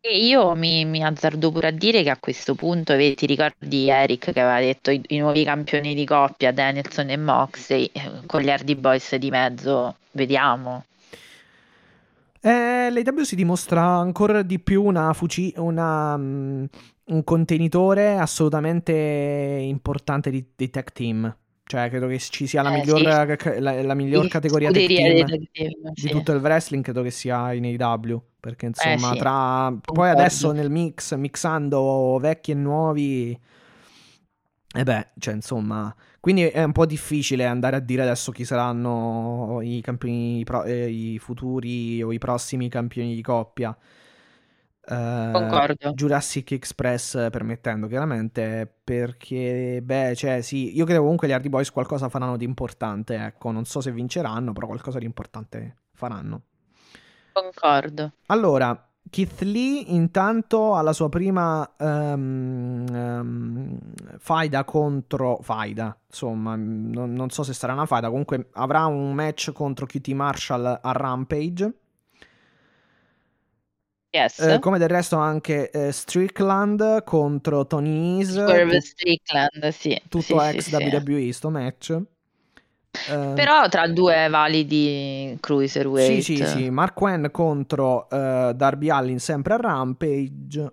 E 0.00 0.24
io 0.26 0.54
mi, 0.54 0.86
mi 0.86 1.04
azzardo 1.04 1.52
pure 1.52 1.66
a 1.66 1.70
dire 1.70 2.02
che 2.02 2.08
a 2.08 2.16
questo 2.18 2.54
punto, 2.54 2.96
vedi, 2.96 3.14
ti 3.14 3.26
ricordi 3.26 3.90
Eric 3.90 4.32
che 4.32 4.40
aveva 4.40 4.58
detto 4.60 4.90
i, 4.90 5.02
i 5.08 5.18
nuovi 5.18 5.44
campioni 5.44 5.94
di 5.94 6.06
coppia, 6.06 6.50
Danielson 6.50 7.10
e 7.10 7.16
Moxley, 7.18 7.90
eh, 7.92 8.22
con 8.24 8.40
gli 8.40 8.48
Hardy 8.48 8.74
Boys 8.74 9.14
di 9.16 9.28
mezzo, 9.28 9.96
vediamo. 10.12 10.86
Eh, 12.40 12.90
L'AW 12.90 13.22
si 13.24 13.34
dimostra 13.34 13.82
ancora 13.96 14.42
di 14.42 14.60
più 14.60 14.84
una 14.84 15.12
fuci- 15.12 15.52
una, 15.56 16.16
mm, 16.16 16.64
un 17.06 17.24
contenitore 17.24 18.16
assolutamente 18.18 18.92
importante 18.92 20.30
di, 20.30 20.52
di 20.54 20.70
tech 20.70 20.92
team. 20.92 21.36
Cioè, 21.64 21.88
credo 21.88 22.06
che 22.06 22.18
ci 22.20 22.46
sia 22.46 22.62
la 22.62 22.70
Eh, 22.70 22.72
miglior, 22.78 23.00
sì. 23.00 23.58
la, 23.58 23.82
la 23.82 23.94
miglior 23.94 24.28
categoria 24.28 24.70
tech 24.70 24.86
team. 24.86 25.24
tag 25.24 25.48
team, 25.52 25.92
di 25.92 26.02
sì. 26.02 26.08
tutto 26.08 26.32
il 26.32 26.40
wrestling 26.40 26.84
credo 26.84 27.02
che 27.02 27.10
sia 27.10 27.52
in 27.52 27.64
AEW 27.64 28.22
perché 28.46 28.66
insomma 28.66 29.10
sì, 29.10 29.16
tra 29.16 29.68
poi 29.92 30.08
concordo. 30.08 30.12
adesso 30.12 30.52
nel 30.52 30.70
mix 30.70 31.14
mixando 31.16 32.16
vecchi 32.20 32.52
e 32.52 32.54
nuovi 32.54 33.40
E 34.74 34.82
beh, 34.84 35.12
cioè, 35.18 35.32
insomma, 35.34 35.94
quindi 36.20 36.42
è 36.42 36.62
un 36.62 36.72
po' 36.72 36.84
difficile 36.84 37.46
andare 37.46 37.76
a 37.76 37.80
dire 37.80 38.02
adesso 38.02 38.30
chi 38.30 38.44
saranno 38.44 39.60
i 39.62 39.80
campioni, 39.80 40.40
i, 40.40 40.44
pro- 40.44 40.64
eh, 40.64 40.88
i 40.90 41.18
futuri 41.18 42.02
o 42.02 42.12
i 42.12 42.18
prossimi 42.18 42.68
campioni 42.68 43.14
di 43.14 43.22
coppia. 43.22 43.74
Eh, 44.88 45.30
Concordo. 45.32 45.92
Jurassic 45.94 46.52
Express 46.52 47.28
permettendo 47.30 47.88
chiaramente 47.88 48.72
perché 48.84 49.80
beh 49.82 50.14
cioè 50.14 50.42
sì 50.42 50.76
io 50.76 50.84
credo 50.84 51.00
comunque 51.00 51.26
gli 51.26 51.32
Hardy 51.32 51.48
Boys 51.48 51.72
qualcosa 51.72 52.08
faranno 52.08 52.36
di 52.36 52.44
importante 52.44 53.16
ecco 53.16 53.50
non 53.50 53.64
so 53.64 53.80
se 53.80 53.90
vinceranno 53.90 54.52
però 54.52 54.68
qualcosa 54.68 55.00
di 55.00 55.04
importante 55.04 55.78
faranno 55.92 56.42
Concordo. 57.42 58.12
allora 58.26 58.88
Keith 59.10 59.40
Lee 59.42 59.84
intanto 59.88 60.74
ha 60.74 60.80
la 60.82 60.92
sua 60.92 61.08
prima 61.08 61.70
ehm, 61.78 62.86
ehm, 62.90 63.78
faida 64.18 64.64
contro 64.64 65.38
faida 65.42 65.96
insomma 66.08 66.56
non, 66.56 67.12
non 67.12 67.30
so 67.30 67.42
se 67.42 67.52
sarà 67.52 67.74
una 67.74 67.86
faida 67.86 68.08
comunque 68.08 68.48
avrà 68.54 68.86
un 68.86 69.12
match 69.12 69.52
contro 69.52 69.86
QT 69.86 70.08
Marshall 70.08 70.80
a 70.82 70.92
Rampage 70.92 71.72
Yes. 74.16 74.38
Eh, 74.38 74.58
come 74.60 74.78
del 74.78 74.88
resto 74.88 75.16
anche 75.16 75.70
eh, 75.70 75.92
Strickland 75.92 77.04
contro 77.04 77.66
Tony 77.66 78.24
tu- 78.24 78.80
Strickland, 78.80 79.68
sì. 79.68 80.00
tutto 80.08 80.22
sì, 80.22 80.38
sì, 80.38 80.56
ex 80.56 80.74
sì. 80.74 80.74
WWE 80.74 81.32
sto 81.32 81.50
match. 81.50 82.00
Eh, 83.08 83.32
Però 83.34 83.68
tra 83.68 83.86
due 83.88 84.28
validi 84.28 85.36
cruiserweight. 85.40 86.22
sì, 86.22 86.36
sì, 86.36 86.46
sì, 86.46 86.70
Mark 86.70 86.94
Quinn 86.94 87.26
contro 87.30 88.08
eh, 88.10 88.52
Darby 88.54 88.88
Allin 88.90 89.18
sempre 89.18 89.54
a 89.54 89.56
Rampage. 89.56 90.72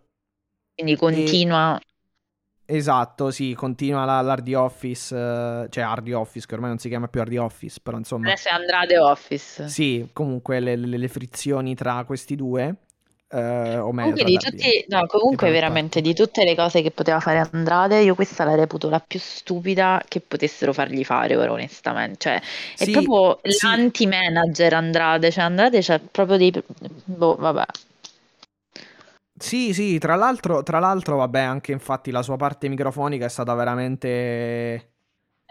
Quindi 0.76 0.96
continua. 0.96 1.80
Esatto, 2.66 3.30
sì, 3.30 3.54
continua 3.54 4.06
la, 4.06 4.22
l'Hardy 4.22 4.54
Office, 4.54 5.14
eh, 5.16 5.68
cioè 5.70 5.84
Hardy 5.84 6.14
Office, 6.14 6.48
che 6.48 6.54
ormai 6.56 6.70
non 6.70 6.80
si 6.80 6.88
chiama 6.88 7.08
più 7.08 7.20
Hardy 7.20 7.38
Office, 7.38 7.80
però 7.84 7.98
insomma, 7.98 8.30
Adesso 8.30 8.50
è 8.50 8.52
Andrade 8.54 8.98
Office. 8.98 9.68
sì, 9.68 10.10
comunque 10.14 10.60
le, 10.60 10.76
le- 10.78 10.98
le 10.98 11.08
frizioni 11.10 11.76
tra 11.76 12.04
questi 12.06 12.36
due, 12.36 12.76
eh, 13.34 13.78
o 13.80 13.92
meglio, 13.92 14.14
Comunque, 14.14 14.38
tutti, 14.38 14.86
no, 14.90 15.08
comunque 15.08 15.50
veramente 15.50 16.02
di 16.02 16.14
tutte 16.14 16.44
le 16.44 16.56
cose 16.56 16.84
che 16.84 16.92
poteva 16.92 17.20
fare 17.20 17.40
Andrade, 17.52 18.02
io 18.02 18.14
questa 18.14 18.44
la 18.44 18.54
reputo 18.54 18.90
la 18.90 19.00
più 19.00 19.20
stupida 19.20 20.04
che 20.08 20.22
potessero 20.22 20.72
fargli 20.72 21.04
fare 21.04 21.36
ora, 21.36 21.52
onestamente. 21.52 22.20
Cioè, 22.20 22.42
è 22.78 22.84
Sì, 22.84 22.92
proprio 22.92 23.40
sì. 23.44 23.66
l'anti-manager 23.66 24.74
Andrade, 24.76 25.32
cioè 25.32 25.46
Andrade 25.46 25.80
c'è 25.80 26.00
proprio 26.00 26.38
dei... 26.38 26.54
Boh, 27.06 27.36
vabbè. 27.36 27.66
Sì, 29.36 29.74
sì, 29.74 29.98
tra 29.98 30.16
l'altro, 30.16 30.62
tra 30.62 30.78
l'altro, 30.80 31.18
vabbè, 31.18 31.40
anche 31.40 31.72
infatti 31.72 32.12
la 32.12 32.22
sua 32.22 32.38
parte 32.38 32.68
microfonica 32.70 33.26
è 33.26 33.30
stata 33.30 33.54
veramente... 33.56 34.92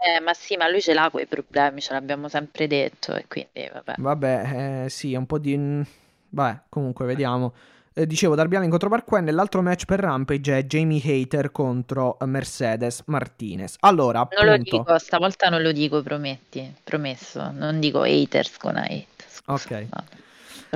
Eh, 0.05 0.19
ma 0.21 0.33
sì, 0.33 0.55
ma 0.57 0.69
lui 0.69 0.81
ce 0.81 0.93
l'ha 0.93 1.09
quei 1.11 1.27
problemi, 1.27 1.81
ce 1.81 1.93
l'abbiamo 1.93 2.27
sempre 2.29 2.67
detto, 2.67 3.13
e 3.13 3.25
quindi 3.27 3.69
vabbè. 3.71 3.95
Vabbè, 3.97 4.83
eh, 4.85 4.89
sì, 4.89 5.13
è 5.13 5.17
un 5.17 5.25
po' 5.25 5.37
di... 5.37 5.85
Vabbè, 6.29 6.61
comunque, 6.69 7.05
vediamo. 7.05 7.53
Eh, 7.95 8.07
dicevo, 8.07 8.33
Darby 8.35 8.55
Allin 8.55 8.69
contro 8.69 8.89
Marquen 8.89 9.27
e 9.27 9.31
l'altro 9.31 9.61
match 9.61 9.85
per 9.85 9.99
Rampage 9.99 10.57
è 10.57 10.65
Jamie 10.65 10.99
Hater 11.03 11.51
contro 11.51 12.17
Mercedes 12.25 13.03
Martinez. 13.05 13.75
Allora, 13.81 14.27
Non 14.35 14.45
lo 14.47 14.51
appunto... 14.53 14.77
dico, 14.79 14.97
stavolta 14.97 15.49
non 15.49 15.61
lo 15.61 15.71
dico, 15.71 16.01
prometti, 16.01 16.73
promesso. 16.83 17.51
Non 17.51 17.79
dico 17.79 18.01
haters 18.03 18.57
con 18.57 18.77
hate. 18.77 19.05
scusa, 19.27 19.53
Ok. 19.53 19.85
no. 19.93 20.03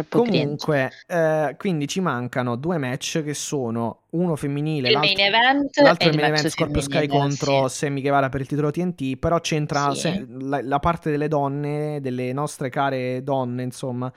Comunque, 0.09 0.91
eh, 1.07 1.55
quindi 1.57 1.87
ci 1.87 2.01
mancano 2.01 2.55
due 2.55 2.77
match 2.77 3.23
che 3.23 3.33
sono 3.33 4.01
uno 4.11 4.35
femminile, 4.35 4.89
Il 4.89 4.93
l'altro... 4.93 5.11
main 5.15 5.27
event 5.33 5.77
L'altro 5.79 6.09
è 6.09 6.11
il 6.11 6.19
main 6.19 6.33
event 6.33 6.47
Scorpio 6.49 6.81
Sky 6.81 7.07
contro 7.07 7.67
sì. 7.67 7.77
Sammy 7.77 8.01
Guevara 8.01 8.29
per 8.29 8.41
il 8.41 8.47
titolo 8.47 8.69
TNT, 8.69 9.17
però 9.17 9.39
c'entra 9.41 9.91
Sì. 9.95 10.01
se- 10.01 10.27
la, 10.41 10.59
la 10.61 10.77
parte 10.77 11.09
delle 11.09 11.27
donne, 11.27 11.99
delle 11.99 12.31
nostre 12.31 12.69
care 12.69 13.23
donne, 13.23 13.63
insomma, 13.63 14.11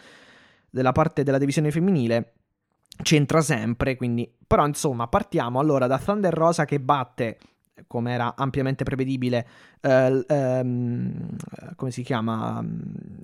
della 0.68 0.93
parte 0.93 1.22
della 1.22 1.39
divisione 1.39 1.70
femminile, 1.70 2.32
c'entra 3.02 3.40
sempre, 3.40 3.97
quindi... 3.97 4.31
Però 4.47 4.66
insomma, 4.66 5.06
partiamo 5.06 5.60
allora 5.60 5.86
da 5.86 5.98
Thunder 5.98 6.35
Rosa 6.35 6.64
che 6.64 6.81
batte, 6.81 7.39
come 7.86 8.12
era 8.12 8.35
ampiamente 8.36 8.85
prevedibile, 8.85 9.47
eh, 9.81 10.24
ehm, 10.27 11.36
come 11.77 11.90
si 11.90 12.02
chiama? 12.02 12.64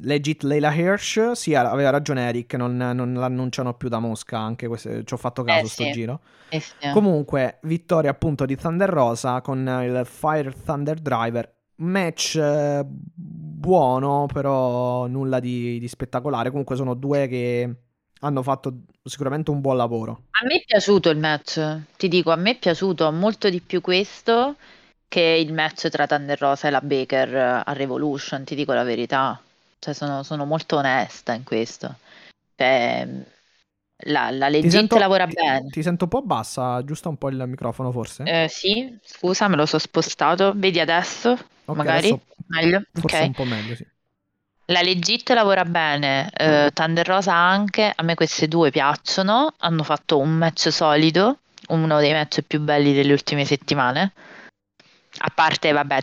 Legit 0.00 0.42
Leila 0.44 0.72
Hirsch. 0.72 1.32
Sì, 1.32 1.54
aveva 1.54 1.90
ragione 1.90 2.28
Eric, 2.28 2.54
non, 2.54 2.76
non 2.76 3.14
l'annunciano 3.14 3.74
più 3.74 3.88
da 3.88 3.98
Mosca, 3.98 4.38
anche 4.38 4.68
questo, 4.68 5.02
ci 5.02 5.14
ho 5.14 5.16
fatto 5.16 5.42
caso 5.42 5.64
Eh, 5.64 5.68
sto 5.68 5.82
sì. 5.82 5.90
giro. 5.92 6.20
Eh 6.48 6.60
sì. 6.60 6.74
Comunque, 6.92 7.58
vittoria 7.62 8.10
appunto 8.10 8.44
di 8.46 8.56
Thunder 8.56 8.88
Rosa 8.88 9.40
con 9.40 9.58
il 9.82 10.02
Fire 10.04 10.52
Thunder 10.64 11.00
Driver. 11.00 11.54
Match 11.78 12.36
eh, 12.36 12.86
buono, 12.86 14.26
però 14.32 15.06
nulla 15.06 15.40
di, 15.40 15.78
di 15.78 15.88
spettacolare. 15.88 16.50
Comunque 16.50 16.76
sono 16.76 16.94
due 16.94 17.26
che 17.26 17.76
hanno 18.20 18.42
fatto 18.42 18.82
sicuramente 19.04 19.50
un 19.50 19.60
buon 19.60 19.76
lavoro. 19.76 20.22
A 20.42 20.44
me 20.44 20.56
è 20.56 20.64
piaciuto 20.64 21.08
il 21.10 21.18
match, 21.18 21.80
ti 21.96 22.08
dico, 22.08 22.30
a 22.30 22.36
me 22.36 22.50
è 22.52 22.58
piaciuto 22.58 23.10
molto 23.10 23.48
di 23.48 23.60
più 23.60 23.80
questo 23.80 24.56
che 25.08 25.20
il 25.20 25.52
match 25.52 25.88
tra 25.88 26.06
Thunder 26.06 26.38
Rosa 26.38 26.68
e 26.68 26.70
la 26.70 26.80
Baker 26.80 27.34
a 27.64 27.72
Revolution, 27.72 28.44
ti 28.44 28.54
dico 28.54 28.72
la 28.72 28.82
verità. 28.82 29.40
Cioè, 29.78 29.94
sono, 29.94 30.22
sono 30.22 30.44
molto 30.44 30.76
onesta 30.76 31.32
in 31.32 31.44
questo. 31.44 31.96
Cioè, 32.54 33.06
la, 34.06 34.30
la 34.30 34.48
sento, 34.68 34.98
lavora 34.98 35.26
ti- 35.26 35.34
bene. 35.34 35.70
ti 35.70 35.82
sento 35.82 36.04
un 36.04 36.10
po' 36.10 36.22
bassa, 36.22 36.82
giusto 36.84 37.08
un 37.08 37.16
po' 37.16 37.28
il 37.28 37.42
microfono 37.46 37.90
forse? 37.92 38.24
Eh, 38.24 38.48
sì, 38.48 38.98
scusa, 39.02 39.48
me 39.48 39.56
lo 39.56 39.66
so 39.66 39.78
spostato. 39.78 40.52
Vedi 40.54 40.80
adesso? 40.80 41.36
Ok, 41.66 41.78
Magari? 41.78 42.08
adesso 42.08 42.20
Meglio? 42.48 42.82
forse 42.92 43.24
Ok. 43.24 43.26
un 43.26 43.34
po' 43.34 43.44
meglio, 43.44 43.74
sì. 43.74 43.86
La 44.66 44.82
Legit 44.82 45.30
lavora 45.30 45.64
bene, 45.64 46.28
eh, 46.36 46.70
Thunder 46.72 47.06
Rosa 47.06 47.32
anche, 47.34 47.92
a 47.94 48.02
me 48.02 48.14
queste 48.14 48.48
due 48.48 48.70
piacciono, 48.70 49.54
hanno 49.58 49.82
fatto 49.84 50.18
un 50.18 50.30
match 50.30 50.70
solido, 50.72 51.38
uno 51.68 51.98
dei 52.00 52.12
match 52.12 52.42
più 52.42 52.60
belli 52.60 52.92
delle 52.92 53.12
ultime 53.12 53.44
settimane, 53.44 54.12
a 55.18 55.30
parte, 55.34 55.72
vabbè, 55.72 56.02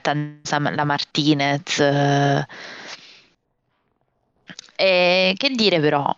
la 0.76 0.84
Martinez. 0.86 1.80
eh. 1.80 2.48
E 4.76 5.34
che 5.38 5.50
dire 5.50 5.80
però? 5.80 6.16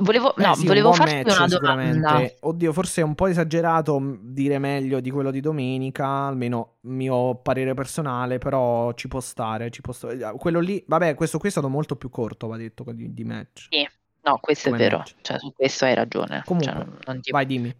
Volevo, 0.00 0.32
Beh, 0.36 0.42
no, 0.46 0.54
sì, 0.54 0.60
un 0.62 0.66
volevo 0.68 0.88
buon 0.88 0.98
farti 1.06 1.14
match 1.14 1.36
una 1.38 1.46
domanda. 1.46 2.30
Oddio, 2.40 2.72
forse 2.72 3.00
è 3.00 3.04
un 3.04 3.14
po' 3.14 3.26
esagerato 3.26 4.18
dire 4.22 4.58
meglio 4.58 5.00
di 5.00 5.10
quello 5.10 5.30
di 5.30 5.40
domenica, 5.40 6.06
almeno 6.06 6.76
mio 6.82 7.36
parere 7.36 7.74
personale, 7.74 8.38
però 8.38 8.92
ci 8.94 9.08
può 9.08 9.20
stare, 9.20 9.70
ci 9.70 9.80
può 9.80 9.92
stare. 9.92 10.32
Quello 10.36 10.60
lì, 10.60 10.82
vabbè, 10.86 11.14
questo 11.14 11.38
qui 11.38 11.48
è 11.48 11.52
stato 11.52 11.68
molto 11.68 11.96
più 11.96 12.10
corto, 12.10 12.46
va 12.46 12.56
detto, 12.56 12.84
di, 12.92 13.12
di 13.12 13.24
match. 13.24 13.66
Sì, 13.70 13.86
no, 14.22 14.38
questo 14.40 14.70
Come 14.70 14.84
è 14.84 14.88
vero, 14.88 15.04
cioè 15.20 15.38
su 15.38 15.52
questo 15.52 15.84
hai 15.84 15.94
ragione. 15.94 16.42
Comunque, 16.44 16.72
Cioè, 16.72 16.84
non- 16.84 16.98
non 17.06 17.20
ti- 17.20 17.30
Vai, 17.30 17.46
dimmi. 17.46 17.74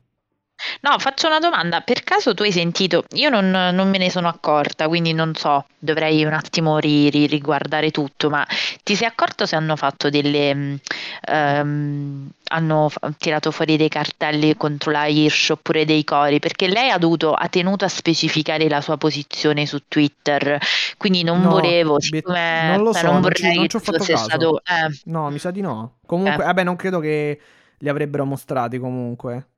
No, 0.80 0.98
faccio 0.98 1.26
una 1.26 1.38
domanda. 1.38 1.80
Per 1.80 2.02
caso 2.04 2.34
tu 2.34 2.42
hai 2.42 2.52
sentito? 2.52 3.04
Io 3.14 3.28
non, 3.30 3.50
non 3.50 3.88
me 3.88 3.98
ne 3.98 4.10
sono 4.10 4.28
accorta, 4.28 4.88
quindi 4.88 5.12
non 5.12 5.34
so, 5.34 5.66
dovrei 5.78 6.24
un 6.24 6.32
attimo 6.32 6.78
ri- 6.78 7.10
ri- 7.10 7.26
riguardare 7.26 7.90
tutto, 7.90 8.28
ma 8.30 8.46
ti 8.82 8.94
sei 8.94 9.06
accorto 9.08 9.46
se 9.46 9.56
hanno 9.56 9.76
fatto 9.76 10.10
delle... 10.10 10.78
ehm, 11.28 12.30
hanno 12.52 12.90
tirato 13.18 13.50
fuori 13.50 13.76
dei 13.78 13.88
cartelli 13.88 14.56
contro 14.56 14.90
la 14.90 15.06
Hirsch 15.06 15.50
oppure 15.52 15.84
dei 15.84 16.04
cori? 16.04 16.38
Perché 16.38 16.68
lei 16.68 16.90
ha 16.90 16.98
dovuto, 16.98 17.32
ha 17.32 17.48
tenuto 17.48 17.84
a 17.84 17.88
specificare 17.88 18.68
la 18.68 18.80
sua 18.80 18.96
posizione 18.98 19.64
su 19.66 19.82
Twitter, 19.88 20.58
quindi 20.98 21.22
non 21.22 21.40
No, 21.40 21.48
volevo, 21.48 21.98
siccome 22.00 22.62
non 22.66 22.82
lo 22.82 22.92
cioè, 22.92 23.02
so, 23.02 23.10
non 23.10 23.20
non 23.20 23.32
ci- 23.32 23.42
vorrei 23.42 23.56
non 23.56 23.68
ci 23.68 23.76
ho 23.76 23.80
fatto 23.80 24.04
caso. 24.04 24.16
stato... 24.16 24.62
eh, 24.64 25.00
No, 25.04 25.30
mi 25.30 25.38
sa 25.38 25.50
di 25.50 25.60
no. 25.60 25.98
Comunque, 26.06 26.42
Eh. 26.42 26.46
vabbè, 26.46 26.62
non 26.64 26.76
credo 26.76 26.98
che 27.00 27.40
li 27.78 27.88
avrebbero 27.88 28.24
mostrati 28.24 28.78
comunque, 28.78 29.48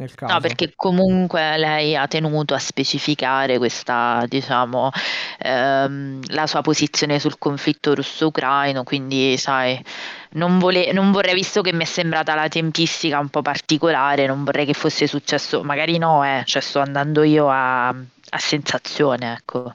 nel 0.00 0.14
caso. 0.14 0.32
No, 0.32 0.40
perché 0.40 0.72
comunque 0.74 1.56
lei 1.58 1.94
ha 1.94 2.08
tenuto 2.08 2.54
a 2.54 2.58
specificare 2.58 3.58
questa, 3.58 4.24
diciamo, 4.26 4.90
ehm, 5.38 6.20
la 6.28 6.46
sua 6.46 6.62
posizione 6.62 7.18
sul 7.18 7.38
conflitto 7.38 7.94
russo-ucraino, 7.94 8.82
quindi 8.82 9.36
sai, 9.36 9.82
non, 10.30 10.58
vole- 10.58 10.92
non 10.92 11.12
vorrei, 11.12 11.34
visto 11.34 11.60
che 11.60 11.72
mi 11.72 11.82
è 11.82 11.86
sembrata 11.86 12.34
la 12.34 12.48
tempistica 12.48 13.18
un 13.18 13.28
po' 13.28 13.42
particolare, 13.42 14.26
non 14.26 14.42
vorrei 14.42 14.64
che 14.66 14.72
fosse 14.72 15.06
successo, 15.06 15.62
magari 15.62 15.98
no, 15.98 16.24
eh, 16.24 16.42
cioè 16.46 16.62
sto 16.62 16.80
andando 16.80 17.22
io 17.22 17.48
a, 17.48 17.88
a 17.88 18.38
sensazione, 18.38 19.32
ecco. 19.34 19.74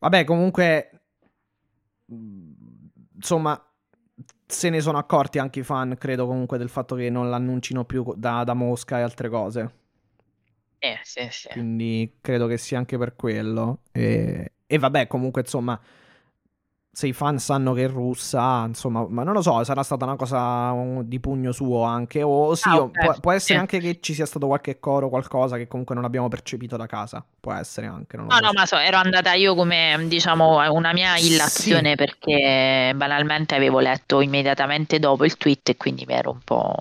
Vabbè, 0.00 0.24
comunque, 0.24 1.00
mh, 2.06 2.16
insomma, 3.16 3.60
se 4.48 4.70
ne 4.70 4.80
sono 4.80 4.96
accorti 4.96 5.38
anche 5.38 5.60
i 5.60 5.62
fan, 5.62 5.94
credo 5.98 6.26
comunque, 6.26 6.56
del 6.56 6.70
fatto 6.70 6.96
che 6.96 7.10
non 7.10 7.28
l'annuncino 7.28 7.84
più 7.84 8.14
da, 8.16 8.44
da 8.44 8.54
Mosca 8.54 8.98
e 8.98 9.02
altre 9.02 9.28
cose. 9.28 9.74
Eh, 10.78 10.98
sì, 11.02 11.28
sì. 11.30 11.48
Quindi 11.48 12.16
credo 12.20 12.46
che 12.46 12.56
sia 12.56 12.78
anche 12.78 12.96
per 12.96 13.14
quello. 13.14 13.82
E, 13.92 14.52
e 14.66 14.78
vabbè, 14.78 15.06
comunque, 15.06 15.42
insomma, 15.42 15.78
se 16.98 17.06
i 17.06 17.12
fan 17.12 17.38
sanno 17.38 17.74
che 17.74 17.84
è 17.84 17.88
russa, 17.88 18.64
insomma, 18.66 19.06
ma 19.08 19.22
non 19.22 19.32
lo 19.32 19.40
so, 19.40 19.62
sarà 19.62 19.84
stata 19.84 20.04
una 20.04 20.16
cosa 20.16 20.74
di 21.04 21.20
pugno 21.20 21.52
suo 21.52 21.84
anche, 21.84 22.24
o 22.24 22.56
sì, 22.56 22.68
Ah, 22.68 22.78
o 22.80 22.82
ok, 22.86 22.98
può, 22.98 23.20
può 23.20 23.30
essere 23.30 23.54
sì. 23.54 23.60
anche 23.60 23.78
che 23.78 24.00
ci 24.00 24.14
sia 24.14 24.26
stato 24.26 24.48
qualche 24.48 24.80
coro, 24.80 25.08
qualcosa 25.08 25.56
che 25.58 25.68
comunque 25.68 25.94
non 25.94 26.04
abbiamo 26.04 26.26
percepito 26.26 26.76
da 26.76 26.86
casa, 26.86 27.24
può 27.38 27.52
essere 27.52 27.86
anche, 27.86 28.16
No, 28.16 28.24
no, 28.40 28.50
ma 28.52 28.66
so, 28.66 28.76
ero 28.78 28.96
andata 28.96 29.32
io 29.34 29.54
come, 29.54 29.96
diciamo, 30.08 30.72
una 30.72 30.92
mia 30.92 31.14
Sì. 31.14 31.34
illazione 31.34 31.94
perché 31.94 32.92
banalmente 32.96 33.54
avevo 33.54 33.78
letto 33.78 34.20
immediatamente 34.20 34.98
dopo 34.98 35.24
il 35.24 35.36
tweet 35.36 35.68
e 35.68 35.76
quindi 35.76 36.04
mi 36.04 36.14
ero 36.14 36.32
un 36.32 36.40
po'... 36.42 36.74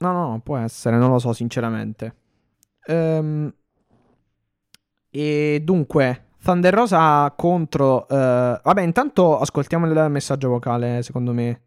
No, 0.00 0.12
no, 0.12 0.40
può 0.44 0.58
essere, 0.58 0.98
non 0.98 1.10
lo 1.10 1.18
so 1.18 1.32
sinceramente. 1.32 2.14
Ehm, 2.84 3.50
e 5.08 5.60
dunque, 5.64 6.24
Thunder 6.42 6.74
Rosa 6.74 7.32
contro... 7.36 8.08
eh, 8.08 8.60
vabbè, 8.62 8.82
intanto 8.82 9.38
ascoltiamo 9.38 9.86
il 9.86 10.10
messaggio 10.10 10.48
vocale, 10.48 11.02
secondo 11.02 11.32
me, 11.32 11.62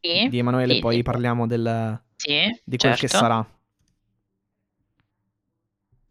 Sì, 0.00 0.28
di 0.28 0.38
Emanuele, 0.38 0.74
sì, 0.74 0.80
poi 0.80 0.96
sì. 0.96 1.02
parliamo 1.02 1.46
del, 1.46 2.00
Sì, 2.16 2.38
di 2.64 2.76
quel 2.76 2.92
che 2.96 3.08
certo. 3.08 3.16
sarà. 3.16 3.46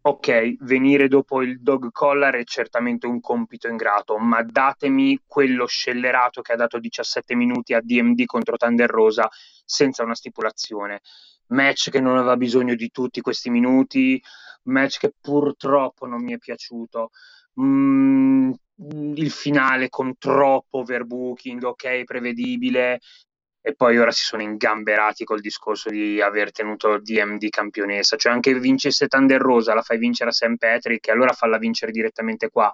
Ok, 0.04 0.56
venire 0.64 1.06
dopo 1.06 1.42
il 1.42 1.60
dog 1.62 1.90
collar 1.92 2.34
è 2.34 2.44
certamente 2.44 3.06
un 3.06 3.20
compito 3.20 3.68
ingrato, 3.68 4.18
ma 4.18 4.42
datemi 4.42 5.20
quello 5.26 5.64
scellerato 5.66 6.42
che 6.42 6.52
ha 6.52 6.56
dato 6.56 6.78
17 6.80 7.36
minuti 7.36 7.72
a 7.72 7.80
DMD 7.80 8.24
contro 8.24 8.56
Thunder 8.56 8.90
Rosa 8.90 9.28
senza 9.64 10.02
una 10.02 10.16
stipulazione. 10.16 11.02
Match 11.48 11.90
che 11.90 12.00
non 12.00 12.16
aveva 12.16 12.36
bisogno 12.36 12.74
di 12.74 12.90
tutti 12.90 13.20
questi 13.20 13.48
minuti, 13.50 14.20
match 14.64 14.98
che 14.98 15.12
purtroppo 15.20 16.06
non 16.06 16.22
mi 16.24 16.32
è 16.32 16.38
piaciuto. 16.38 17.10
Mm, 17.60 18.52
il 19.14 19.30
finale 19.30 19.88
con 19.88 20.16
troppo 20.18 20.78
overbooking, 20.78 21.62
ok, 21.62 22.04
prevedibile, 22.04 23.00
e 23.64 23.74
poi 23.74 23.96
ora 23.96 24.10
si 24.10 24.24
sono 24.24 24.42
ingamberati 24.42 25.24
col 25.24 25.40
discorso 25.40 25.88
di 25.88 26.20
aver 26.20 26.50
tenuto 26.50 26.98
DMD 26.98 27.48
campionessa, 27.48 28.16
cioè 28.16 28.32
anche 28.32 28.58
vincesse 28.58 29.06
Thunder 29.06 29.40
Rosa 29.40 29.72
la 29.74 29.82
fai 29.82 29.98
vincere 29.98 30.30
a 30.30 30.32
St. 30.32 30.56
Patrick 30.56 31.06
e 31.06 31.12
allora 31.12 31.32
falla 31.32 31.58
vincere 31.58 31.92
direttamente 31.92 32.48
qua. 32.50 32.70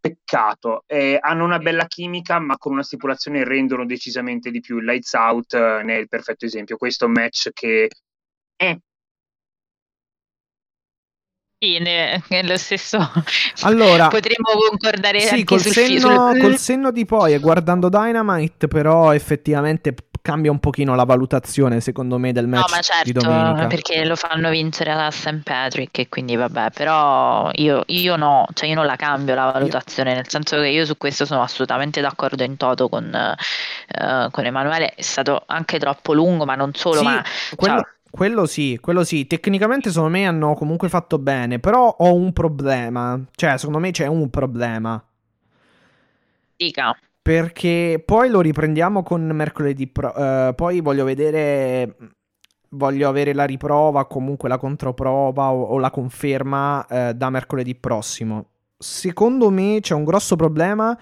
Peccato, 0.00 0.84
Eh, 0.86 1.18
hanno 1.20 1.44
una 1.44 1.58
bella 1.58 1.86
chimica, 1.86 2.38
ma 2.38 2.56
con 2.58 2.72
una 2.72 2.82
stipulazione 2.82 3.44
rendono 3.44 3.86
decisamente 3.86 4.50
di 4.50 4.60
più. 4.60 4.78
Lights 4.80 5.12
Out 5.14 5.54
eh, 5.54 5.82
ne 5.84 5.96
è 5.96 5.98
il 5.98 6.08
perfetto 6.08 6.44
esempio. 6.44 6.76
Questo 6.76 7.08
match 7.08 7.50
che 7.52 7.88
eh, 8.56 8.80
Sì, 11.66 11.78
ne- 11.80 12.22
è 12.28 12.42
lo 12.44 12.56
stesso. 12.56 12.98
Allora, 13.62 14.06
Potremmo 14.08 14.50
concordare 14.68 15.20
Sì, 15.20 15.28
anche 15.30 15.44
col 15.44 15.60
sul 15.60 15.72
senno, 15.72 16.08
film. 16.08 16.38
col 16.40 16.56
senno 16.56 16.90
di 16.92 17.04
poi 17.04 17.32
e 17.34 17.38
guardando 17.38 17.88
Dynamite, 17.88 18.68
però 18.68 19.12
effettivamente 19.12 19.94
cambia 20.22 20.50
un 20.50 20.58
pochino 20.60 20.94
la 20.94 21.04
valutazione, 21.04 21.80
secondo 21.80 22.18
me, 22.18 22.32
del 22.32 22.46
No, 22.46 22.56
match 22.58 22.70
ma 22.70 22.78
di 22.78 23.12
certo, 23.12 23.20
domenica. 23.20 23.66
perché 23.66 24.04
lo 24.04 24.16
fanno 24.16 24.50
vincere 24.50 24.90
a 24.92 25.10
St. 25.10 25.42
Patrick 25.42 25.98
e 25.98 26.08
quindi 26.08 26.34
vabbè, 26.36 26.70
però 26.70 27.50
io, 27.54 27.82
io 27.86 28.16
no, 28.16 28.46
cioè 28.52 28.68
io 28.68 28.74
non 28.74 28.86
la 28.86 28.96
cambio 28.96 29.34
la 29.34 29.50
valutazione, 29.52 30.14
nel 30.14 30.28
senso 30.28 30.56
che 30.60 30.66
io 30.68 30.84
su 30.84 30.96
questo 30.96 31.24
sono 31.24 31.42
assolutamente 31.42 32.00
d'accordo 32.00 32.42
in 32.42 32.56
toto 32.56 32.88
con, 32.88 33.12
eh, 33.14 34.28
con 34.30 34.44
Emanuele, 34.44 34.94
è 34.94 35.02
stato 35.02 35.42
anche 35.46 35.78
troppo 35.78 36.12
lungo, 36.12 36.44
ma 36.44 36.54
non 36.56 36.74
solo, 36.74 36.98
Sì, 36.98 37.04
ma 37.04 37.22
quello, 37.54 37.80
cioè, 37.80 37.95
quello 38.10 38.46
sì, 38.46 38.78
quello 38.80 39.04
sì. 39.04 39.26
Tecnicamente, 39.26 39.90
secondo 39.90 40.10
me, 40.16 40.26
hanno 40.26 40.54
comunque 40.54 40.88
fatto 40.88 41.18
bene, 41.18 41.58
però 41.58 41.88
ho 41.98 42.14
un 42.14 42.32
problema. 42.32 43.22
Cioè, 43.34 43.58
secondo 43.58 43.78
me 43.78 43.90
c'è 43.90 44.06
un 44.06 44.28
problema. 44.30 45.02
dica, 46.58 46.94
Perché 47.20 48.00
poi 48.04 48.28
lo 48.30 48.40
riprendiamo 48.40 49.02
con 49.02 49.22
mercoledì. 49.26 49.88
pro- 49.88 50.14
eh, 50.14 50.52
poi 50.54 50.80
voglio 50.80 51.04
vedere. 51.04 51.96
Voglio 52.70 53.08
avere 53.08 53.32
la 53.32 53.44
riprova, 53.44 54.06
comunque 54.06 54.48
la 54.48 54.58
controprova 54.58 55.50
o, 55.52 55.62
o 55.62 55.78
la 55.78 55.90
conferma 55.90 56.86
eh, 56.86 57.14
da 57.14 57.30
mercoledì 57.30 57.74
prossimo. 57.74 58.46
Secondo 58.76 59.50
me 59.50 59.78
c'è 59.80 59.94
un 59.94 60.04
grosso 60.04 60.36
problema 60.36 60.96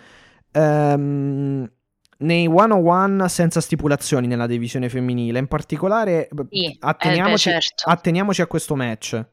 ehm, 0.52 1.70
nei 2.18 2.46
101 2.46 3.28
senza 3.28 3.60
stipulazioni 3.60 4.26
nella 4.26 4.46
divisione 4.46 4.88
femminile. 4.88 5.38
In 5.38 5.46
particolare, 5.46 6.28
Sì, 6.50 6.66
eh, 6.66 6.76
atteniamoci, 6.80 7.50
beh, 7.50 7.60
certo. 7.60 7.90
atteniamoci 7.90 8.42
a 8.42 8.46
questo 8.46 8.74
match. 8.76 9.24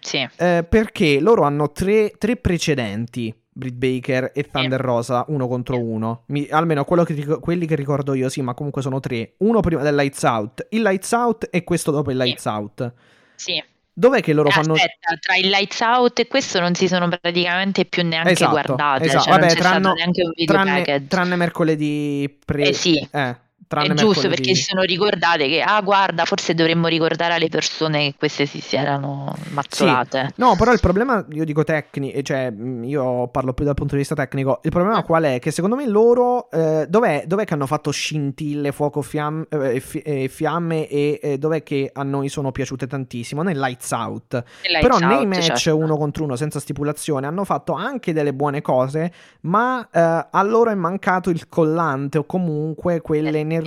sì, 0.00 0.28
Eh, 0.36 0.66
perché 0.68 1.20
loro 1.20 1.42
hanno 1.42 1.70
tre, 1.72 2.10
tre 2.18 2.36
precedenti. 2.36 3.34
Britt 3.54 3.74
Baker 3.74 4.30
e 4.34 4.44
Thunder 4.50 4.80
Rosa 4.80 5.26
uno 5.28 5.46
contro 5.46 5.78
uno. 5.78 6.22
Mi- 6.28 6.48
almeno 6.50 6.84
che 6.84 7.26
quelli 7.38 7.66
che 7.66 7.74
ricordo 7.74 8.14
io, 8.14 8.30
sì, 8.30 8.40
ma 8.40 8.54
comunque 8.54 8.80
sono 8.80 8.98
tre. 8.98 9.34
Uno 9.38 9.60
prima 9.60 9.82
del 9.82 9.94
Lights 9.94 10.22
Out, 10.22 10.66
il 10.70 10.80
Lights 10.80 11.12
Out 11.12 11.48
e 11.50 11.62
questo 11.62 11.90
dopo 11.90 12.10
il 12.10 12.16
Sì. 12.16 12.22
Lights 12.22 12.44
Out. 12.46 12.92
sì. 13.34 13.62
Dov'è 13.94 14.22
che 14.22 14.32
loro 14.32 14.48
fanno. 14.50 14.72
Aspetta, 14.72 15.16
tra 15.20 15.36
il 15.36 15.48
Lights 15.48 15.80
Out 15.80 16.18
e 16.20 16.26
questo 16.26 16.60
non 16.60 16.74
si 16.74 16.88
sono 16.88 17.08
praticamente 17.08 17.84
più 17.84 18.02
neanche 18.02 18.32
Esatto, 18.32 18.50
guardate, 18.50 19.04
esatto. 19.04 19.22
cioè 19.24 19.30
non 19.32 19.40
Vabbè, 19.40 19.52
c'è 19.52 19.58
tranne- 19.60 19.78
stato 19.80 19.94
neanche 19.94 20.22
un 20.22 20.32
video 20.34 20.54
tranne, 20.54 20.78
package. 20.78 21.06
tranne 21.08 21.36
mercoledì 21.36 22.38
pre- 22.44 22.68
Eh 22.68 22.72
sì. 22.72 23.08
eh, 23.12 23.36
tranne 23.72 23.86
È 23.86 23.96
giusto 23.96 24.28
mercoledì- 24.28 24.36
perché 24.42 24.54
si 24.54 24.62
sono 24.62 24.82
ricordate 24.82 25.48
che, 25.48 25.62
ah, 25.62 25.80
guarda, 25.80 26.24
forse 26.24 26.54
dovremmo 26.54 26.88
ricordare 26.88 27.32
alle 27.34 27.48
persone 27.48 28.10
che 28.10 28.14
queste 28.18 28.46
si, 28.46 28.60
si 28.60 28.76
erano 28.76 29.34
mazzolate. 29.50 30.32
No, 30.36 30.54
però 30.56 30.72
il 30.72 30.80
problema, 30.80 31.24
io 31.30 31.44
dico 31.44 31.64
tecnico, 31.64 32.20
cioè 32.22 32.50
mh, 32.50 32.84
io 32.84 33.28
parlo 33.28 33.52
più 33.54 33.64
dal 33.64 33.74
punto 33.74 33.94
di 33.94 34.00
vista 34.00 34.14
tecnico. 34.14 34.60
Il 34.62 34.70
problema 34.70 35.02
qual 35.02 35.22
è? 35.24 35.38
Che 35.38 35.50
secondo 35.50 35.76
me 35.76 35.86
loro, 35.86 36.50
eh, 36.50 36.86
dov'è, 36.88 37.24
dov'è 37.26 37.44
che 37.44 37.54
hanno 37.54 37.66
fatto 37.66 37.90
scintille, 37.90 38.72
fuoco, 38.72 39.00
fiamme, 39.02 39.46
eh, 39.48 39.80
fi- 39.80 40.00
eh, 40.00 40.28
fiamme 40.28 40.86
e 40.88 41.18
eh, 41.22 41.38
dov'è 41.38 41.62
che 41.62 41.90
a 41.92 42.02
noi 42.02 42.28
sono 42.28 42.52
piaciute 42.52 42.86
tantissimo? 42.86 43.42
Nel 43.42 43.58
Lights 43.58 43.90
Out. 43.92 44.42
Lights 44.62 44.80
Però 44.80 44.98
nei 44.98 45.18
Out, 45.18 45.26
match 45.26 45.52
certo. 45.54 45.76
uno 45.76 45.96
contro 45.96 46.24
uno 46.24 46.36
senza 46.36 46.60
stipulazione 46.60 47.26
hanno 47.26 47.44
fatto 47.44 47.72
anche 47.72 48.12
delle 48.12 48.32
buone 48.34 48.60
cose, 48.60 49.12
ma 49.42 49.88
eh, 49.90 50.00
a 50.30 50.42
loro 50.42 50.70
è 50.70 50.74
mancato 50.74 51.30
il 51.30 51.48
collante 51.48 52.18
o 52.18 52.24
comunque 52.24 53.00
quell'energia. 53.00 53.61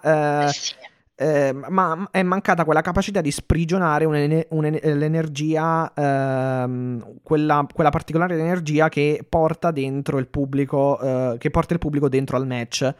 Eh, 0.00 0.44
Eh 0.46 0.48
sì. 0.52 0.74
eh, 1.16 1.52
ma 1.68 2.08
è 2.10 2.22
mancata 2.22 2.64
quella 2.64 2.82
capacità 2.82 3.20
di 3.20 3.30
sprigionare 3.30 4.06
l'energia, 4.06 5.92
ehm, 5.94 7.20
quella, 7.22 7.66
quella 7.72 7.90
particolare 7.90 8.38
energia 8.38 8.88
che 8.88 9.24
porta 9.28 9.70
dentro 9.70 10.18
il 10.18 10.26
pubblico, 10.26 10.98
eh, 11.00 11.36
che 11.38 11.50
porta 11.50 11.72
il 11.72 11.78
pubblico 11.78 12.08
dentro 12.08 12.36
al 12.36 12.46
match. 12.46 12.94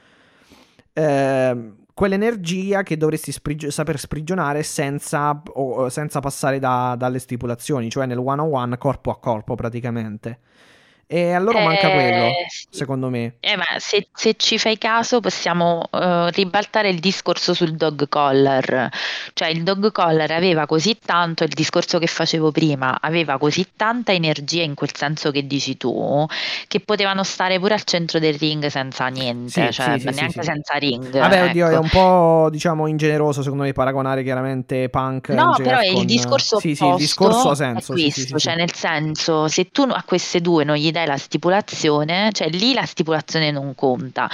Ehm, 0.93 1.77
quell'energia 1.93 2.83
che 2.83 2.97
dovresti 2.97 3.33
sprigio- 3.33 3.71
saper 3.71 3.99
sprigionare 3.99 4.63
senza, 4.63 5.43
o- 5.55 5.89
senza 5.89 6.21
passare 6.21 6.59
da- 6.59 6.95
dalle 6.97 7.19
stipulazioni, 7.19 7.91
cioè 7.91 8.07
nel 8.07 8.19
one 8.19 8.41
on 8.43 8.53
one 8.53 8.79
corpo 8.79 9.11
a 9.11 9.19
corpo 9.19 9.55
praticamente. 9.55 10.39
E 11.09 11.33
a 11.33 11.39
loro 11.39 11.61
manca 11.61 11.89
Eh, 11.89 11.93
quello, 11.93 12.31
sì. 12.49 12.67
secondo 12.71 13.09
me. 13.11 13.37
Eh, 13.39 13.57
ma 13.57 13.65
se, 13.79 14.09
se 14.13 14.35
ci 14.37 14.59
fai 14.59 14.77
caso 14.77 15.21
possiamo 15.21 15.89
eh, 15.93 16.31
ribaltare 16.33 16.89
il 16.89 16.99
discorso 16.99 17.55
sul 17.55 17.77
dog 17.77 18.09
collar, 18.09 18.89
cioè 19.33 19.49
il 19.49 19.63
dog 19.63 19.93
collar 19.93 20.33
aveva 20.33 20.67
così 20.67 20.99
tanto, 20.99 21.45
il 21.45 21.51
discorso 21.55 22.01
che 22.01 22.09
facevo 22.09 22.51
prima, 22.51 22.99
aveva 23.01 23.39
così 23.39 23.69
tanta 23.77 24.13
energia 24.13 24.63
in 24.65 24.75
quel 24.75 24.91
senso 24.97 25.31
che 25.31 25.47
dici 25.47 25.77
tu, 25.77 26.27
che 26.67 26.81
potevano 26.81 27.23
stare 27.23 27.61
pure 27.61 27.75
al 27.75 27.85
centro 27.85 28.19
del 28.19 28.35
ring 28.35 28.67
senza 28.67 29.07
niente, 29.07 29.71
Sì, 29.71 29.73
cioè 29.73 29.99
sì, 30.01 30.07
neanche 30.11 30.43
sì, 30.43 30.49
senza 30.49 30.75
ring. 30.75 31.09
Vabbè, 31.09 31.45
oddio, 31.45 31.69
è 31.69 31.73
ecco. 31.75 31.83
un 31.83 31.89
po', 31.89 32.49
diciamo, 32.51 32.89
ingeneroso 32.89 33.43
secondo 33.43 33.63
me 33.63 33.73
paragonare 33.73 34.25
chiaramente 34.25 34.89
Punk 34.89 35.29
No, 35.29 35.55
però 35.57 35.79
è 35.79 35.93
con- 35.93 36.01
il 36.01 36.07
discorso 36.07 36.59
Sì, 36.59 36.75
sì, 36.75 36.85
il 36.85 36.97
discorso 36.97 37.51
ha 37.51 37.55
senso. 37.55 37.93
questo, 37.93 38.39
cioè 38.39 38.57
nel 38.57 38.75
senso, 38.75 39.47
se 39.47 39.71
tu 39.71 39.83
a 39.83 40.03
queste 40.05 40.41
due 40.41 40.65
non 40.65 40.75
gli 40.77 40.91
dai 40.97 41.07
la 41.07 41.19
stipulazione, 41.19 42.31
cioè 42.33 42.49
lì 42.49 42.73
la 42.73 42.87
stipulazione 42.87 43.51
non 43.51 43.75
conta. 43.75 44.31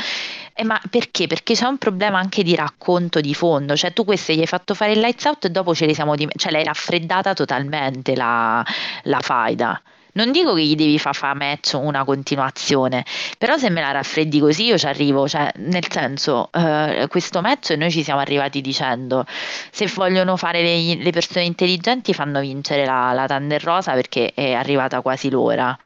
Eh, 0.54 0.64
ma 0.64 0.80
perché? 0.88 1.26
Perché 1.26 1.54
c'è 1.54 1.66
un 1.66 1.78
problema 1.78 2.18
anche 2.18 2.42
di 2.42 2.54
racconto 2.54 3.20
di 3.20 3.34
fondo, 3.34 3.74
cioè 3.76 3.92
tu 3.92 4.04
queste 4.04 4.34
gli 4.36 4.40
hai 4.40 4.46
fatto 4.46 4.74
fare 4.74 4.92
il 4.92 5.00
lights 5.00 5.24
out 5.24 5.44
e 5.46 5.50
dopo 5.50 5.74
ce 5.74 5.86
li 5.86 5.94
siamo 5.94 6.14
dim- 6.14 6.30
cioè 6.36 6.52
l'hai 6.52 6.64
raffreddata 6.64 7.34
totalmente 7.34 8.14
la, 8.14 8.64
la 9.04 9.20
faida. 9.20 9.80
Non 10.14 10.30
dico 10.30 10.52
che 10.54 10.62
gli 10.62 10.74
devi 10.74 10.98
far 10.98 11.14
fare 11.14 11.38
match 11.38 11.72
una 11.80 12.04
continuazione, 12.04 13.02
però 13.38 13.56
se 13.56 13.70
me 13.70 13.80
la 13.80 13.92
raffreddi 13.92 14.40
così 14.40 14.66
io 14.66 14.76
ci 14.76 14.86
arrivo, 14.86 15.26
cioè 15.26 15.50
nel 15.56 15.90
senso 15.90 16.50
eh, 16.52 17.06
questo 17.08 17.40
match 17.40 17.70
noi 17.70 17.90
ci 17.90 18.02
siamo 18.02 18.20
arrivati 18.20 18.60
dicendo 18.60 19.24
se 19.70 19.86
vogliono 19.94 20.36
fare 20.36 20.60
le, 20.62 20.96
le 20.96 21.10
persone 21.10 21.46
intelligenti 21.46 22.12
fanno 22.12 22.40
vincere 22.40 22.84
la, 22.84 23.12
la 23.12 23.26
Thunder 23.26 23.62
Rosa 23.64 23.94
perché 23.94 24.32
è 24.34 24.52
arrivata 24.52 25.00
quasi 25.00 25.30
l'ora. 25.30 25.76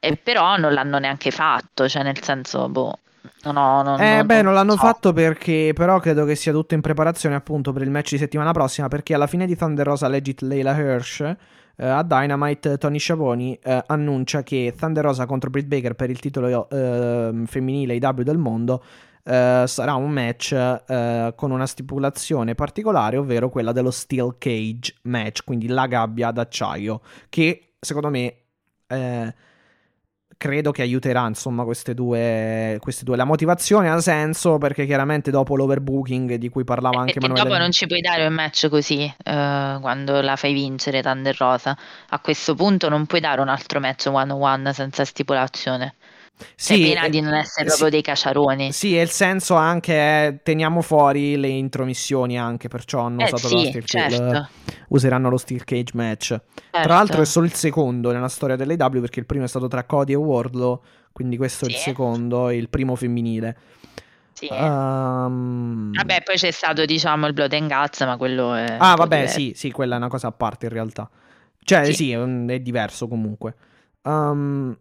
E 0.00 0.16
però 0.16 0.56
non 0.56 0.72
l'hanno 0.72 0.98
neanche 0.98 1.30
fatto, 1.30 1.88
cioè 1.88 2.02
nel 2.02 2.22
senso, 2.22 2.68
boh, 2.68 2.98
non 3.42 3.56
ho... 3.56 3.82
Non, 3.82 4.00
Eh, 4.00 4.16
non- 4.16 4.26
beh, 4.26 4.42
non 4.42 4.54
l'hanno 4.54 4.72
so. 4.72 4.78
fatto 4.78 5.12
perché, 5.12 5.72
però 5.74 5.98
credo 5.98 6.24
che 6.24 6.34
sia 6.34 6.52
tutto 6.52 6.74
in 6.74 6.80
preparazione 6.80 7.34
appunto 7.34 7.72
per 7.72 7.82
il 7.82 7.90
match 7.90 8.10
di 8.10 8.18
settimana 8.18 8.52
prossima, 8.52 8.88
perché 8.88 9.14
alla 9.14 9.26
fine 9.26 9.46
di 9.46 9.56
Thunder 9.56 9.86
Rosa 9.86 10.08
Legit 10.08 10.42
Leila 10.42 10.76
Hirsch 10.76 11.36
Uh, 11.78 11.84
a 11.84 12.02
Dynamite 12.02 12.76
Tony 12.76 12.98
Sciavoni 12.98 13.56
uh, 13.62 13.78
annuncia 13.86 14.42
che 14.42 14.74
Thunder 14.76 15.04
Rosa 15.04 15.26
contro 15.26 15.48
Britt 15.48 15.68
Baker 15.68 15.94
per 15.94 16.10
il 16.10 16.18
titolo 16.18 16.66
uh, 16.68 17.46
femminile 17.46 17.94
IW 17.94 18.22
del 18.24 18.36
mondo 18.36 18.82
sarà 19.22 19.94
un 19.94 20.10
match 20.10 21.34
con 21.36 21.50
una 21.52 21.66
stipulazione 21.66 22.56
particolare, 22.56 23.16
ovvero 23.16 23.48
quella 23.48 23.70
dello 23.70 23.92
Steel 23.92 24.34
Cage 24.38 24.94
match, 25.02 25.44
quindi 25.44 25.68
la 25.68 25.86
gabbia 25.86 26.32
d'acciaio, 26.32 27.00
che 27.28 27.74
secondo 27.78 28.08
me 28.08 28.34
credo 30.38 30.70
che 30.70 30.82
aiuterà 30.82 31.26
insomma 31.26 31.64
queste 31.64 31.92
due, 31.92 32.78
queste 32.80 33.04
due. 33.04 33.16
La 33.16 33.24
motivazione 33.24 33.90
ha 33.90 34.00
senso 34.00 34.56
perché 34.56 34.86
chiaramente 34.86 35.30
dopo 35.30 35.56
l'overbooking 35.56 36.36
di 36.36 36.48
cui 36.48 36.64
parlava 36.64 37.00
anche 37.00 37.14
perché 37.14 37.28
Manuele. 37.28 37.48
dopo 37.48 37.60
non 37.60 37.72
ci 37.72 37.86
puoi 37.86 38.00
dare 38.00 38.24
un 38.24 38.32
match 38.32 38.68
così 38.68 39.04
uh, 39.04 39.80
quando 39.80 40.20
la 40.22 40.36
fai 40.36 40.54
vincere 40.54 41.02
Thunder 41.02 41.36
Rosa. 41.36 41.76
A 42.10 42.20
questo 42.20 42.54
punto 42.54 42.88
non 42.88 43.04
puoi 43.04 43.20
dare 43.20 43.40
un 43.40 43.48
altro 43.48 43.80
match 43.80 44.06
one 44.10 44.32
on 44.32 44.40
one 44.40 44.72
senza 44.72 45.04
stipulazione. 45.04 45.96
Sì, 46.54 46.80
pena 46.80 47.08
di 47.08 47.20
non 47.20 47.34
essere 47.34 47.66
proprio 47.66 47.86
sì, 47.86 47.92
dei 47.92 48.02
caciaroni. 48.02 48.72
Sì, 48.72 48.98
e 48.98 49.02
il 49.02 49.10
senso 49.10 49.54
anche 49.54 49.94
è 49.94 50.40
teniamo 50.42 50.82
fuori 50.82 51.36
le 51.36 51.48
intromissioni 51.48 52.38
anche, 52.38 52.68
perciò 52.68 53.00
hanno 53.00 53.22
eh 53.22 53.24
usato 53.24 53.48
sì, 53.48 53.54
lo 53.54 53.60
steel 53.64 53.84
certo. 53.84 54.16
cage, 54.16 54.48
useranno 54.88 55.30
lo 55.30 55.36
steel 55.36 55.64
cage 55.64 55.92
match. 55.94 56.26
Certo. 56.28 56.42
Tra 56.70 56.94
l'altro 56.94 57.22
è 57.22 57.24
solo 57.24 57.46
il 57.46 57.54
secondo 57.54 58.12
nella 58.12 58.28
storia 58.28 58.56
dell'AW 58.56 59.00
perché 59.00 59.20
il 59.20 59.26
primo 59.26 59.44
è 59.44 59.48
stato 59.48 59.68
tra 59.68 59.84
Cody 59.84 60.12
e 60.12 60.16
Wardlow, 60.16 60.82
quindi 61.12 61.36
questo 61.36 61.64
Sì. 61.64 61.72
è 61.72 61.74
il 61.74 61.80
secondo, 61.80 62.50
il 62.50 62.68
primo 62.68 62.94
femminile. 62.94 63.56
Sì. 64.32 64.46
Ehm, 64.46 65.92
Vabbè, 65.94 66.22
poi 66.22 66.36
c'è 66.36 66.52
stato 66.52 66.84
diciamo 66.84 67.26
il 67.26 67.32
Blood 67.32 67.52
and 67.54 67.68
Guts, 67.68 68.02
ma 68.02 68.16
quello 68.16 68.54
è... 68.54 68.76
Ah, 68.78 68.94
vabbè, 68.94 69.16
diverso. 69.16 69.38
sì, 69.38 69.52
sì, 69.56 69.72
quella 69.72 69.94
è 69.94 69.98
una 69.98 70.08
cosa 70.08 70.28
a 70.28 70.32
parte 70.32 70.66
in 70.66 70.72
realtà. 70.72 71.10
Cioè, 71.60 71.92
sì, 71.92 72.12
è, 72.12 72.60
diverso 72.60 73.08
comunque. 73.08 73.54
Ehm, 74.04 74.78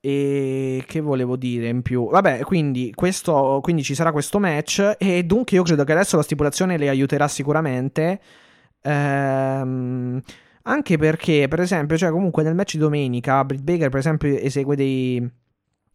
e 0.00 0.84
che 0.86 1.00
volevo 1.00 1.36
dire 1.36 1.68
in 1.68 1.82
più? 1.82 2.08
Vabbè, 2.08 2.40
quindi, 2.40 2.92
questo, 2.94 3.58
quindi 3.62 3.82
ci 3.82 3.94
sarà 3.94 4.12
questo 4.12 4.38
match 4.38 4.96
e 4.98 5.24
dunque 5.24 5.56
io 5.56 5.62
credo 5.62 5.84
che 5.84 5.92
adesso 5.92 6.16
la 6.16 6.22
stipulazione 6.22 6.76
le 6.78 6.88
aiuterà 6.88 7.26
sicuramente. 7.28 8.20
Ehm, 8.82 10.22
anche 10.62 10.96
perché, 10.98 11.48
per 11.48 11.60
esempio, 11.60 11.96
cioè 11.96 12.10
comunque 12.10 12.42
nel 12.42 12.54
match 12.54 12.74
di 12.74 12.78
domenica, 12.80 13.44
Britt 13.44 13.62
Baker, 13.62 13.88
per 13.88 13.98
esempio, 13.98 14.36
esegue 14.36 14.76
dei, 14.76 15.28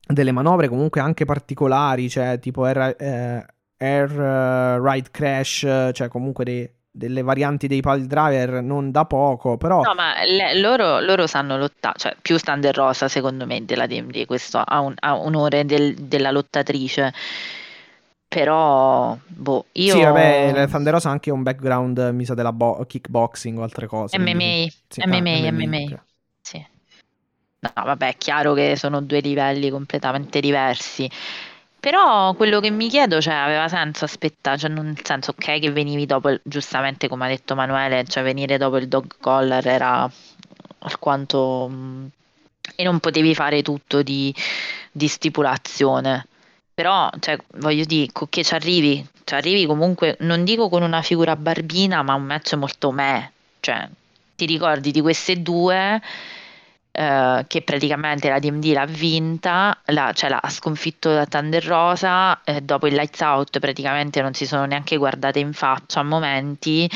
delle 0.05 0.31
manovre 0.31 0.67
comunque 0.67 0.99
anche 1.01 1.25
particolari, 1.25 2.09
cioè 2.09 2.39
tipo 2.39 2.63
Air, 2.65 2.95
eh, 2.99 3.45
air, 3.77 4.19
eh, 4.19 4.79
Ride 4.81 5.09
Crash, 5.11 5.91
cioè 5.93 6.07
comunque 6.09 6.43
dei- 6.43 6.69
delle 6.95 7.23
varianti 7.23 7.67
dei 7.67 7.81
pile 7.81 8.05
driver 8.05 8.61
non 8.61 8.91
da 8.91 9.05
poco, 9.05 9.57
però... 9.57 9.81
No, 9.81 9.93
ma 9.95 10.23
le- 10.25 10.59
loro, 10.59 10.99
loro 10.99 11.25
sanno 11.25 11.57
lottare, 11.57 11.97
cioè 11.97 12.15
più 12.21 12.37
Thunder 12.37 12.73
Rosa 12.75 13.07
secondo 13.07 13.45
me 13.47 13.65
della 13.65 13.87
DMD, 13.87 14.25
questo 14.25 14.59
ha, 14.59 14.79
un- 14.79 14.93
ha 14.99 15.17
onore 15.17 15.65
del- 15.65 15.95
della 15.95 16.29
lottatrice, 16.29 17.11
però 18.27 19.17
boh, 19.25 19.65
io... 19.73 19.93
Sì, 19.93 20.01
vabbè, 20.01 20.67
Thunder 20.69 20.93
Rosa 20.93 21.09
ha 21.09 21.11
anche 21.11 21.31
un 21.31 21.43
background, 21.43 21.99
mi 22.13 22.25
sa, 22.25 22.33
della 22.33 22.53
bo- 22.53 22.83
kickboxing 22.85 23.57
o 23.57 23.63
altre 23.63 23.87
cose. 23.87 24.17
quindi 24.17 24.33
MMA, 24.33 24.67
sì. 24.67 24.77
Sì, 24.87 25.01
ah, 25.01 25.07
MMA, 25.07 25.51
MMA. 25.51 26.05
Sì. 26.41 26.65
No, 27.59 27.71
vabbè, 27.75 28.09
è 28.09 28.17
chiaro 28.17 28.53
che 28.53 28.75
sono 28.75 29.01
due 29.01 29.21
livelli 29.21 29.69
completamente 29.69 30.41
diversi. 30.41 31.09
Però 31.83 32.33
quello 32.33 32.61
che 32.61 32.69
mi 32.69 32.87
chiedo, 32.87 33.19
cioè, 33.19 33.33
aveva 33.33 33.67
senso 33.67 34.05
aspettare, 34.05 34.57
cioè, 34.57 34.69
nel 34.69 34.95
senso, 35.03 35.31
ok, 35.31 35.59
che 35.59 35.69
venivi 35.71 36.05
dopo, 36.05 36.29
il- 36.29 36.39
giustamente 36.43 37.09
come 37.09 37.25
ha 37.25 37.27
detto 37.27 37.55
Manuele, 37.55 38.05
cioè 38.05 38.23
venire 38.23 38.57
dopo 38.57 38.77
il 38.77 38.87
dog 38.87 39.15
collar 39.19 39.65
era 39.67 40.09
alquanto... 40.79 41.67
mh, 41.67 42.07
e 42.75 42.83
non 42.83 42.99
potevi 42.99 43.35
fare 43.35 43.61
tutto 43.61 44.01
di, 44.01 44.33
di 44.91 45.07
stipulazione. 45.09 46.25
Però, 46.73 47.09
cioè, 47.19 47.37
voglio 47.57 47.83
dire, 47.85 48.09
che 48.29 48.43
ci 48.43 48.53
arrivi? 48.53 49.05
Ci 49.25 49.33
arrivi 49.35 49.65
comunque, 49.65 50.15
non 50.21 50.43
dico 50.45 50.69
con 50.69 50.81
una 50.83 51.01
figura 51.01 51.35
barbina, 51.35 52.01
ma 52.01 52.13
un 52.15 52.23
match 52.23 52.53
molto 52.53 52.91
me. 52.91 53.31
Cioè, 53.59 53.87
ti 54.35 54.45
ricordi 54.45 54.91
di 54.91 55.01
queste 55.01 55.41
due 55.41 56.01
eh, 56.93 57.45
che 57.47 57.61
praticamente 57.63 58.29
la 58.29 58.39
DMD 58.39 58.65
l'ha 58.73 58.85
vinta, 58.85 59.77
la- 59.87 60.13
cioè 60.13 60.29
l'ha 60.29 60.41
sconfitto 60.49 61.11
da 61.13 61.25
Thunder 61.25 61.63
Rosa, 61.65 62.43
eh, 62.43 62.61
dopo 62.61 62.87
il 62.87 62.93
Lights 62.95 63.19
Out 63.21 63.59
praticamente 63.59 64.21
non 64.21 64.33
si 64.33 64.45
sono 64.45 64.65
neanche 64.65 64.97
guardate 64.97 65.39
in 65.39 65.53
faccia 65.53 65.99
a 66.01 66.03
momenti. 66.03 66.89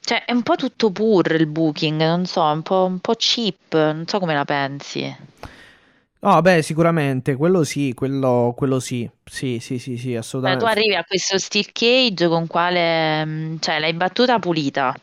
Cioè, 0.00 0.24
è 0.24 0.32
un 0.32 0.42
po' 0.42 0.56
tutto 0.56 0.90
pur 0.90 1.30
il 1.32 1.46
booking, 1.46 2.00
non 2.00 2.26
so, 2.26 2.42
un 2.42 2.62
po', 2.62 2.84
un 2.84 2.98
po' 3.00 3.14
cheap, 3.16 3.74
non 3.74 4.04
so 4.06 4.18
come 4.18 4.34
la 4.34 4.44
pensi. 4.44 5.16
No, 6.20 6.40
beh, 6.42 6.62
sicuramente, 6.62 7.36
quello 7.36 7.62
sì, 7.62 7.92
quello, 7.94 8.52
quello 8.56 8.80
sì, 8.80 9.08
sì, 9.24 9.58
sì, 9.60 9.78
sì, 9.78 9.96
sì, 9.96 10.14
assolutamente. 10.16 10.64
tu 10.64 10.70
arrivi 10.70 10.94
a 10.94 11.04
questo 11.04 11.38
steel 11.38 11.70
cage 11.72 12.26
con 12.28 12.46
quale, 12.46 13.24
mh, 13.24 13.58
cioè, 13.60 13.78
l'hai 13.78 13.92
battuta 13.94 14.38
pulita. 14.38 14.94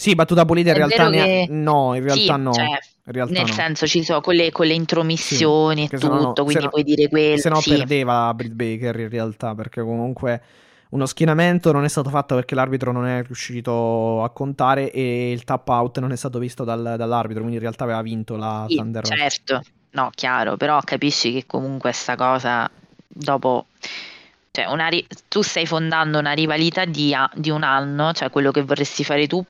Sì, 0.00 0.14
battuta 0.14 0.44
pulita 0.46 0.70
in 0.70 0.74
È 0.76 0.78
realtà 0.78 1.08
ne- 1.10 1.24
che- 1.24 1.46
no, 1.50 1.94
in 1.94 2.02
realtà 2.02 2.34
Sì, 2.36 2.40
no, 2.40 2.52
cioè, 2.54 2.64
in 2.64 3.12
realtà 3.12 3.32
Nel 3.34 3.46
no. 3.46 3.52
senso 3.52 3.86
ci 3.86 4.02
sono 4.02 4.20
con 4.22 4.34
le, 4.34 4.50
con 4.50 4.66
le 4.66 4.72
intromissioni 4.72 5.86
Sì, 5.88 5.94
e 5.94 5.98
no 6.08 6.08
no- 6.08 6.18
tutto, 6.18 6.34
se 6.36 6.42
quindi 6.44 6.64
no- 6.64 6.70
puoi 6.70 6.82
dire 6.84 7.08
quello. 7.08 7.36
Se 7.36 7.48
no 7.50 7.60
sì. 7.60 7.70
perdeva 7.70 8.32
Britt 8.32 8.52
Baker 8.52 8.98
in 8.98 9.08
realtà, 9.10 9.54
perché 9.54 9.82
comunque 9.82 10.42
uno 10.90 11.04
schienamento 11.06 11.70
non 11.70 11.84
è 11.84 11.88
stato 11.88 12.08
fatto 12.08 12.34
perché 12.34 12.54
l'arbitro 12.54 12.90
non 12.92 13.06
è 13.06 13.22
riuscito 13.22 14.22
a 14.24 14.30
contare 14.30 14.90
e 14.90 15.30
il 15.30 15.44
tap 15.44 15.68
out 15.68 15.98
non 15.98 16.12
è 16.12 16.16
stato 16.16 16.38
visto 16.38 16.64
dal- 16.64 16.94
dall'arbitro, 16.96 17.40
quindi 17.40 17.56
in 17.56 17.62
realtà 17.62 17.84
aveva 17.84 18.00
vinto 18.02 18.36
la 18.36 18.64
Sì, 18.68 18.76
Thunder 18.76 19.02
Rosa. 19.02 19.14
certo, 19.14 19.60
no, 19.90 20.10
chiaro, 20.14 20.56
però 20.56 20.80
capisci 20.80 21.32
che 21.32 21.44
comunque 21.46 21.92
sta 21.92 22.16
cosa 22.16 22.68
dopo, 23.06 23.66
cioè 24.52 24.66
una 24.66 24.88
tu 25.28 25.42
stai 25.42 25.64
fondando 25.64 26.18
una 26.18 26.32
rivalità 26.32 26.84
di, 26.84 27.14
di 27.34 27.50
un 27.50 27.62
anno, 27.62 28.12
cioè 28.12 28.30
quello 28.30 28.50
che 28.50 28.62
vorresti 28.62 29.04
fare 29.04 29.26
tu 29.26 29.44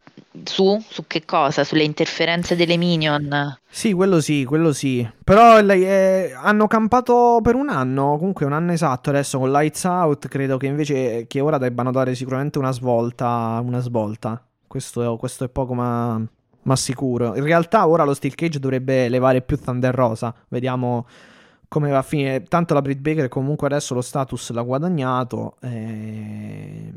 su, 0.44 0.82
su 0.88 1.06
che 1.06 1.24
cosa? 1.24 1.64
Sulle 1.64 1.84
interferenze 1.84 2.54
delle 2.54 2.76
minion? 2.76 3.58
Sì, 3.68 3.92
quello 3.92 4.20
sì, 4.20 4.44
quello 4.44 4.72
sì. 4.72 5.08
Però 5.24 5.58
eh, 5.58 6.32
hanno 6.36 6.66
campato 6.66 7.40
per 7.42 7.54
un 7.54 7.70
anno, 7.70 8.16
comunque 8.18 8.44
un 8.44 8.52
anno 8.52 8.72
esatto 8.72 9.10
adesso 9.10 9.38
con 9.38 9.50
Lights 9.50 9.84
Out, 9.84 10.28
credo 10.28 10.56
che 10.58 10.66
invece 10.66 11.26
che 11.26 11.40
ora 11.40 11.56
debbano 11.56 11.90
dare 11.90 12.14
sicuramente 12.14 12.58
una 12.58 12.72
svolta, 12.72 13.60
una 13.64 13.80
svolta. 13.80 14.42
Questo, 14.66 15.16
questo 15.16 15.44
è 15.44 15.48
poco 15.48 15.74
ma, 15.74 16.20
ma 16.62 16.76
sicuro. 16.76 17.34
In 17.36 17.44
realtà 17.44 17.88
ora 17.88 18.04
lo 18.04 18.14
Steel 18.14 18.34
Cage 18.34 18.58
dovrebbe 18.58 19.08
levare 19.08 19.40
più 19.40 19.58
Thunder 19.58 19.94
Rosa, 19.94 20.34
vediamo 20.48 21.06
come 21.70 21.88
va 21.90 21.98
a 21.98 22.02
finire. 22.02 22.42
Tanto 22.42 22.74
la 22.74 22.82
Britt 22.82 22.98
Baker 22.98 23.28
comunque 23.28 23.68
adesso 23.68 23.94
lo 23.94 24.00
status 24.00 24.50
l'ha 24.50 24.62
guadagnato. 24.62 25.54
ehm, 25.60 26.92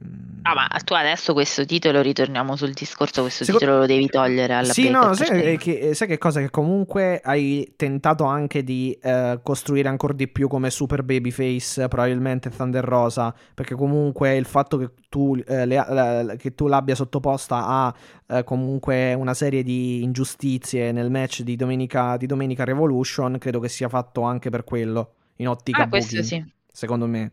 Ah, 0.46 0.56
ma 0.56 0.68
tu 0.84 0.94
adesso 0.94 1.32
questo 1.32 1.64
titolo, 1.66 2.02
ritorniamo 2.02 2.58
sul 2.58 2.74
discorso, 2.74 3.22
questo 3.22 3.46
Seco- 3.46 3.60
titolo 3.60 3.78
lo 3.78 3.86
devi 3.86 4.08
togliere 4.08 4.54
alla 4.54 4.74
Sì, 4.74 4.90
Baker, 4.90 5.08
no, 5.08 5.14
sai 5.14 5.58
che, 5.58 5.94
sai 5.94 6.08
che 6.08 6.18
cosa? 6.18 6.42
Che 6.42 6.50
comunque 6.50 7.22
hai 7.24 7.74
tentato 7.78 8.26
anche 8.26 8.62
di 8.62 8.92
eh, 9.02 9.40
costruire 9.42 9.88
ancora 9.88 10.12
di 10.12 10.28
più 10.28 10.50
come 10.50 10.70
super 10.70 11.04
babyface, 11.04 11.88
probabilmente 11.88 12.50
Thunder 12.50 12.84
Rosa, 12.84 13.34
perché 13.54 13.76
comunque 13.76 14.36
il 14.36 14.44
fatto 14.46 14.76
che 14.78 14.90
tu, 15.08 15.34
eh, 15.48 15.66
le- 15.66 15.86
la- 15.88 16.36
che 16.38 16.54
tu 16.54 16.68
l'abbia 16.68 16.96
sottoposta 16.96 17.66
a 17.66 17.94
eh, 18.28 18.44
comunque 18.44 19.14
una 19.14 19.34
serie 19.34 19.64
di 19.64 20.04
ingiustizie 20.04 20.92
nel 20.92 21.10
match 21.10 21.42
di 21.42 21.56
domenica, 21.56 22.18
di 22.18 22.26
domenica 22.26 22.64
Revolution, 22.64 23.38
credo 23.40 23.60
che 23.60 23.70
sia 23.70 23.90
fatto 23.90 24.22
anche 24.22 24.50
per 24.50 24.64
quello, 24.64 25.16
in 25.38 25.48
ottica 25.48 25.86
Ah, 25.86 25.88
booking, 25.88 26.24
sì. 26.24 26.44
secondo 26.72 27.08
me. 27.08 27.32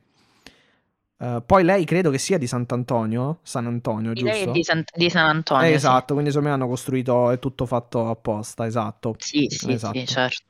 Eh, 1.19 1.43
poi 1.45 1.65
lei 1.65 1.85
credo 1.85 2.11
che 2.11 2.19
sia 2.19 2.39
di 2.39 2.47
Sant'Antonio, 2.47 3.41
San 3.43 3.67
Antonio, 3.67 4.15
Lei 4.15 4.43
è 4.45 4.47
giusto? 4.47 4.51
di 4.51 4.63
San, 4.63 4.85
di 4.95 5.11
San 5.11 5.27
Antonio, 5.27 5.75
Eh, 5.75 5.79
sì. 5.79 5.99
esatto, 5.99 6.15
quindi 6.15 6.31
secondo 6.31 6.51
me 6.51 6.55
hanno 6.57 6.69
costruito, 6.69 7.31
è 7.31 7.39
tutto 7.39 7.67
fatto 7.67 8.09
apposta, 8.09 8.67
esatto. 8.67 9.19
Sì, 9.19 9.47
sì, 9.49 9.75
Esatto. 9.75 10.01
sì, 10.01 10.07
certo. 10.07 10.45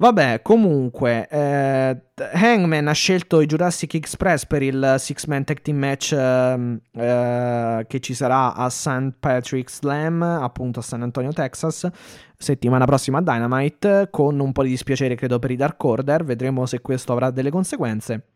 Vabbè, 0.00 0.42
comunque, 0.42 1.26
eh, 1.28 2.02
Hangman 2.32 2.86
ha 2.86 2.92
scelto 2.92 3.40
i 3.40 3.46
Jurassic 3.46 3.94
Express 3.94 4.46
per 4.46 4.62
il 4.62 4.94
Six 4.96 5.24
Man 5.24 5.42
Tag 5.42 5.60
Team 5.60 5.76
Match 5.76 6.12
ehm, 6.12 6.80
eh, 6.92 7.84
che 7.88 7.98
ci 7.98 8.14
sarà 8.14 8.54
a 8.54 8.70
St. 8.70 9.14
Patrick's 9.18 9.78
Slam, 9.78 10.22
appunto 10.22 10.78
a 10.78 10.82
San 10.82 11.02
Antonio, 11.02 11.32
Texas, 11.32 11.88
settimana 12.36 12.84
prossima 12.84 13.18
a 13.18 13.22
Dynamite, 13.22 14.06
con 14.12 14.38
un 14.38 14.52
po' 14.52 14.62
di 14.62 14.68
dispiacere 14.68 15.16
credo 15.16 15.40
per 15.40 15.50
i 15.50 15.56
Dark 15.56 15.82
Order, 15.82 16.22
vedremo 16.22 16.64
se 16.66 16.80
questo 16.80 17.12
avrà 17.12 17.32
delle 17.32 17.50
conseguenze. 17.50 18.26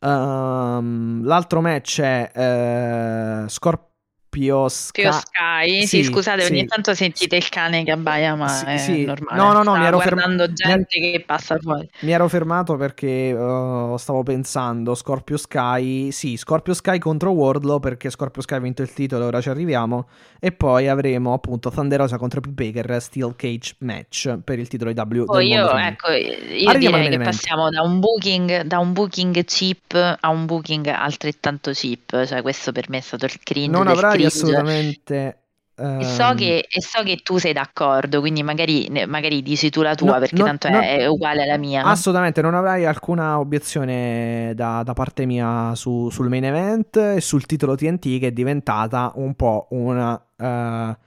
Ehm, 0.00 1.24
l'altro 1.24 1.62
match 1.62 2.00
è 2.02 2.30
eh, 2.34 3.48
Scorpio 3.48 3.94
Sky. 4.36 5.02
Scorpio 5.02 5.12
Sky, 5.12 5.86
sì, 5.86 6.04
scusate, 6.04 6.44
ogni 6.44 6.66
tanto 6.66 6.94
sentite 6.94 7.36
il 7.36 7.48
cane 7.48 7.84
che 7.84 7.92
abbaia, 7.92 8.34
ma 8.34 8.48
sì, 8.48 8.64
è 8.66 8.76
sì. 8.76 9.04
normale. 9.04 9.40
No, 9.40 9.52
no, 9.52 9.62
no, 9.62 9.76
mi 9.76 9.84
ero 9.84 9.96
guardando 9.96 10.44
ferm- 10.44 10.54
gente 10.54 10.98
mi... 11.00 11.10
che 11.12 11.24
passa 11.24 11.58
fuori. 11.58 11.88
Mi 12.00 12.12
ero 12.12 12.28
fermato 12.28 12.76
perché 12.76 13.32
uh, 13.32 13.96
stavo 13.96 14.22
pensando 14.22 14.94
Scorpio 14.94 15.36
Sky, 15.36 16.10
sì, 16.10 16.36
Scorpio 16.36 16.74
Sky 16.74 16.98
contro 16.98 17.30
Wardlow 17.30 17.80
perché 17.80 18.10
Scorpio 18.10 18.42
Sky 18.42 18.56
ha 18.56 18.60
vinto 18.60 18.82
il 18.82 18.92
titolo, 18.92 19.26
ora 19.26 19.40
ci 19.40 19.48
arriviamo 19.48 20.06
e 20.38 20.52
poi 20.52 20.88
avremo 20.88 21.32
appunto 21.32 21.70
Thunder 21.70 22.00
Rosa 22.00 22.18
contro 22.18 22.40
Pete 22.40 22.54
Baker 22.70 23.00
Steel 23.00 23.34
Cage 23.36 23.76
match 23.78 24.38
per 24.44 24.58
il 24.58 24.68
titolo 24.68 24.92
di 24.92 25.00
W. 25.00 25.24
Oh, 25.26 25.40
io, 25.40 25.70
ecco, 25.76 26.10
io 26.12 26.78
direi 26.78 27.08
che 27.08 27.18
passiamo 27.18 27.70
da 27.70 27.82
un, 27.82 27.98
booking, 28.00 28.62
da 28.62 28.78
un 28.78 28.92
booking 28.92 29.44
cheap 29.44 29.94
a 30.20 30.28
un 30.28 30.46
booking 30.46 30.86
altrettanto 30.86 31.70
cheap, 31.72 32.24
cioè 32.26 32.42
questo 32.42 32.72
per 32.72 32.88
me 32.90 32.98
è 32.98 33.00
stato 33.00 33.24
il 33.24 33.38
cringe 33.42 33.70
Non 33.70 33.88
avrai 33.88 34.12
cringe. 34.12 34.25
Assolutamente... 34.26 35.38
Um... 35.76 36.00
E, 36.00 36.04
so 36.04 36.22
ehm, 36.30 36.36
che, 36.36 36.66
e, 36.70 36.80
so 36.80 37.02
che, 37.02 37.16
tu 37.16 37.36
sei 37.36 37.52
d'accordo, 37.52 38.20
quindi 38.20 38.42
magari, 38.42 38.88
magari 39.06 39.42
dici 39.42 39.68
tu 39.68 39.82
la 39.82 39.94
tua 39.94 40.14
no, 40.14 40.18
perché 40.20 40.36
no, 40.36 40.44
tanto 40.44 40.70
no, 40.70 40.80
è, 40.80 41.06
uguale 41.06 41.42
alla 41.42 41.58
mia. 41.58 41.84
Assolutamente, 41.84 42.40
non 42.40 42.54
avrai 42.54 42.86
alcuna 42.86 43.38
obiezione 43.38 44.52
da, 44.54 44.82
da 44.82 44.94
parte 44.94 45.26
mia 45.26 45.74
su, 45.74 46.08
sul 46.08 46.28
main 46.28 46.44
event 46.44 46.96
e 46.96 47.20
sul 47.20 47.44
titolo 47.44 47.74
TNT 47.74 48.18
che 48.18 48.28
è 48.28 48.32
diventata 48.32 49.12
un 49.16 49.34
po' 49.34 49.66
una... 49.70 50.20
Uh, 50.36 51.04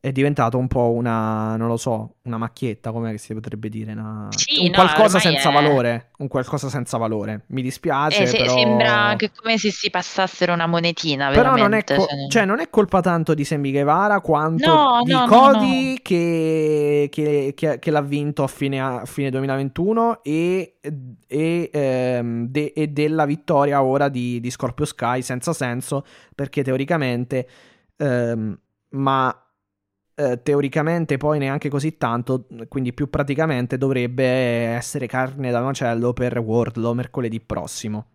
è 0.00 0.12
diventato 0.12 0.58
un 0.58 0.68
po' 0.68 0.92
una, 0.92 1.56
non 1.56 1.66
lo 1.66 1.76
so, 1.76 2.18
una 2.22 2.38
macchietta, 2.38 2.92
come 2.92 3.18
si 3.18 3.34
potrebbe 3.34 3.68
dire, 3.68 3.92
una... 3.92 4.28
sì, 4.30 4.60
un 4.60 4.66
no, 4.66 4.72
qualcosa 4.72 5.18
senza 5.18 5.50
è... 5.50 5.52
valore, 5.52 6.10
un 6.18 6.28
qualcosa 6.28 6.68
senza 6.68 6.96
valore. 6.98 7.46
Mi 7.48 7.62
dispiace, 7.62 8.22
eh, 8.22 8.26
se, 8.26 8.36
però... 8.36 8.52
Sembra 8.54 9.14
che 9.16 9.32
come 9.34 9.58
se 9.58 9.72
si 9.72 9.90
passassero 9.90 10.52
una 10.52 10.68
monetina, 10.68 11.30
Però 11.30 11.56
non 11.56 11.72
è, 11.72 11.82
co- 11.82 12.06
cioè... 12.06 12.28
cioè, 12.28 12.44
non 12.44 12.60
è 12.60 12.70
colpa 12.70 13.00
tanto 13.00 13.34
di 13.34 13.44
Sammy 13.44 13.72
Guevara 13.72 14.20
quanto 14.20 14.72
no, 14.72 15.00
di 15.02 15.10
no, 15.10 15.26
Cody 15.26 15.92
no, 15.94 15.98
che, 16.00 17.08
che, 17.10 17.52
che, 17.56 17.78
che, 17.80 17.90
l'ha 17.90 18.02
vinto 18.02 18.44
a 18.44 18.48
fine, 18.48 18.80
a 18.80 19.04
fine 19.04 19.30
2021 19.30 20.22
e, 20.22 20.78
e, 21.26 21.70
ehm, 21.72 22.46
de, 22.46 22.72
e, 22.72 22.86
della 22.86 23.26
vittoria 23.26 23.82
ora 23.82 24.08
di, 24.08 24.38
di 24.38 24.50
Scorpio 24.50 24.84
Sky 24.84 25.22
senza 25.22 25.52
senso, 25.52 26.04
perché 26.36 26.62
teoricamente... 26.62 27.48
Ehm, 27.96 28.56
ma 28.90 29.47
eh, 30.18 30.42
teoricamente 30.42 31.16
poi 31.16 31.38
neanche 31.38 31.68
così 31.68 31.96
tanto, 31.96 32.46
quindi 32.68 32.92
più 32.92 33.08
praticamente 33.08 33.78
dovrebbe 33.78 34.24
essere 34.24 35.06
carne 35.06 35.52
da 35.52 35.60
macello 35.60 36.12
per 36.12 36.38
Wardlow 36.38 36.92
mercoledì 36.92 37.38
prossimo. 37.38 38.06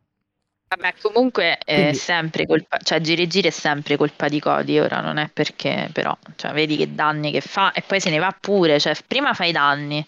Vabbè, 0.68 0.96
comunque 1.02 1.60
quindi... 1.64 1.84
è 1.84 1.94
sempre 1.94 2.46
colpa, 2.46 2.78
cioè 2.80 3.00
giri 3.00 3.28
giri 3.28 3.48
è 3.48 3.52
sempre 3.52 3.96
colpa 3.96 4.28
di 4.28 4.40
Cody, 4.42 4.80
ora 4.80 5.00
non 5.00 5.18
è 5.18 5.30
perché 5.32 5.90
però, 5.94 6.18
cioè 6.36 6.52
vedi 6.52 6.76
che 6.76 6.94
danni 6.94 7.32
che 7.32 7.42
fa 7.42 7.72
e 7.72 7.82
poi 7.86 8.02
se 8.02 8.10
ne 8.10 8.18
va 8.18 8.36
pure, 8.38 8.80
cioè 8.80 8.94
prima 9.08 9.34
fai 9.34 9.52
danni 9.52 10.06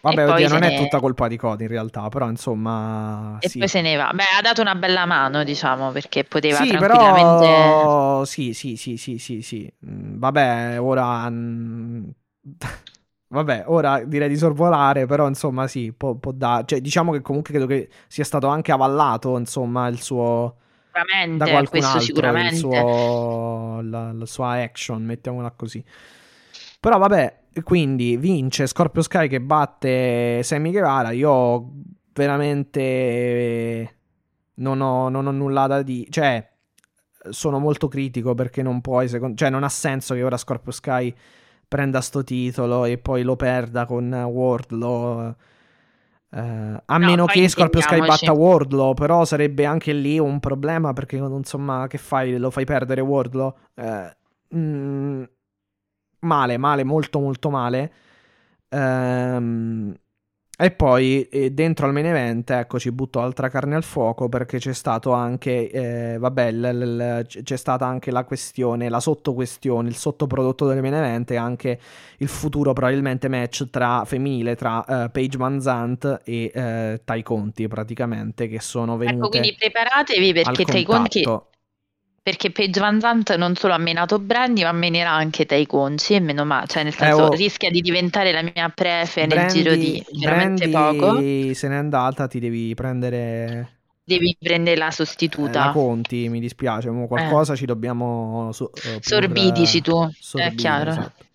Vabbè, 0.00 0.30
oddio, 0.30 0.48
non 0.48 0.60
ne... 0.60 0.74
è 0.74 0.76
tutta 0.78 1.00
colpa 1.00 1.28
di 1.28 1.36
Cody 1.36 1.64
in 1.64 1.68
realtà, 1.68 2.08
però 2.08 2.28
insomma... 2.28 3.36
E 3.40 3.48
sì. 3.48 3.58
poi 3.58 3.68
se 3.68 3.80
ne 3.80 3.96
va. 3.96 4.10
Beh, 4.12 4.24
ha 4.38 4.40
dato 4.40 4.60
una 4.60 4.74
bella 4.74 5.06
mano, 5.06 5.44
diciamo, 5.44 5.90
perché 5.90 6.24
poteva 6.24 6.58
sì, 6.58 6.68
tranquillamente... 6.68 7.46
Però... 7.46 8.24
Sì, 8.24 8.52
sì, 8.52 8.76
sì, 8.76 8.96
sì, 8.96 9.18
sì, 9.18 9.42
sì. 9.42 9.72
Mm, 9.86 10.18
vabbè, 10.18 10.80
ora... 10.80 11.30
Vabbè, 13.30 13.64
ora 13.66 14.02
direi 14.04 14.30
di 14.30 14.38
sorvolare, 14.38 15.04
però 15.04 15.28
insomma 15.28 15.66
sì, 15.66 15.92
può, 15.92 16.14
può 16.14 16.32
dare... 16.32 16.64
Cioè, 16.66 16.80
diciamo 16.80 17.12
che 17.12 17.20
comunque 17.20 17.52
credo 17.52 17.66
che 17.66 17.90
sia 18.06 18.24
stato 18.24 18.46
anche 18.46 18.72
avallato, 18.72 19.36
insomma, 19.36 19.86
il 19.88 20.00
suo... 20.00 20.56
Sicuramente, 20.86 21.44
da 21.44 21.50
qualcun 21.50 21.68
questo 21.68 21.88
altro, 21.88 22.04
sicuramente. 22.04 22.54
Il 22.54 22.60
suo... 22.60 23.80
la, 23.82 24.12
la 24.12 24.26
sua 24.26 24.62
action, 24.62 25.02
mettiamola 25.04 25.50
così. 25.50 25.84
Però 26.80 26.98
vabbè, 26.98 27.40
quindi 27.62 28.16
vince 28.16 28.66
Scorpio 28.66 29.02
Sky 29.02 29.28
che 29.28 29.40
batte 29.40 30.42
Sammy 30.42 30.70
Guevara. 30.70 31.10
Io 31.10 31.70
veramente 32.12 33.96
non 34.54 34.80
ho, 34.80 35.08
non 35.08 35.26
ho 35.26 35.30
nulla 35.30 35.66
da 35.66 35.82
dire. 35.82 36.10
Cioè, 36.10 36.48
sono 37.30 37.58
molto 37.58 37.88
critico 37.88 38.34
perché 38.34 38.62
non 38.62 38.80
puoi. 38.80 39.08
Secondo... 39.08 39.36
Cioè, 39.36 39.50
non 39.50 39.64
ha 39.64 39.68
senso 39.68 40.14
che 40.14 40.22
ora 40.22 40.36
Scorpio 40.36 40.72
Sky 40.72 41.14
prenda 41.66 42.00
sto 42.00 42.24
titolo 42.24 42.84
e 42.84 42.98
poi 42.98 43.22
lo 43.22 43.36
perda 43.36 43.84
con 43.84 44.12
Wardlow. 44.12 45.34
Uh, 46.30 46.36
a 46.84 46.98
no, 46.98 47.06
meno 47.06 47.24
che 47.24 47.48
Scorpio 47.48 47.80
Sky 47.80 48.00
batta 48.00 48.32
Wardlow, 48.32 48.92
però 48.92 49.24
sarebbe 49.24 49.64
anche 49.64 49.94
lì 49.94 50.18
un 50.18 50.40
problema 50.40 50.92
perché 50.92 51.16
insomma, 51.16 51.86
che 51.88 51.98
fai? 51.98 52.36
Lo 52.36 52.50
fai 52.50 52.64
perdere 52.64 53.00
Wardlow? 53.00 53.54
Uh, 53.74 54.56
mm, 54.56 55.22
male, 56.20 56.56
male, 56.56 56.84
molto 56.84 57.18
molto 57.20 57.50
male. 57.50 57.92
Ehm, 58.68 59.94
e 60.60 60.72
poi 60.72 61.22
eh, 61.28 61.52
dentro 61.52 61.86
al 61.86 61.92
main 61.92 62.06
event, 62.06 62.50
ecco, 62.50 62.80
ci 62.80 62.90
butto 62.90 63.20
altra 63.20 63.48
carne 63.48 63.76
al 63.76 63.84
fuoco 63.84 64.28
perché 64.28 64.58
c'è 64.58 64.72
stato 64.72 65.12
anche, 65.12 65.70
eh, 65.70 66.18
vabbè, 66.18 66.50
l- 66.50 66.96
l- 66.96 67.26
c'è 67.26 67.56
stata 67.56 67.86
anche 67.86 68.10
la 68.10 68.24
questione, 68.24 68.88
la 68.88 68.98
sottoquestione, 68.98 69.88
il 69.88 69.94
sottoprodotto 69.94 70.66
del 70.66 70.80
main 70.80 70.94
event 70.94 71.30
e 71.30 71.36
anche 71.36 71.78
il 72.16 72.26
futuro 72.26 72.72
probabilmente 72.72 73.28
match 73.28 73.70
tra 73.70 74.02
femminile 74.04 74.56
tra 74.56 74.78
uh, 74.78 75.10
Paige 75.12 75.38
Van 75.38 75.60
Zandt 75.60 76.22
e 76.24 76.50
uh, 76.52 77.04
Tai 77.04 77.22
Conti 77.22 77.68
praticamente 77.68 78.48
che 78.48 78.58
sono 78.58 78.96
venute 78.96 79.18
Ecco, 79.18 79.28
quindi 79.28 79.54
preparatevi 79.56 80.32
perché 80.32 80.64
Tai 80.64 80.84
Conti 80.84 81.24
perché 82.28 82.50
Paige 82.50 82.78
Van 82.78 83.00
Zandt 83.00 83.34
non 83.36 83.54
solo 83.54 83.72
ha 83.72 83.78
menato 83.78 84.18
Brandy, 84.18 84.62
ma 84.62 84.72
menerà 84.72 85.12
anche 85.12 85.46
Tai 85.46 85.64
Conci 85.64 86.12
e 86.12 86.20
meno 86.20 86.44
male, 86.44 86.66
cioè 86.66 86.82
nel 86.82 86.94
senso 86.94 87.20
eh, 87.20 87.22
oh. 87.22 87.30
rischia 87.30 87.70
di 87.70 87.80
diventare 87.80 88.32
la 88.32 88.42
mia 88.42 88.68
prefe 88.68 89.26
Brandy, 89.26 89.44
nel 89.44 89.50
giro 89.50 89.74
di 89.74 90.04
veramente 90.20 90.68
Brandy 90.68 90.98
poco. 90.98 91.54
se 91.54 91.68
n'è 91.68 91.76
andata, 91.76 92.26
ti 92.26 92.38
devi 92.38 92.74
prendere 92.74 93.76
devi 94.04 94.36
prendere 94.38 94.76
la 94.76 94.90
sostituta. 94.90 95.62
Eh, 95.62 95.64
la 95.68 95.72
Conti, 95.72 96.28
mi 96.28 96.38
dispiace, 96.38 96.90
qualcosa 97.08 97.54
eh. 97.54 97.56
ci 97.56 97.64
dobbiamo 97.64 98.50
so, 98.52 98.72
uh, 98.74 98.98
sorbidici 99.00 99.80
tu, 99.80 99.94
sorbidi, 100.18 100.52
è 100.52 100.54
chiaro. 100.54 100.90
Esatto 100.90 101.26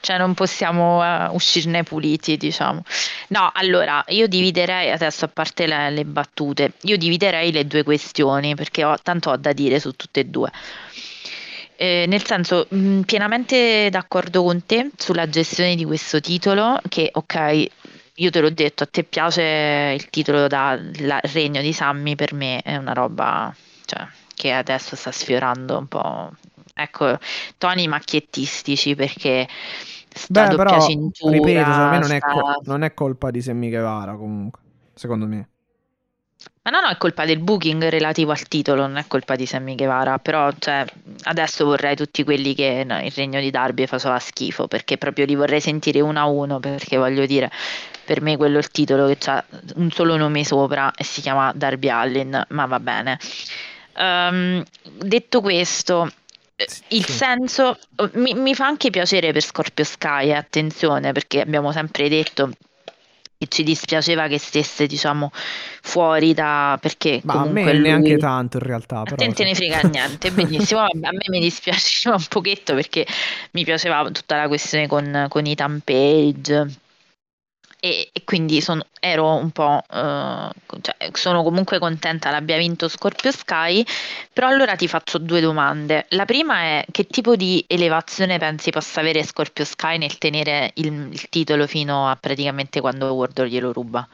cioè 0.00 0.18
non 0.18 0.34
possiamo 0.34 1.00
uh, 1.00 1.34
uscirne 1.34 1.82
puliti, 1.82 2.36
diciamo. 2.36 2.82
No, 3.28 3.50
allora 3.52 4.04
io 4.08 4.26
dividerei 4.26 4.90
adesso 4.90 5.24
a 5.24 5.28
parte 5.28 5.66
le, 5.66 5.90
le 5.90 6.04
battute, 6.04 6.72
io 6.82 6.96
dividerei 6.96 7.52
le 7.52 7.66
due 7.66 7.82
questioni 7.82 8.54
perché 8.54 8.84
ho, 8.84 8.96
tanto 9.02 9.30
ho 9.30 9.36
da 9.36 9.52
dire 9.52 9.80
su 9.80 9.92
tutte 9.92 10.20
e 10.20 10.24
due. 10.24 10.50
Eh, 11.76 12.06
nel 12.08 12.24
senso, 12.26 12.66
mh, 12.68 12.76
mm, 12.78 13.00
pienamente 13.02 13.88
d'accordo 13.90 14.42
con 14.42 14.66
te 14.66 14.90
sulla 14.96 15.28
gestione 15.28 15.76
di 15.76 15.84
questo 15.84 16.20
titolo, 16.20 16.80
che 16.88 17.10
ok, 17.12 17.66
io 18.14 18.30
te 18.30 18.40
l'ho 18.40 18.50
detto, 18.50 18.82
a 18.82 18.86
te 18.86 19.04
piace 19.04 19.94
il 19.96 20.10
titolo 20.10 20.48
da 20.48 20.76
Regno 21.32 21.60
di 21.60 21.72
Sammy, 21.72 22.16
per 22.16 22.34
me 22.34 22.60
è 22.62 22.76
una 22.76 22.92
roba 22.92 23.54
cioè, 23.84 24.06
che 24.34 24.52
adesso 24.52 24.96
sta 24.96 25.12
sfiorando 25.12 25.78
un 25.78 25.86
po', 25.86 26.32
ecco, 26.78 27.18
toni 27.58 27.88
macchiettistici 27.88 28.94
perché 28.94 29.48
sta 30.08 30.46
Beh, 30.46 30.48
doppia 30.48 30.64
però, 30.64 30.86
cintura. 30.86 31.32
Ripeto, 31.32 31.72
secondo 31.72 31.90
me 31.90 31.98
non, 31.98 32.04
sta... 32.04 32.16
è 32.16 32.20
co- 32.20 32.60
non 32.64 32.82
è 32.82 32.94
colpa 32.94 33.30
di 33.30 33.42
Sammy 33.42 33.68
Guevara 33.68 34.14
comunque, 34.14 34.60
secondo 34.94 35.26
me. 35.26 35.48
Ma 36.62 36.70
no, 36.70 36.80
no, 36.80 36.88
è 36.88 36.96
colpa 36.98 37.24
del 37.24 37.38
booking 37.38 37.82
relativo 37.88 38.30
al 38.30 38.42
titolo, 38.46 38.86
non 38.86 38.96
è 38.96 39.06
colpa 39.08 39.34
di 39.36 39.46
Sammy 39.46 39.74
Guevara, 39.74 40.18
però 40.18 40.50
cioè, 40.58 40.84
adesso 41.22 41.64
vorrei 41.64 41.96
tutti 41.96 42.22
quelli 42.24 42.54
che 42.54 42.84
no, 42.84 43.00
il 43.00 43.10
regno 43.10 43.40
di 43.40 43.50
Darby 43.50 43.86
faceva 43.86 44.18
schifo, 44.18 44.68
perché 44.68 44.98
proprio 44.98 45.24
li 45.24 45.34
vorrei 45.34 45.60
sentire 45.60 46.00
uno 46.00 46.20
a 46.20 46.26
uno, 46.26 46.60
perché 46.60 46.96
voglio 46.96 47.26
dire, 47.26 47.50
per 48.04 48.20
me 48.20 48.36
quello 48.36 48.56
è 48.56 48.60
il 48.60 48.70
titolo 48.70 49.06
che 49.06 49.18
ha 49.30 49.42
un 49.76 49.90
solo 49.90 50.16
nome 50.16 50.44
sopra 50.44 50.92
e 50.94 51.04
si 51.04 51.22
chiama 51.22 51.52
Darby 51.54 51.88
Allin, 51.88 52.44
ma 52.50 52.66
va 52.66 52.80
bene. 52.80 53.18
Um, 53.96 54.62
detto 54.98 55.40
questo, 55.40 56.10
il 56.88 57.04
sì. 57.04 57.12
senso 57.12 57.78
mi, 58.14 58.34
mi, 58.34 58.54
fa 58.54 58.66
anche 58.66 58.90
piacere 58.90 59.32
per 59.32 59.42
Scorpio 59.42 59.84
Sky, 59.84 60.30
eh, 60.30 60.34
attenzione, 60.34 61.12
perché 61.12 61.40
abbiamo 61.40 61.70
sempre 61.70 62.08
detto 62.08 62.50
che 63.38 63.46
ci 63.46 63.62
dispiaceva 63.62 64.26
che 64.26 64.38
stesse, 64.38 64.88
diciamo, 64.88 65.30
fuori 65.82 66.34
da 66.34 66.76
perché 66.80 67.20
Ma 67.22 67.42
a 67.42 67.44
me 67.44 67.72
lui... 67.72 67.82
neanche 67.82 68.16
tanto 68.16 68.56
in 68.56 68.64
realtà, 68.64 69.02
però. 69.04 69.24
A 69.24 69.32
te 69.32 69.44
ne 69.44 69.54
frega 69.54 69.82
niente, 69.82 70.32
benissimo. 70.32 70.80
a 70.80 70.88
me 70.92 71.24
mi 71.28 71.38
dispiaceva 71.38 72.16
un 72.16 72.26
pochetto 72.28 72.74
perché 72.74 73.06
mi 73.52 73.62
piaceva 73.62 74.02
tutta 74.10 74.36
la 74.36 74.48
questione 74.48 74.88
con, 74.88 75.26
con 75.28 75.46
Ethan 75.46 75.80
Page 75.84 76.86
e, 77.80 78.10
e 78.12 78.24
quindi 78.24 78.60
son, 78.60 78.82
ero 78.98 79.34
un 79.34 79.50
po', 79.50 79.82
uh, 79.88 80.80
cioè, 80.80 81.10
sono 81.12 81.42
comunque 81.42 81.78
contenta 81.78 82.30
l'abbia 82.30 82.56
vinto 82.56 82.88
Scorpio 82.88 83.30
Sky, 83.30 83.84
però 84.32 84.48
allora 84.48 84.74
ti 84.74 84.88
faccio 84.88 85.18
due 85.18 85.40
domande. 85.40 86.06
La 86.10 86.24
prima 86.24 86.60
è 86.60 86.84
che 86.90 87.04
tipo 87.04 87.36
di 87.36 87.64
elevazione 87.68 88.38
pensi 88.38 88.70
possa 88.70 89.00
avere 89.00 89.22
Scorpio 89.22 89.64
Sky 89.64 89.98
nel 89.98 90.18
tenere 90.18 90.72
il, 90.74 91.08
il 91.10 91.28
titolo 91.28 91.66
fino 91.66 92.08
a 92.08 92.16
praticamente 92.16 92.80
quando 92.80 93.12
Wardor 93.12 93.46
glielo 93.46 93.72
ruba? 93.72 94.06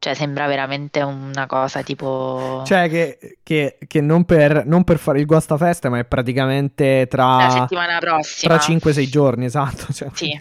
Cioè, 0.00 0.14
sembra 0.14 0.46
veramente 0.46 1.00
una 1.00 1.46
cosa 1.46 1.82
tipo. 1.82 2.62
Cioè, 2.64 2.88
che, 2.88 3.38
che, 3.42 3.78
che 3.84 4.00
non, 4.00 4.24
per, 4.24 4.64
non, 4.64 4.84
per, 4.84 4.96
fare 4.98 5.18
il 5.18 5.26
guastafeste, 5.26 5.88
ma 5.88 5.98
è 5.98 6.04
praticamente 6.04 7.08
tra. 7.10 7.36
La 7.36 7.50
settimana 7.50 7.98
prossima. 7.98 8.58
Tra 8.58 8.74
5-6 8.74 9.08
giorni, 9.08 9.46
esatto. 9.46 9.92
Cioè. 9.92 10.08
Sì. 10.12 10.40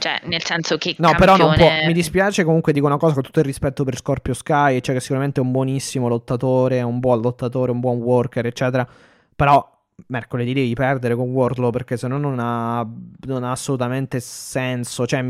Cioè, 0.00 0.18
nel 0.24 0.42
senso 0.42 0.78
che. 0.78 0.94
No, 0.98 1.10
campione... 1.10 1.36
però 1.36 1.46
non 1.46 1.56
può. 1.56 1.68
Mi 1.86 1.92
dispiace 1.92 2.42
comunque 2.42 2.72
dico 2.72 2.86
una 2.86 2.96
cosa 2.96 3.12
con 3.12 3.22
tutto 3.22 3.40
il 3.40 3.44
rispetto 3.44 3.84
per 3.84 3.96
Scorpio 3.96 4.32
Sky, 4.32 4.80
cioè 4.80 4.94
che 4.94 5.00
sicuramente 5.00 5.40
è 5.40 5.44
un 5.44 5.52
buonissimo 5.52 6.08
lottatore, 6.08 6.80
un 6.80 7.00
buon 7.00 7.20
lottatore, 7.20 7.70
un 7.70 7.80
buon 7.80 7.98
worker, 7.98 8.46
eccetera. 8.46 8.88
Però 9.36 9.78
mercoledì 10.06 10.54
devi 10.54 10.72
perdere 10.72 11.14
con 11.14 11.28
Wardlow 11.28 11.70
perché 11.70 11.98
se 11.98 12.08
no 12.08 12.16
non 12.16 12.38
ha, 12.40 12.86
non 13.26 13.44
ha 13.44 13.50
assolutamente 13.50 14.20
senso. 14.20 15.06
Cioè 15.06 15.22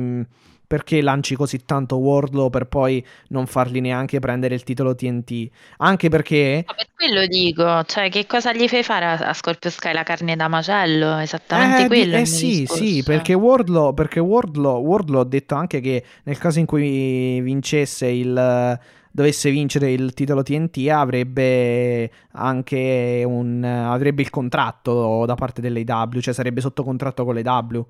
perché 0.71 1.03
lanci 1.03 1.35
così 1.35 1.65
tanto 1.65 1.97
Wardlow 1.97 2.49
per 2.49 2.67
poi 2.67 3.05
non 3.31 3.49
fargli 3.49 3.81
neanche 3.81 4.21
prendere 4.21 4.55
il 4.55 4.63
titolo 4.63 4.95
TNT? 4.95 5.49
Anche 5.79 6.09
perché... 6.09 6.63
No, 6.65 6.75
per 6.77 6.87
quello 6.95 7.27
dico, 7.27 7.83
cioè 7.87 8.09
che 8.09 8.25
cosa 8.25 8.53
gli 8.53 8.69
fai 8.69 8.85
fare 8.85 9.05
a, 9.05 9.13
a 9.15 9.33
Scorpio 9.33 9.69
Sky 9.69 9.93
la 9.93 10.05
carne 10.05 10.37
da 10.37 10.47
macello? 10.47 11.19
Esattamente 11.19 11.83
eh, 11.83 11.87
quello. 11.89 12.17
Eh 12.19 12.25
sì, 12.25 12.67
sì, 12.67 13.03
perché 13.03 13.35
Wardlow, 13.35 13.93
perché 13.95 14.21
Wardlow, 14.21 14.81
Wardlow 14.81 15.23
ha 15.23 15.25
detto 15.25 15.57
anche 15.57 15.81
che 15.81 16.05
nel 16.23 16.39
caso 16.39 16.61
in 16.61 16.67
cui 16.67 17.41
vincesse 17.41 18.07
il 18.07 18.79
dovesse 19.11 19.51
vincere 19.51 19.91
il 19.91 20.15
titolo 20.15 20.45
TNT 20.45 20.87
avrebbe 20.89 22.09
anche 22.31 23.25
un 23.27 23.65
avrebbe 23.65 24.23
il 24.23 24.31
contratto 24.31 25.25
da 25.27 25.35
parte 25.35 25.61
dell'AW, 25.61 26.21
cioè 26.21 26.33
sarebbe 26.33 26.61
sotto 26.61 26.85
contratto 26.85 27.25
con 27.25 27.35
l'AW. 27.35 27.87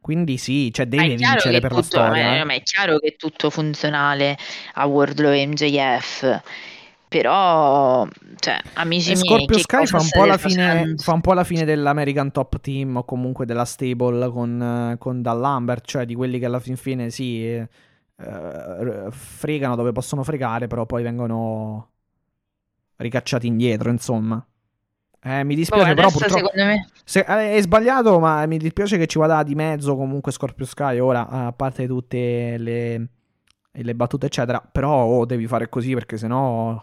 Quindi 0.00 0.38
sì, 0.38 0.72
cioè 0.72 0.86
deve 0.86 1.14
vincere 1.14 1.60
per 1.60 1.70
tutto, 1.70 1.76
la 1.76 1.82
storia. 1.82 2.38
Ma, 2.38 2.44
ma 2.44 2.54
è 2.54 2.62
chiaro 2.62 2.98
che 2.98 3.08
è 3.08 3.16
tutto 3.16 3.50
funzionale 3.50 4.36
a 4.74 4.86
Wardlow 4.86 5.32
e 5.32 5.46
MJF. 5.46 6.42
Però, 7.10 8.06
cioè, 8.36 8.60
amici 8.74 9.10
e 9.10 9.14
miei, 9.14 9.26
Scorpio 9.26 9.58
Sky 9.58 9.84
fa 9.84 9.96
un, 9.96 10.38
fine, 10.38 10.94
fa 10.96 11.12
un, 11.12 11.20
po' 11.20 11.32
la 11.32 11.42
fine, 11.42 11.64
dell'American 11.64 12.30
Top 12.30 12.60
Team 12.60 12.98
o 12.98 13.04
comunque 13.04 13.44
della 13.46 13.64
stable 13.64 14.30
con, 14.30 14.94
con 14.96 15.20
Dan 15.20 15.40
Lambert, 15.40 15.84
cioè 15.86 16.06
di 16.06 16.14
quelli 16.14 16.38
che 16.38 16.46
alla 16.46 16.60
fin 16.60 16.76
fine 16.76 17.10
sì, 17.10 17.44
eh, 17.46 17.68
fregano 19.10 19.74
dove 19.74 19.90
possono 19.90 20.22
fregare, 20.22 20.68
però 20.68 20.86
poi 20.86 21.02
vengono 21.02 21.88
ricacciati 22.96 23.48
indietro, 23.48 23.90
insomma. 23.90 24.44
Eh, 25.22 25.44
mi 25.44 25.54
dispiace, 25.54 25.90
oh, 25.90 25.94
però 25.94 26.10
purtroppo. 26.10 26.50
Me... 26.54 26.88
Se, 27.04 27.20
eh, 27.20 27.56
è 27.56 27.60
sbagliato, 27.60 28.18
ma 28.18 28.46
mi 28.46 28.58
dispiace 28.58 28.96
che 28.96 29.06
ci 29.06 29.18
vada 29.18 29.42
di 29.42 29.54
mezzo 29.54 29.96
comunque 29.96 30.32
Scorpio 30.32 30.64
Sky. 30.64 30.98
Ora, 30.98 31.28
a 31.28 31.52
parte 31.52 31.86
tutte 31.86 32.56
le, 32.56 33.08
le 33.70 33.94
battute, 33.94 34.26
eccetera. 34.26 34.60
Però 34.60 35.04
oh, 35.04 35.26
devi 35.26 35.46
fare 35.46 35.68
così 35.68 35.94
perché 35.94 36.16
sennò. 36.16 36.82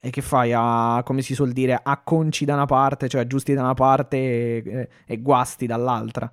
E 0.00 0.10
che 0.10 0.22
fai? 0.22 0.52
A, 0.54 1.02
come 1.04 1.22
si 1.22 1.34
suol 1.34 1.52
dire, 1.52 1.78
a 1.82 1.98
conci 1.98 2.44
da 2.44 2.54
una 2.54 2.66
parte, 2.66 3.08
cioè 3.08 3.26
giusti 3.26 3.54
da 3.54 3.62
una 3.62 3.74
parte 3.74 4.16
e, 4.16 4.88
e 5.06 5.20
guasti 5.20 5.66
dall'altra 5.66 6.30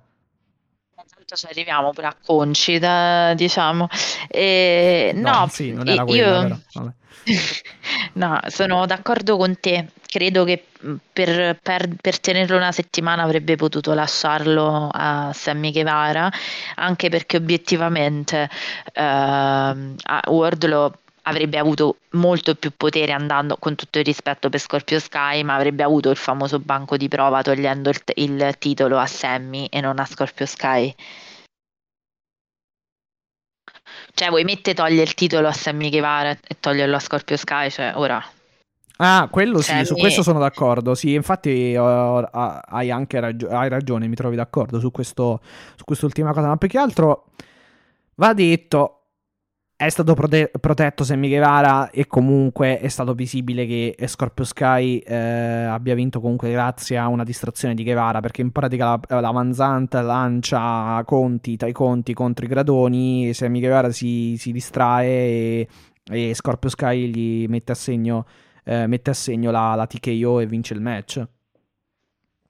tanto 1.32 1.36
ci 1.36 1.46
arriviamo 1.46 1.92
pure 1.92 2.06
a 2.06 2.16
conci, 2.22 2.78
da, 2.78 3.34
diciamo. 3.34 3.88
E, 4.28 5.12
no, 5.14 5.30
no, 5.30 5.48
sì, 5.48 5.72
non 5.72 5.88
era 5.88 6.04
quello, 6.04 6.60
io... 6.72 6.94
no, 8.14 8.40
sono 8.46 8.86
d'accordo 8.86 9.36
con 9.36 9.58
te. 9.60 9.88
Credo 10.12 10.44
che 10.44 10.62
per, 11.10 11.58
per, 11.62 11.96
per, 11.98 12.20
tenerlo 12.20 12.58
una 12.58 12.70
settimana 12.70 13.22
avrebbe 13.22 13.56
potuto 13.56 13.94
lasciarlo 13.94 14.90
a 14.92 15.32
Sammy 15.32 15.72
Guevara, 15.72 16.30
anche 16.74 17.08
perché 17.08 17.38
obiettivamente 17.38 18.46
a 18.92 19.74
Wardlow 20.26 20.92
avrebbe 21.22 21.56
avuto 21.56 21.96
molto 22.10 22.54
più 22.56 22.72
potere 22.76 23.12
andando 23.12 23.56
con 23.56 23.74
tutto 23.74 24.00
il 24.00 24.04
rispetto 24.04 24.50
per 24.50 24.60
Scorpio 24.60 25.00
Sky, 25.00 25.42
ma 25.44 25.54
avrebbe 25.54 25.82
avuto 25.82 26.10
il 26.10 26.18
famoso 26.18 26.58
banco 26.58 26.98
di 26.98 27.08
prova 27.08 27.40
togliendo 27.40 27.88
il, 27.88 28.02
il 28.16 28.54
titolo 28.58 28.98
a 28.98 29.06
Sammy 29.06 29.64
e 29.70 29.80
non 29.80 29.98
a 29.98 30.04
Scorpio 30.04 30.44
Sky. 30.44 30.94
Cioè, 34.12 34.28
vuoi 34.28 34.44
mettere 34.44 34.76
toglie 34.76 35.00
il 35.00 35.14
titolo 35.14 35.48
a 35.48 35.52
Sammy 35.52 35.88
Guevara 35.88 36.32
e 36.32 36.56
toglierlo 36.60 36.96
a 36.96 37.00
Scorpio 37.00 37.38
Sky? 37.38 37.70
Cioè, 37.70 37.92
ora. 37.94 38.22
Ah, 38.96 39.28
quello 39.30 39.58
sì, 39.58 39.70
Sammy... 39.70 39.84
su 39.84 39.94
questo 39.94 40.22
sono 40.22 40.38
d'accordo. 40.38 40.94
Sì, 40.94 41.14
infatti 41.14 41.74
uh, 41.74 42.24
hai 42.30 42.90
anche 42.90 43.20
ragio- 43.20 43.48
hai 43.48 43.68
ragione, 43.68 44.08
mi 44.08 44.14
trovi 44.14 44.36
d'accordo 44.36 44.78
su, 44.80 44.90
questo, 44.90 45.40
su 45.76 45.84
quest'ultima 45.84 46.32
cosa. 46.32 46.48
Ma 46.48 46.56
più 46.56 46.68
che 46.68 46.78
altro 46.78 47.26
va 48.16 48.32
detto, 48.34 49.02
è 49.84 49.88
stato 49.88 50.14
prote- 50.14 50.50
protetto 50.60 51.02
Sammy 51.02 51.28
Guevara 51.28 51.90
e 51.90 52.06
comunque 52.06 52.78
è 52.78 52.86
stato 52.86 53.14
visibile 53.14 53.66
che 53.66 53.96
Scorpio 54.06 54.44
Sky 54.44 54.98
eh, 54.98 55.14
abbia 55.14 55.94
vinto 55.94 56.20
comunque 56.20 56.52
grazie 56.52 56.96
a 56.98 57.08
una 57.08 57.24
distrazione 57.24 57.74
di 57.74 57.82
Guevara 57.82 58.20
perché 58.20 58.42
in 58.42 58.52
pratica 58.52 59.00
la, 59.08 59.20
la 59.20 59.32
Manzant 59.32 59.92
lancia 59.94 61.02
conti 61.04 61.56
tra 61.56 61.66
i 61.66 61.72
conti 61.72 62.14
contro 62.14 62.44
i 62.44 62.48
gradoni 62.48 63.34
Sammy 63.34 63.58
Guevara 63.58 63.90
si, 63.90 64.36
si 64.38 64.52
distrae 64.52 65.08
e, 65.08 65.68
e, 66.04 66.34
Scorpio 66.34 66.68
Sky 66.68 67.08
gli 67.08 67.46
mette 67.48 67.72
a 67.72 67.74
segno, 67.74 68.24
eh, 68.64 68.86
mette 68.86 69.10
a 69.10 69.14
segno 69.14 69.50
la, 69.50 69.74
la 69.74 69.86
TKO 69.86 70.40
e 70.40 70.46
vince 70.46 70.74
il 70.74 70.80
match. 70.80 71.26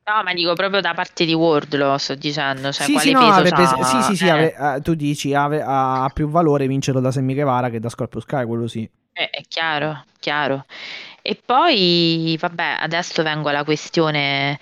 No, 0.04 0.22
ma 0.24 0.34
dico 0.34 0.52
proprio 0.54 0.80
da 0.80 0.94
parte 0.94 1.24
di 1.24 1.32
Word 1.32 1.76
lo 1.76 1.96
sto 1.96 2.16
dicendo. 2.16 2.72
Cioè, 2.72 2.86
sì, 2.86 2.92
quale 2.92 3.06
sì, 3.06 3.12
no, 3.12 3.20
avrebbe, 3.20 3.66
sì, 3.84 4.02
sì, 4.02 4.16
sì, 4.16 4.26
eh. 4.26 4.30
ave, 4.30 4.54
uh, 4.58 4.80
tu 4.80 4.94
dici 4.94 5.32
ave, 5.32 5.62
ha 5.64 6.10
più 6.12 6.28
valore 6.28 6.66
vincerlo 6.66 7.00
da 7.00 7.12
Sammy 7.12 7.34
Guevara 7.34 7.70
che 7.70 7.78
da 7.78 7.88
Scorpio 7.88 8.18
Sky, 8.18 8.44
quello 8.44 8.66
sì. 8.66 8.88
Eh, 9.12 9.30
è 9.30 9.42
chiaro, 9.46 10.04
chiaro. 10.18 10.64
E 11.22 11.40
poi, 11.44 12.36
vabbè, 12.40 12.78
adesso 12.80 13.22
vengo 13.22 13.50
alla 13.50 13.62
questione 13.62 14.58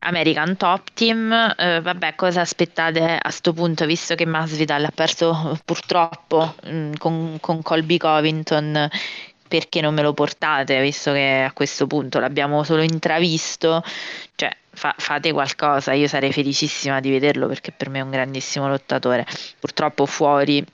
American 0.00 0.58
Top 0.58 0.88
Team. 0.92 1.32
Eh, 1.56 1.80
vabbè, 1.80 2.14
cosa 2.14 2.42
aspettate 2.42 3.18
a 3.20 3.30
sto 3.30 3.54
punto, 3.54 3.86
visto 3.86 4.14
che 4.14 4.26
Masvidal 4.26 4.84
ha 4.84 4.92
perso 4.94 5.58
purtroppo 5.64 6.54
mh, 6.64 6.70
mm, 6.70 6.92
con, 6.98 7.38
con 7.40 7.62
Colby 7.62 7.96
Covington, 7.96 8.90
perché 9.46 9.80
non 9.80 9.94
me 9.94 10.02
lo 10.02 10.12
portate, 10.12 10.80
visto 10.80 11.12
che 11.12 11.44
a 11.48 11.52
questo 11.52 11.86
punto 11.86 12.18
l'abbiamo 12.18 12.62
solo 12.64 12.82
intravisto? 12.82 13.82
Cioè, 14.34 14.50
fa- 14.70 14.94
fate 14.96 15.32
qualcosa, 15.32 15.92
io 15.92 16.08
sarei 16.08 16.32
felicissima 16.32 17.00
di 17.00 17.10
vederlo 17.10 17.46
perché 17.46 17.72
per 17.72 17.88
me 17.88 17.98
è 17.98 18.02
un 18.02 18.10
grandissimo 18.10 18.68
lottatore. 18.68 19.26
Purtroppo 19.58 20.06
fuori 20.06 20.64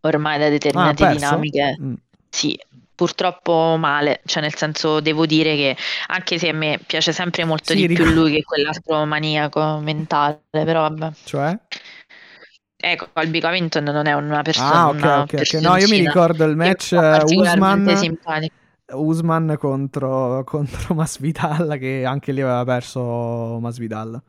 ormai 0.00 0.38
da 0.38 0.48
determinate 0.48 1.04
ah, 1.04 1.08
dinamiche. 1.12 1.76
Mm. 1.80 1.94
Sì, 2.30 2.58
purtroppo 2.94 3.76
male, 3.78 4.20
cioè 4.24 4.42
nel 4.42 4.54
senso 4.54 5.00
devo 5.00 5.24
dire 5.24 5.54
che 5.54 5.76
anche 6.08 6.38
se 6.38 6.48
a 6.48 6.52
me 6.52 6.80
piace 6.84 7.12
sempre 7.12 7.44
molto 7.44 7.72
sì, 7.72 7.80
di 7.80 7.86
ric- 7.86 8.02
più 8.02 8.10
lui 8.10 8.32
che 8.32 8.42
quell'altro 8.42 9.04
maniaco 9.04 9.78
mentale, 9.78 10.40
però 10.50 10.80
vabbè. 10.80 11.12
Cioè? 11.24 11.58
Ecco, 12.80 13.08
Colby 13.12 13.40
Covington 13.40 13.84
non 13.84 14.06
è 14.06 14.12
una 14.14 14.42
persona. 14.42 14.72
Ah, 14.72 14.88
ok, 14.88 15.32
ok. 15.32 15.40
ok. 15.40 15.52
No, 15.60 15.76
io 15.76 15.88
mi 15.88 15.98
ricordo 15.98 16.44
il 16.44 16.56
match 16.56 16.92
uh, 16.92 17.24
Usman. 17.24 17.96
Simpatico. 17.96 18.54
Usman 18.90 19.56
contro, 19.58 20.44
contro 20.44 20.94
Masvidal 20.94 21.76
che 21.78 22.04
anche 22.06 22.32
lì 22.32 22.40
aveva 22.40 22.64
perso 22.64 23.58
Masvidal 23.60 24.22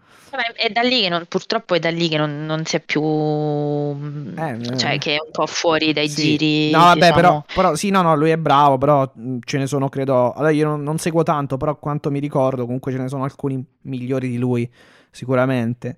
è 0.56 0.70
da 0.70 0.82
lì 0.82 1.02
che 1.02 1.10
non, 1.10 1.26
purtroppo 1.28 1.76
è 1.76 1.80
da 1.80 1.90
lì 1.90 2.08
che 2.08 2.18
non, 2.18 2.46
non 2.46 2.66
si 2.66 2.76
è 2.76 2.80
più 2.80 3.02
eh, 3.02 4.78
cioè 4.78 4.98
che 4.98 5.16
è 5.16 5.18
un 5.24 5.32
po' 5.32 5.48
fuori 5.48 5.94
dai 5.94 6.08
sì. 6.08 6.38
giri 6.38 6.72
no 6.72 6.80
vabbè 6.80 7.00
diciamo. 7.00 7.16
però, 7.16 7.44
però, 7.54 7.76
sì 7.76 7.90
no 7.90 8.02
no 8.02 8.16
lui 8.16 8.30
è 8.30 8.38
bravo 8.38 8.78
però 8.78 9.12
ce 9.44 9.58
ne 9.58 9.68
sono 9.68 9.90
credo 9.90 10.34
allora 10.34 10.52
io 10.52 10.68
non, 10.68 10.84
non 10.84 10.98
seguo 10.98 11.24
tanto 11.24 11.58
però 11.58 11.78
quanto 11.78 12.12
mi 12.12 12.20
ricordo 12.20 12.66
comunque 12.66 12.92
ce 12.92 13.00
ne 13.00 13.08
sono 13.08 13.24
alcuni 13.24 13.64
migliori 13.82 14.30
di 14.30 14.38
lui 14.38 14.70
sicuramente 15.10 15.98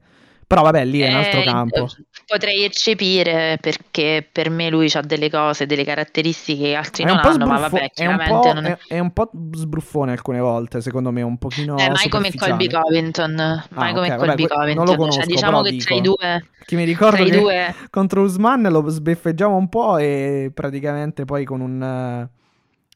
però 0.51 0.63
vabbè, 0.63 0.83
lì 0.83 0.99
è 0.99 1.07
un 1.07 1.15
altro 1.15 1.39
eh, 1.39 1.43
campo. 1.45 1.87
Potrei 2.27 2.65
eccepire 2.65 3.57
perché 3.61 4.27
per 4.29 4.49
me 4.49 4.69
lui 4.69 4.91
ha 4.93 4.99
delle 4.99 5.29
cose, 5.29 5.65
delle 5.65 5.85
caratteristiche 5.85 6.63
che 6.63 6.75
altri 6.75 7.03
è 7.03 7.05
non 7.05 7.19
hanno, 7.19 7.45
ma 7.45 7.57
vabbè, 7.57 7.91
chiaramente 7.93 8.49
è 8.49 8.53
non 8.53 8.65
è... 8.65 8.77
È, 8.85 8.99
un 8.99 9.13
po' 9.13 9.31
sbruffone 9.53 10.11
alcune 10.11 10.39
volte, 10.39 10.81
secondo 10.81 11.09
me, 11.11 11.21
un 11.21 11.37
pochino 11.37 11.77
eh, 11.77 11.89
mai 11.89 12.09
come 12.09 12.33
Colby 12.35 12.67
Covington, 12.67 13.33
mai 13.69 13.91
ah, 13.91 13.93
come 13.93 14.07
okay, 14.07 14.17
Colby 14.17 14.45
vabbè, 14.45 14.53
Covington. 14.53 14.83
Non 14.83 14.93
lo 14.93 14.95
conosco, 14.97 15.19
cioè, 15.21 15.25
diciamo 15.25 15.61
che 15.61 15.69
dico, 15.69 15.83
tra 15.85 15.95
i 15.95 16.01
due 16.01 16.45
Chi 16.65 16.75
mi 16.75 16.83
ricordo 16.83 17.23
che 17.23 17.31
due... 17.31 17.75
contro 17.89 18.23
Usman 18.23 18.63
lo 18.63 18.89
sbeffeggiamo 18.89 19.55
un 19.55 19.69
po' 19.69 19.95
e 19.99 20.51
praticamente 20.53 21.23
poi 21.23 21.45
con 21.45 21.61
un 21.61 22.29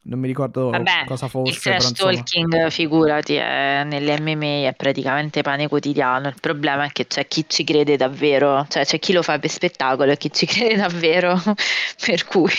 non 0.07 0.19
mi 0.19 0.27
ricordo 0.27 0.69
Vabbè, 0.69 1.05
cosa 1.05 1.27
fosse. 1.27 1.51
Il 1.51 1.59
trash 1.59 1.91
talking, 1.93 2.69
figurati, 2.69 3.35
è, 3.35 3.83
nelle 3.85 4.19
MMA 4.19 4.67
è 4.67 4.73
praticamente 4.75 5.41
pane 5.41 5.67
quotidiano. 5.67 6.27
Il 6.27 6.35
problema 6.39 6.85
è 6.85 6.91
che 6.91 7.07
c'è 7.07 7.27
chi 7.27 7.45
ci 7.47 7.63
crede 7.63 7.97
davvero, 7.97 8.65
cioè 8.69 8.85
c'è 8.85 8.99
chi 8.99 9.13
lo 9.13 9.23
fa 9.23 9.39
per 9.39 9.49
spettacolo 9.49 10.11
e 10.11 10.17
chi 10.17 10.31
ci 10.31 10.45
crede 10.47 10.75
davvero, 10.75 11.35
per 12.05 12.25
cui... 12.25 12.51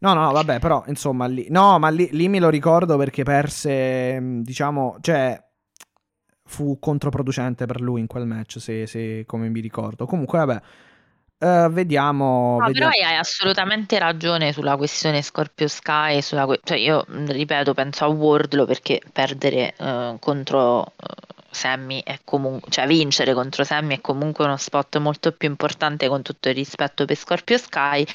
No, 0.00 0.14
no, 0.14 0.32
vabbè, 0.32 0.58
però 0.58 0.82
insomma, 0.88 1.26
lì, 1.26 1.46
no, 1.48 1.78
ma 1.78 1.88
lì, 1.88 2.08
lì 2.10 2.28
me 2.28 2.40
lo 2.40 2.48
ricordo 2.48 2.96
perché 2.96 3.22
perse, 3.22 4.18
diciamo, 4.42 4.96
cioè, 5.00 5.40
fu 6.44 6.78
controproducente 6.80 7.66
per 7.66 7.80
lui 7.80 8.00
in 8.00 8.08
quel 8.08 8.26
match, 8.26 8.60
se, 8.60 8.86
se 8.86 9.24
come 9.26 9.48
mi 9.48 9.60
ricordo. 9.60 10.04
Comunque, 10.04 10.38
vabbè, 10.38 10.60
Uh, 11.42 11.68
vediamo. 11.70 12.58
No, 12.60 12.66
vediamo. 12.66 12.90
però 12.92 13.08
hai 13.08 13.16
assolutamente 13.16 13.98
ragione 13.98 14.52
sulla 14.52 14.76
questione 14.76 15.22
Scorpio 15.22 15.66
Sky. 15.66 16.22
Sulla 16.22 16.46
que- 16.46 16.60
cioè 16.62 16.78
io 16.78 17.04
ripeto, 17.08 17.74
penso 17.74 18.04
a 18.04 18.06
Wardlow 18.06 18.64
perché 18.64 19.00
perdere 19.12 19.74
uh, 19.78 20.20
contro 20.20 20.80
uh, 20.82 20.84
Sammy 21.50 22.00
è 22.04 22.20
comunque, 22.22 22.70
cioè 22.70 22.86
vincere 22.86 23.34
contro 23.34 23.64
Sammy 23.64 23.96
è 23.96 24.00
comunque 24.00 24.44
uno 24.44 24.56
spot 24.56 24.98
molto 24.98 25.32
più 25.32 25.48
importante 25.48 26.06
con 26.06 26.22
tutto 26.22 26.48
il 26.48 26.54
rispetto 26.54 27.04
per 27.06 27.16
Scorpio 27.16 27.58
Sky. 27.58 28.06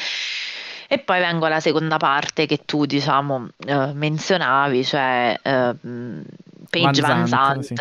E 0.88 1.00
poi 1.00 1.20
vengo 1.20 1.48
alla 1.48 1.60
seconda 1.60 1.98
parte 1.98 2.46
che 2.46 2.62
tu, 2.64 2.86
diciamo, 2.86 3.50
menzionavi, 3.94 4.86
cioè 4.86 5.38
Paige 5.44 7.02
Van 7.02 7.28
Zandt. 7.28 7.64
Sì 7.66 7.76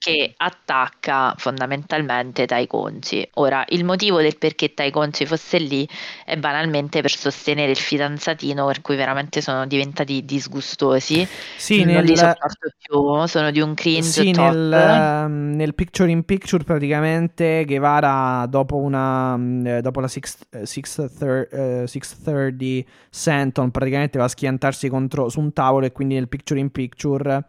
che 0.00 0.32
attacca 0.34 1.34
fondamentalmente 1.36 2.46
Tai 2.46 2.66
Conci. 2.66 3.28
Ora, 3.34 3.62
il 3.68 3.84
motivo 3.84 4.22
del 4.22 4.38
perché 4.38 4.72
Tai 4.72 4.90
Conci 4.90 5.26
fosse 5.26 5.58
lì 5.58 5.86
è 6.24 6.38
banalmente 6.38 7.02
per 7.02 7.10
sostenere 7.10 7.70
il 7.70 7.76
fidanzatino, 7.76 8.64
per 8.64 8.80
cui 8.80 8.96
veramente 8.96 9.42
sono 9.42 9.66
diventati 9.66 10.24
disgustosi. 10.24 11.28
Sì, 11.54 11.84
non 11.84 11.96
nel... 11.96 12.06
li 12.06 12.16
sopporto 12.16 12.70
più, 12.78 13.26
sono 13.26 13.50
di 13.50 13.60
un 13.60 13.74
cringe 13.74 14.02
sì, 14.02 14.32
top. 14.32 14.50
Nel, 14.50 15.24
um, 15.26 15.50
nel, 15.50 15.74
picture 15.74 16.10
in 16.10 16.24
picture 16.24 16.64
praticamente 16.64 17.64
Guevara 17.66 18.46
dopo 18.48 18.76
una 18.76 19.34
uh, 19.34 19.80
dopo 19.82 20.00
la 20.00 20.08
630 20.08 21.84
uh, 21.84 22.84
Senton 23.10 23.70
praticamente 23.70 24.16
va 24.16 24.24
a 24.24 24.28
schiantarsi 24.28 24.88
contro, 24.88 25.28
su 25.28 25.40
un 25.40 25.52
tavolo 25.52 25.84
e 25.84 25.92
quindi 25.92 26.14
nel 26.14 26.28
picture 26.28 26.58
in 26.58 26.70
picture 26.70 27.44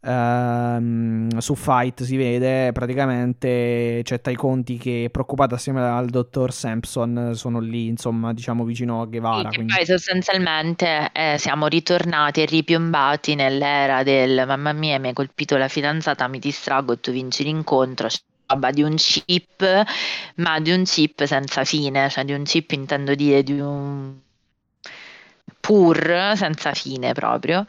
Uh, 0.00 1.40
su 1.40 1.56
Fight 1.56 2.04
si 2.04 2.16
vede 2.16 2.70
praticamente 2.70 4.00
c'è 4.04 4.20
Tai 4.20 4.36
Conti 4.36 4.78
che 4.78 5.06
è 5.06 5.10
preoccupato 5.10 5.56
assieme 5.56 5.80
al 5.80 6.06
dottor 6.06 6.52
Sampson 6.52 7.32
sono 7.34 7.58
lì 7.58 7.88
insomma 7.88 8.32
diciamo 8.32 8.62
vicino 8.62 9.00
a 9.00 9.06
Guevara 9.06 9.50
sì, 9.50 9.56
quindi... 9.56 9.74
poi 9.74 9.84
sostanzialmente 9.84 11.10
eh, 11.12 11.34
siamo 11.38 11.66
ritornati 11.66 12.42
e 12.42 12.44
ripiombati 12.44 13.34
nell'era 13.34 14.04
del 14.04 14.44
mamma 14.46 14.70
mia 14.70 15.00
mi 15.00 15.08
hai 15.08 15.14
colpito 15.14 15.56
la 15.56 15.66
fidanzata 15.66 16.28
mi 16.28 16.38
distraggo 16.38 16.92
e 16.92 17.00
tu 17.00 17.10
vinci 17.10 17.42
l'incontro 17.42 18.06
roba 18.46 18.70
di 18.70 18.84
un 18.84 18.94
chip 18.94 19.84
ma 20.36 20.60
di 20.60 20.70
un 20.70 20.84
chip 20.84 21.24
senza 21.24 21.64
fine 21.64 22.08
cioè 22.08 22.24
di 22.24 22.34
un 22.34 22.44
chip 22.44 22.70
intendo 22.70 23.16
dire 23.16 23.42
di 23.42 23.58
un 23.58 24.14
pur 25.58 26.32
senza 26.36 26.72
fine 26.72 27.12
proprio 27.14 27.66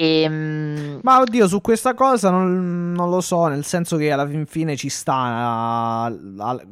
e, 0.00 0.22
ehm, 0.22 1.00
Ma 1.02 1.20
oddio, 1.20 1.46
su 1.46 1.60
questa 1.60 1.94
cosa 1.94 2.30
non, 2.30 2.92
non, 2.92 3.10
lo 3.10 3.20
so, 3.20 3.46
nel 3.46 3.64
senso 3.64 3.96
che 3.96 4.10
alla 4.10 4.28
fine 4.46 4.76
ci 4.76 4.88
sta 4.88 5.14
a, 5.14 6.04
a, 6.04 6.62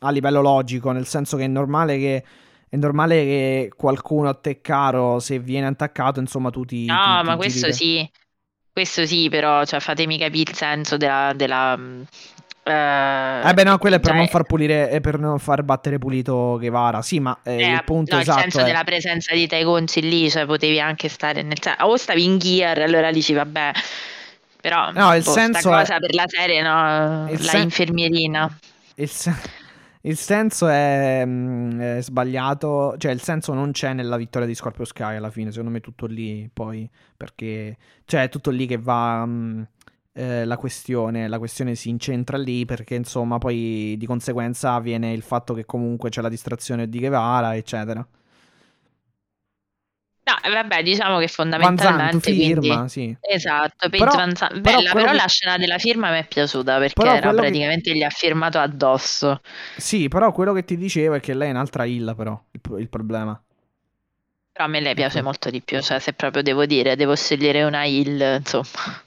a, 0.00 0.10
livello 0.10 0.40
logico, 0.40 0.90
nel 0.90 1.06
senso 1.06 1.36
che 1.36 1.44
è 1.44 1.48
normale 1.48 1.98
che, 1.98 2.24
è 2.68 2.76
normale 2.76 3.24
che 3.24 3.72
qualcuno 3.76 4.28
a 4.28 4.34
te 4.34 4.60
caro, 4.60 5.18
se 5.18 5.38
viene 5.38 5.66
attaccato, 5.66 6.20
insomma, 6.20 6.50
tu 6.50 6.64
ti... 6.64 6.86
No, 6.86 7.18
ti, 7.20 7.26
ma 7.26 7.32
ti 7.32 7.36
questo 7.36 7.70
giri... 7.70 7.72
sì, 7.72 8.10
questo 8.72 9.06
sì, 9.06 9.28
però 9.28 9.64
cioè, 9.64 9.80
fatemi 9.80 10.18
capire 10.18 10.50
il 10.50 10.56
senso 10.56 10.96
della, 10.96 11.32
della 11.34 11.78
eh, 12.68 13.48
eh 13.48 13.54
beh, 13.54 13.64
no, 13.64 13.78
quello 13.78 13.96
è 13.96 14.00
per 14.00 14.10
cioè, 14.10 14.18
non 14.18 14.28
far 14.28 14.42
pulire 14.44 14.90
e 14.90 15.00
per 15.00 15.18
non 15.18 15.38
far 15.38 15.62
battere 15.62 15.98
pulito 15.98 16.56
Guevara. 16.58 17.00
Sì, 17.00 17.18
ma 17.18 17.38
eh, 17.42 17.62
eh, 17.62 17.72
il 17.72 17.84
punto 17.84 18.14
no, 18.14 18.20
esatto. 18.20 18.38
Il 18.38 18.42
senso 18.42 18.60
è... 18.60 18.64
della 18.64 18.84
presenza 18.84 19.34
di 19.34 19.46
Taikonci 19.46 20.02
lì, 20.02 20.30
cioè 20.30 20.44
potevi 20.44 20.78
anche 20.78 21.08
stare 21.08 21.42
nel 21.42 21.56
o 21.80 21.96
stavi 21.96 22.24
in 22.24 22.38
gear, 22.38 22.78
allora 22.78 23.10
dici 23.10 23.32
vabbè. 23.32 23.72
Però 24.60 24.90
no, 24.90 25.14
il 25.14 25.22
boh, 25.22 25.30
senso 25.32 25.70
cosa 25.70 25.96
è... 25.96 26.00
per 26.00 26.14
la 26.14 26.24
serie, 26.26 26.62
no? 26.62 27.30
Il 27.30 27.42
la 27.42 27.50
sen... 27.50 27.62
infermierina. 27.62 28.58
Il, 28.96 29.08
sen... 29.08 29.36
il 30.02 30.16
senso 30.16 30.68
è, 30.68 31.22
mm, 31.24 31.80
è, 31.80 32.02
sbagliato, 32.02 32.96
cioè 32.98 33.12
il 33.12 33.22
senso 33.22 33.54
non 33.54 33.70
c'è 33.70 33.94
nella 33.94 34.16
vittoria 34.16 34.46
di 34.46 34.54
Scorpio 34.54 34.84
Sky 34.84 35.16
alla 35.16 35.30
fine, 35.30 35.50
secondo 35.50 35.70
me 35.70 35.78
è 35.78 35.80
tutto 35.80 36.06
lì 36.06 36.50
poi, 36.52 36.88
perché 37.16 37.76
cioè 38.04 38.24
è 38.24 38.28
tutto 38.28 38.50
lì 38.50 38.66
che 38.66 38.76
va... 38.76 39.24
Mh 39.24 39.30
mm, 39.30 39.62
eh, 40.18 40.44
la 40.44 40.56
questione, 40.56 41.28
la 41.28 41.38
questione 41.38 41.76
si 41.76 41.90
incentra 41.90 42.36
lì 42.36 42.64
perché 42.64 42.96
insomma 42.96 43.38
poi 43.38 43.94
di 43.96 44.04
conseguenza 44.04 44.72
avviene 44.72 45.12
il 45.12 45.22
fatto 45.22 45.54
che 45.54 45.64
comunque 45.64 46.10
c'è 46.10 46.20
la 46.20 46.28
distrazione 46.28 46.88
di 46.88 46.98
Guevara 46.98 47.54
eccetera. 47.54 48.04
No, 50.28 50.34
eh, 50.42 50.50
vabbè, 50.50 50.82
diciamo 50.82 51.18
che 51.20 51.28
fondamentalmente 51.28 52.32
firma, 52.32 52.60
quindi... 52.60 52.88
sì. 52.88 53.16
Esatto, 53.20 53.88
però, 53.88 54.14
Van 54.14 54.34
Zandt... 54.34 54.58
Bella, 54.58 54.90
però, 54.90 55.04
però 55.04 55.12
la 55.12 55.26
scena 55.26 55.56
della 55.56 55.78
firma 55.78 56.10
mi 56.10 56.18
è 56.18 56.26
piaciuta 56.26 56.78
perché 56.78 57.06
era 57.06 57.32
praticamente 57.32 57.92
che... 57.92 57.96
gli 57.96 58.02
ha 58.02 58.10
firmato 58.10 58.58
addosso. 58.58 59.40
Sì, 59.76 60.08
però 60.08 60.32
quello 60.32 60.52
che 60.52 60.64
ti 60.64 60.76
dicevo 60.76 61.14
è 61.14 61.20
che 61.20 61.32
lei 61.32 61.48
è 61.48 61.52
un'altra 61.52 61.84
illa 61.84 62.14
però, 62.14 62.38
il, 62.50 62.60
il 62.80 62.88
problema. 62.88 63.40
Però 64.52 64.64
a 64.64 64.68
me 64.68 64.80
lei 64.80 64.94
piace 64.94 65.18
ecco. 65.18 65.26
molto 65.26 65.48
di 65.48 65.62
più, 65.62 65.80
cioè 65.80 66.00
se 66.00 66.12
proprio 66.12 66.42
devo 66.42 66.66
dire, 66.66 66.96
devo 66.96 67.14
scegliere 67.14 67.62
una 67.62 67.84
hill, 67.84 68.38
insomma. 68.38 69.06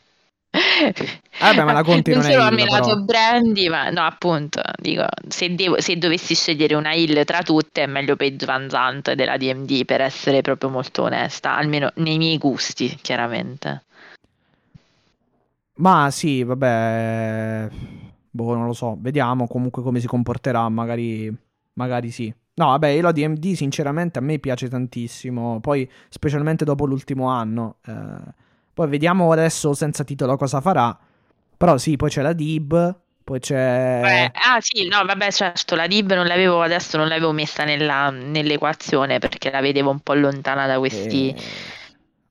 Vabbè, 0.52 1.64
ma 1.64 1.72
la 1.72 1.84
Conti 1.84 2.12
non, 2.12 2.22
non 2.22 2.32
solo 2.32 2.52
melato 2.52 3.04
brandy, 3.04 3.70
ma 3.70 3.90
no, 3.90 4.02
appunto, 4.02 4.62
dico, 4.78 5.06
se, 5.28 5.56
devo, 5.56 5.80
se, 5.80 5.98
dovessi 5.98 6.36
scegliere 6.36 6.76
una 6.76 6.94
hill 6.94 7.24
tra 7.24 7.42
tutte, 7.42 7.84
è 7.84 7.88
meglio 7.88 8.16
Paige 8.18 8.46
Van 8.46 8.70
Zandt 8.70 9.14
della 9.14 9.38
DMD 9.38 9.86
per 9.86 10.02
essere 10.02 10.42
proprio 10.42 10.70
molto 10.70 11.04
onesta, 11.04 11.56
almeno 11.56 11.92
nei 11.96 12.18
miei 12.18 12.38
gusti, 12.38 12.98
chiaramente. 13.02 13.84
Ma 15.76 16.12
sì, 16.12 16.44
vabbè, 16.44 17.70
boh, 18.30 18.54
non 18.54 18.66
lo 18.66 18.74
so, 18.74 18.98
vediamo 19.00 19.48
comunque 19.48 19.82
come 19.82 20.02
si 20.02 20.08
comporterà, 20.08 20.68
magari, 20.68 21.34
magari 21.74 22.12
sì. 22.12 22.34
No, 22.54 22.68
vabbè, 22.68 22.90
io 22.90 23.02
la 23.02 23.14
DMD 23.14 23.54
sinceramente 23.54 24.20
a 24.20 24.22
me 24.22 24.38
piace 24.38 24.68
tantissimo, 24.68 25.62
poi 25.62 25.90
specialmente 26.10 26.66
dopo 26.66 26.86
l'ultimo 26.86 27.30
anno. 27.30 27.78
Eh, 27.88 28.50
poi 28.74 28.88
vediamo 28.88 29.32
adesso 29.32 29.74
senza 29.74 30.04
titolo 30.04 30.38
cosa 30.38 30.62
farà. 30.62 30.98
Però 31.58 31.78
sì, 31.78 31.96
poi 31.96 32.10
c'è 32.10 32.22
la 32.22 32.34
Dib. 32.34 33.00
Poi 33.24 33.40
c'è. 33.40 34.00
Beh, 34.02 34.32
ah 34.34 34.60
sì, 34.60 34.88
no, 34.88 35.06
vabbè, 35.06 35.32
certo, 35.32 35.76
la 35.76 35.88
Dib 35.88 36.12
non 36.12 36.26
l'avevo 36.26 36.62
adesso, 36.62 36.98
non 36.98 37.08
l'avevo 37.08 37.32
messa 37.32 37.64
nella, 37.64 38.10
nell'equazione 38.10 39.20
perché 39.20 39.52
la 39.52 39.62
vedevo 39.62 39.92
un 39.92 40.00
po' 40.00 40.14
lontana 40.14 40.66
da 40.66 40.80
questi. 40.80 41.30
E... 41.30 41.36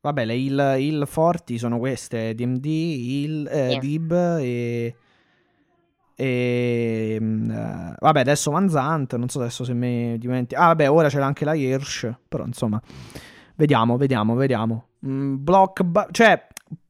Vabbè, 0.00 0.24
le 0.24 0.36
il, 0.36 0.76
il 0.78 1.04
forti 1.06 1.58
sono 1.58 1.78
queste: 1.78 2.34
DMD, 2.34 2.64
il, 2.64 3.48
eh, 3.50 3.68
yeah. 3.70 3.78
Dib 3.78 4.12
e. 4.40 4.94
E 6.16 7.18
uh, 7.20 7.94
vabbè, 7.98 8.20
adesso 8.20 8.50
Manzant. 8.50 9.14
Non 9.14 9.28
so 9.28 9.40
adesso 9.40 9.64
se 9.64 9.72
mi 9.72 10.18
dimentico. 10.18 10.60
Ah, 10.60 10.66
vabbè, 10.66 10.90
ora 10.90 11.08
c'era 11.08 11.24
anche 11.24 11.44
la 11.44 11.54
Hirsch. 11.54 12.12
Però 12.28 12.44
insomma, 12.44 12.80
vediamo, 13.54 13.96
vediamo, 13.96 14.34
vediamo. 14.34 14.89
Mm, 15.06 15.36
block, 15.42 16.10
cioè, 16.10 16.46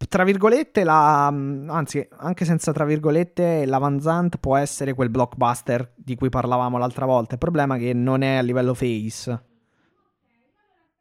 tra 0.09 0.25
virgolette, 0.25 0.85
la, 0.85 1.31
mm, 1.31 1.71
anzi, 1.71 2.07
anche 2.19 2.45
senza 2.45 2.73
tra 2.73 2.85
virgolette, 2.85 3.65
l'Avanzant 3.67 4.39
può 4.39 4.57
essere 4.57 4.95
quel 4.95 5.11
blockbuster 5.11 5.93
di 5.97 6.17
cui 6.17 6.29
parlavamo 6.29 6.79
l'altra 6.79 7.07
volta. 7.07 7.35
Il 7.35 7.39
problema 7.39 7.77
è 7.77 7.79
che 7.79 7.93
non 7.93 8.23
è 8.23 8.37
a 8.37 8.43
livello 8.43 8.75
face. 8.75 9.45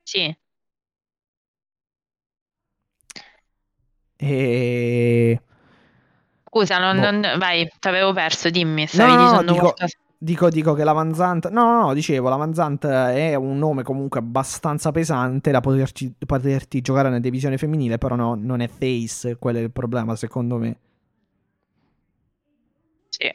Sì. 0.03 0.35
E... 4.21 5.41
Scusa, 6.45 6.77
non, 6.77 6.95
boh. 6.95 7.11
non... 7.11 7.37
vai, 7.37 7.67
ti 7.79 7.87
avevo 7.87 8.11
perso, 8.13 8.49
dimmi, 8.49 8.85
stavi 8.87 9.13
no, 9.13 9.23
dicendo 9.23 9.51
dico, 9.53 9.63
qualcosa. 9.63 9.97
Dico, 10.21 10.49
dico 10.49 10.73
che 10.73 10.83
la 10.83 10.91
Vanzant. 10.91 11.49
No, 11.49 11.63
no, 11.63 11.81
no, 11.85 11.93
dicevo, 11.93 12.27
la 12.27 12.35
Vanzant 12.35 12.85
è 12.85 13.35
un 13.35 13.57
nome 13.57 13.83
comunque 13.83 14.19
abbastanza 14.19 14.91
pesante 14.91 15.49
da 15.49 15.61
poterci, 15.61 16.13
poterti 16.25 16.81
giocare 16.81 17.07
nella 17.07 17.21
divisione 17.21 17.57
femminile, 17.57 17.97
però 17.97 18.15
no, 18.15 18.35
non 18.35 18.59
è 18.59 18.67
face, 18.67 19.37
quello 19.37 19.59
è 19.59 19.61
il 19.61 19.71
problema, 19.71 20.17
secondo 20.17 20.57
me. 20.57 20.77
Sì, 23.07 23.33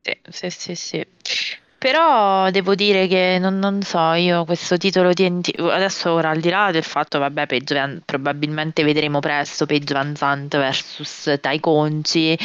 sì, 0.00 0.50
sì, 0.50 0.50
sì. 0.50 0.74
sì. 0.74 1.06
Però 1.84 2.50
devo 2.50 2.74
dire 2.74 3.06
che 3.06 3.36
non, 3.38 3.58
non, 3.58 3.82
so, 3.82 4.12
io 4.14 4.46
questo 4.46 4.78
titolo 4.78 5.12
di 5.12 5.26
adesso 5.58 6.12
ora 6.12 6.30
al 6.30 6.40
di 6.40 6.48
là 6.48 6.70
del 6.72 6.82
fatto, 6.82 7.18
vabbè, 7.18 7.46
Page, 7.46 8.00
probabilmente 8.06 8.82
vedremo 8.82 9.20
presto 9.20 9.66
Page 9.66 9.92
Van 9.92 10.16
Zandt 10.16 10.56
versus 10.56 11.36
Tai 11.38 11.60
Conci 11.60 12.38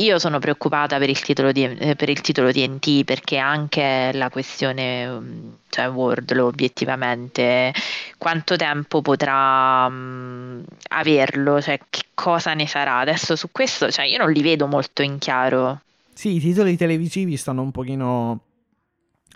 io 0.00 0.18
sono 0.18 0.38
preoccupata 0.38 0.98
per 0.98 1.08
il 1.08 1.20
titolo 1.20 1.52
di, 1.52 1.64
eh, 1.64 1.94
per 1.94 2.08
il 2.08 2.20
titolo 2.20 2.50
di 2.50 2.68
perché 3.04 3.36
anche 3.36 4.10
la 4.14 4.30
questione, 4.30 5.06
mm, 5.08 5.48
cioè 5.68 5.88
Wardlow 5.88 6.46
obiettivamente, 6.46 7.72
quanto 8.16 8.56
tempo 8.56 9.02
potrà 9.02 9.86
um, 9.86 10.62
averlo, 10.88 11.60
cioè 11.60 11.78
che 11.88 12.02
cosa 12.14 12.54
ne 12.54 12.66
farà. 12.66 12.98
Adesso 12.98 13.36
su 13.36 13.48
questo, 13.52 13.90
cioè 13.90 14.06
io 14.06 14.18
non 14.18 14.32
li 14.32 14.42
vedo 14.42 14.66
molto 14.66 15.02
in 15.02 15.18
chiaro. 15.18 15.80
Sì, 16.12 16.36
i 16.36 16.40
titoli 16.40 16.76
televisivi 16.76 17.36
stanno 17.36 17.62
un 17.62 17.70
pochino 17.70 18.40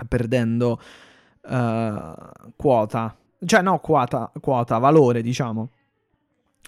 perdendo 0.08 0.80
uh, 1.42 2.52
quota, 2.56 3.16
cioè 3.44 3.62
no 3.62 3.78
quota, 3.78 4.30
quota, 4.40 4.78
valore 4.78 5.22
diciamo. 5.22 5.68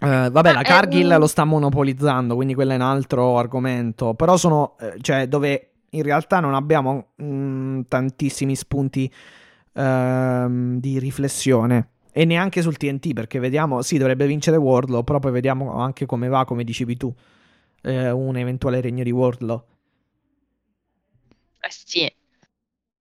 Uh, 0.01 0.31
vabbè, 0.31 0.53
la 0.53 0.63
Cargill 0.63 1.11
un... 1.11 1.19
lo 1.19 1.27
sta 1.27 1.45
monopolizzando, 1.45 2.35
quindi 2.35 2.55
quello 2.55 2.73
è 2.73 2.75
un 2.75 2.83
altro 2.83 3.39
argomento. 3.39 4.15
Però 4.15 4.37
sono, 4.37 4.77
eh, 4.79 4.97
cioè, 5.01 5.27
dove 5.27 5.71
in 5.91 6.03
realtà 6.03 6.41
non 6.41 6.55
abbiamo 6.55 7.09
mh, 7.17 7.83
tantissimi 7.89 8.55
spunti 8.55 9.11
ehm, 9.73 10.79
di 10.79 10.99
riflessione. 10.99 11.89
E 12.13 12.25
neanche 12.25 12.63
sul 12.63 12.77
TNT, 12.77 13.13
perché 13.13 13.39
vediamo, 13.39 13.83
sì, 13.83 13.99
dovrebbe 13.99 14.27
vincere 14.27 14.57
Wardlow, 14.57 15.03
però 15.05 15.19
poi 15.19 15.33
vediamo 15.33 15.79
anche 15.81 16.07
come 16.07 16.29
va, 16.29 16.47
come 16.47 16.65
dicevi 16.65 16.97
tu, 16.97 17.15
eh, 17.83 18.11
un 18.11 18.37
eventuale 18.37 18.81
regno 18.81 19.03
di 19.03 19.11
Wardlow. 19.11 19.65
Eh 21.61 21.71
sì, 21.71 22.11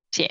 sì. 0.09 0.27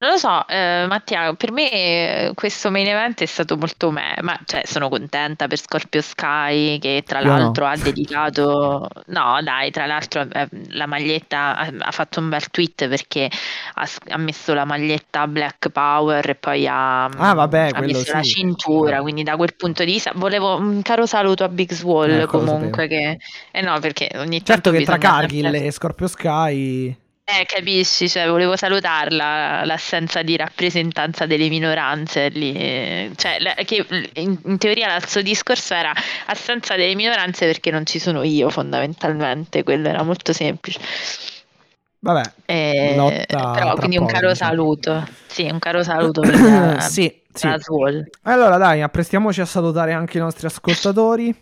Non 0.00 0.10
lo 0.10 0.16
so, 0.16 0.46
eh, 0.46 0.86
Mattia, 0.88 1.34
per 1.34 1.50
me 1.50 1.72
eh, 1.72 2.30
questo 2.34 2.70
main 2.70 2.86
event 2.86 3.20
è 3.20 3.26
stato 3.26 3.56
molto 3.56 3.90
me, 3.90 4.16
ma 4.20 4.38
cioè 4.44 4.62
sono 4.64 4.88
contenta 4.88 5.48
per 5.48 5.58
Scorpio 5.58 6.00
Sky 6.00 6.78
che 6.78 7.02
tra 7.04 7.20
no. 7.20 7.36
l'altro 7.36 7.66
ha 7.66 7.76
dedicato, 7.76 8.88
no 9.06 9.42
dai, 9.42 9.72
tra 9.72 9.86
l'altro 9.86 10.20
eh, 10.20 10.48
la 10.68 10.86
maglietta, 10.86 11.56
ha, 11.56 11.72
ha 11.76 11.90
fatto 11.90 12.20
un 12.20 12.28
bel 12.28 12.48
tweet 12.48 12.86
perché 12.86 13.28
ha, 13.74 13.88
ha 14.10 14.18
messo 14.18 14.54
la 14.54 14.64
maglietta 14.64 15.26
Black 15.26 15.68
Power 15.70 16.30
e 16.30 16.34
poi 16.36 16.68
ha, 16.68 17.06
Ah, 17.06 17.34
vabbè, 17.34 17.70
ha 17.72 17.80
messo 17.80 18.12
la 18.12 18.22
sì. 18.22 18.34
cintura, 18.34 19.00
quindi 19.00 19.24
da 19.24 19.34
quel 19.34 19.56
punto 19.56 19.82
di 19.82 19.90
vista 19.90 20.12
volevo 20.14 20.58
un 20.58 20.80
caro 20.82 21.06
saluto 21.06 21.42
a 21.42 21.48
Big 21.48 21.72
Swall 21.72 22.20
lo 22.20 22.26
comunque 22.28 22.86
che, 22.86 23.18
eh 23.50 23.60
no 23.62 23.80
perché 23.80 24.10
ogni 24.14 24.44
Certo 24.44 24.70
tanto 24.70 24.78
che 24.78 24.84
tra 24.84 24.96
Cargill 24.96 25.52
e 25.52 25.72
Scorpio 25.72 26.06
Sky... 26.06 26.96
eh, 27.30 27.44
capisci, 27.44 28.08
cioè, 28.08 28.26
volevo 28.26 28.56
salutarla 28.56 29.62
l'assenza 29.66 30.22
di 30.22 30.34
rappresentanza 30.34 31.26
delle 31.26 31.50
minoranze 31.50 32.28
lì, 32.28 32.54
eh, 32.54 33.10
cioè, 33.16 33.54
che 33.66 33.84
in, 34.14 34.38
in 34.44 34.56
teoria 34.56 34.96
il 34.96 35.06
suo 35.06 35.20
discorso 35.20 35.74
era 35.74 35.92
assenza 36.26 36.74
delle 36.74 36.94
minoranze 36.94 37.44
perché 37.44 37.70
non 37.70 37.84
ci 37.84 37.98
sono 37.98 38.22
io 38.22 38.48
fondamentalmente, 38.48 39.62
quello 39.62 39.88
era 39.88 40.02
molto 40.02 40.32
semplice. 40.32 40.80
Vabbè, 42.00 42.30
Eh, 42.46 43.24
però 43.26 43.74
quindi 43.74 43.98
un 43.98 44.06
caro 44.06 44.30
sì. 44.30 44.36
saluto, 44.36 45.06
sì, 45.26 45.42
un 45.52 45.58
caro 45.58 45.82
saluto 45.82 46.22
per 46.22 46.40
la, 46.40 46.80
sì, 46.80 47.14
sì. 47.30 47.46
la 47.46 47.58
Swall. 47.58 48.06
Allora 48.22 48.56
dai, 48.56 48.80
apprestiamoci 48.80 49.42
a 49.42 49.44
salutare 49.44 49.92
anche 49.92 50.16
i 50.16 50.20
nostri 50.20 50.46
ascoltatori. 50.46 51.34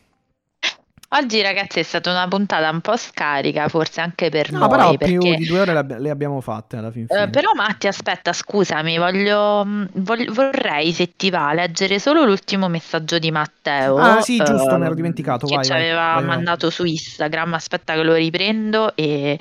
Oggi 1.09 1.43
ragazzi 1.43 1.81
è 1.81 1.83
stata 1.83 2.11
una 2.13 2.29
puntata 2.29 2.71
un 2.71 2.81
po' 2.81 2.97
scarica, 2.97 3.69
forse 3.69 4.01
anche 4.01 4.29
per 4.31 4.53
No, 4.53 4.67
noi, 4.67 4.69
però 4.69 4.99
più 5.01 5.35
perché... 5.35 5.35
di 5.35 5.45
due 5.45 5.61
ore 5.61 5.73
le, 5.73 5.79
ab- 5.81 5.99
le 5.99 6.11
abbiamo 6.11 6.41
fatte 6.41 6.77
alla 6.77 6.91
Eh, 7.09 7.29
fine. 7.29 7.31
però 7.31 7.53
Matti, 7.55 7.87
aspetta, 7.87 8.33
scusami, 8.33 8.99
voglio, 8.99 9.65
mh, 9.65 9.89
vog- 10.03 10.31
vorrei, 10.33 10.93
se 10.93 11.15
ti 11.17 11.31
va, 11.31 11.53
leggere 11.53 11.99
solo 12.01 12.25
l'ultimo 12.25 12.69
messaggio 12.69 13.19
di 13.21 13.31
Matteo. 13.31 13.99
Ah, 13.99 14.21
sì, 14.21 14.43
giusto, 14.43 14.77
ehm, 14.77 14.79
mi 14.79 14.85
ero 14.87 14.95
dimenticato, 14.95 15.49
Che 15.49 15.59
vai, 15.59 15.67
ci 15.67 15.71
vai, 15.71 15.87
aveva 16.13 16.19
vai, 16.19 16.29
vai. 16.29 16.45
mandato 16.45 16.69
su 16.71 16.85
Instagram. 16.85 17.55
Aspetta 17.55 17.95
che 17.95 18.03
lo 18.03 18.15
riprendo 18.15 18.95
e, 18.97 19.39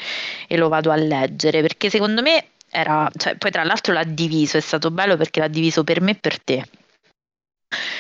e 0.48 0.58
lo 0.58 0.70
vado 0.70 0.92
a 0.92 0.96
leggere, 0.96 1.62
perché 1.62 1.90
secondo 1.90 2.22
me 2.22 2.50
era, 2.70 3.10
cioè, 3.18 3.36
poi 3.38 3.50
tra 3.52 3.64
l'altro 3.64 3.94
l'ha 3.94 4.04
diviso, 4.04 4.58
è 4.58 4.60
stato 4.62 4.92
bello 4.92 5.18
perché 5.18 5.40
l'ha 5.40 5.48
diviso 5.48 5.84
per 5.84 6.02
me 6.02 6.12
e 6.12 6.16
per 6.16 6.40
te. 6.42 6.64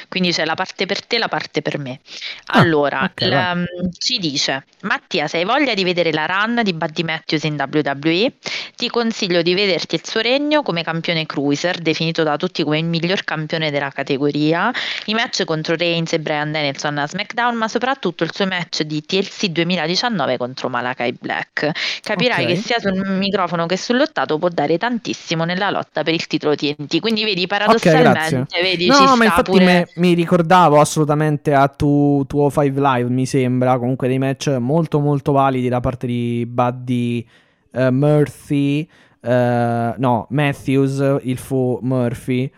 Quindi 0.07 0.31
c'è 0.31 0.45
la 0.45 0.53
parte 0.55 0.85
per 0.85 1.05
te 1.05 1.15
e 1.15 1.19
la 1.19 1.27
parte 1.27 1.61
per 1.61 1.77
me. 1.77 1.99
Ah, 2.47 2.59
Allora, 2.59 3.03
ok, 3.11 3.21
la- 3.27 3.55
mm, 3.55 3.63
ci 3.97 4.17
dice: 4.19 4.63
Mattia, 4.81 5.27
se 5.27 5.37
hai 5.37 5.45
voglia 5.45 5.73
di 5.73 5.83
vedere 5.83 6.11
la 6.11 6.25
run 6.25 6.61
di 6.63 6.73
Buddy 6.73 7.03
Matthews 7.03 7.43
in 7.43 7.55
WWE, 7.57 8.33
ti 8.75 8.89
consiglio 8.89 9.41
di 9.41 9.53
vederti 9.53 9.95
il 9.95 10.05
suo 10.05 10.21
regno 10.21 10.61
come 10.61 10.83
campione 10.83 11.25
cruiser, 11.25 11.79
definito 11.79 12.23
da 12.23 12.37
tutti 12.37 12.63
come 12.63 12.77
il 12.79 12.85
miglior 12.85 13.23
campione 13.23 13.71
della 13.71 13.89
categoria, 13.89 14.71
i 15.05 15.13
match 15.13 15.43
contro 15.43 15.75
Reigns 15.75 16.13
e 16.13 16.19
Brian 16.19 16.51
Danielson 16.51 16.97
a 16.99 17.07
SmackDown, 17.07 17.55
ma 17.55 17.67
soprattutto 17.67 18.23
il 18.23 18.31
suo 18.33 18.45
match 18.45 18.81
di 18.83 19.01
TLC 19.03 19.47
2019 19.47 20.37
contro 20.37 20.69
Malakai 20.69 21.13
Black. 21.19 21.71
Capirai 22.01 22.43
Ok. 22.45 22.49
che 22.51 22.55
sia 22.57 22.79
sul 22.79 22.93
microfono 23.07 23.65
che 23.65 23.77
sull'ottato 23.77 24.37
può 24.37 24.47
dare 24.49 24.77
tantissimo 24.77 25.43
nella 25.43 25.69
lotta 25.69 26.03
per 26.03 26.13
il 26.13 26.27
titolo 26.27 26.55
TNT. 26.55 26.99
Quindi 26.99 27.23
vedi, 27.23 27.47
paradossalmente, 27.47 28.45
grazie. 28.45 28.61
vedi, 28.61 28.85
No, 28.87 28.95
ci 28.95 29.01
no, 29.01 29.15
sta 29.15 29.23
infatti 29.25 29.54
pure... 29.59 29.65
me- 29.65 29.87
mi 29.95 30.13
ricordavo 30.13 30.79
assolutamente 30.79 31.53
a 31.53 31.67
tu, 31.67 32.23
tuo 32.27 32.49
5 32.49 32.81
Live, 32.81 33.09
mi 33.09 33.25
sembra. 33.25 33.77
Comunque 33.77 34.07
dei 34.07 34.17
match 34.19 34.49
molto 34.59 34.99
molto 34.99 35.31
validi 35.31 35.67
da 35.69 35.79
parte 35.79 36.07
di 36.07 36.45
Buddy 36.47 37.27
eh, 37.71 37.91
Murphy. 37.91 38.87
eh, 39.21 39.93
no, 39.97 40.27
Matthews, 40.29 41.19
il 41.23 41.37
fu 41.37 41.79
Murphy. 41.81 42.51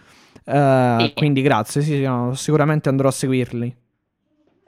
Eh, 0.46 1.12
Sì. 1.14 1.14
Quindi 1.16 1.42
grazie, 1.42 1.82
sì, 1.82 2.02
no, 2.02 2.34
sicuramente 2.36 2.90
andrò 2.90 3.08
a 3.10 3.12
seguirli. 3.12 3.76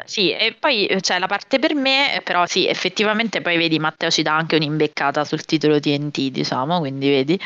Sì, 0.05 0.31
e 0.31 0.55
poi 0.57 0.87
c'è 1.01 1.19
la 1.19 1.27
parte 1.27 1.59
per 1.59 1.75
me, 1.75 2.21
però 2.23 2.45
sì, 2.45 2.65
effettivamente 2.67 3.41
poi 3.41 3.57
vedi 3.57 3.77
Matteo 3.79 4.09
ci 4.09 4.21
dà 4.21 4.33
anche 4.35 4.55
un'imbeccata 4.55 5.25
sul 5.25 5.43
titolo 5.43 5.79
TNT, 5.79 6.29
diciamo, 6.31 6.79
quindi 6.79 7.09
vedi. 7.09 7.39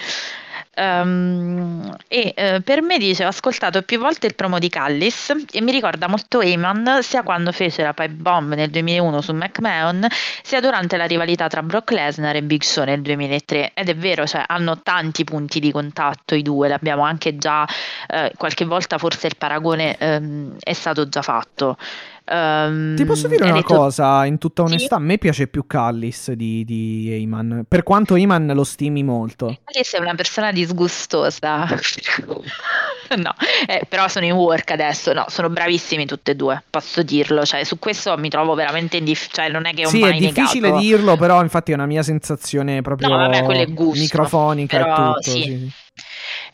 Ehm, 0.75 1.95
e 2.07 2.33
eh, 2.35 2.61
per 2.61 2.81
me 2.81 2.97
dice, 2.97 3.25
ho 3.25 3.27
ascoltato 3.27 3.83
più 3.83 3.99
volte 3.99 4.25
il 4.25 4.35
promo 4.35 4.57
di 4.57 4.69
Callis 4.69 5.31
e 5.51 5.61
mi 5.61 5.71
ricorda 5.71 6.07
molto 6.07 6.41
Heyman 6.41 6.99
sia 7.01 7.21
quando 7.21 7.51
fece 7.51 7.83
la 7.83 7.93
pipe 7.93 8.13
bomb 8.13 8.53
nel 8.53 8.69
2001 8.69 9.21
su 9.21 9.33
McMahon, 9.33 10.07
sia 10.41 10.59
durante 10.59 10.97
la 10.97 11.05
rivalità 11.05 11.47
tra 11.47 11.61
Brock 11.61 11.91
Lesnar 11.91 12.35
e 12.35 12.43
Big 12.43 12.63
Show 12.63 12.85
nel 12.85 13.01
2003. 13.01 13.71
Ed 13.75 13.89
è 13.89 13.95
vero, 13.95 14.25
cioè 14.25 14.43
hanno 14.47 14.81
tanti 14.81 15.23
punti 15.23 15.59
di 15.59 15.71
contatto 15.71 16.33
i 16.35 16.41
due, 16.41 16.67
l'abbiamo 16.67 17.03
anche 17.03 17.37
già, 17.37 17.67
eh, 18.07 18.31
qualche 18.35 18.65
volta 18.65 18.97
forse 18.97 19.27
il 19.27 19.37
paragone 19.37 19.95
ehm, 19.97 20.55
è 20.59 20.73
stato 20.73 21.07
già 21.07 21.21
fatto. 21.21 21.77
Ehm, 22.25 22.95
Ti 22.95 23.03
posso 23.05 23.27
dire 23.27 23.43
una 23.43 23.55
detto- 23.55 23.75
cosa, 23.75 24.25
in 24.25 24.37
tutta 24.37 24.65
Sì? 24.65 24.73
onestà, 24.73 24.95
a 24.95 24.99
me 24.99 25.17
piace 25.17 25.47
più 25.47 25.67
Callis 25.67 26.31
di, 26.31 26.63
di 26.63 27.09
Heyman. 27.11 27.65
Per 27.67 27.83
quanto 27.83 28.15
Heyman 28.15 28.47
lo 28.53 28.63
stimi 28.63 29.03
molto. 29.03 29.57
Che 29.65 29.83
sei 29.83 29.99
una 29.99 30.15
persona 30.15 30.51
disgustosa. 30.51 31.67
no, 33.17 33.33
eh, 33.67 33.85
però 33.87 34.07
sono 34.07 34.25
in 34.25 34.31
work 34.33 34.71
adesso. 34.71 35.11
No, 35.13 35.25
sono 35.27 35.49
bravissimi 35.49 36.05
tutti 36.05 36.31
e 36.31 36.35
due, 36.35 36.63
posso 36.69 37.03
dirlo. 37.03 37.45
Cioè, 37.45 37.63
su 37.63 37.77
questo 37.79 38.17
mi 38.17 38.29
trovo 38.29 38.53
veramente 38.53 38.97
in 38.97 39.03
dif- 39.05 39.31
cioè, 39.33 39.49
non 39.49 39.65
è 39.65 39.73
che 39.73 39.85
ho 39.85 39.89
Sì, 39.89 39.99
mai 39.99 40.17
è 40.17 40.19
difficile 40.19 40.67
negato. 40.69 40.81
dirlo, 40.83 41.17
però 41.17 41.41
infatti 41.41 41.71
è 41.71 41.75
una 41.75 41.85
mia 41.85 42.03
sensazione 42.03 42.81
proprio 42.81 43.09
No, 43.09 43.17
vabbè, 43.17 43.43
è 43.45 43.65
microfonica 43.67 44.77
e 44.77 44.81
però 44.83 44.95
tutto. 45.13 45.21
sì. 45.21 45.41
sì, 45.43 45.57
sì. 45.57 45.71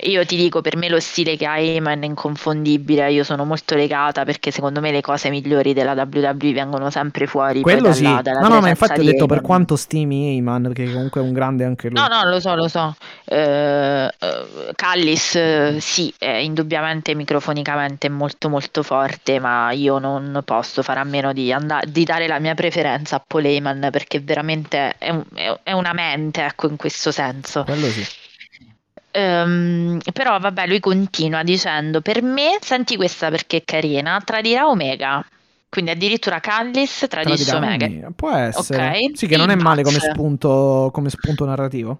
Io 0.03 0.25
ti 0.25 0.35
dico, 0.37 0.61
per 0.61 0.75
me 0.77 0.87
lo 0.89 0.99
stile 0.99 1.35
che 1.35 1.45
ha 1.45 1.57
Heyman 1.57 2.03
è 2.03 2.05
inconfondibile. 2.05 3.11
Io 3.11 3.23
sono 3.23 3.43
molto 3.45 3.75
legata 3.75 4.23
perché 4.23 4.51
secondo 4.51 4.79
me 4.79 4.91
le 4.91 5.01
cose 5.01 5.29
migliori 5.29 5.73
della 5.73 5.91
WWE 5.93 6.53
vengono 6.53 6.89
sempre 6.89 7.25
fuori. 7.27 7.61
Quello 7.61 7.91
sì. 7.93 8.03
dalla- 8.03 8.39
No, 8.39 8.47
no, 8.47 8.61
ma 8.61 8.69
infatti 8.69 8.99
ho 8.99 9.03
detto 9.03 9.25
per 9.25 9.37
Heyman. 9.37 9.41
quanto 9.43 9.75
stimi 9.75 10.27
Heyman, 10.35 10.61
perché 10.63 10.85
comunque 10.91 11.21
è 11.21 11.23
un 11.23 11.33
grande 11.33 11.63
anche 11.65 11.89
lui. 11.89 11.99
No, 11.99 12.07
no, 12.07 12.29
lo 12.29 12.39
so, 12.39 12.55
lo 12.55 12.67
so. 12.69 12.95
Eh, 13.25 14.05
eh, 14.05 14.47
Callis, 14.75 15.35
eh, 15.35 15.77
sì, 15.79 16.13
è 16.17 16.29
indubbiamente 16.29 17.13
microfonicamente 17.15 18.07
molto 18.09 18.47
molto 18.49 18.83
forte, 18.83 19.39
ma 19.39 19.71
io 19.71 19.99
non 19.99 20.41
posso 20.45 20.81
fare 20.81 20.99
a 20.99 21.03
meno 21.05 21.33
di, 21.33 21.51
and- 21.51 21.85
di 21.85 22.03
dare 22.05 22.27
la 22.27 22.39
mia 22.39 22.55
preferenza 22.55 23.17
a 23.17 23.23
Paul 23.25 23.45
Heyman 23.45 23.89
perché 23.91 24.19
veramente 24.21 24.95
è, 24.97 25.09
un- 25.09 25.23
è- 25.33 25.59
è 25.63 25.71
una 25.73 25.93
mente, 25.93 26.43
ecco, 26.43 26.67
in 26.69 26.75
questo 26.77 27.11
senso. 27.11 27.63
Quello 27.65 27.87
sì. 27.87 28.05
Ehm, 29.11 29.99
però 30.13 30.37
vabbè, 30.39 30.67
lui 30.67 30.79
continua 30.79 31.43
dicendo: 31.43 32.01
Per 32.01 32.21
me, 32.21 32.57
senti 32.61 32.95
questa 32.95 33.29
perché 33.29 33.57
è 33.57 33.63
carina, 33.65 34.21
tradirà 34.23 34.67
Omega. 34.67 35.25
Quindi 35.69 35.91
addirittura 35.91 36.39
Callis 36.39 37.05
tradisce 37.07 37.45
Tradirà 37.45 37.57
Omega. 37.57 37.85
Omega. 37.85 38.11
Può 38.15 38.31
essere. 38.31 38.99
Ok. 39.05 39.17
Sì, 39.17 39.27
che 39.27 39.37
non 39.37 39.49
è 39.51 39.55
male 39.55 39.83
come 39.83 39.99
spunto, 39.99 40.89
come 40.91 41.09
spunto 41.09 41.45
narrativo. 41.45 41.99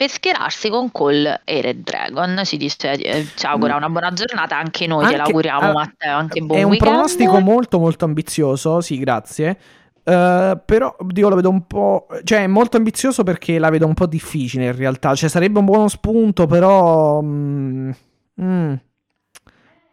per 0.00 0.08
schierarsi 0.08 0.70
con 0.70 0.90
Cole 0.90 1.42
e 1.44 1.60
Red 1.60 1.82
Dragon. 1.82 2.40
Ci, 2.44 2.56
dice, 2.56 2.92
eh, 2.92 3.26
ci 3.36 3.44
augura 3.46 3.76
una 3.76 3.90
buona 3.90 4.10
giornata, 4.12 4.56
anche 4.56 4.86
noi 4.86 5.00
te 5.00 5.04
Anche- 5.08 5.16
l'auguriamo, 5.18 5.68
ah, 5.68 5.72
Matteo. 5.72 6.16
Anche 6.16 6.40
buon 6.40 6.58
È 6.58 6.62
un 6.62 6.70
weekend. 6.70 6.90
pronostico 6.90 7.38
molto 7.40 7.78
molto 7.78 8.06
ambizioso, 8.06 8.80
sì, 8.80 8.98
grazie. 8.98 9.58
Eh, 10.02 10.60
però 10.64 10.96
io 11.14 11.28
lo 11.28 11.36
vedo 11.36 11.50
un 11.50 11.66
po'. 11.66 12.06
Cioè, 12.24 12.42
è 12.42 12.46
molto 12.46 12.76
ambizioso 12.76 13.22
perché 13.22 13.58
la 13.58 13.70
vedo 13.70 13.86
un 13.86 13.94
po' 13.94 14.06
difficile 14.06 14.66
in 14.66 14.76
realtà. 14.76 15.14
Cioè, 15.14 15.28
sarebbe 15.28 15.58
un 15.58 15.64
buono 15.64 15.88
spunto, 15.88 16.46
però. 16.46 17.20
mm, 17.22 17.90
mm. 18.42 18.74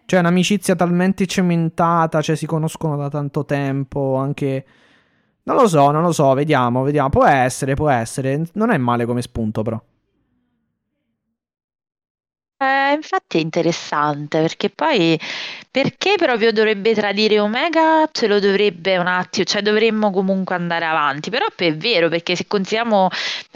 Cioè, 0.06 0.20
un'amicizia 0.20 0.76
talmente 0.76 1.26
cementata, 1.26 2.22
cioè, 2.22 2.36
si 2.36 2.46
conoscono 2.46 2.96
da 2.98 3.10
tanto 3.10 3.46
tempo. 3.46 4.16
Anche. 4.16 4.66
Non 5.44 5.56
lo 5.56 5.68
so, 5.68 5.92
non 5.92 6.02
lo 6.04 6.12
so, 6.12 6.34
vediamo, 6.34 6.84
vediamo. 6.84 7.10
Può 7.10 7.26
essere, 7.26 7.76
può 7.76 7.90
essere. 7.90 8.44
Non 8.54 8.72
è 8.72 8.78
male 8.78 9.06
come 9.06 9.22
spunto, 9.22 9.62
però. 9.62 9.82
Eh, 12.60 12.94
infatti 12.94 13.38
è 13.38 13.42
interessante 13.42 14.42
perché 14.42 14.70
poi 14.72 15.20
perché 15.70 16.16
proprio 16.18 16.52
dovrebbe 16.52 16.94
tradire 16.94 17.40
Omega? 17.40 18.08
Ce 18.12 18.28
lo 18.28 18.40
dovrebbe 18.40 18.98
un 18.98 19.08
attimo, 19.08 19.46
cioè 19.46 19.62
dovremmo 19.62 20.12
comunque 20.12 20.56
andare 20.56 20.86
avanti. 20.86 21.30
Però 21.30 21.46
è 21.56 21.76
vero 21.76 22.10
perché 22.10 22.36
se 22.36 22.48
consideriamo, 22.48 23.10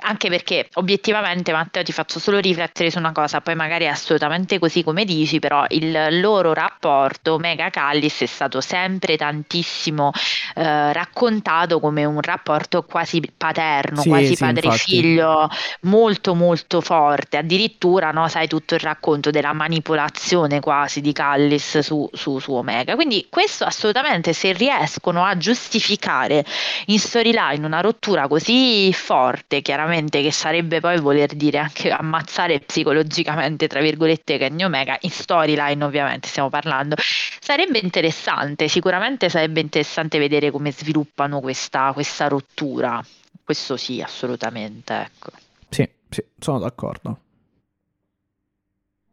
anche 0.04 0.30
perché 0.30 0.68
obiettivamente 0.76 1.52
Matteo 1.52 1.84
ti 1.84 1.92
faccio 1.92 2.20
solo 2.20 2.40
riflettere 2.40 2.92
su 2.92 3.00
una 3.00 3.12
cosa, 3.12 3.42
poi 3.42 3.56
magari 3.56 3.86
è 3.86 3.88
assolutamente 3.88 4.60
così 4.60 4.84
come 4.84 5.04
dici, 5.06 5.40
però 5.40 5.66
il 5.70 6.20
loro 6.20 6.54
rapporto 6.54 7.34
Omega 7.34 7.70
Callis 7.70 8.22
è 8.22 8.26
stato 8.28 8.62
sempre 8.62 9.18
tantissimo 9.18 10.12
eh, 10.56 10.94
raccontato 10.94 11.80
come 11.80 12.06
un 12.06 12.22
rapporto 12.22 12.84
quasi 12.84 13.22
paterno, 13.36 14.04
Sì, 14.04 14.08
quasi 14.08 14.36
sì, 14.36 14.36
padre-figlio, 14.36 15.50
molto 15.82 16.36
molto 16.36 16.82
forte. 16.82 17.38
Addirittura, 17.38 18.12
no, 18.12 18.28
sai 18.28 18.48
tutto 18.48 18.76
il 18.76 18.82
racconto 18.82 19.30
della 19.32 19.54
manipolazione 19.54 20.60
quasi 20.60 21.02
di 21.02 21.12
Callis 21.14 21.80
su, 21.80 22.01
su, 22.14 22.40
su 22.40 22.54
Omega. 22.54 22.96
Quindi 22.96 23.28
questo 23.30 23.66
assolutamente 23.66 24.34
se 24.34 24.54
riescono 24.54 25.24
a 25.24 25.38
giustificare 25.38 26.46
in 26.86 27.00
storyline 27.00 27.66
una 27.66 27.82
rottura 27.82 28.28
così 28.28 28.92
forte, 28.94 29.62
chiaramente 29.62 30.22
che 30.22 30.32
sarebbe 30.32 30.80
poi 30.80 31.00
voler 31.00 31.34
dire 31.34 31.58
anche 31.58 31.92
ammazzare 31.92 32.60
psicologicamente, 32.60 33.68
tra 33.68 33.82
virgolette, 33.82 34.38
Kenny 34.38 34.64
Omega, 34.64 34.98
in 35.02 35.10
storyline 35.10 35.84
ovviamente 35.84 36.28
stiamo 36.28 36.50
parlando, 36.50 36.96
sarebbe 37.40 37.80
interessante, 37.80 38.68
sicuramente 38.68 39.30
sarebbe 39.30 39.60
interessante 39.60 40.18
vedere 40.20 40.52
come 40.52 40.72
sviluppano 40.72 41.40
questa, 41.40 41.92
questa 41.94 42.28
rottura. 42.28 43.04
Questo 43.44 43.76
sì, 43.76 44.02
assolutamente, 44.02 44.94
ecco. 44.94 45.32
Sì, 45.70 45.90
sì, 46.10 46.24
sono 46.40 46.60
d'accordo. 46.60 47.20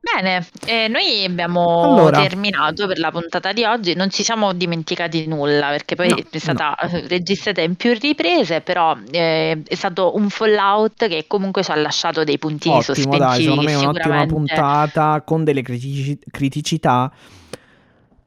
Bene, 0.01 0.47
eh, 0.65 0.86
noi 0.89 1.25
abbiamo 1.25 1.83
Allora. 1.83 2.20
terminato 2.23 2.86
per 2.86 2.99
la 2.99 3.10
puntata 3.10 3.52
di 3.52 3.65
oggi, 3.65 3.94
non 3.94 4.10
ci 4.10 4.23
siamo 4.23 4.52
dimenticati 4.52 5.27
nulla 5.27 5.68
perché 5.70 5.97
poi 5.97 6.09
No, 6.09 6.17
è 6.31 6.39
stata 6.39 6.77
eh, 6.77 7.07
registrata 7.09 7.60
in 7.62 7.75
più 7.75 7.93
riprese, 7.99 8.60
però 8.60 8.97
eh, 9.10 9.60
è 9.67 9.75
stato 9.75 10.15
un 10.15 10.31
fallout 10.31 11.09
che 11.09 11.25
comunque 11.27 11.62
ci 11.65 11.73
ha 11.73 11.77
lasciato 11.77 12.23
dei 12.25 12.39
puntini 12.39 12.77
Ottimo, 12.77 13.18
dai, 13.18 13.43
sospensivi 13.43 13.43
secondo 13.43 13.62
me 13.62 13.73
è 13.73 13.77
un'ottima 13.77 14.20
sicuramente 14.20 14.35
puntata 14.35 15.23
con 15.23 15.44
delle 15.44 15.62
critici- 15.62 16.18
criticità. 16.31 17.12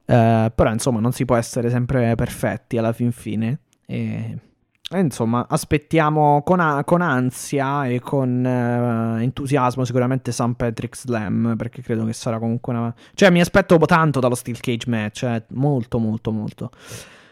eh, 0.06 0.52
però 0.54 0.72
insomma 0.72 1.00
non 1.00 1.14
si 1.14 1.24
può 1.26 1.36
essere 1.38 1.70
sempre 1.70 2.16
perfetti 2.16 2.78
alla 2.78 2.92
fin 2.94 3.12
fine. 3.12 3.60
E, 3.86 4.38
insomma 4.94 5.46
aspettiamo 5.50 6.42
con, 6.44 6.60
a- 6.60 6.84
con 6.84 7.02
ansia 7.02 7.86
e 7.88 8.00
con 8.02 8.46
eh, 8.46 9.24
entusiasmo 9.24 9.86
sicuramente 9.86 10.32
St. 10.32 10.54
Patrick's 10.56 11.02
Slam 11.02 11.56
perché 11.58 11.82
credo 11.82 12.04
che 12.06 12.14
sarà 12.14 12.40
comunque 12.40 12.74
una... 12.74 12.94
Cioè 13.14 13.30
mi 13.30 13.40
aspetto 13.40 13.78
tanto 13.78 14.20
dallo 14.20 14.36
Steel 14.36 14.60
Cage 14.60 14.90
match, 14.90 15.24
eh, 15.24 15.46
molto 15.50 15.98
molto 15.98 16.32
molto. 16.32 16.72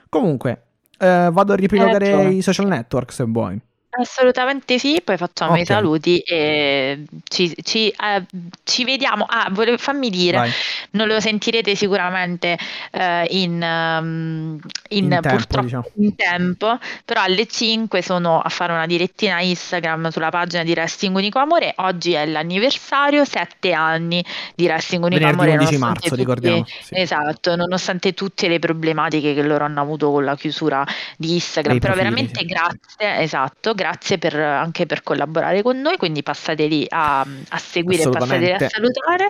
Comunque 0.08 0.64
eh, 0.98 1.30
vado 1.32 1.54
a 1.54 1.56
riepilogare 1.56 2.12
ragione. 2.12 2.34
i 2.34 2.42
social 2.42 2.68
network 2.68 3.12
se 3.12 3.24
vuoi. 3.26 3.60
Assolutamente 4.00 4.80
sì, 4.80 5.02
poi 5.04 5.18
facciamo 5.18 5.58
i 5.58 5.62
Ok. 5.62 5.66
saluti 5.66 6.20
e 6.20 7.04
ci, 7.28 7.54
ci, 7.64 7.90
eh, 7.90 8.26
ci 8.64 8.86
vediamo. 8.86 9.26
Ah, 9.28 9.50
volevo, 9.52 9.78
fammi 9.78 10.10
dire, 10.10 10.38
Vai. 10.38 10.52
non 10.92 11.08
lo 11.08 11.20
sentirete 11.20 11.76
sicuramente 11.76 12.58
eh, 12.92 13.26
in, 13.32 13.62
ehm, 13.62 14.58
in, 14.92 15.04
In 15.04 15.10
tempo, 15.10 15.28
purtroppo 15.30 15.66
diciamo. 15.66 15.84
in 15.96 16.16
tempo, 16.16 16.78
però 17.04 17.22
alle 17.24 17.46
5 17.46 18.02
sono 18.02 18.40
a 18.40 18.48
fare 18.48 18.72
una 18.72 18.86
direttina 18.86 19.42
Instagram 19.42 20.08
sulla 20.12 20.30
pagina 20.30 20.64
di 20.64 20.72
Wrestling 20.72 21.14
Unico 21.18 21.40
Amore. 21.40 21.74
Oggi 21.78 22.14
è 22.14 22.26
l'anniversario, 22.26 23.26
7 23.26 23.74
anni 23.74 24.24
di 24.56 24.64
Wrestling 24.66 25.04
Unico 25.04 25.20
Venerdì 25.26 25.42
Amore. 25.42 25.58
11 25.58 25.78
nonostante 25.78 25.86
marzo, 25.86 26.10
tutti- 26.10 26.22
ricordiamo. 26.22 26.66
Sì. 26.66 26.96
Esatto, 27.00 27.56
nonostante 27.58 28.14
tutte 28.14 28.48
le 28.48 28.60
problematiche 28.60 29.34
che 29.34 29.42
loro 29.44 29.66
hanno 29.66 29.82
avuto 29.82 30.10
con 30.10 30.24
la 30.24 30.38
chiusura 30.38 30.86
di 31.18 31.34
Instagram, 31.34 31.74
Dei 31.74 31.82
però 31.82 31.94
profili, 31.94 32.14
veramente 32.16 32.40
sì. 32.40 32.46
grazie, 32.46 33.22
esatto, 33.24 33.74
grazie 33.74 33.88
per, 34.18 34.36
anche 34.36 34.86
per 34.86 35.04
collaborare 35.04 35.62
con 35.62 35.80
noi, 35.80 35.98
quindi 35.98 36.24
passate 36.24 36.68
lì 36.68 36.86
a, 36.90 37.22
a 37.22 37.58
seguire 37.58 38.10
passate 38.10 38.38
lì 38.38 38.52
a 38.52 38.70
salutare. 38.70 39.30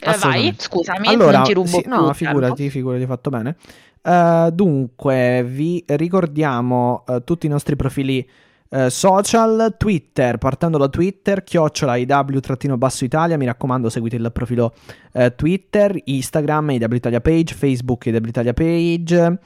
Eh, 0.00 0.16
vai, 0.18 0.54
scusami, 0.56 1.08
Allora, 1.08 1.38
non 1.38 1.46
ti 1.46 1.52
rubo 1.54 1.66
sì, 1.68 1.82
più 1.82 1.90
no, 1.90 2.12
figurati, 2.12 2.70
figurati, 2.70 3.02
hai 3.02 3.08
fatto 3.08 3.30
bene. 3.30 3.56
Eh, 4.02 4.50
dunque, 4.52 5.44
vi 5.44 5.82
ricordiamo 5.86 7.04
eh, 7.08 7.22
tutti 7.24 7.46
i 7.46 7.48
nostri 7.48 7.76
profili 7.76 8.28
eh, 8.74 8.90
social, 8.90 9.76
Twitter, 9.78 10.36
partendo 10.36 10.78
da 10.78 10.88
Twitter, 10.88 11.44
chiocciola 11.44 11.96
IW-basso 11.96 13.04
Italia, 13.04 13.36
mi 13.36 13.46
raccomando 13.46 13.88
seguite 13.88 14.16
il 14.16 14.30
profilo 14.32 14.74
eh, 15.12 15.34
Twitter, 15.34 15.96
Instagram, 16.04 16.70
IW 16.70 16.94
Italia 16.94 17.20
page, 17.20 17.54
Facebook 17.54 18.06
IW 18.06 18.26
Italia 18.26 18.52
page, 18.52 19.38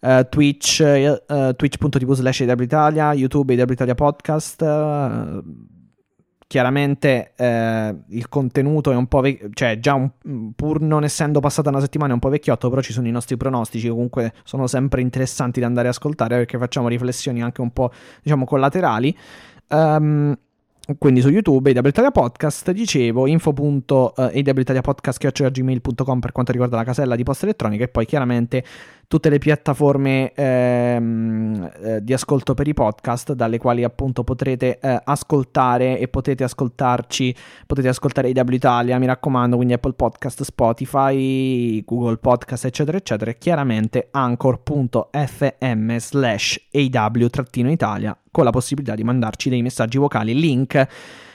eh, 0.00 0.26
Twitch, 0.28 0.80
eh, 0.80 1.22
twitch.tv 1.56 2.12
slash 2.12 2.40
IW 2.40 2.62
Italia, 2.62 3.12
YouTube 3.12 3.54
IW 3.54 3.72
Italia 3.72 3.94
podcast, 3.94 4.62
eh, 4.62 5.42
chiaramente 6.46 7.32
eh, 7.36 7.94
il 8.08 8.28
contenuto 8.28 8.90
è 8.90 8.96
un 8.96 9.06
po' 9.06 9.20
vecchio, 9.20 9.50
cioè 9.52 9.78
già 9.78 9.92
un- 9.94 10.52
pur 10.54 10.80
non 10.80 11.04
essendo 11.04 11.40
passata 11.40 11.68
una 11.68 11.80
settimana 11.80 12.12
è 12.12 12.14
un 12.14 12.20
po' 12.20 12.30
vecchiotto, 12.30 12.70
però 12.70 12.80
ci 12.80 12.92
sono 12.94 13.06
i 13.06 13.10
nostri 13.10 13.36
pronostici 13.36 13.88
comunque 13.88 14.32
sono 14.44 14.66
sempre 14.66 15.02
interessanti 15.02 15.60
da 15.60 15.66
andare 15.66 15.88
a 15.88 15.90
ascoltare 15.90 16.36
perché 16.36 16.56
facciamo 16.56 16.88
riflessioni 16.88 17.42
anche 17.42 17.60
un 17.60 17.70
po' 17.70 17.90
diciamo 18.22 18.46
collaterali. 18.46 19.14
Ehm, 19.68 20.34
quindi 20.96 21.20
su 21.20 21.28
YouTube, 21.28 21.70
AW 21.70 21.86
Italia 21.86 22.10
Podcast, 22.10 22.70
dicevo, 22.70 23.26
info.awitaliapodcast.gmail.com 23.26 26.20
per 26.20 26.32
quanto 26.32 26.52
riguarda 26.52 26.76
la 26.76 26.84
casella 26.84 27.14
di 27.14 27.24
posta 27.24 27.44
elettronica 27.44 27.84
e 27.84 27.88
poi 27.88 28.06
chiaramente 28.06 28.64
tutte 29.08 29.30
le 29.30 29.38
piattaforme 29.38 30.32
ehm, 30.34 31.70
eh, 31.82 32.04
di 32.04 32.12
ascolto 32.12 32.52
per 32.52 32.68
i 32.68 32.74
podcast 32.74 33.32
dalle 33.32 33.56
quali 33.56 33.82
appunto 33.82 34.22
potrete 34.22 34.78
eh, 34.78 35.00
ascoltare 35.02 35.98
e 35.98 36.08
potete 36.08 36.44
ascoltarci, 36.44 37.34
potete 37.66 37.88
ascoltare 37.88 38.30
AW 38.30 38.52
Italia, 38.52 38.98
mi 38.98 39.06
raccomando, 39.06 39.56
quindi 39.56 39.72
Apple 39.72 39.94
Podcast, 39.94 40.42
Spotify, 40.42 41.82
Google 41.84 42.18
Podcast, 42.18 42.66
eccetera, 42.66 42.98
eccetera, 42.98 43.30
e 43.30 43.38
chiaramente 43.38 44.08
anchor.fm 44.10 45.96
slash 45.96 46.68
AW-Italia 46.70 48.16
con 48.30 48.44
la 48.44 48.50
possibilità 48.50 48.94
di 48.94 49.04
mandarci 49.04 49.48
dei 49.48 49.62
messaggi 49.62 49.96
vocali, 49.96 50.38
link 50.38 50.86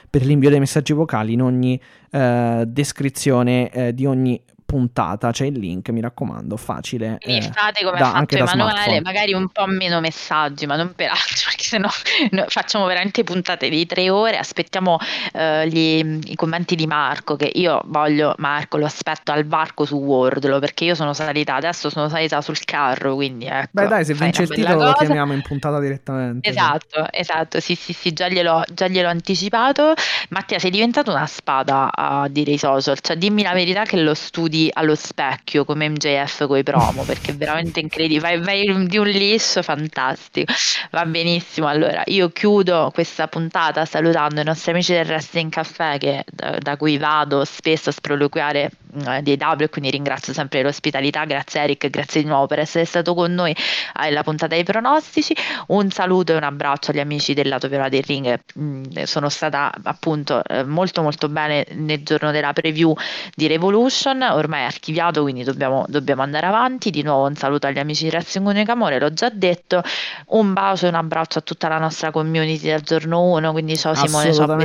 per 0.08 0.24
l'invio 0.24 0.48
dei 0.48 0.60
messaggi 0.60 0.92
vocali 0.92 1.32
in 1.32 1.42
ogni 1.42 1.80
eh, 2.12 2.62
descrizione 2.68 3.68
eh, 3.70 3.92
di 3.92 4.06
ogni 4.06 4.40
puntata 4.74 5.30
c'è 5.30 5.46
il 5.46 5.56
link, 5.56 5.88
mi 5.90 6.00
raccomando, 6.00 6.56
facile. 6.56 7.18
Quindi 7.22 7.46
eh, 7.46 7.50
fate 7.52 7.84
come 7.84 7.96
da- 7.96 8.08
ha 8.08 8.18
fatto 8.18 8.36
Emanuele, 8.36 9.00
magari 9.02 9.32
un 9.32 9.48
po' 9.48 9.66
meno 9.66 10.00
messaggi, 10.00 10.66
ma 10.66 10.74
non 10.74 10.94
per 10.96 11.10
altro, 11.10 11.44
perché 11.46 11.62
sennò 11.62 11.88
no, 12.32 12.44
facciamo 12.48 12.84
veramente 12.86 13.22
puntate 13.22 13.68
di 13.68 13.86
tre 13.86 14.10
ore. 14.10 14.36
Aspettiamo 14.36 14.98
eh, 15.32 15.68
gli- 15.68 16.18
i 16.24 16.34
commenti 16.34 16.74
di 16.74 16.88
Marco, 16.88 17.36
che 17.36 17.52
io 17.54 17.82
voglio, 17.84 18.34
Marco, 18.38 18.76
lo 18.76 18.86
aspetto 18.86 19.30
al 19.30 19.46
varco 19.46 19.84
su 19.84 19.96
Wordlo, 19.96 20.58
perché 20.58 20.86
io 20.86 20.96
sono 20.96 21.12
salita, 21.12 21.54
adesso 21.54 21.88
sono 21.88 22.08
salita 22.08 22.40
sul 22.40 22.58
carro, 22.64 23.14
quindi 23.14 23.46
ecco. 23.46 23.68
Beh 23.70 23.86
dai, 23.86 24.04
se 24.04 24.14
vince 24.14 24.42
il 24.42 24.48
titolo 24.48 24.82
lo 24.82 24.92
cosa. 24.92 25.04
chiamiamo 25.04 25.34
in 25.34 25.42
puntata 25.42 25.78
direttamente. 25.78 26.48
Esatto, 26.48 27.06
esatto, 27.12 27.60
sì, 27.60 27.76
sì, 27.76 27.92
sì, 27.92 28.12
già 28.12 28.28
gliel'ho, 28.28 28.64
già 28.72 28.88
gliel'ho 28.88 29.08
anticipato. 29.08 29.92
Mattia, 30.30 30.58
sei 30.58 30.72
diventato 30.72 31.12
una 31.12 31.26
spada 31.26 31.92
a 31.94 32.26
dire 32.26 32.50
i 32.50 32.58
social, 32.58 32.98
cioè 32.98 33.14
dimmi 33.16 33.42
la 33.44 33.52
verità 33.52 33.84
che 33.84 33.98
lo 33.98 34.14
studi 34.14 34.62
allo 34.72 34.94
specchio 34.94 35.64
come 35.64 35.88
MJF 35.88 36.46
con 36.46 36.58
i 36.58 36.62
promo, 36.62 37.02
perché 37.02 37.32
è 37.32 37.34
veramente 37.34 37.80
incredibile, 37.80 38.20
vai, 38.20 38.40
vai 38.40 38.86
di 38.86 38.98
un 38.98 39.06
liscio 39.06 39.62
fantastico. 39.62 40.52
Va 40.90 41.04
benissimo, 41.06 41.66
allora 41.66 42.02
io 42.06 42.30
chiudo 42.30 42.90
questa 42.92 43.28
puntata 43.28 43.84
salutando 43.84 44.40
i 44.40 44.44
nostri 44.44 44.72
amici 44.72 44.92
del 44.92 45.06
Wrestling 45.06 45.50
Caffè 45.50 45.98
che, 45.98 46.24
da, 46.30 46.58
da 46.58 46.76
cui 46.76 46.98
vado 46.98 47.44
spesso 47.44 47.90
a 47.90 47.92
sproloquiare 47.92 48.70
eh, 49.06 49.22
di 49.22 49.32
e 49.32 49.68
quindi 49.68 49.90
ringrazio 49.90 50.32
sempre 50.32 50.62
l'ospitalità, 50.62 51.24
grazie 51.24 51.62
Eric, 51.62 51.90
grazie 51.90 52.22
di 52.22 52.28
nuovo 52.28 52.46
per 52.46 52.60
essere 52.60 52.84
stato 52.84 53.14
con 53.14 53.34
noi 53.34 53.54
alla 53.94 54.22
puntata 54.22 54.54
dei 54.54 54.64
pronostici. 54.64 55.34
Un 55.68 55.90
saluto 55.90 56.32
e 56.32 56.36
un 56.36 56.44
abbraccio 56.44 56.92
agli 56.92 57.00
amici 57.00 57.34
del 57.34 57.48
lato 57.48 57.68
viola 57.68 57.88
del 57.88 58.02
ring. 58.04 58.40
Mm, 58.58 58.84
Sono 59.04 59.28
stata 59.28 59.72
appunto 59.82 60.42
eh, 60.44 60.64
molto 60.64 61.02
molto 61.02 61.28
bene 61.28 61.66
nel 61.72 62.02
giorno 62.04 62.30
della 62.30 62.52
preview 62.52 62.94
di 63.34 63.46
Revolution, 63.48 64.22
ormai 64.44 64.62
è 64.62 64.64
archiviato 64.64 65.22
quindi 65.22 65.42
dobbiamo, 65.42 65.84
dobbiamo 65.88 66.22
andare 66.22 66.46
avanti. 66.46 66.90
Di 66.90 67.02
nuovo 67.02 67.26
un 67.26 67.34
saluto 67.34 67.66
agli 67.66 67.78
amici 67.78 68.04
di 68.04 68.10
Wrestling 68.10 68.46
Unico 68.46 68.72
Amore, 68.72 68.98
l'ho 68.98 69.12
già 69.12 69.28
detto. 69.30 69.82
Un 70.28 70.52
bacio 70.52 70.86
e 70.86 70.88
un 70.88 70.94
abbraccio 70.94 71.38
a 71.38 71.42
tutta 71.42 71.68
la 71.68 71.78
nostra 71.78 72.10
community 72.10 72.66
del 72.66 72.82
giorno 72.82 73.22
1. 73.22 73.52
Quindi 73.52 73.76
ciao 73.76 73.94
Simone, 73.94 74.32
ciao 74.32 74.52
a 74.52 74.56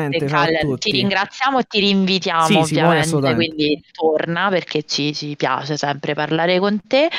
tutti. 0.61 0.91
Ti 0.91 0.97
ringraziamo 0.97 1.59
e 1.59 1.63
ti 1.63 1.79
rinvitiamo 1.79 2.45
Sì, 2.45 2.55
ovviamente. 2.55 3.33
Quindi 3.33 3.83
torna. 3.91 4.49
perché 4.49 4.83
ci, 4.83 5.13
ci 5.13 5.35
piace 5.35 5.77
sempre 5.77 6.13
parlare 6.13 6.59
con 6.59 6.79
te. 6.85 7.09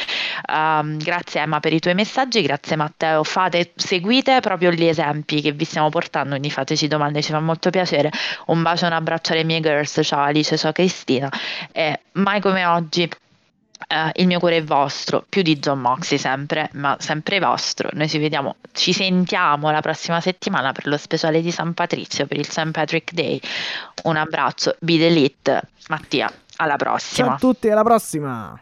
Um, 0.52 0.98
grazie 0.98 1.40
Emma 1.40 1.60
per 1.60 1.72
i 1.72 1.80
tuoi 1.80 1.94
messaggi, 1.94 2.42
grazie 2.42 2.76
Matteo. 2.76 3.24
Fate, 3.24 3.72
seguite 3.74 4.40
proprio 4.40 4.70
gli 4.70 4.84
esempi 4.84 5.40
che 5.40 5.52
vi 5.52 5.64
stiamo 5.64 5.89
portando, 5.89 6.30
quindi 6.30 6.50
fateci 6.50 6.89
domande, 6.89 7.22
ci 7.22 7.32
fa 7.32 7.40
molto 7.40 7.70
piacere. 7.70 8.10
Un 8.47 8.62
bacio, 8.62 8.86
un 8.86 8.92
abbraccio 8.92 9.32
alle 9.32 9.44
mie 9.44 9.60
girls, 9.60 10.00
ciao 10.02 10.22
Alice, 10.22 10.56
ciao 10.56 10.72
Cristina. 10.72 11.30
E 11.72 12.00
mai 12.12 12.40
come 12.50 12.66
oggi. 12.66 13.10
Uh, 13.90 14.10
il 14.14 14.26
mio 14.26 14.38
cuore 14.38 14.58
è 14.58 14.62
vostro, 14.62 15.24
più 15.28 15.42
di 15.42 15.58
John 15.58 15.80
Moxley 15.80 16.18
sempre, 16.18 16.68
ma 16.74 16.96
sempre 17.00 17.40
vostro. 17.40 17.88
Noi 17.94 18.08
ci 18.08 18.18
vediamo, 18.18 18.56
ci 18.72 18.92
sentiamo 18.92 19.70
la 19.70 19.80
prossima 19.80 20.20
settimana 20.20 20.70
per 20.70 20.86
lo 20.86 20.96
speciale 20.96 21.40
di 21.40 21.50
San 21.50 21.74
Patrizio, 21.74 22.26
per 22.26 22.38
il 22.38 22.48
St. 22.48 22.70
Patrick 22.70 23.12
Day. 23.12 23.40
Un 24.04 24.16
abbraccio, 24.16 24.76
be 24.78 24.98
the 24.98 25.08
lit. 25.08 25.60
Mattia, 25.88 26.32
alla 26.56 26.76
prossima. 26.76 27.28
Ciao 27.28 27.36
a 27.36 27.38
tutti, 27.38 27.68
alla 27.68 27.82
prossima. 27.82 28.60